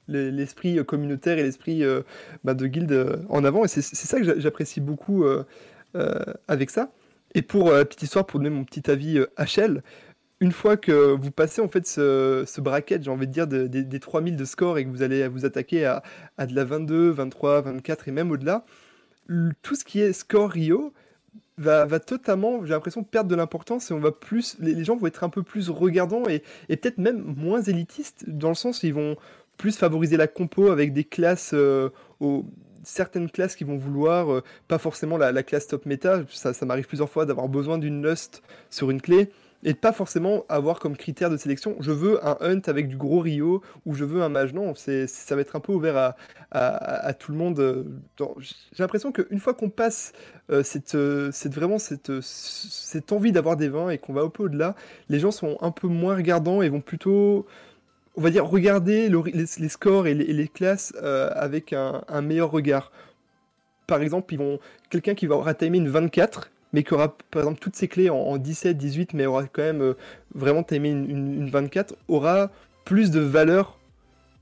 le- 0.08 0.30
l'esprit 0.30 0.84
communautaire 0.86 1.38
et 1.40 1.44
l'esprit 1.44 1.84
euh, 1.84 2.02
bah, 2.44 2.54
de 2.54 2.68
guilde 2.68 2.92
euh, 2.92 3.18
en 3.30 3.44
avant. 3.44 3.66
Et 3.66 3.68
c'est 3.68 3.82
ça 3.82 4.18
que 4.20 4.24
j'a- 4.26 4.40
j'apprécie 4.40 4.82
beaucoup 4.82 5.24
euh, 5.26 5.44
euh, 5.95 6.14
avec 6.48 6.70
ça. 6.70 6.92
Et 7.34 7.42
pour 7.42 7.70
euh, 7.70 7.80
la 7.80 7.86
petite 7.86 8.04
histoire, 8.04 8.26
pour 8.26 8.40
donner 8.40 8.50
mon 8.50 8.64
petit 8.64 8.90
avis 8.90 9.18
euh, 9.20 9.28
HL, 9.38 9.84
une 10.42 10.52
fois 10.52 10.78
que 10.78 11.14
vous 11.16 11.32
passez 11.32 11.62
en 11.62 11.68
fait 11.68 11.88
ce, 11.88 12.44
ce 12.46 12.62
bracket, 12.62 13.04
j'ai 13.04 13.10
envie 13.12 13.28
de 13.28 13.32
dire, 13.32 13.48
de- 13.48 13.68
des- 13.68 13.84
des 13.84 14.00
3000 14.00 14.36
de 14.36 14.46
score 14.46 14.78
et 14.78 14.86
que 14.86 14.90
vous 14.90 15.02
allez 15.02 15.28
vous 15.28 15.46
attaquer 15.46 15.86
à, 15.86 16.04
à 16.38 16.46
de 16.46 16.54
la 16.56 16.66
22, 16.66 17.10
23, 17.12 17.62
24 17.62 18.08
et 18.08 18.12
même 18.12 18.32
au-delà, 18.32 18.66
tout 19.62 19.76
ce 19.76 19.84
qui 19.84 20.02
est 20.02 20.14
score 20.14 20.50
Rio 20.52 20.94
va, 21.58 21.86
va 21.86 22.00
totalement, 22.00 22.64
j'ai 22.66 22.74
l'impression, 22.74 23.04
perdre 23.04 23.30
de 23.30 23.36
l'importance 23.36 23.90
et 23.90 23.94
on 23.94 24.00
va 24.00 24.12
plus, 24.12 24.58
les, 24.60 24.84
gens 24.84 24.98
vont 24.98 25.08
être 25.08 25.24
un 25.24 25.30
peu 25.30 25.42
plus 25.42 25.70
regardants 25.70 26.28
et, 26.28 26.44
et 26.70 26.76
peut-être 26.78 26.98
même 26.98 27.22
moins 27.38 27.62
élitistes 27.62 28.26
dans 28.28 28.50
le 28.50 28.56
sens 28.56 28.84
où 28.84 28.88
ils 28.88 28.94
vont 28.94 29.16
plus 29.58 29.78
favoriser 29.78 30.18
la 30.18 30.28
compo 30.28 30.70
avec 30.70 30.92
des 30.92 31.06
classes, 31.06 31.52
euh, 31.54 31.90
certaines 32.84 33.30
classes 33.32 33.56
qui 33.56 33.64
vont 33.64 33.78
vouloir, 33.78 34.32
euh, 34.32 34.44
pas 34.68 34.78
forcément 34.78 35.18
la, 35.18 35.32
la 35.32 35.44
classe 35.44 35.68
top 35.68 35.86
méta, 35.86 36.24
ça, 36.30 36.54
ça 36.54 36.66
m'arrive 36.66 36.88
plusieurs 36.88 37.10
fois 37.10 37.26
d'avoir 37.26 37.48
besoin 37.48 37.78
d'une 37.78 38.06
lust 38.06 38.44
sur 38.70 38.92
une 38.92 39.02
clé 39.02 39.30
et 39.66 39.74
de 39.74 39.77
pas 39.77 39.92
forcément 39.92 40.45
avoir 40.48 40.80
comme 40.80 40.95
critère 40.95 41.32
de 41.32 41.38
sélection, 41.38 41.76
je 41.80 41.92
veux 41.92 42.24
un 42.26 42.38
hunt 42.40 42.61
avec 42.68 42.88
du 42.88 42.98
gros 42.98 43.19
Rio 43.19 43.64
ou 43.88 43.95
je 43.95 44.06
veux 44.06 44.22
un 44.22 44.30
mage. 44.30 44.53
Non, 44.53 44.76
ça 44.76 45.35
va 45.35 45.42
être 45.42 45.56
un 45.56 45.60
peu 45.60 45.74
ouvert 45.74 46.14
à, 46.52 47.14
tout 47.16 47.32
le 47.32 47.38
monde. 47.38 47.60
euh, 47.60 47.84
J'ai 48.40 48.84
l'impression 48.84 49.11
qu'une 49.11 49.40
fois 49.40 49.56
qu'on 49.56 49.69
passe 49.72 50.14
euh, 50.52 50.61
cette, 50.61 50.94
euh, 50.94 51.32
cette- 51.32 51.56
vraiment 51.56 51.80
cette, 51.80 52.11
cette 52.22 53.11
envie 53.11 53.32
d'avoir 53.32 53.58
des 53.58 53.68
vins 53.68 53.90
et 53.90 53.98
qu'on 53.98 54.14
va 54.14 54.22
un 54.22 54.30
peu 54.30 54.44
au-delà, 54.44 54.76
les 55.10 55.19
gens 55.19 55.32
sont 55.32 55.58
un 55.61 55.72
peu 55.72 55.88
moins 55.88 56.16
regardants 56.16 56.61
et 56.61 56.69
vont 56.69 56.82
plutôt, 56.82 57.48
on 58.16 58.22
va 58.22 58.30
dire, 58.30 58.45
regarder 58.48 59.10
le- 59.10 59.24
les, 59.26 59.69
scores 59.69 60.06
et 60.06 60.14
les, 60.14 60.48
classes 60.48 60.94
avec 61.02 61.74
un, 61.74 62.03
meilleur 62.22 62.52
regard. 62.52 62.92
Par 63.88 64.02
exemple, 64.02 64.35
quelqu'un 64.92 65.16
qui 65.16 65.26
va 65.26 65.35
aura 65.35 65.56
timé 65.56 65.80
une 65.80 65.90
24, 65.90 66.52
mais 66.76 66.84
qui 66.84 66.94
aura 66.94 67.18
par 67.32 67.42
exemple 67.44 67.60
toutes 67.62 67.78
ses 67.78 67.88
clés 67.88 68.10
en, 68.12 68.18
en 68.18 68.38
17, 68.38 68.78
18, 68.78 69.14
mais 69.16 69.26
aura 69.26 69.45
quand 69.48 69.64
même 69.64 69.82
euh, 69.82 69.94
vraiment 70.36 70.64
timé 70.64 70.90
une, 70.92 71.10
une- 71.10 71.34
une 71.44 71.50
24, 71.50 71.95
aura 72.10 72.52
plus 72.86 73.12
de 73.12 73.22
valeur 73.22 73.80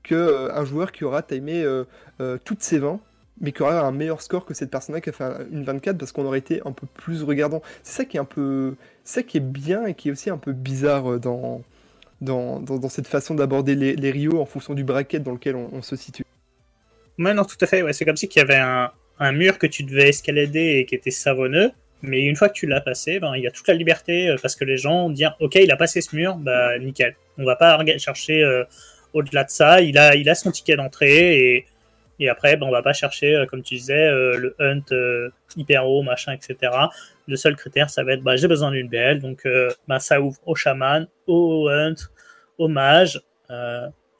qu'un 0.02 0.64
joueur 0.64 0.92
qui 0.92 1.04
aura 1.04 1.22
timé 1.22 1.62
euh, 1.64 1.84
euh, 2.20 2.38
toutes 2.44 2.62
ses 2.62 2.78
20 2.78 3.00
mais 3.40 3.52
qui 3.52 3.62
aura 3.62 3.80
un 3.80 3.92
meilleur 3.92 4.22
score 4.22 4.44
que 4.46 4.54
cette 4.54 4.70
personne-là 4.70 5.00
qui 5.00 5.10
a 5.10 5.12
fait 5.12 5.24
un- 5.24 5.40
une 5.52 5.64
24 5.64 5.98
parce 5.98 6.12
qu'on 6.12 6.24
aurait 6.26 6.38
été 6.40 6.60
un 6.66 6.72
peu 6.72 6.86
plus 6.94 7.22
regardant. 7.24 7.62
C'est 7.82 7.96
ça 7.98 8.04
qui 8.04 8.16
est 8.16 8.20
un 8.20 8.24
peu, 8.24 8.74
ça 9.04 9.22
qui 9.24 9.38
est 9.38 9.40
bien 9.40 9.86
et 9.86 9.94
qui 9.94 10.08
est 10.08 10.12
aussi 10.12 10.30
un 10.30 10.38
peu 10.38 10.52
bizarre 10.52 11.12
euh, 11.14 11.18
dans 12.20 12.88
cette 12.88 13.08
façon 13.08 13.34
d'aborder 13.34 13.74
les, 13.74 13.96
les 13.96 14.10
Rio 14.12 14.40
en 14.40 14.46
fonction 14.46 14.74
du 14.74 14.84
bracket 14.84 15.22
dans 15.22 15.32
lequel 15.32 15.56
on, 15.56 15.82
se 15.82 15.96
situe. 15.96 16.24
Ouais, 17.18 17.34
non, 17.34 17.44
tout 17.44 17.56
à 17.60 17.66
fait. 17.66 17.82
Ouais, 17.82 17.92
c'est 17.92 18.04
comme 18.04 18.16
si 18.16 18.28
qu'il 18.28 18.40
y 18.40 18.44
avait 18.44 18.62
un 19.18 19.32
mur 19.32 19.58
que 19.58 19.66
tu 19.66 19.82
devais 19.84 20.08
escalader 20.08 20.78
et 20.78 20.86
qui 20.86 20.94
était 20.94 21.10
savonneux. 21.10 21.72
Mais 22.06 22.20
une 22.22 22.36
fois 22.36 22.48
que 22.48 22.54
tu 22.54 22.66
l'as 22.66 22.80
passé, 22.80 23.18
ben, 23.18 23.34
il 23.34 23.42
y 23.42 23.46
a 23.46 23.50
toute 23.50 23.66
la 23.66 23.74
liberté 23.74 24.28
euh, 24.28 24.36
parce 24.40 24.56
que 24.56 24.64
les 24.64 24.76
gens 24.76 25.08
disent 25.10 25.30
Ok, 25.40 25.54
il 25.56 25.70
a 25.70 25.76
passé 25.76 26.00
ce 26.00 26.14
mur, 26.14 26.36
bah 26.36 26.78
nickel. 26.78 27.16
On 27.38 27.44
va 27.44 27.56
pas 27.56 27.78
chercher 27.98 28.42
euh, 28.42 28.64
au-delà 29.14 29.44
de 29.44 29.50
ça. 29.50 29.80
Il 29.80 29.96
a, 29.98 30.14
il 30.14 30.28
a 30.28 30.34
son 30.34 30.50
ticket 30.50 30.76
d'entrée 30.76 31.64
et, 32.20 32.28
après, 32.28 32.56
ben, 32.56 32.66
on 32.66 32.70
va 32.70 32.82
pas 32.82 32.92
chercher, 32.92 33.34
euh, 33.34 33.46
comme 33.46 33.62
tu 33.62 33.74
disais, 33.74 34.10
le 34.10 34.54
hunt 34.58 35.30
hyper 35.56 35.86
haut, 35.86 36.02
machin, 36.02 36.32
etc. 36.32 36.72
Le 37.26 37.36
seul 37.36 37.56
critère, 37.56 37.90
ça 37.90 38.04
va 38.04 38.12
être 38.12 38.22
bah, 38.22 38.36
j'ai 38.36 38.48
besoin 38.48 38.70
d'une 38.70 38.88
BL, 38.88 39.20
donc 39.20 39.48
ben, 39.88 39.98
ça 39.98 40.20
ouvre 40.20 40.38
au 40.46 40.54
chaman, 40.54 41.08
au 41.26 41.68
hunt, 41.68 41.94
au 42.58 42.68
mage. 42.68 43.20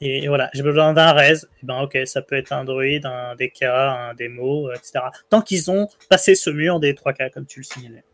Et, 0.00 0.28
voilà, 0.28 0.50
j'ai 0.54 0.62
besoin 0.62 0.92
d'un 0.92 1.12
res, 1.12 1.44
et 1.44 1.64
ben 1.64 1.80
ok, 1.82 1.98
ça 2.04 2.22
peut 2.22 2.36
être 2.36 2.52
un 2.52 2.64
druide, 2.64 3.06
un 3.06 3.34
DK, 3.36 3.62
un 3.62 4.14
démo, 4.14 4.70
etc. 4.72 5.00
Tant 5.30 5.40
qu'ils 5.40 5.70
ont 5.70 5.88
passé 6.10 6.34
ce 6.34 6.50
mur 6.50 6.80
des 6.80 6.92
3K, 6.92 7.30
comme 7.30 7.46
tu 7.46 7.60
le 7.60 7.64
signalais. 7.64 8.04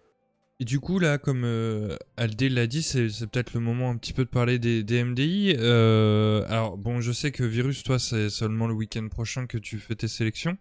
Et 0.61 0.65
du 0.65 0.79
coup, 0.79 0.99
là, 0.99 1.17
comme 1.17 1.45
euh, 1.45 1.97
Aldé 2.19 2.51
l'a 2.51 2.67
dit, 2.67 2.83
c'est 2.83 3.09
peut-être 3.31 3.55
le 3.55 3.61
moment 3.61 3.89
un 3.89 3.97
petit 3.97 4.13
peu 4.13 4.25
de 4.25 4.29
parler 4.29 4.59
des, 4.59 5.05
MDI. 5.05 5.57
Euh, 5.59 6.45
alors, 6.49 6.77
bon, 6.77 7.01
je 7.01 7.13
sais 7.13 7.33
que 7.33 7.45
Virus, 7.45 7.83
toi, 7.83 7.99
c'est 7.99 8.29
seulement 8.29 8.67
le 8.67 8.75
week-end 8.75 9.09
prochain 9.09 9.47
que 9.47 9.57
tu 9.57 9.79
fais 9.79 9.95
tes 9.95 10.09
sélections. 10.09 10.59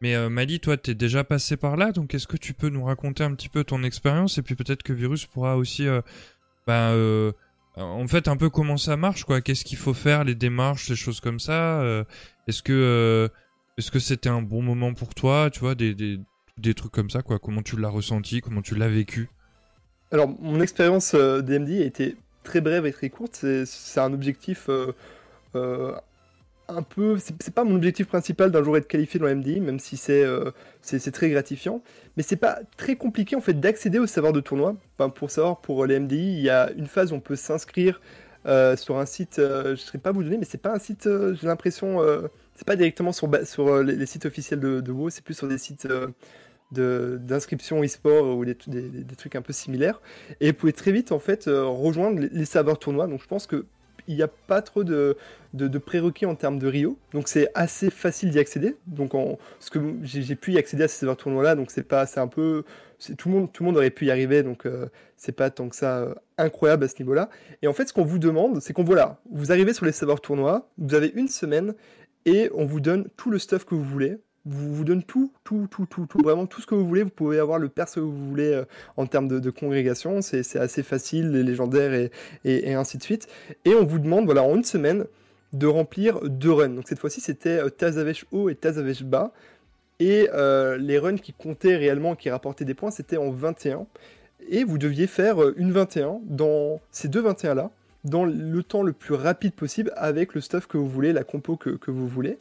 Mais 0.00 0.14
euh, 0.14 0.28
Mali, 0.28 0.60
toi, 0.60 0.76
t'es 0.76 0.94
déjà 0.94 1.24
passé 1.24 1.56
par 1.56 1.76
là, 1.76 1.92
donc 1.92 2.14
est-ce 2.14 2.26
que 2.26 2.36
tu 2.36 2.54
peux 2.54 2.68
nous 2.68 2.84
raconter 2.84 3.24
un 3.24 3.34
petit 3.34 3.48
peu 3.48 3.64
ton 3.64 3.82
expérience? 3.82 4.38
Et 4.38 4.42
puis 4.42 4.54
peut-être 4.54 4.82
que 4.82 4.92
Virus 4.92 5.26
pourra 5.26 5.56
aussi 5.56 5.88
euh, 5.88 6.00
euh, 6.68 7.32
en 7.78 8.06
fait 8.08 8.28
un 8.28 8.36
peu 8.36 8.50
comment 8.50 8.76
ça 8.76 8.96
marche 8.96 9.24
quoi. 9.24 9.40
Qu'est-ce 9.40 9.64
qu'il 9.64 9.78
faut 9.78 9.94
faire, 9.94 10.24
les 10.24 10.34
démarches, 10.34 10.88
les 10.88 10.96
choses 10.96 11.20
comme 11.20 11.40
ça. 11.40 11.80
euh, 11.80 12.04
est-ce 12.46 12.62
que 12.62 12.72
euh, 12.72 13.28
est-ce 13.76 13.90
que 13.90 13.98
c'était 13.98 14.28
un 14.28 14.42
bon 14.42 14.62
moment 14.62 14.92
pour 14.94 15.14
toi, 15.14 15.50
tu 15.50 15.60
vois, 15.60 15.74
des, 15.74 15.94
des, 15.94 16.74
trucs 16.74 16.92
comme 16.92 17.10
ça 17.10 17.22
quoi? 17.22 17.38
Comment 17.38 17.62
tu 17.62 17.76
l'as 17.76 17.88
ressenti, 17.88 18.40
comment 18.40 18.62
tu 18.62 18.74
l'as 18.74 18.88
vécu? 18.88 19.28
Alors, 20.10 20.28
mon 20.40 20.60
expérience 20.60 21.14
euh, 21.14 21.42
DMD 21.42 21.82
a 21.82 21.84
été 21.84 22.16
très 22.42 22.60
brève 22.60 22.86
et 22.86 22.92
très 22.92 23.10
courte. 23.10 23.36
C'est- 23.36 24.00
un 24.00 24.12
objectif 24.12 24.68
euh, 24.68 24.92
euh, 25.54 25.92
un 26.68 26.82
peu. 26.82 27.18
C'est 27.18 27.54
pas 27.54 27.64
mon 27.64 27.74
objectif 27.74 28.06
principal 28.06 28.50
d'un 28.50 28.62
jour 28.62 28.76
être 28.76 28.86
qualifié 28.86 29.18
dans 29.18 29.26
la 29.26 29.34
MDI, 29.34 29.60
même 29.60 29.78
si 29.78 29.96
c'est 29.96 30.22
euh, 30.22 30.50
c'est 30.82 31.10
très 31.10 31.30
gratifiant. 31.30 31.82
Mais 32.16 32.22
c'est 32.22 32.36
pas 32.36 32.60
très 32.76 32.96
compliqué 32.96 33.36
en 33.36 33.40
fait 33.40 33.54
d'accéder 33.54 33.98
au 33.98 34.06
savoir 34.06 34.32
de 34.32 34.40
tournoi. 34.40 34.76
Enfin, 34.98 35.10
pour 35.10 35.30
savoir, 35.30 35.60
pour 35.60 35.86
les 35.86 35.98
MDI, 35.98 36.36
il 36.36 36.40
y 36.40 36.50
a 36.50 36.70
une 36.76 36.86
phase 36.86 37.12
où 37.12 37.16
on 37.16 37.20
peut 37.20 37.36
s'inscrire 37.36 38.00
euh, 38.46 38.76
sur 38.76 38.98
un 38.98 39.06
site. 39.06 39.38
euh, 39.38 39.64
je 39.64 39.70
ne 39.70 39.76
saurais 39.76 39.98
pas 39.98 40.12
vous 40.12 40.22
donner, 40.22 40.38
mais 40.38 40.44
c'est 40.44 40.58
pas 40.62 40.72
un 40.74 40.78
site. 40.78 41.08
J'ai 41.08 41.46
l'impression. 41.46 42.00
c'est 42.54 42.66
pas 42.66 42.76
directement 42.76 43.12
sur, 43.12 43.28
les, 43.82 44.06
sites 44.06 44.26
officiels 44.26 44.60
de, 44.60 44.80
de 44.80 44.92
WoW, 44.92 45.10
c'est 45.10 45.24
plus 45.24 45.34
sur 45.34 45.48
des 45.48 45.58
sites 45.58 45.88
d'inscription 46.70 47.82
e-sport 47.82 48.36
ou 48.36 48.44
des, 48.44 48.54
trucs 49.16 49.36
un 49.36 49.42
peu 49.42 49.52
similaires. 49.52 50.00
Et 50.40 50.48
vous 50.48 50.56
pouvez 50.56 50.72
très 50.72 50.92
vite 50.92 51.12
en 51.12 51.18
fait 51.18 51.44
rejoindre 51.46 52.20
les, 52.20 52.28
les 52.28 52.44
serveurs 52.44 52.78
tournois. 52.78 53.06
Donc 53.06 53.22
je 53.22 53.26
pense 53.26 53.46
que 53.46 53.64
il 54.08 54.16
n'y 54.16 54.22
a 54.22 54.28
pas 54.28 54.62
trop 54.62 54.82
de, 54.82 55.16
de, 55.54 55.78
prérequis 55.78 56.26
en 56.26 56.34
termes 56.34 56.58
de 56.58 56.66
Rio. 56.66 56.98
Donc 57.12 57.28
c'est 57.28 57.50
assez 57.54 57.90
facile 57.90 58.30
d'y 58.30 58.38
accéder. 58.38 58.76
Donc 58.86 59.12
ce 59.60 59.70
que 59.70 59.78
j'ai 60.02 60.34
pu 60.34 60.52
y 60.52 60.58
accéder 60.58 60.84
à 60.84 60.88
ces 60.88 60.98
serveurs 60.98 61.16
tournois 61.16 61.44
là. 61.44 61.54
Donc 61.54 61.70
c'est 61.70 61.84
pas 61.84 62.06
un 62.16 62.26
peu 62.26 62.64
c'est 62.98 63.16
tout 63.16 63.28
le 63.28 63.34
monde 63.36 63.52
tout 63.52 63.62
le 63.62 63.68
monde 63.68 63.76
aurait 63.76 63.90
pu 63.90 64.06
y 64.06 64.10
arriver. 64.10 64.42
Donc 64.42 64.66
euh, 64.66 64.86
c'est 65.16 65.32
pas 65.32 65.50
tant 65.50 65.68
que 65.68 65.76
ça 65.76 65.98
euh, 65.98 66.14
incroyable 66.38 66.84
à 66.84 66.88
ce 66.88 66.94
niveau-là. 66.98 67.28
Et 67.62 67.68
en 67.68 67.72
fait 67.72 67.86
ce 67.86 67.92
qu'on 67.92 68.04
vous 68.04 68.18
demande 68.18 68.60
c'est 68.60 68.72
qu'on 68.72 68.84
voilà 68.84 69.20
vous 69.30 69.52
arrivez 69.52 69.74
sur 69.74 69.84
les 69.84 69.92
serveurs 69.92 70.20
tournois. 70.20 70.68
Vous 70.78 70.94
avez 70.94 71.12
une 71.14 71.28
semaine 71.28 71.74
et 72.24 72.50
on 72.54 72.64
vous 72.64 72.80
donne 72.80 73.08
tout 73.16 73.30
le 73.30 73.38
stuff 73.38 73.64
que 73.64 73.74
vous 73.74 73.84
voulez. 73.84 74.16
Vous 74.50 74.74
vous 74.74 74.84
donne 74.84 75.02
tout, 75.02 75.30
tout, 75.44 75.68
tout, 75.70 75.84
tout, 75.84 76.06
tout, 76.06 76.18
vraiment 76.22 76.46
tout 76.46 76.62
ce 76.62 76.66
que 76.66 76.74
vous 76.74 76.86
voulez. 76.86 77.02
Vous 77.02 77.10
pouvez 77.10 77.38
avoir 77.38 77.58
le 77.58 77.68
perso 77.68 78.00
que 78.00 78.06
vous 78.06 78.28
voulez 78.30 78.52
euh, 78.52 78.64
en 78.96 79.06
termes 79.06 79.28
de, 79.28 79.50
congrégation. 79.50 80.22
C'est 80.22 80.56
assez 80.56 80.82
facile, 80.82 81.32
les 81.32 81.42
légendaires 81.42 82.10
et, 82.44 82.74
ainsi 82.74 82.96
de 82.96 83.02
suite. 83.02 83.28
Et 83.64 83.74
on 83.74 83.84
vous 83.84 83.98
demande, 83.98 84.24
voilà, 84.24 84.42
en 84.42 84.56
une 84.56 84.64
semaine, 84.64 85.04
de 85.52 85.66
remplir 85.66 86.20
deux 86.22 86.52
runs. 86.52 86.70
Donc 86.70 86.88
cette 86.88 86.98
fois-ci, 86.98 87.20
c'était 87.20 87.58
euh, 87.58 87.68
Tazavesh 87.68 88.24
haut 88.32 88.48
et 88.48 88.54
Tazavesh 88.54 89.02
bas. 89.02 89.32
Et 90.00 90.28
euh, 90.32 90.76
les 90.76 90.98
runs 90.98 91.16
qui 91.16 91.32
comptaient 91.32 91.76
réellement, 91.76 92.14
qui 92.14 92.30
rapportaient 92.30 92.64
des 92.64 92.74
points, 92.74 92.90
c'était 92.90 93.16
en 93.16 93.30
21. 93.30 93.86
Et 94.48 94.64
vous 94.64 94.78
deviez 94.78 95.06
faire 95.06 95.42
euh, 95.42 95.54
une 95.56 95.72
21 95.72 96.20
dans 96.24 96.80
ces 96.90 97.08
deux 97.08 97.22
21-là, 97.22 97.70
dans 98.04 98.24
le 98.24 98.62
temps 98.62 98.82
le 98.82 98.92
plus 98.92 99.14
rapide 99.14 99.52
possible, 99.52 99.92
avec 99.96 100.34
le 100.34 100.40
stuff 100.40 100.66
que 100.66 100.78
vous 100.78 100.88
voulez, 100.88 101.12
la 101.12 101.24
compo 101.24 101.56
que 101.56 101.90
vous 101.90 102.06
voulez. 102.06 102.38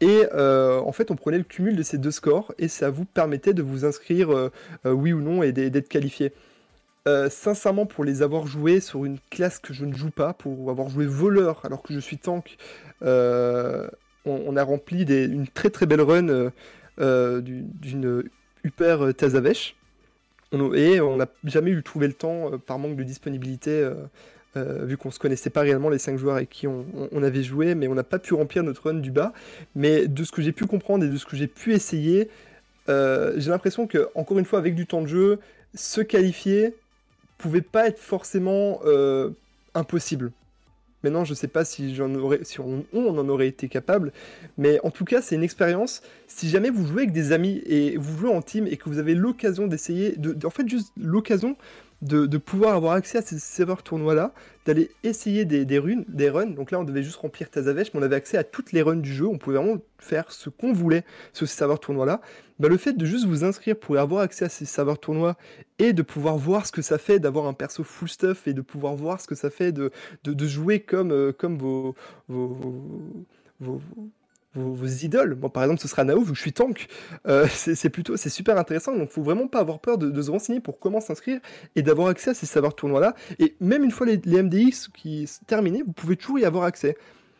Et 0.00 0.26
euh, 0.32 0.78
en 0.80 0.92
fait, 0.92 1.10
on 1.10 1.16
prenait 1.16 1.38
le 1.38 1.44
cumul 1.44 1.76
de 1.76 1.82
ces 1.82 1.98
deux 1.98 2.12
scores 2.12 2.54
et 2.58 2.68
ça 2.68 2.88
vous 2.90 3.04
permettait 3.04 3.52
de 3.54 3.62
vous 3.62 3.84
inscrire 3.84 4.30
euh, 4.30 4.50
euh, 4.86 4.92
oui 4.92 5.12
ou 5.12 5.20
non 5.20 5.42
et 5.42 5.52
d'être 5.52 5.88
qualifié. 5.88 6.32
Sincèrement, 7.30 7.86
pour 7.86 8.04
les 8.04 8.20
avoir 8.20 8.46
joués 8.46 8.80
sur 8.80 9.06
une 9.06 9.16
classe 9.30 9.58
que 9.60 9.72
je 9.72 9.86
ne 9.86 9.94
joue 9.94 10.10
pas, 10.10 10.34
pour 10.34 10.70
avoir 10.70 10.90
joué 10.90 11.06
voleur 11.06 11.62
alors 11.64 11.82
que 11.82 11.94
je 11.94 12.00
suis 12.00 12.18
tank, 12.18 12.58
on, 13.00 14.56
a 14.56 14.62
rempli 14.62 15.04
une 15.04 15.48
très 15.48 15.70
très 15.70 15.86
belle 15.86 16.02
run 16.02 16.50
du- 17.40 17.62
d'une 17.62 18.24
Upper 18.62 19.14
Tazavesh. 19.16 19.74
On- 20.52 20.74
Et 20.74 21.00
on 21.00 21.16
n'a 21.16 21.28
jamais 21.44 21.70
eu 21.70 21.82
trouvé 21.82 22.08
le 22.08 22.12
temps, 22.12 22.50
par 22.66 22.78
manque 22.78 22.96
de 22.96 23.04
disponibilité, 23.04 23.88
euh, 24.56 24.84
vu 24.84 24.96
qu'on 24.96 25.10
se 25.10 25.18
connaissait 25.18 25.50
pas 25.50 25.60
réellement 25.60 25.90
les 25.90 25.98
5 25.98 26.16
joueurs 26.18 26.36
avec 26.36 26.48
qui 26.50 26.66
on, 26.66 26.86
avait 27.22 27.42
joué, 27.42 27.74
mais 27.74 27.86
on 27.88 27.94
n'a 27.94 28.04
pas 28.04 28.18
pu 28.18 28.34
remplir 28.34 28.62
notre 28.62 28.84
run 28.88 28.94
du 28.94 29.10
bas. 29.10 29.32
Mais 29.74 30.06
de 30.08 30.24
ce 30.24 30.32
que 30.32 30.42
j'ai 30.42 30.52
pu 30.52 30.66
comprendre 30.66 31.04
et 31.04 31.08
de 31.08 31.16
ce 31.16 31.26
que 31.26 31.36
j'ai 31.36 31.46
pu 31.48 31.72
essayer, 31.74 32.28
euh, 32.88 33.34
j'ai 33.36 33.50
l'impression 33.50 33.86
que, 33.86 34.08
encore 34.14 34.38
une 34.38 34.44
fois, 34.46 34.58
avec 34.58 34.74
du 34.74 34.86
temps 34.86 35.02
de 35.02 35.06
jeu, 35.06 35.38
se 35.74 36.00
qualifier 36.00 36.74
pouvait 37.36 37.60
pas 37.60 37.86
être 37.86 37.98
forcément 38.00 38.80
euh, 38.84 39.30
impossible. 39.74 40.32
Maintenant, 41.04 41.24
je 41.24 41.32
sais 41.32 41.46
pas 41.46 41.64
si, 41.64 41.94
j'en 41.94 42.12
aurais, 42.16 42.40
on, 42.58 42.84
on 42.92 43.16
en 43.16 43.28
aurait 43.28 43.46
été 43.46 43.68
capable, 43.68 44.12
mais 44.56 44.80
en 44.82 44.90
tout 44.90 45.04
cas, 45.04 45.22
c'est 45.22 45.36
une 45.36 45.44
expérience. 45.44 46.02
Si 46.26 46.48
jamais 46.48 46.70
vous 46.70 46.84
jouez 46.84 47.02
avec 47.02 47.12
des 47.12 47.30
amis 47.30 47.62
et 47.66 47.96
vous 47.96 48.18
jouez 48.18 48.30
en 48.34 48.42
team 48.42 48.66
et 48.66 48.76
que 48.76 48.88
vous 48.88 48.98
avez 48.98 49.14
l'occasion 49.14 49.68
d'essayer, 49.68 50.16
de, 50.16 50.32
de- 50.32 50.46
en 50.46 50.50
fait, 50.50 50.68
juste 50.68 50.92
l'occasion 51.00 51.56
de, 52.02 52.38
pouvoir 52.38 52.74
avoir 52.76 52.92
accès 52.92 53.18
à 53.18 53.22
ces 53.22 53.38
serveurs 53.38 53.82
tournois-là, 53.82 54.32
d'aller 54.66 54.90
essayer 55.02 55.44
des, 55.44 55.78
runes, 55.78 56.04
des 56.08 56.30
runs. 56.30 56.46
Donc 56.46 56.70
là, 56.70 56.78
on 56.78 56.84
devait 56.84 57.02
juste 57.02 57.16
remplir 57.16 57.50
Tazavesh, 57.50 57.92
mais 57.92 58.00
on 58.00 58.02
avait 58.02 58.16
accès 58.16 58.36
à 58.36 58.44
toutes 58.44 58.72
les 58.72 58.82
runs 58.82 58.96
du 58.96 59.12
jeu. 59.12 59.26
On 59.26 59.38
pouvait 59.38 59.56
vraiment 59.56 59.78
faire 59.98 60.30
ce 60.30 60.50
qu'on 60.50 60.72
voulait 60.72 61.04
sur 61.32 61.48
ces 61.48 61.56
serveurs 61.56 61.80
tournois-là. 61.80 62.20
Bah, 62.58 62.68
le 62.68 62.76
fait 62.76 62.92
de 62.92 63.04
juste 63.04 63.26
vous 63.26 63.44
inscrire 63.44 63.76
pour 63.76 63.96
avoir 63.98 64.22
accès 64.22 64.44
à 64.44 64.48
ces 64.48 64.64
serveurs 64.64 64.98
tournois 64.98 65.36
et 65.78 65.92
de 65.92 66.02
pouvoir 66.02 66.36
voir 66.36 66.66
ce 66.66 66.72
que 66.72 66.82
ça 66.82 66.98
fait 66.98 67.18
d'avoir 67.18 67.46
un 67.46 67.52
perso 67.52 67.84
full 67.84 68.08
stuff 68.08 68.46
et 68.46 68.52
de 68.52 68.60
pouvoir 68.60 68.94
voir 68.94 69.20
ce 69.20 69.26
que 69.26 69.34
ça 69.34 69.50
fait 69.50 69.72
de, 69.72 69.90
de, 70.24 70.46
jouer 70.46 70.80
comme, 70.80 71.12
euh, 71.12 71.32
comme 71.32 71.56
vos, 71.56 71.94
vos, 72.28 72.56
vos, 73.60 73.80
vos 74.58 74.86
idoles. 74.86 75.34
Bon, 75.34 75.48
par 75.48 75.62
exemple, 75.64 75.80
ce 75.80 75.88
sera 75.88 76.04
Nao, 76.04 76.20
vu 76.20 76.32
que 76.32 76.36
je 76.36 76.40
suis 76.40 76.52
tank. 76.52 76.86
Euh, 77.26 77.46
c'est 77.52 77.90
plutôt, 77.90 78.16
c'est 78.16 78.30
super 78.30 78.58
intéressant. 78.58 78.96
Donc, 78.96 79.10
faut 79.10 79.22
vraiment 79.22 79.48
pas 79.48 79.60
avoir 79.60 79.80
peur 79.80 79.98
de, 79.98 80.22
se 80.22 80.30
renseigner 80.30 80.60
pour 80.60 80.78
comment 80.78 81.00
s'inscrire 81.00 81.40
et 81.76 81.82
d'avoir 81.82 82.08
accès 82.08 82.30
à 82.30 82.34
ces 82.34 82.46
serveurs 82.46 82.74
tournois-là. 82.74 83.14
Et 83.38 83.56
même 83.60 83.84
une 83.84 83.90
fois 83.90 84.06
les, 84.06 84.20
les 84.24 84.42
MDX 84.42 84.88
qui 84.94 85.28
terminés, 85.46 85.82
vous 85.86 85.92
pouvez 85.92 86.16
toujours 86.16 86.38
y 86.38 86.44
avoir 86.44 86.64
accès. 86.64 86.96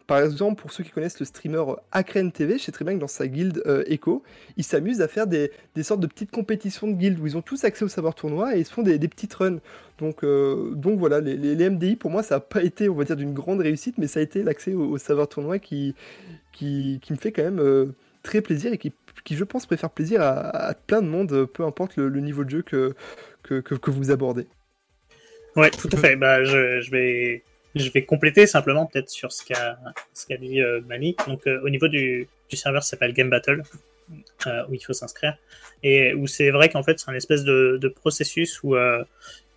Par 0.09 0.21
exemple, 0.21 0.59
pour 0.61 0.73
ceux 0.73 0.83
qui 0.83 0.91
connaissent 0.91 1.21
le 1.21 1.27
streamer 1.27 1.63
Akren 1.93 2.33
TV, 2.33 2.57
je 2.57 2.65
sais 2.65 2.73
très 2.73 2.83
bien 2.83 2.95
que 2.95 2.99
dans 2.99 3.07
sa 3.07 3.29
guilde 3.29 3.63
euh, 3.67 3.85
Echo, 3.87 4.23
ils 4.57 4.65
s'amusent 4.65 5.03
à 5.03 5.07
faire 5.07 5.27
des, 5.27 5.51
sortes 5.83 6.01
de 6.01 6.07
petites 6.07 6.31
compétitions 6.31 6.89
de 6.89 6.95
guildes 6.95 7.21
où 7.21 7.27
ils 7.27 7.37
ont 7.37 7.43
tous 7.43 7.65
accès 7.65 7.85
au 7.85 7.89
savoir 7.89 8.15
tournoi 8.15 8.57
et 8.57 8.61
ils 8.61 8.65
se 8.65 8.73
font 8.73 8.83
des, 8.83 8.99
des 8.99 9.07
petites 9.07 9.35
runs. 9.35 9.59
Donc, 9.99 10.25
euh, 10.25 10.71
donc 10.71 10.99
voilà, 10.99 11.21
les, 11.21 11.69
MDI, 11.69 11.97
pour 11.97 12.11
moi, 12.11 12.23
ça 12.23 12.37
n'a 12.37 12.41
pas 12.41 12.63
été, 12.63 12.89
on 12.89 12.95
va 12.95 13.05
dire, 13.05 13.17
d'une 13.17 13.35
grande 13.35 13.61
réussite, 13.61 13.99
mais 13.99 14.07
ça 14.07 14.21
a 14.21 14.23
été 14.23 14.43
l'accès 14.43 14.73
au, 14.73 14.97
savoir 14.97 15.29
tournoi 15.29 15.59
qui, 15.59 15.95
qui, 16.53 17.01
me 17.11 17.17
fait 17.17 17.31
quand 17.31 17.43
même 17.43 17.61
euh, 17.61 17.95
très 18.23 18.41
plaisir 18.41 18.73
et 18.73 18.79
qui, 18.79 18.95
qui, 19.25 19.37
je 19.37 19.45
pense, 19.45 19.67
préfère 19.67 19.91
plaisir 19.91 20.23
à, 20.23 20.73
plein 20.87 21.03
de 21.03 21.09
monde, 21.09 21.33
euh, 21.33 21.47
peu 21.47 21.65
importe 21.65 21.97
le, 21.97 22.09
niveau 22.21 22.45
de 22.45 22.51
jeu 22.51 22.63
que, 22.63 22.95
que, 23.43 23.61
que, 23.61 23.91
vous 23.91 24.11
abordez. 24.11 24.47
Ouais, 25.55 25.71
tout 25.71 25.91
à 25.93 25.97
fait. 25.99 26.17
Bah, 26.17 26.45
je 26.45 26.91
vais, 26.91 27.43
je 27.75 27.91
vais 27.91 28.05
compléter 28.05 28.47
simplement 28.47 28.87
peut-être 28.87 29.11
sur 29.11 29.33
ce 29.33 29.45
qu'a, 29.45 29.79
dit 30.39 30.61
euh, 30.61 30.81
Mani. 30.87 31.17
Donc, 31.27 31.47
euh, 31.47 31.61
au 31.63 31.69
niveau 31.69 31.89
du, 31.89 32.29
du 32.49 32.57
serveur, 32.57 32.83
ça 32.83 32.91
s'appelle 32.91 33.13
Game 33.13 33.31
Battle, 33.31 33.63
euh, 34.47 34.65
où 34.69 34.75
il 34.75 34.81
faut 34.81 34.93
s'inscrire, 34.93 35.37
et 35.83 36.15
où 36.15 36.27
c'est 36.27 36.51
vrai 36.51 36.69
qu'en 36.69 36.83
fait, 36.83 36.99
c'est 36.99 37.11
un 37.11 37.15
espèce 37.15 37.45
de, 37.45 37.93
processus 37.95 38.63
où 38.63 38.75
euh, 38.75 39.05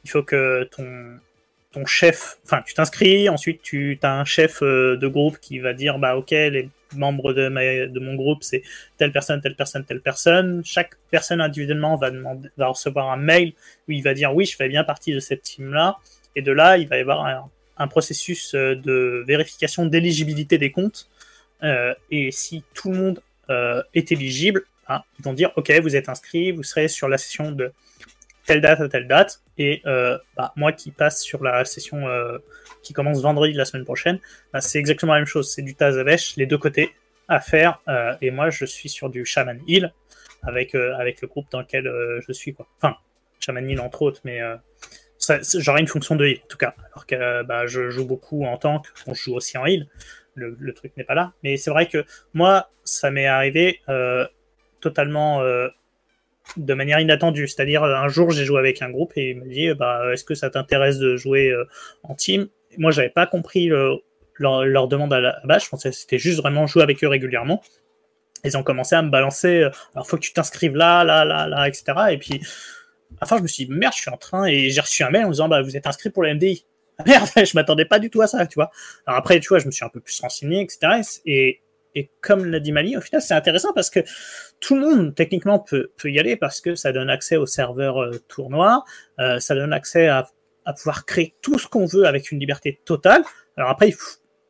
il 0.03 0.09
faut 0.09 0.23
que 0.23 0.67
ton, 0.71 1.85
chef, 1.85 2.37
enfin, 2.43 2.61
tu 2.65 2.73
t'inscris, 2.73 3.29
ensuite 3.29 3.61
tu 3.61 3.97
as 4.01 4.19
un 4.19 4.25
chef 4.25 4.61
euh, 4.61 4.97
de 4.97 5.07
groupe 5.07 5.39
qui 5.39 5.59
va 5.59 5.73
dire, 5.73 5.99
bah, 5.99 6.17
ok, 6.17 6.31
les 6.31 6.69
membres 6.95 7.31
de, 7.31 7.99
mon 7.99 8.15
groupe, 8.15 8.43
c'est 8.43 8.63
telle 8.97 9.13
personne, 9.13 9.39
telle 9.39 9.55
personne, 9.55 9.85
telle 9.85 10.01
personne. 10.01 10.61
Chaque 10.65 10.95
personne 11.11 11.39
individuellement 11.39 11.95
va, 11.95 12.11
va 12.57 12.67
recevoir 12.67 13.09
un 13.09 13.17
mail 13.17 13.53
où 13.87 13.91
il 13.93 14.03
va 14.03 14.13
dire, 14.13 14.35
oui, 14.35 14.45
je 14.45 14.55
fais 14.57 14.67
bien 14.67 14.83
partie 14.83 15.13
de 15.13 15.19
cette 15.19 15.43
team-là. 15.43 15.97
Et 16.35 16.41
de 16.41 16.51
là, 16.51 16.77
il 16.77 16.87
va 16.87 16.97
y 16.97 17.01
avoir 17.01 17.25
un, 17.25 17.49
un 17.81 17.87
processus 17.87 18.53
euh, 18.53 18.75
de 18.75 19.23
vérification 19.27 19.85
d'éligibilité 19.85 20.57
des 20.57 20.71
comptes. 20.71 21.09
Euh, 21.63 21.93
et 22.09 22.31
si 22.31 22.63
tout 22.73 22.91
le 22.91 22.97
monde 22.97 23.23
euh, 23.49 23.81
est 23.93 24.11
éligible, 24.11 24.63
hein, 24.87 25.01
ils 25.19 25.25
vont 25.25 25.33
dire, 25.33 25.51
ok, 25.55 25.71
vous 25.81 25.95
êtes 25.95 26.09
inscrit, 26.09 26.51
vous 26.51 26.63
serez 26.63 26.87
sur 26.87 27.09
la 27.09 27.17
session 27.17 27.51
de 27.51 27.71
telle 28.45 28.61
date 28.61 28.81
à 28.81 28.87
telle 28.87 29.07
date. 29.07 29.41
Et 29.57 29.81
bah, 29.85 30.53
moi 30.55 30.71
qui 30.71 30.89
passe 30.89 31.21
sur 31.21 31.43
la 31.43 31.63
session 31.65 32.07
qui 32.81 32.93
commence 32.93 33.21
vendredi 33.21 33.53
de 33.53 33.59
la 33.59 33.65
semaine 33.65 33.85
prochaine, 33.85 34.19
bah, 34.51 34.59
c'est 34.59 34.79
exactement 34.79 35.13
la 35.13 35.19
même 35.19 35.27
chose. 35.27 35.53
C'est 35.53 35.61
du 35.61 35.75
Tazavesh, 35.75 36.35
les 36.37 36.47
deux 36.47 36.57
côtés 36.57 36.91
à 37.27 37.39
faire. 37.39 37.79
Et 38.21 38.31
moi, 38.31 38.49
je 38.49 38.65
suis 38.65 38.89
sur 38.89 39.11
du 39.11 39.23
Shaman 39.23 39.59
Hill 39.67 39.93
avec, 40.41 40.73
avec 40.73 41.21
le 41.21 41.27
groupe 41.27 41.45
dans 41.51 41.59
lequel 41.59 41.91
je 42.27 42.33
suis. 42.33 42.55
Quoi. 42.55 42.67
Enfin, 42.77 42.97
Shaman 43.39 43.69
Hill 43.69 43.79
entre 43.79 44.01
autres, 44.01 44.21
mais 44.23 44.41
euh, 45.31 45.59
j'aurai 45.59 45.81
une 45.81 45.87
fonction 45.87 46.15
de 46.15 46.25
heal 46.25 46.39
en 46.43 46.47
tout 46.47 46.57
cas. 46.57 46.75
Alors 46.93 47.05
que 47.05 47.15
euh, 47.15 47.43
bah, 47.43 47.67
je 47.67 47.89
joue 47.89 48.05
beaucoup 48.05 48.45
en 48.45 48.57
tank, 48.57 48.85
on 49.07 49.13
joue 49.13 49.35
aussi 49.35 49.57
en 49.57 49.65
heal. 49.65 49.87
Le, 50.35 50.73
truc 50.73 50.95
n'est 50.97 51.03
pas 51.03 51.13
là. 51.13 51.33
Mais 51.43 51.57
c'est 51.57 51.69
vrai 51.69 51.87
que 51.87 52.05
moi, 52.33 52.71
ça 52.83 53.11
m'est 53.11 53.27
arrivé 53.27 53.81
euh, 53.89 54.25
totalement 54.79 55.41
euh, 55.41 55.67
de 56.57 56.73
manière 56.73 56.99
inattendue. 56.99 57.47
C'est-à-dire, 57.47 57.83
un 57.83 58.07
jour, 58.07 58.31
j'ai 58.31 58.45
joué 58.45 58.57
avec 58.57 58.81
un 58.81 58.89
groupe 58.89 59.11
et 59.17 59.31
il 59.31 59.37
me 59.41 59.47
dit 59.47 59.73
bah, 59.73 60.11
Est-ce 60.11 60.23
que 60.23 60.33
ça 60.33 60.49
t'intéresse 60.49 60.97
de 60.97 61.15
jouer 61.15 61.53
en 62.03 62.15
team? 62.15 62.47
Moi, 62.77 62.91
j'avais 62.91 63.09
pas 63.09 63.27
compris 63.27 63.67
le, 63.67 63.97
leur, 64.35 64.65
leur, 64.65 64.87
demande 64.87 65.13
à 65.13 65.19
la 65.19 65.39
base. 65.43 65.65
Je 65.65 65.69
pensais 65.69 65.89
que 65.89 65.95
c'était 65.95 66.17
juste 66.17 66.39
vraiment 66.39 66.65
jouer 66.65 66.81
avec 66.81 67.03
eux 67.03 67.07
régulièrement. 67.07 67.61
Ils 68.43 68.57
ont 68.57 68.63
commencé 68.63 68.95
à 68.95 69.01
me 69.03 69.09
balancer 69.09 69.67
alors, 69.93 70.07
faut 70.07 70.15
que 70.15 70.23
tu 70.23 70.33
t'inscrives 70.33 70.75
là, 70.75 71.03
là, 71.03 71.25
là, 71.25 71.45
là, 71.45 71.67
etc. 71.67 71.83
Et 72.09 72.17
puis, 72.17 72.41
enfin, 73.21 73.37
je 73.37 73.43
me 73.43 73.47
suis 73.47 73.65
dit 73.65 73.71
Merde, 73.71 73.93
je 73.95 74.01
suis 74.01 74.11
en 74.11 74.17
train 74.17 74.45
et 74.45 74.69
j'ai 74.69 74.81
reçu 74.81 75.03
un 75.03 75.09
mail 75.09 75.25
en 75.25 75.27
me 75.27 75.33
disant 75.33 75.47
bah, 75.47 75.61
Vous 75.61 75.75
êtes 75.75 75.87
inscrit 75.87 76.09
pour 76.09 76.23
la 76.23 76.33
MDI. 76.35 76.65
ah 76.97 77.03
merde, 77.05 77.27
je 77.35 77.51
m'attendais 77.55 77.85
pas 77.85 77.99
du 77.99 78.09
tout 78.09 78.21
à 78.21 78.27
ça, 78.27 78.45
tu 78.45 78.55
vois. 78.55 78.71
Alors 79.05 79.19
après, 79.19 79.39
tu 79.39 79.49
vois, 79.49 79.59
je 79.59 79.65
me 79.65 79.71
suis 79.71 79.85
un 79.85 79.89
peu 79.89 79.99
plus 79.99 80.19
renseigné, 80.21 80.61
etc. 80.61 81.01
Et, 81.25 81.61
et 81.95 82.09
comme 82.21 82.45
l'a 82.45 82.59
dit 82.59 82.71
Mali, 82.71 82.95
au 82.95 83.01
final, 83.01 83.21
c'est 83.21 83.33
intéressant 83.33 83.73
parce 83.73 83.89
que 83.89 83.99
tout 84.59 84.75
le 84.75 84.81
monde, 84.81 85.15
techniquement, 85.15 85.59
peut, 85.59 85.91
peut 85.97 86.11
y 86.11 86.19
aller 86.19 86.35
parce 86.35 86.61
que 86.61 86.75
ça 86.75 86.91
donne 86.91 87.09
accès 87.09 87.37
au 87.37 87.45
serveur 87.45 88.01
euh, 88.01 88.11
tournoi, 88.27 88.83
euh, 89.19 89.39
ça 89.39 89.55
donne 89.55 89.73
accès 89.73 90.07
à, 90.07 90.27
à 90.65 90.73
pouvoir 90.73 91.05
créer 91.05 91.35
tout 91.41 91.59
ce 91.59 91.67
qu'on 91.67 91.85
veut 91.85 92.05
avec 92.05 92.31
une 92.31 92.39
liberté 92.39 92.79
totale. 92.85 93.23
Alors 93.57 93.69
après, 93.69 93.93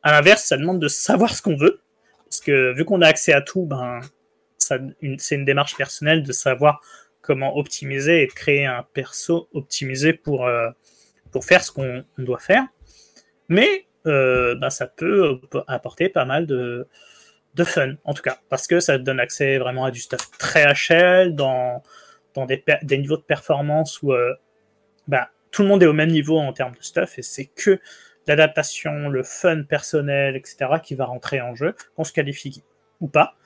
à 0.02 0.12
l'inverse, 0.12 0.44
ça 0.44 0.56
demande 0.56 0.80
de 0.80 0.88
savoir 0.88 1.34
ce 1.34 1.42
qu'on 1.42 1.56
veut. 1.56 1.80
Parce 2.28 2.40
que 2.40 2.72
vu 2.74 2.84
qu'on 2.84 3.02
a 3.02 3.06
accès 3.06 3.32
à 3.32 3.42
tout, 3.42 3.66
ben, 3.66 4.00
c'est 4.58 5.34
une 5.34 5.44
démarche 5.44 5.76
personnelle 5.76 6.22
de 6.22 6.32
savoir 6.32 6.80
comment 7.22 7.56
optimiser 7.56 8.22
et 8.22 8.26
créer 8.26 8.66
un 8.66 8.84
perso 8.92 9.48
optimisé 9.52 10.12
pour, 10.12 10.46
euh, 10.46 10.68
faire 11.40 11.64
ce 11.64 11.72
qu'on 11.72 12.04
on 12.18 12.22
doit 12.22 12.40
faire. 12.40 12.64
Mais 13.48 13.86
euh, 14.06 14.54
ben, 14.56 14.70
ça 14.70 14.86
peut 14.86 15.40
apporter 15.68 16.08
pas 16.08 16.24
mal 16.24 16.46
de, 16.46 16.86
fun, 17.64 17.94
en 18.04 18.12
tout 18.12 18.22
cas, 18.22 18.38
parce 18.48 18.66
que 18.66 18.80
ça 18.80 18.98
donne 18.98 19.20
accès 19.20 19.58
vraiment 19.58 19.84
à 19.84 19.90
du 19.90 20.00
stuff 20.00 20.30
très 20.38 20.66
HL, 20.66 21.34
dans, 21.34 21.82
des, 22.46 22.98
niveaux 22.98 23.16
de 23.16 23.22
performance 23.22 24.02
où 24.02 24.12
euh, 24.12 24.34
bah, 25.06 25.30
tout 25.50 25.62
le 25.62 25.68
monde 25.68 25.82
est 25.82 25.86
au 25.86 25.92
même 25.92 26.10
niveau 26.10 26.38
en 26.38 26.52
termes 26.52 26.74
de 26.74 26.82
stuff, 26.82 27.18
et 27.18 27.22
c'est 27.22 27.46
que 27.46 27.78
l'adaptation, 28.26 29.08
le 29.08 29.22
fun 29.22 29.62
personnel, 29.62 30.36
etc., 30.36 30.56
qui 30.82 30.94
va 30.94 31.04
rentrer 31.04 31.40
en 31.40 31.54
jeu, 31.54 31.74
qu'on 31.96 32.04
se 32.04 32.12
qualifie 32.12 32.62
ou 33.00 33.08
pas. 33.08 33.36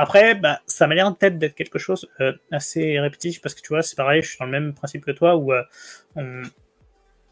Après, 0.00 0.36
bah, 0.36 0.60
ça 0.66 0.86
m'a 0.86 0.94
l'air 0.94 1.12
peut-être 1.16 1.38
d'être 1.38 1.56
quelque 1.56 1.80
chose 1.80 2.08
euh, 2.20 2.32
assez 2.52 3.00
répétitif, 3.00 3.42
parce 3.42 3.52
que 3.56 3.60
tu 3.60 3.70
vois, 3.70 3.82
c'est 3.82 3.96
pareil, 3.96 4.22
je 4.22 4.28
suis 4.28 4.38
dans 4.38 4.44
le 4.44 4.52
même 4.52 4.72
principe 4.72 5.04
que 5.04 5.10
toi, 5.10 5.34
où 5.34 5.52
euh, 5.52 6.44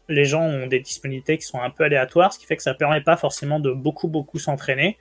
les 0.09 0.25
gens 0.25 0.41
ont 0.41 0.67
des 0.67 0.81
disponibilités 0.81 1.37
qui 1.37 1.45
sont 1.45 1.61
un 1.61 1.69
peu 1.69 1.85
aléatoires, 1.85 2.33
ce 2.33 2.39
qui 2.39 2.45
fait 2.45 2.57
que 2.57 2.63
ça 2.63 2.73
permet 2.73 2.99
pas 2.99 3.15
forcément 3.15 3.61
de 3.61 3.71
beaucoup, 3.71 4.09
beaucoup 4.09 4.37
s'entraîner. 4.37 4.97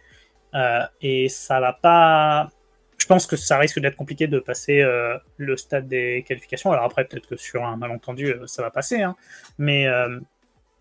Euh, 0.55 0.83
et 1.03 1.29
ça 1.29 1.59
va 1.59 1.73
pas. 1.73 2.51
Je 2.99 3.07
pense 3.07 3.27
que 3.27 3.35
ça 3.35 3.59
risque 3.59 3.81
d'être 3.81 3.97
compliqué 3.97 4.29
de 4.29 4.39
passer 4.39 4.81
euh, 4.83 5.19
le 5.37 5.57
stade 5.57 5.89
des 5.89 6.25
qualifications. 6.25 6.71
Alors 6.71 6.85
après, 6.85 7.05
peut-être 7.05 7.27
que 7.27 7.37
sur 7.37 7.65
un 7.65 7.77
malentendu, 7.77 8.33
ça 8.47 8.63
va 8.63 8.71
passer. 8.71 9.03
hein. 9.03 9.17
Mais 9.59 9.89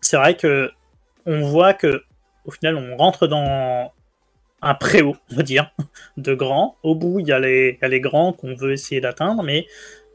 c'est 0.00 0.18
vrai 0.18 0.36
que 0.36 0.70
on 1.26 1.40
voit 1.48 1.74
que 1.74 2.04
au 2.44 2.52
final, 2.52 2.76
on 2.76 2.96
rentre 2.96 3.26
dans 3.26 3.92
un 4.62 4.74
préau, 4.74 5.16
on 5.30 5.36
va 5.36 5.42
dire, 5.42 5.70
de 6.16 6.34
grands. 6.34 6.78
Au 6.82 6.94
bout, 6.94 7.20
il 7.20 7.28
y 7.28 7.32
a 7.32 7.38
les, 7.38 8.00
grands 8.00 8.32
qu'on 8.32 8.54
veut 8.54 8.72
essayer 8.72 9.00
d'atteindre, 9.00 9.42
mais 9.42 9.66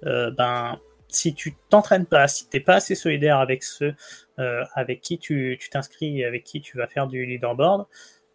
euh, 0.05 0.31
ben, 0.31 0.79
si 1.11 1.33
tu 1.33 1.55
t'entraînes 1.69 2.05
pas, 2.05 2.27
si 2.27 2.47
t'es 2.49 2.59
pas 2.59 2.75
assez 2.75 2.95
solidaire 2.95 3.39
avec 3.39 3.63
ceux 3.63 3.93
euh, 4.39 4.63
avec 4.73 5.01
qui 5.01 5.19
tu 5.19 5.59
t'inscris 5.69 6.21
et 6.21 6.25
avec 6.25 6.43
qui 6.43 6.61
tu 6.61 6.77
vas 6.77 6.87
faire 6.87 7.07
du 7.07 7.25
leaderboard, 7.25 7.85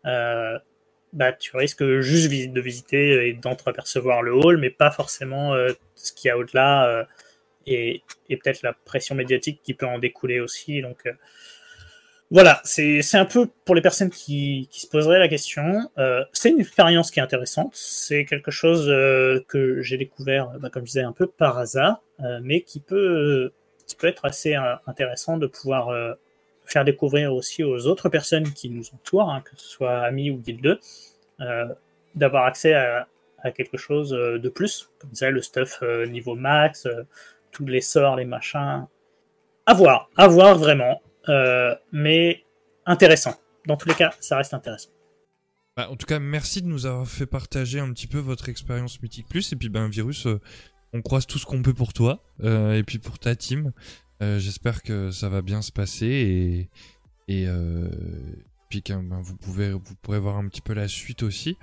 euh, 0.05 0.59
bah, 1.13 1.33
tu 1.33 1.57
risques 1.57 2.01
juste 2.01 2.31
de 2.53 2.61
visiter 2.61 3.29
et 3.29 3.33
d'entreapercevoir 3.33 4.23
le 4.23 4.33
hall, 4.33 4.59
mais 4.59 4.71
pas 4.71 4.91
forcément 4.91 5.55
euh, 5.55 5.71
ce 5.95 6.13
qu'il 6.13 6.29
y 6.29 6.31
a 6.31 6.39
au-delà 6.39 7.07
et, 7.67 8.03
et 8.29 8.37
peut-être 8.37 8.63
la 8.63 8.73
pression 8.73 9.15
médiatique 9.15 9.61
qui 9.63 9.75
peut 9.75 9.87
en 9.87 9.99
découler 9.99 10.41
aussi. 10.41 10.83
Donc 10.83 11.09
voilà, 12.31 12.61
c'est 12.65 13.15
un 13.15 13.25
peu 13.25 13.49
pour 13.65 13.77
les 13.77 13.81
personnes 13.81 14.11
qui, 14.11 14.69
qui 14.71 14.81
se 14.81 14.89
poseraient 14.89 15.21
la 15.21 15.29
question. 15.29 15.89
Euh, 15.97 16.25
c'est 16.33 16.51
une 16.51 16.61
expérience 16.61 17.13
qui 17.13 17.21
est 17.21 17.23
intéressante. 17.23 17.71
C'est 17.75 18.25
quelque 18.25 18.51
chose 18.51 18.89
euh, 18.89 19.41
que 19.47 19.81
j'ai 19.81 19.97
découvert, 19.97 20.51
bah, 20.59 20.69
comme 20.71 20.83
je 20.83 20.89
disais, 20.89 21.03
un 21.03 21.13
peu 21.13 21.29
par 21.29 21.57
hasard, 21.59 22.03
euh, 22.21 22.41
mais 22.43 22.63
qui 22.63 22.81
peut, 22.81 23.53
qui 23.87 23.97
peut 23.97 24.09
être 24.09 24.25
assez 24.25 24.55
euh, 24.57 24.75
intéressant 24.87 25.39
de 25.39 25.47
pouvoir 25.47 25.89
euh, 25.89 26.15
faire 26.65 26.85
découvrir 26.85 27.33
aussi 27.33 27.63
aux 27.63 27.87
autres 27.87 28.09
personnes 28.09 28.53
qui 28.53 28.69
nous 28.71 28.85
entourent, 28.93 29.31
hein, 29.31 29.43
que 29.43 29.57
ce 29.57 29.69
soit 29.69 30.01
amis 30.01 30.31
ou 30.31 30.39
guild 30.39 30.61
2, 30.61 30.81
euh, 31.41 31.67
d'avoir 32.17 32.45
accès 32.47 32.75
à, 32.75 33.07
à 33.43 33.53
quelque 33.53 33.77
chose 33.77 34.11
de 34.11 34.49
plus, 34.49 34.91
comme 34.99 35.15
ça, 35.15 35.31
le 35.31 35.43
stuff 35.43 35.83
niveau 36.09 36.35
max, 36.35 36.89
tous 37.53 37.67
les 37.67 37.83
sorts, 37.83 38.17
les 38.17 38.25
machins. 38.25 38.87
À 39.67 39.75
voir, 39.75 40.09
à 40.17 40.27
voir 40.27 40.57
vraiment, 40.59 41.01
mais 41.93 42.45
intéressant. 42.87 43.35
Dans 43.67 43.77
tous 43.77 43.89
les 43.89 43.95
cas, 43.95 44.13
ça 44.21 44.37
reste 44.37 44.55
intéressant. 44.55 44.91
Bah, 45.77 45.91
en 45.91 45.97
tout 45.97 46.07
cas, 46.07 46.19
merci 46.19 46.63
de 46.63 46.69
nous 46.69 46.87
avoir 46.87 47.07
fait 47.07 47.27
partager 47.27 47.81
un 47.81 47.93
petit 47.93 48.07
peu 48.07 48.19
votre 48.19 48.49
expérience 48.49 49.03
Mythic 49.03 49.29
Plus. 49.29 49.53
Et 49.53 49.57
puis, 49.57 49.69
ben, 49.69 49.89
Virus, 49.89 50.27
euh, 50.27 50.41
on 50.95 51.03
croise 51.03 51.27
tout 51.27 51.39
ce 51.39 51.45
qu'on 51.45 51.63
peut 51.63 51.75
pour 51.75 51.93
toi 51.93 52.25
euh, 52.43 52.75
et 52.75 52.83
puis 52.83 52.99
pour 52.99 53.19
ta 53.19 53.37
team. 53.37 53.73
Euh, 54.23 54.39
J'espère 54.39 54.83
que 54.83 55.11
ça 55.11 55.29
va 55.29 55.43
bien 55.43 55.61
se 55.61 55.73
passer 55.73 56.71
et, 57.29 57.47
euh, 57.47 57.91
puis 58.71 58.83
que 58.83 58.95
ben, 58.95 59.21
vous, 59.21 59.37
pouvez, 59.37 59.73
vous 59.73 59.95
pourrez 60.01 60.19
voir 60.19 60.37
un 60.37 60.49
petit 60.49 60.63
peu 60.63 60.73
la 60.73 60.89
suite 60.89 61.23
aussi. 61.23 61.59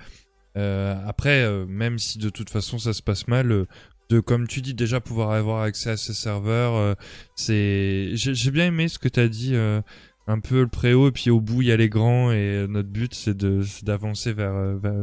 Euh, 0.56 0.94
après, 1.04 1.42
euh, 1.42 1.66
même 1.66 1.98
si 1.98 2.18
de 2.18 2.28
toute 2.28 2.50
façon 2.50 2.78
ça 2.78 2.92
se 2.92 3.02
passe 3.02 3.26
mal, 3.26 3.50
euh, 3.50 3.66
de 4.10 4.20
comme 4.20 4.46
tu 4.46 4.60
dis 4.62 4.74
déjà 4.74 5.00
pouvoir 5.00 5.30
avoir 5.32 5.62
accès 5.62 5.90
à 5.90 5.96
ces 5.96 6.14
serveurs, 6.14 6.74
euh, 6.74 6.94
c'est 7.36 8.10
j'ai 8.14 8.50
bien 8.50 8.66
aimé 8.66 8.88
ce 8.88 8.98
que 8.98 9.08
tu 9.08 9.20
as 9.20 9.28
dit. 9.28 9.54
euh, 9.54 9.80
un 10.26 10.40
peu 10.40 10.62
le 10.62 10.68
préau 10.68 11.08
et 11.08 11.12
puis 11.12 11.28
au 11.30 11.40
bout 11.40 11.60
il 11.60 11.68
y 11.68 11.72
a 11.72 11.76
les 11.76 11.90
grands 11.90 12.32
et 12.32 12.36
euh, 12.36 12.66
notre 12.66 12.88
but 12.88 13.12
c'est 13.14 13.36
de 13.36 13.60
d'avancer 13.82 14.32
vers, 14.32 14.54
vers 14.78 14.94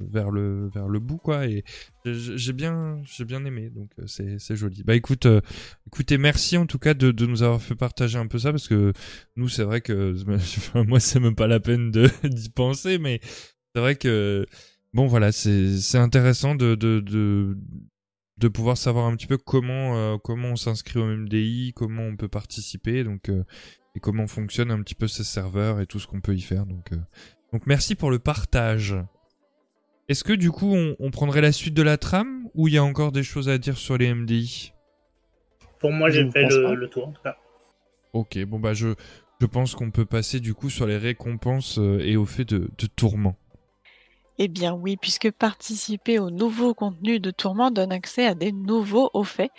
vers 0.00 0.30
le 0.30 0.68
vers 0.74 0.88
le 0.88 0.98
bout 0.98 1.18
quoi 1.18 1.46
et 1.46 1.62
j'ai 2.04 2.52
bien 2.52 3.00
j'ai 3.04 3.24
bien 3.24 3.44
aimé 3.44 3.70
donc 3.70 3.90
c'est 4.06 4.56
joli 4.56 4.82
bah 4.82 4.96
écoute 4.96 5.26
euh, 5.26 5.40
écoutez 5.86 6.18
merci 6.18 6.56
en 6.56 6.66
tout 6.66 6.78
cas 6.80 6.94
de, 6.94 7.12
de 7.12 7.26
nous 7.26 7.44
avoir 7.44 7.62
fait 7.62 7.76
partager 7.76 8.18
un 8.18 8.26
peu 8.26 8.38
ça 8.40 8.50
parce 8.50 8.66
que 8.66 8.92
nous 9.36 9.48
c'est 9.48 9.62
vrai 9.62 9.80
que 9.80 10.16
moi 10.74 10.98
c'est 10.98 11.20
même 11.20 11.36
pas 11.36 11.46
la 11.46 11.60
peine 11.60 11.92
de 11.92 12.10
d'y 12.24 12.50
penser 12.50 12.98
mais 12.98 13.20
c'est 13.72 13.80
vrai 13.80 13.94
que 13.94 14.46
bon 14.94 15.06
voilà 15.06 15.30
c'est 15.30 15.98
intéressant 15.98 16.56
de 16.56 16.74
de 18.38 18.48
pouvoir 18.48 18.76
savoir 18.76 19.06
un 19.06 19.16
petit 19.16 19.26
peu 19.26 19.38
comment 19.38 19.96
euh, 19.96 20.16
comment 20.18 20.48
on 20.48 20.56
s'inscrit 20.56 20.98
au 20.98 21.06
MDI 21.06 21.72
comment 21.74 22.02
on 22.02 22.16
peut 22.16 22.28
participer 22.28 23.02
donc 23.02 23.30
euh, 23.30 23.44
et 23.96 24.00
comment 24.00 24.26
fonctionnent 24.26 24.70
un 24.70 24.82
petit 24.82 24.94
peu 24.94 25.08
ces 25.08 25.24
serveurs 25.24 25.80
et 25.80 25.86
tout 25.86 25.98
ce 25.98 26.06
qu'on 26.06 26.20
peut 26.20 26.34
y 26.34 26.42
faire. 26.42 26.66
Donc, 26.66 26.92
euh, 26.92 26.98
donc 27.52 27.66
merci 27.66 27.94
pour 27.94 28.10
le 28.10 28.18
partage. 28.18 28.94
Est-ce 30.08 30.22
que 30.22 30.34
du 30.34 30.50
coup 30.50 30.74
on, 30.74 30.94
on 31.00 31.10
prendrait 31.10 31.40
la 31.40 31.50
suite 31.50 31.74
de 31.74 31.82
la 31.82 31.96
trame 31.96 32.48
ou 32.54 32.68
il 32.68 32.74
y 32.74 32.78
a 32.78 32.84
encore 32.84 33.10
des 33.10 33.22
choses 33.22 33.48
à 33.48 33.58
dire 33.58 33.78
sur 33.78 33.96
les 33.96 34.12
MDI 34.14 34.72
Pour 35.80 35.92
moi, 35.92 36.10
j'ai 36.10 36.30
fait 36.30 36.44
le, 36.44 36.74
le 36.74 36.88
tour 36.88 37.08
en 37.08 37.12
tout 37.12 37.22
cas. 37.22 37.38
Ok, 38.12 38.38
bon 38.44 38.60
bah 38.60 38.74
je, 38.74 38.94
je 39.40 39.46
pense 39.46 39.74
qu'on 39.74 39.90
peut 39.90 40.06
passer 40.06 40.40
du 40.40 40.54
coup 40.54 40.70
sur 40.70 40.86
les 40.86 40.98
récompenses 40.98 41.78
euh, 41.78 41.98
et 42.00 42.16
au 42.16 42.26
fait 42.26 42.44
de, 42.44 42.70
de 42.78 42.86
tourment. 42.86 43.36
Eh 44.38 44.48
bien 44.48 44.74
oui, 44.74 44.98
puisque 44.98 45.30
participer 45.30 46.18
au 46.18 46.28
nouveau 46.30 46.74
contenu 46.74 47.20
de 47.20 47.30
Tourment 47.30 47.70
donne 47.70 47.90
accès 47.92 48.26
à 48.26 48.34
des 48.34 48.52
nouveaux 48.52 49.10
hauts 49.14 49.24
faits 49.24 49.50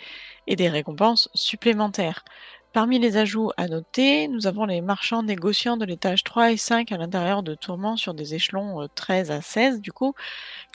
et 0.46 0.54
des 0.54 0.68
récompenses 0.68 1.28
supplémentaires. 1.34 2.24
Parmi 2.72 3.00
les 3.00 3.16
ajouts 3.16 3.50
à 3.56 3.66
noter, 3.66 4.28
nous 4.28 4.46
avons 4.46 4.66
les 4.66 4.80
marchands 4.80 5.24
négociants 5.24 5.76
de 5.78 5.84
l'étage 5.84 6.22
3 6.22 6.52
et 6.52 6.56
5 6.56 6.92
à 6.92 6.96
l'intérieur 6.96 7.42
de 7.42 7.56
Tourment 7.56 7.96
sur 7.96 8.14
des 8.14 8.34
échelons 8.36 8.82
euh, 8.82 8.86
13 8.94 9.32
à 9.32 9.40
16 9.40 9.80
du 9.80 9.90
coup, 9.90 10.14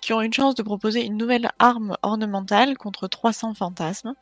qui 0.01 0.11
ont 0.11 0.21
une 0.21 0.33
chance 0.33 0.55
de 0.55 0.63
proposer 0.63 1.05
une 1.05 1.17
nouvelle 1.17 1.51
arme 1.59 1.95
ornementale 2.01 2.77
contre 2.77 3.07
300 3.07 3.53
fantasmes. 3.53 4.15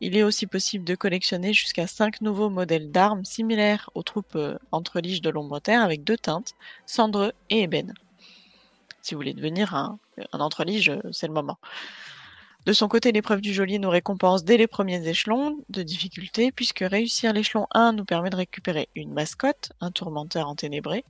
Il 0.00 0.16
est 0.16 0.22
aussi 0.22 0.46
possible 0.46 0.84
de 0.84 0.94
collectionner 0.94 1.52
jusqu'à 1.52 1.88
5 1.88 2.20
nouveaux 2.20 2.50
modèles 2.50 2.92
d'armes 2.92 3.24
similaires 3.24 3.90
aux 3.96 4.04
troupes 4.04 4.36
euh, 4.36 4.58
entre 4.70 5.00
liges 5.00 5.22
de 5.22 5.30
l'ombre 5.30 5.58
terre 5.60 5.82
avec 5.82 6.04
deux 6.04 6.18
teintes, 6.18 6.52
cendreux 6.86 7.32
et 7.50 7.62
ébène. 7.62 7.94
Si 9.08 9.14
vous 9.14 9.20
voulez 9.20 9.32
devenir 9.32 9.74
un, 9.74 9.98
un 10.34 10.48
c'est 11.12 11.28
le 11.28 11.32
moment. 11.32 11.56
De 12.66 12.74
son 12.74 12.88
côté, 12.88 13.10
l'épreuve 13.10 13.40
du 13.40 13.54
geôlier 13.54 13.78
nous 13.78 13.88
récompense 13.88 14.44
dès 14.44 14.58
les 14.58 14.66
premiers 14.66 15.08
échelons 15.08 15.56
de 15.70 15.82
difficulté, 15.82 16.52
puisque 16.52 16.80
réussir 16.80 17.32
l'échelon 17.32 17.66
1 17.72 17.92
nous 17.92 18.04
permet 18.04 18.28
de 18.28 18.36
récupérer 18.36 18.90
une 18.94 19.14
mascotte, 19.14 19.72
un 19.80 19.90
tourmenteur 19.90 20.46
enténébré, 20.46 21.06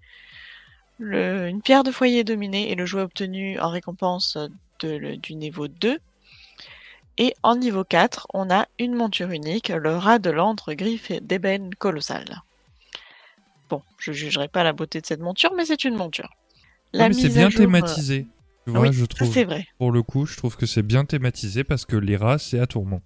une 1.01 1.60
pierre 1.60 1.83
de 1.83 1.91
foyer 1.91 2.23
dominée 2.23 2.70
et 2.70 2.77
le 2.77 2.86
jouet 2.86 3.02
obtenu 3.02 3.59
en 3.59 3.68
récompense 3.68 4.39
du 4.81 5.35
niveau 5.35 5.67
2. 5.67 5.99
Et 7.17 7.35
en 7.43 7.57
niveau 7.57 7.83
4, 7.83 8.28
on 8.33 8.49
a 8.49 8.68
une 8.78 8.94
monture 8.94 9.33
unique, 9.33 9.70
le 9.70 9.97
rat 9.97 10.20
de 10.20 10.31
l'antre 10.31 10.73
griffe 10.75 11.10
d'ébène 11.20 11.75
colossal. 11.75 12.43
Bon, 13.68 13.83
je 13.99 14.12
jugerai 14.12 14.47
pas 14.47 14.62
la 14.62 14.73
beauté 14.73 15.01
de 15.01 15.07
cette 15.07 15.18
monture, 15.18 15.52
mais 15.57 15.65
c'est 15.65 15.83
une 15.83 15.97
monture. 15.97 16.31
Mais 16.94 17.12
c'est 17.15 17.23
mise 17.28 17.36
à 17.36 17.41
bien 17.41 17.50
jour, 17.50 17.60
euh, 17.60 17.65
thématisé. 17.67 18.26
Tu 18.67 18.73
vois, 18.73 18.81
oui, 18.83 18.92
je 18.92 19.00
ça 19.00 19.07
trouve. 19.07 19.33
c'est 19.33 19.44
vrai. 19.44 19.67
Pour 19.78 19.92
le 19.92 20.02
coup, 20.02 20.26
je 20.26 20.36
trouve 20.36 20.57
que 20.57 20.67
c'est 20.67 20.83
bien 20.83 21.05
thématisé 21.05 21.65
parce 21.65 21.84
que 21.86 21.97
les 21.97 22.17
rats, 22.17 22.39
c'est 22.39 22.58
à 22.60 22.67
tourment. 22.67 23.00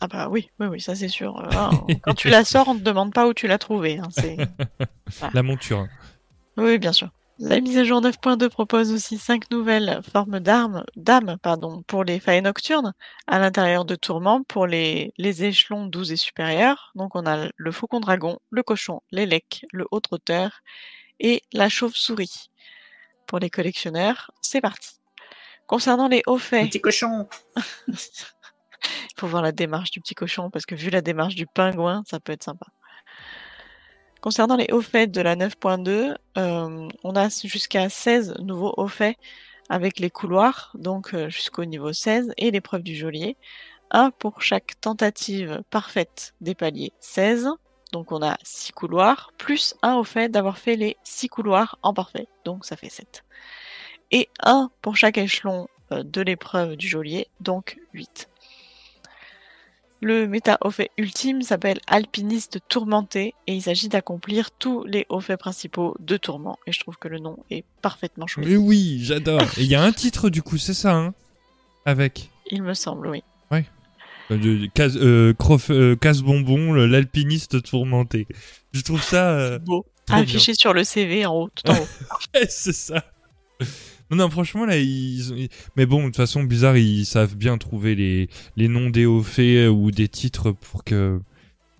Ah 0.00 0.08
bah 0.08 0.28
oui, 0.28 0.50
oui, 0.60 0.66
oui, 0.66 0.80
ça 0.80 0.94
c'est 0.94 1.08
sûr. 1.08 1.38
Euh, 1.40 1.48
ah, 1.52 1.70
quand 2.02 2.14
tu 2.14 2.28
la 2.28 2.44
sors, 2.44 2.68
on 2.68 2.74
te 2.76 2.82
demande 2.82 3.12
pas 3.12 3.26
où 3.28 3.34
tu 3.34 3.46
l'as 3.46 3.58
trouvée. 3.58 3.98
hein, 3.98 4.08
c'est- 4.10 4.36
La 5.34 5.42
monture. 5.42 5.78
hein. 5.80 5.88
Oui, 6.56 6.78
bien 6.78 6.92
sûr. 6.92 7.08
La 7.40 7.60
mise 7.60 7.76
à 7.78 7.84
jour 7.84 8.00
9.2 8.00 8.48
propose 8.48 8.92
aussi 8.92 9.18
5 9.18 9.50
nouvelles 9.50 10.00
formes 10.12 10.38
d'armes, 10.38 10.84
d'âmes 10.94 11.36
pardon, 11.42 11.82
pour 11.88 12.04
les 12.04 12.20
failles 12.20 12.42
nocturnes 12.42 12.92
à 13.26 13.40
l'intérieur 13.40 13.84
de 13.84 13.96
Tourment 13.96 14.44
pour 14.44 14.68
les, 14.68 15.12
les 15.18 15.42
échelons 15.42 15.86
12 15.86 16.12
et 16.12 16.16
supérieurs. 16.16 16.92
Donc 16.94 17.16
on 17.16 17.26
a 17.26 17.48
le 17.56 17.72
faucon 17.72 17.98
dragon, 17.98 18.38
le 18.50 18.62
cochon, 18.62 19.00
l'élec, 19.10 19.66
le 19.72 19.84
haut 19.90 19.98
trotteur 19.98 20.60
et 21.20 21.42
la 21.52 21.68
chauve-souris. 21.68 22.50
Pour 23.26 23.38
les 23.38 23.50
collectionneurs, 23.50 24.30
c'est 24.40 24.60
parti. 24.60 25.00
Concernant 25.66 26.08
les 26.08 26.22
hauts 26.26 26.38
faits, 26.38 26.68
Petit 26.68 26.80
cochon 26.80 27.26
il 27.88 27.94
faut 29.16 29.26
voir 29.26 29.42
la 29.42 29.52
démarche 29.52 29.90
du 29.90 30.00
petit 30.00 30.14
cochon 30.14 30.50
parce 30.50 30.66
que 30.66 30.74
vu 30.74 30.90
la 30.90 31.00
démarche 31.00 31.34
du 31.34 31.46
pingouin, 31.46 32.02
ça 32.06 32.20
peut 32.20 32.32
être 32.32 32.42
sympa. 32.42 32.66
Concernant 34.20 34.56
les 34.56 34.68
hauts 34.72 34.82
faits 34.82 35.10
de 35.10 35.20
la 35.20 35.36
9.2, 35.36 36.16
euh, 36.38 36.88
on 37.02 37.16
a 37.16 37.28
jusqu'à 37.28 37.88
16 37.88 38.36
nouveaux 38.40 38.74
hauts 38.76 38.88
faits 38.88 39.16
avec 39.68 39.98
les 39.98 40.10
couloirs, 40.10 40.72
donc 40.74 41.14
euh, 41.14 41.28
jusqu'au 41.28 41.64
niveau 41.64 41.92
16, 41.92 42.32
et 42.36 42.50
l'épreuve 42.50 42.82
du 42.82 42.94
geôlier. 42.94 43.36
Un 43.90 44.10
pour 44.10 44.42
chaque 44.42 44.80
tentative 44.80 45.62
parfaite 45.70 46.34
des 46.40 46.54
paliers 46.54 46.92
16, 47.00 47.50
donc 47.94 48.10
on 48.10 48.22
a 48.22 48.36
6 48.42 48.72
couloirs, 48.72 49.30
plus 49.38 49.76
un 49.82 49.94
au 49.94 50.02
fait 50.02 50.28
d'avoir 50.28 50.58
fait 50.58 50.74
les 50.74 50.96
6 51.04 51.28
couloirs 51.28 51.78
en 51.82 51.94
parfait, 51.94 52.26
donc 52.44 52.64
ça 52.64 52.74
fait 52.74 52.88
7. 52.88 53.22
Et 54.10 54.28
un 54.42 54.72
pour 54.82 54.96
chaque 54.96 55.16
échelon 55.16 55.68
euh, 55.92 56.02
de 56.02 56.20
l'épreuve 56.20 56.74
du 56.74 56.88
geôlier, 56.88 57.28
donc 57.40 57.78
8. 57.92 58.28
Le 60.00 60.26
méta 60.26 60.58
au 60.60 60.70
fait 60.70 60.90
ultime 60.98 61.42
s'appelle 61.42 61.78
Alpiniste 61.86 62.58
tourmenté 62.68 63.32
et 63.46 63.54
il 63.54 63.62
s'agit 63.62 63.88
d'accomplir 63.88 64.50
tous 64.50 64.82
les 64.84 65.06
hauts 65.08 65.20
faits 65.20 65.38
principaux 65.38 65.94
de 66.00 66.16
tourment. 66.16 66.58
Et 66.66 66.72
je 66.72 66.80
trouve 66.80 66.96
que 66.98 67.06
le 67.06 67.20
nom 67.20 67.38
est 67.48 67.64
parfaitement 67.80 68.26
choisi. 68.26 68.50
Mais 68.50 68.56
oui, 68.56 68.98
j'adore. 69.02 69.40
Et 69.56 69.62
il 69.62 69.68
y 69.68 69.76
a 69.76 69.82
un 69.82 69.92
titre 69.92 70.30
du 70.30 70.42
coup, 70.42 70.58
c'est 70.58 70.74
ça, 70.74 70.94
hein? 70.94 71.14
Avec. 71.86 72.28
Il 72.50 72.62
me 72.64 72.74
semble, 72.74 73.06
oui. 73.06 73.22
Euh, 73.52 73.62
de- 74.30 74.66
Casse 74.74 74.96
euh, 74.96 75.32
Crof- 75.34 75.70
euh, 75.72 75.96
Casse-bonbon, 75.96 76.72
le- 76.72 76.86
l'alpiniste 76.86 77.62
tourmenté. 77.62 78.26
Je 78.72 78.80
trouve 78.82 79.02
ça. 79.02 79.30
euh, 79.32 79.58
Beau. 79.58 79.86
Affiché 80.10 80.54
sur 80.54 80.74
le 80.74 80.84
CV 80.84 81.24
en 81.26 81.34
haut, 81.34 81.48
tout 81.54 81.70
en 81.70 81.76
haut. 81.76 81.88
c'est 82.48 82.74
ça. 82.74 83.04
Non, 84.10 84.18
non, 84.18 84.28
franchement, 84.30 84.66
là, 84.66 84.76
ils... 84.76 85.38
ils- 85.38 85.48
Mais 85.76 85.86
bon, 85.86 86.00
de 86.00 86.06
toute 86.06 86.16
façon, 86.16 86.44
bizarre, 86.44 86.76
ils 86.76 87.06
savent 87.06 87.36
bien 87.36 87.56
trouver 87.56 87.94
les, 87.94 88.28
les 88.56 88.68
noms 88.68 88.90
des 88.90 89.06
hauts 89.06 89.22
faits 89.22 89.70
ou 89.70 89.90
des 89.90 90.08
titres 90.08 90.52
pour 90.52 90.84
que... 90.84 91.20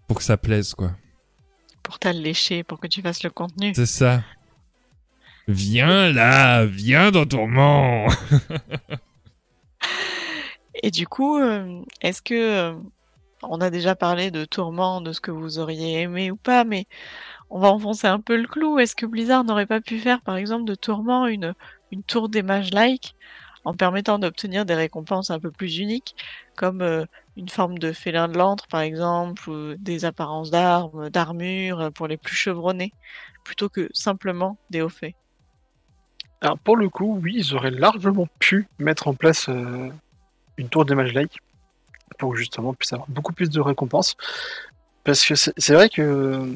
pour 0.09 0.17
que 0.19 0.23
ça 0.25 0.37
plaise, 0.39 0.73
quoi. 0.75 0.93
pour 1.83 1.99
t'allécher, 1.99 2.63
pour 2.63 2.81
que 2.81 2.87
tu 2.87 3.03
fasses 3.03 3.23
le 3.25 3.31
contenu. 3.31 3.73
C'est 3.75 3.85
ça. 3.85 4.23
Viens 5.47 6.11
là, 6.11 6.65
viens 6.65 7.11
dans 7.11 7.27
Tourment. 7.27 8.07
Et 10.85 10.91
du 10.91 11.07
coup, 11.07 11.39
euh, 11.39 11.81
est-ce 12.03 12.21
que 12.21 12.35
euh, 12.35 12.75
on 13.43 13.63
a 13.63 13.71
déjà 13.71 13.95
parlé 13.95 14.31
de 14.31 14.45
tourment, 14.45 15.01
de 15.01 15.13
ce 15.13 15.21
que 15.23 15.31
vous 15.31 15.59
auriez 15.59 16.03
aimé 16.03 16.31
ou 16.31 16.37
pas, 16.37 16.65
mais 16.65 16.85
on 17.49 17.59
va 17.59 17.73
enfoncer 17.73 18.07
un 18.07 18.21
peu 18.21 18.37
le 18.37 18.47
clou. 18.47 18.79
Est-ce 18.79 18.95
que 18.95 19.07
Blizzard 19.07 19.45
n'aurait 19.45 19.65
pas 19.65 19.81
pu 19.81 19.99
faire, 19.99 20.21
par 20.21 20.37
exemple, 20.37 20.67
de 20.67 20.75
tourment 20.75 21.27
une, 21.27 21.55
tour 22.07 22.29
des 22.29 22.43
mages 22.43 22.71
like 22.75 23.15
en 23.65 23.73
permettant 23.73 24.19
d'obtenir 24.19 24.67
des 24.67 24.75
récompenses 24.75 25.31
un 25.31 25.41
peu 25.41 25.51
plus 25.51 25.79
uniques, 25.79 26.17
comme 26.55 26.83
euh, 26.83 27.07
une 27.39 27.49
forme 27.49 27.79
de 27.79 27.93
félin 27.93 28.29
de 28.29 28.37
l'antre, 28.37 28.67
par 28.67 28.83
exemple, 28.83 29.49
ou 29.49 29.77
des 29.77 30.05
apparences 30.05 30.51
d'armes, 30.51 31.09
d'armure 31.09 31.81
euh, 31.81 31.91
pour 31.91 32.09
les 32.09 32.19
plus 32.19 32.37
chevronnés, 32.37 32.93
plutôt 33.43 33.71
que 33.71 33.89
simplement 33.95 34.59
des 34.69 34.83
hauts 34.83 34.91
faits? 34.91 35.15
Alors 36.43 36.59
pour 36.59 36.77
le 36.77 36.91
coup, 36.91 37.19
oui, 37.23 37.37
ils 37.39 37.55
auraient 37.55 37.71
largement 37.71 38.29
pu 38.39 38.69
mettre 38.79 39.09
en 39.09 39.15
place 39.15 39.49
une 40.57 40.69
tour 40.69 40.85
des 40.85 40.95
mages 40.95 41.13
like 41.13 41.39
pour 42.19 42.37
justement 42.37 42.71
on 42.71 42.75
puisse 42.75 42.93
avoir 42.93 43.09
beaucoup 43.09 43.33
plus 43.33 43.51
de 43.51 43.61
récompenses. 43.61 44.17
Parce 45.05 45.25
que 45.25 45.35
c'est 45.35 45.75
vrai 45.75 45.89
que 45.89 46.55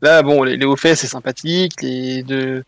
là, 0.00 0.22
bon, 0.22 0.42
les, 0.42 0.56
les 0.56 0.64
hauts 0.64 0.76
faits 0.76 0.96
c'est 0.96 1.06
sympathique, 1.06 1.80
de, 1.80 2.64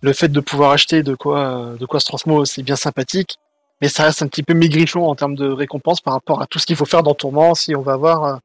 le 0.00 0.12
fait 0.12 0.28
de 0.28 0.40
pouvoir 0.40 0.72
acheter 0.72 1.02
de 1.02 1.14
quoi, 1.14 1.74
de 1.78 1.86
quoi 1.86 2.00
se 2.00 2.06
transmo 2.06 2.44
c'est 2.44 2.62
bien 2.62 2.76
sympathique, 2.76 3.38
mais 3.80 3.88
ça 3.88 4.04
reste 4.04 4.22
un 4.22 4.28
petit 4.28 4.42
peu 4.42 4.54
maigrichon 4.54 5.04
en 5.04 5.14
termes 5.14 5.34
de 5.34 5.48
récompenses 5.48 6.00
par 6.00 6.14
rapport 6.14 6.40
à 6.40 6.46
tout 6.46 6.58
ce 6.58 6.66
qu'il 6.66 6.76
faut 6.76 6.84
faire 6.84 7.02
dans 7.02 7.14
Tourment 7.14 7.54
si 7.54 7.74
on 7.74 7.82
va 7.82 7.94
avoir 7.94 8.24
euh, 8.24 8.36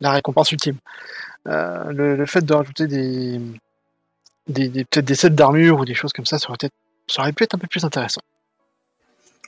la 0.00 0.12
récompense 0.12 0.50
ultime. 0.52 0.76
Euh, 1.46 1.84
le, 1.92 2.16
le 2.16 2.26
fait 2.26 2.44
de 2.44 2.54
rajouter 2.54 2.86
des, 2.86 3.40
des, 4.48 4.84
peut-être 4.84 5.04
des 5.04 5.14
sets 5.14 5.30
d'armure 5.30 5.80
ou 5.80 5.84
des 5.84 5.94
choses 5.94 6.12
comme 6.12 6.26
ça, 6.26 6.38
ça 6.38 6.48
aurait, 6.48 6.70
ça 7.06 7.22
aurait 7.22 7.32
pu 7.32 7.44
être 7.44 7.54
un 7.54 7.58
peu 7.58 7.66
plus 7.66 7.84
intéressant. 7.84 8.22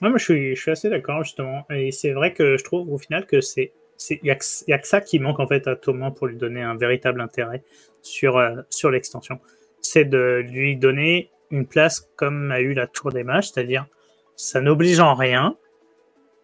Ouais, 0.02 0.08
moi, 0.08 0.18
je 0.18 0.54
suis, 0.54 0.70
assez 0.70 0.90
d'accord, 0.90 1.22
justement. 1.24 1.64
Et 1.70 1.92
c'est 1.92 2.12
vrai 2.12 2.32
que 2.34 2.56
je 2.56 2.64
trouve, 2.64 2.90
au 2.92 2.98
final, 2.98 3.26
que 3.26 3.40
c'est. 3.40 3.72
Il 4.10 4.18
n'y 4.24 4.30
a, 4.30 4.34
que- 4.34 4.86
ça 4.86 5.00
qui 5.00 5.20
manque, 5.20 5.38
en 5.38 5.46
fait, 5.46 5.68
à 5.68 5.76
Tourment 5.76 6.10
pour 6.10 6.26
lui 6.26 6.36
donner 6.36 6.60
un 6.62 6.76
véritable 6.76 7.20
intérêt 7.20 7.62
sur, 8.02 8.36
euh, 8.38 8.56
sur 8.68 8.90
l'extension. 8.90 9.38
C'est 9.80 10.04
de 10.04 10.44
lui 10.48 10.76
donner 10.76 11.30
une 11.52 11.66
place 11.66 12.08
comme 12.16 12.50
a 12.50 12.60
eu 12.60 12.74
la 12.74 12.88
Tour 12.88 13.12
des 13.12 13.22
Mages, 13.22 13.50
c'est-à-dire, 13.50 13.86
ça 14.34 14.60
n'oblige 14.60 14.98
en 14.98 15.14
rien, 15.14 15.56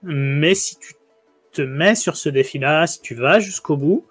mais 0.03 0.55
si 0.55 0.79
tu 0.79 0.95
te 1.53 1.63
mets 1.63 1.95
sur 1.97 2.17
ce 2.17 2.29
défi-là, 2.29 2.87
si 2.87 3.01
tu 3.03 3.15
vas 3.15 3.41
jusqu'au 3.41 3.77
bout, 3.77 4.07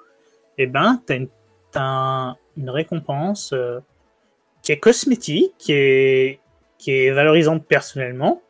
eh 0.58 0.68
ben, 0.68 1.02
tu 1.08 1.14
as 1.14 1.16
une, 1.18 1.30
t'as 1.72 1.82
un- 1.84 2.38
une 2.58 2.70
récompense 2.72 3.54
euh, 3.54 3.80
qui 4.64 4.72
est 4.74 4.80
cosmétique, 4.80 5.54
qui 5.58 6.40
qui 6.80 6.92
est 6.92 7.12
valorisante 7.12 7.66
personnellement, 7.68 8.42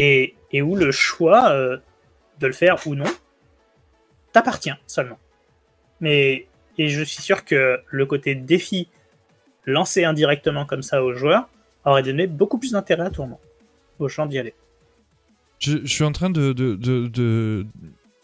et, 0.00 0.62
où 0.62 0.76
le 0.76 0.90
choix 0.90 1.50
euh, 1.50 1.78
de 2.38 2.46
le 2.46 2.52
faire 2.52 2.86
ou 2.86 2.94
non 2.94 3.12
t'appartient 4.32 4.72
seulement. 4.86 5.18
Mais 6.00 6.46
et 6.78 6.88
je 6.88 7.02
suis 7.02 7.22
sûr 7.22 7.44
que 7.44 7.80
le 7.90 8.06
côté 8.06 8.34
défi 8.34 8.88
lancé 9.66 10.04
indirectement 10.04 10.64
comme 10.64 10.82
ça 10.82 11.04
aux 11.04 11.12
joueurs 11.12 11.48
aurait 11.84 12.02
donné 12.02 12.26
beaucoup 12.26 12.58
plus 12.58 12.72
d'intérêt 12.72 13.04
à 13.04 13.10
Tourment, 13.10 13.40
aux 13.98 14.08
gens 14.08 14.26
d'y 14.26 14.38
aller. 14.38 14.54
Je, 15.58 15.84
suis 15.84 16.04
en 16.04 16.12
train 16.12 16.30
de... 16.30 17.66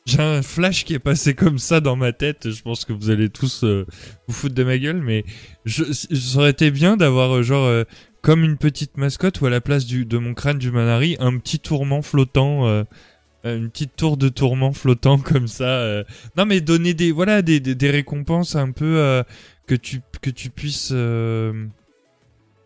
J'ai 0.06 0.22
un 0.22 0.40
flash 0.40 0.84
qui 0.84 0.94
est 0.94 1.00
passé 1.00 1.34
comme 1.34 1.58
ça 1.58 1.80
dans 1.80 1.96
ma 1.96 2.12
tête. 2.12 2.50
Je 2.50 2.62
pense 2.62 2.84
que 2.84 2.92
vous 2.92 3.10
allez 3.10 3.28
tous 3.28 3.64
euh, 3.64 3.84
vous 4.28 4.34
foutre 4.34 4.54
de 4.54 4.62
ma 4.62 4.78
gueule, 4.78 5.02
mais 5.02 5.24
je, 5.64 5.82
ça 5.92 6.38
aurait 6.38 6.50
été 6.50 6.70
bien 6.70 6.96
d'avoir 6.96 7.36
euh, 7.36 7.42
genre 7.42 7.84
comme 8.26 8.42
une 8.42 8.56
petite 8.56 8.96
mascotte 8.96 9.40
ou 9.40 9.46
à 9.46 9.50
la 9.50 9.60
place 9.60 9.86
de 9.86 10.18
mon 10.18 10.34
crâne 10.34 10.58
du 10.58 10.72
Manari, 10.72 11.16
un 11.20 11.38
petit 11.38 11.60
tourment 11.60 12.02
flottant. 12.02 12.66
euh, 12.66 12.82
euh, 13.44 13.56
une 13.56 13.70
petite 13.70 13.94
tour 13.94 14.16
de 14.16 14.28
tourment 14.28 14.72
flottant 14.72 15.18
comme 15.24 15.46
ça. 15.46 15.78
euh. 15.78 16.02
Non 16.36 16.44
mais 16.44 16.60
donner 16.60 16.92
des 16.92 17.12
voilà 17.12 17.40
des, 17.40 17.60
des, 17.60 17.90
récompenses 17.90 18.56
un 18.56 18.72
peu 18.72 19.22
que 19.68 19.76
tu 19.76 20.00
que 20.20 20.30
tu 20.30 20.50
puisses 20.50 20.92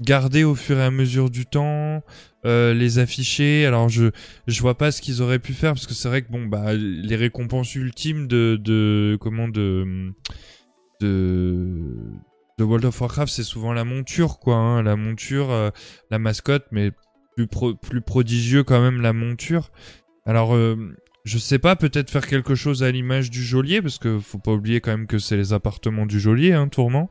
garder 0.01 0.45
au 0.45 0.55
fur 0.55 0.79
et 0.79 0.83
à 0.83 0.91
mesure 0.91 1.29
du 1.29 1.45
temps, 1.45 2.03
les 2.43 2.99
afficher. 2.99 3.67
Alors 3.67 3.91
je 3.91 4.13
je 4.47 4.61
vois 4.63 4.79
pas 4.79 4.91
ce 4.91 5.03
qu'ils 5.03 5.21
auraient 5.21 5.41
pu 5.41 5.53
faire 5.53 5.75
parce 5.75 5.87
que 5.87 5.93
c'est 5.93 6.09
vrai 6.09 6.23
que 6.23 6.33
bon 6.33 6.47
bah 6.47 6.73
les 6.73 7.17
récompenses 7.17 7.75
ultimes 7.75 8.29
de 8.29 8.59
de 8.59 9.19
comment 9.21 9.49
de 9.49 10.15
de 11.03 11.99
de 12.61 12.65
World 12.65 12.85
of 12.85 13.01
Warcraft 13.01 13.33
c'est 13.33 13.43
souvent 13.43 13.73
la 13.73 13.85
monture 13.85 14.39
quoi, 14.39 14.57
hein, 14.57 14.83
la 14.83 14.95
monture, 14.95 15.51
euh, 15.51 15.71
la 16.11 16.19
mascotte, 16.19 16.67
mais 16.71 16.93
plus 17.35 17.47
pro- 17.47 17.75
plus 17.75 18.03
prodigieux 18.03 18.65
quand 18.65 18.83
même 18.83 19.01
la 19.01 19.13
monture. 19.15 19.71
Alors, 20.27 20.55
euh, 20.55 20.77
je 21.25 21.39
sais 21.39 21.59
pas, 21.59 21.75
peut-être 21.77 22.11
faire 22.11 22.27
quelque 22.27 22.55
chose 22.55 22.83
à 22.83 22.91
l'image 22.91 23.31
du 23.31 23.43
geôlier, 23.43 23.81
parce 23.81 23.99
que 23.99 24.19
faut 24.19 24.39
pas 24.39 24.53
oublier 24.53 24.81
quand 24.83 24.91
même 24.91 25.07
que 25.07 25.19
c'est 25.19 25.37
les 25.39 25.53
appartements 25.55 26.05
du 26.07 26.21
geôlier, 26.21 26.53
hein, 26.53 26.69
Tourment. 26.69 27.11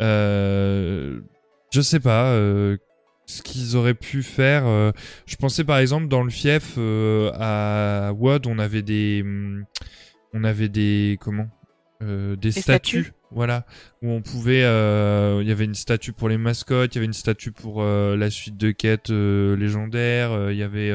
Euh, 0.00 1.20
je 1.72 1.80
sais 1.80 2.00
pas, 2.00 2.32
euh, 2.32 2.76
ce 3.26 3.42
qu'ils 3.42 3.76
auraient 3.76 3.94
pu 3.94 4.22
faire. 4.24 4.66
euh, 4.66 4.90
je 5.26 5.36
pensais 5.36 5.62
par 5.62 5.78
exemple 5.78 6.08
dans 6.08 6.22
le 6.24 6.30
fief 6.30 6.78
à 7.34 8.12
WOD, 8.16 8.46
on 8.48 8.58
avait 8.58 8.82
des, 8.82 9.20
hum, 9.22 9.64
on 10.34 10.42
avait 10.42 10.68
des 10.68 11.16
comment, 11.20 11.46
des, 12.00 12.36
Des 12.36 12.50
statues. 12.50 13.04
statues. 13.04 13.12
Voilà, 13.32 13.64
où 14.02 14.10
on 14.10 14.22
pouvait, 14.22 14.64
euh, 14.64 15.38
il 15.40 15.48
y 15.48 15.52
avait 15.52 15.64
une 15.64 15.74
statue 15.76 16.12
pour 16.12 16.28
les 16.28 16.36
mascottes, 16.36 16.94
il 16.94 16.96
y 16.96 16.98
avait 16.98 17.06
une 17.06 17.12
statue 17.12 17.52
pour 17.52 17.80
euh, 17.80 18.16
la 18.16 18.28
suite 18.28 18.56
de 18.56 18.72
quêtes 18.72 19.10
euh, 19.10 19.54
légendaires, 19.56 20.50
il 20.50 20.56
y 20.56 20.64
avait 20.64 20.92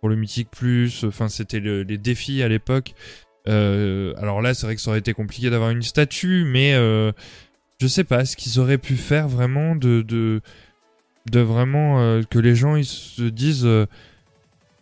pour 0.00 0.08
le 0.08 0.14
Mythique 0.14 0.50
Plus. 0.52 1.02
Enfin, 1.04 1.28
c'était 1.28 1.58
le- 1.60 1.82
les 1.82 1.98
défis 1.98 2.42
à 2.44 2.48
l'époque. 2.48 2.94
Alors 3.46 4.40
là, 4.40 4.54
c'est 4.54 4.66
vrai 4.66 4.76
que 4.76 4.80
ça 4.80 4.90
aurait 4.90 5.00
été 5.00 5.14
compliqué 5.14 5.50
d'avoir 5.50 5.70
une 5.70 5.82
statue, 5.82 6.44
mais 6.46 6.72
je 7.80 7.86
sais 7.88 8.04
pas 8.04 8.24
ce 8.24 8.36
qu'ils 8.36 8.60
auraient 8.60 8.78
pu 8.78 8.96
faire 8.96 9.26
vraiment 9.28 9.74
de 9.74 10.02
de, 10.02 11.40
vraiment 11.40 12.20
que 12.30 12.38
les 12.38 12.54
gens 12.54 12.76
ils 12.76 12.84
se 12.84 13.22
disent 13.22 13.68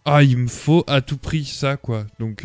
ah 0.04 0.22
il 0.22 0.36
me 0.36 0.48
faut 0.48 0.84
à 0.86 1.00
tout 1.00 1.16
prix 1.16 1.44
ça 1.44 1.76
quoi. 1.76 2.06
Donc 2.18 2.44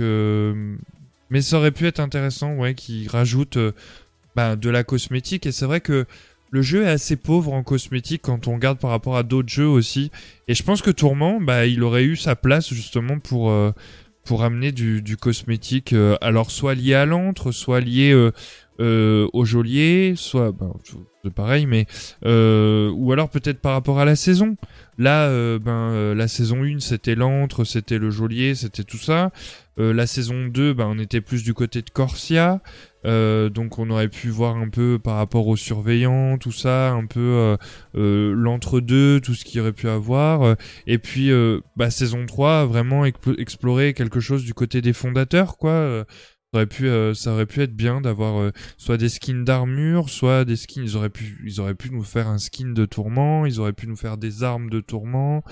mais 1.30 1.42
ça 1.42 1.58
aurait 1.58 1.72
pu 1.72 1.85
être 1.85 2.00
intéressant 2.00 2.53
ouais 2.56 2.74
qu'ils 2.76 3.09
rajoutent 3.09 3.59
bah, 4.38 4.56
de 4.56 4.69
la 4.69 4.83
cosmétique 4.83 5.48
et 5.48 5.51
c'est 5.51 5.66
vrai 5.66 5.82
que 5.82 6.06
le 6.51 6.61
jeu 6.61 6.83
est 6.83 6.90
assez 6.90 7.16
pauvre 7.16 7.53
en 7.53 7.64
cosmétiques 7.64 8.22
quand 8.22 8.48
on 8.48 8.53
regarde 8.53 8.77
par 8.77 8.91
rapport 8.91 9.17
à 9.17 9.24
d'autres 9.24 9.49
jeux 9.49 9.67
aussi. 9.67 10.11
Et 10.48 10.53
je 10.53 10.61
pense 10.61 10.83
que 10.83 10.91
Tourment, 10.91 11.41
bah, 11.41 11.66
il 11.66 11.82
aurait 11.82 12.03
eu 12.03 12.16
sa 12.16 12.35
place 12.35 12.72
justement 12.72 13.17
pour, 13.17 13.49
euh, 13.49 13.72
pour 14.25 14.43
amener 14.43 14.72
du, 14.72 15.17
cosmétique, 15.17 15.91
euh, 15.93 16.17
alors 16.22 16.51
soit 16.51 16.75
lié 16.75 16.93
à 16.93 17.07
l'antre, 17.07 17.51
soit 17.51 17.80
lié 17.80 18.11
euh, 18.80 19.27
au 19.33 19.43
geôlier, 19.43 20.14
soit 20.16 20.53
c'est 21.24 21.33
pareil, 21.33 21.66
mais 21.66 21.88
ou 22.22 23.11
alors 23.11 23.30
peut-être 23.30 23.59
par 23.59 23.74
rapport 23.74 23.99
à 23.99 24.06
la 24.06 24.16
saison. 24.16 24.56
Là, 24.99 25.57
ben 25.57 26.14
la 26.14 26.27
saison 26.27 26.64
1 26.64 26.80
c'était 26.80 27.16
l'antre, 27.16 27.64
c'était 27.64 27.98
le 27.98 28.11
geôlier, 28.11 28.53
c'était 28.53 28.83
tout 28.83 28.99
ça. 28.99 29.32
La 29.77 30.06
saison 30.06 30.45
2, 30.45 30.74
ben 30.74 30.85
on 30.88 30.99
était 30.99 31.22
plus 31.22 31.43
du 31.43 31.53
côté 31.53 31.82
de 31.82 31.90
Corsia, 31.90 32.61
euh, 33.06 33.50
donc 33.50 33.80
on 33.80 33.90
aurait 33.90 34.09
pu 34.09 34.30
voir 34.30 34.58
un 34.58 34.69
peu 34.69 35.00
par 35.01 35.16
rapport 35.17 35.48
aux 35.48 35.56
surveillants, 35.56 36.38
tout 36.38 36.51
ça, 36.51 36.92
un 36.92 37.06
peu 37.06 37.19
euh, 37.19 37.58
euh, 37.95 38.34
l'entre-deux, 38.34 39.22
tout 39.22 39.34
ce 39.34 39.45
qu'il 39.45 39.61
aurait 39.61 39.74
pu 39.74 39.88
avoir. 39.88 40.42
Euh, 40.43 40.56
Et 40.88 40.98
puis 40.98 41.30
bah, 41.76 41.90
saison 41.92 42.26
3, 42.26 42.66
vraiment 42.66 43.06
explo- 43.06 43.40
explorer 43.40 43.93
quelque 43.93 44.19
chose 44.19 44.43
du 44.43 44.53
côté 44.53 44.82
des 44.82 44.93
fondateurs, 44.93 45.58
quoi. 45.58 46.06
Ça 46.53 46.59
aurait 46.59 46.66
pu, 46.67 46.90
ça 47.14 47.34
aurait 47.34 47.45
pu 47.45 47.61
être 47.61 47.76
bien 47.76 48.01
d'avoir 48.01 48.51
soit 48.77 48.98
des 48.98 49.09
skins 49.09 49.43
d'armure, 49.43 50.09
soit 50.09 50.45
des 50.45 50.56
skins. 50.56 50.84
Ils 50.84 50.95
auraient 50.95 51.09
pu, 51.09 51.42
ils 51.45 51.59
auraient 51.59 51.76
pu 51.76 51.92
nous 51.92 52.03
faire 52.03 52.27
un 52.27 52.38
skin 52.38 52.69
de 52.69 52.85
tourment, 52.85 53.45
ils 53.45 53.59
auraient 53.59 53.74
pu 53.74 53.85
nous 53.88 53.98
faire 53.98 54.17
des 54.17 54.43
armes 54.43 54.69
de 54.69 54.80
tourment. 54.80 55.43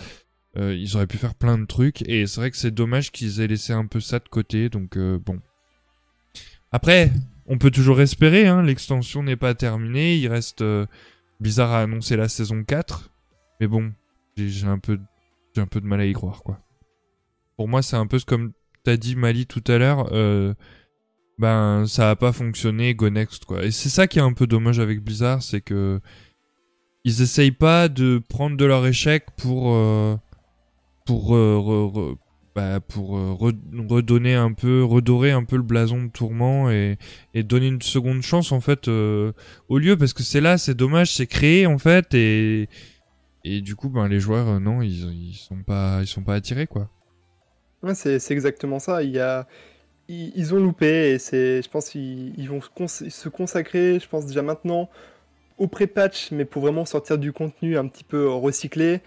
ils 0.58 0.96
auraient 0.96 1.08
pu 1.08 1.18
faire 1.18 1.36
plein 1.36 1.58
de 1.58 1.66
trucs 1.66 2.02
et 2.08 2.26
c'est 2.28 2.40
vrai 2.42 2.50
que 2.50 2.58
c'est 2.58 2.72
dommage 2.74 3.12
qu'ils 3.12 3.42
aient 3.42 3.48
laissé 3.48 3.74
un 3.74 3.86
peu 3.86 4.00
ça 4.00 4.20
de 4.20 4.30
côté. 4.30 4.70
Donc 4.70 4.98
bon. 4.98 5.40
Après, 6.72 7.12
on 7.48 7.58
peut 7.58 7.72
toujours 7.72 8.02
espérer. 8.02 8.48
Hein, 8.48 8.64
L'extension 8.64 9.24
n'est 9.24 9.36
pas 9.36 9.54
terminée. 9.54 10.16
Il 10.16 10.28
reste 10.28 10.62
euh, 10.62 10.86
Blizzard 11.40 11.72
à 11.72 11.82
annoncer 11.82 12.16
la 12.16 12.30
saison 12.30 12.64
4. 12.64 13.12
Mais 13.60 13.68
bon, 13.68 13.94
j'ai 14.38 14.68
un 14.68 14.80
peu, 14.80 15.00
un 15.58 15.68
peu 15.68 15.80
de 15.82 15.86
mal 15.86 16.02
à 16.02 16.06
y 16.06 16.14
croire 16.14 16.44
quoi. 16.44 16.60
Pour 17.58 17.68
moi, 17.68 17.82
c'est 17.82 17.96
un 17.96 18.08
peu 18.08 18.20
comme 18.26 18.52
t'as 18.84 18.98
dit 18.98 19.16
Mali 19.16 19.46
tout 19.46 19.64
à 19.68 19.78
l'heure. 19.78 20.10
euh, 20.14 20.54
ben 21.38 21.86
ça 21.86 22.12
a 22.12 22.16
pas 22.16 22.32
fonctionné, 22.32 22.96
go 22.96 23.10
next 23.10 23.46
quoi. 23.46 23.64
Et 23.66 23.72
c'est 23.72 23.90
ça 23.90 24.08
qui 24.08 24.20
est 24.20 24.22
un 24.22 24.34
peu 24.34 24.48
dommage 24.48 24.80
avec 24.80 25.04
Blizzard, 25.04 25.42
c'est 25.42 25.62
que 25.62 26.00
ils 27.04 27.22
essayent 27.22 27.52
pas 27.52 27.88
de 27.90 28.22
prendre 28.30 28.58
de 28.58 28.66
leur 28.66 28.86
échec 28.88 29.26
pour 29.38 29.74
euh, 29.74 30.16
pour 31.06 31.36
bah, 32.56 32.80
pour 32.80 33.18
euh, 33.18 33.34
re- 33.38 33.88
redonner 33.90 34.36
un 34.36 34.54
peu, 34.54 34.84
redorer 34.84 35.32
un 35.32 35.44
peu 35.44 35.58
le 35.58 35.64
blason 35.64 36.04
de 36.04 36.10
Tourment 36.10 36.70
et, 36.72 36.98
donner 37.36 37.68
une 37.68 37.82
seconde 37.82 38.22
chance 38.22 38.52
en 38.52 38.62
fait 38.62 38.88
euh, 38.88 39.34
au 39.70 39.78
lieu 39.78 39.98
parce 39.98 40.14
que 40.14 40.24
c'est 40.24 40.42
là, 40.42 40.58
c'est 40.58 40.76
dommage, 40.76 41.14
c'est 41.14 41.28
créé 41.28 41.68
en 41.68 41.78
fait 41.78 42.14
et 42.14 42.70
et 43.44 43.62
du 43.62 43.76
coup 43.76 43.90
ben 43.90 44.08
les 44.08 44.20
joueurs 44.20 44.48
euh, 44.50 44.60
non 44.60 44.82
ils, 44.82 45.30
ils 45.30 45.36
sont 45.36 45.62
pas 45.64 46.00
ils 46.02 46.08
sont 46.08 46.24
pas 46.24 46.36
attirés 46.36 46.68
quoi. 46.68 46.90
Ouais, 47.84 47.94
c'est 47.96 48.32
exactement 48.32 48.80
ça. 48.80 49.04
Il 49.04 49.12
y 49.12 49.20
a, 49.20 49.48
ils, 50.08 50.32
ils 50.36 50.54
ont 50.56 50.60
loupé 50.60 51.12
et 51.14 51.20
c'est, 51.20 51.62
je 51.62 51.70
pense 51.70 51.90
qu'ils 51.90 52.34
ils 52.40 52.50
vont 52.50 52.62
se 52.62 52.70
cons- 52.70 52.88
se 52.88 53.30
consacrer, 53.30 54.00
je 54.00 54.08
pense 54.10 54.26
déjà 54.26 54.42
maintenant, 54.42 54.90
au 55.58 55.68
pré-patch, 55.68 56.32
mais 56.32 56.46
pour 56.46 56.64
vraiment 56.64 56.86
sortir 56.86 57.18
du 57.20 57.34
contenu 57.34 57.78
un 57.78 57.88
petit 57.88 58.04
peu 58.06 58.30
recyclé 58.30 59.02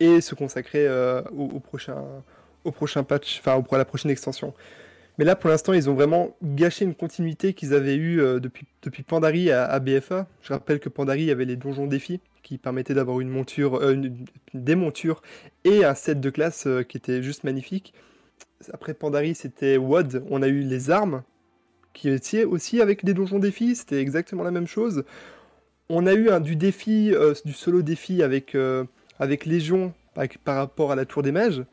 et 0.00 0.20
se 0.20 0.34
consacrer 0.34 0.88
au 1.36 1.60
prochain, 1.60 2.04
au 2.64 2.70
prochain 2.72 3.02
patch, 3.04 3.40
enfin 3.40 3.62
à 3.70 3.78
la 3.78 3.84
prochaine 3.84 4.10
extension. 4.10 4.54
Mais 5.18 5.24
là, 5.24 5.34
pour 5.34 5.50
l'instant, 5.50 5.72
ils 5.72 5.90
ont 5.90 5.94
vraiment 5.94 6.36
gâché 6.42 6.84
une 6.84 6.94
continuité 6.94 7.52
qu'ils 7.52 7.74
avaient 7.74 7.96
eue 7.96 8.20
euh, 8.20 8.38
depuis, 8.38 8.66
depuis 8.82 9.02
Pandari 9.02 9.50
à, 9.50 9.78
BFA. 9.80 10.28
Je 10.42 10.52
rappelle 10.52 10.78
que 10.78 10.88
Pandari, 10.88 11.30
avait 11.32 11.44
les 11.44 11.56
donjons 11.56 11.88
défis 11.88 12.20
qui 12.44 12.56
permettaient 12.56 12.94
d'avoir 12.94 13.18
une 13.20 13.28
monture, 13.28 13.82
euh, 13.82 13.94
une, 13.94 14.04
une 14.54 14.64
démonture 14.64 15.20
et 15.64 15.84
un 15.84 15.94
set 15.94 16.20
de 16.20 16.30
classe 16.30 16.68
euh, 16.68 16.84
qui 16.84 16.96
était 16.96 17.20
juste 17.20 17.42
magnifique. 17.42 17.92
Après 18.72 18.94
Pandari, 18.94 19.34
c'était 19.34 19.76
WOD. 19.76 20.24
On 20.30 20.40
a 20.40 20.46
eu 20.46 20.60
les 20.60 20.90
armes, 20.90 21.24
qui 21.94 22.08
étaient 22.08 22.44
aussi 22.44 22.80
avec 22.80 23.04
des 23.04 23.12
donjons 23.12 23.40
défis. 23.40 23.74
C'était 23.74 24.00
exactement 24.00 24.44
la 24.44 24.52
même 24.52 24.68
chose. 24.68 25.02
On 25.88 26.06
a 26.06 26.14
eu 26.14 26.28
du 26.40 26.54
défi, 26.54 27.12
du 27.44 27.52
solo 27.54 27.82
défi 27.82 28.22
avec, 28.22 28.56
avec 29.18 29.46
Légion 29.46 29.94
par 30.44 30.56
rapport 30.56 30.92
à 30.92 30.96
la 30.96 31.06
Tour 31.06 31.22
des 31.22 31.32
Mages. 31.32 31.64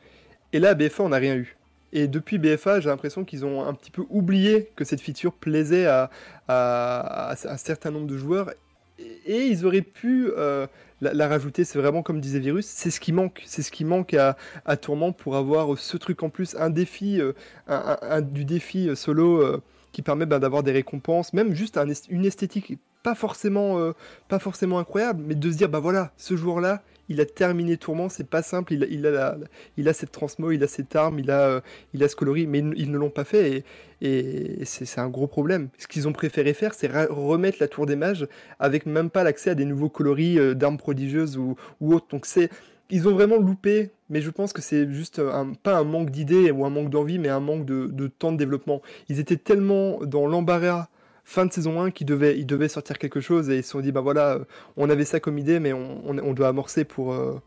Et 0.52 0.58
là, 0.58 0.74
BFA, 0.74 1.02
on 1.02 1.08
n'a 1.10 1.16
rien 1.16 1.36
eu. 1.36 1.56
Et 1.92 2.08
depuis 2.08 2.38
BFA, 2.38 2.80
j'ai 2.80 2.88
l'impression 2.88 3.24
qu'ils 3.24 3.44
ont 3.44 3.64
un 3.64 3.72
petit 3.72 3.90
peu 3.90 4.04
oublié 4.10 4.70
que 4.76 4.84
cette 4.84 5.00
feature 5.00 5.32
plaisait 5.32 5.86
à, 5.86 6.10
un 6.48 7.56
certain 7.56 7.90
nombre 7.90 8.06
de 8.06 8.16
joueurs. 8.16 8.52
Et, 8.98 9.46
ils 9.46 9.64
auraient 9.64 9.82
pu 9.82 10.28
euh, 10.36 10.66
la, 11.00 11.28
rajouter. 11.28 11.64
C'est 11.64 11.78
vraiment 11.78 12.02
comme 12.02 12.20
disait 12.20 12.40
Virus, 12.40 12.66
c'est 12.66 12.90
ce 12.90 13.00
qui 13.00 13.12
manque. 13.12 13.42
C'est 13.46 13.62
ce 13.62 13.70
qui 13.70 13.84
manque 13.84 14.14
à, 14.14 14.36
Tourment 14.76 15.12
pour 15.12 15.36
avoir 15.36 15.78
ce 15.78 15.96
truc 15.96 16.22
en 16.22 16.28
plus, 16.28 16.56
un 16.56 16.70
défi, 16.70 17.20
euh, 17.20 17.32
un, 17.68 18.20
du 18.20 18.44
défi 18.44 18.88
euh, 18.88 18.94
solo 18.94 19.62
qui 19.92 20.02
permet 20.02 20.26
ben, 20.26 20.38
d'avoir 20.38 20.62
des 20.62 20.72
récompenses, 20.72 21.32
même 21.32 21.54
juste 21.54 21.78
une 22.10 22.26
esthétique 22.26 22.78
pas 23.02 23.14
forcément, 23.14 23.92
pas 24.28 24.40
forcément 24.40 24.80
incroyable, 24.80 25.22
mais 25.26 25.36
de 25.36 25.50
se 25.50 25.56
dire 25.56 25.68
bah 25.68 25.78
voilà, 25.78 26.12
ce 26.16 26.36
jour-là, 26.36 26.82
il 27.08 27.20
a 27.20 27.26
terminé 27.26 27.76
Tourment, 27.76 28.08
c'est 28.08 28.28
pas 28.28 28.42
simple, 28.42 28.72
il, 28.74 28.84
a- 28.84 28.86
il 28.86 29.06
a 29.06 29.36
il 29.76 29.88
a 29.88 29.92
cette 29.92 30.12
transmo, 30.12 30.50
il 30.50 30.62
a 30.62 30.66
cette 30.66 30.94
arme, 30.96 31.18
il 31.18 31.30
a, 31.30 31.40
euh, 31.48 31.60
il 31.94 32.02
a 32.04 32.08
ce 32.08 32.16
coloris, 32.16 32.46
mais 32.46 32.58
ils, 32.76 32.90
ne 32.90 32.98
l'ont 32.98 33.10
pas 33.10 33.24
fait 33.24 33.64
et, 34.02 34.64
c'est 34.64 35.00
un 35.00 35.08
gros 35.08 35.26
problème. 35.26 35.68
Ce 35.78 35.86
qu'ils 35.86 36.06
ont 36.08 36.12
préféré 36.12 36.52
faire, 36.54 36.74
c'est 36.74 36.88
remettre 37.08 37.58
la 37.60 37.68
Tour 37.68 37.86
des 37.86 37.96
Mages 37.96 38.26
avec 38.58 38.86
même 38.86 39.10
pas 39.10 39.24
l'accès 39.24 39.50
à 39.50 39.54
des 39.54 39.64
nouveaux 39.64 39.88
coloris 39.88 40.38
euh, 40.38 40.54
d'armes 40.54 40.76
prodigieuses 40.78 41.36
ou, 41.38 41.56
ou 41.80 41.94
autres. 41.94 42.06
Donc 42.10 42.26
c'est 42.26 42.50
ils 42.90 43.08
ont 43.08 43.12
vraiment 43.12 43.36
loupé, 43.38 43.90
mais 44.10 44.20
je 44.20 44.30
pense 44.30 44.52
que 44.52 44.62
c'est 44.62 44.88
juste 44.92 45.18
un, 45.18 45.52
pas 45.54 45.76
un 45.76 45.84
manque 45.84 46.10
d'idées 46.10 46.50
ou 46.52 46.64
un 46.64 46.70
manque 46.70 46.90
d'envie, 46.90 47.18
mais 47.18 47.28
un 47.28 47.40
manque 47.40 47.64
de, 47.64 47.86
de 47.86 48.06
temps 48.06 48.30
de 48.32 48.36
développement. 48.36 48.80
Ils 49.08 49.18
étaient 49.18 49.36
tellement 49.36 49.98
dans 50.04 50.26
l'embarras 50.26 50.88
fin 51.26 51.44
de 51.44 51.52
saison 51.52 51.82
1 51.82 51.90
qu'ils 51.90 52.06
devaient, 52.06 52.38
ils 52.38 52.46
devaient 52.46 52.68
sortir 52.68 52.98
quelque 52.98 53.20
chose 53.20 53.50
et 53.50 53.56
ils 53.58 53.64
se 53.64 53.70
sont 53.70 53.80
dit, 53.80 53.90
bah 53.90 54.00
voilà, 54.00 54.34
euh, 54.36 54.44
on 54.76 54.88
avait 54.88 55.04
ça 55.04 55.18
comme 55.18 55.38
idée, 55.38 55.58
mais 55.58 55.72
on, 55.72 56.06
on- 56.06 56.32
doit 56.34 56.46
amorcer 56.48 56.84
pour, 56.84 57.12
euh, 57.14 57.42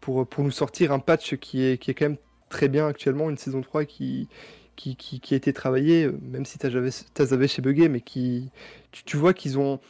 pour, 0.00 0.26
pour 0.26 0.44
nous 0.44 0.50
sortir 0.50 0.92
un 0.92 0.98
patch 0.98 1.36
qui 1.36 1.64
est, 1.64 1.78
qui 1.78 1.90
est 1.90 1.94
quand 1.94 2.04
même 2.10 2.18
très 2.50 2.68
bien 2.68 2.86
actuellement, 2.86 3.30
une 3.30 3.38
saison 3.38 3.62
3 3.62 3.86
qui, 3.86 4.28
qui, 4.76 4.96
qui, 4.96 5.32
a 5.32 5.36
été 5.36 5.52
travaillée, 5.54 6.04
euh, 6.04 6.18
même 6.30 6.44
si 6.44 6.58
Tazavé 6.58 7.48
chez 7.48 7.62
Buggé, 7.62 7.88
mais 7.88 8.02
qui, 8.02 8.50
tu, 8.92 9.16
vois 9.16 9.32
qu'ils 9.32 9.58
ont 9.58 9.80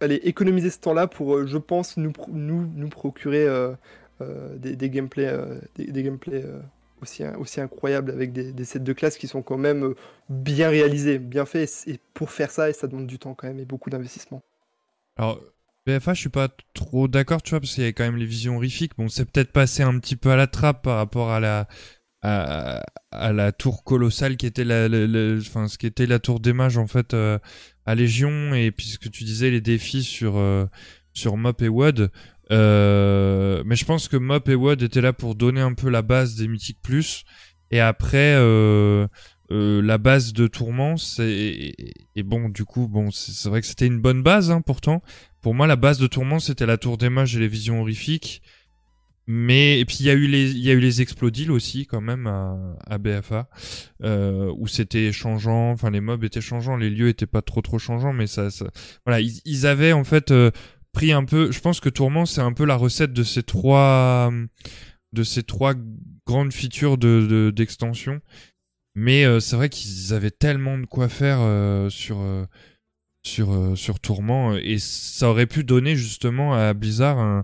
allez, 0.00 0.16
économisé 0.24 0.68
ce 0.68 0.78
temps-là 0.80 1.06
pour, 1.06 1.46
je 1.46 1.58
pense, 1.58 1.96
nous, 1.96 2.12
nous, 2.28 2.68
nous 2.76 2.88
procurer 2.90 3.46
des, 4.20 4.76
des 4.76 4.90
gameplays, 4.90 5.32
des, 5.76 6.08
euh, 6.34 6.60
aussi, 7.02 7.24
aussi 7.38 7.60
incroyables 7.60 8.10
avec 8.10 8.32
des, 8.32 8.52
des 8.52 8.64
sets 8.64 8.78
de 8.80 8.92
classe 8.92 9.16
qui 9.18 9.28
sont 9.28 9.42
quand 9.42 9.58
même 9.58 9.84
euh, 9.84 9.94
bien 10.28 10.70
réalisés, 10.70 11.18
bien 11.18 11.44
faits. 11.44 11.84
Et 11.86 11.98
pour 12.14 12.30
faire 12.30 12.50
ça, 12.50 12.70
et 12.70 12.72
ça 12.72 12.86
demande 12.86 13.06
du 13.06 13.18
temps 13.18 13.34
quand 13.34 13.48
même 13.48 13.58
et 13.60 13.64
beaucoup 13.64 13.90
d'investissement. 13.90 14.42
Alors, 15.16 15.40
BFA, 15.86 16.14
je 16.14 16.20
suis 16.20 16.28
pas 16.28 16.48
trop 16.74 17.08
d'accord, 17.08 17.42
tu 17.42 17.50
vois, 17.50 17.60
parce 17.60 17.74
qu'il 17.74 17.84
y 17.84 17.86
a 17.86 17.92
quand 17.92 18.04
même 18.04 18.16
les 18.16 18.26
visions 18.26 18.56
horrifiques. 18.56 18.92
Bon, 18.96 19.08
c'est 19.08 19.24
peut-être 19.24 19.52
passé 19.52 19.82
un 19.82 19.98
petit 19.98 20.16
peu 20.16 20.30
à 20.30 20.36
la 20.36 20.46
trappe 20.46 20.82
par 20.82 20.96
rapport 20.96 21.30
à 21.30 21.40
la 21.40 21.68
à, 22.22 23.32
la 23.32 23.50
tour 23.52 23.82
colossale 23.84 24.36
qui 24.36 24.46
était 24.46 24.64
la- 24.64 24.86
enfin, 25.38 25.66
ce 25.68 25.76
qui 25.76 25.86
était 25.86 26.06
la 26.06 26.20
tour 26.20 26.38
des 26.40 26.52
mages 26.52 26.78
en 26.78 26.86
fait 26.86 27.14
euh, 27.14 27.38
à 27.84 27.94
Légion 27.96 28.54
et 28.54 28.70
puis 28.70 28.86
ce 28.86 28.98
que 28.98 29.08
tu 29.08 29.24
disais 29.24 29.50
les 29.50 29.60
défis 29.60 30.04
sur 30.04 30.36
euh, 30.36 30.66
sur 31.12 31.36
Mop 31.36 31.60
et 31.62 31.68
Wad. 31.68 32.10
Euh, 32.52 33.62
mais 33.66 33.76
je 33.76 33.84
pense 33.84 34.08
que 34.08 34.16
Mop 34.16 34.48
et 34.48 34.54
Wad 34.54 34.82
étaient 34.82 35.00
là 35.00 35.12
pour 35.12 35.34
donner 35.34 35.60
un 35.60 35.72
peu 35.74 35.88
la 35.88 36.02
base 36.02 36.34
des 36.36 36.48
mythiques 36.48 36.80
plus. 36.82 37.24
Et 37.70 37.80
après 37.80 38.34
euh, 38.36 39.06
euh, 39.50 39.80
la 39.80 39.96
base 39.96 40.34
de 40.34 40.46
tourment 40.46 40.98
c'est 40.98 41.72
et, 42.14 42.22
bon 42.22 42.50
du 42.50 42.64
coup 42.66 42.86
bon 42.88 43.10
c'est 43.10 43.48
vrai 43.48 43.62
que 43.62 43.66
c'était 43.66 43.86
une 43.86 44.00
bonne 44.00 44.22
base 44.22 44.50
hein, 44.50 44.60
pourtant. 44.60 45.02
Pour 45.40 45.54
moi 45.54 45.66
la 45.66 45.76
base 45.76 45.98
de 45.98 46.06
tourment 46.06 46.38
c'était 46.38 46.66
la 46.66 46.76
tour 46.76 46.98
des 46.98 47.08
mages 47.08 47.34
et 47.36 47.40
les 47.40 47.48
visions 47.48 47.80
horrifiques. 47.80 48.42
Mais 49.28 49.78
et 49.78 49.84
puis 49.84 49.98
il 50.00 50.06
y 50.06 50.10
a 50.10 50.14
eu 50.14 50.26
les 50.26 50.50
il 50.50 50.58
y 50.58 50.68
a 50.70 50.74
eu 50.74 50.80
les 50.80 51.00
explodiles 51.00 51.52
aussi 51.52 51.86
quand 51.86 52.00
même 52.02 52.26
à, 52.26 52.58
à 52.86 52.98
BFA 52.98 53.48
euh, 54.02 54.52
où 54.58 54.66
c'était 54.66 55.12
changeant. 55.12 55.70
Enfin 55.70 55.90
les 55.90 56.00
mobs 56.02 56.24
étaient 56.24 56.40
changeants. 56.42 56.76
Les 56.76 56.90
lieux 56.90 57.08
étaient 57.08 57.24
pas 57.26 57.40
trop 57.40 57.62
trop 57.62 57.78
changeants 57.78 58.12
mais 58.12 58.26
ça, 58.26 58.50
ça- 58.50 58.66
voilà. 59.06 59.20
Ils, 59.20 59.40
ils 59.46 59.66
avaient 59.66 59.92
en 59.92 60.04
fait 60.04 60.30
euh, 60.32 60.50
pris 60.92 61.12
un 61.12 61.24
peu 61.24 61.50
je 61.52 61.60
pense 61.60 61.80
que 61.80 61.88
tourment 61.88 62.26
c'est 62.26 62.40
un 62.40 62.52
peu 62.52 62.64
la 62.64 62.76
recette 62.76 63.12
de 63.12 63.22
ces 63.24 63.42
trois 63.42 64.30
de 65.12 65.22
ces 65.22 65.42
trois 65.42 65.74
grandes 66.26 66.52
features 66.52 66.98
de 66.98 67.26
de- 67.28 67.50
d'extension. 67.54 68.20
Mais 68.94 69.24
euh, 69.24 69.40
c'est 69.40 69.56
vrai 69.56 69.70
qu'ils 69.70 70.12
avaient 70.12 70.30
tellement 70.30 70.76
de 70.78 70.84
quoi 70.84 71.08
faire 71.08 71.38
euh, 71.40 71.88
sur 71.88 72.20
euh, 72.20 72.44
sur 73.24 73.72
sur 73.76 74.00
Tourment 74.00 74.54
et 74.56 74.78
ça 74.78 75.30
aurait 75.30 75.46
pu 75.46 75.64
donner 75.64 75.96
justement 75.96 76.54
à 76.54 76.74
Blizzard 76.74 77.18
un 77.18 77.42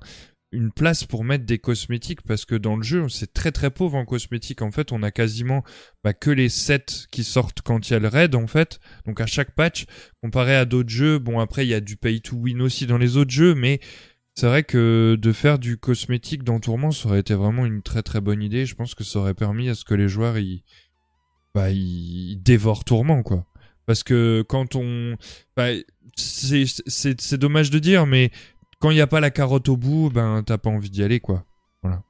une 0.51 0.73
place 0.73 1.05
pour 1.05 1.25
mettre 1.25 1.44
des 1.44 1.59
cosmétiques 1.59 2.23
parce 2.23 2.44
que 2.44 2.55
dans 2.55 2.77
le 2.77 2.83
jeu 2.83 3.09
c'est 3.09 3.33
très 3.33 3.52
très 3.52 3.70
pauvre 3.70 3.97
en 3.97 4.05
cosmétiques. 4.05 4.62
En 4.62 4.70
fait 4.70 4.93
on 4.93 5.02
a 5.02 5.10
quasiment 5.10 5.62
bah, 6.02 6.15
que 6.15 6.31
les 6.31 6.49
sets 6.49 7.07
qui 7.10 7.25
sortent 7.25 7.60
quand 7.62 7.89
il 7.89 7.93
y 7.93 7.97
a 7.97 7.99
le 7.99 8.09
raid 8.09 8.35
en 8.35 8.47
fait. 8.47 8.81
Donc 9.07 9.20
à 9.20 9.27
chaque 9.27 9.55
patch 9.55 9.86
comparé 10.23 10.57
à 10.57 10.65
d'autres 10.65 10.89
jeux 10.89 11.18
bon 11.18 11.39
après 11.39 11.67
il 11.67 11.68
y 11.68 11.75
a 11.75 11.81
du 11.81 11.97
pay 11.97 12.20
to 12.20 12.36
win 12.36 12.62
aussi 12.62 12.86
dans 12.86 12.99
les 12.99 13.17
autres 13.17 13.31
jeux 13.31 13.55
mais 13.55 13.81
c'est 14.35 14.47
vrai 14.47 14.62
que 14.62 15.18
de 15.20 15.33
faire 15.33 15.59
du 15.59 15.77
cosmétique 15.77 16.44
dans 16.44 16.60
Tourment 16.60 16.93
ça 16.93 17.09
aurait 17.09 17.20
été 17.20 17.35
vraiment 17.35 17.67
une 17.67 17.83
très 17.83 18.02
très 18.02 18.20
bonne 18.20 18.43
idée. 18.43 18.65
Je 18.65 18.75
pense 18.75 18.94
que 18.94 19.05
ça 19.05 19.18
aurait 19.18 19.35
permis 19.35 19.68
à 19.68 19.75
ce 19.75 19.85
que 19.85 19.94
les 19.94 20.09
joueurs 20.09 20.39
ils 20.39 20.62
bah 21.55 21.70
ils 21.70 22.39
dévorent 22.43 22.85
Tourment 22.85 23.23
quoi. 23.23 23.44
Parce 23.85 24.02
que 24.02 24.43
quand 24.49 24.77
on 24.77 25.17
bah, 25.57 25.68
c'est 26.17 26.65
c'est 26.86 27.39
dommage 27.39 27.70
de 27.70 27.78
dire 27.78 28.07
mais 28.07 28.31
quand 28.81 28.90
il 28.90 28.94
n'y 28.94 29.00
a 29.00 29.07
pas 29.07 29.20
la 29.20 29.31
carotte 29.31 29.68
au 29.68 29.76
bout, 29.76 30.10
ben 30.10 30.42
t'as 30.44 30.58
pas 30.58 30.70
envie 30.70 30.90
d'y 30.90 31.02
aller, 31.02 31.20
quoi. 31.20 31.44
Voilà. 31.82 32.02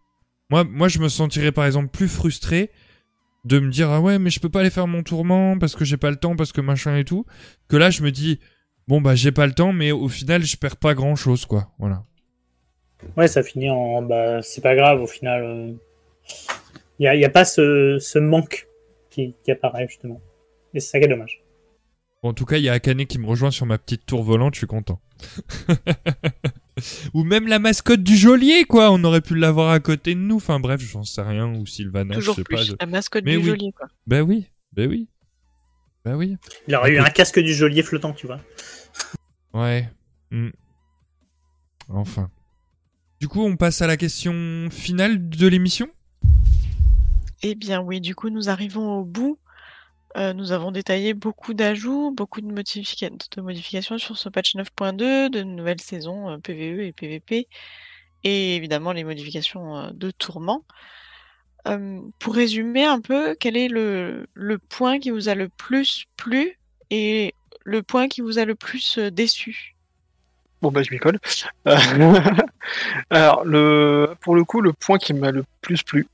Moi, 0.50 0.64
moi, 0.64 0.88
je 0.88 0.98
me 0.98 1.08
sentirais 1.08 1.52
par 1.52 1.66
exemple 1.66 1.88
plus 1.88 2.08
frustré 2.08 2.70
de 3.44 3.58
me 3.58 3.70
dire 3.70 3.90
ah 3.90 4.00
ouais, 4.00 4.18
mais 4.18 4.30
je 4.30 4.40
peux 4.40 4.48
pas 4.48 4.60
aller 4.60 4.70
faire 4.70 4.86
mon 4.86 5.02
tourment 5.02 5.58
parce 5.58 5.74
que 5.74 5.84
j'ai 5.84 5.97
pas 5.97 6.10
le 6.10 6.16
temps, 6.16 6.36
parce 6.36 6.52
que 6.52 6.60
machin 6.60 6.97
et 6.97 7.05
tout. 7.05 7.24
Que 7.68 7.76
là, 7.76 7.90
je 7.90 8.02
me 8.02 8.10
dis 8.10 8.40
bon 8.86 9.00
bah 9.00 9.14
j'ai 9.14 9.32
pas 9.32 9.47
le 9.47 9.52
temps, 9.52 9.72
mais 9.72 9.92
au 9.92 10.08
final, 10.08 10.42
je 10.42 10.56
perds 10.56 10.76
pas 10.76 10.94
grand 10.94 11.16
chose, 11.16 11.47
quoi. 11.47 11.68
Voilà. 11.78 12.05
Ouais, 13.16 13.28
ça 13.28 13.42
finit 13.42 13.70
en 13.70 14.02
bah 14.02 14.42
c'est 14.42 14.60
pas 14.60 14.74
grave 14.74 15.00
au 15.00 15.06
final. 15.06 15.76
Il 16.98 17.02
n'y 17.02 17.06
a, 17.06 17.14
y 17.14 17.24
a, 17.24 17.30
pas 17.30 17.44
ce, 17.44 17.98
ce 18.00 18.18
manque 18.18 18.66
qui, 19.08 19.34
qui, 19.44 19.52
apparaît 19.52 19.86
justement. 19.88 20.20
Et 20.74 20.80
c'est 20.80 20.90
ça 20.90 20.98
qui 20.98 21.05
est 21.05 21.08
dommage. 21.08 21.42
Bon, 22.22 22.30
en 22.30 22.34
tout 22.34 22.44
cas, 22.44 22.56
il 22.56 22.64
y 22.64 22.68
a 22.68 22.72
Akane 22.72 23.06
qui 23.06 23.18
me 23.18 23.26
rejoint 23.26 23.52
sur 23.52 23.66
ma 23.66 23.78
petite 23.78 24.05
tour 24.05 24.24
volante, 24.24 24.55
je 24.55 24.58
suis 24.58 24.66
content. 24.66 25.00
ou 27.15 27.24
même 27.24 27.47
la 27.47 27.58
mascotte 27.58 28.02
du 28.02 28.16
geôlier, 28.16 28.65
quoi. 28.65 28.90
On 28.90 29.02
aurait 29.05 29.20
pu 29.20 29.34
l'avoir 29.34 29.70
à 29.70 29.81
côté 29.81 30.15
de 30.15 30.20
nous. 30.20 30.36
Enfin 30.36 30.60
bref, 30.60 30.81
j'en 30.81 31.05
sais 31.05 31.23
rien. 31.23 31.52
Ou 31.55 31.66
Sylvana, 31.66 32.15
Toujours 32.15 32.34
je 32.34 32.40
sais 32.40 32.44
plus, 32.44 32.57
pas. 32.57 32.76
la 32.81 32.86
mascotte 32.86 33.24
du 33.24 33.36
oui. 33.36 33.44
geôlier, 33.44 33.73
quoi. 33.73 33.89
Ben 34.07 34.23
oui, 34.23 34.47
ben 34.73 34.89
oui. 34.89 35.08
Ben 36.05 36.16
oui. 36.16 36.36
Il 36.66 36.74
aurait 36.74 36.92
eu 36.92 36.98
un 36.98 37.10
casque 37.10 37.39
du 37.40 37.52
geôlier 37.52 37.82
flottant, 37.82 38.12
tu 38.12 38.26
vois. 38.26 38.40
Ouais. 39.52 39.89
Mm. 40.31 40.50
Enfin. 41.89 42.31
Du 43.20 43.28
coup, 43.28 43.42
on 43.42 43.57
passe 43.57 43.82
à 43.82 43.86
la 43.86 43.97
question 43.97 44.68
finale 44.70 45.28
de 45.28 45.47
l'émission? 45.48 45.89
Eh 47.42 47.55
bien 47.55 47.81
oui, 47.81 48.00
du 48.00 48.15
coup, 48.15 48.31
nous 48.31 48.48
arrivons 48.48 48.98
au 48.98 49.05
bout. 49.05 49.39
Euh, 50.18 50.32
nous 50.32 50.50
avons 50.50 50.72
détaillé 50.72 51.14
beaucoup 51.14 51.55
d'ajouts, 51.55 52.10
beaucoup 52.10 52.40
de, 52.40 52.47
modifica 52.47 53.08
de, 53.08 53.40
modifications 53.40 53.98
sur 53.98 54.18
ce 54.18 54.28
patch 54.28 54.56
9.2, 54.56 55.30
de 55.30 55.42
nouvelles 55.42 55.80
saisons 55.80 56.30
euh, 56.30 56.38
PVE 56.38 56.80
et 56.80 56.92
PVP, 56.92 57.47
et 58.24 58.56
évidemment 58.56 58.92
les 58.92 59.05
modifications 59.05 59.76
euh, 59.76 59.90
de 59.92 60.10
tourment. 60.10 60.64
pour 62.18 62.34
résumer 62.34 62.84
un 62.84 63.00
peu, 63.00 63.36
quel 63.38 63.56
est 63.56 63.68
le, 63.68 64.26
point 64.68 64.98
qui 64.98 65.10
vous 65.10 65.28
a 65.28 65.36
le 65.36 65.48
plus 65.48 66.06
plu 66.16 66.58
et 66.90 67.32
le 67.62 67.82
point 67.82 68.08
qui 68.08 68.20
vous 68.20 68.40
a 68.40 68.44
le 68.44 68.56
plus 68.56 68.98
déçu? 68.98 69.76
Bon 70.62 70.72
bah 70.72 70.82
je 70.82 70.90
m'y 70.90 70.98
colle. 70.98 71.20
Alors 73.10 73.44
pour 74.20 74.34
le 74.34 74.44
coup, 74.44 74.62
le 74.62 74.72
point 74.72 74.98
qui 74.98 75.14
m'a 75.14 75.30
le 75.30 75.44
plus 75.60 75.84
plu, 75.84 76.08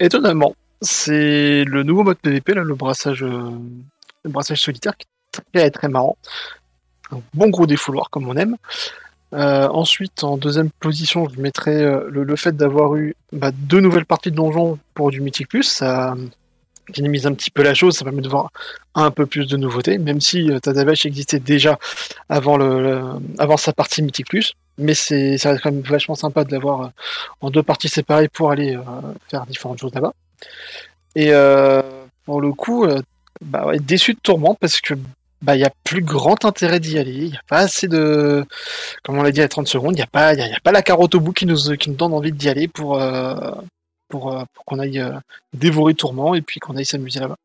étonnamment, 0.00 0.56
c'est 0.82 1.64
le 1.64 1.84
nouveau 1.84 2.02
mode 2.02 2.18
PVP, 2.18 2.54
là, 2.54 2.62
le 2.62 2.74
brassage, 2.74 3.22
euh, 3.22 4.56
solitaire, 4.56 4.96
qui 4.96 5.06
est 5.06 5.42
très, 5.52 5.70
très 5.70 5.88
marrant. 5.88 6.16
Un 7.12 7.20
bon 7.34 7.48
gros 7.50 7.66
défouloir, 7.66 8.10
comme 8.10 8.28
on 8.28 8.36
aime. 8.36 8.56
Euh, 9.34 9.68
ensuite, 9.68 10.24
en 10.24 10.36
deuxième 10.36 10.70
position, 10.70 11.28
je 11.28 11.40
mettrais 11.40 11.82
euh, 11.82 12.08
le, 12.10 12.36
fait 12.36 12.54
d'avoir 12.54 12.96
eu 12.96 13.14
bah, 13.32 13.50
deux 13.52 13.80
nouvelles 13.80 14.04
parties 14.04 14.30
de 14.30 14.36
donjon 14.36 14.78
pour 14.94 15.10
du 15.10 15.20
Mythic 15.20 15.48
Plus. 15.48 15.62
Ça 15.62 16.14
dynamise 16.88 17.26
un 17.26 17.32
petit 17.32 17.50
peu 17.50 17.62
la 17.62 17.74
chose, 17.74 17.96
ça 17.96 18.04
permet 18.04 18.22
de 18.22 18.28
voir 18.28 18.50
un 18.96 19.12
peu 19.12 19.24
plus 19.24 19.46
de 19.46 19.56
nouveautés, 19.56 19.98
même 19.98 20.20
si 20.20 20.50
euh, 20.50 20.58
existait 21.04 21.38
déjà 21.38 21.78
avant, 22.28 23.56
sa 23.56 23.72
partie 23.72 24.02
Mythic 24.02 24.26
Plus. 24.26 24.54
Mais 24.78 24.94
c'est 24.94 25.38
ça 25.38 25.50
reste 25.50 25.62
quand 25.62 25.70
même 25.70 25.82
vachement 25.82 26.16
sympa 26.16 26.44
de 26.44 26.50
l'avoir 26.50 26.90
en 27.40 27.50
deux 27.50 27.62
parties 27.62 27.88
séparées 27.88 28.28
pour 28.28 28.50
aller 28.50 28.76
faire 29.30 29.46
différentes 29.46 29.78
choses 29.78 29.94
là-bas. 29.94 30.12
Et 31.14 31.32
euh, 31.32 31.82
pour 32.24 32.40
le 32.40 32.52
coup, 32.52 32.84
euh, 32.84 33.00
bah 33.40 33.66
déçu 33.80 34.14
de 34.14 34.20
Tourment 34.20 34.54
parce 34.54 34.80
que 34.80 34.94
bah 35.42 35.56
il 35.56 35.60
y 35.60 35.64
a 35.64 35.72
plus 35.84 36.02
grand 36.02 36.44
intérêt 36.44 36.80
d'y 36.80 36.98
aller. 36.98 37.12
Il 37.12 37.30
n'y 37.30 37.36
a 37.36 37.42
pas 37.48 37.58
assez 37.58 37.88
de, 37.88 38.44
comme 39.02 39.18
on 39.18 39.22
l'a 39.22 39.32
dit 39.32 39.42
à 39.42 39.48
30 39.48 39.66
secondes, 39.66 39.92
il 39.92 39.96
n'y 39.96 40.02
a 40.02 40.06
pas, 40.06 40.30
a, 40.30 40.60
pas 40.62 40.72
la 40.72 40.82
carotte 40.82 41.14
au 41.14 41.20
bout 41.20 41.32
qui 41.32 41.46
nous, 41.46 41.76
qui 41.76 41.90
nous 41.90 41.96
donne 41.96 42.14
envie 42.14 42.32
d'y 42.32 42.48
aller 42.48 42.68
pour, 42.68 43.00
euh, 43.00 43.34
pour, 44.08 44.44
qu'on 44.64 44.78
aille 44.78 45.04
dévorer 45.52 45.94
Tourment 45.94 46.34
et 46.34 46.42
puis 46.42 46.60
qu'on 46.60 46.76
aille 46.76 46.84
s'amuser 46.84 47.20
là-bas. 47.20 47.36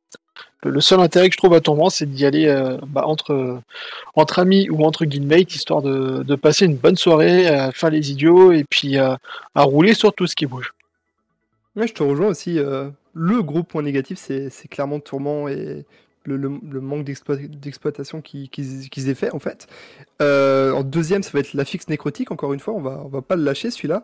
Le, 0.63 0.81
seul 0.81 0.99
intérêt 0.99 1.29
que 1.29 1.33
je 1.33 1.37
trouve 1.37 1.53
à 1.53 1.61
Tourment, 1.61 1.89
c'est 1.89 2.11
d'y 2.11 2.25
aller 2.25 2.47
bah, 2.87 3.03
entre, 3.05 3.59
entre 4.15 4.39
amis 4.39 4.69
ou 4.69 4.85
entre 4.85 5.05
guildmates, 5.05 5.55
histoire 5.55 5.81
de, 5.81 6.23
de 6.23 6.35
passer 6.35 6.65
une 6.65 6.75
bonne 6.75 6.97
soirée, 6.97 7.47
à 7.47 7.71
faire 7.71 7.89
les 7.89 8.11
idiots 8.11 8.51
et 8.51 8.63
puis 8.69 8.97
à 8.97 9.17
rouler 9.55 9.93
sur 9.93 10.13
tout 10.13 10.27
ce 10.27 10.35
qui 10.35 10.45
bouge. 10.45 10.73
Ouais, 11.77 11.87
je 11.87 11.93
te 11.93 12.03
rejoins 12.03 12.27
aussi. 12.27 12.59
Euh, 12.59 12.89
le 13.13 13.41
gros 13.41 13.63
point 13.63 13.83
négatif, 13.83 14.17
c'est 14.19 14.67
clairement 14.69 14.99
Tourment 14.99 15.47
et 15.47 15.85
le, 16.25 16.49
manque 16.81 17.05
d'exploitation 17.05 18.21
qu'ils 18.21 18.49
qu 18.49 18.61
aient 18.61 19.15
fait, 19.15 19.33
en 19.33 19.39
fait. 19.39 19.67
Euh, 20.21 20.71
en 20.71 20.83
deuxième, 20.83 21.23
ça 21.23 21.31
va 21.31 21.39
être 21.39 21.53
la 21.53 21.63
fixe 21.63 21.87
nécrotique, 21.87 22.31
encore 22.31 22.53
une 22.53 22.59
fois, 22.59 22.73
on 22.73 22.81
va, 22.81 23.05
va 23.09 23.21
pas 23.21 23.35
le 23.35 23.43
lâcher 23.43 23.71
celui-là. 23.71 24.03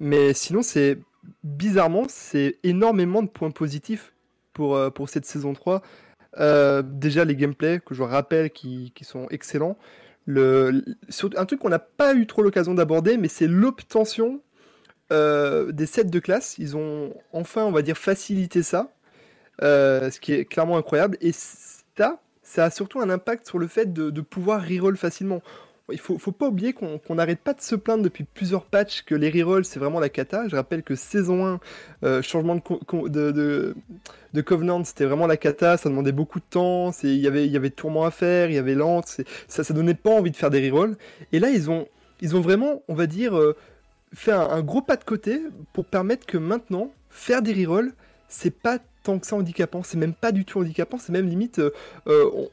Mais 0.00 0.32
sinon, 0.34 0.62
c'est 0.62 0.98
bizarrement, 1.42 2.04
c'est 2.08 2.58
énormément 2.62 3.22
de 3.22 3.28
points 3.28 3.50
positifs 3.50 4.12
pour, 4.52 4.76
euh, 4.76 4.90
cette 5.06 5.26
saison 5.26 5.52
3. 5.52 5.82
Euh, 6.38 6.82
déjà, 6.82 7.24
les 7.24 7.36
gameplays, 7.36 7.80
que 7.84 7.94
je 7.94 8.02
rappelle, 8.02 8.50
qui, 8.50 8.92
sont 9.02 9.26
excellents. 9.30 9.76
Le, 10.26 10.84
un 11.36 11.46
truc 11.46 11.60
qu'on 11.60 11.70
n'a 11.70 11.78
pas 11.78 12.14
eu 12.14 12.26
trop 12.26 12.42
l'occasion 12.42 12.74
d'aborder, 12.74 13.16
mais 13.16 13.28
c'est 13.28 13.46
l'obtention 13.46 14.42
euh, 15.10 15.72
des 15.72 15.86
sets 15.86 16.04
de 16.04 16.18
classe. 16.18 16.56
Ils 16.58 16.76
ont 16.76 17.14
enfin, 17.32 17.64
on 17.64 17.72
va 17.72 17.82
dire, 17.82 17.96
facilité 17.96 18.62
ça, 18.62 18.92
euh, 19.62 20.10
ce 20.10 20.20
qui 20.20 20.32
est 20.32 20.44
clairement 20.44 20.76
incroyable. 20.76 21.16
Et 21.20 21.32
ça, 21.32 22.20
ça 22.42 22.64
a 22.64 22.70
surtout 22.70 23.00
un 23.00 23.10
impact 23.10 23.46
sur 23.46 23.58
le 23.58 23.68
fait 23.68 23.92
de, 23.92 24.20
pouvoir 24.20 24.62
reroll 24.62 24.96
facilement. 24.96 25.42
Il 25.90 25.98
faut, 25.98 26.18
faut 26.18 26.32
pas 26.32 26.48
oublier 26.48 26.74
qu'on 26.74 27.14
n'arrête 27.14 27.40
pas 27.40 27.54
de 27.54 27.62
se 27.62 27.74
plaindre 27.74 28.02
depuis 28.02 28.24
plusieurs 28.24 28.66
patchs 28.66 29.00
que 29.04 29.14
les 29.14 29.30
rerolls 29.30 29.64
c'est 29.64 29.78
vraiment 29.78 30.00
la 30.00 30.10
cata. 30.10 30.46
Je 30.46 30.54
rappelle 30.54 30.82
que 30.82 30.94
saison 30.94 31.46
1, 31.46 31.60
euh, 32.04 32.20
changement 32.20 32.56
de, 32.56 33.08
de, 33.08 33.74
de, 34.34 34.40
Covenant, 34.42 34.84
c'était 34.84 35.06
vraiment 35.06 35.26
la 35.26 35.38
cata, 35.38 35.78
ça 35.78 35.88
demandait 35.88 36.12
beaucoup 36.12 36.40
de 36.40 36.44
temps, 36.50 36.90
il 37.02 37.16
y 37.16 37.26
avait, 37.26 37.48
y 37.48 37.56
avait 37.56 37.70
tourment 37.70 38.04
à 38.04 38.10
faire, 38.10 38.50
il 38.50 38.56
y 38.56 38.58
avait 38.58 38.74
lente, 38.74 39.22
ça, 39.48 39.64
ça 39.64 39.72
donnait 39.72 39.94
pas 39.94 40.10
envie 40.10 40.30
de 40.30 40.36
faire 40.36 40.50
des 40.50 40.68
rerolls. 40.68 40.98
Et 41.32 41.38
là, 41.38 41.48
ils 41.48 41.70
ont, 41.70 41.88
ils 42.20 42.36
ont 42.36 42.42
vraiment, 42.42 42.82
on 42.88 42.94
va 42.94 43.06
dire, 43.06 43.34
fait 44.12 44.32
un, 44.32 44.62
gros 44.62 44.82
pas 44.82 44.96
de 44.96 45.04
côté 45.04 45.40
pour 45.72 45.84
permettre 45.84 46.26
que 46.26 46.38
maintenant, 46.38 46.92
faire 47.10 47.42
des 47.42 47.52
rerolls, 47.52 47.92
c'est 48.28 48.50
pas 48.50 48.78
tant 49.02 49.18
que 49.18 49.26
ça 49.26 49.36
handicapant, 49.36 49.82
c'est 49.82 49.96
même 49.96 50.14
pas 50.14 50.32
du 50.32 50.44
tout 50.44 50.60
handicapant, 50.60 50.98
c'est 50.98 51.12
même 51.12 51.28
limite, 51.28 51.58
euh, 51.60 51.70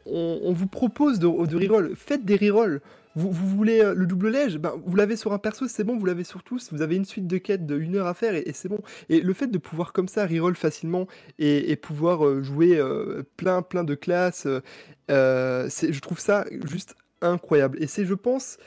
on, 0.06 0.40
on, 0.44 0.54
vous 0.54 0.68
propose 0.68 1.20
de, 1.20 1.28
de 1.46 1.96
faites 1.96 2.24
des 2.24 2.38
rerolls. 2.38 2.82
Vous, 3.16 3.32
vous, 3.32 3.48
voulez 3.48 3.82
euh, 3.82 3.94
le 3.94 4.06
double 4.06 4.30
lège 4.30 4.58
ben, 4.58 4.74
Vous 4.86 4.96
l'avez 4.96 5.16
sur 5.16 5.32
un 5.32 5.38
perso, 5.38 5.68
c'est 5.68 5.86
bon, 5.86 5.98
vous 5.98 6.06
l'avez 6.06 6.26
sur 6.26 6.44
tous. 6.44 6.72
Vous 6.74 6.82
avez 6.82 6.98
une 6.98 7.06
suite 7.06 7.28
de 7.28 7.38
quêtes 7.38 7.66
de 7.66 7.78
une 7.80 7.96
heure 7.96 8.08
à 8.08 8.14
faire 8.14 8.36
et, 8.36 8.52
c'est 8.54 8.68
bon. 8.68 8.80
Et 9.08 9.22
le 9.22 9.34
fait 9.34 9.48
de 9.48 9.58
pouvoir 9.58 9.94
comme 9.94 10.10
ça 10.10 10.28
reroll 10.28 10.56
facilement 10.56 11.08
et, 11.40 11.76
pouvoir 11.78 12.26
euh, 12.26 12.44
jouer 12.44 12.78
euh, 12.78 13.24
plein 13.38 13.62
plein 13.62 13.84
de 13.86 13.96
classes, 13.96 14.48
euh, 15.10 15.70
je 15.70 16.00
trouve 16.00 16.20
ça 16.20 16.46
juste 16.66 16.96
incroyable. 17.30 17.82
Et 17.82 17.88
c'est, 17.88 18.06
je 18.06 18.14
pense, 18.14 18.58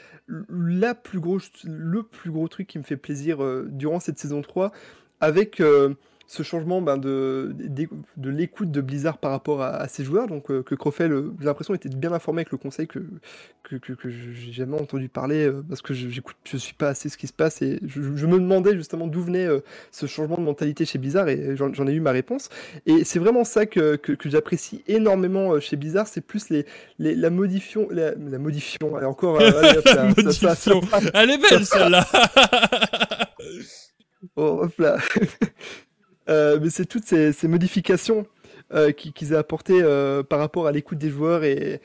la 0.48 0.94
plus 0.94 1.20
gros, 1.20 1.38
le 1.64 2.02
plus 2.02 2.30
gros 2.30 2.48
truc 2.48 2.66
qui 2.66 2.78
me 2.78 2.84
fait 2.84 2.96
plaisir 2.96 3.42
euh, 3.42 3.66
durant 3.70 4.00
cette 4.00 4.18
saison 4.18 4.42
3 4.42 4.72
avec 5.20 5.60
euh, 5.60 5.94
ce 6.28 6.42
changement 6.42 6.82
ben, 6.82 6.98
de, 6.98 7.54
de, 7.58 7.88
de 8.18 8.30
l'écoute 8.30 8.70
de 8.70 8.82
Blizzard 8.82 9.16
par 9.16 9.30
rapport 9.30 9.62
à, 9.62 9.70
à 9.76 9.88
ses 9.88 10.04
joueurs. 10.04 10.26
Donc, 10.26 10.50
euh, 10.50 10.62
que 10.62 10.74
Crofel, 10.74 11.10
euh, 11.10 11.32
j'ai 11.40 11.46
l'impression, 11.46 11.74
était 11.74 11.88
bien 11.88 12.12
informé 12.12 12.40
avec 12.40 12.52
le 12.52 12.58
conseil 12.58 12.86
que, 12.86 12.98
que, 13.62 13.76
que, 13.76 13.94
que 13.94 14.10
j'ai 14.10 14.52
jamais 14.52 14.78
entendu 14.78 15.08
parler 15.08 15.46
euh, 15.46 15.64
parce 15.66 15.80
que 15.80 15.94
j'écoute, 15.94 16.36
je 16.44 16.58
suis 16.58 16.74
pas 16.74 16.88
assez 16.88 17.08
ce 17.08 17.16
qui 17.16 17.26
se 17.28 17.32
passe 17.32 17.62
et 17.62 17.80
je, 17.82 18.14
je 18.14 18.26
me 18.26 18.38
demandais 18.38 18.76
justement 18.76 19.06
d'où 19.06 19.22
venait 19.22 19.48
ce 19.90 20.04
changement 20.04 20.36
de 20.36 20.42
mentalité 20.42 20.84
chez 20.84 20.98
Blizzard 20.98 21.28
et 21.30 21.56
j'en 21.56 21.86
ai 21.86 21.92
eu 21.92 22.00
ma 22.00 22.12
réponse. 22.12 22.50
Et 22.84 23.04
c'est 23.04 23.18
vraiment 23.18 23.44
ça 23.44 23.64
que, 23.64 23.96
que, 23.96 24.12
que 24.12 24.28
j'apprécie 24.28 24.84
énormément 24.86 25.58
chez 25.60 25.76
Blizzard, 25.76 26.06
c'est 26.06 26.20
plus 26.20 26.50
les, 26.50 26.66
les, 26.98 27.14
la 27.14 27.30
modification, 27.30 27.88
la, 27.90 28.14
la 28.14 28.38
modification, 28.38 28.96
allez 28.96 29.06
encore, 29.06 29.40
allez, 29.40 29.78
hop, 29.78 29.84
là, 29.86 30.12
ça, 30.32 30.54
ça, 30.54 30.54
ça, 30.54 31.00
elle 31.14 31.30
est 31.30 31.38
belle 31.50 31.64
celle-là. 31.64 32.06
oh, 34.36 34.60
hop 34.64 34.78
là. 34.78 34.98
Euh, 36.28 36.58
mais 36.60 36.70
c'est 36.70 36.84
toutes 36.86 37.04
ces, 37.04 37.32
modifications 37.48 38.26
euh, 38.74 38.92
qui- 38.92 39.12
qu'ils 39.12 39.32
aient 39.32 39.36
apporté 39.36 39.80
euh, 39.82 40.22
par 40.22 40.38
rapport 40.38 40.66
à 40.66 40.72
l'écoute 40.72 40.98
des 40.98 41.08
joueurs 41.10 41.42
et, 41.44 41.80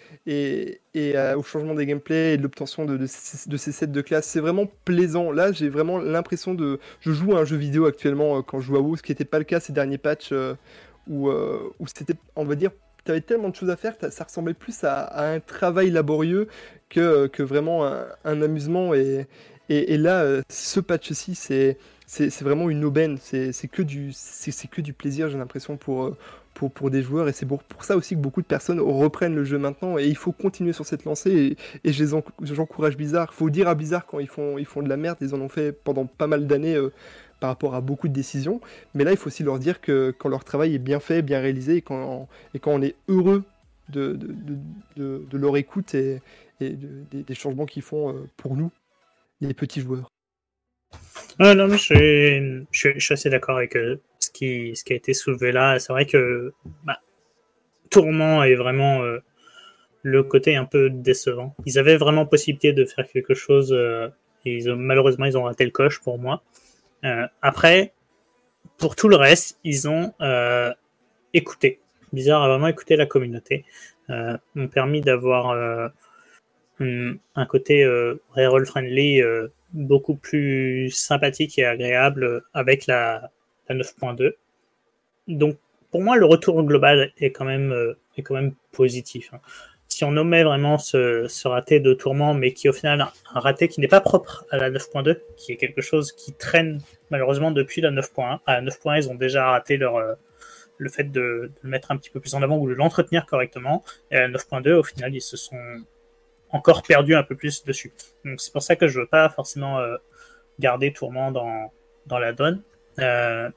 au 1.36 1.44
changement 1.44 1.74
des 1.76 1.86
gameplays 1.86 2.34
et 2.34 2.38
l'obtention 2.38 2.86
de, 2.86 3.06
ces- 3.08 3.72
sets 3.72 3.88
de 3.88 4.02
classe. 4.02 4.28
C'est 4.28 4.42
vraiment 4.42 4.68
plaisant. 4.86 5.32
Là, 5.32 5.52
j'ai 5.52 5.70
vraiment 5.70 5.98
l'impression 6.00 6.54
de. 6.54 6.80
Je 7.00 7.12
joue 7.12 7.36
à 7.36 7.40
un 7.42 7.46
jeu 7.46 7.58
vidéo 7.58 7.86
actuellement 7.86 8.42
quand 8.44 8.60
je 8.60 8.68
joue 8.68 8.76
à 8.78 8.80
WoW, 8.82 8.98
ce 8.98 9.04
qui 9.04 9.12
n'était 9.12 9.26
pas 9.26 9.40
le 9.40 9.46
cas 9.46 9.60
ces 9.60 9.74
derniers 9.74 9.98
patchs 9.98 10.34
où, 11.08 11.30
c'était, 11.88 12.16
on 12.36 12.46
va 12.46 12.56
dire, 12.56 12.72
tu 13.06 13.12
avais 13.12 13.22
tellement 13.22 13.50
de 13.50 13.56
choses 13.56 13.70
à 13.70 13.76
faire, 13.76 13.96
ça 14.10 14.24
ressemblait 14.24 14.54
plus 14.54 14.84
à, 14.84 15.32
un 15.34 15.40
travail 15.40 15.90
laborieux 15.92 16.48
que, 16.90 17.30
vraiment 17.44 17.86
un, 17.86 18.06
un 18.26 18.42
amusement. 18.42 18.94
Et, 18.94 19.98
là, 19.98 20.42
ce 20.50 20.80
patch-ci, 20.80 21.36
c'est. 21.36 21.78
C'est 22.16 22.42
vraiment 22.44 22.70
une 22.70 22.86
aubaine, 22.86 23.18
c'est 23.20 23.52
que, 23.72 23.82
du- 23.82 24.14
plaisir, 24.94 25.30
j'ai 25.30 25.38
l'impression, 25.40 25.78
pour, 25.78 26.04
euh, 26.04 26.18
des 26.92 27.02
joueurs. 27.02 27.28
Et 27.28 27.34
c'est 27.34 27.48
pour, 27.48 27.64
ça 27.80 27.98
aussi 27.98 28.14
que 28.16 28.20
beaucoup 28.20 28.44
de 28.44 28.46
personnes 28.46 28.80
reprennent 28.80 29.34
le 29.34 29.44
jeu 29.44 29.58
maintenant. 29.58 29.98
Et 29.98 30.06
il 30.08 30.16
faut 30.16 30.32
continuer 30.32 30.74
sur 30.74 30.86
cette 30.86 31.06
lancée. 31.06 31.58
Et, 31.84 31.92
j'encourage 31.92 32.98
Blizzard. 32.98 33.30
Il 33.32 33.36
faut 33.36 33.50
dire 33.50 33.68
à 33.68 33.74
Blizzard 33.74 34.06
quand 34.06 34.20
ils 34.20 34.28
font, 34.28 34.58
de 34.84 34.90
la 34.90 34.98
merde. 34.98 35.18
Ils 35.22 35.34
en 35.34 35.42
ont 35.42 35.50
fait 35.50 35.72
pendant 35.72 36.06
pas 36.06 36.28
mal 36.28 36.46
d'années 36.46 36.76
euh, 36.76 36.92
par 37.40 37.50
rapport 37.50 37.74
à 37.74 37.82
beaucoup 37.82 38.08
de 38.08 38.14
décisions. 38.14 38.62
Mais 38.94 39.04
là, 39.04 39.10
il 39.12 39.18
faut 39.18 39.28
aussi 39.28 39.42
leur 39.42 39.58
dire 39.58 39.82
que 39.82 40.14
quand 40.16 40.30
leur 40.30 40.44
travail 40.44 40.76
est 40.76 40.80
bien 40.80 41.00
fait, 41.00 41.24
bien 41.24 41.40
réalisé, 41.40 41.78
et 41.78 41.82
quand, 41.82 42.28
on 42.66 42.82
est 42.84 42.96
heureux 43.08 43.44
de, 43.90 44.20
leur 45.34 45.58
écoute 45.58 45.96
et, 45.96 46.22
et 46.62 46.70
de- 46.70 47.06
des, 47.12 47.24
des 47.24 47.34
changements 47.36 47.66
qu'ils 47.66 47.82
font 47.82 48.12
euh, 48.12 48.30
pour 48.38 48.56
nous, 48.56 48.70
les 49.42 49.56
petits 49.56 49.82
joueurs. 49.82 50.10
Non, 51.40 51.68
mais 51.68 51.78
je 51.78 52.64
suis, 52.72 53.14
assez 53.14 53.30
d'accord 53.30 53.58
avec 53.58 53.76
euh, 53.76 54.00
ce, 54.20 54.30
qui, 54.30 54.74
a 54.90 54.94
été 54.94 55.14
soulevé 55.14 55.52
là. 55.52 55.80
C'est 55.80 55.92
vrai 55.92 56.06
que 56.06 56.54
bah, 56.84 57.00
Tourment 57.90 58.44
est 58.44 58.56
vraiment 58.56 59.04
euh, 59.04 59.20
le 60.04 60.24
côté 60.24 60.56
un 60.56 60.66
peu 60.66 60.90
décevant. 60.90 61.56
Ils 61.66 61.80
avaient 61.80 61.98
vraiment 61.98 62.26
possibilité 62.26 62.74
de 62.74 62.86
faire 62.86 63.08
quelque 63.08 63.34
chose 63.34 63.74
euh, 63.74 64.10
et 64.46 64.58
ils 64.58 64.76
malheureusement 64.76 65.26
ils 65.26 65.38
ont 65.38 65.44
raté 65.44 65.66
le 65.66 65.72
coche 65.72 66.00
pour 66.02 66.20
moi. 66.20 66.44
Après, 67.42 67.92
pour 68.78 68.96
tout 68.96 69.10
le 69.10 69.18
reste, 69.18 69.60
ils 69.66 69.90
ont 69.90 70.14
écouté. 71.34 71.82
Bizarre 72.14 72.44
a 72.44 72.48
vraiment 72.48 72.68
écouté 72.68 72.96
la 72.96 73.06
communauté. 73.06 73.66
Ont 74.08 74.68
permis 74.72 75.02
d'avoir 75.02 75.92
euh, 76.84 77.20
un, 77.36 77.46
côté 77.46 77.84
euh, 77.84 78.22
reroll 78.32 78.66
friendly 78.66 79.22
euh, 79.22 79.48
beaucoup 79.74 80.16
plus 80.16 80.90
sympathique 80.92 81.58
et 81.60 81.66
agréable 81.66 82.24
euh, 82.24 82.40
avec 82.54 82.88
la, 82.88 83.32
la 83.70 83.76
9.2. 83.76 84.34
Donc 85.28 85.58
pour 85.92 86.02
moi 86.02 86.16
le 86.18 86.26
retour 86.26 86.64
global 86.64 87.12
est 87.20 87.32
quand 87.32 87.46
même 87.46 87.96
est 88.18 88.22
quand 88.22 88.36
même 88.36 88.54
positif. 88.72 89.30
hein. 89.34 89.40
Si 89.88 90.04
on 90.04 90.12
nommait 90.12 90.44
vraiment 90.44 90.80
ce, 90.80 91.28
ce 91.28 91.48
raté 91.48 91.80
de 91.80 91.94
tourment, 91.94 92.34
mais 92.34 92.52
qui 92.54 92.68
au 92.68 92.74
final 92.74 93.02
un, 93.34 93.40
raté 93.40 93.68
qui 93.68 93.80
n'est 93.80 93.88
pas 93.88 94.02
propre 94.02 94.44
à 94.50 94.58
la 94.58 94.72
9.2, 94.72 95.20
qui 95.38 95.52
est 95.52 95.58
quelque 95.58 95.82
chose 95.82 96.12
qui 96.14 96.34
traîne 96.34 96.82
malheureusement 97.12 97.52
depuis 97.52 97.82
la 97.82 97.92
9.1. 97.92 98.40
À 98.48 98.60
la 98.60 98.72
9.1, 98.72 98.98
ils 98.98 99.10
ont 99.10 99.16
déjà 99.16 99.52
raté 99.52 99.78
leur, 99.78 100.00
le 100.78 100.90
fait 100.90 101.06
de, 101.06 101.12
de 101.12 101.52
le 101.62 101.70
mettre 101.70 101.92
un 101.92 101.98
petit 101.98 102.10
peu 102.10 102.20
plus 102.20 102.34
en 102.36 102.42
avant 102.42 102.58
ou 102.58 102.68
de 102.68 102.74
l'entretenir 102.74 103.26
correctement. 103.26 103.84
Et 104.12 104.16
à 104.18 104.28
la 104.28 104.38
9.2, 104.38 104.74
au 104.74 104.84
final, 104.84 105.14
ils 105.14 105.22
se 105.22 105.38
sont 105.38 105.58
encore 106.54 106.84
perdus 106.84 107.16
un 107.16 107.24
peu 107.24 107.36
plus 107.36 107.66
dessus. 107.66 107.92
Donc 108.24 108.40
c'est 108.40 108.54
pour 108.54 108.64
ça 108.64 108.78
que 108.78 108.88
je 108.88 109.02
veux 109.02 109.08
pas 109.08 109.28
forcément 109.30 109.80
euh, 109.80 109.98
garder 110.60 110.94
Tourment 110.94 111.32
dans, 111.32 111.72
dans 112.06 112.20
la 112.20 112.34
donne. 112.34 112.62
Euh, 113.00 113.50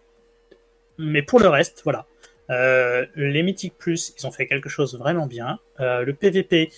mais 0.99 1.23
pour 1.23 1.41
le 1.41 1.49
reste, 1.49 1.83
voilà. 1.84 2.07
Euh, 2.49 3.07
les 3.16 3.42
Mythiques 3.42 3.76
Plus, 3.76 4.15
ils 4.18 4.26
ont 4.26 4.31
fait 4.31 4.47
quelque 4.47 4.68
chose 4.68 4.97
vraiment 4.99 5.26
bien. 5.26 5.58
Euh, 5.81 6.05
le 6.05 6.15
PVP, 6.15 6.70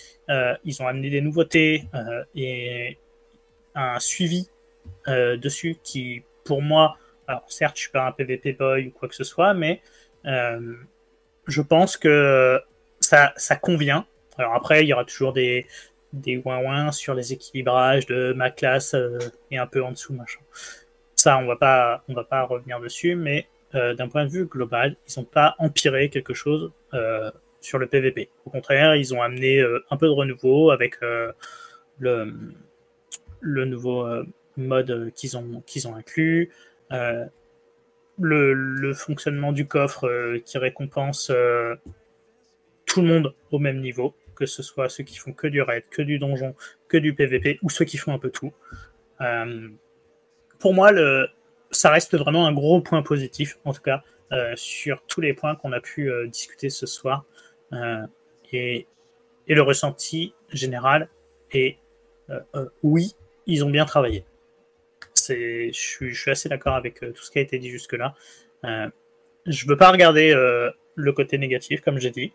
ils 0.63 0.81
ont 0.81 0.87
amené 0.87 1.09
des 1.09 1.21
nouveautés 1.21 1.85
et 2.35 2.97
un 3.75 3.99
suivi 3.99 4.49
dessus 5.07 5.77
qui, 5.83 6.23
pour 6.43 6.61
moi, 6.61 6.97
alors 7.27 7.45
certes, 7.47 7.77
je 7.77 7.81
suis 7.83 7.91
pas 7.91 8.07
un 8.07 8.11
PVP 8.11 8.53
boy 8.53 8.87
ou 8.87 8.91
quoi 8.91 9.07
que 9.07 9.15
ce 9.15 9.23
soit, 9.23 9.53
mais 9.53 9.81
je 10.25 11.61
pense 11.61 11.97
que 11.97 12.61
ça, 12.99 13.33
ça 13.37 13.55
convient. 13.55 14.05
Alors 14.37 14.55
après, 14.55 14.83
il 14.83 14.87
y 14.87 14.93
aura 14.93 15.05
toujours 15.05 15.33
des, 15.33 15.67
des 16.13 16.37
ouin 16.37 16.91
sur 16.91 17.13
les 17.13 17.33
équilibrages 17.33 18.05
de 18.05 18.33
ma 18.33 18.49
classe 18.49 18.93
euh, 18.93 19.19
et 19.51 19.57
un 19.57 19.67
peu 19.67 19.83
en 19.83 19.91
dessous, 19.91 20.13
machin. 20.13 20.39
Ça, 21.15 21.37
on 21.37 21.45
va 21.45 21.55
pas, 21.55 22.03
on 22.07 22.13
va 22.13 22.23
pas 22.23 22.43
revenir 22.43 22.79
dessus, 22.79 23.15
mais 23.15 23.47
euh, 23.75 23.93
d'un 23.93 24.07
point 24.07 24.25
de 24.25 24.31
vue 24.31 24.45
global, 24.45 24.95
ils 25.07 25.19
n'ont 25.19 25.25
pas 25.25 25.55
empiré 25.59 26.09
quelque 26.09 26.33
chose 26.33 26.71
euh, 26.93 27.29
sur 27.61 27.77
le 27.77 27.87
PVP. 27.87 28.29
Au 28.45 28.49
contraire, 28.49 28.95
ils 28.95 29.13
ont 29.13 29.21
amené 29.21 29.61
un 29.89 29.97
peu 29.97 30.07
de 30.07 30.11
renouveau 30.11 30.71
avec 30.71 30.95
le, 31.01 32.33
le 33.41 33.65
nouveau 33.65 34.07
mode 34.55 35.11
qu'ils 35.13 35.37
ont, 35.37 35.61
ont 35.85 35.95
inclus, 35.95 36.51
le, 36.89 38.53
le 38.53 38.93
fonctionnement 38.93 39.51
du 39.51 39.67
coffre 39.67 40.37
qui 40.45 40.57
récompense 40.57 41.33
tout 42.85 43.01
le 43.01 43.07
monde 43.07 43.33
au 43.51 43.59
même 43.59 43.81
niveau, 43.81 44.15
que 44.39 44.45
ce 44.45 44.63
soit 44.63 44.87
ceux 44.87 45.03
qui 45.03 45.17
font 45.17 45.33
que 45.33 45.47
du 45.47 45.61
raid, 45.61 45.83
que 45.91 46.01
du 46.01 46.17
donjon, 46.17 46.55
que 46.87 46.97
du 46.97 47.13
PVP, 47.13 47.59
ou 47.61 47.69
ceux 47.69 47.83
qui 47.83 47.97
font 47.97 48.13
un 48.13 48.19
peu 48.19 48.29
tout. 48.29 48.53
Euh, 49.19 49.67
pour 50.59 50.73
moi, 50.73 50.91
ça 51.71 51.91
reste 51.91 52.17
vraiment 52.17 52.47
un 52.47 52.53
gros 52.53 52.81
point 52.81 53.03
positif, 53.03 53.59
en 53.65 53.73
tout 53.73 53.81
cas, 53.81 54.01
euh, 54.31 54.53
sur 54.55 55.03
tous 55.07 55.19
les 55.19 55.33
points 55.33 55.55
qu'on 55.55 55.73
a 55.73 55.81
pu 55.81 56.09
euh, 56.09 56.27
discuter 56.27 56.69
ce 56.69 56.85
soir. 56.85 57.25
Et, 58.51 58.87
le 59.47 59.61
ressenti 59.63 60.33
général 60.53 61.09
est 61.51 61.77
oui, 62.83 63.15
ils 63.47 63.65
ont 63.65 63.69
bien 63.71 63.85
travaillé. 63.85 64.23
Je, 65.27 65.71
suis, 65.71 66.29
assez 66.29 66.49
d'accord 66.49 66.75
avec 66.75 66.99
tout 66.99 67.23
ce 67.23 67.31
qui 67.31 67.39
a 67.39 67.41
été 67.41 67.57
dit 67.57 67.69
jusque-là. 67.69 68.13
Je 68.63 69.67
veux 69.67 69.75
pas 69.75 69.91
regarder 69.91 70.33
le 70.95 71.11
côté 71.13 71.39
négatif, 71.39 71.81
comme 71.81 71.97
j'ai 71.97 72.11
dit, 72.11 72.31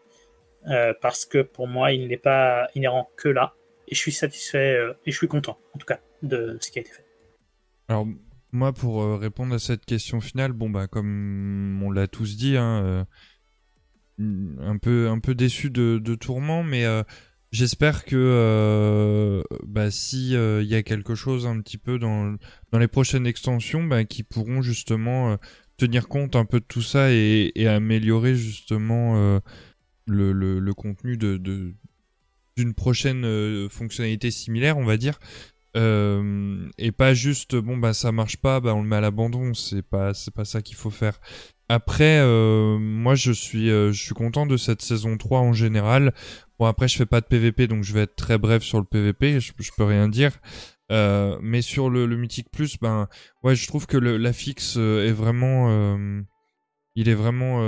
euh, 0.68 0.94
parce 1.01 1.25
que 1.26 1.43
pour 1.43 1.68
moi, 1.68 1.93
il 1.93 2.09
n'est 2.09 2.17
pas 2.17 2.68
inhérent 2.75 3.10
que 3.17 3.28
là. 3.28 3.55
Et 3.89 3.94
je 3.94 4.01
suis 4.01 4.12
satisfait 4.12 4.76
euh, 4.76 4.94
et 5.05 5.10
je 5.10 5.17
suis 5.17 5.28
content, 5.28 5.59
en 5.75 5.78
tout 5.78 5.86
cas, 5.86 6.01
de 6.23 6.57
ce 6.60 6.70
qui 6.70 6.78
a 6.78 6.83
été 6.83 6.91
fait. 6.91 7.05
Alors, 7.89 8.07
moi, 8.52 8.73
pour 8.73 9.02
euh, 9.02 9.17
répondre 9.17 9.55
à 9.55 9.59
cette 9.59 9.84
question 9.84 10.20
finale, 10.20 10.52
bon, 10.52 10.70
bah, 10.70 10.86
comme 10.86 11.83
on 11.83 11.91
l'a 11.91 12.07
tous 12.07 12.36
dit, 12.36 12.57
hein, 12.57 13.07
un, 14.18 14.78
peu, 14.78 15.09
un 15.09 15.18
peu 15.18 15.34
déçu 15.34 15.68
de, 15.70 15.99
de 16.02 16.15
Tourment, 16.15 16.62
mais 16.62 16.84
j'espère 17.52 18.07
que 18.07 19.43
bah, 19.65 19.91
si 19.91 20.31
il 20.33 20.67
y 20.67 20.75
a 20.76 20.83
quelque 20.83 21.15
chose 21.15 21.47
un 21.47 21.60
petit 21.60 21.78
peu 21.78 21.99
dans, 21.99 22.36
dans 22.73 22.78
les 22.78 22.89
prochaines 22.89 23.26
extensions, 23.26 23.84
bah, 23.84 24.05
qui 24.05 24.23
pourront 24.23 24.62
justement 24.62 25.36
tenir 25.76 26.09
compte 26.09 26.36
un 26.36 26.47
peu 26.47 26.60
de 26.60 26.65
tout 26.65 26.81
ça 26.81 27.10
et, 27.10 27.52
améliorer 27.67 28.34
justement 28.34 29.41
le, 30.07 30.33
le, 30.33 30.58
le, 30.58 30.74
contenu 30.74 31.16
de, 31.16 31.36
de 31.36 31.74
d'une 32.57 32.74
prochaine 32.74 33.24
euh, 33.24 33.68
fonctionnalité 33.68 34.31
similaire, 34.31 34.78
on 34.78 34.84
va 34.84 34.97
dire. 34.97 35.18
Euh, 35.76 36.68
et 36.78 36.92
pas 36.92 37.15
juste 37.15 37.57
bon 37.57 37.76
bah 37.76 37.94
ça 37.94 38.12
marche 38.12 38.36
pas 38.36 38.60
bah 38.60 38.76
on 38.76 38.83
le 38.83 38.89
met 38.89 38.94
à 38.94 39.00
l'abandon 39.00 39.55
c'est 39.55 39.83
pas 39.83 40.15
c'est 40.15 40.33
pas 40.33 40.44
ça 40.44 40.62
qu'il 40.62 40.76
faut 40.76 40.91
faire. 40.91 41.20
Après 41.68 42.18
euh, 42.20 42.78
moi 42.78 43.16
je 43.16 43.33
suis 43.33 43.70
euh, 43.70 43.91
je 43.91 44.00
suis 44.00 44.15
content 44.15 44.47
de 44.47 44.57
cette 44.57 44.83
saison 44.83 45.16
3 45.16 45.41
en 45.41 45.52
général. 45.52 46.15
Bon 46.60 46.66
après 46.66 46.86
je 46.86 46.97
fais 46.97 47.07
pas 47.07 47.20
de 47.20 47.26
PVP 47.26 47.66
donc 47.66 47.83
je 47.83 47.92
vais 47.92 48.02
être 48.02 48.15
très 48.15 48.39
bref 48.39 48.62
sur 48.62 48.78
le 48.78 48.84
PVP 48.84 49.41
je, 49.41 49.52
je 49.58 49.70
peux 49.76 49.84
rien 49.84 50.08
dire. 50.08 50.39
Euh, 50.92 51.39
mais 51.42 51.60
sur 51.60 51.91
le, 51.91 52.07
le 52.07 52.16
mythique 52.16 52.50
plus 52.52 52.78
ben 52.78 53.08
ouais 53.42 53.57
je 53.57 53.66
trouve 53.66 53.86
que 53.89 53.97
le, 53.97 54.16
la 54.16 54.33
fixe 54.33 54.76
est 54.76 55.12
vraiment 55.12 55.97
il 56.97 57.08
est 57.08 57.14
vraiment 57.14 57.60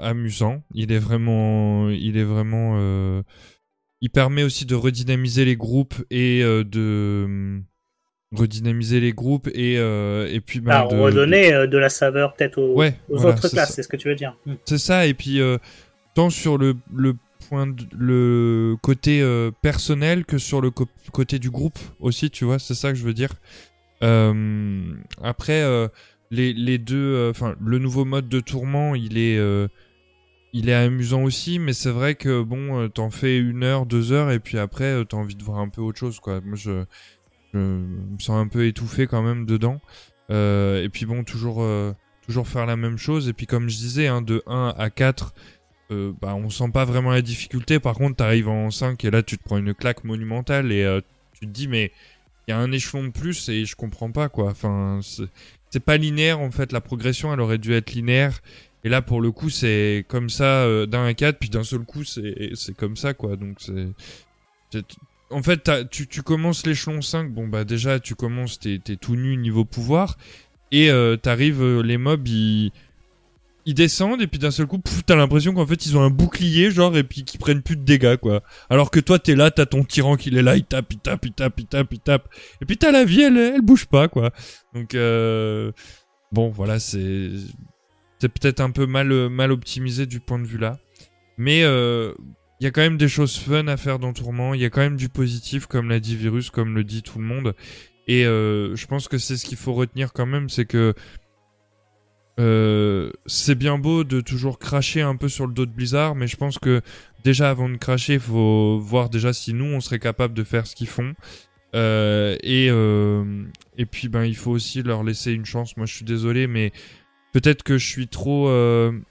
amusant. 0.00 0.62
Il 0.74 0.92
est 0.92 0.98
vraiment 0.98 1.88
il 1.90 2.16
est 2.16 2.24
vraiment 2.24 3.22
il 4.04 4.10
permet 4.10 4.42
aussi 4.42 4.66
de 4.66 4.74
redynamiser 4.74 5.46
les 5.46 5.56
groupes 5.56 5.94
et 6.10 6.42
euh, 6.42 6.62
de 6.62 7.62
redynamiser 8.36 9.00
les 9.00 9.14
groupes 9.14 9.48
et 9.54 9.78
euh, 9.78 10.28
et 10.30 10.40
puis 10.42 10.60
bah, 10.60 10.86
de, 10.90 10.94
redonner 10.94 11.52
de... 11.52 11.64
de, 11.64 11.78
la 11.78 11.88
saveur 11.88 12.34
peut-être 12.34 12.58
aux, 12.58 12.74
ouais, 12.74 12.98
aux 13.08 13.16
voilà, 13.16 13.34
autres 13.34 13.48
classes 13.48 13.72
c'est 13.72 13.82
ce 13.82 13.88
que 13.88 13.96
tu 13.96 14.08
veux 14.08 14.14
dire. 14.14 14.36
Mm. 14.44 14.54
c'est 14.66 14.76
ça 14.76 15.06
et 15.06 15.14
puis 15.14 15.40
euh, 15.40 15.56
tant 16.14 16.28
sur 16.28 16.58
le, 16.58 16.76
le 16.94 17.14
point 17.48 17.66
de, 17.66 17.82
le 17.96 18.76
côté 18.82 19.22
euh, 19.22 19.50
personnel 19.62 20.26
que 20.26 20.36
sur 20.36 20.60
le 20.60 20.70
côté 20.70 21.38
du 21.38 21.48
groupe 21.48 21.78
aussi 21.98 22.28
tu 22.30 22.44
vois 22.44 22.58
c'est 22.58 22.74
ça 22.74 22.90
que 22.90 22.98
je 22.98 23.04
veux 23.04 23.14
dire. 23.14 23.30
Euh, 24.02 24.92
après 25.22 25.62
euh, 25.62 25.88
les, 26.34 26.78
deux 26.78 27.30
enfin 27.30 27.54
le 27.60 27.78
nouveau 27.78 28.04
mode 28.04 28.28
de 28.28 28.40
tourment 28.40 28.94
il 28.94 29.18
est 29.18 29.38
il 30.54 30.68
est 30.68 30.74
amusant 30.74 31.24
aussi, 31.24 31.58
mais 31.58 31.72
c'est 31.72 31.90
vrai 31.90 32.14
que 32.14 32.40
bon, 32.42 32.78
euh, 32.78 32.88
t'en 32.88 33.10
fais 33.10 33.36
une 33.38 33.64
heure, 33.64 33.86
deux 33.86 34.12
heures, 34.12 34.30
et 34.30 34.38
puis 34.38 34.56
après, 34.56 34.84
euh, 34.84 35.04
t'as 35.04 35.16
envie 35.16 35.34
de 35.34 35.42
voir 35.42 35.58
un 35.58 35.68
peu 35.68 35.82
autre 35.82 35.98
chose, 35.98 36.20
quoi. 36.20 36.40
Moi, 36.40 36.54
je, 36.54 36.84
me 37.54 38.18
sens 38.20 38.36
un 38.40 38.46
peu 38.46 38.66
étouffé 38.66 39.08
quand 39.08 39.22
même 39.22 39.46
dedans. 39.46 39.80
Euh, 40.30 40.82
et 40.82 40.88
puis 40.88 41.06
bon, 41.06 41.24
toujours, 41.24 41.66
faire 42.46 42.66
la 42.66 42.76
même 42.76 42.98
chose. 42.98 43.28
Et 43.28 43.32
puis 43.32 43.46
comme 43.46 43.68
je 43.68 43.76
disais, 43.76 44.06
hein, 44.06 44.22
de 44.22 44.42
1 44.46 44.74
à 44.78 44.90
4, 44.90 45.34
euh, 45.90 46.12
bah, 46.20 46.36
on 46.36 46.48
sent 46.50 46.70
pas 46.72 46.84
vraiment 46.84 47.10
la 47.10 47.22
difficulté. 47.22 47.80
Par 47.80 47.94
contre, 47.94 48.16
t'arrives 48.16 48.48
en 48.48 48.70
5 48.70 49.04
et 49.04 49.10
là, 49.10 49.24
tu 49.24 49.36
te 49.36 49.42
prends 49.42 49.58
une 49.58 49.74
claque 49.74 50.04
monumentale 50.04 50.70
et 50.70 50.84
euh, 50.84 51.00
tu 51.32 51.46
te 51.46 51.52
dis, 51.52 51.66
mais 51.66 51.90
il 52.46 52.52
y 52.52 52.54
a 52.54 52.58
un 52.58 52.70
échelon 52.70 53.04
de 53.04 53.10
plus 53.10 53.48
et 53.48 53.64
je 53.64 53.74
comprends 53.74 54.12
pas, 54.12 54.28
quoi. 54.28 54.50
Enfin, 54.50 55.00
c'est- 55.74 55.80
pas 55.80 55.96
linéaire, 55.96 56.40
en 56.40 56.50
fait. 56.50 56.72
La 56.72 56.80
progression, 56.80 57.32
elle 57.32 57.40
aurait 57.40 57.58
dû 57.58 57.72
être 57.74 57.92
linéaire. 57.92 58.40
Et 58.84 58.88
là, 58.88 59.00
pour 59.02 59.20
le 59.20 59.30
coup, 59.32 59.50
c'est 59.50 60.04
comme 60.08 60.28
ça 60.30 60.64
euh, 60.64 60.86
d'un 60.86 61.04
à 61.06 61.14
4, 61.14 61.38
puis 61.38 61.48
d'un 61.50 61.64
seul 61.64 61.80
coup, 61.80 62.04
c'est 62.04 62.50
c'est 62.54 62.76
comme 62.76 62.96
ça, 62.96 63.14
quoi. 63.14 63.36
Donc, 63.36 63.58
c'est. 63.60 63.88
En 65.30 65.42
fait, 65.42 65.70
tu, 65.90 66.06
tu 66.06 66.22
commences 66.22 66.66
l'échelon 66.66 67.00
5, 67.00 67.32
bon, 67.32 67.48
bah, 67.48 67.64
déjà, 67.64 67.98
tu 67.98 68.14
commences, 68.14 68.58
t'es 68.58 68.78
t'es 68.82 68.96
tout 68.96 69.16
nu 69.16 69.36
niveau 69.36 69.64
pouvoir. 69.64 70.16
Et 70.70 70.90
euh, 70.90 71.16
t'arrives, 71.16 71.62
euh, 71.62 71.82
les 71.82 71.98
mobs, 71.98 72.26
ils 72.28 72.72
ils 73.66 73.74
descendent 73.74 74.20
et 74.22 74.26
puis 74.26 74.38
d'un 74.38 74.50
seul 74.50 74.66
coup, 74.66 74.80
t'as 75.06 75.16
l'impression 75.16 75.54
qu'en 75.54 75.66
fait 75.66 75.86
ils 75.86 75.96
ont 75.96 76.02
un 76.02 76.10
bouclier 76.10 76.70
genre 76.70 76.96
et 76.96 77.04
puis 77.04 77.24
qu'ils 77.24 77.40
prennent 77.40 77.62
plus 77.62 77.76
de 77.76 77.82
dégâts 77.82 78.16
quoi. 78.16 78.42
Alors 78.70 78.90
que 78.90 79.00
toi 79.00 79.18
t'es 79.18 79.34
là, 79.34 79.50
t'as 79.50 79.66
ton 79.66 79.84
tyran 79.84 80.16
qui 80.16 80.28
est 80.28 80.42
là, 80.42 80.56
il 80.56 80.64
tape, 80.64 80.92
il 80.92 80.98
tape, 80.98 81.24
il 81.26 81.32
tape, 81.32 81.60
il 81.60 81.66
tape, 81.66 81.92
il 81.92 82.00
tape. 82.00 82.28
Et 82.60 82.66
puis 82.66 82.76
t'as 82.76 82.92
la 82.92 83.04
vie, 83.04 83.22
elle, 83.22 83.38
elle 83.38 83.62
bouge 83.62 83.86
pas 83.86 84.08
quoi. 84.08 84.30
Donc 84.74 84.94
euh, 84.94 85.72
bon 86.32 86.50
voilà, 86.50 86.78
c'est 86.78 87.30
c'est 88.18 88.28
peut-être 88.28 88.60
un 88.60 88.70
peu 88.70 88.86
mal 88.86 89.28
mal 89.28 89.52
optimisé 89.52 90.06
du 90.06 90.20
point 90.20 90.38
de 90.38 90.46
vue 90.46 90.58
là, 90.58 90.78
mais 91.38 91.62
euh, 91.62 92.12
il 92.60 92.64
y 92.64 92.66
a 92.66 92.70
quand 92.70 92.82
même 92.82 92.96
des 92.96 93.08
choses 93.08 93.36
fun 93.36 93.66
à 93.66 93.76
faire 93.76 93.98
dans 93.98 94.12
Tourment. 94.12 94.54
Il 94.54 94.60
y 94.60 94.64
a 94.64 94.70
quand 94.70 94.80
même 94.80 94.96
du 94.96 95.08
positif 95.08 95.66
comme 95.66 95.88
l'a 95.88 96.00
dit 96.00 96.16
Virus, 96.16 96.50
comme 96.50 96.74
le 96.74 96.84
dit 96.84 97.02
tout 97.02 97.18
le 97.18 97.24
monde. 97.24 97.54
Et 98.06 98.26
euh, 98.26 98.76
je 98.76 98.86
pense 98.86 99.08
que 99.08 99.18
c'est 99.18 99.36
ce 99.36 99.44
qu'il 99.44 99.56
faut 99.56 99.72
retenir 99.72 100.12
quand 100.12 100.26
même, 100.26 100.48
c'est 100.48 100.66
que 100.66 100.94
euh, 102.40 103.10
c'est 103.26 103.54
bien 103.54 103.78
beau 103.78 104.04
de 104.04 104.20
toujours 104.20 104.58
cracher 104.58 105.02
un 105.02 105.16
peu 105.16 105.28
sur 105.28 105.46
le 105.46 105.52
dos 105.52 105.66
de 105.66 105.70
Blizzard, 105.70 106.14
mais 106.14 106.26
je 106.26 106.36
pense 106.36 106.58
que 106.58 106.80
déjà 107.22 107.50
avant 107.50 107.68
de 107.68 107.76
cracher, 107.76 108.14
il 108.14 108.20
faut 108.20 108.78
voir 108.78 109.08
déjà 109.08 109.32
si 109.32 109.54
nous 109.54 109.66
on 109.66 109.80
serait 109.80 109.98
capable 109.98 110.34
de 110.34 110.44
faire 110.44 110.66
ce 110.66 110.74
qu'ils 110.74 110.88
font. 110.88 111.14
Euh, 111.74 112.36
et 112.42 112.68
euh, 112.70 113.44
et 113.76 113.84
puis 113.84 114.08
ben 114.08 114.24
il 114.24 114.36
faut 114.36 114.52
aussi 114.52 114.82
leur 114.82 115.02
laisser 115.02 115.32
une 115.32 115.44
chance. 115.44 115.76
Moi 115.76 115.86
je 115.86 115.94
suis 115.94 116.04
désolé, 116.04 116.46
mais 116.46 116.72
peut-être 117.32 117.62
que 117.62 117.78
je 117.78 117.86
suis 117.86 118.08
trop 118.08 118.48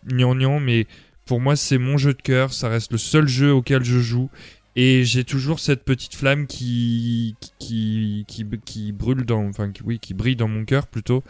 gnangnan, 0.06 0.60
mais 0.60 0.88
pour 1.26 1.40
moi 1.40 1.56
c'est 1.56 1.77
mon 1.77 1.98
jeu 1.98 2.14
de 2.14 2.22
cœur. 2.22 2.53
Ça 2.53 2.69
reste 2.69 2.92
le 2.92 2.98
seul 2.98 3.27
jeu 3.27 3.53
auquel 3.53 3.84
je 3.84 4.00
joue. 4.00 4.30
Et 4.76 5.03
j'ai 5.03 5.24
toujours 5.24 5.60
cette 5.60 5.84
petite 5.84 6.16
flamme 6.16 6.48
qui 6.48 7.35
qui 7.60 8.26
qui, 8.27 8.45
qui 8.66 8.92
brûle 8.92 9.24
dans, 9.24 9.45
enfin 9.45 9.72
qui, 9.72 9.84
oui, 9.84 10.00
qui 10.00 10.14
brille 10.14 10.35
dans 10.35 10.48
mon 10.48 10.66
cœur 10.66 10.88
plutôt. 10.88 11.24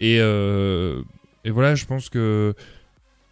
Et 0.00 0.18
euh, 0.20 1.02
et 1.48 1.50
voilà, 1.50 1.74
je 1.74 1.86
pense 1.86 2.10
que 2.10 2.54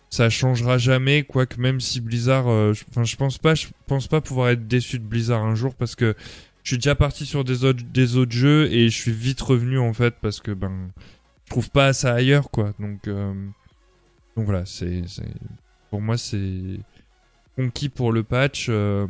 ça 0.08 0.30
changera 0.30 0.78
jamais, 0.78 1.22
quoique 1.22 1.60
même 1.60 1.82
si 1.82 2.00
Blizzard, 2.00 2.48
euh, 2.48 2.72
enfin 2.88 3.04
je 3.04 3.14
pense 3.14 3.36
pas, 3.36 3.54
je 3.54 3.66
pense 3.86 4.08
pas 4.08 4.22
pouvoir 4.22 4.48
être 4.48 4.66
déçu 4.66 4.98
de 4.98 5.04
Blizzard 5.04 5.44
un 5.44 5.54
jour 5.54 5.74
parce 5.74 5.94
que 5.94 6.14
je 6.62 6.70
suis 6.70 6.78
déjà 6.78 6.94
parti 6.94 7.26
sur 7.26 7.44
des 7.44 7.64
autres 7.64 8.32
jeux 8.32 8.72
et 8.72 8.88
je 8.88 8.96
suis 8.96 9.12
vite 9.12 9.42
revenu 9.42 9.78
en 9.78 9.92
fait 9.92 10.14
parce 10.22 10.40
que 10.40 10.50
ben 10.52 10.88
je 11.44 11.50
trouve 11.50 11.68
pas 11.70 11.92
ça 11.92 12.14
ailleurs 12.14 12.50
quoi. 12.50 12.72
Donc 12.78 13.06
euh, 13.06 13.34
donc 14.34 14.46
voilà, 14.46 14.64
c'est 14.64 15.02
pour 15.90 16.00
moi 16.00 16.16
c'est 16.16 16.80
conquis 17.54 17.90
pour 17.90 18.12
le 18.12 18.22
patch. 18.22 18.68
euh, 18.70 19.06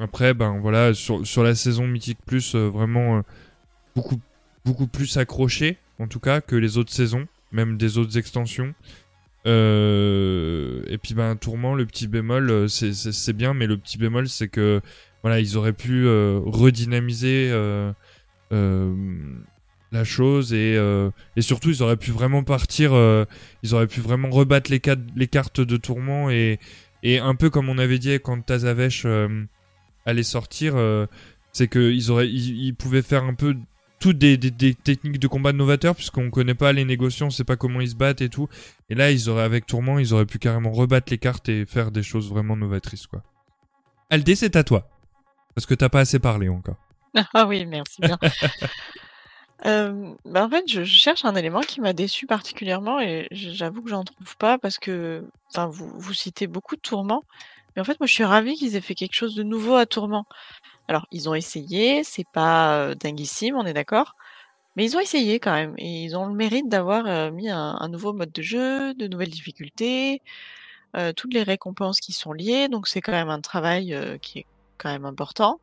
après 0.00 0.32
ben 0.32 0.60
voilà 0.60 0.94
sur 0.94 1.26
sur 1.26 1.42
la 1.42 1.54
saison 1.54 1.86
Mythic 1.86 2.16
Plus 2.24 2.54
vraiment 2.54 3.22
beaucoup 3.94 4.18
beaucoup 4.64 4.86
plus 4.86 5.18
accroché 5.18 5.76
en 5.98 6.08
tout 6.08 6.20
cas 6.20 6.40
que 6.40 6.56
les 6.56 6.78
autres 6.78 6.92
saisons, 6.92 7.26
même 7.54 7.78
des 7.78 7.96
autres 7.96 8.18
extensions. 8.18 8.74
Euh, 9.46 10.82
et 10.88 10.96
puis 10.96 11.12
ben 11.12 11.36
tourment 11.36 11.74
le 11.74 11.84
petit 11.84 12.06
bémol 12.06 12.48
euh, 12.48 12.66
c'est 12.66 13.34
bien 13.34 13.52
mais 13.52 13.66
le 13.66 13.76
petit 13.76 13.98
bémol 13.98 14.26
c'est 14.26 14.48
que 14.48 14.80
voilà 15.20 15.38
ils 15.38 15.58
auraient 15.58 15.74
pu 15.74 16.06
euh, 16.06 16.40
redynamiser 16.46 17.50
la 18.50 20.04
chose 20.04 20.54
et 20.54 20.80
et 21.36 21.42
surtout 21.42 21.68
ils 21.68 21.82
auraient 21.82 21.98
pu 21.98 22.10
vraiment 22.10 22.42
partir 22.42 22.92
ils 23.62 23.74
auraient 23.74 23.86
pu 23.86 24.00
vraiment 24.00 24.30
rebattre 24.30 24.70
les, 24.70 24.80
les 25.14 25.26
cartes 25.26 25.60
de 25.60 25.76
tourment 25.76 26.30
et 26.30 26.58
et 27.02 27.18
un 27.18 27.34
peu 27.34 27.50
comme 27.50 27.68
on 27.68 27.76
avait 27.76 27.98
dit 27.98 28.18
quand 28.20 28.40
Tazavesh 28.40 29.06
allait 30.06 30.22
sortir 30.22 30.74
c'est 31.52 31.68
que 31.68 31.90
ils 31.92 32.10
auraient 32.10 32.30
ils, 32.30 32.64
ils 32.64 32.74
pouvaient 32.74 33.02
faire 33.02 33.24
un 33.24 33.34
peu 33.34 33.56
toutes 34.04 34.18
des, 34.18 34.36
des, 34.36 34.50
des 34.50 34.74
techniques 34.74 35.18
de 35.18 35.26
combat 35.28 35.54
novateurs 35.54 35.94
puisqu'on 35.94 36.28
connaît 36.28 36.54
pas 36.54 36.74
les 36.74 36.84
négociants, 36.84 37.28
on 37.28 37.30
sait 37.30 37.42
pas 37.42 37.56
comment 37.56 37.80
ils 37.80 37.88
se 37.88 37.94
battent 37.94 38.20
et 38.20 38.28
tout. 38.28 38.50
Et 38.90 38.94
là, 38.94 39.10
ils 39.10 39.30
auraient 39.30 39.44
avec 39.44 39.64
Tourment, 39.64 39.98
ils 39.98 40.12
auraient 40.12 40.26
pu 40.26 40.38
carrément 40.38 40.72
rebattre 40.72 41.10
les 41.10 41.16
cartes 41.16 41.48
et 41.48 41.64
faire 41.64 41.90
des 41.90 42.02
choses 42.02 42.28
vraiment 42.28 42.54
novatrices 42.54 43.06
quoi. 43.06 43.22
Aldé, 44.10 44.34
c'est 44.34 44.56
à 44.56 44.62
toi 44.62 44.90
parce 45.54 45.64
que 45.64 45.72
t'as 45.72 45.88
pas 45.88 46.00
assez 46.00 46.18
parlé 46.18 46.50
encore. 46.50 46.76
Ah 47.32 47.46
oui, 47.46 47.64
merci 47.64 48.02
bien. 48.02 48.18
Euh, 49.66 50.12
bah, 50.26 50.44
en 50.44 50.50
fait, 50.50 50.64
je, 50.68 50.84
je 50.84 50.98
cherche 50.98 51.24
un 51.24 51.34
élément 51.36 51.60
qui 51.60 51.80
m'a 51.80 51.94
déçu 51.94 52.26
particulièrement 52.26 53.00
et 53.00 53.28
j'avoue 53.30 53.82
que 53.82 53.88
j'en 53.88 54.04
trouve 54.04 54.36
pas 54.36 54.58
parce 54.58 54.76
que, 54.76 55.24
vous, 55.70 55.90
vous 55.94 56.12
citez 56.12 56.46
beaucoup 56.46 56.76
de 56.76 56.82
tourments, 56.82 57.22
mais 57.74 57.80
en 57.80 57.84
fait, 57.84 57.98
moi, 57.98 58.06
je 58.06 58.12
suis 58.12 58.24
ravie 58.24 58.56
qu'ils 58.56 58.76
aient 58.76 58.82
fait 58.82 58.94
quelque 58.94 59.14
chose 59.14 59.34
de 59.34 59.42
nouveau 59.42 59.76
à 59.76 59.86
Tourment. 59.86 60.26
Alors, 60.88 61.06
ils 61.10 61.28
ont 61.28 61.34
essayé, 61.34 62.04
c'est 62.04 62.26
pas 62.32 62.78
euh, 62.78 62.94
dinguissime, 62.94 63.56
on 63.56 63.64
est 63.66 63.72
d'accord, 63.72 64.16
mais 64.76 64.84
ils 64.84 64.96
ont 64.96 65.00
essayé 65.00 65.40
quand 65.40 65.52
même 65.52 65.74
et 65.78 66.04
ils 66.04 66.16
ont 66.16 66.26
le 66.26 66.34
mérite 66.34 66.68
d'avoir 66.68 67.06
euh, 67.06 67.30
mis 67.30 67.48
un, 67.50 67.88
nouveau 67.88 68.12
mode 68.12 68.32
de 68.32 68.42
jeu, 68.42 68.94
de 68.94 69.06
nouvelles 69.08 69.30
difficultés, 69.30 70.22
euh, 70.96 71.12
toutes 71.12 71.34
les 71.34 71.42
récompenses 71.42 72.00
qui 72.00 72.12
sont 72.12 72.32
liées, 72.32 72.68
donc 72.68 72.88
c'est 72.88 73.00
quand 73.00 73.12
même 73.12 73.30
un 73.30 73.40
travail 73.40 73.96
qui 74.22 74.40
est 74.40 74.46
quand 74.78 74.90
même 74.90 75.06
important. 75.06 75.60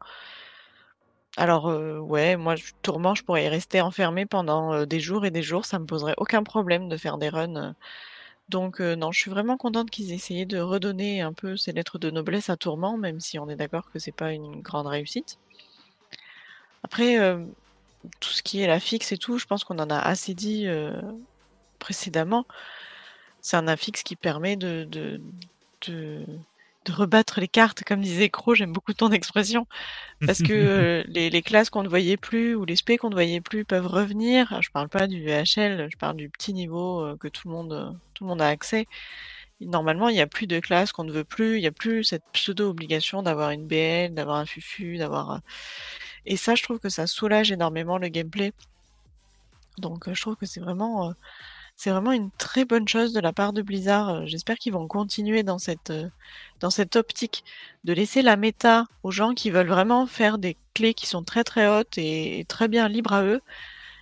Alors, 1.38 1.66
ouais, 1.66 2.36
moi, 2.36 2.56
Tourment, 2.82 3.16
je 3.16 3.24
pourrais 3.24 3.46
y 3.46 3.48
rester 3.48 3.82
enfermée 3.82 4.26
pendant, 4.26 4.86
des 4.86 5.00
jours 5.00 5.26
et 5.26 5.32
des 5.32 5.44
jours, 5.44 5.66
ça 5.66 5.80
me 5.80 5.86
poserait 5.86 6.16
aucun 6.18 6.44
problème 6.44 6.90
de 6.90 6.98
faire 6.98 7.18
des 7.18 7.30
runs, 7.30 7.74
donc 8.52 8.82
heu, 8.82 8.96
non, 8.96 9.12
je 9.12 9.20
suis 9.20 9.32
vraiment 9.32 9.58
contente 9.58 9.90
qu'ils 9.90 10.12
aient 10.12 10.16
essayé 10.16 10.46
de 10.46 10.60
redonner 10.60 11.22
un 11.22 11.34
peu 11.34 11.58
ces 11.58 11.72
lettres 11.72 11.98
de 11.98 12.12
noblesse 12.12 12.50
à 12.50 12.58
Tourment, 12.58 12.98
même 12.98 13.20
si 13.20 13.40
on 13.40 13.50
est 13.50 13.56
d'accord 13.56 13.90
que 13.92 13.98
c'est 13.98 14.12
pas 14.12 14.34
une 14.34 14.62
grande 14.62 14.88
réussite. 14.88 15.40
Après, 16.84 17.14
hem, 17.14 17.52
tout 18.20 18.30
ce 18.30 18.44
qui 18.44 18.62
est 18.62 18.68
la 18.68 18.80
fixe 18.80 19.12
et 19.12 19.18
tout, 19.18 19.38
je 19.40 19.46
pense 19.46 19.64
qu'on 19.64 19.80
en 19.80 19.90
a 19.90 19.98
assez 19.98 20.34
dit, 20.34 20.68
heu, 20.68 20.94
précédemment. 21.80 22.46
C'est 23.42 23.58
un 23.58 23.68
affixe 23.68 24.04
qui 24.04 24.16
permet 24.16 24.56
de 24.56 25.20
de 26.86 26.92
rebattre 26.92 27.40
les 27.40 27.48
cartes, 27.48 27.84
comme 27.84 28.02
disait 28.02 28.30
Cro, 28.30 28.56
j'aime 28.56 28.74
beaucoup 28.74 28.94
ton 28.94 29.12
expression. 29.12 29.68
Parce 30.26 30.40
que 30.42 30.54
euh, 30.54 31.04
les, 31.08 31.30
les 31.30 31.42
classes 31.42 31.70
qu'on 31.70 31.84
ne 31.84 31.90
voyait 31.90 32.18
plus 32.18 32.56
ou 32.56 32.66
les 32.66 32.76
spé 32.76 32.98
qu'on 32.98 33.10
ne 33.10 33.16
voyait 33.16 33.42
plus 33.42 33.66
peuvent 33.66 33.88
revenir. 33.88 34.62
Je 34.62 34.72
parle 34.72 34.90
pas 34.90 35.08
du 35.08 35.24
VHL, 35.24 35.90
je 35.92 35.98
parle 35.98 36.16
du 36.16 36.30
petit 36.30 36.54
niveau 36.54 37.02
euh, 37.02 37.18
que 37.18 37.28
tout 37.28 37.48
le 37.48 37.54
monde, 37.54 37.74
euh, 37.74 37.92
tout 38.14 38.24
le 38.24 38.30
monde 38.30 38.42
a 38.42 38.48
accès. 38.48 38.88
Et 39.60 39.68
normalement, 39.68 40.10
il 40.10 40.14
n'y 40.14 40.22
a 40.22 40.28
plus 40.28 40.48
de 40.48 40.60
classes 40.60 40.92
qu'on 40.92 41.04
ne 41.04 41.12
veut 41.12 41.24
plus. 41.24 41.58
Il 41.58 41.62
n'y 41.62 41.68
a 41.68 41.72
plus 41.72 42.04
cette 42.04 42.24
pseudo-obligation 42.34 43.22
d'avoir 43.22 43.52
une 43.52 43.68
BL, 43.68 44.14
d'avoir 44.14 44.38
un 44.38 44.46
fufu, 44.46 44.98
d'avoir. 44.98 45.42
Et 46.26 46.36
ça, 46.36 46.56
je 46.56 46.64
trouve 46.64 46.80
que 46.80 46.90
ça 46.90 47.06
soulage 47.06 47.52
énormément 47.52 48.00
le 48.00 48.08
gameplay. 48.08 48.54
Donc, 49.78 50.12
je 50.12 50.20
trouve 50.20 50.36
que 50.36 50.48
c'est 50.48 50.60
vraiment, 50.60 51.14
c'est 51.82 51.90
vraiment 51.90 52.12
une 52.12 52.30
très 52.38 52.64
bonne 52.64 52.88
chose 52.88 53.12
de 53.12 53.20
la 53.20 53.34
part 53.34 53.54
de 53.54 53.64
Blizzard. 53.64 54.10
Euh, 54.10 54.26
J'espère 54.28 54.58
qu'ils 54.58 54.74
vont 54.74 54.88
continuer 54.88 55.42
dans 55.42 55.58
cette, 55.58 55.90
euh, 55.90 56.10
dans 56.60 56.70
cette 56.70 56.96
optique 56.96 57.44
de 57.86 57.94
laisser 57.94 58.22
la 58.22 58.36
méta 58.36 58.86
aux 59.02 59.10
gens 59.10 59.34
qui 59.34 59.50
veulent 59.50 59.68
vraiment 59.68 60.06
faire 60.06 60.38
des 60.38 60.58
clés 60.76 60.94
qui 60.94 61.08
sont 61.08 61.24
très 61.24 61.44
très 61.44 61.68
hautes 61.68 61.98
et, 61.98 62.38
et 62.40 62.46
très 62.46 62.68
bien 62.68 62.88
libres 62.88 63.14
à 63.14 63.24
eux, 63.24 63.42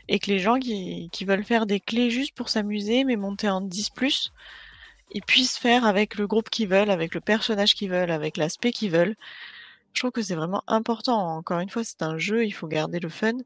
et 0.10 0.20
que 0.20 0.30
les 0.30 0.40
gens 0.40 0.60
qui, 0.60 1.10
qui 1.14 1.24
veulent 1.24 1.46
faire 1.46 1.66
des 1.66 1.80
clés 1.80 2.10
juste 2.10 2.36
pour 2.36 2.50
s'amuser, 2.50 3.06
mais 3.06 3.16
monter 3.16 3.48
en 3.50 3.62
10+, 3.62 4.32
ils 5.12 5.24
puissent 5.24 5.58
faire 5.58 5.86
avec 5.86 6.16
le 6.16 6.28
groupe 6.28 6.50
qu'ils 6.50 6.68
veulent, 6.68 6.90
avec 6.92 7.16
le 7.16 7.22
personnage 7.22 7.76
qu'ils 7.76 7.92
veulent, 7.92 8.12
avec 8.12 8.36
l'aspect 8.36 8.74
qu'ils 8.74 8.92
veulent. 8.92 9.16
Je 9.94 10.02
trouve 10.02 10.12
que 10.12 10.22
c'est 10.22 10.36
vraiment 10.36 10.64
important. 10.68 11.38
Encore 11.38 11.60
une 11.62 11.70
fois, 11.70 11.86
c'est 11.86 12.04
un 12.04 12.18
jeu, 12.18 12.46
il 12.46 12.52
faut 12.52 12.68
garder 12.68 13.00
le 13.00 13.10
fun. 13.10 13.38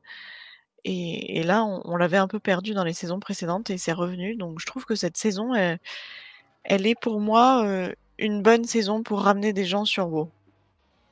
Et, 0.86 1.40
et 1.40 1.44
là, 1.44 1.64
on, 1.64 1.82
on 1.86 1.96
l'avait 1.96 2.18
un 2.18 2.28
peu 2.28 2.40
perdu 2.40 2.74
dans 2.74 2.84
les 2.84 2.94
saisons 2.94 3.20
précédentes 3.20 3.70
et 3.70 3.78
c'est 3.78 3.94
revenu. 3.94 4.36
Donc 4.36 4.60
je 4.60 4.66
trouve 4.66 4.86
que 4.86 4.96
cette 4.96 5.18
saison, 5.18 5.54
elle, 5.54 5.80
elle 6.64 6.86
est 6.86 7.00
pour 7.00 7.20
moi 7.20 7.64
euh, 7.66 7.92
une 8.18 8.42
bonne 8.42 8.66
saison 8.66 9.04
pour 9.04 9.22
ramener 9.22 9.54
des 9.54 9.66
gens 9.66 9.86
sur 9.86 10.08
WoW. 10.08 10.30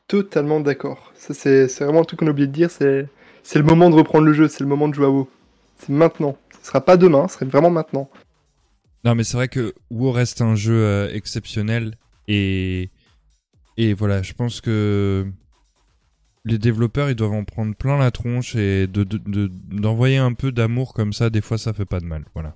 Totalement 0.08 0.60
d'accord. 0.60 1.12
Ça, 1.16 1.34
c'est 1.34 1.68
c'est 1.68 1.86
vraiment 1.86 2.02
un 2.02 2.04
truc 2.04 2.20
qu'on 2.20 2.28
a 2.28 2.32
oublié 2.32 2.48
de 2.48 2.52
dire. 2.52 2.70
C'est 2.70 3.08
c'est 3.44 3.60
le 3.60 3.66
moment 3.66 3.90
de 3.90 3.96
reprendre 3.96 4.26
le 4.26 4.34
jeu. 4.34 4.48
C'est 4.48 4.62
le 4.62 4.70
moment 4.70 4.90
de 4.90 4.94
jouer 4.94 5.06
à 5.06 5.10
WoW. 5.10 5.30
C'est 5.78 5.90
maintenant. 5.90 6.38
Ce 6.62 6.68
sera 6.68 6.82
pas 6.82 6.98
demain. 6.98 7.28
Ce 7.28 7.36
serait 7.36 7.46
vraiment 7.46 7.70
maintenant. 7.70 8.10
Non, 9.04 9.16
mais 9.16 9.24
c'est 9.24 9.38
vrai 9.38 9.48
que 9.48 9.74
WoW 9.90 10.12
reste 10.12 10.42
un 10.42 10.56
jeu 10.56 10.76
euh, 10.76 11.14
exceptionnel 11.14 11.96
et 12.28 12.90
et 13.78 13.94
voilà, 13.94 14.22
je 14.22 14.34
pense 14.34 14.62
que 14.62 15.26
les 16.46 16.58
développeurs 16.58 17.10
ils 17.10 17.16
doivent 17.16 17.34
en 17.34 17.44
prendre 17.44 17.76
plein 17.76 17.98
la 17.98 18.12
tronche 18.12 18.56
et 18.56 18.88
de 18.88 19.04
de- 19.04 19.22
de- 19.26 19.52
d'envoyer 19.72 20.18
un 20.18 20.34
peu 20.34 20.52
d'amour 20.52 20.94
comme 20.94 21.14
ça. 21.14 21.30
Des 21.30 21.42
fois, 21.42 21.58
ça 21.58 21.74
fait 21.74 21.86
pas 21.86 22.00
de 22.00 22.06
mal. 22.06 22.26
Voilà. 22.34 22.56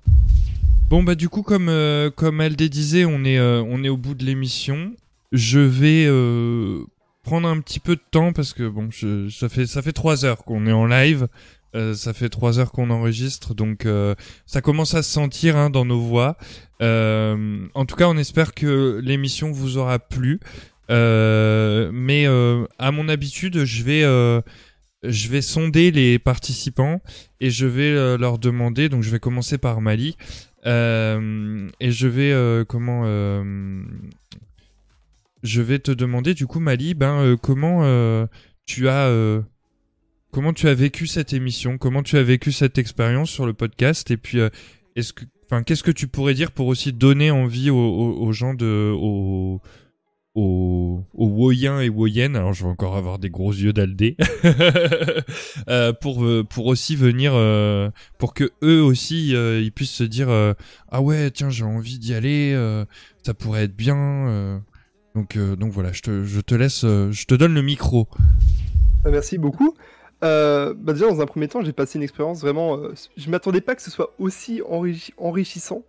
Bon 0.90 1.02
bah 1.02 1.14
du 1.16 1.28
coup 1.28 1.42
comme 1.42 1.68
euh, 1.68 2.10
comme 2.10 2.40
LD 2.40 2.68
disait, 2.68 3.04
on 3.04 3.24
est 3.24 3.38
euh, 3.38 3.62
on 3.66 3.82
est 3.84 3.88
au 3.88 3.96
bout 3.96 4.14
de 4.14 4.24
l'émission. 4.24 4.92
Je 5.32 5.58
vais 5.58 6.06
euh, 6.06 6.84
prendre 7.24 7.48
un 7.48 7.58
petit 7.60 7.80
peu 7.80 7.96
de 7.96 8.02
temps 8.10 8.32
parce 8.32 8.52
que 8.52 8.68
bon, 8.68 8.88
je, 8.90 9.28
ça 9.28 9.48
fait 9.48 9.66
ça 9.66 9.82
fait 9.82 9.92
trois 9.92 10.24
heures 10.24 10.44
qu'on 10.44 10.66
est 10.66 10.72
en 10.72 10.86
live. 10.86 11.26
Euh, 11.74 11.92
ça 11.94 12.14
fait 12.14 12.28
trois 12.30 12.58
heures 12.58 12.72
qu'on 12.72 12.88
enregistre, 12.88 13.52
donc 13.52 13.84
euh, 13.84 14.14
ça 14.46 14.62
commence 14.62 14.94
à 14.94 15.02
se 15.02 15.12
sentir 15.12 15.56
hein, 15.58 15.68
dans 15.68 15.84
nos 15.84 16.00
voix. 16.00 16.38
Euh, 16.80 17.66
en 17.74 17.84
tout 17.84 17.96
cas, 17.96 18.08
on 18.08 18.16
espère 18.16 18.54
que 18.54 18.98
l'émission 19.04 19.50
vous 19.50 19.76
aura 19.76 19.98
plu. 19.98 20.40
Euh, 20.90 21.90
mais 21.92 22.26
euh, 22.26 22.64
à 22.78 22.92
mon 22.92 23.08
habitude, 23.08 23.64
je 23.64 23.82
vais 23.82 24.02
euh, 24.04 24.40
je 25.02 25.28
vais 25.28 25.42
sonder 25.42 25.90
les 25.90 26.18
participants 26.18 27.00
et 27.40 27.50
je 27.50 27.66
vais 27.66 28.16
leur 28.18 28.38
demander. 28.38 28.88
Donc, 28.88 29.02
je 29.02 29.10
vais 29.10 29.20
commencer 29.20 29.58
par 29.58 29.80
Mali. 29.80 30.16
Euh, 30.66 31.68
et 31.78 31.92
je 31.92 32.08
vais 32.08 32.32
euh, 32.32 32.64
comment 32.64 33.02
euh, 33.04 33.84
je 35.44 35.62
vais 35.62 35.78
te 35.78 35.92
demander 35.92 36.34
du 36.34 36.48
coup 36.48 36.58
Mali, 36.58 36.94
ben 36.94 37.36
comment 37.40 37.82
tu 38.64 38.88
as 38.88 39.42
comment 40.32 40.52
tu 40.52 40.68
as 40.68 40.74
vécu 40.74 41.06
cette 41.06 41.32
émission, 41.32 41.78
comment 41.78 42.02
tu 42.02 42.16
as 42.16 42.22
vécu 42.22 42.50
cette 42.50 42.78
expérience 42.78 43.30
sur 43.30 43.46
le 43.46 43.52
podcast? 43.52 44.10
Et 44.10 44.16
puis 44.16 44.38
est-ce 44.96 45.12
que 45.12 45.24
enfin 45.44 45.62
qu'est-ce 45.62 45.84
que 45.84 45.92
tu 45.92 46.08
pourrais 46.08 46.34
dire 46.34 46.50
pour 46.50 46.66
aussi 46.66 46.92
donner 46.92 47.30
envie 47.30 47.70
aux, 47.70 47.76
aux, 47.76 48.26
aux 48.26 48.32
gens 48.32 48.54
de 48.54 48.92
aux 48.92 49.60
aux, 50.36 51.02
aux 51.14 51.26
Woyens 51.28 51.80
et 51.80 51.88
Woyennes, 51.88 52.36
alors 52.36 52.52
je 52.52 52.62
vais 52.62 52.70
encore 52.70 52.94
avoir 52.96 53.18
des 53.18 53.30
gros 53.30 53.52
yeux 53.52 53.72
d'Aldé, 53.72 54.16
euh, 55.68 55.92
pour 55.94 56.24
euh, 56.24 56.44
pour 56.44 56.66
aussi 56.66 56.94
venir, 56.94 57.32
euh, 57.34 57.90
pour 58.18 58.34
que 58.34 58.52
eux 58.62 58.82
aussi 58.82 59.30
ils 59.30 59.72
puissent 59.72 59.90
se 59.90 60.04
dire 60.04 60.28
ah 60.90 61.00
ouais 61.02 61.30
tiens 61.30 61.50
j'ai 61.50 61.64
envie 61.64 61.98
d'y 61.98 62.14
aller, 62.14 62.54
ça 63.22 63.34
pourrait 63.34 63.64
être 63.64 63.76
bien. 63.76 64.62
donc 65.14 65.38
donc 65.38 65.72
voilà 65.72 65.92
je 65.92 66.02
te 66.02 66.24
je 66.24 66.40
te 66.40 66.54
laisse, 66.54 66.82
je 66.82 67.24
te 67.24 67.34
donne 67.34 67.54
le 67.54 67.62
micro. 67.62 68.06
Merci 69.04 69.38
beaucoup. 69.38 69.74
Bah 70.20 70.74
déjà, 70.92 71.08
dans 71.08 71.20
un 71.20 71.26
premier 71.26 71.48
temps, 71.48 71.62
j'ai 71.62 71.72
passé 71.72 71.98
une 71.98 72.02
expérience 72.02 72.40
vraiment. 72.42 72.78
je 73.16 73.30
m'attendais 73.30 73.60
pas 73.62 73.74
que 73.74 73.82
ce 73.82 73.90
soit 73.90 74.12
aussi 74.18 74.60
enrichi- 74.68 75.12
enrichissant 75.16 75.82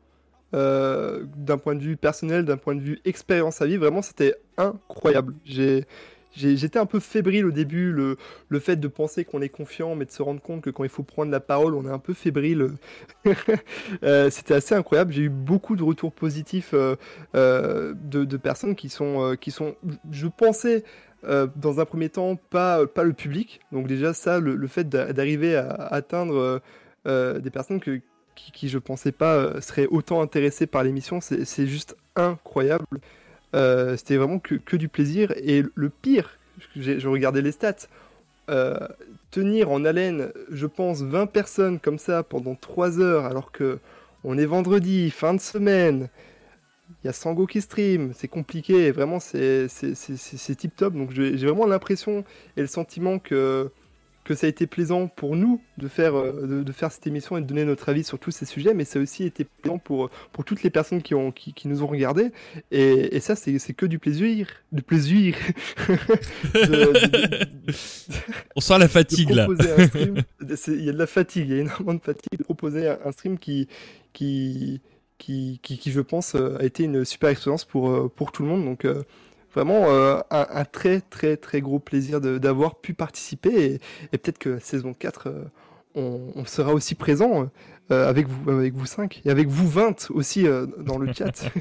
euh, 0.54 1.26
d'un 1.36 1.58
point 1.58 1.76
de 1.76 1.82
vue 1.82 1.98
personnel, 1.98 2.46
d'un 2.46 2.56
point 2.56 2.74
de 2.74 2.80
vue 2.80 3.02
expérience 3.04 3.62
à 3.62 3.66
vivre. 3.66 3.82
Vraiment, 3.82 4.02
c'était 4.02 4.36
incroyable. 4.58 5.34
J'ai, 5.44 5.86
j'étais 6.34 6.80
un 6.80 6.86
peu 6.86 7.02
fébrile 7.02 7.46
au 7.46 7.52
début, 7.52 7.92
le, 7.92 8.16
le 8.48 8.60
fait 8.60 8.78
de 8.78 8.88
penser 8.88 9.26
qu'on 9.26 9.42
est 9.42 9.50
confiant, 9.50 9.96
mais 9.96 10.06
de 10.06 10.12
se 10.12 10.22
rendre 10.22 10.42
compte 10.42 10.62
que 10.62 10.70
quand 10.70 10.86
il 10.86 10.90
faut 10.90 11.04
prendre 11.04 11.32
la 11.32 11.42
parole, 11.42 11.76
on 11.76 11.86
est 11.86 11.92
un 11.92 12.00
peu 12.00 12.14
fébrile. 12.14 12.72
Euh, 14.04 14.30
c'était 14.30 14.54
assez 14.54 14.76
incroyable. 14.76 15.12
J'ai 15.12 15.24
eu 15.24 15.30
beaucoup 15.30 15.76
de 15.76 15.84
retours 15.84 16.12
positifs 16.14 16.74
euh, 16.74 17.94
de, 18.04 18.38
personnes 18.38 18.76
qui 18.76 18.90
sont, 18.90 19.36
qui 19.40 19.52
sont, 19.52 19.76
je 20.12 20.28
pensais 20.28 20.84
dans 21.24 21.80
un 21.80 21.86
premier 21.86 22.10
temps, 22.10 22.36
pas, 22.36 22.86
pas 22.86 23.04
le 23.04 23.14
public. 23.14 23.60
Donc 23.72 23.88
déjà 23.88 24.14
ça, 24.14 24.40
le, 24.40 24.68
fait 24.68 24.88
d'a- 24.88 25.14
d'arriver 25.14 25.56
à 25.56 25.72
atteindre 25.72 26.62
des 27.06 27.50
personnes 27.50 27.80
que, 27.80 28.02
qui, 28.38 28.52
qui, 28.52 28.70
je 28.70 28.78
pensais 28.78 29.12
pas 29.12 29.36
euh, 29.36 29.62
seraient 29.62 29.88
autant 29.88 30.22
intéressées 30.22 30.68
par 30.68 30.84
l'émission, 30.84 31.20
c'est 31.22 31.68
juste 31.68 31.98
incroyable. 32.16 32.86
Euh, 33.56 33.98
C'était 33.98 34.18
vraiment 34.18 34.40
que, 34.40 34.56
que 34.56 34.78
du 34.78 34.88
plaisir. 34.88 35.34
Et 35.38 35.64
le 35.76 35.90
pire, 35.90 36.38
je 36.76 37.08
regardais 37.08 37.42
les 37.42 37.52
stats, 37.52 37.88
euh, 38.50 38.88
tenir 39.32 39.72
en 39.72 39.84
haleine, 39.84 40.32
je 40.52 40.68
pense, 40.68 41.02
20 41.02 41.28
personnes 41.28 41.80
comme 41.80 41.98
ça 41.98 42.24
pendant 42.24 42.56
3 42.56 43.00
heures, 43.00 43.26
alors 43.26 43.52
que 43.52 43.80
on 44.24 44.38
est 44.38 44.46
vendredi, 44.46 45.10
fin 45.12 45.34
de 45.34 45.40
semaine, 45.42 46.10
il 47.04 47.08
y 47.08 47.10
a 47.10 47.14
Sango 47.14 47.46
qui 47.46 47.62
stream, 47.62 48.12
c'est 48.14 48.28
compliqué, 48.28 48.92
vraiment 48.92 49.20
c'est 49.20 49.68
tip 50.58 50.76
top. 50.76 50.94
Donc 50.94 51.12
j'ai 51.12 51.36
vraiment 51.36 51.66
l'impression 51.68 52.24
et 52.56 52.62
le 52.62 52.68
sentiment 52.68 53.20
que, 53.20 53.72
que 54.28 54.36
ça 54.36 54.46
a 54.46 54.50
été 54.50 54.68
plaisant 54.68 55.08
pour 55.08 55.36
nous 55.38 55.62
de 55.78 55.88
faire, 55.88 56.16
euh, 56.16 56.46
de, 56.46 56.64
de 56.64 56.72
faire 56.74 56.92
cette 56.92 57.08
émission 57.08 57.38
et 57.38 57.42
de 57.42 57.46
donner 57.48 57.64
notre 57.66 57.88
avis 57.90 58.04
sur 58.04 58.20
tous 58.20 58.32
ces 58.32 58.46
sujets, 58.46 58.74
mais 58.74 58.84
ça 58.84 59.00
a 59.00 59.02
aussi 59.02 59.24
été 59.24 59.46
plaisant 59.46 59.78
pour, 59.78 60.10
pour 60.34 60.44
toutes 60.44 60.64
les 60.64 60.70
personnes 60.70 61.02
qui, 61.02 61.16
ont, 61.16 61.32
qui, 61.32 61.54
qui 61.54 61.68
nous 61.68 61.82
ont 61.82 61.88
regardés. 61.88 62.32
Et, 62.72 63.16
et 63.16 63.20
ça, 63.22 63.36
c'est 63.36 63.58
que 63.74 63.86
du 63.86 64.00
plaisir. 64.00 64.48
Du 64.74 64.82
plaisir. 64.84 65.36
de, 66.54 66.60
de- 66.60 67.46
de- 67.68 67.74
On 68.56 68.62
sent 68.62 68.78
la 68.80 68.88
fatigue 68.88 69.30
là. 69.32 69.48
Il 70.68 70.84
y 70.84 70.90
a 70.90 70.94
de 70.94 70.98
la 70.98 71.08
fatigue, 71.08 71.48
il 71.50 71.56
y 71.56 71.58
a 71.60 71.62
énormément 71.62 71.94
de 71.94 72.02
fatigue 72.02 72.38
de 72.38 72.44
proposer 72.44 72.88
un, 72.88 72.98
un 73.06 73.12
stream 73.12 73.38
qui, 73.40 73.68
qui, 74.14 74.82
qui, 75.18 75.60
qui, 75.64 75.78
qui, 75.78 75.92
je 75.92 76.02
pense, 76.02 76.36
euh, 76.36 76.58
a 76.60 76.64
été 76.66 76.84
une 76.84 77.06
super 77.06 77.30
expérience 77.30 77.66
pour, 77.66 77.90
euh, 77.90 78.12
pour 78.14 78.32
tout 78.32 78.44
le 78.44 78.50
monde. 78.50 78.66
Donc, 78.66 78.86
euh, 78.86 79.04
vraiment, 79.58 79.90
euh, 79.90 80.20
un, 80.30 80.46
un 80.52 80.66
très, 80.66 81.02
très, 81.02 81.36
très 81.36 81.62
gros 81.62 81.80
plaisir 81.80 82.22
d'avoir 82.22 82.76
pu 82.76 82.94
participer. 82.94 83.50
Et, 83.50 83.74
et 84.14 84.18
peut-être 84.20 84.38
que 84.38 84.60
saison 84.60 84.94
4, 84.94 85.28
euh, 85.28 85.44
on, 85.96 86.32
on 86.36 86.46
sera 86.46 86.74
aussi 86.76 86.94
présent 86.94 87.50
euh, 87.90 88.08
avec 88.08 88.28
vous, 88.28 88.52
avec 88.52 88.76
vous 88.76 88.86
5 88.86 89.22
et 89.26 89.32
avec 89.32 89.48
vous 89.48 89.68
20 89.68 90.12
aussi 90.12 90.46
dans 90.80 90.98
le 90.98 91.12
chat. 91.14 91.46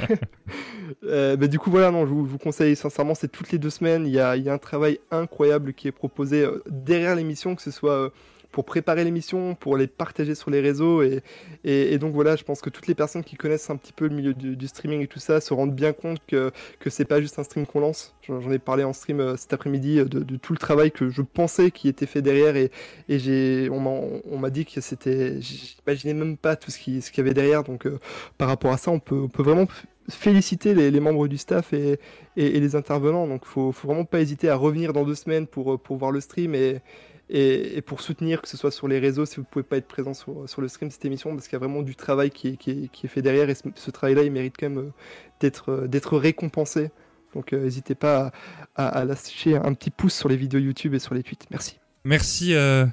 Bah, 1.02 1.46
du 1.46 1.58
coup, 1.58 1.70
voilà, 1.70 1.90
non, 1.90 2.06
je 2.06 2.12
vous, 2.12 2.26
je 2.26 2.30
vous 2.30 2.38
conseille 2.38 2.76
sincèrement, 2.76 3.14
c'est 3.14 3.28
toutes 3.28 3.50
les 3.50 3.58
deux 3.58 3.70
semaines. 3.70 4.06
Il 4.06 4.12
y 4.12 4.20
a, 4.20 4.36
il 4.36 4.42
y 4.42 4.48
a 4.48 4.52
un 4.52 4.58
travail 4.58 4.98
incroyable 5.10 5.72
qui 5.72 5.88
est 5.88 5.92
proposé 5.92 6.46
derrière 6.68 7.14
l'émission, 7.14 7.54
que 7.54 7.62
ce 7.62 7.70
soit 7.70 8.12
pour 8.56 8.64
préparer 8.64 9.04
l'émission, 9.04 9.54
pour 9.54 9.76
les 9.76 9.86
partager 9.86 10.34
sur 10.34 10.48
les 10.48 10.62
réseaux. 10.62 11.02
Et, 11.02 11.22
et, 11.62 11.98
donc 11.98 12.14
voilà, 12.14 12.36
je 12.36 12.42
pense 12.42 12.62
que 12.62 12.70
toutes 12.70 12.86
les 12.86 12.94
personnes 12.94 13.22
qui 13.22 13.36
connaissent 13.36 13.68
un 13.68 13.76
petit 13.76 13.92
peu 13.92 14.08
le 14.08 14.14
milieu 14.14 14.32
du, 14.32 14.66
streaming 14.66 15.02
et 15.02 15.06
tout 15.06 15.18
ça 15.18 15.42
se 15.42 15.52
rendent 15.52 15.74
bien 15.74 15.92
compte 15.92 16.20
que, 16.26 16.50
que 16.80 16.88
c'est 16.88 17.04
pas 17.04 17.20
juste 17.20 17.38
un 17.38 17.42
stream 17.42 17.66
qu'on 17.66 17.80
lance. 17.80 18.14
J'en 18.22 18.50
ai 18.50 18.58
parlé 18.58 18.82
en 18.82 18.94
stream 18.94 19.20
euh, 19.20 19.36
cet 19.36 19.52
après-midi 19.52 19.98
euh, 19.98 20.06
de, 20.06 20.36
tout 20.36 20.54
le 20.54 20.58
travail 20.58 20.90
que 20.90 21.10
je 21.10 21.20
pensais 21.20 21.70
qui 21.70 21.86
était 21.88 22.06
fait 22.06 22.22
derrière. 22.22 22.56
Et, 22.56 22.70
et 23.10 23.18
j'ai, 23.18 23.68
on 23.70 24.38
m'a 24.38 24.48
dit 24.48 24.64
que 24.64 24.80
c'était. 24.80 25.38
J'imaginais 25.42 26.14
même 26.14 26.38
pas 26.38 26.56
tout 26.56 26.70
ce 26.70 26.78
qu'il 26.78 27.02
ce 27.02 27.10
qu'il 27.10 27.22
y 27.22 27.26
avait 27.26 27.34
derrière. 27.34 27.62
Donc 27.62 27.86
euh, 27.86 27.98
par 28.38 28.48
rapport 28.48 28.72
à 28.72 28.78
ça, 28.78 28.90
on 28.90 29.00
peut, 29.00 29.20
on 29.20 29.28
peut 29.28 29.42
vraiment 29.42 29.66
féliciter 30.08 30.72
les, 30.72 30.90
les, 30.90 31.00
membres 31.00 31.28
du 31.28 31.36
staff 31.36 31.74
et, 31.74 32.00
et, 32.38 32.56
et 32.56 32.60
les 32.60 32.74
intervenants. 32.74 33.26
Donc, 33.26 33.44
faut, 33.44 33.70
faut 33.72 33.88
vraiment 33.88 34.06
pas 34.06 34.20
hésiter 34.20 34.48
à 34.48 34.56
revenir 34.56 34.94
dans 34.94 35.04
deux 35.04 35.16
semaines 35.16 35.46
pour, 35.46 35.78
pour 35.78 35.98
voir 35.98 36.10
le 36.10 36.20
stream 36.20 36.54
et, 36.54 36.80
et, 37.28 37.82
pour 37.82 38.00
soutenir, 38.00 38.40
que 38.40 38.48
ce 38.48 38.56
soit 38.56 38.70
sur 38.70 38.88
les 38.88 38.98
réseaux, 38.98 39.26
si 39.26 39.36
vous 39.36 39.44
pouvez 39.44 39.64
pas 39.64 39.76
être 39.76 39.88
présent 39.88 40.14
sur, 40.14 40.48
sur 40.48 40.60
le 40.62 40.68
stream 40.68 40.90
cette 40.90 41.04
émission, 41.04 41.34
parce 41.34 41.48
qu'il 41.48 41.54
y 41.54 41.56
a 41.56 41.66
vraiment 41.66 41.82
du 41.82 41.96
travail 41.96 42.30
qui 42.30 42.48
est, 42.48 42.56
qui 42.56 42.88
qui 42.88 43.06
est 43.06 43.08
fait 43.08 43.22
derrière 43.22 43.50
et 43.50 43.54
ce, 43.54 43.90
travail-là, 43.90 44.22
il 44.22 44.32
mérite 44.32 44.54
quand 44.58 44.68
même 44.68 44.78
euh, 44.78 44.92
d'être, 45.40 45.86
d'être 45.86 46.16
récompensé. 46.18 46.90
Donc, 47.34 47.52
euh, 47.52 47.64
n'hésitez 47.64 47.94
pas 47.94 48.32
à, 48.76 49.04
lâcher 49.04 49.56
un 49.56 49.74
petit 49.74 49.90
pouce 49.90 50.14
sur 50.14 50.28
les 50.28 50.36
vidéos 50.36 50.60
YouTube 50.60 50.94
et 50.94 50.98
sur 50.98 51.14
les 51.14 51.22
tweets. 51.22 51.46
Merci. 51.50 51.78
Merci. 52.04 52.54
Euh... 52.54 52.86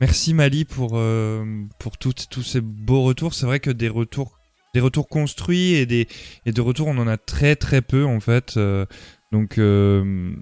Merci 0.00 0.34
Mali 0.34 0.64
pour, 0.64 0.92
euh, 0.94 1.44
pour 1.78 1.96
tous 1.96 2.42
ces 2.42 2.60
beaux 2.60 3.02
retours. 3.02 3.32
C'est 3.34 3.46
vrai 3.46 3.60
que 3.60 3.70
des 3.70 3.88
retours 3.88 4.38
des 4.74 4.80
retours 4.80 5.08
construits 5.08 5.74
et 5.74 5.86
des 5.86 6.08
et 6.46 6.52
de 6.52 6.60
retours 6.60 6.88
on 6.88 6.98
en 6.98 7.06
a 7.06 7.16
très 7.16 7.54
très 7.54 7.80
peu 7.80 8.04
en 8.04 8.18
fait 8.18 8.56
euh, 8.56 8.86
donc 9.30 9.58
euh, 9.58 10.34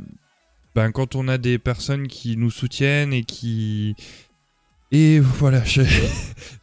ben 0.74 0.90
quand 0.92 1.14
on 1.14 1.28
a 1.28 1.38
des 1.38 1.58
personnes 1.58 2.08
qui 2.08 2.36
nous 2.36 2.50
soutiennent 2.50 3.12
et 3.12 3.24
qui 3.24 3.94
et 4.90 5.20
voilà 5.20 5.62
j'ai 5.64 5.84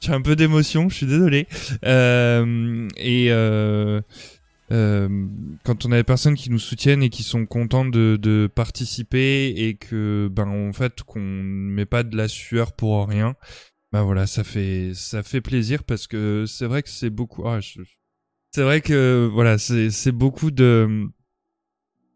un 0.08 0.22
peu 0.22 0.36
d'émotion 0.36 0.90
je 0.90 0.96
suis 0.96 1.06
désolé 1.06 1.48
euh, 1.86 2.88
et 2.98 3.28
euh, 3.32 4.02
quand 4.70 5.86
on 5.86 5.92
a 5.92 5.98
des 5.98 6.04
personnes 6.04 6.36
qui 6.36 6.50
nous 6.52 6.60
soutiennent 6.60 7.02
et 7.02 7.10
qui 7.10 7.24
sont 7.24 7.46
contentes 7.46 7.92
de, 7.92 8.18
de 8.22 8.50
participer 8.54 9.48
et 9.58 9.76
que 9.76 10.30
ben 10.32 10.48
en 10.48 10.74
fait 10.74 11.02
qu'on 11.04 11.20
met 11.22 11.86
pas 11.86 12.04
de 12.04 12.16
la 12.16 12.28
sueur 12.28 12.74
pour 12.74 13.08
rien 13.08 13.36
bah 13.92 14.04
voilà, 14.04 14.28
ça 14.28 14.44
fait 14.44 14.92
ça 14.94 15.24
fait 15.24 15.42
plaisir 15.42 15.84
parce 15.84 16.06
que 16.08 16.46
c'est 16.48 16.68
vrai 16.68 16.84
que 16.84 16.90
c'est 16.90 17.10
beaucoup. 17.10 17.48
Ah, 17.48 17.60
je... 17.60 17.82
C'est 18.54 18.62
vrai 18.64 18.82
que 18.82 19.30
voilà, 19.32 19.58
c'est 19.58 20.12
beaucoup 20.12 20.52
de 20.52 21.08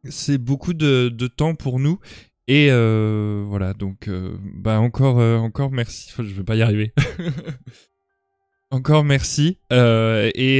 c'est 0.09 0.37
beaucoup 0.37 0.73
de, 0.73 1.09
de 1.09 1.27
temps 1.27 1.55
pour 1.55 1.79
nous 1.79 1.99
et 2.47 2.67
euh, 2.71 3.43
voilà 3.47 3.73
donc 3.73 4.07
euh, 4.07 4.37
bah 4.55 4.79
encore 4.79 5.19
euh, 5.19 5.37
encore 5.37 5.71
merci. 5.71 6.09
Enfin, 6.11 6.23
je 6.23 6.33
vais 6.33 6.43
pas 6.43 6.55
y 6.55 6.61
arriver. 6.61 6.93
encore 8.71 9.03
merci 9.03 9.59
euh, 9.71 10.31
et 10.33 10.59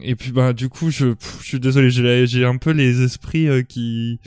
et 0.00 0.16
puis 0.16 0.32
bah 0.32 0.52
du 0.54 0.68
coup 0.68 0.90
je 0.90 1.14
je 1.40 1.44
suis 1.44 1.60
désolé 1.60 1.90
j'ai 2.26 2.44
un 2.44 2.56
peu 2.56 2.70
les 2.70 3.02
esprits 3.02 3.48
euh, 3.48 3.62
qui 3.62 4.18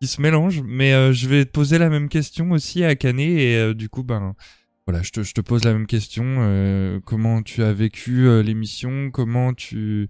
qui 0.00 0.06
se 0.06 0.20
mélangent 0.20 0.62
mais 0.66 1.12
je 1.14 1.28
vais 1.28 1.46
te 1.46 1.50
poser 1.50 1.78
la 1.78 1.88
même 1.88 2.10
question 2.10 2.50
aussi 2.50 2.84
à 2.84 2.94
Canet 2.94 3.38
et 3.38 3.74
du 3.74 3.88
coup 3.88 4.02
ben 4.02 4.34
voilà, 4.86 5.02
je 5.02 5.10
te, 5.10 5.22
je 5.22 5.32
te 5.32 5.40
pose 5.40 5.64
la 5.64 5.72
même 5.72 5.86
question. 5.86 6.24
Euh, 6.40 6.98
comment 7.04 7.42
tu 7.42 7.62
as 7.62 7.72
vécu 7.72 8.26
euh, 8.26 8.42
l'émission? 8.42 9.10
Comment 9.12 9.54
tu, 9.54 10.08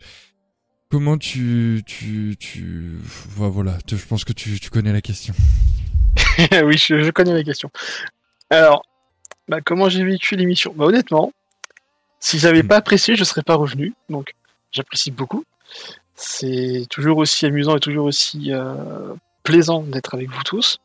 comment 0.93 1.17
tu, 1.17 1.83
tu, 1.87 2.37
tu, 2.39 2.99
voilà. 3.35 3.79
Je 3.89 4.05
pense 4.07 4.25
que 4.25 4.35
tu, 4.35 4.61
tu 4.61 4.69
connais 4.69 4.93
la 4.93 5.01
question. 5.01 5.33
oui, 6.65 6.77
je, 6.77 7.03
je, 7.03 7.11
connais 7.11 7.33
la 7.33 7.43
question. 7.43 7.71
Alors, 8.51 8.85
bah, 9.49 9.63
comment 9.65 9.89
j'ai 9.89 10.05
vécu 10.05 10.37
l'émission? 10.37 10.75
Bah 10.77 10.85
honnêtement, 10.85 11.33
Si 12.21 12.39
j'avais 12.39 12.63
pas 12.63 12.77
apprécié, 12.77 13.17
je 13.17 13.25
serais 13.25 13.41
pas 13.41 13.55
revenu. 13.55 13.95
Donc, 14.11 14.35
j'apprécie 14.71 15.11
beaucoup. 15.11 15.47
C'est 16.15 16.85
toujours 16.91 17.17
aussi 17.17 17.47
amusant 17.47 17.75
et 17.75 17.81
toujours 17.81 18.05
aussi 18.05 18.53
euh, 18.53 19.15
plaisant 19.45 19.81
d'être 19.85 20.13
avec 20.13 20.29
vous 20.29 20.43
tous. 20.43 20.77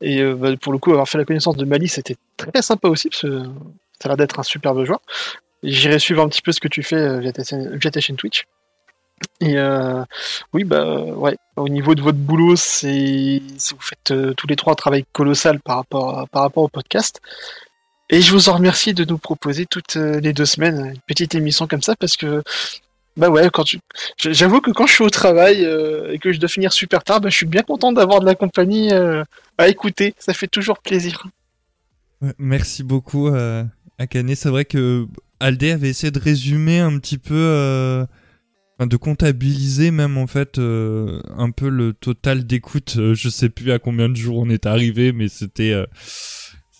Et 0.00 0.20
euh, 0.20 0.36
bah, 0.36 0.56
pour 0.62 0.72
le 0.72 0.78
coup, 0.78 0.92
avoir 0.92 1.08
fait 1.08 1.18
la 1.18 1.24
connaissance 1.24 1.56
de 1.56 1.64
Mali, 1.64 1.88
c'était 1.88 2.16
très 2.36 2.62
sympa 2.62 2.86
aussi, 2.86 3.08
parce 3.08 3.22
que 3.22 3.42
ça 4.00 4.04
a 4.04 4.08
l'air 4.10 4.16
d'être 4.16 4.38
un 4.38 4.44
superbe 4.44 4.84
joueur. 4.84 5.00
J'irai 5.64 5.98
suivre 5.98 6.22
un 6.22 6.28
petit 6.28 6.42
peu 6.42 6.52
ce 6.52 6.60
que 6.60 6.68
tu 6.68 6.84
fais 6.84 6.94
euh, 6.94 7.18
via 7.18 7.32
ta, 7.32 7.42
via 7.72 7.90
ta 7.90 7.98
chaîne 7.98 8.14
Twitch. 8.14 8.46
Et 9.40 9.58
euh, 9.58 10.04
oui, 10.52 10.64
bah 10.64 10.84
ouais, 11.02 11.36
au 11.56 11.68
niveau 11.68 11.94
de 11.94 12.02
votre 12.02 12.18
boulot, 12.18 12.56
c'est 12.56 13.42
vous 13.70 13.80
faites 13.80 14.10
euh, 14.10 14.34
tous 14.34 14.46
les 14.46 14.56
trois 14.56 14.72
un 14.72 14.76
travail 14.76 15.04
colossal 15.12 15.60
par 15.60 15.76
rapport, 15.76 16.28
par 16.28 16.42
rapport 16.42 16.64
au 16.64 16.68
podcast. 16.68 17.20
Et 18.10 18.20
je 18.20 18.32
vous 18.32 18.48
en 18.48 18.54
remercie 18.54 18.94
de 18.94 19.04
nous 19.04 19.18
proposer 19.18 19.66
toutes 19.66 19.96
euh, 19.96 20.20
les 20.20 20.32
deux 20.32 20.44
semaines 20.44 20.92
une 20.94 21.00
petite 21.06 21.34
émission 21.34 21.66
comme 21.66 21.82
ça 21.82 21.96
parce 21.96 22.16
que 22.16 22.42
bah 23.16 23.28
ouais, 23.28 23.48
quand 23.52 23.64
j'avoue 24.18 24.60
que 24.60 24.70
quand 24.70 24.86
je 24.86 24.94
suis 24.94 25.04
au 25.04 25.10
travail 25.10 25.62
et 26.10 26.18
que 26.18 26.32
je 26.32 26.40
dois 26.40 26.48
finir 26.48 26.72
super 26.72 27.04
tard, 27.04 27.20
bah, 27.20 27.28
je 27.28 27.36
suis 27.36 27.46
bien 27.46 27.62
content 27.62 27.92
d'avoir 27.92 28.18
de 28.18 28.26
la 28.26 28.34
compagnie 28.34 28.92
à 28.92 29.68
écouter. 29.68 30.14
Ça 30.18 30.34
fait 30.34 30.48
toujours 30.48 30.80
plaisir. 30.80 31.24
Merci 32.38 32.82
beaucoup, 32.82 33.30
Akane. 33.98 34.34
C'est 34.34 34.48
vrai 34.48 34.64
que 34.64 35.06
Aldé 35.38 35.70
avait 35.70 35.90
essayé 35.90 36.10
de 36.10 36.18
résumer 36.18 36.80
un 36.80 36.98
petit 36.98 37.18
peu, 37.18 38.04
de 38.80 38.96
comptabiliser 38.96 39.90
même 39.90 40.18
en 40.18 40.26
fait 40.26 40.58
euh, 40.58 41.20
un 41.36 41.50
peu 41.50 41.68
le 41.68 41.92
total 41.92 42.44
d'écoute. 42.44 42.96
Euh, 42.98 43.14
je 43.14 43.28
sais 43.28 43.48
plus 43.48 43.70
à 43.72 43.78
combien 43.78 44.08
de 44.08 44.16
jours 44.16 44.38
on 44.38 44.50
est 44.50 44.66
arrivé, 44.66 45.12
mais 45.12 45.28
c'était 45.28 45.72
euh, 45.72 45.86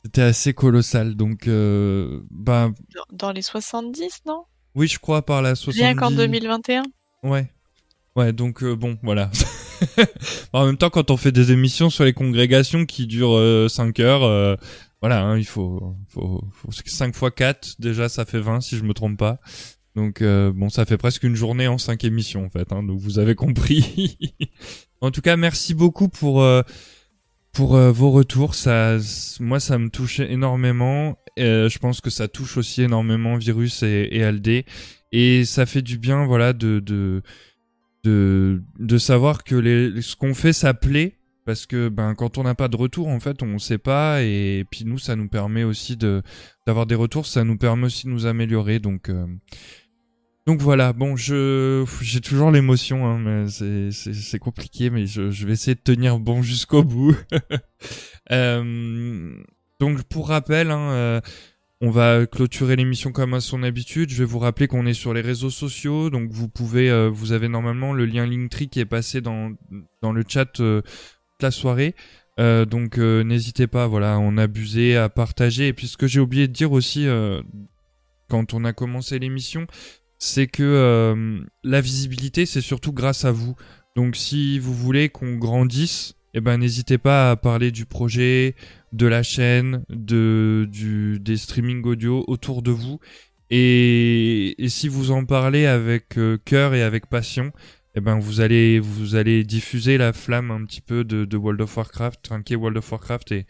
c'était 0.03 0.23
assez 0.23 0.55
colossal. 0.55 1.15
Donc, 1.15 1.47
euh, 1.47 2.21
bah 2.31 2.71
Dans 3.13 3.33
les 3.33 3.43
70, 3.43 4.23
non? 4.27 4.45
oui, 4.75 4.89
je 4.89 4.99
crois 4.99 5.25
par 5.25 5.41
la 5.41 5.55
70. 5.55 5.81
Rien 5.81 5.95
qu'en 5.95 6.11
2021 6.11 6.83
Ouais. 7.23 7.51
Ouais, 8.17 8.33
donc 8.33 8.63
bon, 8.65 8.99
voilà. 9.03 9.31
en 10.53 10.67
même 10.67 10.77
temps, 10.77 10.91
quand 10.91 11.11
on 11.11 11.17
fait 11.17 11.33
des 11.33 11.53
émissions 11.53 11.91
sur 11.91 12.05
les 12.05 12.13
congrégations 12.13 12.87
qui 12.87 13.07
durent 13.07 13.69
5 13.69 13.99
heures, 14.01 14.57
voilà, 15.01 15.23
hein, 15.23 15.37
il 15.37 15.45
faut, 15.45 15.97
faut, 16.09 16.45
faut 16.53 16.71
5 16.71 17.15
fois 17.15 17.31
4, 17.31 17.77
déjà 17.79 18.09
ça 18.09 18.25
fait 18.25 18.41
20 18.41 18.61
si 18.61 18.77
je 18.77 18.85
me 18.85 18.95
trompe 18.95 19.19
pas. 19.19 19.41
Donc 19.95 20.23
euh, 20.23 20.53
bon, 20.53 20.71
ça 20.71 20.85
fait 20.85 20.99
presque 20.99 21.23
une 21.23 21.37
journée 21.37 21.69
en 21.69 21.79
5 21.79 22.03
émissions 22.05 22.45
en 22.45 22.49
fait, 22.49 22.73
hein, 22.73 22.83
donc 22.83 22.99
vous 22.99 23.19
avez 23.19 23.35
compris. 23.35 24.19
en 25.01 25.11
tout 25.11 25.21
cas, 25.21 25.37
merci 25.37 25.75
beaucoup 25.75 26.09
pour 26.09 26.43
euh, 26.43 26.63
pour 27.53 27.77
euh, 27.77 27.93
vos 27.93 28.11
retours. 28.11 28.57
Ça, 28.57 28.99
moi, 29.39 29.61
ça 29.61 29.79
me 29.79 29.91
touche 29.91 30.19
énormément. 30.21 31.17
Je 31.37 31.79
pense 31.79 32.01
que 32.01 32.11
ça 32.11 32.29
touche 32.29 32.57
aussi 32.57 32.83
énormément 32.83 33.37
Virus 33.37 33.83
et, 33.83 34.23
Aldé, 34.23 34.67
et 35.13 35.45
ça 35.45 35.67
fait 35.67 35.83
du 35.83 35.99
bien, 35.99 36.27
voilà, 36.27 36.53
de 36.53 36.81
de 36.81 37.23
de, 38.03 38.63
de 38.79 38.99
savoir 38.99 39.45
que 39.45 39.55
les, 39.55 40.03
ce 40.03 40.15
qu'on 40.17 40.35
fait, 40.35 40.53
ça 40.53 40.75
plaît. 40.75 41.19
Parce 41.47 41.67
que 41.67 41.91
ben 41.91 42.15
quand 42.15 42.39
on 42.39 42.43
n'a 42.43 42.55
pas 42.55 42.69
de 42.69 42.77
retour 42.77 43.09
en 43.09 43.21
fait 43.21 43.43
on 43.43 43.59
sait 43.59 43.77
pas 43.77 44.23
et 44.23 44.65
puis 44.71 44.87
nous 44.87 44.97
ça 44.97 45.15
nous 45.15 45.29
permet 45.29 45.63
aussi 45.63 45.95
de 45.95 46.23
d'avoir 46.67 46.87
des 46.87 46.95
retours 46.95 47.27
ça 47.27 47.45
nous 47.45 47.59
permet 47.59 47.85
aussi 47.85 48.07
de 48.07 48.13
nous 48.13 48.25
améliorer 48.25 48.79
donc 48.79 49.11
donc 50.47 50.61
voilà 50.61 50.93
bon 50.93 51.17
je 51.17 51.85
j'ai 52.03 52.21
toujours 52.21 52.51
l'émotion 52.51 53.07
hein, 53.07 53.19
mais 53.19 53.91
c'est 53.91 54.39
compliqué 54.39 54.91
mais 54.91 55.07
je 55.07 55.31
je 55.31 55.47
vais 55.47 55.53
essayer 55.55 55.75
de 55.75 55.81
tenir 55.81 56.19
bon 56.19 56.43
jusqu'au 56.43 56.83
bout 56.83 57.17
Euh, 58.33 59.43
donc 59.81 60.03
pour 60.05 60.29
rappel 60.29 60.71
hein, 60.71 60.91
euh, 60.93 61.21
on 61.81 61.91
va 61.91 62.27
clôturer 62.27 62.77
l'émission 62.77 63.13
comme 63.13 63.35
à 63.35 63.41
son 63.41 63.63
habitude. 63.63 64.11
Je 64.11 64.17
vais 64.17 64.25
vous 64.25 64.39
rappeler 64.39 64.69
qu'on 64.69 64.87
est 64.87 64.95
sur 64.95 65.13
les 65.13 65.21
réseaux 65.21 65.51
sociaux, 65.51 66.09
donc 66.09 66.31
vous 66.31 66.49
pouvez, 66.49 66.91
euh, 66.91 67.11
vous 67.11 67.33
avez 67.33 67.49
normalement 67.49 67.93
le 67.93 68.07
lien 68.07 68.27
Linktree 68.27 68.69
qui 68.69 68.81
est 68.81 68.87
passé 68.87 69.21
dans 69.21 69.53
dans 70.01 70.13
le 70.13 70.25
chat 70.27 70.47
toute 70.47 70.85
la 71.43 71.51
soirée. 71.51 71.95
Donc 72.39 72.99
n'hésitez 72.99 73.67
pas, 73.67 73.87
voilà, 73.87 74.19
en 74.19 74.39
abuser, 74.39 74.97
à 74.97 75.09
partager. 75.09 75.69
Et 75.69 75.73
puis 75.73 75.87
ce 75.87 75.97
que 75.97 76.07
j'ai 76.07 76.21
oublié 76.21 76.49
de 76.49 76.53
dire 76.53 76.73
aussi 76.73 77.07
quand 78.29 78.55
on 78.55 78.65
a 78.65 78.73
commencé 78.73 79.19
l'émission, 79.19 79.67
c'est 80.25 80.47
que 80.47 80.63
euh, 80.63 81.45
la 81.65 81.83
visibilité, 81.83 82.47
c'est 82.47 82.63
surtout 82.63 82.93
grâce 82.93 83.27
à 83.27 83.31
vous. 83.31 83.57
Donc 83.95 84.17
si 84.17 84.59
vous 84.59 84.73
voulez 84.73 85.11
qu'on 85.11 85.35
grandisse, 85.35 86.15
eh 86.33 86.41
ben 86.41 86.57
n'hésitez 86.57 86.97
pas 86.97 87.31
à 87.31 87.37
parler 87.37 87.71
du 87.71 87.85
projet, 87.85 88.55
de 88.93 89.07
la 89.07 89.23
chaîne, 89.23 89.85
de 89.91 90.67
du 90.73 91.21
des 91.21 91.37
streaming 91.37 91.85
audio 91.85 92.25
autour 92.27 92.63
de 92.63 92.71
vous. 92.71 93.01
Et, 93.51 94.57
si 94.69 94.89
vous 94.89 95.11
en 95.11 95.27
parlez 95.27 95.67
avec 95.67 96.17
euh, 96.17 96.39
cœur 96.43 96.73
et 96.75 96.83
avec 96.83 97.07
passion, 97.07 97.53
eh 97.95 98.01
ben 98.01 98.19
vous 98.19 98.41
allez 98.41 98.81
vous 98.81 99.17
allez 99.17 99.45
diffuser 99.45 99.99
la 99.99 100.15
flamme 100.15 100.51
un 100.51 100.65
petit 100.65 100.81
peu 100.81 101.05
de, 101.05 101.37
World 101.37 101.61
of 101.61 101.77
Warcraft, 101.77 102.23
trinquer 102.23 102.57
World 102.57 102.79
of 102.79 102.91
Warcraft 102.91 103.33
et 103.33 103.47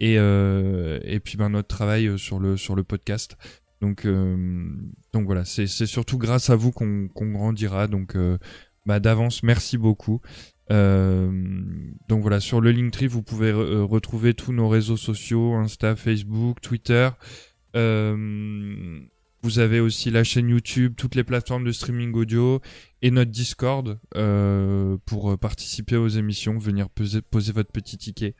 et 0.00 0.18
euh, 0.18 0.98
puis 1.24 1.36
ben 1.36 1.50
notre 1.50 1.68
travail 1.68 2.18
sur 2.18 2.40
le 2.40 2.56
sur 2.56 2.74
le 2.74 2.82
podcast. 2.82 3.36
Donc 3.86 4.04
euh, 4.04 4.66
donc 5.12 5.26
voilà, 5.26 5.44
c'est 5.44 5.68
surtout 5.68 6.18
grâce 6.18 6.50
à 6.50 6.56
vous 6.56 6.72
qu'on 6.72 7.08
grandira. 7.30 7.86
Donc 7.86 8.16
euh, 8.16 8.36
bah 8.84 8.98
d'avance 8.98 9.44
merci 9.44 9.78
beaucoup. 9.78 10.20
Euh, 10.72 11.30
donc 12.08 12.22
voilà, 12.22 12.40
sur 12.40 12.60
le 12.60 12.72
Linktree, 12.72 13.06
vous 13.06 13.22
pouvez 13.22 13.52
re- 13.52 13.82
retrouver 13.82 14.34
tous 14.34 14.52
nos 14.52 14.68
réseaux 14.68 14.96
sociaux, 14.96 15.54
Insta, 15.54 15.94
Facebook, 15.94 16.60
Twitter. 16.60 17.10
Vous 19.42 19.58
avez 19.60 19.78
aussi 19.78 20.10
la 20.10 20.24
chaîne 20.24 20.48
YouTube, 20.48 20.94
toutes 20.96 21.14
les 21.14 21.22
plateformes 21.22 21.62
de 21.62 21.70
streaming 21.70 22.12
audio 22.14 22.60
et 23.02 23.12
notre 23.12 23.30
Discord 23.30 24.00
pour 25.04 25.38
participer 25.38 25.96
aux 25.96 26.08
émissions, 26.08 26.58
venir 26.58 26.88
poser, 26.90 27.20
votre 27.52 27.70
petit 27.70 27.98
ticket. 27.98 28.34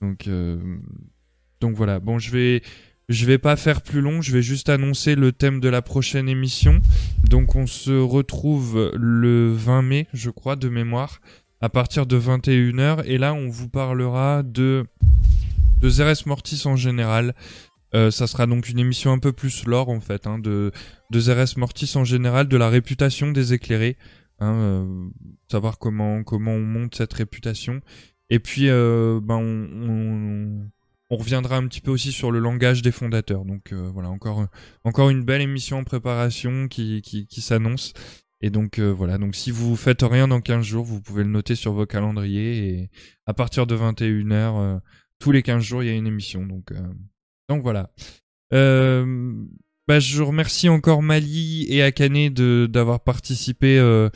Donc 0.00 1.76
voilà. 1.76 2.00
Bon, 2.00 2.18
je 2.18 2.32
vais, 2.32 2.62
je 3.08 3.26
vais 3.26 3.38
pas 3.38 3.56
faire 3.56 3.82
plus 3.82 4.00
long. 4.00 4.20
Je 4.22 4.32
vais 4.32 4.42
juste 4.42 4.68
annoncer 4.68 5.14
le 5.14 5.32
thème 5.32 5.60
de 5.60 5.68
la 5.68 5.82
prochaine 5.82 6.28
émission. 6.28 6.80
Donc, 7.28 7.56
on 7.56 7.66
se 7.66 7.92
retrouve 7.92 8.92
le 8.94 9.52
20 9.52 9.82
mai, 9.82 10.06
je 10.12 10.30
crois, 10.30 10.56
de 10.56 10.68
mémoire, 10.68 11.20
à 11.60 11.68
partir 11.68 12.06
de 12.06 12.18
21h. 12.18 13.04
Et 13.06 13.18
là, 13.18 13.34
on 13.34 13.48
vous 13.48 13.68
parlera 13.68 14.42
de 14.42 14.84
de 15.80 15.88
Zeres 15.88 16.26
Mortis 16.26 16.62
en 16.66 16.76
général. 16.76 17.34
Euh, 17.94 18.10
ça 18.10 18.26
sera 18.26 18.46
donc 18.46 18.68
une 18.68 18.78
émission 18.78 19.12
un 19.12 19.18
peu 19.18 19.32
plus 19.32 19.64
lore 19.64 19.88
en 19.88 20.00
fait, 20.00 20.26
hein, 20.26 20.38
de, 20.38 20.72
de 21.10 21.20
Zeres 21.20 21.56
Mortis 21.56 21.90
en 21.96 22.04
général, 22.04 22.48
de 22.48 22.56
la 22.56 22.68
réputation 22.68 23.32
des 23.32 23.54
éclairés, 23.54 23.96
hein, 24.40 24.54
euh, 24.54 25.08
savoir 25.50 25.78
comment 25.78 26.22
comment 26.22 26.52
on 26.52 26.60
monte 26.60 26.96
cette 26.96 27.14
réputation. 27.14 27.80
Et 28.28 28.40
puis 28.40 28.68
euh, 28.68 29.20
ben 29.22 29.36
on, 29.36 29.88
on, 29.88 30.70
on 31.10 31.16
reviendra 31.16 31.56
un 31.56 31.66
petit 31.66 31.80
peu 31.80 31.90
aussi 31.90 32.12
sur 32.12 32.30
le 32.30 32.38
langage 32.38 32.82
des 32.82 32.92
fondateurs. 32.92 33.44
Donc 33.44 33.72
euh, 33.72 33.90
voilà 33.92 34.10
encore 34.10 34.46
encore 34.84 35.10
une 35.10 35.24
belle 35.24 35.42
émission 35.42 35.78
en 35.78 35.84
préparation 35.84 36.68
qui 36.68 37.02
qui, 37.02 37.40
s'annonce. 37.40 37.92
Et 38.40 38.50
donc 38.50 38.78
euh, 38.78 38.90
voilà, 38.90 39.18
donc 39.18 39.34
si 39.34 39.50
vous 39.50 39.74
faites 39.76 40.02
rien 40.02 40.28
dans 40.28 40.40
15 40.40 40.64
jours, 40.64 40.84
vous 40.84 41.00
pouvez 41.00 41.24
le 41.24 41.30
noter 41.30 41.54
sur 41.54 41.72
vos 41.72 41.86
calendriers 41.86 42.68
et 42.68 42.90
à 43.26 43.34
partir 43.34 43.66
de 43.66 43.76
21h 43.76 44.80
tous 45.18 45.32
les 45.32 45.42
15 45.42 45.62
jours, 45.62 45.82
il 45.82 45.88
y 45.88 45.92
a 45.92 45.94
une 45.94 46.06
émission. 46.06 46.46
Donc 46.46 46.72
euh, 46.72 46.80
donc 47.48 47.62
voilà. 47.62 47.90
Euh, 48.52 49.34
bah, 49.86 50.00
je 50.00 50.22
remercie 50.22 50.68
encore 50.68 51.02
Mali 51.02 51.66
et 51.70 51.82
Akane 51.82 52.28
d'avoir 52.66 53.00
participé 53.00 53.78
euh, 53.78 54.10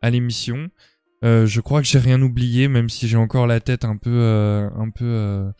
à 0.00 0.10
l'émission. 0.10 0.70
Euh, 1.24 1.46
je 1.46 1.60
crois 1.60 1.82
que 1.82 1.86
j'ai 1.86 1.98
rien 1.98 2.22
oublié, 2.22 2.68
même 2.68 2.88
si 2.88 3.08
j'ai 3.08 3.16
encore 3.16 3.46
la 3.46 3.60
tête 3.60 3.84
un 3.84 3.96
peu, 3.96 4.10
euh, 4.10 4.70
un 4.76 4.90
peu. 4.90 5.52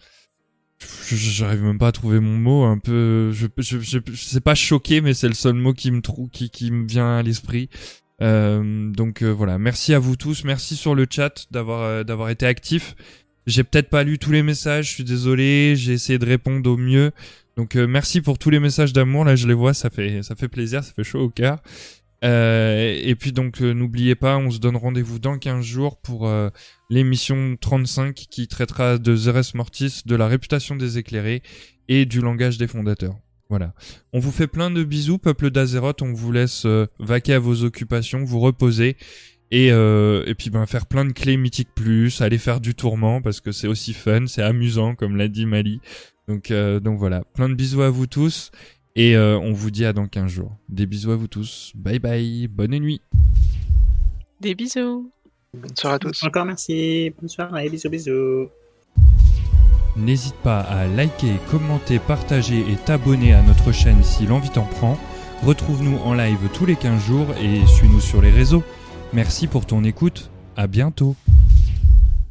J'arrive 1.11 1.63
même 1.63 1.79
pas 1.79 1.89
à 1.89 1.93
trouver 1.93 2.21
mon 2.21 2.37
mot. 2.37 2.65
Un 2.65 2.79
peu. 2.79 3.33
Je, 3.33 3.47
je, 3.59 3.81
je, 3.81 3.99
je 4.07 4.17
sais 4.17 4.41
pas 4.41 4.55
choqué, 4.55 5.01
mais 5.01 5.15
c'est 5.15 5.29
le 5.29 5.35
seul 5.35 5.55
mot 5.55 5.73
qui 5.73 5.91
me 5.91 6.01
trou 6.01 6.29
qui, 6.33 6.51
qui 6.51 6.71
me 6.71 6.87
vient 6.87 7.17
à 7.17 7.23
l'esprit. 7.23 7.69
Euh, 8.21 8.91
donc 8.91 9.23
euh, 9.23 9.31
voilà. 9.31 9.59
Merci 9.59 9.95
à 9.95 9.99
vous 9.99 10.17
tous. 10.17 10.45
Merci 10.45 10.77
sur 10.77 10.95
le 10.95 11.07
chat 11.09 11.47
d'avoir 11.51 11.83
euh, 11.83 12.05
d'avoir 12.05 12.31
été 12.31 12.47
actif. 12.47 12.95
J'ai 13.49 13.65
peut-être 13.65 13.89
pas 13.89 14.05
lu 14.05 14.19
tous 14.19 14.31
les 14.31 14.43
messages, 14.43 14.89
je 14.89 14.95
suis 14.95 15.05
désolé, 15.05 15.75
j'ai 15.75 15.95
essayé 15.95 16.19
de 16.19 16.27
répondre 16.27 16.71
au 16.71 16.77
mieux. 16.77 17.13
Donc 17.57 17.77
euh, 17.77 17.87
merci 17.87 18.21
pour 18.21 18.39
tous 18.39 18.51
les 18.51 18.61
messages 18.61 18.93
d'amour, 18.93 19.25
là 19.25 19.37
je 19.37 19.49
les 19.49 19.55
vois, 19.55 19.73
ça 19.73 19.89
fait 19.89 20.23
ça 20.23 20.35
fait 20.37 20.49
plaisir, 20.49 20.85
ça 20.85 20.93
fait 20.93 21.03
chaud 21.03 21.21
au 21.21 21.31
cœur. 21.31 21.59
Euh, 22.25 23.01
et 23.03 23.15
puis 23.15 23.33
donc 23.33 23.63
euh, 23.63 23.73
n'oubliez 23.73 24.17
pas, 24.17 24.37
on 24.37 24.51
se 24.51 24.59
donne 24.59 24.77
rendez-vous 24.77 25.19
dans 25.19 25.39
15 25.39 25.65
jours 25.65 25.97
pour 25.97 26.31
l'émission 26.91 27.57
35 27.61 28.15
qui 28.15 28.49
traitera 28.49 28.99
de 28.99 29.17
Zeres 29.17 29.55
Mortis, 29.55 30.03
de 30.07 30.17
la 30.17 30.27
réputation 30.27 30.77
des 30.77 30.99
éclairés 30.99 31.43
et 31.89 32.07
du 32.07 32.21
langage 32.21 32.59
des 32.59 32.67
fondateurs. 32.67 33.17
Voilà. 33.51 33.75
On 34.13 34.19
vous 34.19 34.31
fait 34.31 34.47
plein 34.47 34.71
de 34.71 34.85
bisous, 34.85 35.19
peuple 35.19 35.51
d'Azeroth, 35.51 36.03
on 36.03 36.13
vous 36.13 36.33
laisse 36.33 36.65
euh, 36.67 36.87
vaquer 36.99 37.35
à 37.35 37.39
vos 37.39 37.65
occupations, 37.65 38.25
vous 38.25 38.41
reposer 38.41 38.97
et, 39.51 39.73
euh, 39.73 40.25
et 40.27 40.35
puis 40.35 40.51
ben 40.51 40.67
faire 40.67 40.87
plein 40.87 41.05
de 41.05 41.13
clés 41.13 41.39
mythiques 41.39 41.75
plus, 41.75 42.21
aller 42.21 42.39
faire 42.39 42.61
du 42.61 42.75
tourment 42.75 43.23
parce 43.23 43.41
que 43.41 43.53
c'est 43.53 43.67
aussi 43.67 43.95
fun, 43.95 44.27
c'est 44.27 44.43
amusant 44.43 44.95
comme 44.95 45.17
l'a 45.17 45.29
dit 45.29 45.47
Mali. 45.47 45.81
Donc 46.29 46.51
euh, 46.51 46.81
donc 46.81 46.99
voilà, 46.99 47.25
plein 47.35 47.49
de 47.49 47.55
bisous 47.55 47.81
à 47.81 47.89
vous 47.89 48.07
tous 48.07 48.51
Et 48.95 49.17
euh, 49.17 49.39
on 49.39 49.53
vous 49.53 49.71
dit 49.71 49.87
à 49.87 49.95
dans 49.95 50.07
15 50.07 50.31
jours. 50.31 50.57
Des 50.69 50.87
bisous 50.87 51.13
à 51.13 51.17
vous 51.17 51.29
tous. 51.29 51.73
Bye 51.75 51.99
bye. 51.99 52.49
Bonne 52.49 52.79
nuit. 52.79 53.01
Des 54.41 54.55
bisous. 54.55 55.11
Bonne 55.55 55.77
soirée 55.77 55.97
à 55.97 55.99
tous. 55.99 56.23
Encore 56.25 56.45
merci. 56.45 57.13
Bonne 57.19 57.29
soirée. 57.29 57.69
Bisous, 57.69 57.89
bisous. 57.89 58.49
N'hésite 59.97 60.37
pas 60.37 60.61
à 60.61 60.87
liker, 60.87 61.35
commenter, 61.51 61.99
partager 61.99 62.61
et 62.61 62.77
t'abonner 62.85 63.33
à 63.33 63.43
notre 63.43 63.73
chaîne 63.73 64.03
si 64.05 64.27
l'envie 64.27 64.51
t'en 64.51 64.65
prend. 64.65 64.97
Retrouve-nous 65.43 65.99
en 65.99 66.15
live 66.15 66.49
tous 66.55 66.67
les 66.67 66.77
15 66.77 67.03
jours 67.03 67.27
et 67.41 67.67
suis-nous 67.67 68.01
sur 68.01 68.23
les 68.23 68.31
réseaux. 68.31 68.63
Merci 69.13 69.47
pour 69.47 69.67
ton 69.67 69.83
écoute. 69.85 70.31
À 70.57 70.67
bientôt. 70.67 71.17